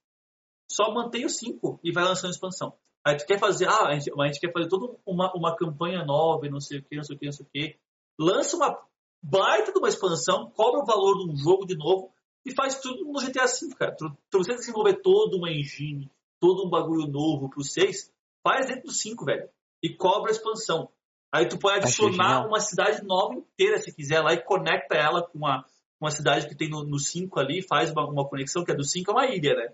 Só 0.71 0.91
mantém 0.93 1.25
o 1.25 1.29
5 1.29 1.79
e 1.83 1.91
vai 1.91 2.03
lançando 2.03 2.31
expansão. 2.31 2.77
Aí 3.05 3.17
tu 3.17 3.25
quer 3.25 3.39
fazer, 3.39 3.67
ah, 3.67 3.87
a 3.87 3.93
gente, 3.93 4.11
a 4.11 4.25
gente 4.27 4.39
quer 4.39 4.51
fazer 4.51 4.67
toda 4.67 4.95
uma, 5.05 5.31
uma 5.33 5.55
campanha 5.55 6.03
nova 6.03 6.45
e 6.45 6.49
não 6.49 6.59
sei 6.59 6.79
o 6.79 6.83
que, 6.83 6.95
não 6.95 7.03
sei 7.03 7.15
o 7.15 7.19
que, 7.19 7.25
não 7.25 7.31
sei 7.31 7.45
o 7.45 7.49
que. 7.49 7.77
Lança 8.19 8.57
uma 8.57 8.77
baita 9.21 9.71
de 9.71 9.79
uma 9.79 9.87
expansão, 9.87 10.51
cobra 10.51 10.81
o 10.81 10.85
valor 10.85 11.17
de 11.17 11.31
um 11.31 11.35
jogo 11.35 11.65
de 11.65 11.75
novo 11.75 12.11
e 12.45 12.53
faz 12.53 12.79
tudo 12.79 13.05
no 13.05 13.19
GTA 13.19 13.45
V, 13.45 13.75
cara. 13.75 13.95
Tu, 13.95 14.09
tu 14.29 14.37
você 14.39 14.55
desenvolver 14.55 15.01
toda 15.01 15.37
uma 15.37 15.51
engine, 15.51 16.11
todo 16.39 16.65
um 16.65 16.69
bagulho 16.69 17.07
novo 17.07 17.49
pro 17.49 17.63
6, 17.63 18.11
faz 18.43 18.67
dentro 18.67 18.83
do 18.83 18.91
5, 18.91 19.25
velho. 19.25 19.49
E 19.81 19.95
cobra 19.95 20.31
a 20.31 20.33
expansão. 20.33 20.89
Aí 21.31 21.47
tu 21.47 21.59
pode 21.59 21.85
Achei 21.85 22.05
adicionar 22.07 22.47
uma 22.47 22.59
cidade 22.59 23.03
nova 23.03 23.35
inteira, 23.35 23.77
se 23.77 23.93
quiser, 23.93 24.21
lá 24.21 24.33
e 24.33 24.43
conecta 24.43 24.95
ela 24.95 25.21
com 25.21 25.37
uma, 25.37 25.63
uma 26.01 26.09
cidade 26.09 26.47
que 26.47 26.55
tem 26.55 26.69
no, 26.69 26.83
no 26.83 26.97
5 26.97 27.39
ali, 27.39 27.61
faz 27.61 27.91
uma, 27.91 28.09
uma 28.09 28.27
conexão, 28.27 28.63
que 28.63 28.71
é 28.71 28.75
do 28.75 28.83
5 28.83 29.11
é 29.11 29.13
uma 29.13 29.27
ilha, 29.27 29.55
né? 29.55 29.73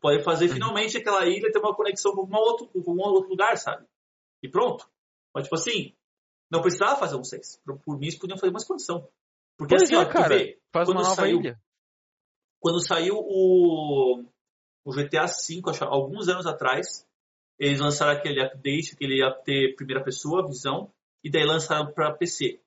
Pode 0.00 0.22
fazer 0.22 0.46
Uhum. 0.46 0.54
finalmente 0.54 0.96
aquela 0.96 1.26
ilha 1.26 1.50
ter 1.50 1.58
uma 1.58 1.74
conexão 1.74 2.12
com, 2.14 2.22
uma 2.22 2.38
outro, 2.40 2.66
com 2.68 2.92
um 2.92 3.00
outro 3.00 3.28
lugar, 3.28 3.56
sabe? 3.56 3.86
E 4.42 4.48
pronto. 4.48 4.88
Mas, 5.34 5.44
tipo 5.44 5.56
assim, 5.56 5.94
não 6.50 6.60
precisava 6.62 6.96
fazer 6.98 7.16
um 7.16 7.24
6. 7.24 7.60
Por, 7.64 7.78
por 7.80 7.98
mim, 7.98 8.06
eles 8.06 8.18
podiam 8.18 8.38
fazer 8.38 8.50
uma 8.50 8.58
expansão. 8.58 9.08
Porque 9.56 9.74
Pois 9.76 9.82
assim, 9.82 9.94
é, 9.94 9.98
ó, 9.98 10.06
cara. 10.08 10.28
vê, 10.38 10.60
Faz 10.72 10.88
uma 10.88 10.94
Quando 10.96 11.04
nova 11.04 11.16
saiu- 11.16 11.40
ilha. 11.40 11.60
quando 12.60 12.80
saiu 12.80 13.16
o, 13.16 14.24
o 14.84 14.92
GTA 14.92 15.26
V, 15.26 15.62
acho, 15.68 15.84
alguns 15.84 16.28
anos 16.28 16.46
atrás, 16.46 17.06
eles 17.58 17.80
lançaram 17.80 18.12
aquele 18.12 18.40
update 18.42 18.94
que 18.96 19.04
ele 19.04 19.18
ia 19.18 19.32
ter 19.32 19.74
primeira 19.74 20.02
pessoa, 20.04 20.46
visão, 20.46 20.92
e 21.24 21.30
daí 21.30 21.44
lançaram 21.44 21.92
para 21.92 22.12
PC. 22.14 22.60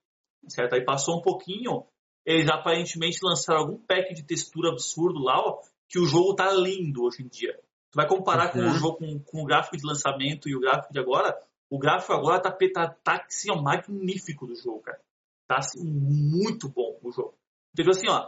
Certo? 0.48 0.74
Aí 0.74 0.84
passou 0.84 1.18
um 1.18 1.22
pouquinho, 1.22 1.86
eles 2.26 2.48
aparentemente 2.50 3.18
lançaram 3.22 3.60
algum 3.60 3.78
pack 3.78 4.12
de 4.12 4.22
textura 4.24 4.70
absurdo 4.70 5.18
lá, 5.20 5.38
ó, 5.40 5.62
que 5.92 5.98
o 6.00 6.06
jogo 6.06 6.34
tá 6.34 6.50
lindo 6.50 7.02
hoje 7.04 7.22
em 7.22 7.28
dia. 7.28 7.52
Tu 7.90 7.96
vai 7.96 8.08
comparar 8.08 8.50
com 8.50 8.58
Uhum. 8.60 8.70
o 8.70 8.78
jogo, 8.78 8.96
com, 8.96 9.18
com 9.20 9.42
o 9.42 9.44
gráfico 9.44 9.76
de 9.76 9.86
lançamento 9.86 10.48
e 10.48 10.56
o 10.56 10.60
gráfico 10.60 10.90
de 10.90 10.98
agora, 10.98 11.38
o 11.70 11.78
gráfico 11.78 12.14
agora 12.14 12.40
tá, 12.40 12.50
tá, 12.50 12.88
tá 13.04 13.24
assim, 13.28 13.50
ó, 13.50 13.60
magnífico 13.60 14.46
do 14.46 14.56
jogo, 14.56 14.80
cara. 14.80 14.98
Tá 15.46 15.56
assim, 15.58 15.84
muito 15.84 16.66
bom 16.70 16.98
o 17.02 17.12
jogo. 17.12 17.34
Então, 17.78 17.90
assim, 17.90 18.08
ó, 18.08 18.26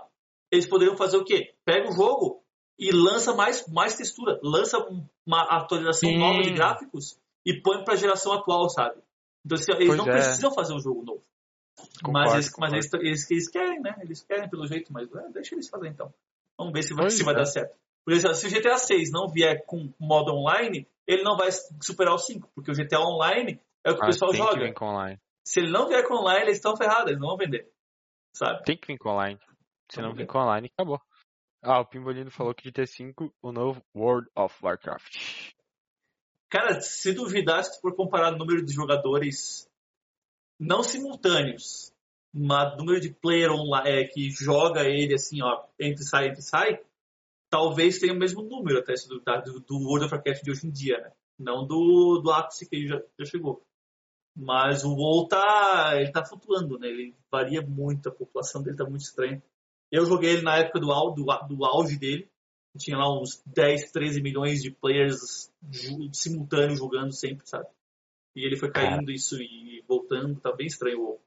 eles 0.52 0.66
poderiam 0.66 0.96
fazer 0.96 1.16
o 1.16 1.24
quê? 1.24 1.54
Pega 1.64 1.88
o 1.88 1.92
jogo 1.92 2.44
e 2.78 2.90
lança 2.92 3.32
mais, 3.34 3.66
mais 3.68 3.96
textura, 3.96 4.38
lança 4.42 4.78
um- 4.78 5.06
uma 5.26 5.42
atualização 5.56 6.10
Sim. 6.10 6.18
nova 6.18 6.42
de 6.42 6.52
gráficos 6.52 7.18
e 7.46 7.62
põe 7.62 7.82
pra 7.82 7.96
geração 7.96 8.32
atual, 8.34 8.68
sabe? 8.68 9.00
Então, 9.44 9.56
assim, 9.56 9.72
ó, 9.72 9.76
eles 9.76 9.86
Pois 9.86 9.98
não 9.98 10.06
é. 10.08 10.10
precisam 10.12 10.52
fazer 10.52 10.74
um 10.74 10.80
jogo 10.80 11.02
novo. 11.02 11.24
Concordo, 12.02 12.12
mas 12.12 12.32
eles, 12.34 12.52
mas 12.58 12.72
eles, 12.72 12.92
eles, 12.94 13.30
eles 13.30 13.48
querem, 13.48 13.80
né? 13.80 13.96
Eles 14.00 14.22
querem 14.22 14.48
pelo 14.50 14.66
jeito, 14.66 14.92
mas 14.92 15.10
é, 15.14 15.28
deixa 15.30 15.54
eles 15.54 15.68
fazer 15.68 15.88
então. 15.88 16.12
Vamos 16.58 16.72
ver 16.72 16.82
se 16.82 16.94
vai, 16.94 17.10
se 17.10 17.24
vai 17.24 17.34
é. 17.34 17.36
dar 17.38 17.44
certo. 17.44 17.76
Porque 18.04 18.20
se 18.20 18.34
se 18.34 18.46
o 18.46 18.50
GTA 18.50 18.76
6 18.76 19.10
não 19.10 19.28
vier 19.28 19.64
com 19.66 19.92
modo 19.98 20.32
online, 20.32 20.86
ele 21.06 21.22
não 21.22 21.36
vai 21.36 21.48
superar 21.80 22.14
o 22.14 22.18
5, 22.18 22.50
porque 22.54 22.70
o 22.70 22.74
GTA 22.74 23.00
Online 23.00 23.60
é 23.82 23.90
o 23.90 23.94
que 23.94 24.00
o 24.00 24.04
Ah, 24.04 24.06
pessoal 24.06 24.30
tem 24.30 24.40
que 24.40 24.46
joga. 24.46 24.64
vir 24.64 24.74
com 24.74 24.86
online. 24.86 25.20
Se 25.44 25.60
ele 25.60 25.70
não 25.70 25.88
vier 25.88 26.06
com 26.06 26.14
online, 26.14 26.42
eles 26.42 26.56
estão 26.56 26.76
ferrados, 26.76 27.08
eles 27.08 27.20
não 27.20 27.28
vão 27.28 27.36
vender. 27.36 27.70
Sabe? 28.34 28.62
Tem 28.64 28.76
que 28.76 28.86
vir 28.86 28.98
com 28.98 29.10
online. 29.10 29.38
Se 29.90 29.98
não 29.98 30.08
Vamos 30.08 30.18
vir 30.18 30.26
com 30.26 30.38
online, 30.38 30.70
acabou. 30.76 31.00
Ah, 31.62 31.80
o 31.80 31.86
Pimbolino 31.86 32.30
falou 32.30 32.54
que 32.54 32.70
de 32.70 32.72
T5, 32.72 33.32
o 33.40 33.52
novo 33.52 33.82
World 33.94 34.28
of 34.36 34.54
Warcraft. 34.62 35.52
Cara, 36.50 36.80
se 36.80 37.12
duvidar, 37.12 37.64
se 37.64 37.72
tu 37.72 37.80
for 37.80 37.96
comparar 37.96 38.34
o 38.34 38.36
número 38.36 38.62
de 38.64 38.72
jogadores 38.72 39.68
não 40.58 40.82
simultâneos, 40.82 41.92
mas 42.34 42.76
número 42.76 43.00
de 43.00 43.10
player 43.10 43.52
online 43.52 43.88
é, 43.88 44.04
que 44.04 44.28
joga 44.30 44.82
ele 44.82 45.14
assim, 45.14 45.40
ó, 45.40 45.64
entre 45.78 46.02
sai, 46.02 46.28
entre 46.28 46.42
sai, 46.42 46.80
talvez 47.48 48.00
tenha 48.00 48.12
o 48.12 48.18
mesmo 48.18 48.42
número 48.42 48.80
até 48.80 48.94
duvidar 49.08 49.42
do, 49.42 49.60
do 49.60 49.78
World 49.78 50.06
of 50.06 50.14
Warcraft 50.14 50.42
de 50.42 50.50
hoje 50.50 50.66
em 50.66 50.70
dia, 50.72 50.98
né? 50.98 51.12
Não 51.38 51.64
do, 51.64 52.20
do 52.20 52.32
ápice 52.32 52.68
que 52.68 52.74
ele 52.74 52.88
já, 52.88 53.00
já 53.18 53.24
chegou. 53.24 53.64
Mas 54.36 54.84
o 54.84 54.92
WoW 54.92 55.28
tá, 55.28 55.92
ele 55.94 56.10
tá 56.10 56.24
flutuando, 56.24 56.76
né? 56.76 56.88
Ele 56.88 57.14
varia 57.30 57.62
muito, 57.62 58.08
a 58.08 58.12
população 58.12 58.62
dele 58.62 58.76
tá 58.76 58.84
muito 58.84 59.02
estranha. 59.02 59.40
Eu 59.92 60.04
joguei 60.04 60.32
ele 60.32 60.42
na 60.42 60.58
época 60.58 60.80
do, 60.80 60.88
do, 60.88 61.24
do 61.24 61.64
auge 61.64 61.96
dele. 61.96 62.28
Tinha 62.76 62.96
lá 62.96 63.08
uns 63.16 63.40
10, 63.46 63.92
13 63.92 64.20
milhões 64.20 64.60
de 64.60 64.72
players 64.72 65.52
simultâneos 66.12 66.80
jogando 66.80 67.12
sempre, 67.12 67.46
sabe? 67.46 67.68
E 68.34 68.44
ele 68.44 68.56
foi 68.56 68.72
caindo 68.72 69.12
isso 69.12 69.40
e 69.40 69.84
voltando, 69.86 70.40
tá 70.40 70.52
bem 70.52 70.66
estranho 70.66 70.98
o 70.98 71.04
WoW. 71.04 71.23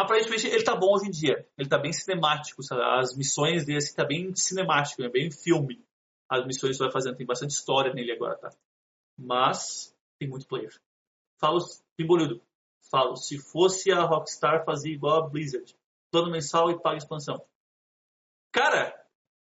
Aparentemente 0.00 0.46
ele 0.46 0.64
tá 0.64 0.74
bom 0.74 0.94
hoje 0.94 1.08
em 1.08 1.10
dia. 1.10 1.46
Ele 1.58 1.68
tá 1.68 1.78
bem 1.78 1.92
cinemático, 1.92 2.62
sabe? 2.62 2.82
As 2.82 3.14
missões 3.14 3.66
dele 3.66 3.78
assim, 3.78 3.94
tá 3.94 4.04
bem 4.04 4.34
cinemático, 4.34 5.02
é 5.02 5.10
bem 5.10 5.30
filme. 5.30 5.84
As 6.26 6.46
missões 6.46 6.76
que 6.76 6.82
vai 6.82 6.90
fazendo, 6.90 7.16
tem 7.16 7.26
bastante 7.26 7.50
história 7.50 7.92
nele 7.92 8.12
agora, 8.12 8.36
tá? 8.38 8.50
Mas 9.18 9.94
tem 10.18 10.26
muito 10.26 10.46
player. 10.46 10.72
Falo, 11.38 11.58
Pimboludo, 11.96 12.40
falo, 12.90 13.14
se 13.14 13.38
fosse 13.38 13.92
a 13.92 14.02
Rockstar 14.02 14.64
fazia 14.64 14.94
igual 14.94 15.18
a 15.18 15.28
Blizzard. 15.28 15.76
Plano 16.10 16.30
mensal 16.30 16.70
e 16.70 16.80
paga 16.80 16.96
expansão. 16.96 17.44
Cara, 18.52 18.94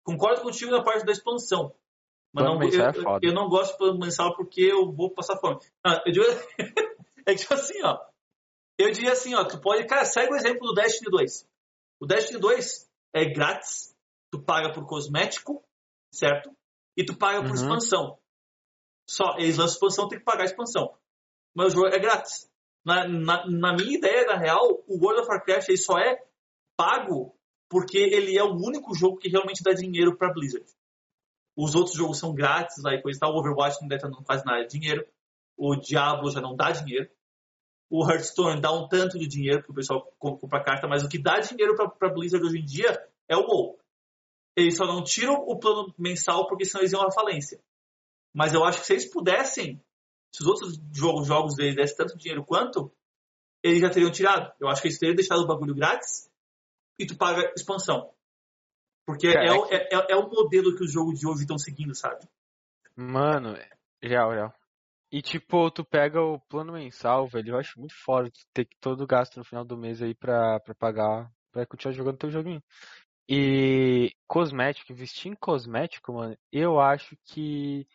concordo 0.03 0.43
contigo 0.43 0.73
na 0.73 0.83
parte 0.83 1.07
da 1.07 1.13
expansão. 1.13 1.73
Mas 2.33 2.45
Plano 2.45 2.61
não, 2.61 2.69
eu, 2.69 2.83
é 2.83 3.19
eu 3.23 3.33
não 3.33 3.49
gosto 3.49 3.73
de 3.73 3.79
plano 3.79 3.99
mensal 3.99 4.35
porque 4.35 4.63
eu 4.63 4.91
vou 4.93 5.11
passar 5.11 5.37
fome. 5.37 5.59
Ah, 5.85 6.03
eu 6.05 6.13
digo, 6.13 6.27
é 7.27 7.35
que 7.35 7.41
tipo 7.41 7.55
assim, 7.55 7.81
ó. 7.83 8.10
Eu 8.81 8.91
diria 8.93 9.13
assim, 9.13 9.35
ó, 9.35 9.45
tu 9.45 9.61
pode. 9.61 9.87
Cara, 9.87 10.05
segue 10.05 10.33
o 10.33 10.37
exemplo 10.37 10.67
do 10.69 10.75
Destiny 10.75 11.11
2. 11.11 11.49
O 12.01 12.07
Destiny 12.07 12.39
2 12.41 12.91
é 13.15 13.25
grátis, 13.27 13.95
tu 14.31 14.43
paga 14.43 14.73
por 14.73 14.87
cosmético, 14.87 15.63
certo? 16.13 16.51
E 16.97 17.05
tu 17.05 17.17
paga 17.17 17.41
por 17.41 17.49
Uhum. 17.49 17.55
expansão. 17.55 18.19
Só, 19.09 19.37
eles 19.39 19.57
lançam 19.59 19.75
expansão, 19.75 20.09
tem 20.09 20.19
que 20.19 20.25
pagar 20.25 20.43
a 20.43 20.47
expansão. 20.47 20.97
Mas 21.55 21.73
o 21.73 21.77
jogo 21.77 21.89
é 21.89 21.99
grátis. 21.99 22.49
Na, 22.85 23.07
na, 23.07 23.47
na 23.47 23.73
minha 23.75 23.97
ideia, 23.99 24.25
na 24.27 24.37
real, 24.39 24.83
o 24.87 24.99
World 25.05 25.21
of 25.23 25.29
Warcraft 25.31 25.69
ele 25.69 25.77
só 25.79 25.99
é 25.99 26.25
pago 26.77 27.35
porque 27.69 27.99
ele 27.99 28.37
é 28.39 28.43
o 28.43 28.55
único 28.55 28.95
jogo 28.95 29.19
que 29.19 29.29
realmente 29.29 29.63
dá 29.63 29.73
dinheiro 29.73 30.17
pra 30.17 30.33
Blizzard. 30.33 30.67
Os 31.57 31.75
outros 31.75 31.95
jogos 31.97 32.19
são 32.19 32.33
grátis, 32.35 32.83
lá 32.83 32.95
e 32.95 33.03
coisa 33.03 33.19
e 33.19 33.21
tal. 33.21 33.33
O 33.35 33.39
Overwatch 33.39 33.79
não, 33.83 33.89
dá- 33.89 34.09
não 34.09 34.25
faz 34.25 34.45
nada 34.45 34.63
de 34.65 34.79
dinheiro. 34.79 35.07
O 35.57 35.77
Diablo 35.77 36.31
já 36.31 36.41
não 36.41 36.57
dá 36.57 36.71
dinheiro. 36.71 37.11
O 37.91 38.09
Hearthstone 38.09 38.61
dá 38.61 38.73
um 38.73 38.87
tanto 38.89 39.19
de 39.19 39.27
dinheiro 39.27 39.63
que 39.65 39.71
o 39.71 39.75
pessoal 39.75 40.13
com- 40.19 40.37
compra 40.39 40.63
carta, 40.63 40.87
mas 40.87 41.03
o 41.03 41.09
que 41.09 41.19
dá 41.21 41.41
dinheiro 41.41 41.75
pra, 41.75 41.89
pra 41.89 42.09
Blizzard 42.13 42.45
hoje 42.47 42.59
em 42.59 42.65
dia 42.65 43.05
é 43.29 43.37
o 43.37 43.41
WoW. 43.47 43.79
Eles 44.57 44.77
só 44.77 44.87
não 44.87 45.03
tiram 45.03 45.35
o 45.35 45.59
plano 45.59 45.93
mensal 45.99 46.47
porque 46.47 46.65
senão 46.65 46.83
eles 46.83 46.93
iam 46.93 47.03
à 47.07 47.11
falência. 47.11 47.61
Mas 48.33 48.55
eu 48.55 48.65
acho 48.65 48.81
que 48.81 48.87
se 48.87 48.93
eles 48.93 49.11
pudessem, 49.11 49.83
se 50.33 50.43
os 50.43 50.47
outros 50.47 50.81
jogos, 50.93 51.27
jogos 51.27 51.57
deles 51.57 51.75
dessem 51.75 51.97
tanto 51.97 52.17
dinheiro 52.17 52.45
quanto, 52.45 52.93
eles 53.63 53.81
já 53.81 53.91
teriam 53.91 54.11
tirado. 54.13 54.53
Eu 54.61 54.69
acho 54.69 54.81
que 54.81 54.89
eles 54.89 54.99
teriam 54.99 55.17
deixado 55.17 55.41
o 55.41 55.47
bagulho 55.47 55.75
grátis 55.75 56.31
e 56.99 57.05
tu 57.07 57.17
paga 57.17 57.53
expansão. 57.57 58.13
Porque 59.05 59.27
é, 59.27 59.47
é 59.47 59.53
o, 59.53 59.67
é, 59.67 59.89
é- 59.93 60.13
é 60.13 60.17
o 60.17 60.29
modelo 60.31 60.77
que 60.77 60.85
os 60.85 60.93
jogos 60.93 61.19
de 61.19 61.27
hoje 61.27 61.41
estão 61.43 61.59
seguindo, 61.59 61.95
sabe? 61.95 62.25
Mano, 62.95 63.57
real, 64.03 64.31
real. 64.31 64.55
E 65.13 65.21
tipo, 65.21 65.71
tu 65.71 65.85
pega 65.85 66.21
o 66.23 66.39
plano 66.39 66.73
mensal, 66.73 67.27
velho, 67.27 67.51
eu 67.55 67.59
acho 67.59 67.79
muito 67.81 67.95
foda 68.05 68.31
ter 68.53 68.65
que 68.65 68.77
todo 68.81 69.03
o 69.03 69.07
gasto 69.07 69.37
no 69.39 69.45
final 69.45 69.65
do 69.65 69.77
mês 69.77 70.01
aí 70.01 70.15
pra, 70.15 70.61
pra 70.61 70.75
pagar, 70.75 71.31
pra 71.51 71.67
continuar 71.67 71.95
jogando 71.95 72.19
teu 72.19 72.31
joguinho. 72.31 72.63
E 73.29 74.13
cosmético, 74.27 74.93
investir 74.93 75.33
em 75.33 75.37
cosmético, 75.37 76.13
mano, 76.13 76.37
eu 76.53 76.81
acho 76.81 77.17
que 77.25 77.87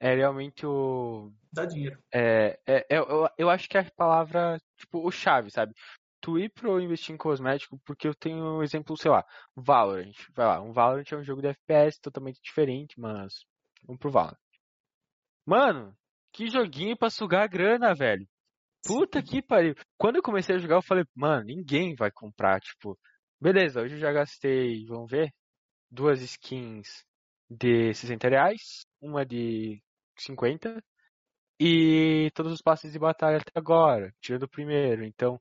é 0.00 0.14
realmente 0.14 0.66
o. 0.66 1.32
Dá 1.52 1.64
dinheiro. 1.64 1.98
É, 2.12 2.58
é, 2.66 2.86
é- 2.90 2.98
eu, 2.98 3.28
eu 3.38 3.50
acho 3.50 3.68
que 3.68 3.76
é 3.76 3.80
a 3.80 3.90
palavra, 3.96 4.60
tipo, 4.76 5.06
o 5.06 5.10
chave, 5.10 5.50
sabe? 5.50 5.74
Tu 6.20 6.38
ir 6.38 6.50
pro 6.50 6.80
investir 6.80 7.14
em 7.14 7.18
cosmético, 7.18 7.78
porque 7.84 8.08
eu 8.08 8.14
tenho 8.14 8.58
um 8.58 8.62
exemplo, 8.62 8.96
sei 8.96 9.10
lá, 9.10 9.24
Valorant. 9.54 10.14
Vai 10.34 10.46
lá, 10.46 10.60
um 10.60 10.72
Valorant 10.72 11.04
é 11.12 11.16
um 11.16 11.24
jogo 11.24 11.42
de 11.42 11.48
FPS 11.48 12.00
totalmente 12.00 12.40
diferente, 12.42 12.98
mas 12.98 13.44
vamos 13.84 14.00
pro 14.00 14.10
Valorant. 14.10 14.38
Mano, 15.46 15.96
que 16.34 16.48
joguinho 16.50 16.96
pra 16.98 17.10
sugar 17.10 17.44
a 17.44 17.46
grana, 17.46 17.94
velho. 17.94 18.26
Puta 18.86 19.22
que 19.22 19.42
pariu. 19.42 19.74
Quando 19.98 20.16
eu 20.16 20.22
comecei 20.22 20.56
a 20.56 20.58
jogar, 20.58 20.76
eu 20.76 20.82
falei, 20.82 21.04
mano, 21.14 21.44
ninguém 21.44 21.94
vai 21.94 22.10
comprar, 22.10 22.60
tipo, 22.60 22.98
beleza, 23.40 23.80
hoje 23.82 23.94
eu 23.94 24.00
já 24.00 24.12
gastei, 24.12 24.84
vamos 24.86 25.10
ver, 25.10 25.32
duas 25.90 26.20
skins 26.22 27.04
de 27.50 27.94
60 27.94 28.28
reais, 28.28 28.86
uma 29.00 29.24
de 29.26 29.82
50, 30.18 30.82
e 31.60 32.30
todos 32.34 32.52
os 32.52 32.62
passes 32.62 32.92
de 32.92 32.98
batalha 32.98 33.38
até 33.38 33.52
agora, 33.54 34.12
tirando 34.20 34.44
o 34.44 34.48
primeiro. 34.48 35.04
Então, 35.04 35.40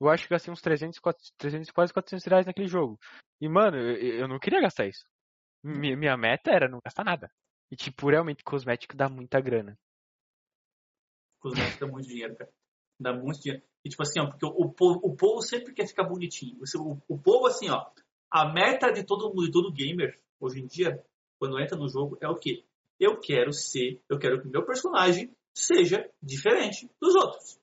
eu 0.00 0.08
acho 0.10 0.24
que 0.24 0.30
gastei 0.30 0.52
uns 0.52 0.60
300, 0.62 0.98
400, 0.98 1.32
300 1.38 1.70
quase 1.70 1.92
400 1.92 2.26
reais 2.26 2.46
naquele 2.46 2.68
jogo. 2.68 2.98
E, 3.40 3.48
mano, 3.48 3.76
eu, 3.78 4.20
eu 4.22 4.28
não 4.28 4.38
queria 4.38 4.60
gastar 4.62 4.86
isso. 4.86 5.04
Mi- 5.64 5.96
Minha 5.96 6.16
meta 6.16 6.50
era 6.52 6.68
não 6.68 6.80
gastar 6.84 7.04
nada. 7.04 7.30
E, 7.70 7.76
tipo, 7.76 8.10
realmente, 8.10 8.42
cosmético 8.44 8.96
dá 8.96 9.08
muita 9.08 9.40
grana. 9.40 9.78
Cosmético 11.40 11.80
dá 11.86 11.90
muito 11.92 12.08
dinheiro, 12.08 12.36
cara. 12.36 12.50
Dá 13.00 13.12
muito 13.12 13.40
dinheiro. 13.40 13.62
E 13.84 13.88
tipo 13.88 14.02
assim, 14.02 14.20
ó, 14.20 14.26
porque 14.26 14.44
o, 14.46 14.68
povo, 14.70 15.00
o 15.02 15.16
povo 15.16 15.40
sempre 15.42 15.72
quer 15.72 15.86
ficar 15.86 16.04
bonitinho. 16.04 16.58
O, 16.76 16.98
o 17.14 17.18
povo, 17.18 17.46
assim, 17.46 17.68
ó, 17.70 17.86
a 18.30 18.52
meta 18.52 18.92
de 18.92 19.02
todo 19.04 19.28
mundo, 19.28 19.46
de 19.46 19.50
todo 19.50 19.72
gamer, 19.72 20.20
hoje 20.38 20.60
em 20.60 20.66
dia, 20.66 21.02
quando 21.38 21.58
entra 21.58 21.76
no 21.78 21.88
jogo, 21.88 22.18
é 22.20 22.28
o 22.28 22.36
quê? 22.36 22.64
Eu 22.98 23.18
quero 23.18 23.52
ser, 23.52 24.00
eu 24.08 24.18
quero 24.18 24.40
que 24.42 24.48
o 24.48 24.50
meu 24.50 24.64
personagem 24.64 25.34
seja 25.54 26.08
diferente 26.22 26.90
dos 27.00 27.14
outros. 27.14 27.58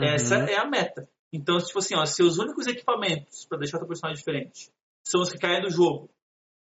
Essa 0.00 0.38
Uhum. 0.38 0.44
é 0.46 0.56
a 0.56 0.64
meta. 0.68 1.08
Então, 1.32 1.58
tipo 1.58 1.78
assim, 1.80 1.96
ó, 1.96 2.06
se 2.06 2.22
os 2.22 2.38
únicos 2.38 2.66
equipamentos 2.68 3.44
para 3.46 3.58
deixar 3.58 3.76
o 3.78 3.80
teu 3.80 3.88
personagem 3.88 4.18
diferente 4.18 4.70
são 5.04 5.20
os 5.20 5.30
que 5.30 5.38
caem 5.38 5.60
do 5.62 5.70
jogo 5.70 6.08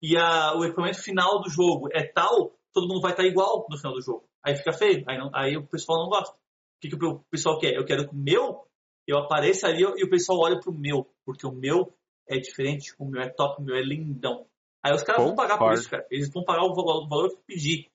e 0.02 0.16
a- 0.16 0.55
o 0.56 0.64
equipamento 0.64 1.01
final 1.01 1.40
do 1.40 1.48
jogo 1.48 1.89
é 1.93 2.02
tal, 2.02 2.59
todo 2.72 2.89
mundo 2.89 3.01
vai 3.01 3.12
estar 3.12 3.24
igual 3.24 3.66
no 3.70 3.77
final 3.78 3.93
do 3.94 4.01
jogo. 4.02 4.24
Aí 4.43 4.56
fica 4.56 4.72
feio, 4.72 5.05
aí, 5.09 5.16
não- 5.18 5.31
aí 5.35 5.56
o 5.56 5.66
pessoal 5.66 6.01
não 6.02 6.09
gosta. 6.09 6.36
O 6.81 6.89
que, 6.89 6.97
que 6.97 7.05
o 7.05 7.19
pessoal 7.31 7.59
quer? 7.59 7.74
Eu 7.74 7.85
quero 7.85 8.09
que 8.09 8.15
o 8.15 8.19
meu, 8.19 8.66
eu 9.07 9.19
apareça 9.19 9.66
ali 9.66 9.82
e 9.82 10.05
o 10.05 10.09
pessoal 10.09 10.39
olhe 10.40 10.59
pro 10.59 10.73
meu, 10.73 11.12
porque 11.27 11.47
o 11.47 11.52
meu 11.52 11.94
é 12.27 12.39
diferente, 12.39 12.94
o 12.98 13.05
meu 13.05 13.20
é 13.20 13.28
top, 13.28 13.61
o 13.61 13.65
meu 13.65 13.77
é 13.77 13.82
lindão. 13.82 14.47
Aí 14.82 14.94
os 14.94 15.02
caras 15.02 15.23
vão 15.23 15.35
pagar 15.35 15.59
por 15.59 15.65
Concordo. 15.65 15.81
isso, 15.81 15.90
cara. 15.90 16.07
Eles 16.11 16.32
vão 16.32 16.43
pagar 16.43 16.62
o 16.62 16.74
valor, 16.74 17.05
o 17.05 17.09
valor 17.09 17.28
que 17.28 17.43
pedir 17.47 17.90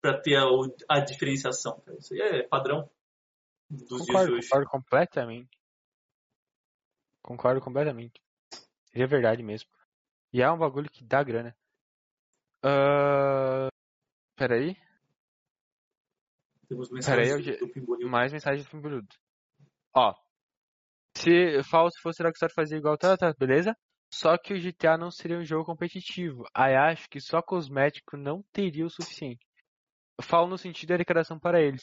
para 0.00 0.18
ter 0.18 0.36
a, 0.36 0.44
a 0.88 1.00
diferenciação. 1.00 1.78
Cara. 1.80 1.98
Isso 1.98 2.14
aí 2.14 2.20
é 2.20 2.42
padrão 2.48 2.88
dos 3.68 3.88
dias 3.88 4.00
de 4.00 4.06
Concordo, 4.06 4.32
hoje. 4.34 4.48
concordo 4.48 4.70
completamente. 4.70 5.58
Concordo 7.22 7.60
completamente. 7.60 8.22
É 8.94 9.06
verdade 9.06 9.42
mesmo. 9.42 9.68
E 10.32 10.40
é 10.40 10.50
um 10.50 10.56
bagulho 10.58 10.88
que 10.90 11.04
dá 11.04 11.22
grana. 11.22 11.54
Ahn, 12.64 13.68
Peraí. 14.36 14.74
Temos 16.70 16.88
mensagens 16.88 17.48
eu 17.48 17.58
do, 17.58 17.66
do 17.66 17.72
Pimbolim. 17.72 18.08
Mais 18.08 18.32
mensagem 18.32 18.62
do 18.62 18.70
Pimburudo. 18.70 19.08
Ó. 19.92 20.14
Se 21.16 21.64
Falso 21.64 22.00
fosse 22.00 22.22
Rockstar 22.22 22.48
fazer 22.54 22.76
igual, 22.76 22.96
tá, 22.96 23.16
tá, 23.16 23.34
beleza? 23.36 23.76
Só 24.14 24.38
que 24.38 24.54
o 24.54 24.60
GTA 24.60 24.96
não 24.96 25.10
seria 25.10 25.36
um 25.36 25.44
jogo 25.44 25.64
competitivo. 25.64 26.44
Aí 26.54 26.76
acho 26.76 27.08
que 27.10 27.20
só 27.20 27.42
cosmético 27.42 28.16
não 28.16 28.44
teria 28.52 28.86
o 28.86 28.90
suficiente. 28.90 29.44
Eu 30.16 30.24
falo 30.24 30.46
no 30.46 30.56
sentido 30.56 30.90
da 30.90 30.94
arrecadação 30.94 31.40
para 31.40 31.60
eles. 31.60 31.82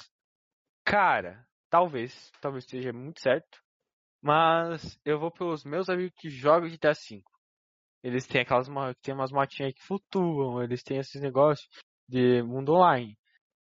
Cara, 0.85 1.45
talvez, 1.69 2.31
talvez 2.39 2.63
esteja 2.63 2.93
muito 2.93 3.19
certo. 3.19 3.61
Mas 4.21 4.97
eu 5.03 5.19
vou 5.19 5.31
pelos 5.31 5.65
meus 5.65 5.89
amigos 5.89 6.13
que 6.17 6.29
jogam 6.29 6.69
GTA 6.69 6.93
V. 6.93 7.21
Eles 8.01 8.25
têm 8.25 8.39
aquelas 8.39 8.69
tem 9.01 9.13
umas 9.13 9.33
motinhas 9.33 9.73
que 9.73 9.85
flutuam, 9.85 10.63
eles 10.63 10.81
têm 10.81 10.97
esses 10.97 11.21
negócios 11.21 11.67
de 12.07 12.41
mundo 12.41 12.73
online. 12.73 13.17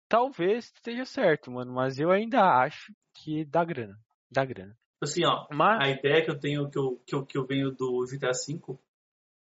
Talvez 0.09 0.67
esteja 0.67 1.05
certo, 1.05 1.51
mano, 1.51 1.73
mas 1.73 1.99
eu 1.99 2.11
ainda 2.11 2.43
acho 2.61 2.93
que 3.15 3.45
dá 3.45 3.65
grana. 3.65 3.99
Dá 4.31 4.45
grana. 4.45 4.77
Assim, 5.03 5.25
ó, 5.25 5.47
Mas 5.51 5.81
a 5.83 5.91
ideia 5.91 6.25
que 6.25 6.31
eu 6.31 6.39
tenho, 6.39 6.71
que 6.71 6.79
eu, 6.79 7.03
que 7.07 7.15
eu, 7.15 7.27
que 7.27 7.39
eu 7.39 7.47
venho 7.47 7.71
do 7.71 8.05
GTA 8.07 8.31
V 8.33 8.79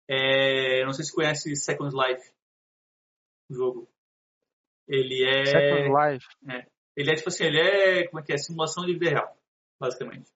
é. 0.08 0.84
Não 0.84 0.92
sei 0.92 1.04
se 1.04 1.14
conhece 1.14 1.54
Second 1.56 1.94
Life. 1.94 2.32
O 3.50 3.54
jogo. 3.54 3.88
Ele 4.88 5.24
é. 5.24 5.44
Second 5.46 5.88
Life, 5.88 6.26
Ele 6.96 7.10
é 7.10 7.14
tipo 7.14 7.28
assim, 7.28 7.44
ele 7.44 7.60
é. 7.60 8.06
Como 8.08 8.20
é 8.20 8.22
que 8.22 8.32
é? 8.32 8.38
Simulação 8.38 8.84
de 8.84 8.92
vida 8.94 9.10
real, 9.10 9.36
basicamente. 9.78 10.30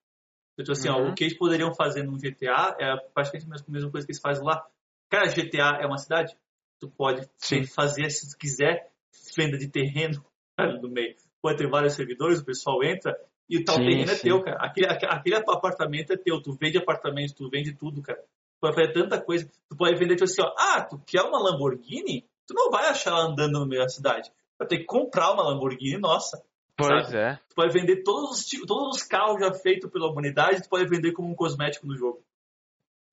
Então, 0.57 0.73
assim, 0.73 0.89
ó, 0.89 0.97
Uhum. 0.97 1.11
o 1.11 1.15
que 1.15 1.23
eles 1.23 1.37
poderiam 1.37 1.73
fazer 1.73 2.03
no 2.03 2.17
GTA 2.17 2.75
é 2.79 2.95
praticamente 3.13 3.45
a 3.45 3.49
mesma- 3.49 3.65
a 3.67 3.71
mesma 3.71 3.91
coisa 3.91 4.07
que 4.07 4.11
eles 4.11 4.21
fazem 4.21 4.43
lá. 4.43 4.65
Cara, 5.09 5.27
GTA 5.29 5.79
é 5.81 5.85
uma 5.85 5.97
cidade. 5.99 6.35
Tu 6.79 6.89
pode 6.89 7.27
Sim. 7.37 7.63
fazer, 7.65 8.09
se 8.09 8.31
tu 8.31 8.37
quiser, 8.37 8.91
venda 9.35 9.57
de 9.57 9.67
terreno 9.67 10.23
no 10.81 10.89
meio. 10.89 11.15
Pode 11.41 11.57
ter 11.57 11.69
vários 11.69 11.93
servidores, 11.93 12.39
o 12.39 12.45
pessoal 12.45 12.83
entra 12.83 13.15
e 13.49 13.57
o 13.57 13.63
tal 13.65 13.75
Sim, 13.75 13.85
terreno 13.85 14.11
é 14.11 14.15
sim. 14.15 14.27
teu, 14.29 14.41
cara. 14.43 14.57
Aquele, 14.59 14.87
aque- 14.87 15.05
aquele 15.05 15.35
apartamento 15.35 16.11
é 16.13 16.17
teu. 16.17 16.41
Tu 16.41 16.51
vende 16.59 16.77
apartamento, 16.77 17.35
tu 17.35 17.49
vende 17.49 17.73
tudo, 17.73 18.01
cara. 18.01 18.19
Tu 18.19 18.59
pode 18.59 18.75
fazer 18.75 18.93
tanta 18.93 19.21
coisa. 19.21 19.49
Tu 19.69 19.77
pode 19.77 19.95
vender, 19.97 20.15
tipo 20.15 20.25
assim, 20.25 20.41
ó. 20.41 20.53
Ah, 20.57 20.81
tu 20.83 20.99
quer 21.05 21.21
uma 21.21 21.39
Lamborghini? 21.41 22.27
Tu 22.47 22.53
não 22.53 22.69
vai 22.71 22.87
achar 22.89 23.11
ela 23.11 23.27
andando 23.27 23.59
no 23.59 23.65
meio 23.67 23.81
da 23.83 23.89
cidade. 23.89 24.31
Vai 24.57 24.67
ter 24.67 24.79
que 24.79 24.85
comprar 24.85 25.31
uma 25.31 25.43
Lamborghini, 25.43 25.97
nossa. 25.99 26.43
Pois 26.75 27.05
Sabe? 27.07 27.17
é. 27.17 27.39
Tu 27.49 27.55
pode 27.55 27.73
vender 27.73 28.03
todos 28.03 28.31
os, 28.39 28.49
todos 28.65 28.97
os 28.97 29.03
carros 29.03 29.39
já 29.39 29.53
feitos 29.53 29.89
pela 29.91 30.09
humanidade, 30.11 30.61
tu 30.63 30.69
pode 30.69 30.87
vender 30.89 31.11
como 31.11 31.29
um 31.29 31.35
cosmético 31.35 31.87
no 31.87 31.95
jogo. 31.95 32.23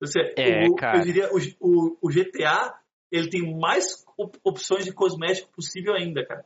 Você, 0.01 0.19
É, 0.37 0.67
o, 0.67 0.75
cara. 0.75 0.97
Eu 0.99 1.03
diria, 1.03 1.29
o, 1.31 1.37
o, 1.59 1.97
o 2.01 2.09
GTA, 2.09 2.75
ele 3.15 3.29
tem 3.29 3.57
mais 3.59 4.03
op- 4.17 4.39
opções 4.43 4.85
de 4.85 4.93
cosmético 4.93 5.51
possível 5.51 5.93
ainda, 5.93 6.25
cara. 6.25 6.45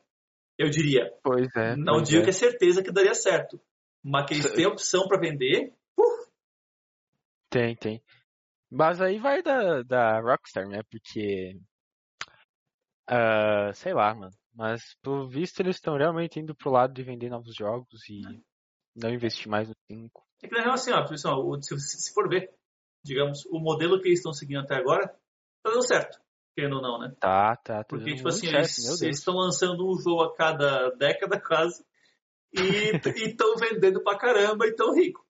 Eu 0.57 0.69
diria. 0.69 1.11
Pois 1.23 1.47
é. 1.55 1.75
Não 1.75 1.95
pois 1.95 2.09
digo 2.09 2.21
é. 2.21 2.23
que 2.25 2.29
é 2.29 2.33
certeza 2.33 2.83
que 2.83 2.91
daria 2.91 3.13
certo. 3.13 3.59
Mas 4.03 4.25
que 4.27 4.33
eles 4.35 4.51
têm 4.53 4.65
opção 4.65 5.07
pra 5.07 5.19
vender, 5.19 5.73
Tem, 7.49 7.75
tem. 7.75 8.03
Mas 8.71 9.01
aí 9.01 9.17
vai 9.17 9.41
da, 9.41 9.81
da 9.81 10.19
Rockstar, 10.21 10.67
né? 10.67 10.81
Porque. 10.91 11.59
ah, 13.07 13.71
sei 13.73 13.93
lá, 13.93 14.13
mano. 14.13 14.33
Mas, 14.53 14.95
pelo 15.01 15.27
visto, 15.27 15.59
eles 15.61 15.77
estão 15.77 15.95
realmente 15.97 16.39
indo 16.39 16.55
pro 16.55 16.71
lado 16.71 16.93
de 16.93 17.01
vender 17.03 17.29
novos 17.29 17.55
jogos 17.55 18.07
e 18.09 18.21
não 18.95 19.09
investir 19.09 19.47
mais 19.49 19.69
no 19.69 19.75
5. 19.89 20.23
é 20.43 20.47
que 20.47 20.55
na 20.55 20.61
real 20.61 20.73
assim, 20.73 20.91
ó, 20.91 21.37
o- 21.39 21.61
se, 21.61 21.77
se 21.79 22.13
for 22.13 22.27
ver, 22.29 22.53
digamos, 23.03 23.45
o 23.45 23.59
modelo 23.59 23.99
que 24.01 24.07
eles 24.09 24.19
estão 24.19 24.33
seguindo 24.33 24.59
até 24.59 24.75
agora, 24.75 25.07
tá 25.63 25.71
dando 25.71 25.87
certo. 25.87 26.19
Querendo 26.55 26.77
ou 26.77 26.81
não, 26.81 26.99
né? 26.99 27.13
Tá, 27.19 27.55
tá. 27.57 27.83
Porque, 27.83 28.15
tipo 28.15 28.27
assim, 28.27 28.47
certo, 28.47 29.03
eles 29.03 29.17
estão 29.19 29.35
lançando 29.35 29.87
um 29.87 29.97
jogo 29.99 30.23
a 30.23 30.35
cada 30.35 30.89
década 30.91 31.39
quase 31.39 31.83
e 32.53 32.95
estão 33.27 33.55
vendendo 33.55 34.01
pra 34.03 34.17
caramba 34.17 34.67
e 34.67 34.73
tão 34.75 34.93
rico. 34.93 35.25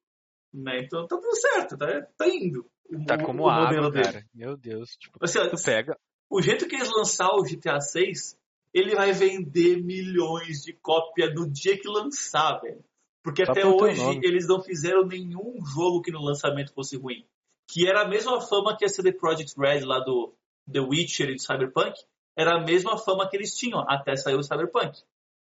Né? 0.54 0.82
Então 0.84 1.06
tá 1.06 1.18
tudo 1.18 1.36
certo, 1.36 1.78
tá, 1.78 1.86
tá 2.18 2.28
indo. 2.28 2.66
O, 2.90 3.06
Tá 3.06 3.24
como 3.24 3.44
o 3.44 3.50
água, 3.50 3.66
modelo 3.66 3.92
dele. 3.92 4.04
cara. 4.06 4.26
Meu 4.34 4.58
Deus. 4.58 4.96
Tipo, 4.98 5.20
Assim, 5.22 5.40
tu 5.50 5.64
pega. 5.64 5.96
o 6.30 6.42
jeito 6.42 6.68
que 6.68 6.76
eles 6.76 6.90
lançar 6.90 7.30
o 7.36 7.44
GTA 7.44 7.80
6, 7.80 8.36
ele 8.74 8.96
vai 8.96 9.12
vender 9.14 9.84
milhões 9.84 10.64
de 10.64 10.74
cópias 10.74 11.34
no 11.36 11.48
dia 11.48 11.78
que 11.80 11.88
lançar, 11.88 12.60
velho. 12.62 12.84
Porque 13.24 13.46
Só 13.46 13.52
até 13.52 13.64
hoje 13.66 14.20
eles 14.24 14.48
não 14.48 14.64
fizeram 14.64 15.06
nenhum 15.06 15.64
jogo 15.66 16.02
que 16.02 16.12
no 16.12 16.22
lançamento 16.22 16.74
fosse 16.74 16.98
ruim. 16.98 17.24
Que 17.68 17.88
era 17.88 18.02
a 18.02 18.08
mesma 18.08 18.42
fama 18.42 18.76
que 18.76 18.86
a 18.86 18.90
CD 18.90 19.12
Projekt 19.12 19.54
Red 19.60 19.82
lá 19.82 20.00
do 20.00 20.34
The 20.72 20.80
Witcher 20.80 21.30
e 21.30 21.36
do 21.36 21.42
Cyberpunk. 21.42 21.94
Era 22.38 22.56
a 22.58 22.64
mesma 22.64 22.98
fama 22.98 23.28
que 23.30 23.36
eles 23.36 23.56
tinham 23.56 23.80
até 23.88 24.16
sair 24.16 24.36
o 24.36 24.44
Cyberpunk. 24.44 25.02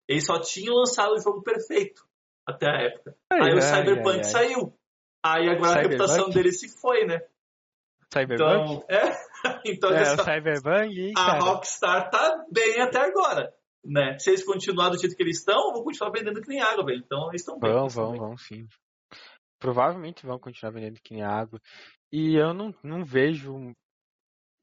Eles 0.08 0.26
só 0.26 0.40
tinham 0.40 0.76
lançado 0.76 1.14
o 1.14 1.20
jogo 1.20 1.42
perfeito 1.42 2.06
até 2.48 2.68
a 2.70 2.82
época. 2.82 3.16
Ai, 3.32 3.40
Aí 3.42 3.52
o 3.54 3.56
ai, 3.56 3.62
Cyberpunk 3.62 4.10
ai, 4.10 4.18
ai. 4.18 4.24
saiu. 4.24 4.78
Aí 5.24 5.50
agora 5.50 5.72
a 5.72 5.74
Cyberpunk? 5.82 5.88
reputação 5.92 6.30
dele 6.30 6.52
se 6.52 6.80
foi, 6.80 7.06
né? 7.06 7.22
Cyberpunk? 8.14 8.84
Então, 8.84 8.86
é. 8.88 9.02
então 9.66 9.90
é, 9.92 10.02
essa- 10.02 10.22
o 10.22 10.26
Cyberpunk, 10.26 11.00
hein, 11.00 11.14
a 11.18 11.26
cara? 11.26 11.40
Rockstar 11.40 12.10
tá 12.12 12.46
bem 12.52 12.80
até 12.82 13.00
agora. 13.00 13.52
Né? 13.84 14.18
Se 14.20 14.30
eles 14.32 14.44
continuarem 14.44 14.96
do 14.96 15.00
jeito 15.00 15.16
que 15.16 15.24
eles 15.24 15.40
estão, 15.40 15.72
vão 15.74 15.84
continuar 15.84 16.12
vendendo 16.12 16.42
que 16.42 16.48
nem 16.50 16.60
água, 16.62 16.86
velho. 16.86 17.02
Então 17.04 17.30
eles 17.30 17.42
estão 17.42 17.60
bem. 17.60 17.72
Vão, 17.72 17.88
vão, 17.88 18.12
bem. 18.12 18.20
vão 18.20 18.38
sim. 18.38 18.68
Provavelmente 19.60 20.26
vão 20.26 20.38
continuar 20.40 20.72
vendendo 20.72 21.00
que 21.04 21.14
nem 21.14 21.24
água. 21.24 21.60
E 22.12 22.36
eu 22.36 22.54
não, 22.54 22.74
não 22.84 23.04
vejo. 23.04 23.74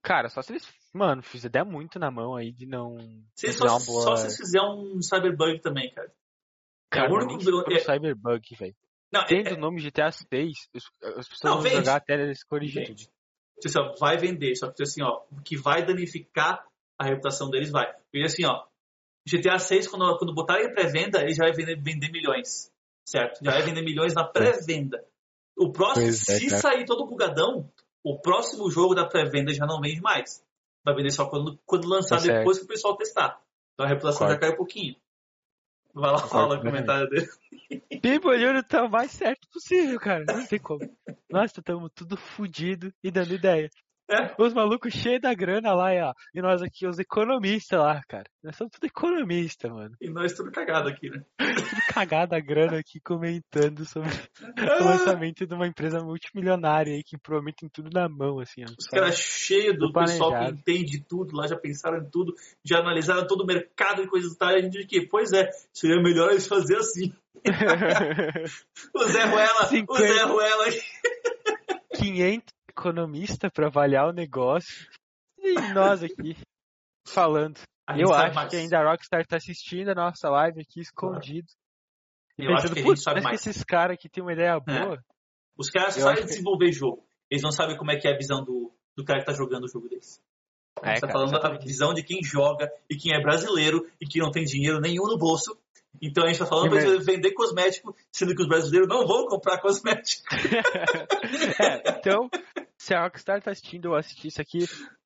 Cara, 0.02 0.28
só 0.28 0.42
se 0.42 0.52
eles, 0.52 0.68
mano, 0.92 1.22
fizer 1.22 1.48
der 1.48 1.64
muito 1.64 1.98
na 1.98 2.10
mão 2.10 2.34
aí 2.34 2.52
de 2.52 2.66
não. 2.66 2.96
Se 3.36 3.52
só, 3.52 3.64
uma 3.76 3.80
boa. 3.84 4.02
só 4.02 4.16
se 4.16 4.36
fizerem 4.36 4.68
um 4.68 5.00
Cyberbug 5.00 5.60
também, 5.60 5.92
cara. 5.92 6.12
Cara, 6.90 7.06
é 7.08 7.10
o 7.10 7.14
único- 7.14 7.72
é- 7.72 7.78
Cyberbug, 7.78 8.56
velho. 8.56 8.74
Não, 9.12 9.20
é, 9.20 9.26
Tendo 9.26 9.48
é, 9.50 9.52
o 9.52 9.58
nome 9.58 9.80
GTA 9.80 10.10
6, 10.10 10.68
as 10.74 10.84
as 11.18 11.28
pessoas 11.28 11.40
Não, 11.44 11.52
vão 11.54 11.62
vende. 11.62 11.76
jogar 11.76 11.96
até 11.96 12.14
eles 12.14 12.42
corrigirem 12.42 12.94
tudo. 12.94 13.08
assim, 13.64 13.78
ó, 13.78 13.94
vai 13.98 14.16
vender. 14.16 14.56
Só 14.56 14.70
que 14.72 14.82
assim, 14.82 15.02
ó, 15.02 15.22
o 15.30 15.40
que 15.42 15.56
vai 15.56 15.84
danificar 15.84 16.66
a 16.98 17.04
reputação 17.04 17.48
deles 17.50 17.70
vai. 17.70 17.92
Porque 18.10 18.24
assim, 18.24 18.44
ó, 18.44 18.64
GTA 19.26 19.58
6, 19.58 19.86
quando, 19.86 20.18
quando 20.18 20.34
botarem 20.34 20.66
em 20.66 20.72
pré-venda, 20.74 21.20
ele 21.22 21.34
já 21.34 21.44
vai 21.44 21.52
vender, 21.52 21.80
vender 21.80 22.10
milhões. 22.10 22.72
Certo? 23.04 23.44
Já 23.44 23.52
vai 23.52 23.62
vender 23.62 23.82
milhões 23.82 24.14
na 24.14 24.24
pré-venda. 24.66 25.04
O 25.56 25.70
próximo, 25.70 26.06
é, 26.08 26.12
se 26.12 26.48
sair 26.50 26.84
todo 26.86 27.06
bugadão, 27.06 27.70
o 28.04 28.18
próximo 28.18 28.70
jogo 28.70 28.94
da 28.94 29.06
pré-venda 29.06 29.52
já 29.52 29.66
não 29.66 29.80
vende 29.80 30.00
mais. 30.00 30.44
Vai 30.84 30.94
vender 30.94 31.10
só 31.10 31.26
quando, 31.26 31.58
quando 31.64 31.88
lançar 31.88 32.20
Tá 32.20 32.26
depois 32.26 32.58
que 32.58 32.64
o 32.64 32.68
pessoal 32.68 32.96
testar. 32.96 33.40
Então 33.74 33.86
a 33.86 33.88
reputação 33.88 34.28
já 34.28 34.38
cai 34.38 34.50
um 34.50 34.56
pouquinho. 34.56 34.96
Vai 35.94 36.10
lá, 36.10 36.18
fala 36.18 36.56
o 36.56 36.62
comentário 36.62 37.08
dele. 37.08 37.28
Pipo 38.00 38.28
olhando 38.28 38.62
tá 38.62 38.82
o 38.82 38.90
mais 38.90 39.10
certo 39.10 39.46
possível, 39.48 40.00
cara. 40.00 40.24
Não 40.26 40.46
tem 40.46 40.58
como. 40.58 40.80
Nós 41.30 41.52
estamos 41.56 41.90
tudo 41.94 42.16
fudido 42.16 42.92
e 43.02 43.10
dando 43.10 43.34
ideia. 43.34 43.70
É. 44.12 44.34
Os 44.38 44.52
malucos 44.52 44.92
cheios 44.92 45.20
da 45.20 45.32
grana 45.32 45.72
lá, 45.72 45.90
ó. 46.08 46.12
E 46.34 46.42
nós 46.42 46.62
aqui, 46.62 46.86
os 46.86 46.98
economistas 46.98 47.78
lá, 47.78 48.00
cara. 48.06 48.24
Nós 48.42 48.56
somos 48.56 48.72
tudo 48.72 48.86
economista, 48.86 49.68
mano. 49.68 49.94
E 50.00 50.10
nós 50.10 50.34
tudo 50.34 50.50
cagado 50.50 50.88
aqui, 50.88 51.08
né? 51.08 51.22
Tudo 51.72 51.82
cagado 51.94 52.34
a 52.34 52.40
grana 52.40 52.78
aqui 52.78 53.00
comentando 53.00 53.84
sobre 53.86 54.10
o 54.80 54.84
lançamento 54.84 55.46
de 55.46 55.54
uma 55.54 55.66
empresa 55.66 56.00
multimilionária 56.00 56.92
aí 56.92 57.02
que 57.02 57.16
prometem 57.16 57.68
tudo 57.72 57.88
na 57.90 58.08
mão, 58.08 58.40
assim, 58.40 58.62
ó. 58.62 58.72
Os 58.78 58.86
caras 58.86 59.16
cheios 59.16 59.74
do 59.78 59.86
Tudo 59.86 60.00
pessoal 60.00 60.44
que 60.44 60.52
entende 60.52 61.04
tudo 61.08 61.36
lá, 61.36 61.46
já 61.46 61.56
pensaram 61.56 61.98
em 61.98 62.10
tudo, 62.10 62.34
já 62.64 62.78
analisaram 62.80 63.26
todo 63.26 63.42
o 63.42 63.46
mercado 63.46 64.02
e 64.02 64.06
coisas 64.06 64.32
e 64.32 64.38
tal. 64.38 64.50
E 64.50 64.56
a 64.56 64.60
gente 64.60 64.72
diz 64.72 64.86
que, 64.86 65.06
pois 65.06 65.32
é, 65.32 65.48
seria 65.72 66.02
melhor 66.02 66.30
eles 66.30 66.46
fazer 66.46 66.76
assim. 66.76 67.12
O 68.94 69.04
Zé 69.04 69.24
Ruela, 69.24 69.62
o 69.62 69.66
50. 69.66 70.06
Zé 70.06 70.22
Ruela 70.24 70.64
500 71.94 72.61
economistas 72.76 73.50
pra 73.52 73.66
avaliar 73.66 74.08
o 74.08 74.12
negócio. 74.12 74.88
E 75.38 75.54
nós 75.72 76.02
aqui 76.02 76.36
falando. 77.06 77.60
A 77.86 77.98
Eu 77.98 78.08
sabe 78.08 78.26
acho 78.26 78.34
mais. 78.36 78.50
que 78.50 78.56
ainda 78.56 78.78
a 78.78 78.90
Rockstar 78.90 79.26
tá 79.26 79.36
assistindo 79.36 79.88
a 79.90 79.94
nossa 79.94 80.28
live 80.30 80.60
aqui 80.60 80.80
escondido. 80.80 81.48
E 82.38 82.44
Eu 82.46 82.54
acho 82.54 82.66
que 82.68 82.72
a 82.72 82.74
gente 82.76 82.84
putz, 82.84 83.02
sabe 83.02 83.20
que 83.20 83.24
mais. 83.24 83.46
É. 83.46 83.50
esses 83.50 83.62
caras 83.64 83.94
aqui 83.94 84.08
têm 84.08 84.22
uma 84.22 84.32
ideia 84.32 84.58
boa? 84.58 85.02
Os 85.58 85.68
caras 85.68 85.96
Eu 85.96 86.02
sabem 86.04 86.18
acho 86.18 86.22
que- 86.22 86.28
desenvolver 86.32 86.72
jogo. 86.72 87.04
Eles 87.30 87.42
não 87.42 87.50
sabem 87.52 87.76
como 87.76 87.90
é 87.90 87.96
que 87.98 88.06
é 88.08 88.14
a 88.14 88.16
visão 88.16 88.44
do, 88.44 88.72
do 88.96 89.04
cara 89.04 89.20
que 89.20 89.26
tá 89.26 89.32
jogando 89.32 89.64
o 89.64 89.68
jogo 89.68 89.88
deles. 89.88 90.22
Gente 90.84 90.96
É, 90.96 91.00
tá 91.00 91.06
cara, 91.08 91.12
falando 91.12 91.32
da 91.38 91.58
visão 91.58 91.92
de 91.92 92.02
quem 92.02 92.22
joga 92.22 92.70
e 92.88 92.96
quem 92.96 93.14
é 93.14 93.20
brasileiro 93.20 93.86
e 94.00 94.06
que 94.06 94.18
não 94.20 94.30
tem 94.30 94.44
dinheiro 94.44 94.80
nenhum 94.80 95.06
no 95.06 95.18
bolso. 95.18 95.58
Então 96.00 96.24
a 96.24 96.26
gente 96.28 96.38
tá 96.38 96.46
falando 96.46 96.76
eles 96.76 97.04
vender 97.04 97.32
cosmético, 97.32 97.94
sendo 98.10 98.34
que 98.34 98.42
os 98.42 98.48
brasileiros 98.48 98.88
não 98.88 99.06
vão 99.06 99.26
comprar 99.26 99.58
cosmético. 99.60 100.24
É, 101.60 101.98
então, 101.98 102.28
se 102.76 102.94
a 102.94 103.02
Rockstar 103.02 103.40
tá 103.42 103.50
assistindo 103.50 103.86
ou 103.86 103.94
assistir 103.96 104.28
isso 104.28 104.40
aqui, 104.40 104.60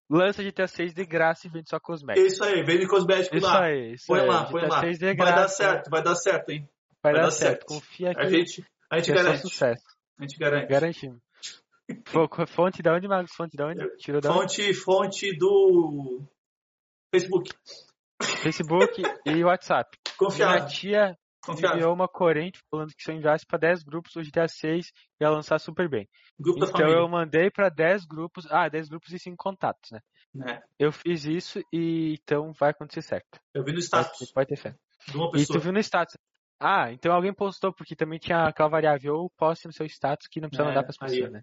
lança 0.09 0.43
GTA 0.43 0.67
6 0.67 0.95
de 0.95 1.05
graça 1.05 1.47
e 1.47 1.51
vende 1.51 1.69
só 1.69 1.77
É 1.77 1.81
cosméticos. 1.81 2.33
isso 2.33 2.45
aí, 2.45 2.63
vende 2.63 2.87
cosmético 2.87 3.37
Isso 3.37 3.47
lá. 3.47 3.65
aí, 3.65 3.93
isso 3.95 4.07
Põe 4.07 4.21
aí. 4.21 4.27
lá, 4.27 4.45
põe 4.45 4.61
GTA 4.63 4.75
lá. 4.75 4.81
6 4.81 4.99
de 4.99 5.05
Vai 5.07 5.15
graça. 5.17 5.37
dar 5.37 5.49
certo, 5.49 5.91
vai 5.91 6.03
dar 6.03 6.15
certo, 6.15 6.51
hein? 6.51 6.69
Vai, 7.03 7.13
vai 7.13 7.21
dar 7.23 7.27
dar 7.29 7.33
certo. 7.33 7.51
certo. 7.53 7.67
Confia 7.67 8.11
aqui. 8.11 8.21
A 8.21 8.29
gente, 8.29 8.65
a 8.91 8.99
gente 8.99 9.11
é 9.11 9.15
garante. 9.15 9.41
sucesso. 9.43 9.85
A 10.19 10.23
gente 10.23 10.39
garante. 10.39 10.69
Garantimos. 10.69 11.19
Fo- 12.07 12.47
Fonte 12.49 12.83
da 12.83 12.95
onde, 12.95 13.07
Marcos? 13.07 13.33
Fonte 13.37 13.57
da 13.57 13.67
onde? 13.69 13.97
Tirou 13.99 14.21
da 14.21 14.31
onde? 14.33 14.41
Fonte, 14.75 14.75
fonte 14.75 15.37
do 15.37 16.23
Facebook. 17.15 17.53
Facebook 18.23 19.03
e 19.25 19.45
WhatsApp. 19.45 19.97
Minha 19.97 20.17
Confiável. 20.19 20.67
tia 20.69 21.19
Confiável. 21.45 21.77
enviou 21.79 21.95
uma 21.95 22.09
corrente 22.09 22.59
falando 22.71 22.89
que 22.95 23.03
se 23.03 23.11
eu 23.11 23.15
enviasse 23.17 23.47
pra 23.47 23.59
10 23.59 23.83
grupos, 23.85 24.17
o 24.17 24.23
GTA 24.23 24.49
6 24.49 24.91
ia 25.21 25.31
lançar 25.31 25.59
super 25.61 25.89
bem. 25.89 26.09
Grupo 26.39 26.65
Então 26.65 26.89
eu 26.89 27.09
mandei 27.09 27.51
pra 27.51 27.69
10 27.69 28.05
grupos, 28.07 28.47
ah, 28.51 28.69
10 28.69 28.89
grupos 28.89 29.13
e 29.13 29.19
5 29.19 29.37
contatos, 29.37 29.91
né? 29.93 30.01
né? 30.35 30.63
Eu 30.79 30.91
fiz 30.91 31.25
isso 31.25 31.61
e 31.73 32.15
então 32.23 32.53
vai 32.59 32.71
acontecer 32.71 33.03
certo. 33.03 33.39
Eu 33.55 33.65
vi 33.65 33.73
no 33.73 33.79
status 33.79 34.31
pode 34.33 34.49
ter 34.49 34.57
fé. 34.57 34.75
de 35.09 35.17
uma 35.17 35.31
E 35.39 35.47
tu 35.47 35.59
viu 35.61 35.73
no 35.73 35.79
status. 35.81 36.17
Ah, 36.59 36.91
então 36.91 37.13
alguém 37.13 37.35
postou, 37.35 37.73
porque 37.73 37.95
também 37.95 38.19
tinha 38.19 38.45
aquela 38.45 38.71
variável, 38.71 39.15
ou 39.15 39.31
poste 39.37 39.67
no 39.67 39.73
seu 39.75 39.85
status 39.87 40.27
que 40.27 40.41
não 40.41 40.49
precisa 40.49 40.65
É, 40.67 40.69
mandar 40.71 40.83
pras 40.85 40.97
aí, 41.03 41.09
pessoas, 41.11 41.29
ó. 41.29 41.33
né? 41.33 41.43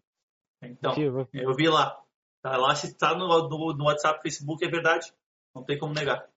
Então, 0.64 0.96
eu 1.34 1.54
vi 1.56 1.68
lá. 1.70 1.96
Tá 2.42 2.58
lá, 2.58 2.74
se 2.74 2.98
tá 2.98 3.16
no, 3.16 3.28
no, 3.48 3.74
no 3.78 3.86
WhatsApp, 3.86 4.22
Facebook, 4.22 4.66
é 4.66 4.70
verdade. 4.70 5.14
Não 5.56 5.64
tem 5.64 5.78
como 5.78 5.94
negar. 5.94 6.28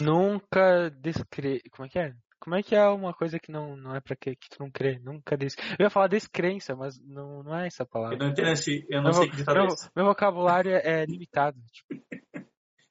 Nunca 0.00 0.90
descre... 0.90 1.60
Como 1.70 1.86
é 1.86 1.88
que 1.88 1.98
é? 1.98 2.14
Como 2.40 2.54
é 2.56 2.62
que 2.62 2.74
é 2.76 2.86
uma 2.88 3.12
coisa 3.12 3.38
que 3.38 3.50
não, 3.50 3.76
não 3.76 3.96
é 3.96 4.00
pra 4.00 4.14
que, 4.14 4.36
que 4.36 4.48
tu 4.48 4.60
não 4.60 4.70
crê? 4.70 4.98
Nunca 5.00 5.36
des... 5.36 5.56
Eu 5.78 5.84
ia 5.84 5.90
falar 5.90 6.06
descrença, 6.06 6.74
mas 6.76 6.98
não, 7.00 7.42
não 7.42 7.56
é 7.56 7.66
essa 7.66 7.82
Eu 7.82 7.86
palavra. 7.88 8.16
não 8.16 8.28
entendo 8.28 8.48
esse. 8.50 8.86
Eu 8.88 8.98
não 9.02 9.10
Meu, 9.10 9.12
sei 9.14 9.28
que 9.30 9.36
ditado 9.36 9.58
é 9.58 9.66
meu, 9.66 9.74
meu 9.96 10.04
vocabulário 10.06 10.72
é 10.72 11.04
limitado. 11.04 11.58
Tipo, 11.72 11.88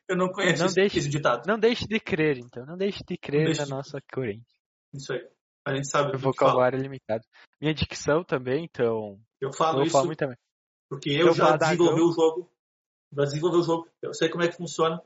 Eu 0.10 0.16
não 0.16 0.30
conheço 0.32 0.60
não 0.60 0.66
esse, 0.68 0.76
deixe- 0.76 1.00
esse 1.00 1.10
ditado. 1.10 1.46
não 1.48 1.60
deixe 1.60 1.86
de 1.86 2.00
crer, 2.00 2.38
então. 2.38 2.66
Não 2.66 2.78
deixe 2.78 3.04
de 3.06 3.18
crer 3.18 3.46
deixe 3.46 3.60
na 3.60 3.66
de- 3.66 3.72
nossa 3.72 4.00
corrente. 4.14 4.46
Isso 4.94 5.12
aí. 5.14 5.26
A 5.66 5.76
gente 5.76 5.90
sabe 5.90 6.12
fala. 6.12 6.18
vocabulário 6.18 6.78
é 6.80 6.82
limitado. 6.82 7.24
Minha 7.60 7.74
dicção 7.74 8.24
também, 8.24 8.64
então. 8.64 9.20
Eu 9.42 9.50
Eu 9.50 9.54
falo 9.54 9.78
vou 9.80 9.86
isso 9.88 10.06
muito 10.06 10.18
também. 10.20 10.38
porque 10.90 11.10
Eu 11.10 11.28
eu 11.28 11.34
já 11.34 11.58
desenvolvi 11.58 12.02
o 12.02 12.12
jogo. 12.14 12.50
Já 13.14 13.24
desenvolvi 13.24 13.58
o 13.58 13.64
jogo. 13.64 13.90
Eu 14.02 14.14
sei 14.14 14.30
como 14.30 14.44
é 14.44 14.48
que 14.48 14.56
funciona. 14.56 15.02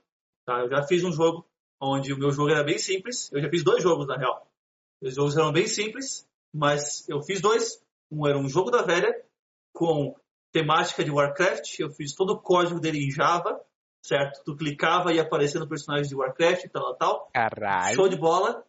Tá? 0.45 0.60
Eu 0.61 0.69
já 0.69 0.84
fiz 0.84 1.03
um 1.03 1.11
jogo 1.11 1.48
onde 1.82 2.14
o 2.14 2.18
meu 2.18 2.32
jogo 2.32 2.52
era 2.52 2.64
bem 2.64 2.78
simples. 2.78 3.32
Eu 3.34 3.41
já 3.41 3.49
fiz 3.49 3.64
dois 3.64 3.82
jogos, 3.82 4.08
na 4.08 4.16
real. 4.16 4.48
Os 5.02 5.16
jogos 5.16 5.36
eram 5.36 5.52
bem 5.52 5.66
simples, 5.66 6.28
mas 6.53 7.08
eu 7.10 7.22
fiz 7.24 7.41
dois. 7.41 7.84
Um 8.12 8.28
era 8.28 8.38
um 8.38 8.48
jogo 8.48 8.70
da 8.70 8.84
velha 8.84 9.12
com 9.74 10.16
temática 10.52 11.03
de 11.03 11.10
Warcraft. 11.10 11.80
Eu 11.80 11.90
fiz 11.90 12.14
todo 12.14 12.34
o 12.34 12.40
código 12.40 12.80
dele 12.80 13.03
em 13.06 13.10
Java, 13.10 13.60
certo? 14.03 14.44
Tu 14.44 14.56
clicava 14.56 15.12
e 15.12 15.16
ia 15.16 15.24
aparecendo 15.24 15.68
personagens 15.68 16.08
de 16.08 16.16
Warcraft 16.16 16.66
e 16.66 16.70
tal, 16.70 16.95
tal. 16.95 17.30
Caralho. 17.34 17.95
Show 17.95 18.08
de 18.08 18.18
bola. 18.18 18.64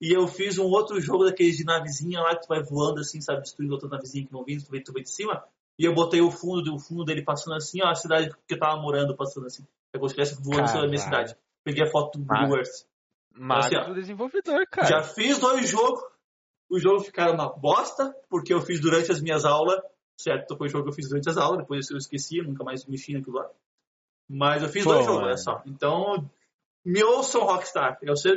E 0.00 0.12
eu 0.12 0.28
fiz 0.28 0.58
um 0.58 0.66
outro 0.66 1.00
jogo 1.00 1.24
daqueles 1.24 1.56
de 1.56 1.64
navezinha 1.64 2.20
lá 2.20 2.36
que 2.36 2.42
tu 2.42 2.48
vai 2.48 2.62
voando 2.62 3.00
assim, 3.00 3.20
sabe, 3.20 3.40
destruindo 3.40 3.72
outra 3.72 3.88
navezinha 3.88 4.24
que 4.24 4.32
não 4.32 4.44
vindo, 4.44 4.64
tu 4.64 4.70
vem, 4.70 4.82
tu 4.82 4.92
vem 4.92 5.02
de 5.02 5.10
cima. 5.10 5.44
E 5.76 5.84
eu 5.84 5.94
botei 5.94 6.20
o 6.20 6.30
fundo, 6.30 6.62
do 6.62 6.78
fundo 6.78 7.04
dele 7.04 7.22
passando 7.22 7.56
assim, 7.56 7.82
ó, 7.82 7.88
a 7.88 7.94
cidade 7.94 8.30
que 8.46 8.54
eu 8.54 8.58
tava 8.58 8.80
morando 8.80 9.16
passando 9.16 9.46
assim. 9.46 9.64
É 9.92 9.98
se 9.98 10.04
estivesse 10.04 10.40
voando 10.42 10.70
pela 10.70 10.86
minha 10.86 11.02
Caralho. 11.02 11.28
cidade. 11.28 11.36
Peguei 11.64 11.84
a 11.84 11.90
foto 11.90 12.18
do 12.18 12.24
Mas- 12.26 12.50
Earth. 12.50 12.88
Mas 13.40 13.66
Assim, 13.66 13.76
ó. 13.76 13.84
do 13.84 13.94
desenvolvedor, 13.94 14.66
cara. 14.68 14.86
Já 14.88 15.02
fiz 15.02 15.38
dois 15.38 15.68
jogos. 15.70 16.02
Os 16.68 16.82
jogos 16.82 17.06
ficaram 17.06 17.34
uma 17.34 17.48
bosta, 17.48 18.12
porque 18.28 18.52
eu 18.52 18.60
fiz 18.60 18.80
durante 18.80 19.10
as 19.12 19.20
minhas 19.22 19.44
aulas, 19.44 19.80
certo? 20.16 20.56
Foi 20.56 20.66
o 20.66 20.70
jogo 20.70 20.84
que 20.84 20.90
eu 20.90 20.94
fiz 20.94 21.08
durante 21.08 21.28
as 21.28 21.36
aulas, 21.38 21.58
depois 21.60 21.88
eu 21.90 21.96
esqueci, 21.96 22.42
nunca 22.42 22.64
mais 22.64 22.84
mexi 22.86 23.12
naquilo 23.14 23.36
lá. 23.36 23.48
Mas 24.28 24.62
eu 24.62 24.68
fiz 24.68 24.84
Pô, 24.84 24.92
dois 24.92 25.06
jogos, 25.06 25.22
olha 25.22 25.36
só. 25.36 25.62
Então, 25.66 26.28
me 26.84 27.02
ouçam, 27.04 27.42
Rockstar. 27.44 27.96
Eu 28.02 28.16
sei 28.16 28.32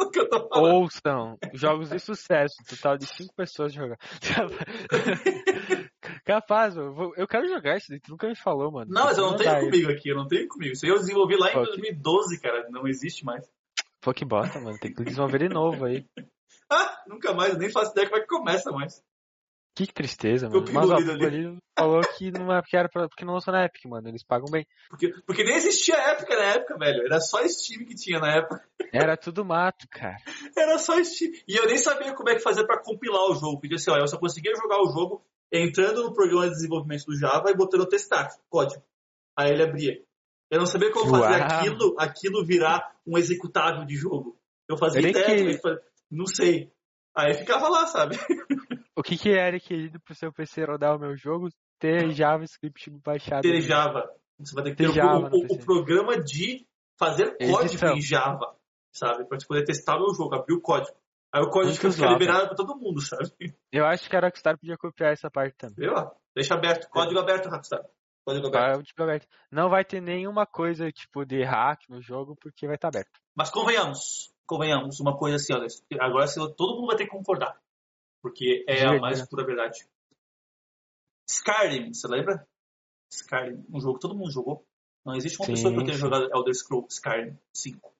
o 0.00 0.10
que 0.10 0.18
eu 0.20 0.28
tô 0.28 0.48
falando. 0.48 0.74
Ouçam, 0.74 1.38
jogos 1.52 1.90
de 1.90 1.98
sucesso, 2.00 2.56
total 2.68 2.96
de 2.96 3.04
5 3.06 3.32
pessoas 3.34 3.72
jogando. 3.72 3.98
Capaz, 6.24 6.76
eu, 6.76 7.26
quero 7.26 7.48
jogar 7.48 7.76
isso 7.76 7.88
daí, 7.88 8.00
tu 8.00 8.10
nunca 8.10 8.28
me 8.28 8.36
falou, 8.36 8.70
mano. 8.70 8.90
Não, 8.90 9.04
mas 9.04 9.18
eu 9.18 9.24
não 9.24 9.36
tenho 9.36 9.60
comigo 9.60 9.90
aqui, 9.90 10.08
eu 10.08 10.16
não 10.16 10.26
tenho 10.26 10.48
comigo. 10.48 10.72
Isso 10.72 10.84
aí 10.84 10.92
eu 10.92 10.98
desenvolvi 10.98 11.36
lá 11.36 11.48
em 11.48 11.56
Ok. 11.56 11.66
2012, 11.66 12.40
cara. 12.40 12.68
Não 12.70 12.86
existe 12.86 13.24
mais. 13.24 13.44
Pô, 14.00 14.12
que 14.12 14.24
bosta, 14.24 14.60
mano. 14.60 14.78
Tem 14.78 14.92
que 14.92 15.04
desenvolver 15.04 15.38
de 15.38 15.48
novo 15.48 15.84
aí. 15.84 16.06
Ah, 16.70 17.02
nunca 17.06 17.32
mais, 17.32 17.54
eu 17.54 17.58
nem 17.58 17.70
faço 17.70 17.92
ideia 17.92 18.06
como 18.06 18.18
é 18.18 18.20
que 18.20 18.26
começa 18.26 18.70
mais. 18.70 19.02
Que 19.74 19.86
tristeza, 19.86 20.50
mano. 20.50 20.64
Mas 20.72 20.90
ó, 20.90 20.96
o 20.98 21.58
falou 21.78 22.00
que 22.16 22.32
não 22.32 22.52
é 22.52 22.60
porque 22.60 22.76
era 22.76 22.88
pra, 22.88 23.08
porque 23.08 23.24
não 23.24 23.34
lançou 23.34 23.52
na 23.52 23.64
Epic, 23.64 23.84
mano. 23.84 24.08
Eles 24.08 24.24
pagam 24.24 24.50
bem. 24.50 24.66
Porque, 24.90 25.14
porque 25.24 25.44
nem 25.44 25.54
existia 25.54 25.94
época 25.94 26.36
na 26.36 26.44
época, 26.46 26.76
velho. 26.76 27.04
Era 27.04 27.20
só 27.20 27.38
Steam 27.46 27.86
que 27.86 27.94
tinha 27.94 28.18
na 28.18 28.38
época. 28.38 28.60
Era 28.92 29.16
tudo 29.16 29.44
mato, 29.44 29.86
cara. 29.88 30.16
Era 30.56 30.78
só 30.78 31.00
Steam. 31.04 31.30
E 31.46 31.54
eu 31.54 31.66
nem 31.66 31.78
sabia 31.78 32.12
como 32.12 32.28
é 32.28 32.34
que 32.34 32.42
fazer 32.42 32.66
pra 32.66 32.82
compilar 32.82 33.30
o 33.30 33.36
jogo. 33.36 33.60
Porque 33.60 33.76
assim, 33.76 33.92
ó, 33.92 33.96
eu 33.96 34.08
só 34.08 34.18
conseguia 34.18 34.52
jogar 34.56 34.80
o 34.80 34.90
jogo 34.92 35.24
entrando 35.52 36.02
no 36.04 36.12
programa 36.12 36.46
de 36.48 36.54
desenvolvimento 36.54 37.04
do 37.06 37.16
Java 37.18 37.50
e 37.50 37.56
botando 37.56 37.86
testar, 37.86 38.28
código. 38.48 38.82
Aí 39.36 39.50
ele 39.50 39.62
abria. 39.62 40.02
Eu 40.50 40.58
não 40.58 40.66
sabia 40.66 40.90
como 40.90 41.10
fazer 41.10 41.38
Uau. 41.40 41.42
aquilo, 41.42 41.94
aquilo 41.98 42.44
virar 42.44 42.94
um 43.06 43.18
executável 43.18 43.84
de 43.84 43.96
jogo. 43.96 44.38
Eu 44.68 44.76
fazia 44.76 45.00
fa- 45.60 45.80
não 46.10 46.26
sei. 46.26 46.72
Aí 47.14 47.34
ficava 47.34 47.68
lá, 47.68 47.86
sabe? 47.86 48.16
O 48.96 49.02
que 49.02 49.16
que 49.16 49.30
era 49.30 49.52
requerido 49.52 50.00
pro 50.00 50.12
seu 50.12 50.32
PC 50.32 50.64
rodar 50.64 50.96
o 50.96 50.98
meu 50.98 51.16
jogo? 51.16 51.48
Ter 51.78 52.10
JavaScript 52.10 52.90
baixado. 53.04 53.42
ter 53.42 53.54
no- 53.54 53.60
Java. 53.60 54.10
Você 54.40 54.52
vai 54.52 54.64
ter 54.64 54.70
que 54.70 54.76
Ter 54.76 54.84
ter 54.86 54.90
o- 54.90 54.92
Java 54.92 55.30
o, 55.32 55.54
o 55.54 55.58
programa 55.64 56.20
de 56.20 56.66
fazer 56.98 57.36
código 57.38 57.62
Edição. 57.62 57.94
em 57.96 58.00
Java, 58.00 58.56
sabe? 58.92 59.24
Pra 59.28 59.38
te 59.38 59.46
poder 59.46 59.62
testar 59.64 59.96
o 59.98 60.00
meu 60.00 60.14
jogo, 60.16 60.34
abrir 60.34 60.52
o 60.54 60.60
código. 60.60 60.96
Aí 61.32 61.42
o 61.42 61.50
código 61.50 61.74
fica, 61.74 62.06
liberado 62.06 62.46
pra 62.46 62.56
todo 62.56 62.76
mundo, 62.76 63.00
sabe? 63.02 63.54
Eu 63.70 63.84
acho 63.84 64.08
que 64.08 64.16
a 64.16 64.20
Rockstar 64.20 64.58
podia 64.58 64.78
copiar 64.78 65.12
essa 65.12 65.30
parte 65.30 65.56
também. 65.56 65.86
Viu? 65.88 65.94
Deixa 66.34 66.54
aberto. 66.54 66.88
Código 66.88 67.20
aberto, 67.20 67.50
Rockstar. 67.50 67.84
Código 68.24 68.46
aberto. 68.46 68.82
Tipo, 68.82 69.02
aberto. 69.02 69.28
Não 69.50 69.68
vai 69.68 69.84
ter 69.84 70.00
nenhuma 70.00 70.46
coisa 70.46 70.90
tipo 70.90 71.26
de 71.26 71.42
hack 71.42 71.82
no 71.88 72.00
jogo 72.00 72.34
porque 72.36 72.66
vai 72.66 72.76
estar 72.76 72.88
aberto. 72.88 73.20
Mas 73.36 73.50
convenhamos, 73.50 74.32
convenhamos, 74.46 75.00
uma 75.00 75.16
coisa 75.16 75.36
assim, 75.36 75.52
olha, 75.52 75.66
agora 76.00 76.26
todo 76.56 76.76
mundo 76.76 76.86
vai 76.86 76.96
ter 76.96 77.04
que 77.04 77.10
concordar. 77.10 77.60
Porque 78.22 78.64
é 78.66 78.84
a 78.84 78.98
mais 78.98 79.26
pura 79.28 79.44
verdade. 79.44 79.86
Skyrim, 81.28 81.92
você 81.92 82.08
lembra? 82.08 82.48
Skyrim, 83.12 83.64
um 83.72 83.80
jogo 83.80 83.94
que 83.94 84.00
todo 84.00 84.16
mundo 84.16 84.30
jogou. 84.30 84.66
Não 85.04 85.14
existe 85.14 85.38
uma 85.38 85.46
Sim, 85.46 85.52
pessoa 85.52 85.72
que 85.72 85.76
não 85.78 85.84
tenha 85.84 85.96
sim. 85.96 86.00
jogado 86.00 86.28
Elder 86.34 86.54
Scrolls 86.54 86.94
Skyrim 86.94 87.38
5. 87.54 87.94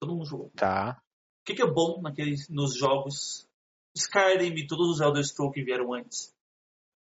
Todo 0.00 0.12
mundo 0.14 0.26
jogou. 0.26 0.50
Tá. 0.56 1.02
O 1.42 1.44
que, 1.44 1.54
que 1.54 1.62
é 1.62 1.66
bom 1.66 2.00
naqueles, 2.00 2.48
nos 2.48 2.76
jogos 2.78 3.48
Skyrim 3.96 4.54
e 4.54 4.66
todos 4.66 4.88
os 4.88 5.00
Elder 5.00 5.24
Scrolls 5.24 5.52
que 5.52 5.64
vieram 5.64 5.92
antes? 5.92 6.32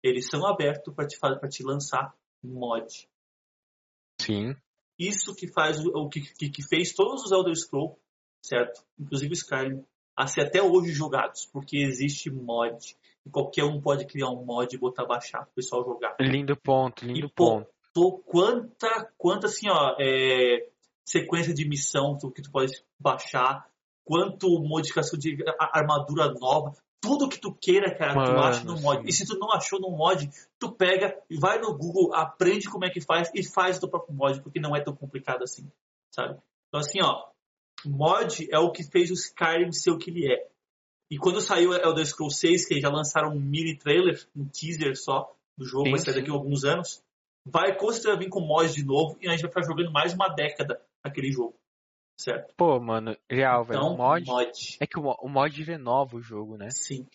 Eles 0.04 0.28
são 0.30 0.46
abertos 0.46 0.94
para 0.94 1.08
te, 1.08 1.18
pra 1.20 1.50
te 1.50 1.64
lançar 1.64 2.16
mod. 2.44 3.10
Sim. 4.22 4.56
Isso 5.00 5.36
que 5.36 5.48
faz 5.48 5.84
o, 5.84 5.90
o 5.90 6.08
que, 6.10 6.22
que, 6.22 6.50
que 6.50 6.62
fez 6.64 6.94
todos 6.94 7.24
os 7.24 7.32
Elder 7.32 7.56
Scrolls, 7.56 7.98
certo? 8.44 8.84
Inclusive 9.00 9.32
o 9.32 9.34
Skyrim, 9.34 9.84
a 10.16 10.28
ser 10.28 10.42
até 10.42 10.62
hoje 10.62 10.92
jogados, 10.92 11.48
porque 11.48 11.78
existe 11.78 12.30
mod. 12.30 12.96
E 13.26 13.30
qualquer 13.32 13.64
um 13.64 13.82
pode 13.82 14.06
criar 14.06 14.30
um 14.30 14.46
mod 14.46 14.74
e 14.74 14.80
botar 14.80 15.06
baixar 15.06 15.46
pro 15.46 15.56
pessoal 15.56 15.84
jogar. 15.84 16.16
Lindo 16.20 16.56
ponto, 16.56 17.06
lindo 17.06 17.26
E, 17.26 17.30
pô, 17.30 17.58
ponto. 17.62 17.70
tô, 17.92 18.20
quanta, 18.20 19.12
quanta 19.18 19.48
assim, 19.48 19.68
ó, 19.68 19.96
é, 20.00 20.70
sequência 21.04 21.54
de 21.56 21.68
missão 21.68 22.16
tu- 22.18 22.32
que 22.32 22.42
tu 22.44 22.52
pode 22.52 22.74
baixar, 23.00 23.68
quanto 24.08 24.62
modificação 24.62 25.20
de 25.20 25.38
armadura 25.60 26.34
nova, 26.34 26.74
tudo 27.02 27.28
que 27.28 27.40
tu 27.40 27.54
queira, 27.54 27.94
cara, 27.94 28.14
tu 28.14 28.32
Mano, 28.32 28.40
acha 28.40 28.64
no 28.64 28.80
mod. 28.80 29.08
E 29.08 29.12
se 29.12 29.26
tu 29.26 29.38
não 29.38 29.52
achou 29.52 29.82
no 29.82 29.92
mod, 29.92 30.30
tu 30.58 30.72
pega 30.72 31.14
e 31.30 31.38
vai 31.38 31.60
no 31.60 31.78
Google, 31.78 32.16
aprende 32.16 32.70
como 32.70 32.86
é 32.86 32.90
que 32.90 33.02
faz 33.02 33.30
e 33.36 33.44
faz 33.44 33.76
o 33.76 33.82
teu 33.82 33.90
próprio 33.90 34.16
mod, 34.16 34.42
porque 34.42 34.62
não 34.62 34.74
é 34.74 34.82
tão 34.82 34.96
complicado 34.96 35.44
assim, 35.44 35.70
sabe? 36.10 36.40
Então 36.70 36.80
assim, 36.80 37.00
ó, 37.02 37.28
mod 37.86 38.48
é 38.50 38.58
o 38.58 38.72
que 38.72 38.82
fez 38.82 39.12
o 39.12 39.14
Skyrim 39.14 39.74
ser 39.74 39.92
o 39.92 39.98
que 39.98 40.10
ele 40.10 40.32
é. 40.32 40.48
E 41.12 41.18
quando 41.18 41.42
saiu 41.42 41.74
Elder 41.74 42.06
Scrolls 42.06 42.40
6, 42.40 42.66
que 42.66 42.80
já 42.80 42.90
lançaram 42.90 43.36
um 43.36 43.40
mini 43.40 43.78
trailer, 43.78 44.26
um 44.34 44.46
teaser 44.46 44.96
só 44.98 45.34
do 45.58 45.66
jogo, 45.66 45.86
Sim, 45.86 45.92
vai 45.92 46.00
sair 46.00 46.16
daqui 46.16 46.30
a 46.30 46.34
alguns 46.34 46.64
anos, 46.64 47.04
vai 47.46 47.76
com 47.78 47.92
certeza 47.92 48.18
vir 48.18 48.30
com 48.30 48.40
mod 48.40 48.74
de 48.74 48.86
novo 48.86 49.18
e 49.22 49.28
a 49.28 49.32
gente 49.32 49.42
vai 49.42 49.52
ficar 49.52 49.64
jogando 49.64 49.92
mais 49.92 50.14
uma 50.14 50.30
década 50.30 50.82
aquele 51.04 51.30
jogo. 51.30 51.56
Certo? 52.18 52.54
Pô, 52.58 52.80
mano, 52.80 53.16
real, 53.30 53.64
velho. 53.64 53.80
Então, 53.80 53.94
o 53.94 53.98
mod. 53.98 54.26
mod. 54.26 54.78
É 54.82 54.88
que 54.88 55.00
o, 55.00 55.04
mo- 55.04 55.18
o 55.22 55.30
mod 55.30 55.64
renova 55.64 56.16
o 56.18 56.22
jogo, 56.22 56.58
né? 56.58 56.70
Sim. 56.72 57.06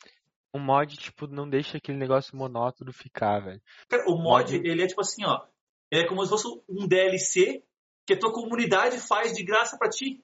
O 0.53 0.59
mod, 0.59 0.97
tipo, 0.97 1.27
não 1.27 1.49
deixa 1.49 1.79
aquele 1.79 1.99
negócio 1.99 2.37
monótono 2.37 2.93
ficar, 2.93 3.41
velho. 3.41 3.61
Cara, 3.89 4.05
o 4.09 4.17
mod, 4.17 4.57
Mod- 4.57 4.67
ele 4.69 4.83
é 4.83 4.87
tipo 4.87 5.01
assim, 5.01 5.25
ó. 5.25 5.45
Ele 5.91 6.05
é 6.05 6.09
como 6.09 6.23
se 6.25 6.31
fosse 6.31 6.47
um 6.69 6.87
DLC 6.87 7.65
que 8.07 8.15
a 8.15 8.19
tua 8.19 8.33
comunidade 8.33 8.99
faz 8.99 9.33
de 9.33 9.43
graça 9.45 9.77
pra 9.77 9.89
ti. 9.89 10.23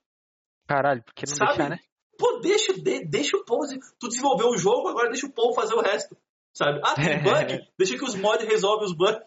Caralho, 0.67 1.03
por 1.03 1.15
que 1.15 1.27
não 1.27 1.35
Sabe? 1.37 1.51
deixar, 1.57 1.71
né? 1.71 1.79
Pô, 2.19 2.39
deixa, 2.41 2.73
de- 2.75 3.05
deixa 3.05 3.37
o 3.37 3.45
povo. 3.45 3.63
Tu 3.99 4.09
desenvolveu 4.09 4.49
o 4.49 4.57
jogo, 4.59 4.89
agora 4.89 5.09
deixa 5.11 5.27
o 5.27 5.33
povo 5.33 5.55
fazer 5.55 5.75
o 5.75 5.81
resto. 5.81 6.17
Sabe? 6.55 6.81
Ah, 6.85 6.95
tem 6.95 7.23
bug? 7.23 7.69
deixa 7.79 7.97
que 7.97 8.05
os 8.05 8.15
mods 8.15 8.47
resolvem 8.47 8.87
os 8.87 8.95
bugs. 8.95 9.21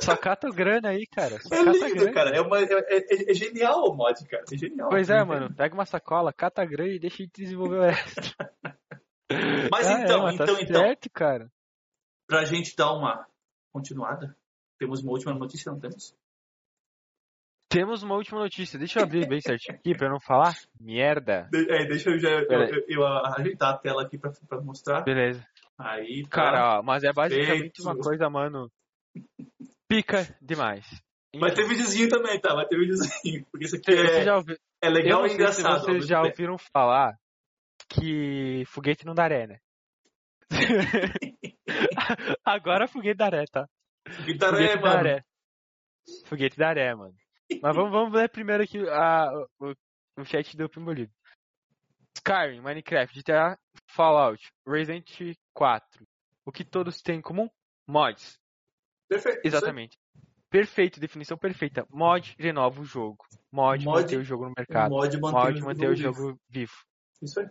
Só 0.00 0.16
cata 0.16 0.48
grana 0.50 0.90
aí, 0.90 1.06
cara. 1.06 1.40
Só 1.40 1.54
É 1.54 1.62
lindo, 1.62 2.12
cara. 2.12 2.30
É, 2.36 2.40
uma, 2.40 2.58
é, 2.60 2.64
é- 2.64 3.30
é 3.30 3.34
genial 3.34 3.84
o 3.90 3.94
mod, 3.94 4.24
cara. 4.28 4.44
É 4.52 4.56
genial. 4.56 4.88
Pois 4.88 5.10
é, 5.10 5.22
mano. 5.24 5.52
Pega 5.54 5.74
uma 5.74 5.86
sacola, 5.86 6.32
cata 6.32 6.64
grana 6.64 6.90
e 6.92 6.98
deixa 6.98 7.24
de 7.24 7.30
desenvolver 7.34 7.78
o 7.78 7.82
resto. 7.82 8.34
Mas 9.72 9.86
Ah, 9.88 10.00
então, 10.02 10.20
é, 10.20 10.22
mas 10.22 10.36
tá 10.38 10.44
então, 10.44 10.60
então, 10.60 10.80
certo, 10.82 11.10
cara. 11.10 11.50
pra 12.28 12.44
gente 12.44 12.76
dar 12.76 12.92
uma 12.92 13.26
continuada, 13.72 14.36
temos 14.78 15.02
uma 15.02 15.10
última 15.12 15.34
notícia, 15.34 15.72
não 15.72 15.80
temos? 15.80 16.14
Temos 17.68 18.04
uma 18.04 18.14
última 18.14 18.38
notícia. 18.38 18.78
Deixa 18.78 19.00
eu 19.00 19.02
abrir 19.02 19.26
bem 19.28 19.40
certinho 19.40 19.76
aqui 19.76 19.96
pra 19.96 20.06
eu 20.06 20.12
não 20.12 20.20
falar 20.20 20.54
merda. 20.80 21.48
De- 21.50 21.68
é, 21.70 21.84
deixa 21.86 22.10
eu 22.10 22.18
já 22.20 22.30
eu, 22.30 22.44
eu- 22.48 22.84
eu 22.88 23.06
ajeitar 23.06 23.74
a 23.74 23.78
tela 23.78 24.02
aqui 24.02 24.16
pra, 24.16 24.30
pra 24.48 24.60
mostrar. 24.60 25.02
Beleza. 25.02 25.44
Aí, 25.76 26.22
tá. 26.22 26.28
Cara, 26.30 26.78
ó, 26.78 26.82
mas 26.82 27.02
é 27.02 27.12
basicamente 27.12 27.58
Feito. 27.60 27.82
uma 27.82 27.96
coisa, 27.98 28.30
mano. 28.30 28.70
Pica 29.88 30.36
demais. 30.40 30.86
Vai 31.38 31.52
ter 31.52 31.66
videozinho 31.68 32.08
também, 32.08 32.40
tá? 32.40 32.54
Vai 32.54 32.66
ter 32.66 32.78
videozinho. 32.78 33.46
Porque 33.50 33.66
isso 33.66 33.76
aqui 33.76 33.92
Você 33.92 34.18
é, 34.18 34.24
já 34.24 34.36
ouviu, 34.36 34.56
é 34.82 34.88
legal 34.88 35.26
e 35.26 35.32
engraçado. 35.32 35.80
se 35.80 35.84
vocês 35.84 35.94
mesmo 35.94 36.08
já 36.08 36.22
ouviram 36.22 36.56
falar 36.72 37.18
que 37.88 38.64
foguete 38.66 39.04
não 39.04 39.14
dá 39.14 39.28
ré, 39.28 39.46
né? 39.46 39.58
Agora 42.44 42.88
foguete 42.88 43.18
dá 43.18 43.28
ré, 43.28 43.44
tá? 43.46 43.68
Foguete 44.08 44.38
dá 44.38 44.52
mano. 44.52 45.02
ré. 45.02 45.24
Foguete 46.26 46.56
dá 46.56 46.72
ré, 46.72 46.94
mano. 46.94 47.14
Mas 47.62 47.76
vamos, 47.76 47.92
vamos 47.92 48.12
ler 48.12 48.28
primeiro 48.28 48.62
aqui 48.62 48.78
a, 48.88 49.30
o, 49.60 49.74
o 50.18 50.24
chat 50.24 50.56
do 50.56 50.68
Pimbolido. 50.68 51.12
Skyrim, 52.16 52.60
Minecraft, 52.60 53.20
GTA, 53.20 53.58
Fallout, 53.90 54.42
Resident 54.66 55.36
4. 55.54 56.06
O 56.44 56.52
que 56.52 56.64
todos 56.64 57.02
têm 57.02 57.18
em 57.18 57.22
comum? 57.22 57.48
Mods. 57.86 58.38
Perfeito. 59.08 59.40
Exatamente. 59.44 59.98
Perfeito, 60.50 61.00
definição 61.00 61.36
perfeita. 61.36 61.86
Mod 61.90 62.34
renova 62.38 62.80
o 62.80 62.84
jogo. 62.84 63.24
Mod, 63.52 63.84
Mod- 63.84 64.02
mantém 64.02 64.18
o 64.18 64.24
jogo 64.24 64.44
no 64.44 64.52
mercado. 64.56 64.90
mod 64.90 65.20
mantém, 65.20 65.52
Mod 65.52 65.60
manter 65.62 65.88
o 65.90 65.96
jogo 65.96 66.26
vivo. 66.26 66.40
vivo. 66.48 66.72
Isso 67.22 67.40
aí. 67.40 67.48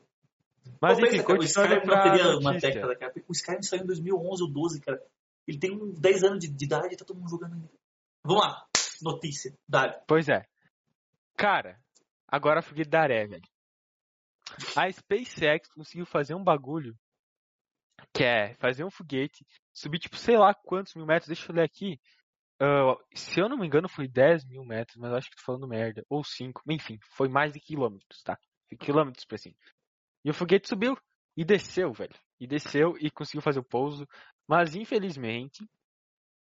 Mas 0.81 0.97
Pô, 0.97 1.05
enfim, 1.05 1.17
pensa, 1.17 1.33
o 1.33 1.43
Skyrim 1.43 1.75
não 1.75 1.81
pra 1.81 2.01
teria 2.03 2.37
uma 2.37 2.53
década, 2.57 2.95
cara. 2.95 3.13
O 3.27 3.31
Skyrim 3.31 3.61
saiu 3.61 3.83
em 3.83 3.85
2011 3.85 4.43
ou 4.43 4.51
12, 4.51 4.81
cara. 4.81 5.01
Ele 5.47 5.59
tem 5.59 5.71
uns 5.71 5.99
10 5.99 6.23
anos 6.23 6.39
de, 6.39 6.47
de 6.47 6.65
idade 6.65 6.93
e 6.93 6.97
tá 6.97 7.05
todo 7.05 7.17
mundo 7.19 7.29
jogando 7.29 7.53
ainda. 7.53 7.69
Vamos 8.23 8.43
lá. 8.43 8.65
Notícia. 9.01 9.55
Dale. 9.67 9.93
Pois 10.07 10.27
é. 10.27 10.43
Cara, 11.37 11.79
agora 12.27 12.61
foguete 12.61 12.89
da 12.89 13.01
Aré, 13.01 13.27
velho. 13.27 13.43
A 14.75 14.91
SpaceX 14.91 15.67
conseguiu 15.73 16.05
fazer 16.05 16.33
um 16.33 16.43
bagulho 16.43 16.97
que 18.13 18.23
é 18.23 18.55
fazer 18.55 18.83
um 18.83 18.89
foguete, 18.89 19.45
subir 19.75 19.99
tipo 19.99 20.15
sei 20.15 20.37
lá 20.37 20.53
quantos 20.53 20.95
mil 20.95 21.05
metros, 21.05 21.27
deixa 21.27 21.51
eu 21.51 21.55
ler 21.55 21.63
aqui. 21.63 21.99
Ah, 22.59 22.95
se 23.13 23.39
eu 23.39 23.49
não 23.49 23.57
me 23.57 23.67
engano 23.67 23.89
foi 23.89 24.07
10 24.07 24.45
mil 24.45 24.63
metros, 24.63 24.95
mas 24.97 25.11
eu 25.11 25.17
acho 25.17 25.29
que 25.29 25.35
tô 25.35 25.43
falando 25.43 25.67
merda. 25.67 26.03
Ou 26.09 26.23
5, 26.23 26.61
enfim, 26.69 26.97
foi 27.11 27.27
mais 27.27 27.51
de 27.53 27.59
quilômetros, 27.59 28.23
tá? 28.23 28.39
Foi 28.69 28.77
quilômetros 28.77 29.25
pra 29.25 29.37
cima. 29.37 29.55
E 30.23 30.29
o 30.29 30.33
foguete 30.33 30.69
subiu 30.69 30.97
e 31.35 31.43
desceu, 31.43 31.91
velho. 31.91 32.15
E 32.39 32.47
desceu 32.47 32.95
e 32.99 33.11
conseguiu 33.11 33.41
fazer 33.41 33.59
o 33.59 33.63
pouso. 33.63 34.07
Mas 34.47 34.75
infelizmente, 34.75 35.67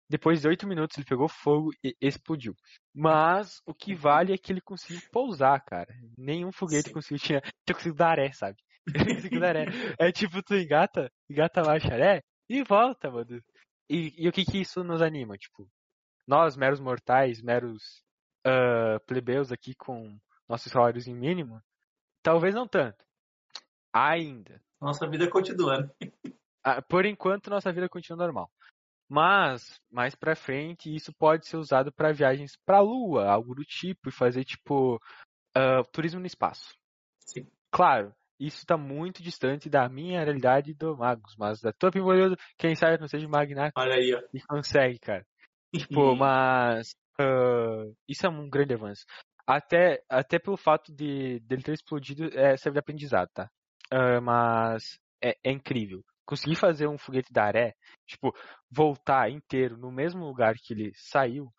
depois 0.10 0.42
de 0.42 0.48
8 0.48 0.66
minutos 0.66 0.98
ele 0.98 1.06
pegou 1.06 1.28
fogo 1.28 1.72
e 1.84 1.96
explodiu. 2.00 2.56
Mas 2.96 3.62
o 3.66 3.74
que 3.74 3.94
vale 3.94 4.34
é 4.34 4.38
que 4.38 4.54
ele 4.54 4.62
conseguiu 4.62 5.02
pousar, 5.12 5.60
cara. 5.66 5.94
Nenhum 6.18 6.52
foguete 6.52 6.88
Sim. 6.88 6.94
conseguiu, 6.94 7.20
tinha, 7.20 7.42
tinha 7.42 7.76
conseguido 7.76 7.98
dar 7.98 8.18
ré, 8.18 8.32
sabe? 8.32 8.58
É 10.00 10.12
tipo, 10.14 10.42
tu 10.42 10.56
engata, 10.56 11.12
engata 11.30 11.62
marcha 11.62 11.90
ré 11.90 12.24
e 12.50 12.64
volta, 12.64 13.10
mano. 13.12 13.42
E, 13.90 14.14
e 14.18 14.28
o 14.28 14.32
que 14.32 14.46
que 14.46 14.60
isso 14.60 14.84
nos 14.84 15.02
anima? 15.02 15.38
Tipo, 15.38 15.70
nós, 16.28 16.58
meros 16.58 16.80
mortais, 16.80 17.42
meros 17.42 18.04
ah, 18.46 19.00
plebeus 19.06 19.52
aqui 19.52 19.76
com 19.76 20.18
nossos 20.48 20.72
salários 20.72 21.08
em 21.08 21.14
mínimo, 21.14 21.62
talvez 22.24 22.56
não 22.56 22.68
tanto. 22.68 23.06
Ainda. 23.94 24.62
Nossa 24.80 25.06
vida 25.08 25.30
continua. 25.30 25.82
né? 25.82 25.90
Ah, 26.64 26.82
Por 26.82 27.06
enquanto, 27.06 27.50
nossa 27.50 27.72
vida 27.74 27.90
continua 27.90 28.18
normal. 28.18 28.50
Mas, 29.10 29.82
mais 29.90 30.16
pra 30.16 30.36
frente, 30.36 30.94
isso 30.94 31.14
pode 31.14 31.48
ser 31.48 31.58
usado 31.58 31.92
para 31.92 32.14
viagens 32.14 32.58
pra 32.66 32.80
Lua, 32.80 33.26
algo 33.30 33.56
do 33.56 33.64
tipo, 33.64 34.10
e 34.10 34.12
fazer, 34.12 34.44
tipo, 34.46 35.02
ah, 35.56 35.84
turismo 35.92 36.20
no 36.20 36.26
espaço. 36.26 36.74
Sim. 37.26 37.50
Claro, 37.72 38.14
isso 38.40 38.66
tá 38.66 38.78
muito 38.78 39.24
distante 39.24 39.70
da 39.70 39.88
minha 39.90 40.24
realidade 40.24 40.74
do 40.74 40.96
Magus, 40.96 41.36
mas 41.38 41.60
da 41.60 41.72
tua 41.74 41.92
Pimboleudo, 41.92 42.38
quem 42.58 42.76
sabe 42.76 43.00
não 43.00 43.08
seja 43.08 43.28
magnata 43.28 43.74
Olha 43.76 43.96
aí, 43.96 44.14
ó. 44.14 44.22
e 44.34 44.40
consegue, 44.42 45.00
cara. 45.00 45.26
Tipo, 45.76 46.16
mas 46.16 46.96
ah, 47.20 47.86
isso 48.08 48.26
é 48.26 48.30
um 48.30 48.50
grande 48.50 48.74
avanço. 48.74 49.06
Até, 49.46 50.02
até 50.10 50.38
pelo 50.40 50.58
fato 50.58 50.94
de 50.94 51.40
dele 51.42 51.64
ter 51.64 51.74
explodido, 51.74 52.26
é, 52.38 52.58
serve 52.58 52.76
de 52.76 52.80
aprendizado, 52.80 53.30
tá? 53.34 53.50
Ah, 53.92 54.22
mas 54.22 55.00
é, 55.24 55.36
é 55.44 55.52
incrível. 55.52 56.04
Conseguir 56.26 56.56
fazer 56.56 56.88
um 56.88 56.98
foguete 56.98 57.32
da 57.32 57.46
Aré, 57.46 57.74
tipo, 58.06 58.34
voltar 58.70 59.32
inteiro 59.32 59.78
no 59.78 59.90
mesmo 59.92 60.26
lugar 60.26 60.56
que 60.56 60.74
ele 60.74 60.92
saiu, 60.94 61.50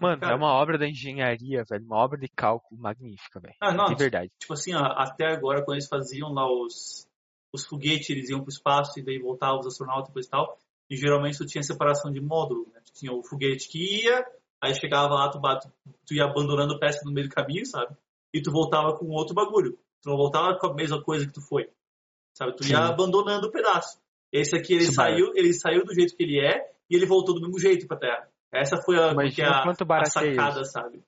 mano, 0.00 0.20
Cara, 0.20 0.32
é 0.32 0.36
uma 0.36 0.52
obra 0.52 0.76
da 0.78 0.88
engenharia, 0.88 1.64
velho, 1.68 1.84
uma 1.84 1.96
obra 1.96 2.18
de 2.18 2.28
cálculo 2.28 2.80
magnífica, 2.80 3.38
velho. 3.40 3.54
Ah, 3.60 3.72
não, 3.72 3.86
De 3.86 3.94
verdade. 3.94 4.30
tipo 4.38 4.52
assim, 4.52 4.74
ó, 4.74 4.84
até 4.84 5.26
agora, 5.26 5.64
quando 5.64 5.76
eles 5.76 5.88
faziam 5.88 6.32
lá 6.32 6.50
os, 6.50 7.06
os 7.52 7.64
foguetes, 7.64 8.10
eles 8.10 8.28
iam 8.28 8.40
pro 8.40 8.50
espaço 8.50 8.98
e 8.98 9.02
daí 9.02 9.18
voltavam 9.18 9.60
os 9.60 9.66
astronautas 9.66 10.12
e 10.14 10.26
e 10.26 10.30
tal, 10.30 10.58
e 10.90 10.96
geralmente 10.96 11.38
tu 11.38 11.46
tinha 11.46 11.62
separação 11.62 12.12
de 12.12 12.20
módulo, 12.20 12.66
né? 12.72 12.80
Tu 12.84 12.92
tinha 13.00 13.12
o 13.12 13.22
foguete 13.22 13.68
que 13.68 14.04
ia, 14.04 14.24
aí 14.60 14.74
chegava 14.74 15.14
lá, 15.14 15.28
tu, 15.30 15.38
bate, 15.38 15.68
tu 16.06 16.14
ia 16.14 16.24
abandonando 16.24 16.78
peça 16.78 17.04
no 17.04 17.12
meio 17.12 17.28
do 17.28 17.34
caminho, 17.34 17.66
sabe? 17.66 17.94
E 18.32 18.40
tu 18.40 18.50
voltava 18.50 18.96
com 18.96 19.06
outro 19.06 19.34
bagulho. 19.34 19.78
Tu 20.02 20.08
não 20.08 20.16
voltava 20.16 20.56
com 20.58 20.66
a 20.68 20.74
mesma 20.74 21.02
coisa 21.02 21.26
que 21.26 21.32
tu 21.32 21.40
foi, 21.40 21.68
sabe? 22.32 22.54
Tu 22.56 22.64
ia 22.64 22.76
Sim. 22.78 22.82
abandonando 22.82 23.48
o 23.48 23.50
pedaço. 23.52 23.98
Esse 24.32 24.56
aqui, 24.56 24.74
ele 24.74 24.84
vai. 24.86 25.12
saiu, 25.12 25.32
ele 25.34 25.52
saiu 25.52 25.84
do 25.84 25.94
jeito 25.94 26.16
que 26.16 26.22
ele 26.22 26.40
é, 26.40 26.72
e 26.90 26.96
ele 26.96 27.06
voltou 27.06 27.34
do 27.34 27.40
mesmo 27.40 27.58
jeito 27.58 27.86
pra 27.86 27.96
Terra. 27.96 28.28
Essa 28.52 28.76
foi 28.78 28.98
a, 28.98 29.12
Imagina 29.12 29.48
é 29.48 29.50
a, 29.50 29.62
quanto 29.62 29.82
a 29.82 29.84
barateia 29.84 30.34
sacada, 30.34 30.60
isso. 30.60 30.72
sabe? 30.72 31.04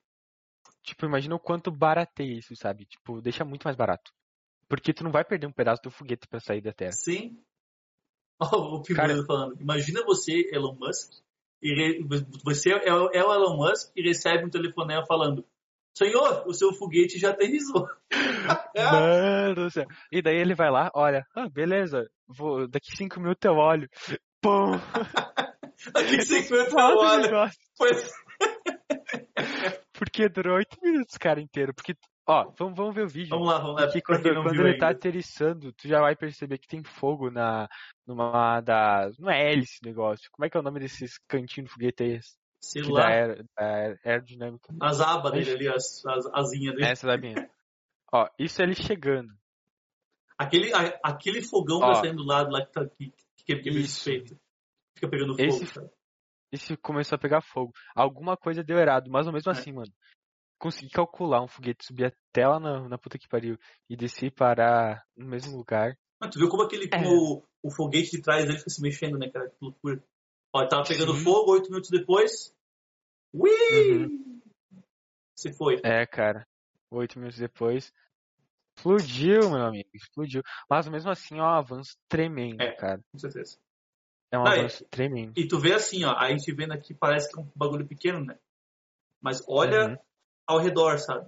Tipo, 0.83 1.05
imagina 1.05 1.35
o 1.35 1.39
quanto 1.39 1.71
barateia 1.71 2.37
isso, 2.37 2.55
sabe? 2.55 2.85
Tipo, 2.85 3.21
deixa 3.21 3.45
muito 3.45 3.63
mais 3.63 3.75
barato. 3.75 4.11
Porque 4.67 4.93
tu 4.93 5.03
não 5.03 5.11
vai 5.11 5.23
perder 5.23 5.47
um 5.47 5.51
pedaço 5.51 5.81
do 5.83 5.91
foguete 5.91 6.27
pra 6.27 6.39
sair 6.39 6.61
da 6.61 6.71
Terra. 6.71 6.91
Sim. 6.91 7.41
Ó, 8.39 8.77
o 8.77 8.81
Pimbudo 8.83 9.25
falando. 9.25 9.59
Imagina 9.59 10.03
você, 10.05 10.49
Elon 10.53 10.75
Musk, 10.75 11.11
e 11.61 11.99
você 12.43 12.71
é 12.71 12.93
o 12.93 13.09
é 13.11 13.23
o 13.23 13.33
Elon 13.33 13.57
Musk 13.57 13.91
e 13.95 14.01
recebe 14.01 14.45
um 14.45 14.49
telefonema 14.49 15.05
falando: 15.05 15.45
Senhor, 15.97 16.47
o 16.47 16.53
seu 16.53 16.71
foguete 16.71 17.19
já 17.19 17.31
aterrissou. 17.31 17.87
Mano 18.75 19.55
do 19.55 19.69
céu. 19.69 19.85
E 20.11 20.21
daí 20.21 20.37
ele 20.37 20.55
vai 20.55 20.71
lá, 20.71 20.89
olha, 20.93 21.27
ah, 21.35 21.49
beleza, 21.49 22.09
vou, 22.27 22.67
daqui 22.67 22.95
cinco 22.95 23.19
minutos 23.19 23.43
eu 23.43 23.55
olho. 23.55 23.89
Pum! 24.41 24.71
Aqui 25.95 26.17
você 26.21 26.39
encontra 26.39 26.69
Foda 26.71 26.95
o 26.95 26.99
olha. 26.99 27.21
negócio. 27.21 27.59
Foi... 27.77 27.89
Porque 29.93 30.29
durou 30.29 30.55
oito 30.57 30.77
minutos, 30.81 31.17
cara, 31.17 31.41
inteiro. 31.41 31.73
Porque, 31.73 31.93
ó, 32.27 32.51
vamos, 32.57 32.75
vamos 32.77 32.95
ver 32.95 33.03
o 33.05 33.07
vídeo. 33.07 33.29
Vamos 33.29 33.47
lá, 33.47 33.59
vamos 33.59 33.75
lá. 33.81 33.85
Porque 33.87 34.01
quando, 34.01 34.23
quando 34.23 34.61
ele 34.65 34.77
tá 34.77 34.87
ainda. 34.87 34.97
aterrissando, 34.97 35.73
tu 35.73 35.87
já 35.87 35.99
vai 35.99 36.15
perceber 36.15 36.57
que 36.57 36.67
tem 36.67 36.83
fogo 36.83 37.29
na, 37.29 37.67
numa 38.07 38.61
das. 38.61 39.17
Não 39.17 39.29
é 39.29 39.51
hélice 39.51 39.79
negócio. 39.83 40.29
Como 40.31 40.45
é 40.45 40.49
que 40.49 40.57
é 40.57 40.59
o 40.59 40.63
nome 40.63 40.79
desses 40.79 41.17
cantinhos 41.27 41.69
do 41.69 41.73
foguete 41.73 42.03
aí? 42.03 42.19
Sei 42.61 42.81
Que 42.81 42.91
lá, 42.91 43.01
da 43.01 43.07
aer- 43.07 43.45
da 43.57 43.65
aer- 43.65 43.99
aerodinâmica. 44.05 44.73
as 44.81 44.99
abas 44.99 45.31
dele 45.31 45.51
ali, 45.51 45.67
as, 45.69 46.05
as 46.05 46.25
asinhas 46.33 46.75
dele. 46.75 46.87
Essa 46.91 47.07
da 47.07 47.17
minha. 47.17 47.49
Ó, 48.13 48.27
isso 48.37 48.61
é 48.61 48.65
ele 48.65 48.75
chegando. 48.75 49.29
Aquele, 50.37 50.73
a- 50.73 50.99
aquele 51.03 51.41
fogão 51.41 51.77
Ó. 51.79 51.87
vai 51.87 51.95
saindo 51.95 52.17
do 52.23 52.25
lado 52.25 52.49
lá 52.51 52.65
que, 52.65 52.71
tá, 52.71 52.85
que, 52.97 53.13
que, 53.45 53.55
que 53.57 53.69
é 53.69 53.73
Isso. 53.73 54.03
feito. 54.03 54.37
Fica 54.99 55.09
pegando 55.09 55.33
fogo. 55.35 55.43
Esse-? 55.43 55.89
Isso 56.51 56.77
começou 56.77 57.15
a 57.15 57.19
pegar 57.19 57.41
fogo. 57.41 57.71
Alguma 57.95 58.35
coisa 58.35 58.63
deu 58.63 58.77
errado, 58.77 59.09
mas 59.09 59.25
mesmo 59.27 59.51
É. 59.51 59.55
assim, 59.55 59.71
mano. 59.71 59.91
Consegui 60.59 60.89
calcular 60.91 61.41
um 61.41 61.47
foguete 61.47 61.85
subir 61.85 62.05
até 62.05 62.45
lá 62.45 62.59
na, 62.59 62.89
na 62.89 62.97
puta 62.97 63.17
que 63.17 63.29
pariu 63.29 63.57
e 63.89 63.95
descer 63.95 64.25
e 64.27 64.31
parar 64.31 65.01
no 65.15 65.25
mesmo 65.25 65.55
lugar. 65.55 65.97
Mas 66.19 66.31
tu 66.31 66.39
viu 66.39 66.49
como 66.49 66.63
aquele 66.63 66.85
É. 66.85 66.89
como 66.89 67.09
o, 67.09 67.43
o 67.63 67.71
foguete 67.71 68.11
de 68.11 68.21
trás 68.21 68.45
dele 68.45 68.57
fica 68.57 68.69
se 68.69 68.81
mexendo, 68.81 69.17
né, 69.17 69.29
cara? 69.29 69.49
Que 69.49 69.55
loucura. 69.61 70.03
Ó, 70.53 70.67
tava 70.67 70.83
pegando 70.85 71.13
Sim. 71.13 71.23
fogo, 71.23 71.53
oito 71.53 71.69
minutos 71.69 71.89
depois. 71.89 72.53
Ui! 73.33 73.49
Se 75.37 75.53
foi. 75.53 75.79
É, 75.83 76.05
cara. 76.05 76.45
Oito 76.91 77.17
minutos 77.19 77.39
depois. 77.39 77.93
Explodiu, 78.75 79.49
meu 79.51 79.61
amigo. 79.65 79.89
Explodiu. 79.93 80.41
Mas 80.69 80.89
mesmo 80.89 81.09
assim 81.11 81.37
é 81.37 81.41
um 81.41 81.45
avanço 81.45 81.95
tremendo, 82.09 82.61
É. 82.61 82.75
cara. 82.75 83.01
Com 83.11 83.19
certeza. 83.19 83.57
É 84.31 84.37
um 84.37 84.45
avanço 84.45 84.85
tremendo. 84.85 85.33
E 85.35 85.47
tu 85.47 85.57
vê 85.59 85.73
assim, 85.73 86.03
ó, 86.05 86.13
a 86.15 86.29
gente 86.29 86.51
vendo 86.53 86.71
aqui 86.73 86.93
parece 86.93 87.29
que 87.31 87.39
é 87.39 87.41
um 87.41 87.47
bagulho 87.55 87.87
pequeno, 87.87 88.23
né? 88.23 88.37
Mas 89.21 89.43
olha 89.47 89.87
Uhum. 89.89 89.97
ao 90.47 90.59
redor, 90.59 90.97
sabe? 90.99 91.27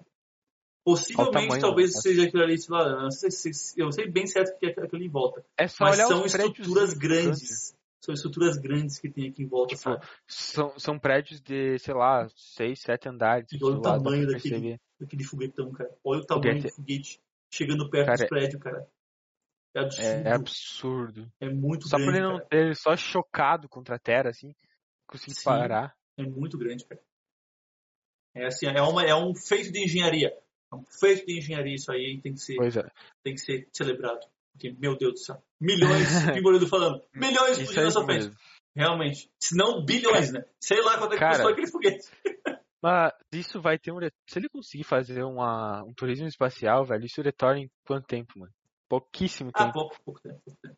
Possivelmente 0.84 1.34
tamanho, 1.48 1.62
talvez 1.62 1.94
né? 1.94 2.02
seja 2.02 2.24
aquilo 2.24 2.42
ali, 2.44 2.58
sei 2.58 2.74
lá, 2.76 2.84
eu 3.04 3.12
sei, 3.12 3.30
se- 3.32 3.80
eu 3.80 3.92
sei 3.92 4.08
bem 4.10 4.26
certo 4.26 4.58
que 4.58 4.66
é 4.66 4.70
aquilo 4.70 5.04
em 5.04 5.10
volta. 5.10 5.46
É 5.58 5.68
só 5.68 5.86
Mas 5.86 5.98
são 5.98 6.26
estruturas 6.26 6.94
grandes. 6.94 7.76
São 8.00 8.16
estruturas 8.16 8.58
grandes 8.58 8.98
que 8.98 9.08
tem 9.08 9.30
aqui 9.30 9.44
em 9.44 9.48
volta, 9.48 9.76
Tipo, 9.76 9.82
sabe? 9.92 10.04
São, 10.28 10.80
são 10.80 10.98
prédios 10.98 11.40
de, 11.40 11.78
sei 11.78 11.94
lá, 11.94 12.28
seis, 12.36 12.80
sete 12.82 13.08
andares. 13.08 13.48
E 13.52 13.64
olha 13.64 13.76
o 13.76 13.82
tamanho 13.82 14.26
daquele- 14.26 14.56
perceber. 14.56 14.80
Daquele 15.00 15.24
foguetão, 15.24 15.72
cara. 15.72 15.92
Olha 16.04 16.22
o 16.22 16.26
tamanho 16.26 16.64
do 16.64 16.70
foguete 16.70 17.22
chegando 17.52 17.88
perto 17.92 18.06
Cara, 18.08 18.18
dos 18.18 18.28
prédios, 18.28 18.62
cara. 18.62 18.88
É 19.74 19.80
absurdo. 19.80 20.06
É, 20.06 20.22
é 20.24 20.28
É, 20.28 20.34
absurdo. 20.34 21.32
muito 21.54 21.88
Só 21.88 21.98
por 21.98 22.04
grande, 22.06 22.18
ele 22.20 22.28
não 22.28 22.38
cara. 22.38 22.50
ter 22.50 22.76
só 22.76 22.96
chocado 22.96 23.70
contra 23.70 23.96
a 23.96 24.00
Terra, 24.00 24.30
assim, 24.30 24.54
conseguir 25.08 25.36
Sim. 25.36 25.44
parar. 25.46 25.96
É 26.18 26.24
muito 26.24 26.58
grande, 26.58 26.86
cara. 26.86 27.02
É 28.36 28.46
assim, 28.46 28.68
é, 28.68 28.82
uma, 28.82 29.04
é 29.04 29.16
um 29.16 29.34
feito 29.36 29.72
de 29.72 29.84
engenharia. 29.84 30.34
É 30.72 30.76
um 30.76 30.84
feito 30.86 31.26
de 31.26 31.38
engenharia 31.38 31.76
isso 31.76 31.92
aí, 31.92 32.20
tem 32.22 32.34
que 32.34 32.40
ser, 32.40 32.56
Pois 32.56 32.78
é. 32.78 32.84
tem 33.24 33.34
que 33.34 33.42
ser 33.42 33.68
celebrado. 33.74 34.20
Porque, 34.54 34.72
meu 34.80 34.98
Deus 34.98 35.14
do 35.14 35.20
céu. 35.20 35.44
Milhões, 35.60 36.08
Pimboredo 36.34 36.68
falando. 36.68 37.02
Milhões 37.14 37.58
é 37.60 37.66
sua 37.66 37.88
isso 37.88 38.04
frente. 38.06 38.26
mesmo. 38.26 38.36
Realmente. 38.76 39.30
Se 39.40 39.56
não, 39.56 39.84
bilhões, 39.84 40.32
né? 40.32 40.44
Sei 40.60 40.82
lá 40.82 40.98
quanto 40.98 41.14
é 41.16 41.18
que 41.18 41.26
custou 41.26 41.52
aquele 41.52 41.68
foguete. 41.68 42.08
Mas 42.82 43.14
isso 43.32 43.62
vai 43.62 43.78
ter 43.78 43.92
um. 43.92 44.00
Se 44.28 44.40
ele 44.40 44.50
conseguir 44.50 44.84
fazer 44.86 45.24
uma, 45.24 45.84
um 45.84 45.94
turismo 45.94 46.28
espacial, 46.28 46.84
velho, 46.84 47.06
isso 47.06 47.22
retorna 47.22 47.60
em 47.60 47.70
quanto 47.86 48.08
tempo, 48.08 48.40
mano? 48.40 48.52
Pouquíssimo 48.92 49.52
Ah, 49.54 49.64
tempo. 49.64 49.74
pouco, 49.74 49.96
pouco 50.04 50.20
tempo, 50.20 50.42
pouco 50.44 50.60
tempo. 50.62 50.76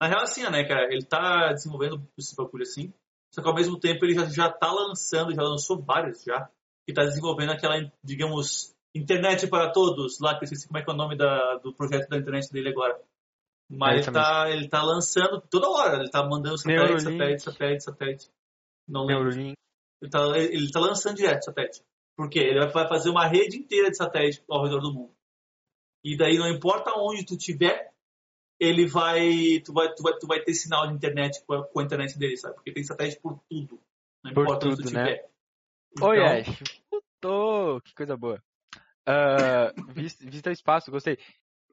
Na 0.00 0.08
real, 0.08 0.22
assim, 0.22 0.42
né, 0.50 0.64
cara? 0.66 0.92
Ele 0.92 1.04
tá 1.04 1.52
desenvolvendo 1.52 2.02
esse 2.18 2.34
bagulho 2.34 2.62
assim. 2.62 2.92
Só 3.32 3.40
que 3.40 3.48
ao 3.48 3.54
mesmo 3.54 3.78
tempo 3.78 4.04
ele 4.04 4.14
já, 4.14 4.24
já 4.24 4.50
tá 4.50 4.72
lançando, 4.72 5.32
já 5.32 5.42
lançou 5.42 5.80
vários 5.80 6.24
já. 6.24 6.50
E 6.88 6.92
tá 6.92 7.04
desenvolvendo 7.04 7.52
aquela, 7.52 7.76
digamos, 8.02 8.74
internet 8.92 9.46
para 9.46 9.70
todos, 9.70 10.18
lá 10.18 10.36
que 10.36 10.42
eu 10.42 10.46
esqueci 10.46 10.66
como 10.66 10.78
é 10.78 10.82
que 10.82 10.90
é 10.90 10.92
o 10.92 10.96
nome 10.96 11.16
da, 11.16 11.54
do 11.58 11.72
projeto 11.72 12.08
da 12.08 12.18
internet 12.18 12.52
dele 12.52 12.70
agora. 12.70 13.00
Mas 13.70 13.92
ele 13.92 14.00
Exatamente. 14.00 14.28
tá, 14.28 14.50
ele 14.50 14.68
tá 14.68 14.82
lançando 14.82 15.40
toda 15.48 15.70
hora, 15.70 15.98
ele 16.00 16.10
tá 16.10 16.26
mandando 16.26 16.58
satélite, 16.58 17.02
satélite, 17.02 17.42
satélite, 17.42 17.84
satélite. 17.84 18.30
Não 18.88 19.04
lembro. 19.04 19.30
Ele 19.30 20.10
tá, 20.10 20.36
ele 20.36 20.70
tá 20.72 20.80
lançando 20.80 21.14
direto 21.14 21.44
satélite. 21.44 21.80
Por 22.16 22.28
quê? 22.28 22.40
Ele 22.40 22.66
vai 22.66 22.88
fazer 22.88 23.08
uma 23.08 23.28
rede 23.28 23.56
inteira 23.56 23.88
de 23.88 23.96
satélite 23.96 24.42
ao 24.50 24.64
redor 24.64 24.80
do 24.80 24.92
mundo. 24.92 25.11
E 26.04 26.16
daí 26.16 26.38
não 26.38 26.48
importa 26.48 26.92
onde 26.96 27.24
tu 27.24 27.36
tiver, 27.36 27.92
ele 28.58 28.86
vai 28.86 29.60
tu 29.64 29.72
vai 29.72 29.94
tu 29.94 30.02
vai, 30.02 30.18
tu 30.18 30.26
vai 30.26 30.40
ter 30.40 30.54
sinal 30.54 30.86
de 30.86 30.94
internet 30.94 31.42
com 31.44 31.54
a, 31.54 31.66
com 31.66 31.80
a 31.80 31.84
internet 31.84 32.18
dele, 32.18 32.36
sabe? 32.36 32.54
Porque 32.54 32.72
tem 32.72 32.84
satélite 32.84 33.20
por 33.20 33.40
tudo. 33.48 33.80
Não 34.24 34.32
Por 34.32 34.42
importa 34.42 34.66
onde 34.66 34.76
tu 34.76 34.82
tudo, 34.82 34.94
né? 34.94 35.04
tiver. 35.04 35.30
Então, 35.92 36.08
Oi, 36.08 36.24
Ash. 36.24 36.62
Puto, 36.90 37.82
que 37.84 37.94
coisa 37.94 38.16
boa. 38.16 38.42
Vis- 39.94 40.18
visita 40.20 40.50
espaço, 40.50 40.90
gostei. 40.90 41.18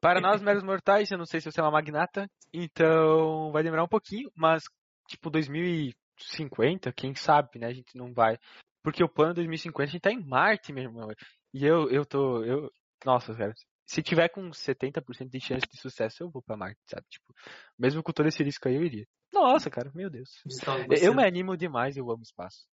Para 0.00 0.20
nós, 0.20 0.40
meros 0.42 0.62
mortais, 0.62 1.10
eu 1.10 1.18
não 1.18 1.26
sei 1.26 1.40
se 1.40 1.50
você 1.50 1.60
é 1.60 1.62
uma 1.62 1.70
magnata, 1.70 2.28
então 2.52 3.52
vai 3.52 3.62
demorar 3.62 3.84
um 3.84 3.88
pouquinho, 3.88 4.30
mas 4.34 4.64
tipo 5.06 5.28
2050, 5.30 6.92
quem 6.92 7.14
sabe, 7.14 7.58
né? 7.58 7.66
A 7.66 7.72
gente 7.72 7.96
não 7.96 8.12
vai. 8.12 8.38
Porque 8.82 9.04
o 9.04 9.08
plano 9.08 9.34
2050 9.34 9.90
a 9.90 9.92
gente 9.92 10.00
tá 10.00 10.10
em 10.10 10.24
Marte, 10.26 10.72
meu 10.72 10.84
irmão. 10.84 11.08
E 11.52 11.66
eu, 11.66 11.90
eu 11.90 12.06
tô. 12.06 12.42
Eu, 12.42 12.72
nossa, 13.04 13.34
cara. 13.34 13.52
Se 13.90 14.04
tiver 14.04 14.28
com 14.28 14.52
70% 14.52 15.28
de 15.28 15.40
chance 15.40 15.66
de 15.68 15.76
sucesso, 15.76 16.22
eu 16.22 16.30
vou 16.30 16.40
pra 16.40 16.56
Marte, 16.56 16.78
sabe? 16.88 17.04
Tipo, 17.10 17.34
mesmo 17.76 18.04
com 18.04 18.12
todo 18.12 18.28
esse 18.28 18.40
risco 18.40 18.68
aí, 18.68 18.76
eu 18.76 18.84
iria. 18.84 19.04
Nossa, 19.32 19.68
cara, 19.68 19.90
meu 19.92 20.08
Deus. 20.08 20.40
visitar 20.44 20.76
Eu 21.02 21.12
me 21.12 21.24
animo 21.24 21.56
demais, 21.56 21.96
eu 21.96 22.08
amo 22.08 22.22
espaço. 22.22 22.68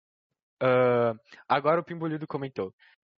Ah, 0.60 1.14
agora 1.48 1.80
o 1.80 1.84
Pimbolido 1.84 2.26
comentou. 2.26 2.70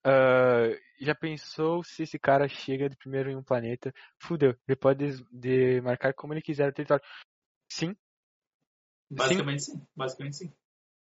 Ah, 0.05 0.69
já 1.01 1.13
pensou 1.13 1.83
se 1.83 2.05
esse 2.05 2.21
cara 2.21 2.47
chega 2.47 2.89
de 2.89 2.97
primeiro 2.97 3.33
em 3.33 3.37
um 3.37 3.43
planeta? 3.43 3.93
Fudeu, 4.17 4.55
ele 4.69 4.77
pode 4.77 5.25
demarcar 5.33 6.15
como 6.15 6.33
ele 6.33 6.41
quiser 6.41 6.69
o 6.69 6.73
território. 6.73 7.05
Sim, 7.69 7.97
Basicamente 9.11 9.63
sim. 9.63 9.87
Basicamente 9.97 10.37
sim. 10.37 10.53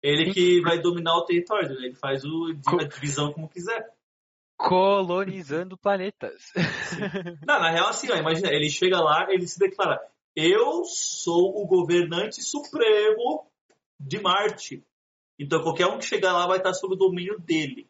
Ele 0.01 0.27
Sim. 0.27 0.31
que 0.33 0.61
vai 0.61 0.79
dominar 0.79 1.17
o 1.17 1.25
território, 1.25 1.69
né? 1.69 1.87
Ele 1.87 1.95
faz 1.95 2.23
o, 2.23 2.53
a 2.79 2.83
divisão 2.83 3.33
como 3.33 3.49
quiser. 3.49 3.94
Colonizando 4.57 5.77
planetas. 5.77 6.51
Não, 7.45 7.59
na 7.59 7.69
real, 7.71 7.87
assim, 7.89 8.11
ó, 8.11 8.15
imagina, 8.15 8.49
ele 8.51 8.69
chega 8.69 8.99
lá, 8.99 9.27
ele 9.29 9.47
se 9.47 9.59
declara: 9.59 9.99
Eu 10.35 10.83
sou 10.85 11.61
o 11.61 11.67
governante 11.67 12.41
supremo 12.41 13.47
de 13.99 14.19
Marte. 14.19 14.83
Então 15.39 15.61
qualquer 15.61 15.87
um 15.87 15.97
que 15.97 16.05
chegar 16.05 16.33
lá 16.33 16.47
vai 16.47 16.57
estar 16.57 16.73
sob 16.73 16.95
o 16.95 16.97
domínio 16.97 17.39
dele. 17.39 17.89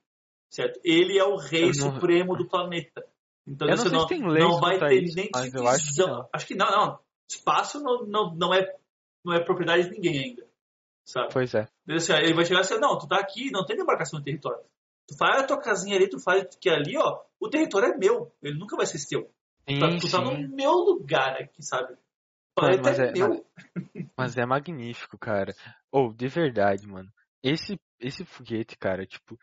Certo? 0.50 0.80
Ele 0.84 1.18
é 1.18 1.24
o 1.24 1.36
rei 1.36 1.68
não- 1.68 1.74
supremo 1.74 2.36
do 2.36 2.48
planeta. 2.48 3.06
Então 3.48 3.68
Eu 3.68 3.76
não 3.78 3.84
não, 3.86 4.08
se 4.08 4.18
não 4.18 4.60
vai 4.60 4.80
ter 4.80 5.04
isso, 5.04 5.16
nem 5.16 5.30
eu 5.54 5.68
acho 5.68 5.78
que 5.80 5.84
divisão. 5.84 6.08
não. 6.08 6.30
Acho 6.34 6.48
que 6.48 6.56
não, 6.56 6.72
não. 6.72 7.00
Espaço 7.30 7.80
não, 7.80 8.06
não, 8.06 8.36
não, 8.36 8.54
é, 8.54 8.76
não 9.24 9.34
é 9.34 9.44
propriedade 9.44 9.84
de 9.84 9.92
ninguém 9.92 10.20
ainda. 10.24 10.48
Sabe? 11.06 11.32
Pois 11.32 11.54
é. 11.54 11.68
Ele 11.88 11.98
assim, 11.98 12.14
ele 12.14 12.34
vai 12.34 12.46
chegar 12.46 12.62
assim, 12.62 12.80
não, 12.80 12.98
tu 12.98 13.08
tá 13.08 13.18
aqui, 13.18 13.52
não 13.52 13.64
tem 13.64 13.76
demarcação 13.78 14.18
de 14.20 14.26
território. 14.26 14.64
Tu 15.08 15.16
faz 15.18 15.44
a 15.44 15.48
tua 15.48 15.60
casinha 15.62 15.96
ali, 15.96 16.10
tu 16.10 16.20
faz 16.20 16.56
que 16.56 16.70
ali, 16.70 16.98
ó, 16.98 17.22
o 17.40 17.50
território 17.50 17.94
é 17.94 17.98
meu. 17.98 18.32
Ele 18.42 18.58
nunca 18.58 18.76
vai 18.76 18.86
ser 18.86 19.06
teu. 19.08 19.30
Tu 19.66 19.80
tá, 19.80 19.88
Sim, 19.90 19.98
tu 20.00 20.10
tá 20.12 20.22
no 20.22 20.32
sim. 20.32 20.48
meu 20.48 20.72
lugar 20.72 21.42
aqui, 21.42 21.62
sabe? 21.64 21.94
O 21.94 21.98
Mano, 22.62 22.82
planeta 22.82 22.82
mas 22.84 23.00
é, 23.00 23.08
é- 23.08 23.12
meu. 23.12 23.46
Mas 24.18 24.38
é 24.38 24.46
magnífico, 24.46 25.18
cara. 25.18 25.54
Ou, 25.92 26.14
de 26.14 26.28
verdade, 26.28 26.88
mano. 26.88 27.12
Esse, 27.44 27.80
esse 28.00 28.26
foguete, 28.26 28.78
cara, 28.78 29.06
tipo, 29.06 29.38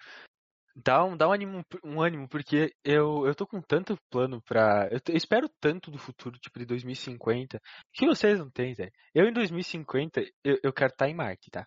dá 0.74 1.04
um, 1.04 1.16
dá 1.16 1.28
um 1.28 1.32
ânimo, 1.32 1.64
um 1.84 2.00
ânimo, 2.00 2.28
porque 2.28 2.74
eu, 2.84 3.26
eu 3.26 3.34
tô 3.34 3.46
com 3.46 3.60
tanto 3.60 3.96
plano 4.10 4.40
pra. 4.42 4.88
Eu, 4.90 4.98
eu 5.08 5.16
espero 5.16 5.48
tanto 5.60 5.90
do 5.90 5.98
futuro, 5.98 6.38
tipo, 6.38 6.58
de 6.58 6.64
2050, 6.64 7.60
que 7.92 8.06
vocês 8.06 8.38
não 8.38 8.50
têm, 8.50 8.74
velho. 8.74 8.92
Eu 9.14 9.26
em 9.26 9.32
2050, 9.32 10.22
eu, 10.42 10.58
eu 10.62 10.72
quero 10.72 10.92
estar 10.92 11.08
em 11.08 11.14
Marte, 11.14 11.50
tá? 11.50 11.66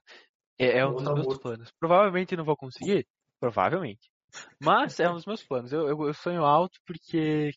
É, 0.59 0.79
é 0.79 0.85
um 0.85 0.93
dos 0.95 1.05
tá 1.05 1.13
meus 1.13 1.37
planos. 1.37 1.71
Provavelmente 1.79 2.35
não 2.35 2.45
vou 2.45 2.57
conseguir, 2.57 3.05
provavelmente. 3.39 4.09
Mas 4.59 4.99
é 4.99 5.09
um 5.09 5.13
dos 5.15 5.25
meus 5.25 5.43
planos. 5.43 5.71
Eu, 5.71 5.87
eu, 5.87 6.07
eu 6.07 6.13
sonho 6.13 6.43
alto 6.43 6.77
porque. 6.85 7.51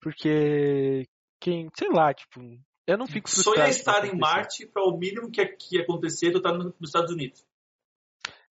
Porque. 0.00 1.06
Quem. 1.40 1.68
Sei 1.76 1.88
lá, 1.88 2.12
tipo. 2.14 2.40
Eu 2.86 2.96
não 2.98 3.06
fico 3.06 3.28
frustrado. 3.28 3.58
Sonha 3.58 3.68
estar 3.68 4.04
em. 4.04 4.16
Marte 4.18 4.66
para 4.66 4.82
o 4.84 4.96
mínimo 4.96 5.30
que 5.30 5.40
aqui 5.40 5.80
acontecer, 5.80 6.30
tu 6.32 6.40
tá 6.40 6.52
no- 6.52 6.74
nos 6.78 6.88
Estados 6.88 7.12
Unidos. 7.12 7.44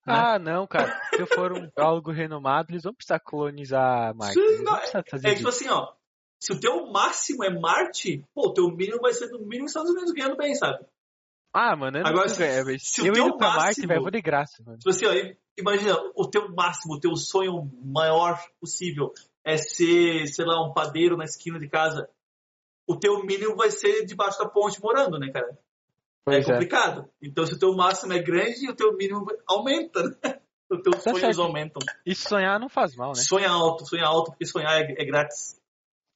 Ah, 0.08 0.38
não, 0.38 0.68
cara. 0.68 1.02
Se 1.16 1.22
eu 1.22 1.28
for 1.28 1.52
um 1.52 1.68
biólogo 1.76 2.12
renomado, 2.12 2.72
eles 2.72 2.84
vão 2.84 2.94
precisar 2.94 3.20
colonizar 3.20 4.14
Marte. 4.16 4.36
Não, 4.62 4.78
fazer 5.10 5.30
É 5.30 5.36
tipo 5.36 5.50
isso. 5.50 5.64
assim, 5.64 5.70
ó. 5.70 5.94
Se 6.40 6.54
o 6.54 6.60
teu 6.60 6.86
máximo 6.92 7.44
é 7.44 7.50
Marte, 7.50 8.24
pô, 8.34 8.50
o 8.50 8.54
teu 8.54 8.70
mínimo 8.70 9.00
vai 9.02 9.14
ser 9.14 9.28
no 9.30 9.40
mínimo 9.40 9.66
Estados 9.66 9.90
Unidos 9.90 10.12
ganhando 10.12 10.38
bem, 10.38 10.54
sabe? 10.54 10.86
Ah, 11.52 11.76
mano, 11.76 11.98
eu 11.98 12.04
não 12.04 12.10
Agora, 12.10 12.28
se- 12.30 12.80
se 12.80 13.02
o 13.02 13.08
eu 13.08 13.14
teu 13.14 13.28
indo 13.28 13.38
pra 13.38 13.48
Marte, 13.48 13.64
máximo- 13.66 13.88
velho, 13.88 13.98
eu 13.98 14.02
vou 14.04 14.12
de 14.12 14.22
graça, 14.22 14.62
mano. 14.64 14.78
Tipo 14.78 14.90
assim, 14.92 15.06
ó, 15.08 15.14
imagina, 15.58 15.96
o 16.16 16.28
teu 16.28 16.50
máximo, 16.54 16.96
o 16.96 17.00
teu 17.00 17.16
sonho 17.16 17.70
maior 17.84 18.40
possível 18.60 19.14
é 19.44 19.58
ser, 19.58 20.28
sei 20.28 20.46
lá, 20.46 20.66
um 20.66 20.74
padeiro 20.74 21.16
na 21.16 21.24
esquina 21.24 21.60
de 21.60 21.68
casa. 21.70 22.10
O 22.88 22.96
teu 22.96 23.24
mínimo 23.24 23.56
vai 23.56 23.72
ser 23.72 24.06
debaixo 24.06 24.40
da 24.40 24.50
ponte 24.50 24.82
morando, 24.82 25.20
né, 25.20 25.32
cara? 25.32 25.58
Pois 26.26 26.38
é 26.38 26.40
é. 26.40 26.54
complicado. 26.54 27.10
Então, 27.22 27.46
se 27.46 27.54
o 27.54 27.60
teu 27.60 27.76
máximo 27.76 28.14
é 28.14 28.20
grande, 28.22 28.70
o 28.70 28.76
teu 28.76 28.96
mínimo 28.96 29.26
aumenta, 29.48 30.04
né? 30.04 30.42
Os 30.68 30.82
teus 30.82 30.96
Tá 30.96 31.12
sonhos 31.12 31.20
certo. 31.20 31.42
aumentam. 31.44 31.80
E 32.04 32.16
sonhar 32.16 32.60
não 32.60 32.68
faz 32.68 32.96
mal, 32.96 33.10
né? 33.10 33.22
Sonha 33.22 33.50
alto, 33.50 33.86
sonha 33.86 34.04
alto, 34.04 34.32
porque 34.32 34.48
sonhar 34.48 34.82
é, 34.82 34.96
é 34.98 35.06
grátis. 35.06 35.62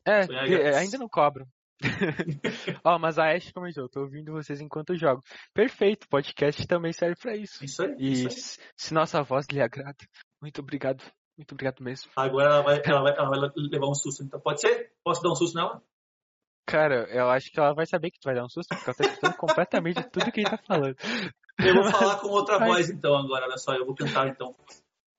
É, 0.03 0.21
é 0.21 0.25
grátis. 0.25 0.75
ainda 0.75 0.97
não 0.97 1.07
cobram. 1.07 1.47
Ó, 2.83 2.99
mas 2.99 3.17
a 3.17 3.31
Ash 3.31 3.51
comentou, 3.51 3.87
tô 3.89 4.01
ouvindo 4.01 4.33
vocês 4.33 4.59
enquanto 4.59 4.91
eu 4.91 4.97
jogo. 4.97 5.23
Perfeito, 5.53 6.07
podcast 6.09 6.67
também 6.67 6.91
serve 6.91 7.15
pra 7.21 7.35
isso. 7.35 7.63
Isso 7.63 7.83
aí. 7.83 7.95
E 7.97 8.11
Isso 8.11 8.59
aí. 8.59 8.67
se 8.75 8.93
nossa 8.93 9.23
voz 9.23 9.45
lhe 9.51 9.61
agrada, 9.61 9.97
muito 10.41 10.61
obrigado. 10.61 11.03
Muito 11.37 11.53
obrigado 11.53 11.81
mesmo. 11.81 12.11
Agora 12.17 12.49
ela 12.49 12.61
vai, 12.61 12.81
ela, 12.83 13.01
vai, 13.01 13.13
ela 13.17 13.29
vai 13.29 13.49
levar 13.55 13.87
um 13.87 13.95
susto. 13.95 14.23
Então, 14.23 14.41
pode 14.41 14.59
ser? 14.59 14.91
Posso 15.01 15.23
dar 15.23 15.31
um 15.31 15.35
susto 15.35 15.55
nela? 15.55 15.81
Cara, 16.67 17.07
eu 17.09 17.29
acho 17.29 17.49
que 17.49 17.57
ela 17.57 17.73
vai 17.73 17.85
saber 17.85 18.11
que 18.11 18.19
tu 18.19 18.25
vai 18.25 18.35
dar 18.35 18.43
um 18.43 18.49
susto, 18.49 18.75
porque 18.75 18.89
ela 18.89 18.97
tá 18.97 19.05
escutando 19.05 19.37
completamente 19.39 20.03
tudo 20.09 20.31
que 20.33 20.41
ele 20.41 20.49
tá 20.49 20.57
falando. 20.57 20.97
Eu 21.57 21.75
vou 21.75 21.85
falar 21.85 22.19
com 22.19 22.27
outra 22.27 22.59
voz, 22.59 22.89
então, 22.89 23.15
agora. 23.15 23.45
Olha 23.45 23.57
só, 23.57 23.73
eu 23.73 23.85
vou 23.85 23.95
cantar, 23.95 24.27
então. 24.27 24.53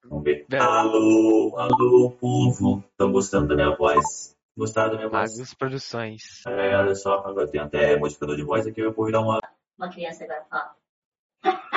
Vamos 0.05 0.25
ver. 0.25 0.47
É. 0.53 0.59
Alô, 0.59 1.57
alô, 1.57 2.11
povo. 2.21 2.85
Estão 2.91 3.11
gostando 3.11 3.49
da 3.49 3.55
minha 3.55 3.75
voz? 3.77 4.37
Gostaram 4.61 4.91
da 4.91 4.97
minha 4.99 5.09
voz? 5.09 5.33
Magos 5.39 5.55
Produções. 5.55 6.45
É, 6.47 6.77
olha 6.77 6.95
só, 6.95 7.15
agora 7.21 7.49
tem 7.51 7.59
até 7.63 7.97
modificador 7.97 8.37
de 8.37 8.43
voz 8.45 8.67
aqui. 8.67 8.83
Eu 8.83 8.93
vou 8.93 9.11
dar 9.11 9.23
uma. 9.23 9.41
Uma 9.79 9.89
criança 9.89 10.25
agora 10.25 10.45
fala. 10.51 10.77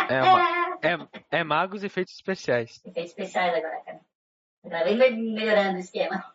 É, 0.09 0.21
uma- 0.21 0.77
é, 1.31 1.37
é 1.39 1.43
Magos 1.45 1.81
Efeitos 1.81 2.13
Especiais. 2.13 2.81
Efeitos 2.85 3.11
especiais 3.11 3.55
agora, 3.55 3.81
cara. 3.85 4.01
Agora 4.65 4.83
vem 4.83 4.97
me- 4.97 5.33
melhorando 5.33 5.77
o 5.77 5.79
esquema. 5.79 6.25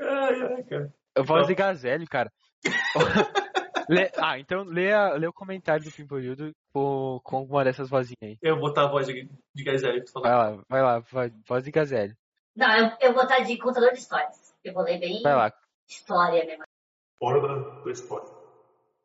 Ai, 0.00 0.42
ai, 0.42 0.62
cara. 0.64 0.92
Voz 1.24 1.46
de 1.46 1.54
Gazelle, 1.54 2.06
cara. 2.08 2.32
Lê- 3.88 4.10
ah, 4.18 4.36
então 4.40 4.64
lê, 4.64 4.92
a- 4.92 5.12
lê 5.12 5.28
o 5.28 5.32
comentário 5.32 5.84
do 5.84 5.92
Pimpolildo 5.92 6.50
com, 6.72 7.20
com 7.22 7.44
uma 7.44 7.62
dessas 7.62 7.88
vozinhas 7.88 8.18
aí. 8.20 8.36
Eu 8.42 8.56
vou 8.56 8.62
botar 8.68 8.86
a 8.86 8.90
voz 8.90 9.06
de, 9.06 9.30
de 9.54 9.64
tu 10.04 10.20
Vai 10.20 10.32
lá, 10.34 10.60
vai 10.68 10.82
lá, 10.82 10.98
voz 11.46 11.62
de 11.62 11.70
Gazelle. 11.70 12.12
Não, 12.56 12.76
eu, 12.76 12.96
eu 13.00 13.12
vou 13.14 13.22
estar 13.24 13.40
de 13.40 13.56
contador 13.58 13.92
de 13.92 13.98
histórias. 13.98 14.54
Eu 14.64 14.72
vou 14.72 14.82
ler 14.82 14.98
bem 14.98 15.22
Vai 15.22 15.34
lá. 15.34 15.52
história 15.88 16.44
mesmo. 16.44 16.64
Hora 17.20 17.40
da, 17.40 17.84
da 17.84 17.90
história. 17.90 18.28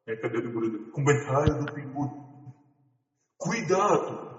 É, 0.08 0.16
cadê 0.16 0.38
o 0.40 0.42
Pimpolho? 0.42 0.92
Comentário 0.92 1.60
do 1.66 1.74
Pimpolho. 1.74 2.32
Cuidado! 3.38 4.32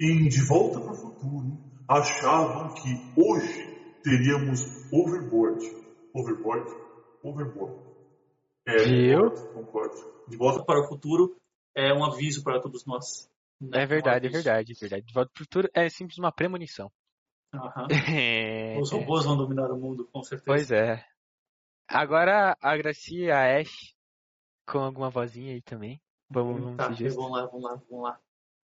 Em 0.00 0.28
De 0.28 0.46
Volta 0.46 0.80
para 0.80 0.92
o 0.92 0.94
Futuro, 0.94 1.58
achavam 1.88 2.72
que 2.74 2.88
hoje 3.20 4.00
teríamos 4.04 4.60
overboard. 4.92 5.64
Overboard? 6.14 6.70
Overboard. 7.24 7.88
É, 8.66 8.76
Viu? 8.84 9.30
concordo, 9.30 9.52
concordo. 9.54 10.24
De 10.28 10.36
volta 10.36 10.64
Para 10.64 10.80
o 10.80 10.88
futuro 10.88 11.36
é 11.74 11.92
um 11.92 12.04
aviso 12.04 12.44
para 12.44 12.60
todos 12.60 12.84
nós. 12.86 13.28
né? 13.60 13.82
É 13.82 13.86
verdade, 13.86 14.26
é 14.26 14.28
Um 14.28 14.32
aviso. 14.32 14.44
verdade, 14.44 14.72
é 14.72 14.76
verdade. 14.80 15.06
De 15.06 15.12
volta 15.14 15.30
pro 15.34 15.44
futuro 15.44 15.68
é 15.74 15.88
simples 15.88 16.18
uma 16.18 16.30
premonição. 16.30 16.90
É, 18.14 18.78
Os 18.78 18.90
robôs 18.92 19.24
vão 19.24 19.36
dominar 19.36 19.70
o 19.70 19.76
mundo, 19.76 20.06
com 20.12 20.22
certeza. 20.22 20.44
Pois 20.46 20.70
é. 20.70 21.04
Agora 21.88 22.56
a 22.60 22.76
Gracia 22.76 23.26
e 23.26 23.30
a 23.30 23.58
Ash 23.60 23.94
com 24.66 24.78
alguma 24.80 25.08
vozinha 25.08 25.54
aí 25.54 25.62
também. 25.62 26.00
Vamos, 26.30 26.60
vamos 26.60 26.76
Tá, 26.76 26.88
sugerir. 26.88 27.14
vamos 27.14 27.32
lá, 27.32 27.46
vamos 27.46 27.62
lá, 27.62 27.80
vamos 27.88 28.04
lá. 28.04 28.20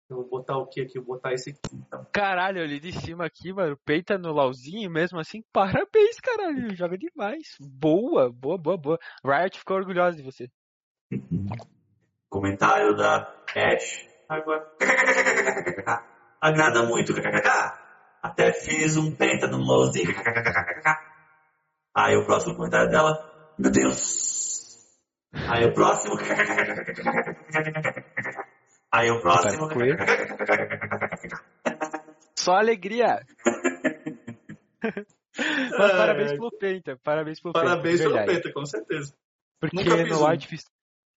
Eu 0.10 0.18
vou 0.18 0.28
botar 0.30 0.58
o 0.58 0.68
que 0.68 0.82
aqui? 0.82 0.98
Eu 0.98 1.04
vou 1.04 1.16
botar 1.16 1.32
esse 1.34 1.52
aqui, 1.52 1.60
então. 1.74 2.06
Caralho, 2.12 2.60
eu 2.60 2.66
li 2.66 2.78
de 2.80 2.92
cima 2.92 3.26
aqui, 3.26 3.54
mano. 3.54 3.78
Peita 3.86 4.18
no 4.18 4.34
LOLzinho 4.34 4.92
mesmo 4.92 5.18
assim. 5.18 5.42
Parabéns, 5.54 6.20
caralho. 6.20 6.76
Joga 6.76 6.98
demais. 6.98 7.56
Boa, 7.62 8.30
boa, 8.30 8.58
boa, 8.58 8.78
boa. 8.78 9.00
Riot 9.26 9.58
ficou 9.58 9.78
orgulhosa 9.78 10.18
de 10.18 10.24
você. 10.24 10.50
Comentário 12.30 12.96
da 12.98 13.34
Ash. 13.56 14.06
Agora. 14.28 14.70
Agrada 16.42 16.84
muito. 16.84 17.14
Até 18.24 18.54
fiz 18.54 18.96
um 18.96 19.14
penta 19.14 19.48
no 19.48 19.58
LOLzinho. 19.58 20.16
Aí 21.94 22.16
o 22.16 22.26
próximo 22.26 22.56
comentário 22.56 22.90
dela. 22.90 23.54
Meu 23.60 23.70
Deus. 23.70 24.88
Aí 25.34 25.66
o 25.66 25.74
próximo. 25.74 26.16
Aí 28.90 29.12
o 29.12 29.20
próximo. 29.22 29.68
Só 32.40 32.54
alegria. 32.54 33.20
Mas 35.36 35.92
Ai, 35.92 35.98
parabéns 35.98 36.32
pelo 36.34 36.52
Penta, 36.52 37.00
parabéns 37.04 37.42
pelo 37.42 37.54
Penta, 37.54 37.66
Parabéns 37.66 38.02
pelo. 38.02 38.26
Penta, 38.26 38.54
com 38.54 38.66
certeza. 38.66 39.16
Porque 39.60 39.84
no 39.84 40.20
um. 40.20 40.28
Wild 40.28 40.48
Fist... 40.48 40.68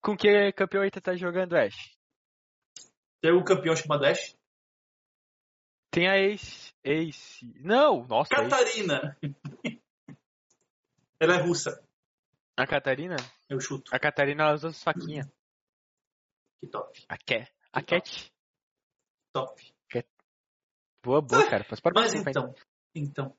Com 0.01 0.15
que 0.15 0.51
campeão 0.53 0.83
aí 0.83 0.91
tu 0.91 1.01
tá 1.01 1.15
jogando, 1.15 1.55
Ash? 1.55 1.75
Tem 3.21 3.33
um 3.33 3.43
campeão 3.43 3.75
chamado 3.75 4.05
Ash? 4.05 4.35
Tem 5.95 6.09
a 6.09 6.17
Ace... 6.19 6.73
Ace... 6.83 7.45
Não, 7.61 8.05
nossa, 8.05 8.35
Ace. 8.35 8.49
Catarina. 8.49 9.17
Ela 11.17 11.35
é 11.35 11.41
russa. 11.41 11.81
A 12.57 12.67
Catarina? 12.67 13.15
Eu 13.49 13.61
chuto. 13.61 13.95
A 13.95 13.97
Catarina, 13.97 14.43
ela 14.43 14.55
usa 14.55 14.67
as 14.67 14.83
faquinhas. 14.83 15.25
Que 16.59 16.67
top. 16.67 17.05
A 17.07 17.17
Cat. 17.17 17.49
A 17.71 17.81
Cat. 17.81 18.29
Top. 19.31 19.73
Boa, 21.01 21.21
boa, 21.21 21.49
cara. 21.49 21.63
Faz 21.63 21.79
parte 21.79 21.95
Mas 21.95 22.13
então, 22.13 22.53
então, 22.93 23.37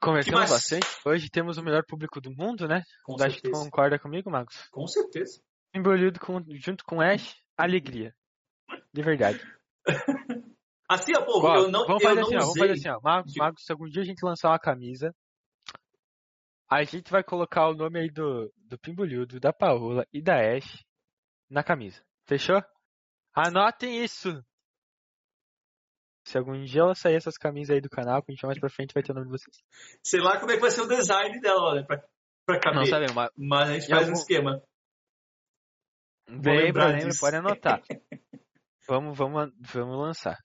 Conversamos 0.00 0.44
que 0.44 0.50
bastante. 0.50 0.86
Hoje 1.04 1.28
temos 1.28 1.58
o 1.58 1.62
melhor 1.62 1.84
público 1.84 2.22
do 2.22 2.30
mundo, 2.30 2.66
né? 2.66 2.84
com 3.04 3.16
Acho 3.16 3.36
que 3.36 3.42
certeza. 3.42 3.64
concorda 3.64 3.98
comigo, 3.98 4.30
Marcos? 4.30 4.66
Com 4.70 4.86
certeza. 4.86 5.42
Embolido 5.74 6.18
com, 6.20 6.42
junto 6.54 6.84
com 6.86 7.02
Ash, 7.02 7.36
alegria. 7.54 8.14
De 8.94 9.02
verdade. 9.02 9.40
Assim, 10.88 11.12
pô, 11.24 11.54
eu 11.56 11.68
não, 11.70 11.84
vamos 11.86 12.02
eu 12.02 12.08
fazer 12.08 12.20
não 12.20 12.26
assim. 12.28 12.36
Vamos 12.38 12.58
fazer 12.58 12.72
assim, 12.72 12.88
ó. 12.90 13.00
Marcos, 13.02 13.34
Marcos, 13.36 13.64
se 13.64 13.72
algum 13.72 13.86
dia 13.88 14.02
a 14.02 14.04
gente 14.04 14.24
lançar 14.24 14.50
uma 14.50 14.58
camisa, 14.58 15.12
a 16.70 16.82
gente 16.84 17.10
vai 17.10 17.24
colocar 17.24 17.68
o 17.68 17.74
nome 17.74 17.98
aí 18.00 18.10
do, 18.10 18.52
do 18.56 18.78
Pimbolhudo, 18.78 19.40
da 19.40 19.52
Paola 19.52 20.06
e 20.12 20.22
da 20.22 20.36
Ash 20.36 20.84
na 21.50 21.62
camisa. 21.64 22.02
Fechou? 22.26 22.62
Anotem 23.34 24.02
isso! 24.04 24.42
Se 26.24 26.36
algum 26.38 26.60
dia 26.64 26.80
ela 26.82 26.94
sair 26.94 27.14
essas 27.14 27.36
camisas 27.36 27.74
aí 27.74 27.80
do 27.80 27.88
canal, 27.90 28.20
que 28.22 28.30
a 28.30 28.34
gente 28.34 28.42
vai 28.42 28.48
mais 28.50 28.58
pra 28.58 28.68
frente, 28.70 28.92
vai 28.94 29.02
ter 29.02 29.12
o 29.12 29.14
nome 29.14 29.26
de 29.26 29.32
vocês. 29.32 29.56
Sei 30.02 30.20
lá 30.20 30.38
como 30.40 30.50
é 30.50 30.54
que 30.56 30.60
vai 30.60 30.70
ser 30.70 30.80
o 30.82 30.88
design 30.88 31.40
dela, 31.40 31.62
olha, 31.62 31.86
pra, 31.86 32.02
pra 32.44 32.58
caber. 32.60 32.78
Não 32.80 32.86
sabemos, 32.86 33.14
mas 33.14 33.30
Mas 33.36 33.68
a 33.68 33.72
gente 33.74 33.88
faz 33.88 34.02
um 34.08 34.10
algum- 34.10 34.20
esquema. 34.20 34.62
lembra, 36.28 36.86
lembra, 36.88 37.10
pode 37.20 37.36
anotar. 37.36 37.80
vamos, 38.88 39.16
vamos, 39.16 39.52
vamos 39.72 39.98
lançar. 39.98 40.36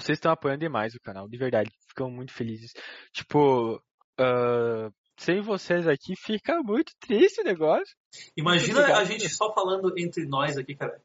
Vocês 0.00 0.16
estão 0.16 0.32
apoiando 0.32 0.60
demais 0.60 0.94
o 0.94 1.00
canal, 1.00 1.28
de 1.28 1.36
verdade. 1.36 1.70
Ficamos 1.88 2.12
muito 2.14 2.32
felizes. 2.32 2.72
Tipo, 3.12 3.82
ah, 4.18 4.90
sem 5.18 5.40
vocês 5.40 5.86
aqui 5.86 6.14
fica 6.16 6.62
muito 6.62 6.92
triste 6.98 7.40
o 7.42 7.44
negócio. 7.44 7.94
Imagina 8.36 8.96
a 8.96 9.04
gente 9.04 9.28
só 9.28 9.52
falando 9.52 9.92
entre 9.98 10.26
nós 10.26 10.56
aqui, 10.56 10.74
cara. 10.74 11.00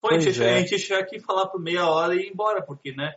Pô, 0.00 0.08
a 0.08 0.10
Pois 0.10 0.24
gente, 0.24 0.42
é. 0.42 0.54
a 0.54 0.58
gente 0.60 0.72
ia 0.72 0.78
chegar 0.78 1.00
aqui 1.00 1.20
falar 1.20 1.48
por 1.48 1.60
meia 1.60 1.86
hora 1.88 2.14
e 2.14 2.20
ir 2.20 2.30
embora, 2.30 2.64
porque, 2.64 2.92
né? 2.92 3.14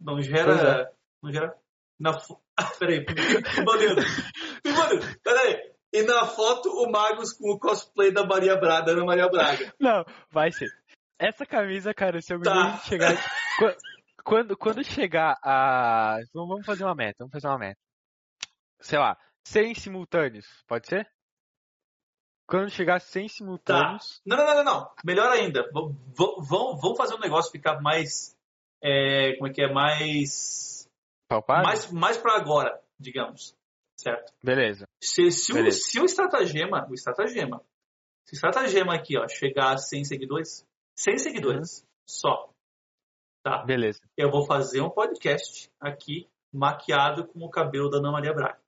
Não 0.00 0.20
gera. 0.20 0.92
Não 1.22 1.32
gera. 1.32 1.56
Na 1.98 2.12
fo... 2.18 2.40
Ah, 2.56 2.70
peraí. 2.78 3.04
Pimbolido, 3.04 4.00
peraí. 5.24 5.72
E 5.92 6.02
na 6.02 6.24
foto, 6.24 6.68
o 6.68 6.88
Magos 6.88 7.32
com 7.32 7.50
o 7.50 7.58
cosplay 7.58 8.12
da 8.12 8.24
Maria 8.24 8.54
Braga, 8.56 8.92
Ana 8.92 9.04
Maria 9.04 9.28
Braga. 9.28 9.74
Não, 9.80 10.04
vai 10.30 10.52
ser. 10.52 10.68
Essa 11.18 11.44
camisa, 11.44 11.92
cara, 11.92 12.20
se 12.22 12.32
algum 12.32 12.44
Tá. 12.44 12.78
chegar. 12.78 13.12
Qu- 14.24 14.30
Quando, 14.30 14.56
quando 14.56 14.82
chegar 14.84 15.38
a. 15.42 16.16
Vamos 16.32 16.48
vamos 16.48 16.66
fazer 16.66 16.84
uma 16.84 16.94
meta, 16.94 17.16
vamos 17.20 17.32
fazer 17.32 17.46
uma 17.46 17.58
meta. 17.58 17.78
Sei 18.80 18.98
lá, 18.98 19.16
100 19.46 19.74
simultâneos, 19.74 20.46
pode 20.66 20.86
ser? 20.88 21.08
Quando 22.46 22.70
chegar 22.70 22.96
a 22.96 23.00
100 23.00 23.28
simultâneos. 23.28 24.20
Não, 24.26 24.36
não, 24.36 24.44
não, 24.46 24.54
não, 24.56 24.64
não. 24.64 24.94
Melhor 25.04 25.30
ainda. 25.30 25.62
V- 25.62 25.92
v- 26.08 26.46
Vão 26.46 26.76
vão 26.76 26.94
fazer 26.96 27.14
um 27.14 27.20
negócio 27.20 27.50
ficar 27.52 27.80
mais. 27.80 28.36
é, 28.82 29.34
como 29.36 29.48
é 29.48 29.52
que 29.52 29.62
é? 29.62 29.72
Mais. 29.72 30.88
Palpável? 31.28 31.64
Mais, 31.64 31.90
mais 31.90 32.18
pra 32.18 32.36
agora, 32.36 32.82
digamos. 32.98 33.56
Certo? 33.98 34.32
Beleza. 34.42 34.86
Se, 35.02 35.30
se, 35.30 35.52
o, 35.52 35.54
Beleza. 35.54 35.78
se 35.80 36.00
o 36.00 36.04
estratagema, 36.04 36.86
o 36.90 36.94
estratagema, 36.94 37.62
se 38.26 38.34
o 38.34 38.36
estratagema 38.36 38.94
aqui, 38.94 39.16
ó, 39.16 39.26
chegar 39.28 39.72
a 39.72 39.78
100 39.78 40.04
seguidores, 40.04 40.66
100 40.98 41.18
seguidores 41.18 41.80
Uhum. 41.80 41.86
só, 42.06 42.53
tá? 43.44 43.58
Beleza. 43.64 44.00
Eu 44.16 44.30
vou 44.30 44.44
fazer 44.46 44.80
um 44.80 44.90
podcast 44.90 45.70
aqui, 45.78 46.28
maquiado 46.52 47.26
com 47.28 47.40
o 47.44 47.50
cabelo 47.50 47.88
da 47.90 47.98
Ana 47.98 48.10
Maria 48.10 48.32
Braga, 48.32 48.58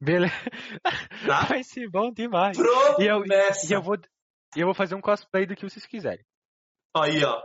Beleza. 0.00 0.32
tá? 1.26 1.40
Vai 1.58 1.62
ser 1.64 1.90
bom 1.90 2.10
demais. 2.12 2.56
E 2.56 3.04
eu, 3.04 3.18
Promessa! 3.20 3.66
e 3.70 3.74
eu 3.74 3.82
vou. 3.82 3.98
Eu 4.56 4.66
vou 4.66 4.74
fazer 4.74 4.94
um 4.94 5.00
cosplay 5.00 5.44
do 5.44 5.54
que 5.56 5.68
vocês 5.68 5.84
quiserem. 5.84 6.24
Aí, 6.96 7.22
ó, 7.24 7.42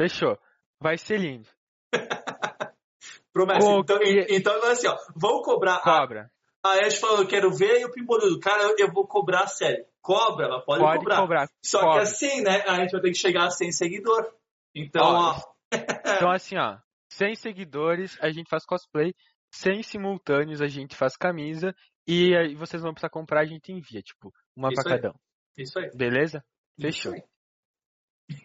Fechou. 0.00 0.38
Vai 0.80 0.98
ser 0.98 1.18
lindo. 1.18 1.48
promessa. 3.32 3.60
Pô, 3.60 3.80
então, 3.80 3.98
que- 3.98 4.26
então, 4.30 4.54
agora 4.56 4.72
assim, 4.72 4.86
ó, 4.88 4.96
vão 5.14 5.42
cobrar. 5.42 5.76
A, 5.76 5.80
Cobra. 5.82 6.30
a 6.64 6.86
Ash 6.86 6.98
falou, 6.98 7.20
eu 7.20 7.28
quero 7.28 7.50
ver, 7.52 7.80
e 7.80 7.84
o 7.84 7.92
Pimboludo, 7.92 8.38
cara, 8.40 8.74
eu, 8.78 8.92
vou 8.92 9.06
cobrar 9.06 9.42
a 9.44 9.46
série. 9.46 9.86
Cobra, 10.02 10.46
ela 10.46 10.60
pode, 10.62 10.80
Pode 10.82 10.98
cobrar. 10.98 11.16
cobrar. 11.20 11.48
Só 11.64 11.80
cobra. 11.80 11.94
que 11.96 12.02
assim, 12.02 12.40
né, 12.42 12.62
a 12.66 12.76
gente 12.80 12.92
vai 12.92 13.00
ter 13.02 13.08
que 13.10 13.14
chegar 13.18 13.46
a 13.46 13.50
100 13.50 13.72
seguidores. 13.72 14.30
Então, 14.74 15.02
Ó, 15.04 15.30
ó, 15.36 15.40
Então, 15.72 16.30
assim, 16.30 16.56
ó. 16.56 16.78
100 17.10 17.34
seguidores, 17.36 18.18
a 18.20 18.30
gente 18.30 18.48
faz 18.48 18.64
cosplay. 18.64 19.14
100 19.52 19.82
simultâneos, 19.82 20.60
a 20.60 20.66
gente 20.66 20.96
faz 20.96 21.16
camisa. 21.16 21.74
E 22.06 22.36
aí 22.36 22.54
vocês 22.54 22.82
vão 22.82 22.92
precisar 22.92 23.10
comprar, 23.10 23.40
a 23.40 23.46
gente 23.46 23.72
envia. 23.72 24.02
Tipo, 24.02 24.32
uma 24.56 24.68
Isso 24.72 24.82
pra 24.82 24.94
aí. 24.94 25.00
cada 25.00 25.14
um. 25.14 25.18
isso 25.56 25.78
aí. 25.78 25.90
Beleza? 25.94 26.44
Fechou. 26.80 27.14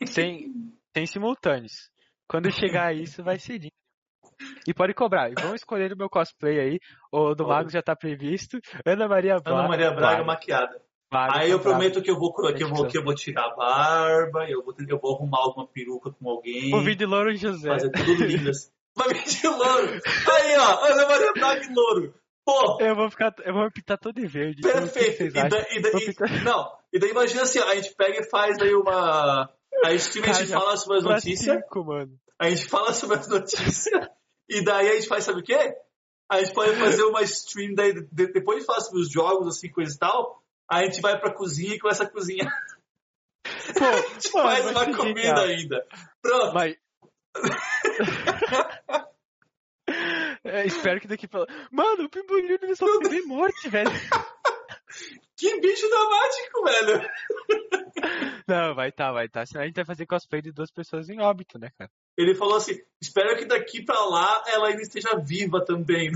100, 0.05 0.53
100 0.95 1.05
simultâneos. 1.05 1.89
Quando 2.27 2.51
chegar 2.51 2.95
isso, 2.95 3.23
vai 3.23 3.39
ser 3.39 3.57
lindo. 3.57 3.71
E 4.67 4.73
pode 4.73 4.93
cobrar. 4.93 5.29
E 5.29 5.33
vamos 5.35 5.61
escolher 5.61 5.91
o 5.93 5.97
meu 5.97 6.09
cosplay 6.09 6.59
aí. 6.59 6.79
O 7.11 7.35
do. 7.35 7.47
Mago 7.47 7.69
já 7.69 7.81
tá 7.81 7.95
previsto. 7.95 8.59
Ana 8.85 9.07
Maria 9.07 9.37
Braga. 9.39 9.59
Ana 9.59 9.67
Maria 9.67 9.91
Braga 9.91 10.23
maquiada. 10.23 10.81
Vaga 11.11 11.39
Aí 11.39 11.51
eu 11.51 11.59
prometo 11.59 12.01
que 12.01 12.09
eu 12.09 12.17
vou, 12.17 12.33
que 12.33 12.63
eu 12.63 12.69
vou, 12.69 12.87
que 12.87 12.97
eu 12.97 13.03
vou 13.03 13.13
tirar 13.13 13.47
a 13.47 13.55
barba, 13.55 14.49
eu 14.49 14.63
vou, 14.63 14.73
eu 14.87 14.97
vou 14.99 15.15
arrumar 15.15 15.39
alguma 15.39 15.67
peruca 15.67 16.09
com 16.11 16.29
alguém, 16.29 16.73
O 16.73 16.81
vídeo 16.81 17.07
Louro 17.07 17.35
José. 17.35 17.67
fazer 17.67 17.91
tudo 17.91 18.23
lindo 18.23 18.49
assim. 18.49 18.69
Vai 18.95 19.07
vir 19.13 19.23
de 19.23 19.47
louro. 19.47 20.01
Aí, 20.33 20.57
ó, 20.57 20.85
Ana 20.85 21.07
Maria 21.07 21.31
Braga 21.33 21.63
e 21.65 21.73
louro. 21.73 22.13
Pô, 22.45 22.77
Eu 22.81 22.93
vou 22.95 23.09
ficar. 23.09 23.33
Eu 23.45 23.53
vou 23.53 23.63
me 23.63 23.71
pintar 23.71 23.97
todo 23.97 24.15
de 24.19 24.27
verde. 24.27 24.61
Perfeito. 24.61 25.23
E, 25.23 25.29
da, 25.31 25.47
e, 25.71 25.81
da, 25.81 25.91
Vou 25.91 26.01
e- 26.01 26.05
pintar- 26.07 26.43
não, 26.43 26.71
e 26.91 26.99
daí 26.99 27.09
imagina 27.11 27.43
assim, 27.43 27.59
ó, 27.59 27.67
a 27.69 27.75
gente 27.75 27.93
pega 27.95 28.19
e 28.19 28.29
faz 28.29 28.57
aí 28.59 28.73
uma... 28.75 29.49
A 29.85 29.95
gente, 29.95 30.29
a 30.29 30.33
gente 30.33 30.51
fala 30.51 30.75
sobre 30.77 30.97
as 30.97 31.03
notícias, 31.05 31.55
cinco, 31.63 31.85
mano. 31.85 32.11
a 32.39 32.49
gente 32.49 32.67
fala 32.67 32.91
sobre 32.93 33.17
as 33.17 33.27
notícias, 33.29 34.07
e 34.49 34.61
daí 34.63 34.89
a 34.89 34.93
gente 34.95 35.07
faz, 35.07 35.23
sabe 35.23 35.39
o 35.39 35.43
quê? 35.43 35.73
A 36.29 36.39
gente 36.43 36.53
pode 36.53 36.75
fazer 36.75 37.03
uma 37.03 37.21
stream, 37.23 37.73
daí, 37.73 37.93
de- 37.93 38.31
depois 38.33 38.59
de 38.59 38.65
falar 38.65 38.81
sobre 38.81 39.01
os 39.01 39.09
jogos, 39.11 39.47
assim, 39.47 39.69
coisa 39.71 39.95
e 39.95 39.97
tal, 39.97 40.40
a 40.71 40.83
gente 40.85 41.01
vai 41.01 41.19
pra 41.19 41.33
cozinha 41.33 41.75
e 41.75 41.79
começa 41.79 42.03
a 42.03 42.09
cozinhar. 42.09 42.49
Pô, 43.77 43.83
A 43.85 43.97
gente 43.97 44.33
mano, 44.33 44.49
faz 44.49 44.65
uma 44.71 44.85
comida 44.97 45.21
genial. 45.21 45.45
ainda. 45.45 45.87
Pronto. 46.21 46.53
Mas. 46.53 46.77
É, 50.43 50.65
espero 50.65 50.99
que 50.99 51.07
daqui 51.07 51.27
pra. 51.27 51.45
Mano, 51.71 52.05
o 52.05 52.09
Pimbolino 52.09 52.57
ele 52.61 52.75
só 52.75 52.85
tem 53.01 53.25
morte, 53.25 53.69
velho. 53.69 53.89
Que 55.37 55.59
bicho 55.59 55.87
dramático, 55.89 56.63
velho. 56.63 57.09
Não, 58.47 58.75
vai 58.75 58.91
tá, 58.91 59.11
vai 59.11 59.27
tá. 59.27 59.43
Senão 59.45 59.63
a 59.63 59.65
gente 59.65 59.75
vai 59.75 59.85
fazer 59.85 60.05
cosplay 60.05 60.41
de 60.41 60.51
duas 60.51 60.69
pessoas 60.69 61.09
em 61.09 61.19
óbito, 61.19 61.57
né, 61.57 61.69
cara? 61.77 61.89
Ele 62.17 62.35
falou 62.35 62.57
assim: 62.57 62.79
espero 63.01 63.37
que 63.37 63.45
daqui 63.45 63.83
pra 63.83 64.03
lá 64.05 64.43
ela 64.47 64.67
ainda 64.67 64.81
esteja 64.81 65.17
viva 65.17 65.63
também, 65.65 66.11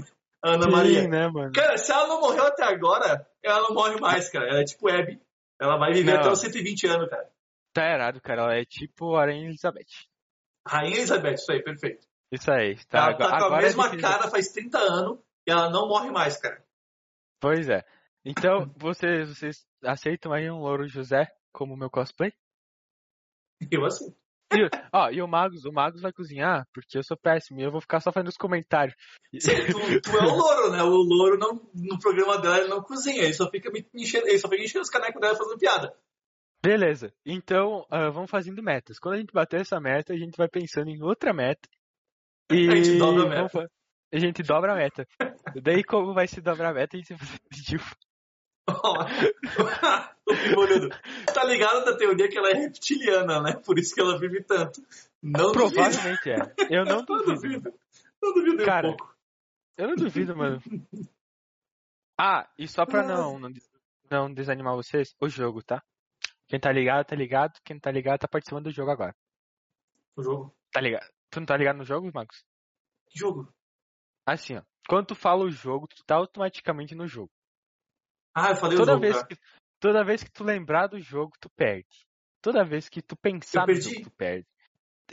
Ana 0.48 0.64
Sim, 0.66 0.72
Maria. 0.72 1.08
né, 1.08 1.28
mano? 1.28 1.52
Cara, 1.54 1.78
se 1.78 1.92
ela 1.92 2.08
não 2.08 2.20
morreu 2.22 2.46
até 2.46 2.64
agora, 2.64 3.28
ela 3.44 3.62
não 3.62 3.74
morre 3.74 4.00
mais, 4.00 4.30
cara. 4.30 4.48
Ela 4.48 4.62
é 4.62 4.64
tipo 4.64 4.88
Abby. 4.88 5.20
Ela 5.60 5.78
vai 5.78 5.92
viver 5.94 6.14
Não. 6.14 6.20
até 6.20 6.30
os 6.30 6.40
120 6.40 6.88
anos, 6.88 7.10
cara. 7.10 7.32
Tá 7.74 7.90
errado, 7.92 8.22
cara. 8.22 8.42
Ela 8.44 8.56
é 8.58 8.66
tipo 8.66 9.16
a 9.16 9.22
Aranha 9.22 9.48
Elizabeth. 9.48 9.86
Rainha 10.68 10.98
Elizabeth, 10.98 11.34
isso 11.36 11.52
aí, 11.52 11.64
perfeito. 11.64 12.08
Isso 12.32 12.52
aí. 12.52 12.76
Tá, 12.86 13.06
ela 13.08 13.18
tá 13.18 13.28
com 13.28 13.34
a 13.34 13.38
agora 13.48 13.62
mesma 13.64 13.90
gente- 13.90 14.02
cara 14.02 14.30
faz 14.30 14.50
30 14.52 14.78
anos 14.78 15.20
e 15.48 15.52
ela 15.52 15.70
não 15.70 15.88
morre 15.88 16.12
mais, 16.12 16.38
cara. 16.38 16.64
Pois 17.40 17.68
é. 17.70 17.84
Então, 18.24 18.72
vocês, 18.78 19.30
vocês 19.30 19.66
aceitam 19.84 20.32
aí 20.34 20.50
um 20.50 20.60
Louro 20.60 20.88
José 20.88 21.32
como 21.52 21.76
meu 21.78 21.90
cosplay? 21.90 22.34
Eu 23.72 23.86
assim. 23.86 24.16
E, 24.54 24.64
o- 24.64 24.70
ó, 24.94 25.10
e 25.10 25.22
o 25.22 25.28
Magos, 25.28 25.66
o 25.66 25.72
Magos 25.72 26.02
vai 26.02 26.12
cozinhar, 26.14 26.66
porque 26.74 26.98
eu 26.98 27.04
sou 27.04 27.18
péssimo 27.18 27.60
e 27.60 27.64
eu 27.64 27.72
vou 27.72 27.82
ficar 27.82 28.00
só 28.00 28.12
fazendo 28.12 28.30
os 28.30 28.38
comentários. 28.38 28.96
Sim, 29.40 29.52
tu, 29.72 30.02
tu 30.02 30.18
é 30.18 30.22
o 30.24 30.36
louro, 30.36 30.72
né? 30.72 30.84
O 30.84 30.90
louro 30.90 31.38
não, 31.38 31.70
no 31.74 32.00
programa 32.00 32.38
dela 32.38 32.60
ele 32.60 32.68
não 32.68 32.82
cozinha, 32.82 33.24
ele 33.24 33.34
só 33.34 33.50
fica 33.50 33.72
me 33.72 33.86
enchendo, 33.94 34.28
ele 34.28 34.38
só 34.40 34.48
fica 34.48 34.64
enchendo 34.64 34.84
os 34.84 34.90
canecos 34.90 35.20
dela 35.20 35.36
fazendo 35.36 35.58
piada. 35.58 35.94
Beleza. 36.64 37.14
Então, 37.26 37.86
ah, 37.92 38.10
vamos 38.10 38.30
fazendo 38.32 38.62
metas. 38.64 38.98
Quando 38.98 39.16
a 39.16 39.18
gente 39.18 39.32
bater 39.34 39.62
essa 39.62 39.80
meta, 39.80 40.14
a 40.14 40.18
gente 40.18 40.36
vai 40.38 40.48
pensando 40.48 40.90
em 40.90 41.02
outra 41.04 41.32
meta. 41.34 41.68
E 42.52 42.70
A 42.70 42.76
gente 42.76 42.98
dobra 42.98 43.24
a 43.24 43.28
meta. 43.30 43.50
vamos 43.54 43.70
A 44.14 44.20
gente 44.20 44.44
dobra 44.44 44.74
a 44.74 44.76
meta. 44.76 45.08
Daí, 45.62 45.84
como 45.84 46.14
vai 46.14 46.28
se 46.28 46.42
dobrar 46.42 46.70
a 46.70 46.74
meta, 46.74 46.96
a 46.96 47.00
gente 47.00 47.14
vai 47.14 47.20
fazer 47.52 47.80
o 50.30 50.36
Pimolhudo. 50.36 50.90
Tá 51.34 51.44
ligado 51.44 51.86
da 51.86 51.96
teoria 51.98 52.28
que 52.30 52.38
ela 52.38 52.50
é 52.50 52.54
reptiliana, 52.54 53.42
né? 53.42 53.54
Por 53.66 53.78
isso 53.78 53.94
que 53.94 54.02
ela 54.02 54.18
vive 54.20 54.44
tanto. 54.44 54.82
Não 55.22 55.52
duvido. 55.52 55.74
Provavelmente 55.74 56.30
é. 56.32 56.38
Eu 56.70 56.86
não 56.86 56.98
Não 57.04 57.06
duvido. 57.06 57.34
duvido. 57.36 57.74
Não 58.22 58.34
duvido 58.34 58.66
Cara, 58.66 58.88
um 58.90 58.98
pouco. 58.98 59.16
Eu 59.78 59.88
não 59.90 59.96
duvido, 59.96 60.36
mano. 60.36 60.62
Ah, 62.18 62.50
e 62.58 62.66
só 62.66 62.86
pra 62.86 63.04
não, 63.04 63.38
não, 63.38 63.50
não 64.10 64.34
desanimar 64.34 64.74
vocês, 64.74 65.14
o 65.20 65.28
jogo, 65.28 65.62
tá? 65.62 65.84
Quem 66.48 66.58
tá 66.58 66.72
ligado, 66.72 67.06
tá 67.06 67.14
ligado. 67.14 67.60
Quem 67.62 67.76
não 67.76 67.82
tá 67.82 67.92
ligado, 67.92 68.20
tá 68.22 68.28
participando 68.28 68.64
do 68.64 68.72
jogo 68.72 68.90
agora. 68.90 69.14
O 70.16 70.24
jogo. 70.24 70.56
Tá 70.72 70.80
ligado? 70.80 71.06
Tu 71.30 71.40
não 71.42 71.46
tá 71.46 71.58
ligado 71.58 71.76
no 71.76 71.84
jogo, 71.84 72.10
Marcos? 72.14 72.46
Que 73.10 73.20
jogo? 73.20 73.54
Assim, 74.26 74.56
ó. 74.56 74.62
Quando 74.88 75.08
tu 75.08 75.16
fala 75.16 75.44
o 75.44 75.52
jogo, 75.52 75.88
tu 75.90 76.06
tá 76.06 76.16
automaticamente 76.16 76.96
no 76.96 77.06
jogo. 77.06 77.30
Ah, 78.34 78.52
eu 78.52 78.56
falei 78.56 78.78
o 78.78 78.80
Toda 78.80 78.94
jogo, 78.94 79.02
vez, 79.02 79.18
tá? 79.20 79.28
que, 79.28 79.36
toda 79.86 80.04
vez 80.04 80.24
que 80.24 80.32
tu 80.32 80.44
lembrar 80.44 80.88
do 80.88 81.00
jogo, 81.00 81.34
tu 81.40 81.48
perde. 81.52 82.08
Toda 82.42 82.64
vez 82.66 82.90
que 82.90 83.02
tu 83.04 83.16
pensar 83.16 83.68
no 83.68 83.76
jogo, 83.76 84.02
tu 84.04 84.12
perde. 84.12 84.48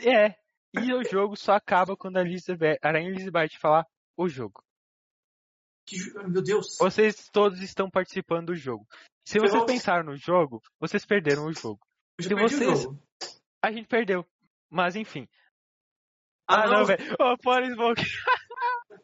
É. 0.01 0.35
E 0.75 0.95
o 0.95 1.05
jogo 1.05 1.37
só 1.37 1.53
acaba 1.53 1.95
quando 1.95 2.17
a 2.17 2.23
Elizabeth, 2.23 2.79
a 2.83 2.91
Rainha 2.91 3.11
Elizabeth 3.11 3.51
falar 3.61 3.87
o 4.17 4.27
jogo. 4.29 4.65
Que 5.87 5.97
Meu 6.27 6.43
Deus. 6.43 6.79
Vocês 6.79 7.29
todos 7.31 7.61
estão 7.61 7.91
participando 7.91 8.47
do 8.47 8.55
jogo. 8.55 8.87
Se 9.27 9.35
Ferrou. 9.35 9.51
vocês 9.51 9.65
pensaram 9.67 10.05
no 10.05 10.17
jogo, 10.17 10.63
vocês 10.81 11.05
perderam 11.05 11.45
o 11.47 11.53
jogo. 11.53 11.81
Se 12.19 12.29
perdi 12.29 12.45
o 12.45 12.49
vocês- 12.49 12.81
jogo. 12.83 13.03
A 13.63 13.71
gente 13.71 13.87
perdeu. 13.89 14.27
Mas 14.71 14.97
enfim. 14.97 15.29
Ah, 16.49 16.63
Ah, 16.63 16.67
não. 16.69 16.85
velho. 16.87 17.15
Ô, 17.21 17.37
fora 17.43 17.67
Smoke. 17.71 18.03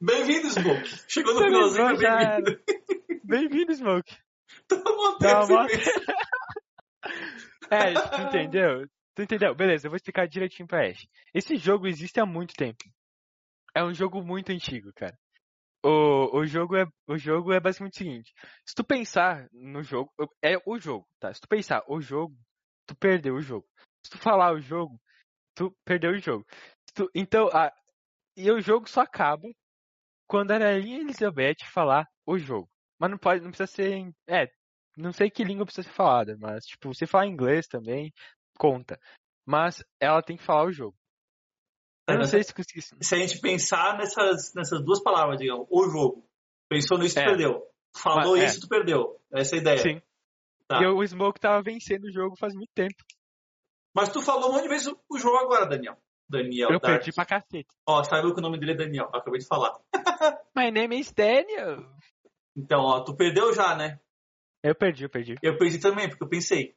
Bem-vindo, 0.01 0.49
Smoke. 0.49 0.89
Chegou 1.09 1.35
no 1.35 1.41
finalzinho, 1.43 1.97
bem-vindo. 1.99 2.63
Bem-vindo, 3.25 3.73
Smoke. 3.75 4.17
Sem 5.47 5.67
ver. 5.67 5.79
É, 7.71 7.93
tu 7.93 8.23
entendeu? 8.23 8.89
Tu 9.15 9.23
entendeu? 9.23 9.55
Beleza, 9.55 9.87
eu 9.87 9.91
vou 9.91 9.97
explicar 9.97 10.27
direitinho 10.27 10.67
pra 10.67 10.89
Ash. 10.89 11.07
Esse 11.35 11.57
jogo 11.57 11.87
existe 11.87 12.19
há 12.19 12.25
muito 12.25 12.55
tempo. 12.55 12.83
É 13.75 13.85
um 13.85 13.93
jogo 13.93 14.23
muito 14.23 14.51
antigo, 14.51 14.91
cara. 14.95 15.17
O, 15.85 16.39
o, 16.39 16.47
jogo 16.47 16.77
é, 16.77 16.87
o 17.07 17.19
jogo 17.19 17.53
é 17.53 17.61
basicamente 17.61 17.95
o 17.95 17.99
seguinte. 17.99 18.33
Se 18.67 18.75
tu 18.75 18.83
pensar 18.83 19.49
no 19.53 19.83
jogo, 19.83 20.11
é 20.43 20.57
o 20.67 20.79
jogo, 20.79 21.07
tá? 21.21 21.33
Se 21.33 21.41
tu 21.41 21.49
pensar 21.49 21.83
o 21.89 22.01
jogo, 22.01 22.35
tu 22.87 22.97
perdeu 22.97 23.35
o 23.35 23.41
jogo. 23.41 23.67
Se 24.05 24.11
tu 24.13 24.19
falar 24.19 24.53
o 24.53 24.61
jogo, 24.61 24.99
tu 25.55 25.71
perdeu 25.85 26.13
o 26.13 26.19
jogo. 26.19 26.45
Tu- 26.95 27.11
então, 27.15 27.49
a, 27.53 27.73
e 28.37 28.51
o 28.51 28.61
jogo 28.61 28.89
só 28.89 29.03
acaba 29.03 29.47
quando 30.27 30.53
a 30.53 30.59
Rainha 30.59 31.01
Elizabeth 31.01 31.65
falar 31.73 32.07
o 32.27 32.39
jogo. 32.39 32.69
Mas 32.99 33.11
não 33.11 33.19
pode, 33.19 33.43
não 33.43 33.51
precisa 33.51 33.67
ser, 33.67 33.93
em- 33.93 34.15
é, 34.29 34.49
não 34.97 35.13
sei 35.13 35.31
que 35.31 35.45
língua 35.45 35.65
precisa 35.65 35.89
ser 35.89 35.95
falada, 35.95 36.37
mas 36.39 36.65
tipo, 36.67 36.93
se 36.95 37.07
falar 37.07 37.27
inglês 37.27 37.67
também, 37.69 38.13
conta. 38.59 38.99
Mas 39.47 39.83
ela 40.01 40.23
tem 40.23 40.37
que 40.37 40.43
falar 40.43 40.65
o 40.65 40.73
jogo. 40.73 40.97
Eu 42.09 42.15
não 42.15 42.21
Mas 42.23 42.31
sei 42.31 42.43
se 42.43 42.55
consegui. 42.55 42.81
Se 42.83 43.15
a 43.15 43.19
gente 43.19 43.41
pensar 43.41 43.97
nessas, 43.99 44.53
nessas 44.55 44.83
duas 44.85 45.03
palavras, 45.03 45.39
digamos, 45.39 45.67
o 45.71 45.89
jogo. 45.91 46.27
Pensou 46.69 46.99
nisso, 46.99 47.15
tu 47.15 47.21
É. 47.21 47.25
perdeu. 47.27 47.63
Falou 47.97 48.33
Mas- 48.33 48.43
é. 48.43 48.47
isso, 48.47 48.61
tu 48.61 48.69
perdeu. 48.69 49.21
Essa 49.33 49.57
é 49.57 49.59
a 49.59 49.61
ideia. 49.61 49.79
Sim. 49.79 50.03
Tá. 50.67 50.83
E 50.83 50.87
o 50.87 51.07
Smoke 51.07 51.39
tava 51.41 51.63
vencendo 51.63 52.05
o 52.05 52.13
jogo 52.13 52.37
faz 52.39 52.55
muito 52.55 52.71
tempo. 52.75 52.95
Mas 53.95 54.11
tu 54.11 54.21
falou 54.23 54.51
um 54.51 54.53
monte 54.55 54.63
de 54.65 54.69
vezes 54.69 54.87
o- 54.87 55.01
o 55.11 55.19
jogo 55.19 55.37
agora, 55.39 55.67
Daniel. 55.67 55.97
Daniel 56.29 56.71
eu 56.71 56.79
Dark. 56.81 56.97
perdi 56.97 57.13
pra 57.13 57.25
cacete. 57.25 57.69
Ó, 57.87 58.03
saiba 58.05 58.33
que 58.35 58.39
o 58.39 58.43
nome 58.43 58.59
dele 58.59 58.73
é 58.73 58.77
Daniel. 58.77 59.07
Acabei 59.15 59.41
de 59.41 59.47
falar. 59.47 59.79
My 60.55 60.71
name 60.71 60.99
is 60.99 61.11
Daniel. 61.13 61.91
Então, 62.59 62.81
ó, 62.81 63.01
tu 63.05 63.15
perdeu 63.15 63.53
já, 63.55 63.77
né? 63.77 64.01
Eu 64.63 64.75
perdi, 64.75 65.05
eu 65.05 65.11
perdi. 65.11 65.35
Eu 65.41 65.57
perdi 65.57 65.79
também, 65.79 66.09
porque 66.09 66.25
eu 66.25 66.29
pensei. 66.29 66.75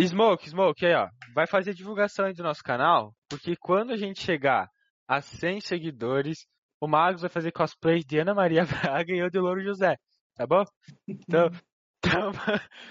Smoke, 0.00 0.48
Smoke, 0.48 0.86
aí 0.86 0.94
ó. 0.94 1.08
Vai 1.34 1.46
fazer 1.46 1.74
divulgação 1.74 2.24
aí 2.24 2.32
do 2.32 2.42
nosso 2.42 2.62
canal, 2.62 3.12
porque 3.28 3.54
quando 3.56 3.92
a 3.92 3.96
gente 3.96 4.22
chegar 4.22 4.68
a 5.06 5.20
100 5.20 5.60
seguidores, 5.60 6.46
o 6.80 6.86
Magos 6.88 7.20
vai 7.20 7.30
fazer 7.30 7.52
cosplay 7.52 8.00
de 8.02 8.18
Ana 8.18 8.34
Maria 8.34 8.64
Braga 9.04 9.12
e 9.12 9.18
eu 9.18 9.28
de 9.28 9.38
Louro 9.38 9.62
José. 9.62 9.96
Tá 10.34 10.46
bom? 10.46 10.64
Então, 11.06 11.50
então 12.04 12.32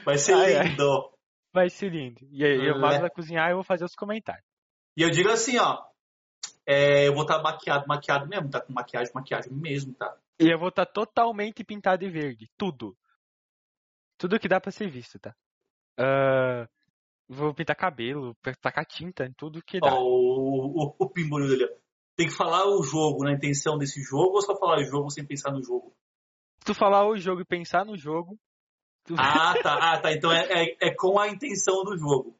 Vai 0.05 0.17
ser 0.17 0.33
Ai, 0.33 0.55
ai. 0.57 0.67
lindo. 0.67 1.11
vai 1.53 1.69
ser 1.69 1.89
lindo. 1.89 2.19
E 2.29 2.45
aí, 2.45 2.71
o. 2.71 2.79
Magos 2.79 2.99
vai 2.99 3.09
cozinhar 3.09 3.47
e 3.47 3.51
eu 3.53 3.57
vou 3.57 3.63
fazer 3.63 3.85
os 3.85 3.95
comentários. 3.95 4.45
E 4.95 5.01
eu 5.01 5.09
digo 5.09 5.29
assim, 5.29 5.57
ó. 5.57 5.81
é, 6.65 7.07
eu 7.07 7.13
vou 7.13 7.23
estar 7.23 7.41
maquiado, 7.41 7.87
maquiado 7.87 8.27
mesmo, 8.27 8.49
tá? 8.49 8.61
Com 8.61 8.73
maquiagem, 8.73 9.11
maquiagem 9.15 9.53
mesmo, 9.53 9.93
tá? 9.95 10.15
E 10.39 10.51
eu 10.51 10.59
vou 10.59 10.69
estar 10.69 10.85
totalmente 10.85 11.63
pintado 11.63 12.05
de 12.05 12.11
verde. 12.11 12.49
Tudo. 12.57 12.95
Tudo 14.17 14.39
que 14.39 14.47
dá 14.47 14.59
pra 14.59 14.71
ser 14.71 14.89
visto, 14.89 15.19
tá? 15.19 15.35
Ah, 15.97 16.67
vou 17.27 17.53
pintar 17.53 17.75
cabelo, 17.75 18.35
tacar 18.61 18.85
tinta 18.85 19.25
em 19.25 19.33
tudo 19.33 19.63
que 19.63 19.79
dá. 19.79 19.93
Ó, 19.93 20.01
o, 20.01 20.85
o, 20.85 20.95
o 20.99 21.09
pimbolho 21.09 21.47
dele. 21.47 21.67
Tem 22.15 22.27
que 22.27 22.33
falar 22.33 22.65
o 22.65 22.81
jogo, 22.81 23.23
na 23.23 23.33
intenção 23.33 23.77
desse 23.77 24.01
jogo, 24.01 24.35
ou 24.35 24.41
só 24.41 24.57
falar 24.57 24.79
o 24.79 24.85
jogo 24.85 25.09
sem 25.11 25.25
pensar 25.25 25.51
no 25.51 25.63
jogo? 25.63 25.95
Se 26.59 26.65
tu 26.65 26.73
falar 26.73 27.07
o 27.07 27.15
jogo 27.17 27.41
e 27.41 27.45
pensar 27.45 27.85
no 27.85 27.95
jogo, 27.95 28.39
tu... 29.05 29.13
Ah, 29.17 29.53
tá. 29.61 29.93
Ah, 29.93 30.01
tá. 30.01 30.11
Então 30.11 30.31
é, 30.31 30.47
é, 30.49 30.77
é 30.81 30.95
com 30.95 31.19
a 31.19 31.27
intenção 31.27 31.83
do 31.83 31.95
jogo. 31.97 32.35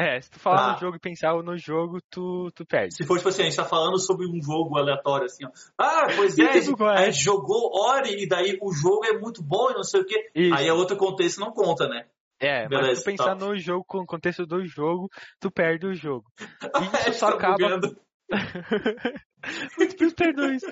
É, 0.00 0.20
se 0.20 0.30
tu 0.30 0.38
falar 0.40 0.56
Tá. 0.68 0.72
no 0.74 0.78
jogo 0.80 0.96
e 0.96 1.00
pensar 1.00 1.34
no 1.42 1.56
jogo, 1.58 1.98
tu, 2.10 2.50
tu 2.54 2.64
perde. 2.64 2.94
Se 2.94 3.04
for, 3.06 3.16
tipo 3.18 3.28
assim, 3.28 3.42
a 3.42 3.44
gente 3.44 3.56
tá 3.56 3.64
falando 3.64 3.98
sobre 3.98 4.26
um 4.26 4.42
jogo 4.42 4.78
aleatório, 4.78 5.26
assim, 5.26 5.44
ó. 5.44 5.50
Ah, 5.78 6.06
pois 6.16 6.36
é, 6.38 6.42
a 6.48 6.52
gente, 6.60 6.82
é? 6.82 6.86
a 6.86 7.10
gente 7.10 7.22
jogou 7.22 7.70
Ori 7.78 8.22
e 8.22 8.26
daí 8.28 8.58
o 8.62 8.72
jogo 8.72 9.04
é 9.04 9.18
muito 9.18 9.42
bom 9.42 9.70
e 9.70 9.74
não 9.74 9.82
sei 9.84 10.00
o 10.00 10.04
quê. 10.06 10.30
Isso. 10.34 10.54
Aí 10.54 10.66
é 10.68 10.72
outro 10.72 10.96
contexto 10.96 11.38
não 11.40 11.52
conta, 11.52 11.86
né? 11.88 12.06
É, 12.40 12.62
mas 12.62 12.70
Beleza, 12.70 12.94
se 12.96 13.02
tu 13.02 13.10
pensar 13.10 13.36
tá. 13.36 13.44
no 13.46 13.54
jogo, 13.58 13.84
com 13.86 13.98
o 13.98 14.06
contexto 14.06 14.46
do 14.46 14.64
jogo, 14.64 15.10
tu 15.38 15.50
perde 15.50 15.86
o 15.86 15.94
jogo. 15.94 16.24
E 16.64 16.88
Tá 16.90 17.08
isso 17.10 17.18
só 17.18 17.28
acaba. 17.28 17.54
bugando. 17.58 17.96
Múltiplos 19.78 20.14
perdões. 20.14 20.62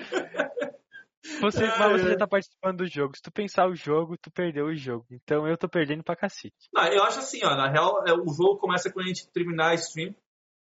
Você, 1.41 1.65
Ai, 1.65 1.79
mas 1.79 2.01
você 2.01 2.09
já 2.11 2.17
tá 2.17 2.27
participando 2.27 2.77
do 2.77 2.87
jogo. 2.87 3.15
Se 3.15 3.21
tu 3.21 3.31
pensar 3.31 3.67
o 3.67 3.75
jogo, 3.75 4.17
tu 4.17 4.31
perdeu 4.31 4.67
o 4.67 4.75
jogo. 4.75 5.05
Então 5.11 5.45
eu 5.47 5.57
tô 5.57 5.67
perdendo 5.67 6.03
pra 6.03 6.15
cacete. 6.15 6.69
Não, 6.73 6.85
eu 6.87 7.03
acho 7.03 7.19
assim, 7.19 7.39
ó, 7.43 7.55
na 7.55 7.69
real, 7.69 8.03
é, 8.07 8.13
o 8.13 8.27
jogo 8.33 8.57
começa 8.57 8.91
quando 8.91 9.05
a 9.05 9.09
gente 9.09 9.29
terminar 9.31 9.71
a 9.71 9.75
stream, 9.75 10.15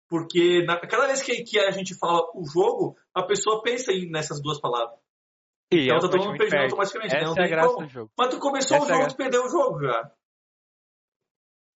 porque 0.09 0.65
na, 0.65 0.79
cada 0.81 1.07
vez 1.07 1.21
que, 1.23 1.43
que 1.45 1.59
a 1.59 1.71
gente 1.71 1.95
fala 1.99 2.23
o 2.35 2.45
jogo, 2.51 2.97
a 3.15 3.23
pessoa 3.23 3.63
pensa 3.63 3.93
em, 3.93 4.11
nessas 4.11 4.41
duas 4.41 4.59
palavras. 4.61 4.99
E 5.71 5.85
Então 5.87 5.99
tá 5.99 6.09
todo 6.09 6.19
mundo 6.25 6.39
perdendo 6.39 6.51
perde. 6.51 6.65
automaticamente, 6.67 7.13
né? 7.15 7.21
Essa 7.21 7.35
Não 7.35 7.43
é 7.43 7.45
a 7.45 7.49
graça 7.49 7.75
como. 7.75 7.87
do 7.87 7.93
jogo. 7.93 8.13
Mas 8.17 8.29
tu 8.31 8.39
começou 8.39 8.77
Essa 8.79 8.87
o 8.87 8.89
é 8.89 8.89
jogo, 8.93 9.01
graça. 9.01 9.15
tu 9.15 9.19
perdeu 9.19 9.45
o 9.45 9.49
jogo 9.49 9.83
já. 9.83 10.13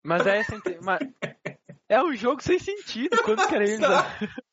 Mas 0.04 0.26
é 0.26 0.38
essa 0.38 0.58
mas 0.82 1.00
é 1.88 2.02
um 2.02 2.14
jogo 2.14 2.42
sem 2.42 2.58
sentido 2.58 3.22
quando 3.22 3.46
querem 3.48 3.74
usar. 3.76 4.18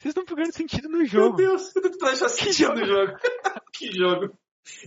Vocês 0.00 0.06
estão 0.16 0.24
pegando 0.24 0.52
sentido 0.54 0.88
no 0.88 0.98
Meu 0.98 1.06
jogo. 1.06 1.36
Deus, 1.36 1.76
eu 1.76 1.98
tô 1.98 2.06
achando 2.06 2.30
Que 2.34 2.44
sentido 2.52 2.76
jogo? 2.76 2.80
no 2.80 2.86
jogo. 2.86 3.12
que 3.78 3.92
jogo. 3.92 4.36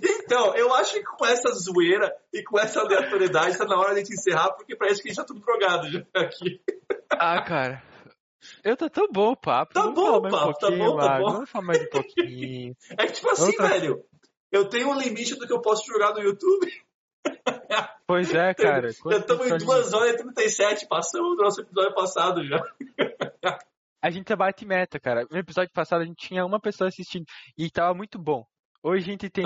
Então, 0.03 0.56
eu 0.56 0.74
acho 0.76 0.93
que 0.93 1.03
com 1.03 1.26
essa 1.26 1.50
zoeira 1.53 2.14
e 2.34 2.43
com 2.43 2.59
essa 2.59 2.82
aleatoriedade 2.82 3.58
tá 3.58 3.66
na 3.66 3.77
hora 3.80 3.93
de 3.93 4.01
gente 4.01 4.14
encerrar, 4.14 4.51
porque 4.53 4.76
parece 4.76 5.01
que 5.01 5.08
a 5.08 5.11
gente 5.11 5.18
tá 5.18 5.26
tudo 5.26 5.40
drogado 5.40 5.90
já 5.90 6.06
aqui. 6.16 6.61
Ah, 7.11 7.42
cara. 7.42 7.82
Eu 8.64 8.76
tô 8.76 8.90
tão 8.90 9.08
bom 9.11 9.32
o 9.32 9.38
papo. 9.38 9.74
Tá 9.74 9.88
bom 9.88 10.18
o 10.18 10.22
mais 10.22 10.34
um 10.34 10.38
papo, 10.38 10.59
tá 10.59 10.72
bom, 10.72 10.98
tá 10.98 11.18
bom. 11.19 11.32
Vamos 11.34 11.50
falar 11.50 11.66
mais 11.66 11.82
um 11.82 11.90
pouquinho. 11.90 12.76
É 12.98 13.06
que, 13.08 13.14
tipo 13.14 13.30
assim, 13.32 13.45
Outra- 13.48 13.68
velho, 13.69 14.06
eu 14.51 14.68
tenho 14.68 14.90
um 14.90 15.00
limite 15.00 15.35
do 15.35 15.45
que 15.48 15.53
eu 15.53 15.61
posso 15.61 15.85
jogar 15.88 16.14
no 16.14 16.22
YouTube. 16.22 16.68
Pois 18.08 18.34
é, 18.34 18.53
cara. 18.56 18.90
Já 18.92 19.18
estamos 19.18 19.45
em 19.45 19.50
pessoas- 19.51 19.92
2 19.92 19.93
horas 19.93 20.14
e 20.16 20.18
37, 20.18 20.88
passamos 20.88 21.38
do 21.38 21.43
nosso 21.43 21.61
episódio 21.61 21.93
passado 21.93 22.43
já. 22.43 22.59
A 24.01 24.09
gente 24.09 24.35
bate 24.35 24.66
meta, 24.66 25.00
cara. 25.00 25.27
No 25.30 25.38
episódio 25.38 25.72
passado 25.72 26.01
a 26.01 26.06
gente 26.06 26.27
tinha 26.27 26.43
uma 26.43 26.59
pessoa 26.59 26.88
assistindo 26.88 27.26
e 27.58 27.69
tava 27.69 27.93
muito 27.93 28.18
bom. 28.18 28.45
Hoje 28.82 29.03
a 29.03 29.11
gente 29.11 29.30
tem 29.30 29.43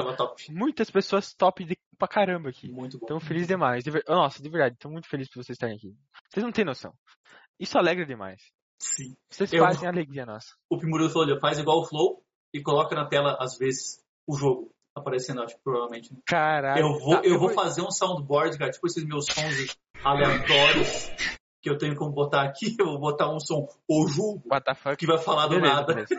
muitas 0.51 0.91
pessoas 0.91 1.33
top 1.33 1.63
de, 1.65 1.75
pra 1.97 2.07
caramba 2.07 2.49
aqui. 2.49 2.71
Muito 2.71 2.99
bom. 2.99 3.05
Então 3.05 3.19
feliz 3.19 3.47
demais. 3.47 3.83
De 3.83 3.89
ver- 3.91 4.03
Nossa, 4.07 4.41
de 4.43 4.49
verdade, 4.49 4.75
tô 4.77 4.89
muito 4.89 5.07
feliz 5.07 5.27
por 5.27 5.43
vocês 5.43 5.55
estarem 5.55 5.75
aqui. 5.75 5.95
Vocês 6.29 6.43
não 6.43 6.51
têm 6.51 6.63
noção. 6.65 6.93
Isso 7.59 7.77
alegra 7.77 8.05
demais. 8.05 8.41
Sim. 8.81 9.15
Vocês 9.31 9.51
Eu- 9.53 9.63
fazem 9.63 9.87
a 9.87 9.91
alegria 9.91 10.25
nossa. 10.25 10.53
O 10.69 10.77
Pimurilo 10.77 11.09
falou, 11.09 11.27
olha, 11.29 11.39
faz 11.39 11.57
igual 11.57 11.79
o 11.79 11.85
Flow 11.85 12.23
e 12.53 12.61
coloca 12.61 12.95
na 12.95 13.07
tela, 13.07 13.35
às 13.39 13.57
vezes, 13.57 13.99
o 14.27 14.35
jogo 14.37 14.69
aparecendo, 14.95 15.41
acho 15.41 15.55
que 15.55 15.61
provavelmente. 15.63 16.13
né? 16.13 16.19
Caralho. 16.27 16.81
Eu 16.85 16.99
vou, 16.99 17.15
Tá, 17.15 17.27
eu 17.27 17.39
vou 17.39 17.49
fazer 17.49 17.81
um 17.81 17.89
soundboard, 17.89 18.55
cara, 18.57 18.69
tipo 18.71 18.85
esses 18.85 19.03
meus 19.03 19.25
sons 19.25 19.75
aleatórios 20.03 21.09
que 21.61 21.69
eu 21.69 21.77
tenho 21.77 21.95
como 21.95 22.11
botar 22.11 22.43
aqui. 22.43 22.75
Eu 22.79 22.85
vou 22.85 22.99
botar 22.99 23.33
um 23.33 23.39
som 23.39 23.65
o 23.89 24.07
jogo 24.07 24.43
que 24.97 25.07
vai 25.07 25.17
falar 25.17 25.47
do 25.47 25.55
Beleza, 25.55 25.73
nada. 25.73 25.87
beleza. 25.93 26.15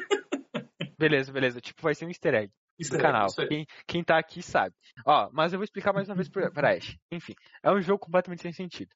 beleza, 0.98 1.32
beleza. 1.32 1.60
Tipo, 1.60 1.82
vai 1.82 1.94
ser 1.94 2.06
um 2.06 2.08
easter 2.08 2.34
egg 2.34 2.52
Isso 2.78 2.90
do 2.90 2.96
aí, 2.96 3.02
canal. 3.02 3.28
aí. 3.38 3.48
Quem, 3.48 3.66
quem 3.86 4.04
tá 4.04 4.18
aqui 4.18 4.42
sabe. 4.42 4.74
Ó, 5.06 5.30
mas 5.32 5.52
eu 5.52 5.58
vou 5.58 5.64
explicar 5.64 5.92
mais 5.92 6.08
uma 6.08 6.14
vez 6.14 6.28
pra, 6.28 6.50
pra 6.50 6.76
Ash. 6.76 6.96
Enfim, 7.10 7.34
é 7.62 7.70
um 7.70 7.80
jogo 7.80 8.00
completamente 8.00 8.42
sem 8.42 8.52
sentido. 8.52 8.94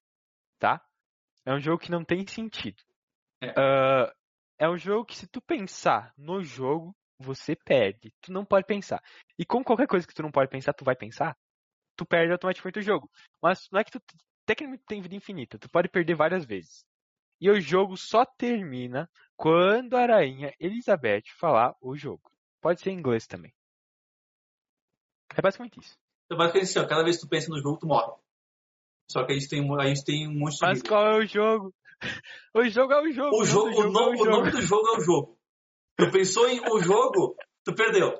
Tá? 0.58 0.82
É 1.44 1.52
um 1.52 1.60
jogo 1.60 1.78
que 1.78 1.90
não 1.90 2.04
tem 2.04 2.26
sentido. 2.26 2.82
É. 3.40 3.54
Ah, 3.56 4.12
é 4.58 4.68
um 4.68 4.76
jogo 4.76 5.04
que 5.04 5.16
se 5.16 5.26
tu 5.28 5.40
pensar 5.40 6.12
no 6.16 6.42
jogo, 6.42 6.94
você 7.18 7.54
perde. 7.54 8.12
Tu 8.20 8.32
não 8.32 8.44
pode 8.44 8.66
pensar. 8.66 9.02
E 9.38 9.44
com 9.44 9.62
qualquer 9.62 9.86
coisa 9.86 10.06
que 10.06 10.14
tu 10.14 10.22
não 10.22 10.30
pode 10.30 10.50
pensar, 10.50 10.72
tu 10.72 10.84
vai 10.84 10.96
pensar, 10.96 11.36
tu 11.96 12.04
perde 12.04 12.32
automaticamente 12.32 12.80
o 12.80 12.82
jogo. 12.82 13.10
Mas 13.42 13.68
não 13.70 13.80
é 13.80 13.84
que 13.84 13.92
tu 13.92 14.00
tecnicamente 14.44 14.84
tem 14.86 15.00
vida 15.00 15.14
infinita. 15.14 15.58
Tu 15.58 15.68
pode 15.70 15.88
perder 15.88 16.14
várias 16.14 16.44
vezes. 16.44 16.84
E 17.40 17.48
o 17.48 17.60
jogo 17.60 17.96
só 17.96 18.24
termina 18.24 19.08
quando 19.36 19.96
a 19.96 20.06
rainha 20.06 20.52
Elizabeth 20.58 21.22
falar 21.38 21.74
o 21.80 21.96
jogo. 21.96 22.30
Pode 22.60 22.80
ser 22.80 22.90
em 22.90 22.98
inglês 22.98 23.26
também. 23.26 23.52
É 25.36 25.42
basicamente 25.42 25.78
isso. 25.80 25.96
Então, 26.26 26.36
basicamente 26.38 26.70
assim, 26.70 26.78
ó, 26.80 26.86
cada 26.86 27.02
vez 27.04 27.16
que 27.16 27.22
tu 27.22 27.28
pensa 27.28 27.48
no 27.50 27.60
jogo, 27.60 27.78
tu 27.78 27.86
morre. 27.86 28.12
Só 29.10 29.24
que 29.24 29.32
a 29.32 29.34
gente 29.34 29.48
tem, 29.48 29.62
um- 29.62 29.80
a 29.80 29.86
gente 29.86 30.04
tem 30.04 30.28
um 30.28 30.38
monte 30.38 30.54
de 30.56 30.60
Mas 30.62 30.78
vida. 30.78 30.88
qual 30.88 31.06
é 31.06 31.16
o 31.18 31.26
jogo? 31.26 31.74
O 32.54 32.64
jogo 32.68 32.92
é 32.92 33.02
o 33.02 33.12
jogo. 33.12 33.36
O, 33.36 33.44
jogo, 33.44 33.68
o, 33.70 33.90
nome 33.90 33.92
nome, 33.92 34.16
do 34.18 34.22
o 34.22 34.30
nome 34.30 34.50
do 34.50 34.60
jogo 34.62 34.86
é 34.88 34.98
o 34.98 35.00
jogo. 35.00 35.38
Tu 35.96 36.10
pensou 36.10 36.48
em 36.48 36.60
o 36.70 36.78
jogo, 36.80 37.36
tu 37.64 37.74
perdeu. 37.74 38.14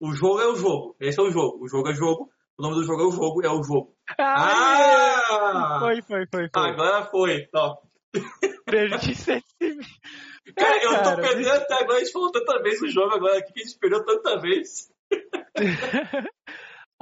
O 0.00 0.12
jogo 0.12 0.40
é 0.40 0.46
o 0.48 0.56
jogo. 0.56 0.96
Esse 1.00 1.18
é 1.18 1.22
o 1.22 1.30
jogo. 1.30 1.64
O 1.64 1.68
jogo 1.68 1.88
é 1.88 1.94
jogo. 1.94 2.30
O 2.58 2.62
nome 2.62 2.74
do 2.76 2.84
jogo 2.84 3.02
é 3.02 3.06
o 3.06 3.10
jogo, 3.10 3.44
é 3.44 3.48
o 3.50 3.62
jogo. 3.62 3.96
Ah! 4.18 5.18
Ah! 5.30 5.78
Foi, 5.80 6.02
foi, 6.02 6.26
foi, 6.26 6.48
foi. 6.52 6.70
Agora 6.70 7.04
foi. 7.06 7.48
Ó. 7.54 7.76
Perdi 8.66 9.14
7 9.16 9.44
Cara, 10.56 10.76
É, 10.76 10.86
eu 10.86 11.02
tô 11.02 11.16
perdendo 11.22 11.50
até 11.50 11.74
agora. 11.82 11.96
A 11.98 12.00
gente 12.00 12.12
falou 12.12 12.30
tanta 12.30 12.62
vez 12.62 12.80
o 12.82 12.88
jogo 12.88 13.14
agora 13.14 13.38
aqui 13.38 13.52
que 13.52 13.60
a 13.60 13.64
gente 13.64 13.78
perdeu 13.78 14.04
tanta 14.04 14.38
vez. 14.40 14.90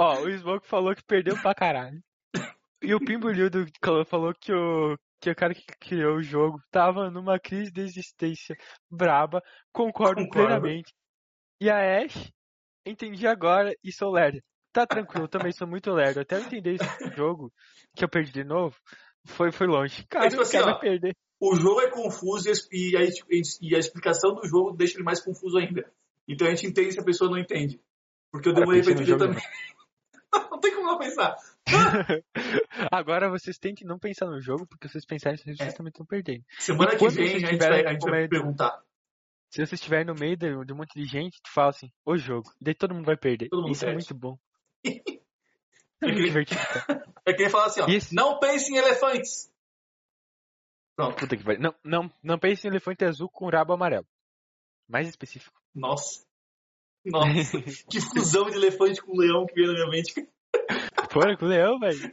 Ó, 0.03 0.21
o 0.23 0.31
Smoke 0.39 0.67
falou 0.67 0.95
que 0.95 1.05
perdeu 1.05 1.41
pra 1.41 1.55
caralho. 1.55 2.03
E 2.83 2.93
o 2.95 2.99
Pimbulildo 2.99 3.65
falou 4.07 4.35
que 4.35 4.53
o, 4.53 4.97
que 5.21 5.31
o 5.31 5.37
cara 5.37 5.55
que 5.55 5.65
criou 5.79 6.17
o 6.17 6.23
jogo 6.23 6.61
tava 6.71 7.09
numa 7.11 7.39
crise 7.39 7.71
de 7.71 7.81
existência 7.81 8.57
braba. 8.91 9.41
Concordo, 9.73 10.23
Concordo. 10.23 10.49
plenamente. 10.49 10.93
E 11.61 11.71
a 11.71 12.03
Ash, 12.03 12.33
entendi 12.85 13.27
agora 13.27 13.73
e 13.85 13.93
sou 13.93 14.11
lerdo. 14.11 14.41
Tá 14.73 14.85
tranquilo, 14.87 15.29
também 15.29 15.53
sou 15.53 15.67
muito 15.69 15.93
lerdo. 15.93 16.21
Até 16.21 16.37
eu 16.37 16.41
entender 16.43 16.75
esse 16.75 16.83
jogo, 17.17 17.53
que 17.95 18.05
eu 18.05 18.09
perdi 18.09 18.33
de 18.33 18.43
novo, 18.43 18.75
foi, 19.27 19.53
foi 19.53 19.69
longe. 19.69 20.05
Cara, 20.09 20.29
tipo 20.29 20.41
o 20.41 20.43
assim, 20.43 20.59
ó. 20.59 20.65
vai 20.65 20.81
perder. 20.81 21.15
O 21.41 21.55
jogo 21.55 21.81
é 21.81 21.91
confuso 21.91 22.49
e 22.73 22.97
a, 22.97 23.03
e 23.03 23.75
a- 23.75 23.79
explicação 23.79 24.35
do 24.35 24.47
jogo 24.49 24.73
deixa 24.77 24.97
ele 24.97 25.05
mais 25.05 25.21
confuso 25.23 25.59
ainda. 25.59 25.89
Então 26.27 26.47
a 26.47 26.51
gente 26.51 26.67
entende 26.67 26.93
se 26.93 27.01
a 27.01 27.05
pessoa 27.05 27.31
não 27.31 27.39
entende. 27.39 27.81
Porque 28.33 28.49
eu 28.49 28.55
demorei 28.55 28.83
pra 28.83 28.93
entender 28.93 29.17
também. 29.19 29.43
não 30.51 30.59
tem 30.61 30.75
como 30.75 30.87
não 30.87 30.99
pensar. 30.99 31.37
Agora 32.91 33.29
vocês 33.31 33.59
têm 33.59 33.75
que 33.75 33.85
não 33.85 33.99
pensar 33.99 34.27
no 34.27 34.41
jogo, 34.41 34.67
porque 34.67 34.89
se 34.89 34.93
vocês 34.93 35.05
pensarem, 35.07 35.37
vocês 35.39 35.59
É. 35.61 35.73
também 35.73 35.91
estão 35.91 36.07
perdendo. 36.07 36.45
Semana 36.59 36.97
que 36.97 37.09
vem 37.09 37.37
a 37.37 37.39
gente 37.39 37.59
vai, 37.59 37.69
a 37.71 37.77
gente 37.77 37.87
vai 37.87 37.97
comendo- 37.99 38.29
perguntar. 38.29 38.83
Se 39.51 39.65
você 39.67 39.75
estiver 39.75 40.05
no 40.07 40.15
meio 40.15 40.37
de, 40.37 40.65
de 40.65 40.73
um 40.73 40.77
monte 40.77 40.95
de 40.95 41.05
gente, 41.05 41.41
tu 41.43 41.51
fala 41.53 41.69
assim, 41.71 41.93
o 42.07 42.17
jogo. 42.17 42.51
Daí 42.61 42.75
todo 42.75 42.95
mundo 42.95 43.05
vai 43.05 43.17
perder. 43.19 43.49
Mundo 43.53 43.71
Isso 43.71 43.85
é 43.85 43.89
perde. 43.93 44.07
muito 44.09 44.15
bom. 44.15 44.39
É 46.05 46.07
muito 46.07 46.21
divertido, 46.25 46.61
cara. 46.61 47.05
Eu 47.25 47.33
queria 47.37 47.49
falar 47.49 47.67
assim, 47.67 47.81
ó. 47.81 47.87
Esse- 47.87 48.13
Não 48.13 48.41
pense 48.41 48.73
em 48.73 48.77
elefantes. 48.77 49.49
Pronto. 50.97 51.17
Puta 51.17 51.37
que 51.37 51.45
vai. 51.45 51.57
Não, 51.59 51.73
não, 51.85 52.13
não 52.21 52.39
pense 52.41 52.67
em 52.67 52.71
elefante 52.71 53.05
azul 53.05 53.29
com 53.29 53.49
rabo 53.49 53.73
amarelo. 53.73 54.05
Mais 54.89 55.07
específico. 55.09 55.63
Nossa. 55.73 56.27
Nossa. 57.05 57.61
que 57.91 58.01
fusão 58.01 58.49
de 58.51 58.57
elefante 58.57 59.03
com 59.03 59.17
leão 59.17 59.47
que 59.47 59.55
veio 59.55 59.69
na 59.69 59.75
minha 59.75 59.89
mente. 59.91 60.15
Porra, 61.13 61.37
com 61.37 61.47
leão, 61.47 61.79
velho. 61.79 62.11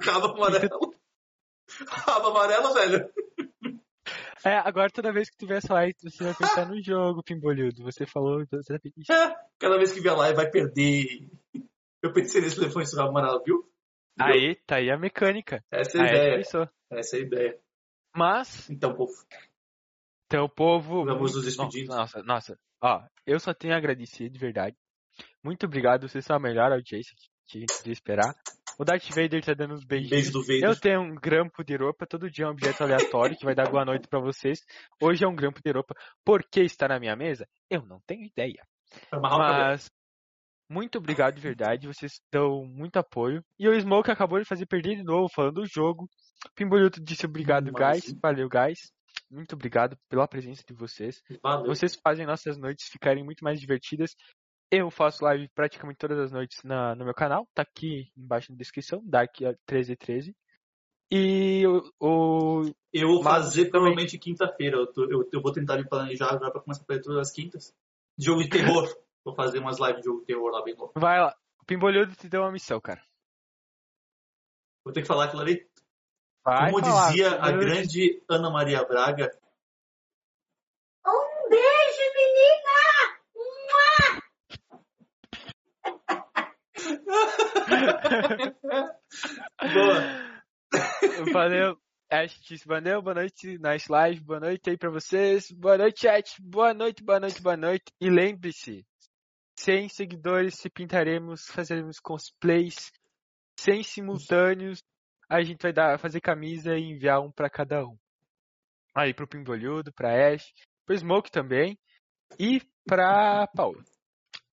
Rabo 0.00 0.26
amarelo. 0.34 0.94
Rabo 1.88 2.28
amarelo, 2.28 2.74
velho. 2.74 3.10
É, 4.44 4.58
agora 4.58 4.90
toda 4.90 5.12
vez 5.12 5.30
que 5.30 5.38
tiver 5.38 5.56
essa 5.56 5.72
live, 5.72 5.94
você 6.02 6.22
vai 6.22 6.34
pensar 6.34 6.68
no 6.68 6.82
jogo, 6.82 7.22
Pimbolhudo. 7.22 7.82
Você 7.84 8.04
falou, 8.04 8.42
então 8.42 8.60
você. 8.62 8.74
É, 8.74 9.34
Cada 9.58 9.78
vez 9.78 9.92
que 9.92 10.00
vier 10.00 10.14
lá, 10.14 10.30
vai 10.32 10.50
perder. 10.50 11.30
Eu 12.02 12.12
pensei 12.12 12.42
nesse 12.42 12.60
elefante 12.60 12.90
com 12.90 12.96
rabo 12.98 13.08
amarelo, 13.10 13.42
viu? 13.42 13.70
Aí, 14.20 14.54
tá 14.66 14.76
aí 14.76 14.90
a 14.90 14.98
mecânica. 14.98 15.64
Essa 15.70 15.96
é 15.96 16.00
a 16.00 16.04
Aí 16.04 16.10
ideia. 16.10 16.40
Essa 16.90 17.16
é 17.16 17.18
a 17.18 17.22
ideia. 17.22 17.58
Mas, 18.14 18.68
Então, 18.68 18.94
povo. 18.94 19.14
Então, 20.34 20.48
povo. 20.48 21.04
Vamos 21.04 21.34
nos. 21.34 21.56
Nossa, 21.86 22.22
nossa. 22.22 22.58
Ó, 22.82 23.02
eu 23.26 23.38
só 23.38 23.54
tenho 23.54 23.74
a 23.74 23.76
agradecer, 23.76 24.28
de 24.28 24.38
verdade. 24.38 24.76
Muito 25.42 25.66
obrigado, 25.66 26.08
vocês 26.08 26.24
são 26.24 26.36
a 26.36 26.40
melhor 26.40 26.72
audiência 26.72 27.14
que 27.46 27.58
a 27.58 27.60
gente 27.60 27.76
podia 27.78 27.92
esperar. 27.92 28.34
O 28.78 28.84
Darth 28.84 29.08
Vader 29.10 29.44
tá 29.44 29.54
dando 29.54 29.74
uns 29.74 29.84
beijinhos. 29.84 30.10
Beijo 30.10 30.32
do 30.32 30.40
Vader. 30.40 30.64
Eu 30.64 30.80
tenho 30.80 31.00
um 31.00 31.14
grampo 31.14 31.62
de 31.62 31.76
roupa, 31.76 32.06
todo 32.06 32.30
dia 32.30 32.46
é 32.46 32.48
um 32.48 32.50
objeto 32.50 32.82
aleatório 32.82 33.36
que 33.36 33.44
vai 33.44 33.54
dar 33.54 33.70
boa 33.70 33.84
noite 33.84 34.08
pra 34.08 34.18
vocês. 34.18 34.58
Hoje 35.00 35.24
é 35.24 35.28
um 35.28 35.36
grampo 35.36 35.60
de 35.64 35.70
roupa. 35.70 35.94
Por 36.24 36.42
que 36.42 36.60
está 36.62 36.88
na 36.88 36.98
minha 36.98 37.14
mesa? 37.14 37.46
Eu 37.70 37.86
não 37.86 38.00
tenho 38.06 38.24
ideia. 38.24 38.66
Mas 39.12 39.90
muito 40.68 40.98
obrigado 40.98 41.34
de 41.34 41.40
verdade, 41.40 41.86
vocês 41.86 42.20
dão 42.32 42.64
muito 42.64 42.96
apoio. 42.96 43.44
E 43.58 43.68
o 43.68 43.80
Smoke 43.80 44.10
acabou 44.10 44.40
de 44.40 44.44
fazer 44.44 44.66
perder 44.66 44.96
de 44.96 45.04
novo 45.04 45.28
falando 45.32 45.60
do 45.60 45.66
jogo. 45.66 46.08
Pimboluto 46.56 47.00
disse 47.00 47.26
obrigado, 47.26 47.70
Mas- 47.72 48.00
guys. 48.00 48.18
Valeu, 48.20 48.48
guys. 48.48 48.80
Muito 49.30 49.54
obrigado 49.54 49.96
pela 50.08 50.28
presença 50.28 50.62
de 50.66 50.74
vocês. 50.74 51.22
Valeu. 51.42 51.66
Vocês 51.66 51.94
fazem 51.96 52.26
nossas 52.26 52.56
noites 52.56 52.88
ficarem 52.88 53.24
muito 53.24 53.42
mais 53.42 53.58
divertidas. 53.60 54.14
Eu 54.70 54.90
faço 54.90 55.24
live 55.24 55.48
praticamente 55.54 55.98
todas 55.98 56.18
as 56.18 56.32
noites 56.32 56.58
na, 56.64 56.94
no 56.94 57.04
meu 57.04 57.14
canal. 57.14 57.46
Tá 57.54 57.62
aqui 57.62 58.10
embaixo 58.16 58.50
na 58.52 58.56
descrição, 58.58 59.02
Dark1313. 59.04 60.34
E 61.10 61.64
o, 61.66 61.82
o- 62.00 62.74
Eu 62.92 63.08
vou 63.08 63.22
fazer 63.22 63.70
provavelmente 63.70 64.18
quinta-feira. 64.18 64.76
Eu, 64.78 65.08
eu, 65.10 65.28
eu 65.32 65.40
vou 65.42 65.52
tentar 65.52 65.76
me 65.76 65.88
planejar 65.88 66.32
agora 66.32 66.50
pra 66.50 66.60
começar 66.60 66.82
a 66.82 66.86
fazer 66.86 67.02
todas 67.02 67.18
as 67.28 67.32
quintas. 67.32 67.74
Jogo 68.18 68.42
de 68.42 68.48
terror. 68.48 68.84
vou 69.24 69.34
fazer 69.34 69.58
umas 69.58 69.78
lives 69.78 69.98
de 70.00 70.04
jogo 70.06 70.20
de 70.20 70.26
terror 70.26 70.50
lá 70.50 70.62
bem 70.62 70.74
louco. 70.74 70.98
vai 70.98 71.20
lá. 71.20 71.34
O 71.60 71.64
Pimboludo 71.66 72.14
te 72.16 72.28
deu 72.28 72.42
uma 72.42 72.52
missão, 72.52 72.80
cara. 72.80 73.02
Vou 74.84 74.92
ter 74.92 75.02
que 75.02 75.06
falar 75.08 75.26
aquilo 75.26 75.42
ali. 75.42 75.66
Vai 76.44 76.70
Como 76.70 76.84
falar. 76.84 77.10
dizia 77.10 77.40
a 77.40 77.50
grande 77.52 78.22
Ana 78.28 78.50
Maria 78.50 78.84
Braga, 78.84 79.30
Um 81.06 81.48
beijo, 81.48 82.02
menina! 82.14 82.74
boa. 89.74 90.02
Valeu. 91.32 91.78
Ash 92.10 92.38
disse, 92.42 92.66
valeu, 92.68 93.00
boa 93.02 93.14
noite, 93.14 93.58
nice 93.58 93.90
live, 93.90 94.20
boa 94.20 94.38
noite 94.38 94.68
aí 94.70 94.76
pra 94.76 94.90
vocês. 94.90 95.50
Boa 95.50 95.78
noite, 95.78 96.02
chat. 96.02 96.36
Boa 96.40 96.74
noite, 96.74 97.02
boa 97.02 97.18
noite, 97.18 97.42
boa 97.42 97.56
noite. 97.56 97.86
E 98.00 98.10
lembre-se, 98.10 98.86
100 99.58 99.88
seguidores 99.88 100.56
se 100.56 100.68
pintaremos, 100.68 101.46
fazeremos 101.46 101.98
cosplays, 101.98 102.92
100 103.58 103.82
simultâneos, 103.82 104.84
a 105.28 105.42
gente 105.42 105.60
vai 105.62 105.72
dar, 105.72 105.98
fazer 105.98 106.20
camisa 106.20 106.76
e 106.76 106.82
enviar 106.82 107.20
um 107.20 107.30
pra 107.30 107.48
cada 107.50 107.84
um. 107.84 107.96
Aí 108.94 109.12
pro 109.12 109.26
Pimbolhudo, 109.26 109.92
pra 109.92 110.32
Ash, 110.32 110.52
pro 110.86 110.96
Smoke 110.96 111.30
também 111.30 111.78
e 112.38 112.60
pra 112.86 113.46
Paula. 113.48 113.82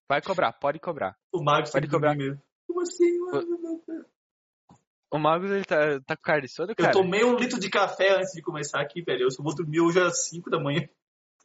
Vai 0.10 0.22
cobrar, 0.22 0.52
pode 0.54 0.80
cobrar. 0.80 1.16
O 1.32 1.44
Marcos 1.44 1.72
tem 1.72 1.82
Pode 1.82 1.92
cobrar. 1.92 2.16
mesmo. 2.16 2.42
Como 2.68 2.82
assim? 2.82 3.06
O 5.14 5.18
Magus, 5.20 5.52
ele 5.52 5.66
tá, 5.66 6.00
tá 6.06 6.16
com 6.16 6.24
cara 6.24 6.42
de 6.42 6.48
sono, 6.48 6.72
Eu 6.72 6.76
cara? 6.76 6.92
tomei 6.94 7.24
um 7.24 7.36
litro 7.36 7.60
de 7.60 7.70
café 7.70 8.16
antes 8.18 8.32
de 8.34 8.42
começar 8.42 8.82
aqui, 8.82 9.02
velho. 9.02 9.24
Eu 9.24 9.32
só 9.32 9.44
vou 9.44 9.54
dormir 9.54 9.82
hoje 9.82 10.00
às 10.00 10.26
5 10.30 10.50
da 10.50 10.58
manhã. 10.60 10.88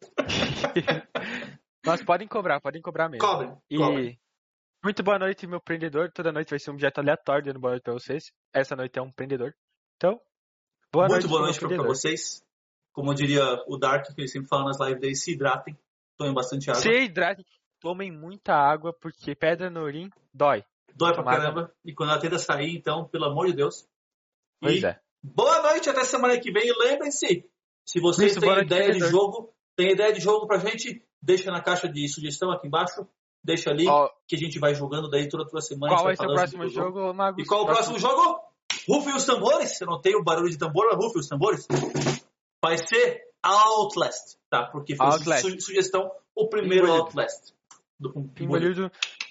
Mas 1.84 2.02
podem 2.04 2.26
cobrar, 2.28 2.60
podem 2.60 2.82
cobrar 2.82 3.08
mesmo. 3.08 3.26
Cobre, 3.26 3.54
E 3.70 3.76
cobre. 3.76 4.20
muito 4.84 5.02
boa 5.02 5.18
noite, 5.18 5.46
meu 5.46 5.60
prendedor. 5.60 6.10
Toda 6.12 6.32
noite 6.32 6.50
vai 6.50 6.58
ser 6.58 6.70
um 6.70 6.74
objeto 6.74 7.00
aleatório 7.00 7.44
dando 7.46 7.60
boa 7.60 7.72
noite 7.72 7.82
pra 7.84 7.92
vocês. 7.92 8.32
Essa 8.56 8.74
noite 8.74 8.98
é 8.98 9.02
um 9.02 9.10
prendedor. 9.10 9.52
Então, 9.96 10.18
boa 10.90 11.06
Muito 11.08 11.12
noite, 11.12 11.28
boa 11.28 11.40
meu 11.40 11.46
noite 11.48 11.58
prendedor. 11.60 11.86
vocês. 11.86 12.42
Como 12.90 13.14
diria 13.14 13.62
o 13.66 13.76
Dark, 13.76 14.06
que 14.06 14.18
ele 14.18 14.28
sempre 14.28 14.48
fala 14.48 14.64
nas 14.64 14.80
lives 14.80 14.98
dele, 14.98 15.14
se 15.14 15.32
hidratem. 15.32 15.78
Tomem 16.16 16.32
bastante 16.32 16.70
água. 16.70 16.80
Se 16.80 16.88
hidratem, 16.88 17.44
tomem 17.78 18.10
muita 18.10 18.54
água, 18.54 18.94
porque 18.94 19.34
pedra 19.34 19.68
no 19.68 19.82
urim 19.82 20.08
dói. 20.32 20.64
Dói 20.94 21.12
pra 21.12 21.22
caramba. 21.22 21.70
E 21.84 21.92
quando 21.92 22.12
ela 22.12 22.18
tenta 22.18 22.38
sair, 22.38 22.74
então, 22.74 23.06
pelo 23.06 23.26
amor 23.26 23.46
de 23.46 23.52
Deus. 23.52 23.86
Pois 24.58 24.82
e 24.82 24.86
é. 24.86 24.98
boa 25.22 25.60
noite, 25.60 25.90
até 25.90 26.02
semana 26.04 26.40
que 26.40 26.50
vem. 26.50 26.66
E 26.66 26.72
lembrem-se, 26.72 27.46
se 27.84 28.00
vocês 28.00 28.32
Isso, 28.32 28.40
têm 28.40 28.48
boa 28.48 28.62
ideia 28.62 28.90
de 28.90 29.00
jogo, 29.00 29.54
tem 29.76 29.92
ideia 29.92 30.14
de 30.14 30.20
jogo 30.20 30.46
pra 30.46 30.56
gente, 30.56 31.04
deixa 31.20 31.50
na 31.50 31.60
caixa 31.60 31.86
de 31.86 32.08
sugestão 32.08 32.50
aqui 32.50 32.66
embaixo. 32.66 33.06
Deixa 33.44 33.70
ali, 33.70 33.86
Ó, 33.86 34.10
que 34.26 34.34
a 34.34 34.38
gente 34.38 34.58
vai 34.58 34.74
jogando 34.74 35.08
daí 35.08 35.28
toda, 35.28 35.46
toda 35.46 35.60
semana. 35.60 35.94
qual 35.94 36.04
vai 36.04 36.16
ser 36.16 36.24
o 36.24 36.32
próximo 36.32 36.68
sobre 36.68 36.74
jogo, 36.74 37.14
Magus? 37.14 37.44
E 37.44 37.46
qual 37.46 37.62
o 37.62 37.66
próximo 37.66 37.98
jogo? 37.98 38.45
Rufem 38.88 39.14
os 39.14 39.24
tambores. 39.24 39.80
Eu 39.80 39.86
não 39.86 40.00
tenho 40.00 40.22
barulho 40.22 40.50
de 40.50 40.58
tambor, 40.58 40.86
mas 40.90 40.96
rufem 40.96 41.20
os 41.20 41.28
tambores. 41.28 41.66
Vai 42.62 42.78
ser 42.78 43.22
Outlast, 43.42 44.36
tá? 44.50 44.64
Porque 44.66 44.96
foi 44.96 45.06
Outlast. 45.06 45.42
su- 45.42 45.60
sugestão 45.60 46.10
o 46.34 46.48
primeiro. 46.48 46.90
Outlast. 46.92 47.52
Do 47.98 48.12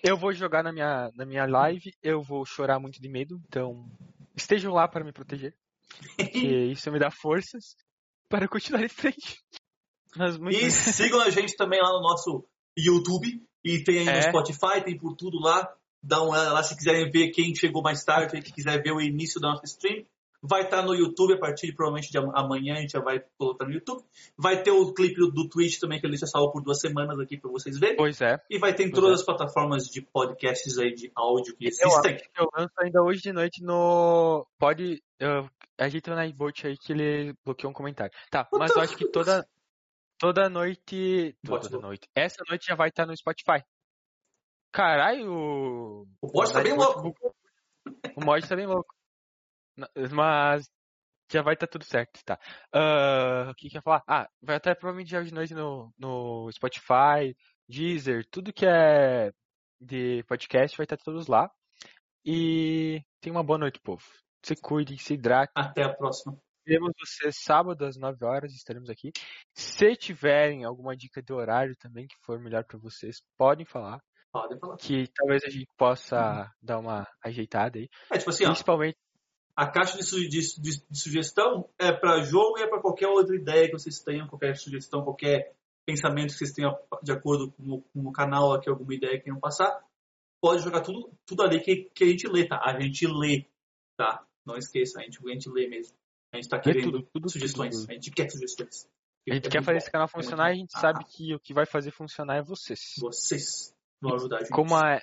eu 0.04 0.18
vou 0.18 0.34
jogar 0.34 0.64
na 0.64 0.72
minha, 0.72 1.12
na 1.16 1.26
minha 1.26 1.46
live, 1.46 1.94
eu 2.02 2.22
vou 2.22 2.46
chorar 2.46 2.80
muito 2.80 3.00
de 3.02 3.08
medo, 3.10 3.40
então 3.48 3.86
estejam 4.36 4.74
lá 4.74 4.88
para 4.88 5.04
me 5.04 5.12
proteger. 5.12 5.54
Porque 6.18 6.48
isso 6.74 6.92
me 6.92 7.00
dá 7.00 7.10
forças 7.12 7.76
para 8.30 8.48
continuar 8.48 8.84
em 8.84 8.90
frente. 8.90 9.40
Mas 10.16 10.38
muito 10.38 10.58
E 10.58 10.72
sigam 10.72 11.20
a 11.22 11.30
gente 11.30 11.56
também 11.56 11.80
lá 11.82 11.92
no 11.92 12.02
nosso 12.02 12.44
YouTube. 12.78 13.42
E 13.64 13.84
tem 13.84 14.00
aí 14.00 14.06
no 14.06 14.12
É. 14.12 14.22
Spotify, 14.24 14.84
tem 14.84 14.98
por 14.98 15.16
tudo 15.16 15.40
lá. 15.40 15.72
Dá 16.06 16.22
uma 16.22 16.52
lá 16.52 16.62
se 16.62 16.78
quiserem 16.78 17.10
ver 17.10 17.30
quem 17.32 17.56
chegou 17.56 17.82
mais 17.82 18.04
tarde, 18.04 18.40
quem 18.40 18.54
quiser 18.54 18.82
ver 18.82 18.92
o 18.92 19.02
início 19.02 19.42
da 19.42 19.50
nossa 19.50 19.66
stream. 19.66 20.06
Vai 20.48 20.62
estar 20.62 20.84
no 20.84 20.94
YouTube 20.94 21.34
a 21.34 21.40
partir 21.40 21.74
provavelmente 21.74 22.12
de 22.12 22.20
amanhã, 22.20 22.76
a 22.76 22.82
gente 22.82 22.92
já 22.92 23.00
vai 23.00 23.24
colocar 23.36 23.66
no 23.66 23.74
YouTube. 23.74 24.04
Vai 24.38 24.62
ter 24.62 24.70
o 24.70 24.94
clipe 24.94 25.16
do, 25.16 25.50
Twitch 25.50 25.80
também, 25.80 26.00
que 26.00 26.06
ele 26.06 26.18
já 26.18 26.28
salvo 26.28 26.52
por 26.52 26.62
duas 26.62 26.80
semanas 26.80 27.20
aqui 27.20 27.36
para 27.36 27.50
vocês 27.50 27.80
verem. 27.80 27.96
Pois 27.96 28.22
é. 28.22 28.40
E 28.48 28.60
vai 28.60 28.76
ter 28.76 28.84
em 28.84 28.92
todas 28.92 29.10
é. 29.10 29.14
as 29.16 29.24
plataformas 29.24 29.88
de 29.88 30.04
podcasts 30.04 30.78
aí 30.78 30.94
de 30.94 31.12
áudio 31.16 31.56
que 31.56 31.66
Eu 31.66 31.70
existem. 31.70 32.16
acho 32.16 32.24
que 32.32 32.40
eu 32.40 32.48
lanço 32.56 32.74
ainda 32.78 33.02
hoje 33.02 33.22
de 33.22 33.34
noite 33.34 33.64
no. 33.64 34.46
Pode. 34.60 35.02
Uh, 35.20 35.50
ajeita 35.80 36.12
o 36.12 36.16
Nightbot 36.16 36.68
aí 36.68 36.78
que 36.78 36.94
ele 36.94 37.34
bloqueou 37.44 37.72
um 37.72 37.74
comentário. 37.74 38.14
Tá, 38.30 38.48
mas 38.52 38.76
eu 38.76 38.84
acho 38.84 38.96
que 38.96 39.10
toda. 39.10 39.44
Toda 40.20 40.48
noite. 40.48 41.36
Toda 41.44 41.80
noite. 41.80 42.08
Essa 42.14 42.44
noite 42.48 42.68
já 42.68 42.76
vai 42.76 42.90
estar 42.90 43.08
no 43.08 43.18
Spotify. 43.18 43.64
Caralho, 44.76 45.32
o. 45.32 46.08
O 46.22 46.28
bot 46.28 46.52
tá 46.52 46.62
bem 46.62 46.74
louco. 46.76 47.16
O 48.14 48.26
mod 48.26 48.46
tá 48.46 48.58
bem 48.58 48.68
louco. 48.68 48.94
Mas. 50.12 50.70
Já 51.32 51.42
vai 51.42 51.54
estar 51.54 51.66
tudo 51.66 51.86
certo, 51.86 52.20
tá? 52.26 52.38
Ah, 52.74 53.48
o 53.50 53.56
que 53.56 53.70
que 53.70 53.78
eu 53.78 53.80
ia 53.80 53.82
falar? 53.82 54.04
Ah, 54.06 54.30
vai 54.42 54.58
estar 54.58 54.76
provavelmente 54.76 55.10
já 55.10 55.24
de 55.24 55.34
noite 55.34 55.56
no, 55.56 55.92
no 55.98 56.52
Spotify, 56.52 57.36
Deezer, 57.68 58.28
tudo 58.30 58.54
que 58.54 58.66
é 58.66 59.32
de 59.80 60.24
podcast 60.26 60.76
vai 60.76 60.84
estar 60.84 60.98
todos 60.98 61.28
lá. 61.28 61.50
E 62.24 63.02
tenha 63.22 63.34
uma 63.34 63.44
boa 63.44 63.58
noite, 63.58 63.80
povo. 63.82 64.04
Se 64.44 64.56
cuide, 64.62 64.98
se 64.98 65.14
hidrate. 65.14 65.54
Até 65.56 65.84
a 65.84 65.94
próxima. 65.94 66.38
Veremos 66.68 66.92
você 67.00 67.32
sábado 67.32 67.86
às 67.86 67.96
9 67.96 68.26
horas, 68.26 68.54
estaremos 68.54 68.90
aqui. 68.90 69.12
Se 69.54 69.96
tiverem 69.96 70.66
alguma 70.66 70.98
dica 70.98 71.24
de 71.24 71.32
horário 71.32 71.76
também 71.78 72.08
que 72.08 72.16
for 72.22 72.40
melhor 72.40 72.66
para 72.66 72.78
vocês, 72.78 73.22
podem 73.38 73.66
falar. 73.66 74.00
Podem 74.42 74.60
falar. 74.60 74.76
Que 74.78 75.08
talvez 75.16 75.44
a 75.46 75.50
gente 75.50 75.68
possa 75.78 76.54
dar 76.62 76.80
uma 76.80 77.08
ajeitada 77.24 77.80
aí. 77.80 77.88
É 78.12 78.18
tipo 78.18 78.30
assim, 78.32 78.44
ó. 78.44 78.48
Principalmente. 78.50 78.98
A 79.56 79.66
caixa 79.72 79.98
de, 79.98 80.04
su- 80.04 80.20
de- 80.20 80.62
de- 80.62 80.86
de 80.90 81.00
sugestão 81.00 81.70
é 81.80 81.90
para 81.94 82.22
jogo 82.24 82.58
e 82.60 82.64
é 82.64 82.68
para 82.68 82.82
qualquer 82.82 83.08
outra 83.08 83.34
ideia 83.34 83.68
que 83.68 83.72
vocês 83.72 84.00
tenham, 84.02 84.28
qualquer 84.28 84.58
sugestão, 84.58 85.02
qualquer 85.06 85.56
pensamento 85.86 86.32
que 86.34 86.38
vocês 86.40 86.52
tenham 86.52 86.78
de 87.02 87.12
acordo 87.14 87.52
com 87.54 87.64
o, 87.76 87.82
com 87.82 88.10
o 88.10 88.12
canal 88.12 88.52
aqui, 88.54 88.70
alguma 88.70 88.94
ideia 88.94 89.18
que 89.18 89.24
queiram 89.24 89.40
passar. 89.40 89.82
Pode 90.42 90.62
jogar 90.64 90.82
tudo, 90.82 91.10
tudo 91.26 91.42
ali 91.44 91.62
que, 91.62 91.90
que 91.96 92.04
a 92.04 92.08
gente 92.08 92.28
lê, 92.28 92.46
tá? 92.46 92.60
A 92.62 92.78
gente 92.82 93.08
lê, 93.08 93.46
tá? 93.98 94.26
Não 94.46 94.58
esqueça, 94.58 95.00
a 95.00 95.04
gente, 95.04 95.20
a 95.26 95.30
gente 95.32 95.50
lê 95.50 95.68
mesmo. 95.70 95.96
A 96.34 96.36
gente 96.36 96.50
tá 96.50 96.60
querendo 96.60 96.92
tudo, 96.92 97.08
tudo, 97.14 97.30
sugestões. 97.30 97.78
tudo. 97.80 97.90
A 97.92 97.94
gente 97.94 98.12
quer 98.12 98.30
sugestões. 98.30 98.90
A 99.30 99.34
gente 99.34 99.48
É 99.48 99.50
quer 99.50 99.64
fazer 99.64 99.78
bom. 99.78 99.78
esse 99.78 99.92
canal 99.92 100.06
É 100.08 100.12
funcionar 100.12 100.50
e 100.50 100.52
a 100.52 100.56
gente 100.56 100.72
Ah, 100.76 100.80
sabe 100.82 101.06
que 101.06 101.34
o 101.34 101.40
que 101.40 101.54
vai 101.54 101.66
fazer 101.66 101.92
funcionar 101.92 102.36
é 102.38 102.44
vocês. 102.44 102.94
Vocês 103.00 103.75
vão 104.06 104.16
ajudar 104.16 104.38
a 104.38 104.40
gente. 104.40 104.52
Como 104.52 104.76
a. 104.76 105.02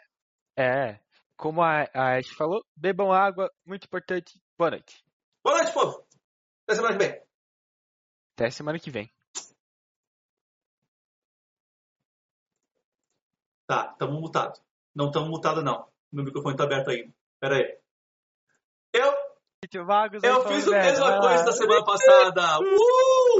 É. 0.57 1.01
Como 1.37 1.63
a, 1.63 1.89
a 1.95 2.19
Ash 2.19 2.29
falou, 2.29 2.65
bebam 2.77 3.13
água, 3.13 3.51
muito 3.67 3.85
importante. 3.85 4.41
Boa 4.57 4.71
noite. 4.71 5.05
Boa 5.43 5.59
noite, 5.59 5.73
povo! 5.73 6.07
Até 6.65 6.77
semana 6.77 6.97
que 6.97 7.05
vem. 7.05 7.23
Até 8.35 8.51
semana 8.51 8.79
que 8.79 8.91
vem. 8.91 9.13
Tá, 13.67 13.89
tamo 13.95 14.21
mutado. 14.21 14.61
Não 14.95 15.11
tamo 15.11 15.29
mutado, 15.29 15.63
não. 15.63 15.89
Meu 16.13 16.25
microfone 16.25 16.57
tá 16.57 16.65
aberto 16.65 16.91
ainda. 16.91 17.13
Pera 17.41 17.57
aí. 17.57 17.79
Eu 18.93 19.33
Eu 20.27 20.47
fiz 20.49 20.67
a 20.69 20.71
mesma 20.73 21.21
coisa 21.21 21.45
da 21.45 21.53
semana 21.53 21.85
passada. 21.85 22.59
Uh! 22.61 23.32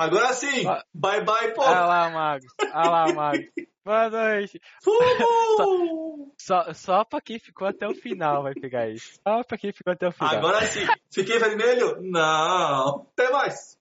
Agora 0.00 0.32
sim. 0.32 0.66
Ah. 0.66 0.82
Bye 0.94 1.24
bye, 1.24 1.52
povo. 1.52 1.68
Ah 1.68 1.84
lá, 1.84 2.08
Magos. 2.10 2.50
Ah 2.72 2.88
lá, 2.88 3.12
Magos. 3.12 3.44
Boa 3.84 4.08
noite. 4.08 4.58
Fumo! 4.82 6.32
Só, 6.40 6.72
só 6.72 7.04
pra 7.04 7.20
quem 7.20 7.38
ficou 7.38 7.68
até 7.68 7.86
o 7.86 7.94
final 7.94 8.42
vai 8.42 8.54
pegar 8.54 8.88
isso. 8.88 9.20
Só 9.22 9.42
pra 9.44 9.58
quem 9.58 9.72
ficou 9.72 9.92
até 9.92 10.08
o 10.08 10.12
final. 10.12 10.36
Agora 10.36 10.64
sim. 10.64 10.86
Fiquei 11.12 11.38
vermelho? 11.38 11.98
Não. 12.00 13.06
Até 13.12 13.30
mais. 13.30 13.78